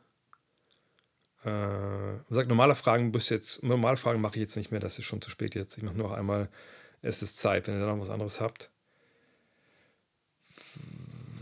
Äh, 1.44 2.18
sagt, 2.28 2.48
normale 2.48 2.74
Fragen 2.74 3.12
bis 3.12 3.30
jetzt, 3.30 3.62
normale 3.62 3.96
Fragen 3.96 4.20
mache 4.20 4.34
ich 4.34 4.40
jetzt 4.42 4.56
nicht 4.56 4.70
mehr, 4.70 4.80
das 4.80 4.98
ist 4.98 5.06
schon 5.06 5.22
zu 5.22 5.30
spät 5.30 5.54
jetzt. 5.54 5.76
Ich 5.78 5.82
mache 5.82 5.96
nur 5.96 6.08
noch 6.08 6.16
einmal, 6.16 6.48
es 7.00 7.22
ist 7.22 7.38
Zeit, 7.38 7.66
wenn 7.66 7.74
ihr 7.76 7.80
da 7.80 7.86
noch 7.86 8.00
was 8.00 8.10
anderes 8.10 8.40
habt. 8.40 8.70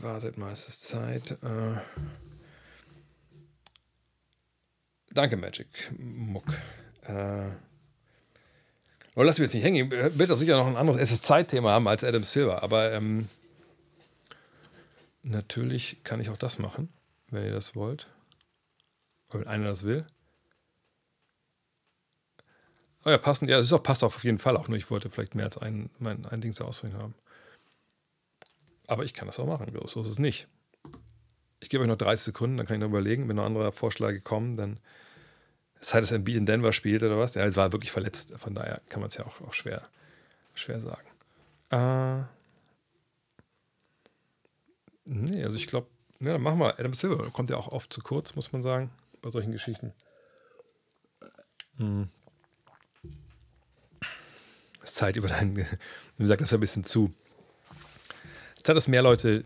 Wartet 0.00 0.38
mal, 0.38 0.52
es 0.52 0.68
ist 0.68 0.84
Zeit. 0.84 1.32
Äh, 1.42 1.80
danke, 5.10 5.36
Magic 5.36 5.66
Muck. 5.98 6.46
Äh, 7.02 7.48
oh, 9.16 9.22
lass 9.24 9.38
mich 9.38 9.46
jetzt 9.46 9.54
nicht 9.54 9.64
hängen. 9.64 9.90
Wird 9.90 10.30
doch 10.30 10.36
sicher 10.36 10.56
noch 10.56 10.68
ein 10.68 10.76
anderes 10.76 11.00
Es 11.00 11.10
ist 11.10 11.24
Zeit-Thema 11.24 11.72
haben 11.72 11.88
als 11.88 12.04
Adam 12.04 12.22
Silver. 12.22 12.62
Aber 12.62 12.92
ähm, 12.92 13.28
natürlich 15.24 16.04
kann 16.04 16.20
ich 16.20 16.30
auch 16.30 16.36
das 16.36 16.60
machen, 16.60 16.92
wenn 17.30 17.44
ihr 17.44 17.52
das 17.52 17.74
wollt. 17.74 18.06
Wenn 19.31 19.47
einer 19.47 19.66
das 19.66 19.84
will. 19.84 20.07
Oh 23.05 23.10
ja, 23.10 23.18
passend. 23.18 23.50
Ja, 23.50 23.58
es 23.58 23.66
ist 23.66 23.73
auch 23.73 23.82
passt 23.82 24.02
auf 24.05 24.24
jeden 24.24 24.39
Fall 24.39 24.57
auch. 24.57 24.68
Nur 24.68 24.76
ich 24.76 24.90
wollte 24.90 25.10
vielleicht 25.10 25.34
mehr 25.34 25.44
als 25.44 25.58
ein, 25.58 25.90
mein, 25.98 26.26
ein 26.26 26.40
Ding 26.40 26.52
zur 26.52 26.66
Auswahl 26.66 26.92
haben. 26.94 27.15
Aber 28.86 29.05
ich 29.05 29.15
kann 29.15 29.26
das 29.26 29.39
auch 29.39 29.47
machen, 29.47 29.70
so 29.86 30.02
ist 30.02 30.08
es 30.08 30.18
nicht. 30.18 30.48
Ich 31.60 31.68
gebe 31.68 31.82
euch 31.82 31.89
noch 31.89 31.97
30 31.97 32.24
Sekunden, 32.24 32.57
dann 32.57 32.66
kann 32.66 32.76
ich 32.76 32.81
noch 32.81 32.89
überlegen, 32.89 33.28
wenn 33.28 33.36
noch 33.36 33.44
andere 33.44 33.70
Vorschläge 33.73 34.20
kommen, 34.20 34.57
dann 34.57 34.81
es 35.81 35.90
sei 35.90 36.00
das 36.00 36.12
ein 36.12 36.24
Beat 36.24 36.36
in 36.36 36.47
Denver 36.47 36.73
spielt 36.73 37.02
oder 37.02 37.18
was. 37.18 37.34
Ja, 37.34 37.44
es 37.44 37.57
war 37.57 37.73
wirklich 37.73 37.92
verletzt, 37.92 38.32
von 38.39 38.55
daher 38.55 38.81
kann 38.89 39.00
man 39.00 39.08
es 39.08 39.16
ja 39.16 39.26
auch, 39.26 39.40
auch 39.42 39.52
schwer, 39.52 39.89
schwer 40.55 40.81
sagen. 40.81 41.08
Äh, 41.70 42.24
nee, 45.05 45.44
also 45.44 45.57
ich 45.57 45.66
glaube, 45.66 45.89
ja, 46.20 46.32
dann 46.32 46.42
machen 46.42 46.58
wir 46.58 46.78
Adam 46.78 46.94
Silver. 46.94 47.31
Kommt 47.31 47.50
ja 47.50 47.57
auch 47.57 47.68
oft 47.68 47.92
zu 47.92 48.00
kurz, 48.00 48.34
muss 48.34 48.52
man 48.52 48.62
sagen, 48.62 48.90
bei 49.22 49.30
solchen 49.30 49.52
Geschichten. 49.52 49.92
Hm. 51.76 52.08
Zeit 54.84 55.16
über 55.16 55.28
deinen, 55.28 55.56
wie 55.56 55.66
gesagt, 56.18 56.40
das 56.40 56.52
ein 56.52 56.60
bisschen 56.60 56.84
zu. 56.84 57.12
Hat 58.66 58.76
es 58.76 58.88
mehr 58.88 59.00
Leute. 59.00 59.44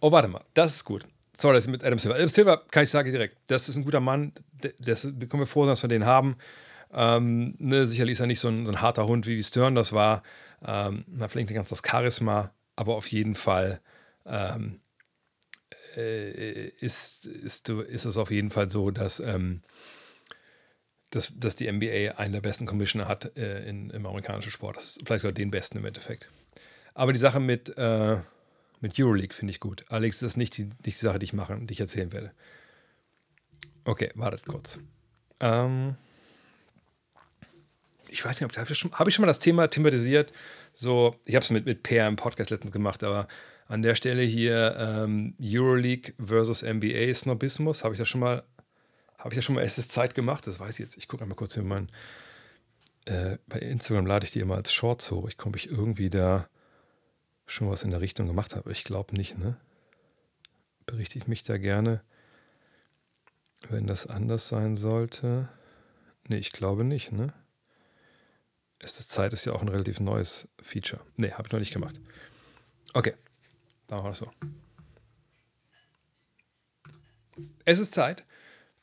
Oh, 0.00 0.12
warte 0.12 0.28
mal, 0.28 0.42
das 0.54 0.76
ist 0.76 0.84
gut. 0.84 1.06
Sorry, 1.36 1.56
das 1.56 1.64
ist 1.64 1.70
mit 1.70 1.84
Adam 1.84 1.98
Silver. 1.98 2.14
Adam 2.14 2.28
Silver 2.28 2.64
kann 2.70 2.84
ich 2.84 2.90
sagen 2.90 3.10
direkt, 3.10 3.36
das 3.48 3.68
ist 3.68 3.76
ein 3.76 3.84
guter 3.84 4.00
Mann. 4.00 4.32
Das, 4.78 5.04
wir 5.04 5.28
können 5.28 5.42
wir 5.42 5.46
froh 5.46 5.64
sein, 5.64 5.72
dass 5.72 5.82
wir 5.82 5.88
den 5.88 6.06
haben. 6.06 6.38
Ähm, 6.92 7.54
ne, 7.58 7.86
sicherlich 7.86 8.12
ist 8.12 8.20
er 8.20 8.26
nicht 8.26 8.40
so 8.40 8.48
ein, 8.48 8.64
so 8.64 8.72
ein, 8.72 8.80
harter 8.80 9.06
Hund, 9.06 9.26
wie 9.26 9.42
Stern 9.42 9.74
das 9.74 9.92
war. 9.92 10.22
Ähm, 10.66 11.04
hat 11.20 11.32
vielleicht 11.32 11.50
nicht 11.50 11.54
ganz 11.54 11.68
das 11.68 11.82
Charisma, 11.86 12.52
aber 12.76 12.94
auf 12.94 13.08
jeden 13.08 13.34
Fall 13.34 13.80
ähm, 14.24 14.80
äh, 15.96 16.68
ist, 16.80 17.26
ist, 17.26 17.68
ist 17.68 18.04
es 18.04 18.16
auf 18.16 18.30
jeden 18.30 18.50
Fall 18.50 18.70
so, 18.70 18.90
dass, 18.90 19.20
ähm, 19.20 19.62
dass, 21.10 21.32
dass 21.36 21.56
die 21.56 21.70
NBA 21.70 22.18
einen 22.18 22.32
der 22.32 22.40
besten 22.40 22.66
Commissioner 22.66 23.08
hat 23.08 23.36
äh, 23.36 23.68
in, 23.68 23.90
im 23.90 24.06
amerikanischen 24.06 24.50
Sport. 24.50 24.76
Das 24.76 24.96
ist 24.96 25.00
vielleicht 25.04 25.22
sogar 25.22 25.32
den 25.32 25.50
besten 25.50 25.78
im 25.78 25.84
Endeffekt. 25.84 26.28
Aber 26.94 27.12
die 27.12 27.18
Sache 27.18 27.40
mit, 27.40 27.76
äh, 27.76 28.16
mit 28.80 28.98
Euroleague 28.98 29.34
finde 29.34 29.50
ich 29.50 29.60
gut. 29.60 29.84
Alex, 29.88 30.20
das 30.20 30.32
ist 30.32 30.36
nicht 30.36 30.56
die, 30.56 30.64
nicht 30.64 30.84
die 30.84 30.92
Sache, 30.92 31.18
die 31.18 31.24
ich 31.24 31.32
mache, 31.32 31.58
die 31.60 31.72
ich 31.72 31.80
erzählen 31.80 32.12
werde. 32.12 32.32
Okay, 33.84 34.10
wartet 34.14 34.44
kurz. 34.46 34.78
Ähm, 35.40 35.96
ich 38.08 38.24
weiß 38.24 38.40
nicht, 38.40 38.58
habe 38.58 38.72
ich, 38.72 38.78
schon, 38.78 38.92
hab 38.92 39.08
ich 39.08 39.14
schon 39.14 39.22
mal 39.22 39.28
das 39.28 39.38
Thema 39.38 39.68
thematisiert? 39.68 40.32
So, 40.72 41.16
ich 41.24 41.34
habe 41.34 41.44
es 41.44 41.50
mit, 41.50 41.66
mit 41.66 41.82
Per 41.82 42.06
im 42.06 42.16
Podcast 42.16 42.50
letztens 42.50 42.72
gemacht, 42.72 43.04
aber 43.04 43.28
an 43.68 43.82
der 43.82 43.94
Stelle 43.94 44.22
hier 44.22 44.76
ähm, 44.78 45.34
Euroleague 45.40 46.14
versus 46.24 46.62
NBA 46.62 47.12
Snobismus, 47.14 47.82
habe 47.82 47.94
ich 47.94 47.98
das 47.98 48.08
schon 48.08 48.20
mal, 48.20 48.44
habe 49.18 49.30
ich 49.30 49.36
das 49.36 49.44
schon 49.44 49.54
mal 49.54 49.62
erstes 49.62 49.88
Zeit 49.88 50.14
gemacht? 50.14 50.46
Das 50.46 50.60
weiß 50.60 50.78
ich 50.78 50.84
jetzt. 50.84 50.96
Ich 50.96 51.08
gucke 51.08 51.22
einmal 51.22 51.36
kurz 51.36 51.56
in 51.56 51.66
meinen, 51.66 51.90
äh, 53.06 53.38
bei 53.46 53.58
Instagram 53.58 54.06
lade 54.06 54.24
ich 54.24 54.30
die 54.30 54.40
immer 54.40 54.56
als 54.56 54.72
Shorts 54.72 55.10
hoch. 55.10 55.28
Ich 55.28 55.36
komme 55.36 55.56
ich 55.56 55.70
irgendwie 55.70 56.10
da 56.10 56.48
schon 57.46 57.68
was 57.68 57.82
in 57.82 57.90
der 57.90 58.00
Richtung 58.00 58.26
gemacht 58.26 58.54
habe. 58.54 58.70
Ich 58.72 58.84
glaube 58.84 59.16
nicht, 59.16 59.38
ne? 59.38 59.56
Berichte 60.84 61.18
ich 61.18 61.26
mich 61.26 61.42
da 61.42 61.58
gerne, 61.58 62.02
wenn 63.68 63.86
das 63.86 64.06
anders 64.06 64.48
sein 64.48 64.76
sollte. 64.76 65.48
Ne, 66.28 66.38
ich 66.38 66.52
glaube 66.52 66.84
nicht, 66.84 67.12
ne? 67.12 67.32
Es 68.78 68.98
ist 69.00 69.10
Zeit 69.10 69.32
ist 69.32 69.44
ja 69.44 69.52
auch 69.52 69.62
ein 69.62 69.68
relativ 69.68 70.00
neues 70.00 70.48
Feature. 70.60 71.00
Ne, 71.16 71.32
habe 71.32 71.48
ich 71.48 71.52
noch 71.52 71.58
nicht 71.58 71.72
gemacht. 71.72 72.00
Okay, 72.94 73.14
machen 73.88 74.04
wir 74.04 74.08
das 74.10 74.18
so. 74.18 74.30
Es 77.64 77.78
ist 77.78 77.94
Zeit, 77.94 78.24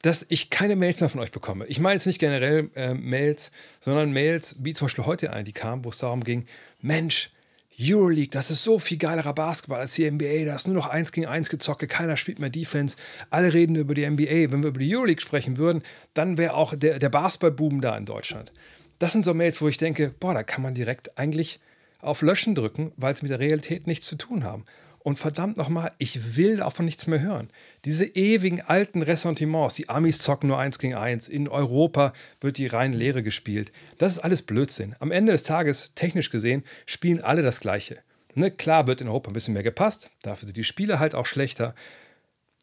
dass 0.01 0.25
ich 0.27 0.49
keine 0.49 0.75
Mails 0.75 0.99
mehr 0.99 1.09
von 1.09 1.21
euch 1.21 1.31
bekomme. 1.31 1.65
Ich 1.67 1.79
meine 1.79 1.95
jetzt 1.95 2.05
nicht 2.05 2.19
generell 2.19 2.69
äh, 2.75 2.93
Mails, 2.93 3.51
sondern 3.79 4.11
Mails, 4.11 4.55
wie 4.59 4.73
zum 4.73 4.85
Beispiel 4.85 5.05
heute 5.05 5.31
eine, 5.31 5.45
die 5.45 5.53
kam, 5.53 5.85
wo 5.85 5.89
es 5.89 5.97
darum 5.97 6.23
ging, 6.23 6.45
Mensch, 6.81 7.31
Euroleague, 7.79 8.29
das 8.29 8.51
ist 8.51 8.63
so 8.63 8.77
viel 8.77 8.97
geilerer 8.97 9.33
Basketball 9.33 9.79
als 9.79 9.93
die 9.93 10.09
NBA. 10.09 10.45
Da 10.45 10.55
ist 10.55 10.67
nur 10.67 10.75
noch 10.75 10.87
eins 10.87 11.11
gegen 11.11 11.25
eins 11.25 11.49
gezocke, 11.49 11.87
keiner 11.87 12.17
spielt 12.17 12.39
mehr 12.39 12.49
Defense. 12.49 12.95
Alle 13.29 13.53
reden 13.53 13.75
über 13.75 13.95
die 13.95 14.07
NBA. 14.07 14.51
Wenn 14.51 14.61
wir 14.61 14.69
über 14.69 14.79
die 14.79 14.95
Euroleague 14.95 15.21
sprechen 15.21 15.57
würden, 15.57 15.81
dann 16.13 16.37
wäre 16.37 16.53
auch 16.53 16.75
der, 16.75 16.99
der 16.99 17.09
Basketballboom 17.09 17.81
da 17.81 17.97
in 17.97 18.05
Deutschland. 18.05 18.51
Das 18.99 19.11
sind 19.11 19.25
so 19.25 19.33
Mails, 19.33 19.61
wo 19.61 19.67
ich 19.67 19.77
denke, 19.77 20.13
boah, 20.19 20.33
da 20.33 20.43
kann 20.43 20.61
man 20.61 20.75
direkt 20.75 21.17
eigentlich 21.17 21.59
auf 21.99 22.21
Löschen 22.21 22.53
drücken, 22.53 22.91
weil 22.97 23.15
sie 23.15 23.23
mit 23.23 23.31
der 23.31 23.39
Realität 23.39 23.87
nichts 23.87 24.07
zu 24.07 24.17
tun 24.17 24.43
haben. 24.43 24.65
Und 25.03 25.19
verdammt 25.19 25.57
nochmal, 25.57 25.91
ich 25.97 26.37
will 26.37 26.57
davon 26.57 26.85
nichts 26.85 27.07
mehr 27.07 27.19
hören. 27.19 27.49
Diese 27.83 28.05
ewigen 28.05 28.61
alten 28.61 29.01
Ressentiments, 29.01 29.75
die 29.75 29.89
Amis 29.89 30.19
zocken 30.19 30.47
nur 30.47 30.57
eins 30.57 30.79
gegen 30.79 30.95
eins, 30.95 31.27
in 31.27 31.49
Europa 31.49 32.13
wird 32.39 32.57
die 32.57 32.67
rein 32.67 32.93
Lehre 32.93 33.21
gespielt. 33.21 33.73
Das 33.97 34.13
ist 34.13 34.19
alles 34.19 34.43
Blödsinn. 34.43 34.95
Am 34.99 35.11
Ende 35.11 35.33
des 35.33 35.43
Tages, 35.43 35.91
technisch 35.95 36.29
gesehen, 36.29 36.63
spielen 36.85 37.21
alle 37.21 37.41
das 37.41 37.59
Gleiche. 37.59 37.99
Ne, 38.35 38.49
klar 38.49 38.87
wird 38.87 39.01
in 39.01 39.07
Europa 39.07 39.29
ein 39.29 39.33
bisschen 39.33 39.53
mehr 39.53 39.61
gepasst, 39.61 40.09
dafür 40.23 40.47
sind 40.47 40.57
die 40.57 40.63
Spiele 40.63 40.99
halt 40.99 41.15
auch 41.15 41.25
schlechter. 41.25 41.75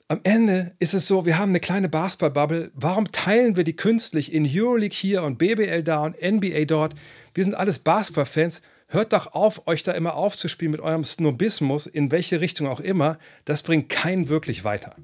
Am 0.08 0.20
Ende 0.24 0.72
ist 0.80 0.94
es 0.94 1.06
so, 1.06 1.24
wir 1.24 1.38
haben 1.38 1.50
eine 1.50 1.60
kleine 1.60 1.88
Basketball-Bubble. 1.88 2.72
Warum 2.74 3.12
teilen 3.12 3.54
wir 3.54 3.62
die 3.62 3.76
künstlich 3.76 4.32
in 4.32 4.44
Euroleague 4.44 4.96
hier 4.96 5.22
und 5.22 5.38
BBL 5.38 5.84
da 5.84 6.04
und 6.04 6.16
NBA 6.20 6.64
dort? 6.64 6.94
Wir 7.34 7.44
sind 7.44 7.54
alles 7.54 7.78
Basketball-Fans 7.78 8.60
hört 8.90 9.12
doch 9.12 9.32
auf, 9.32 9.66
euch 9.66 9.82
da 9.82 9.92
immer 9.92 10.14
aufzuspielen 10.14 10.72
mit 10.72 10.80
eurem 10.80 11.04
Snobismus, 11.04 11.86
in 11.86 12.10
welche 12.10 12.40
Richtung 12.40 12.66
auch 12.66 12.80
immer. 12.80 13.18
Das 13.44 13.62
bringt 13.62 13.88
keinen 13.88 14.28
wirklich 14.28 14.64
weiter. 14.64 14.96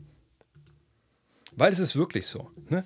Weil 1.52 1.72
es 1.72 1.78
ist 1.78 1.96
wirklich 1.96 2.26
so. 2.26 2.50
Ne? 2.68 2.84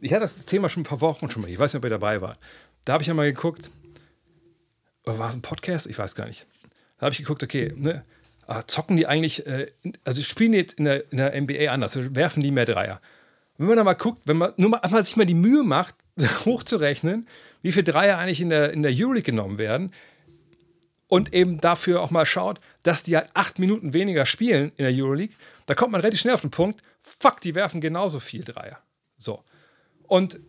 Ich 0.00 0.12
hatte 0.12 0.20
das 0.20 0.36
Thema 0.44 0.68
schon 0.68 0.82
ein 0.82 0.86
paar 0.86 1.00
Wochen 1.00 1.30
schon 1.30 1.42
mal. 1.42 1.50
Ich 1.50 1.58
weiß 1.58 1.72
nicht, 1.72 1.78
ob 1.78 1.84
ihr 1.84 1.90
dabei 1.90 2.20
wart. 2.20 2.38
Da 2.84 2.92
habe 2.92 3.02
ich 3.02 3.08
ja 3.08 3.14
mal 3.14 3.30
geguckt. 3.32 3.70
Oder 5.06 5.18
war 5.18 5.28
es 5.30 5.34
ein 5.34 5.42
Podcast? 5.42 5.86
Ich 5.86 5.98
weiß 5.98 6.14
gar 6.14 6.26
nicht. 6.26 6.46
Da 6.98 7.06
habe 7.06 7.12
ich 7.12 7.18
geguckt, 7.18 7.42
okay, 7.42 7.72
ne, 7.74 8.04
ah, 8.46 8.62
zocken 8.66 8.96
die 8.96 9.06
eigentlich, 9.06 9.46
äh, 9.46 9.72
also 10.04 10.22
spielen 10.22 10.52
die 10.52 10.58
jetzt 10.58 10.74
in 10.74 10.84
der, 10.84 11.10
in 11.10 11.16
der 11.16 11.40
NBA 11.40 11.72
anders, 11.72 11.96
also 11.96 12.14
werfen 12.14 12.42
die 12.42 12.50
mehr 12.50 12.66
Dreier. 12.66 13.00
wenn 13.58 13.66
man 13.66 13.76
da 13.76 13.84
mal 13.84 13.94
guckt, 13.94 14.22
wenn 14.26 14.36
man 14.36 14.52
nur 14.56 14.70
mal, 14.70 14.80
mal 14.88 15.04
sich 15.04 15.16
mal 15.16 15.26
die 15.26 15.34
Mühe 15.34 15.64
macht, 15.64 15.96
hochzurechnen, 16.44 17.26
wie 17.62 17.72
viele 17.72 17.84
Dreier 17.84 18.18
eigentlich 18.18 18.40
in 18.40 18.50
der, 18.50 18.72
in 18.72 18.82
der 18.82 18.92
Euroleague 18.92 19.22
genommen 19.22 19.58
werden 19.58 19.92
und 21.12 21.34
eben 21.34 21.60
dafür 21.60 22.00
auch 22.00 22.10
mal 22.10 22.24
schaut, 22.24 22.58
dass 22.84 23.02
die 23.02 23.14
halt 23.14 23.28
acht 23.34 23.58
Minuten 23.58 23.92
weniger 23.92 24.24
spielen 24.24 24.72
in 24.78 24.86
der 24.86 24.94
Euroleague, 24.94 25.36
da 25.66 25.74
kommt 25.74 25.92
man 25.92 26.00
relativ 26.00 26.20
schnell 26.20 26.32
auf 26.32 26.40
den 26.40 26.50
Punkt, 26.50 26.82
fuck, 27.02 27.38
die 27.42 27.54
werfen 27.54 27.82
genauso 27.82 28.18
viel 28.18 28.44
Dreier. 28.44 28.78
So. 29.18 29.44
Und 30.04 30.40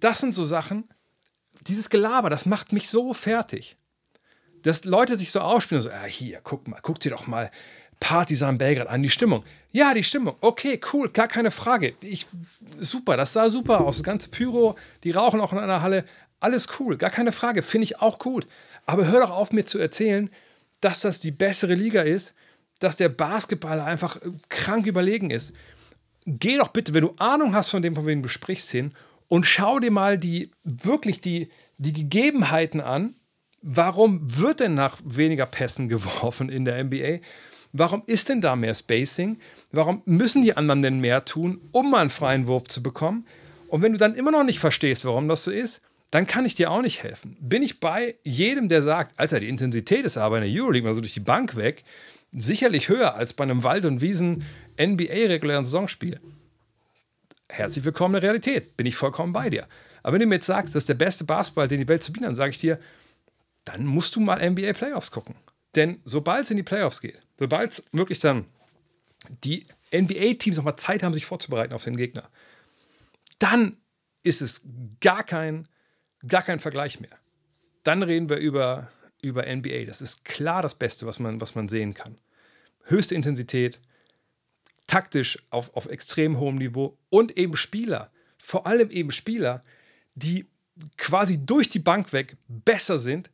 das 0.00 0.20
sind 0.20 0.32
so 0.32 0.46
Sachen, 0.46 0.88
dieses 1.60 1.90
Gelaber, 1.90 2.30
das 2.30 2.46
macht 2.46 2.72
mich 2.72 2.88
so 2.88 3.12
fertig. 3.12 3.76
Dass 4.62 4.84
Leute 4.84 5.18
sich 5.18 5.30
so 5.30 5.40
ausspielen, 5.40 5.82
so, 5.82 5.90
ah, 5.90 6.04
hier, 6.04 6.40
guck 6.42 6.66
mal, 6.68 6.80
guck 6.80 7.00
dir 7.00 7.10
doch 7.10 7.26
mal 7.26 7.50
Partisan 8.00 8.56
Belgrad 8.56 8.88
an, 8.88 9.02
die 9.02 9.10
Stimmung. 9.10 9.44
Ja, 9.72 9.92
die 9.92 10.04
Stimmung, 10.04 10.36
okay, 10.40 10.80
cool, 10.94 11.10
gar 11.10 11.28
keine 11.28 11.50
Frage. 11.50 11.96
Ich, 12.00 12.26
super, 12.78 13.18
das 13.18 13.34
sah 13.34 13.50
super 13.50 13.82
aus. 13.82 13.98
Das 13.98 14.04
ganze 14.04 14.30
Pyro, 14.30 14.78
die 15.04 15.10
rauchen 15.10 15.42
auch 15.42 15.52
in 15.52 15.58
einer 15.58 15.82
Halle, 15.82 16.06
alles 16.40 16.68
cool, 16.78 16.96
gar 16.96 17.10
keine 17.10 17.32
Frage, 17.32 17.62
finde 17.62 17.84
ich 17.84 18.00
auch 18.00 18.18
gut. 18.18 18.46
Aber 18.86 19.06
hör 19.06 19.20
doch 19.20 19.30
auf, 19.30 19.52
mir 19.52 19.66
zu 19.66 19.78
erzählen, 19.78 20.30
dass 20.80 21.00
das 21.00 21.20
die 21.20 21.30
bessere 21.30 21.74
Liga 21.74 22.02
ist, 22.02 22.34
dass 22.78 22.96
der 22.96 23.08
Basketball 23.08 23.80
einfach 23.80 24.20
krank 24.48 24.86
überlegen 24.86 25.30
ist. 25.30 25.52
Geh 26.26 26.58
doch 26.58 26.68
bitte, 26.68 26.94
wenn 26.94 27.02
du 27.02 27.14
Ahnung 27.18 27.54
hast 27.54 27.70
von 27.70 27.82
dem, 27.82 27.96
von 27.96 28.06
wem 28.06 28.22
du 28.22 28.28
sprichst, 28.28 28.70
hin 28.70 28.92
und 29.28 29.46
schau 29.46 29.78
dir 29.78 29.90
mal 29.90 30.18
die 30.18 30.50
wirklich 30.64 31.20
die, 31.20 31.50
die 31.78 31.92
Gegebenheiten 31.92 32.80
an. 32.80 33.14
Warum 33.60 34.20
wird 34.38 34.60
denn 34.60 34.74
nach 34.74 35.00
weniger 35.04 35.46
Pässen 35.46 35.88
geworfen 35.88 36.48
in 36.48 36.64
der 36.64 36.82
NBA? 36.84 37.18
Warum 37.72 38.02
ist 38.06 38.28
denn 38.28 38.40
da 38.40 38.56
mehr 38.56 38.74
Spacing? 38.74 39.38
Warum 39.72 40.02
müssen 40.06 40.42
die 40.42 40.56
anderen 40.56 40.82
denn 40.82 41.00
mehr 41.00 41.24
tun, 41.24 41.60
um 41.72 41.90
mal 41.90 42.00
einen 42.00 42.10
freien 42.10 42.46
Wurf 42.46 42.64
zu 42.64 42.82
bekommen? 42.82 43.26
Und 43.68 43.82
wenn 43.82 43.92
du 43.92 43.98
dann 43.98 44.14
immer 44.14 44.30
noch 44.30 44.44
nicht 44.44 44.58
verstehst, 44.58 45.04
warum 45.04 45.28
das 45.28 45.44
so 45.44 45.50
ist, 45.50 45.82
dann 46.10 46.26
kann 46.26 46.46
ich 46.46 46.54
dir 46.54 46.70
auch 46.70 46.82
nicht 46.82 47.02
helfen. 47.02 47.36
Bin 47.40 47.62
ich 47.62 47.80
bei 47.80 48.16
jedem, 48.22 48.68
der 48.68 48.82
sagt, 48.82 49.18
Alter, 49.18 49.40
die 49.40 49.48
Intensität 49.48 50.04
ist 50.04 50.16
aber 50.16 50.38
in 50.38 50.44
der 50.44 50.62
Euroleague 50.62 50.88
mal 50.88 50.94
so 50.94 51.00
durch 51.00 51.12
die 51.12 51.20
Bank 51.20 51.56
weg, 51.56 51.84
sicherlich 52.32 52.88
höher 52.88 53.14
als 53.14 53.32
bei 53.32 53.44
einem 53.44 53.62
Wald- 53.62 53.84
und 53.84 54.00
Wiesen-NBA-regulären 54.00 55.64
Saisonspiel. 55.64 56.20
Herzlich 57.48 57.84
willkommen 57.84 58.14
in 58.14 58.20
der 58.20 58.30
Realität, 58.30 58.76
bin 58.76 58.86
ich 58.86 58.96
vollkommen 58.96 59.32
bei 59.32 59.50
dir. 59.50 59.66
Aber 60.02 60.14
wenn 60.14 60.20
du 60.20 60.26
mir 60.26 60.36
jetzt 60.36 60.46
sagst, 60.46 60.74
das 60.74 60.82
ist 60.82 60.88
der 60.88 60.94
beste 60.94 61.24
Basketball, 61.24 61.68
den 61.68 61.80
die 61.80 61.88
Welt 61.88 62.02
zu 62.02 62.12
bieten 62.12 62.26
hat, 62.26 62.36
sage 62.36 62.50
ich 62.50 62.58
dir, 62.58 62.78
dann 63.64 63.84
musst 63.84 64.16
du 64.16 64.20
mal 64.20 64.38
NBA 64.38 64.72
Playoffs 64.72 65.10
gucken. 65.10 65.34
Denn 65.74 66.00
sobald 66.04 66.44
es 66.44 66.50
in 66.50 66.56
die 66.56 66.62
Playoffs 66.62 67.00
geht, 67.00 67.20
sobald 67.38 67.82
wirklich 67.92 68.18
dann 68.18 68.46
die 69.44 69.66
NBA-Teams 69.94 70.56
nochmal 70.56 70.76
Zeit 70.76 71.02
haben, 71.02 71.14
sich 71.14 71.26
vorzubereiten 71.26 71.74
auf 71.74 71.84
den 71.84 71.96
Gegner, 71.96 72.30
dann 73.38 73.76
ist 74.22 74.40
es 74.40 74.62
gar 75.00 75.24
kein, 75.24 75.68
gar 76.26 76.42
kein 76.42 76.60
Vergleich 76.60 77.00
mehr. 77.00 77.16
Dann 77.84 78.02
reden 78.02 78.28
wir 78.28 78.38
über, 78.38 78.90
über 79.22 79.46
NBA. 79.46 79.84
Das 79.84 80.00
ist 80.00 80.24
klar 80.24 80.62
das 80.62 80.74
Beste, 80.74 81.06
was 81.06 81.18
man, 81.18 81.40
was 81.40 81.54
man 81.54 81.68
sehen 81.68 81.94
kann. 81.94 82.18
Höchste 82.84 83.14
Intensität, 83.14 83.80
taktisch 84.86 85.38
auf, 85.50 85.74
auf 85.76 85.86
extrem 85.86 86.38
hohem 86.38 86.56
Niveau 86.56 86.98
und 87.10 87.36
eben 87.36 87.56
Spieler, 87.56 88.10
vor 88.38 88.66
allem 88.66 88.90
eben 88.90 89.12
Spieler, 89.12 89.62
die 90.14 90.46
quasi 90.96 91.44
durch 91.44 91.68
die 91.68 91.78
Bank 91.78 92.12
weg 92.12 92.36
besser 92.48 92.98
sind 92.98 93.30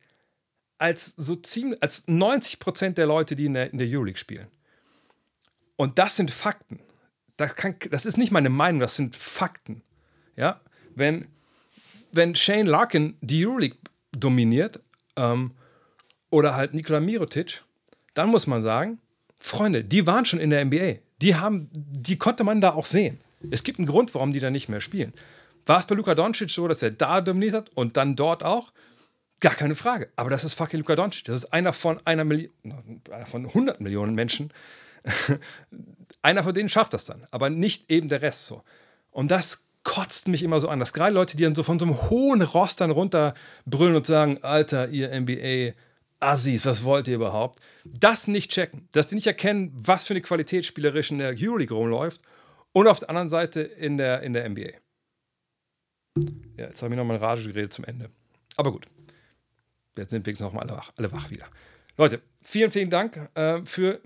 als 0.78 1.14
so 1.16 1.36
ziemlich, 1.36 1.82
als 1.82 2.04
90 2.06 2.58
Prozent 2.58 2.98
der 2.98 3.06
Leute, 3.06 3.36
die 3.36 3.46
in 3.46 3.54
der, 3.54 3.72
in 3.72 3.78
der 3.78 3.88
Euroleague 3.88 4.18
spielen. 4.18 4.48
Und 5.76 5.98
das 5.98 6.16
sind 6.16 6.30
Fakten. 6.30 6.80
Das, 7.36 7.56
kann, 7.56 7.76
das 7.90 8.06
ist 8.06 8.16
nicht 8.16 8.32
meine 8.32 8.50
Meinung, 8.50 8.80
das 8.80 8.96
sind 8.96 9.16
Fakten. 9.16 9.82
Ja, 10.36 10.60
wenn, 10.94 11.28
wenn 12.16 12.34
Shane 12.34 12.66
Larkin 12.66 13.16
die 13.20 13.46
Euroleague 13.46 13.78
dominiert 14.12 14.80
ähm, 15.16 15.52
oder 16.30 16.54
halt 16.54 16.74
Nikola 16.74 17.00
Mirotic, 17.00 17.62
dann 18.14 18.30
muss 18.30 18.46
man 18.46 18.62
sagen, 18.62 18.98
Freunde, 19.38 19.84
die 19.84 20.06
waren 20.06 20.24
schon 20.24 20.40
in 20.40 20.50
der 20.50 20.64
NBA. 20.64 20.96
Die, 21.20 21.36
haben, 21.36 21.68
die 21.72 22.16
konnte 22.16 22.44
man 22.44 22.60
da 22.60 22.72
auch 22.72 22.86
sehen. 22.86 23.20
Es 23.50 23.62
gibt 23.62 23.78
einen 23.78 23.86
Grund, 23.86 24.14
warum 24.14 24.32
die 24.32 24.40
da 24.40 24.50
nicht 24.50 24.68
mehr 24.68 24.80
spielen. 24.80 25.12
War 25.66 25.80
es 25.80 25.86
bei 25.86 25.94
Luka 25.94 26.14
Doncic 26.14 26.50
so, 26.50 26.68
dass 26.68 26.82
er 26.82 26.90
da 26.90 27.20
dominiert 27.20 27.54
hat 27.54 27.70
und 27.74 27.96
dann 27.96 28.16
dort 28.16 28.42
auch? 28.42 28.72
Gar 29.40 29.54
keine 29.54 29.74
Frage. 29.74 30.10
Aber 30.16 30.30
das 30.30 30.44
ist 30.44 30.54
fucking 30.54 30.80
Luka 30.80 30.96
Doncic. 30.96 31.24
Das 31.24 31.36
ist 31.36 31.52
einer 31.52 31.72
von 31.72 32.00
einer 32.06 32.24
Million, 32.24 32.50
einer 33.10 33.26
von 33.26 33.46
100 33.46 33.80
Millionen 33.80 34.14
Menschen. 34.14 34.52
einer 36.22 36.42
von 36.42 36.54
denen 36.54 36.68
schafft 36.68 36.94
das 36.94 37.04
dann, 37.04 37.26
aber 37.30 37.50
nicht 37.50 37.90
eben 37.90 38.08
der 38.08 38.22
Rest 38.22 38.46
so. 38.46 38.62
Und 39.10 39.30
das 39.30 39.63
kotzt 39.84 40.28
mich 40.28 40.42
immer 40.42 40.60
so 40.60 40.68
an, 40.68 40.80
dass 40.80 40.92
gerade 40.92 41.14
Leute, 41.14 41.36
die 41.36 41.44
dann 41.44 41.54
so 41.54 41.62
von 41.62 41.78
so 41.78 41.86
einem 41.86 42.10
hohen 42.10 42.42
Rost 42.42 42.80
dann 42.80 42.90
runterbrüllen 42.90 43.94
und 43.94 44.06
sagen, 44.06 44.42
Alter, 44.42 44.88
ihr 44.88 45.08
NBA 45.18 45.74
Assis, 46.20 46.64
was 46.64 46.84
wollt 46.84 47.06
ihr 47.06 47.16
überhaupt? 47.16 47.60
Das 47.84 48.26
nicht 48.26 48.50
checken, 48.50 48.88
dass 48.92 49.06
die 49.06 49.14
nicht 49.14 49.26
erkennen, 49.26 49.72
was 49.74 50.06
für 50.06 50.14
eine 50.14 50.22
Qualität 50.22 50.64
spielerisch 50.64 51.10
in 51.10 51.18
der 51.18 51.34
Euroleague 51.38 51.76
rumläuft 51.76 52.20
und 52.72 52.88
auf 52.88 53.00
der 53.00 53.10
anderen 53.10 53.28
Seite 53.28 53.60
in 53.60 53.98
der, 53.98 54.22
in 54.22 54.32
der 54.32 54.48
NBA. 54.48 54.70
Ja, 56.56 56.68
jetzt 56.68 56.82
habe 56.82 56.94
ich 56.94 56.98
nochmal 56.98 57.18
Rage 57.18 57.48
geredet 57.48 57.72
zum 57.72 57.84
Ende. 57.84 58.10
Aber 58.56 58.72
gut. 58.72 58.86
Jetzt 59.96 60.10
sind 60.10 60.26
wir 60.26 60.34
noch 60.40 60.52
mal 60.52 60.62
alle 60.62 60.76
wach, 60.76 60.92
alle 60.96 61.12
wach 61.12 61.30
wieder. 61.30 61.46
Leute, 61.96 62.20
vielen, 62.42 62.70
vielen 62.72 62.90
Dank 62.90 63.28
äh, 63.34 63.60
für 63.64 64.00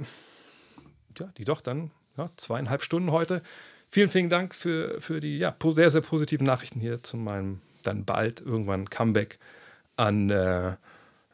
ja, 1.18 1.32
die 1.38 1.44
doch 1.44 1.60
dann 1.60 1.90
ja, 2.16 2.30
zweieinhalb 2.36 2.82
Stunden 2.82 3.12
heute. 3.12 3.42
Vielen, 3.90 4.08
vielen 4.08 4.28
Dank 4.28 4.54
für, 4.54 5.00
für 5.00 5.20
die 5.20 5.38
ja, 5.38 5.54
sehr, 5.70 5.90
sehr 5.90 6.00
positiven 6.02 6.46
Nachrichten 6.46 6.80
hier 6.80 7.02
zu 7.02 7.16
meinem 7.16 7.60
dann 7.82 8.04
bald 8.04 8.40
irgendwann 8.40 8.90
Comeback 8.90 9.38
an, 9.96 10.30
äh, 10.30 10.70
äh, 10.70 10.74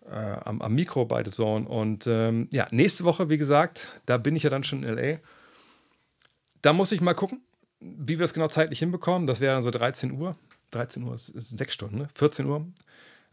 am, 0.08 0.62
am, 0.62 0.74
Mikro 0.74 1.04
bei 1.04 1.24
The 1.24 1.30
Zone. 1.30 1.68
Und 1.68 2.06
ähm, 2.06 2.48
ja, 2.52 2.68
nächste 2.70 3.04
Woche, 3.04 3.28
wie 3.28 3.38
gesagt, 3.38 3.88
da 4.06 4.18
bin 4.18 4.36
ich 4.36 4.44
ja 4.44 4.50
dann 4.50 4.64
schon 4.64 4.84
in 4.84 4.94
LA. 4.94 5.18
Da 6.62 6.72
muss 6.72 6.92
ich 6.92 7.00
mal 7.00 7.14
gucken, 7.14 7.42
wie 7.80 8.18
wir 8.18 8.24
es 8.24 8.34
genau 8.34 8.48
zeitlich 8.48 8.78
hinbekommen. 8.78 9.26
Das 9.26 9.40
wäre 9.40 9.54
dann 9.54 9.62
so 9.62 9.70
13 9.70 10.12
Uhr. 10.12 10.36
13 10.70 11.02
Uhr 11.02 11.14
ist, 11.14 11.28
ist 11.30 11.56
sechs 11.58 11.74
Stunden, 11.74 11.98
ne? 11.98 12.08
14 12.14 12.46
Uhr. 12.46 12.66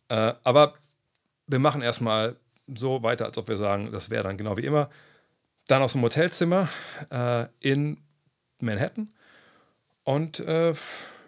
Äh, 0.09 0.33
aber 0.43 0.75
wir 1.47 1.59
machen 1.59 1.81
erstmal 1.81 2.35
so 2.73 3.03
weiter, 3.03 3.25
als 3.25 3.37
ob 3.37 3.47
wir 3.47 3.57
sagen, 3.57 3.91
das 3.91 4.09
wäre 4.09 4.23
dann 4.23 4.37
genau 4.37 4.57
wie 4.57 4.65
immer. 4.65 4.89
Dann 5.67 5.81
aus 5.81 5.93
dem 5.93 6.01
Hotelzimmer 6.01 6.69
äh, 7.09 7.45
in 7.59 7.97
Manhattan. 8.61 9.09
Und 10.03 10.39
äh, 10.39 10.73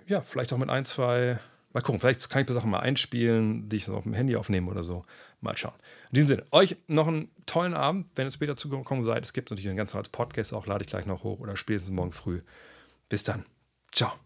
ja, 0.07 0.21
vielleicht 0.21 0.53
auch 0.53 0.57
mit 0.57 0.69
ein, 0.69 0.85
zwei, 0.85 1.39
mal 1.73 1.81
gucken, 1.81 1.99
vielleicht 1.99 2.29
kann 2.29 2.41
ich 2.41 2.47
die 2.47 2.53
Sachen 2.53 2.69
mal 2.69 2.79
einspielen, 2.79 3.69
die 3.69 3.77
ich 3.77 3.89
auf 3.89 4.03
dem 4.03 4.13
Handy 4.13 4.35
aufnehme 4.35 4.69
oder 4.69 4.83
so. 4.83 5.05
Mal 5.41 5.57
schauen. 5.57 5.73
In 6.11 6.15
diesem 6.15 6.27
Sinne, 6.27 6.43
euch 6.51 6.77
noch 6.87 7.07
einen 7.07 7.29
tollen 7.45 7.73
Abend, 7.73 8.07
wenn 8.15 8.27
ihr 8.27 8.31
später 8.31 8.55
zugekommen 8.55 9.03
seid. 9.03 9.23
Es 9.23 9.33
gibt 9.33 9.51
natürlich 9.51 9.67
einen 9.67 9.77
ganz 9.77 9.93
als 9.95 10.09
Podcast 10.09 10.53
auch, 10.53 10.65
lade 10.65 10.83
ich 10.83 10.89
gleich 10.89 11.05
noch 11.05 11.23
hoch 11.23 11.39
oder 11.39 11.57
spätestens 11.57 11.93
morgen 11.93 12.13
früh. 12.13 12.41
Bis 13.09 13.23
dann. 13.23 13.45
Ciao. 13.91 14.22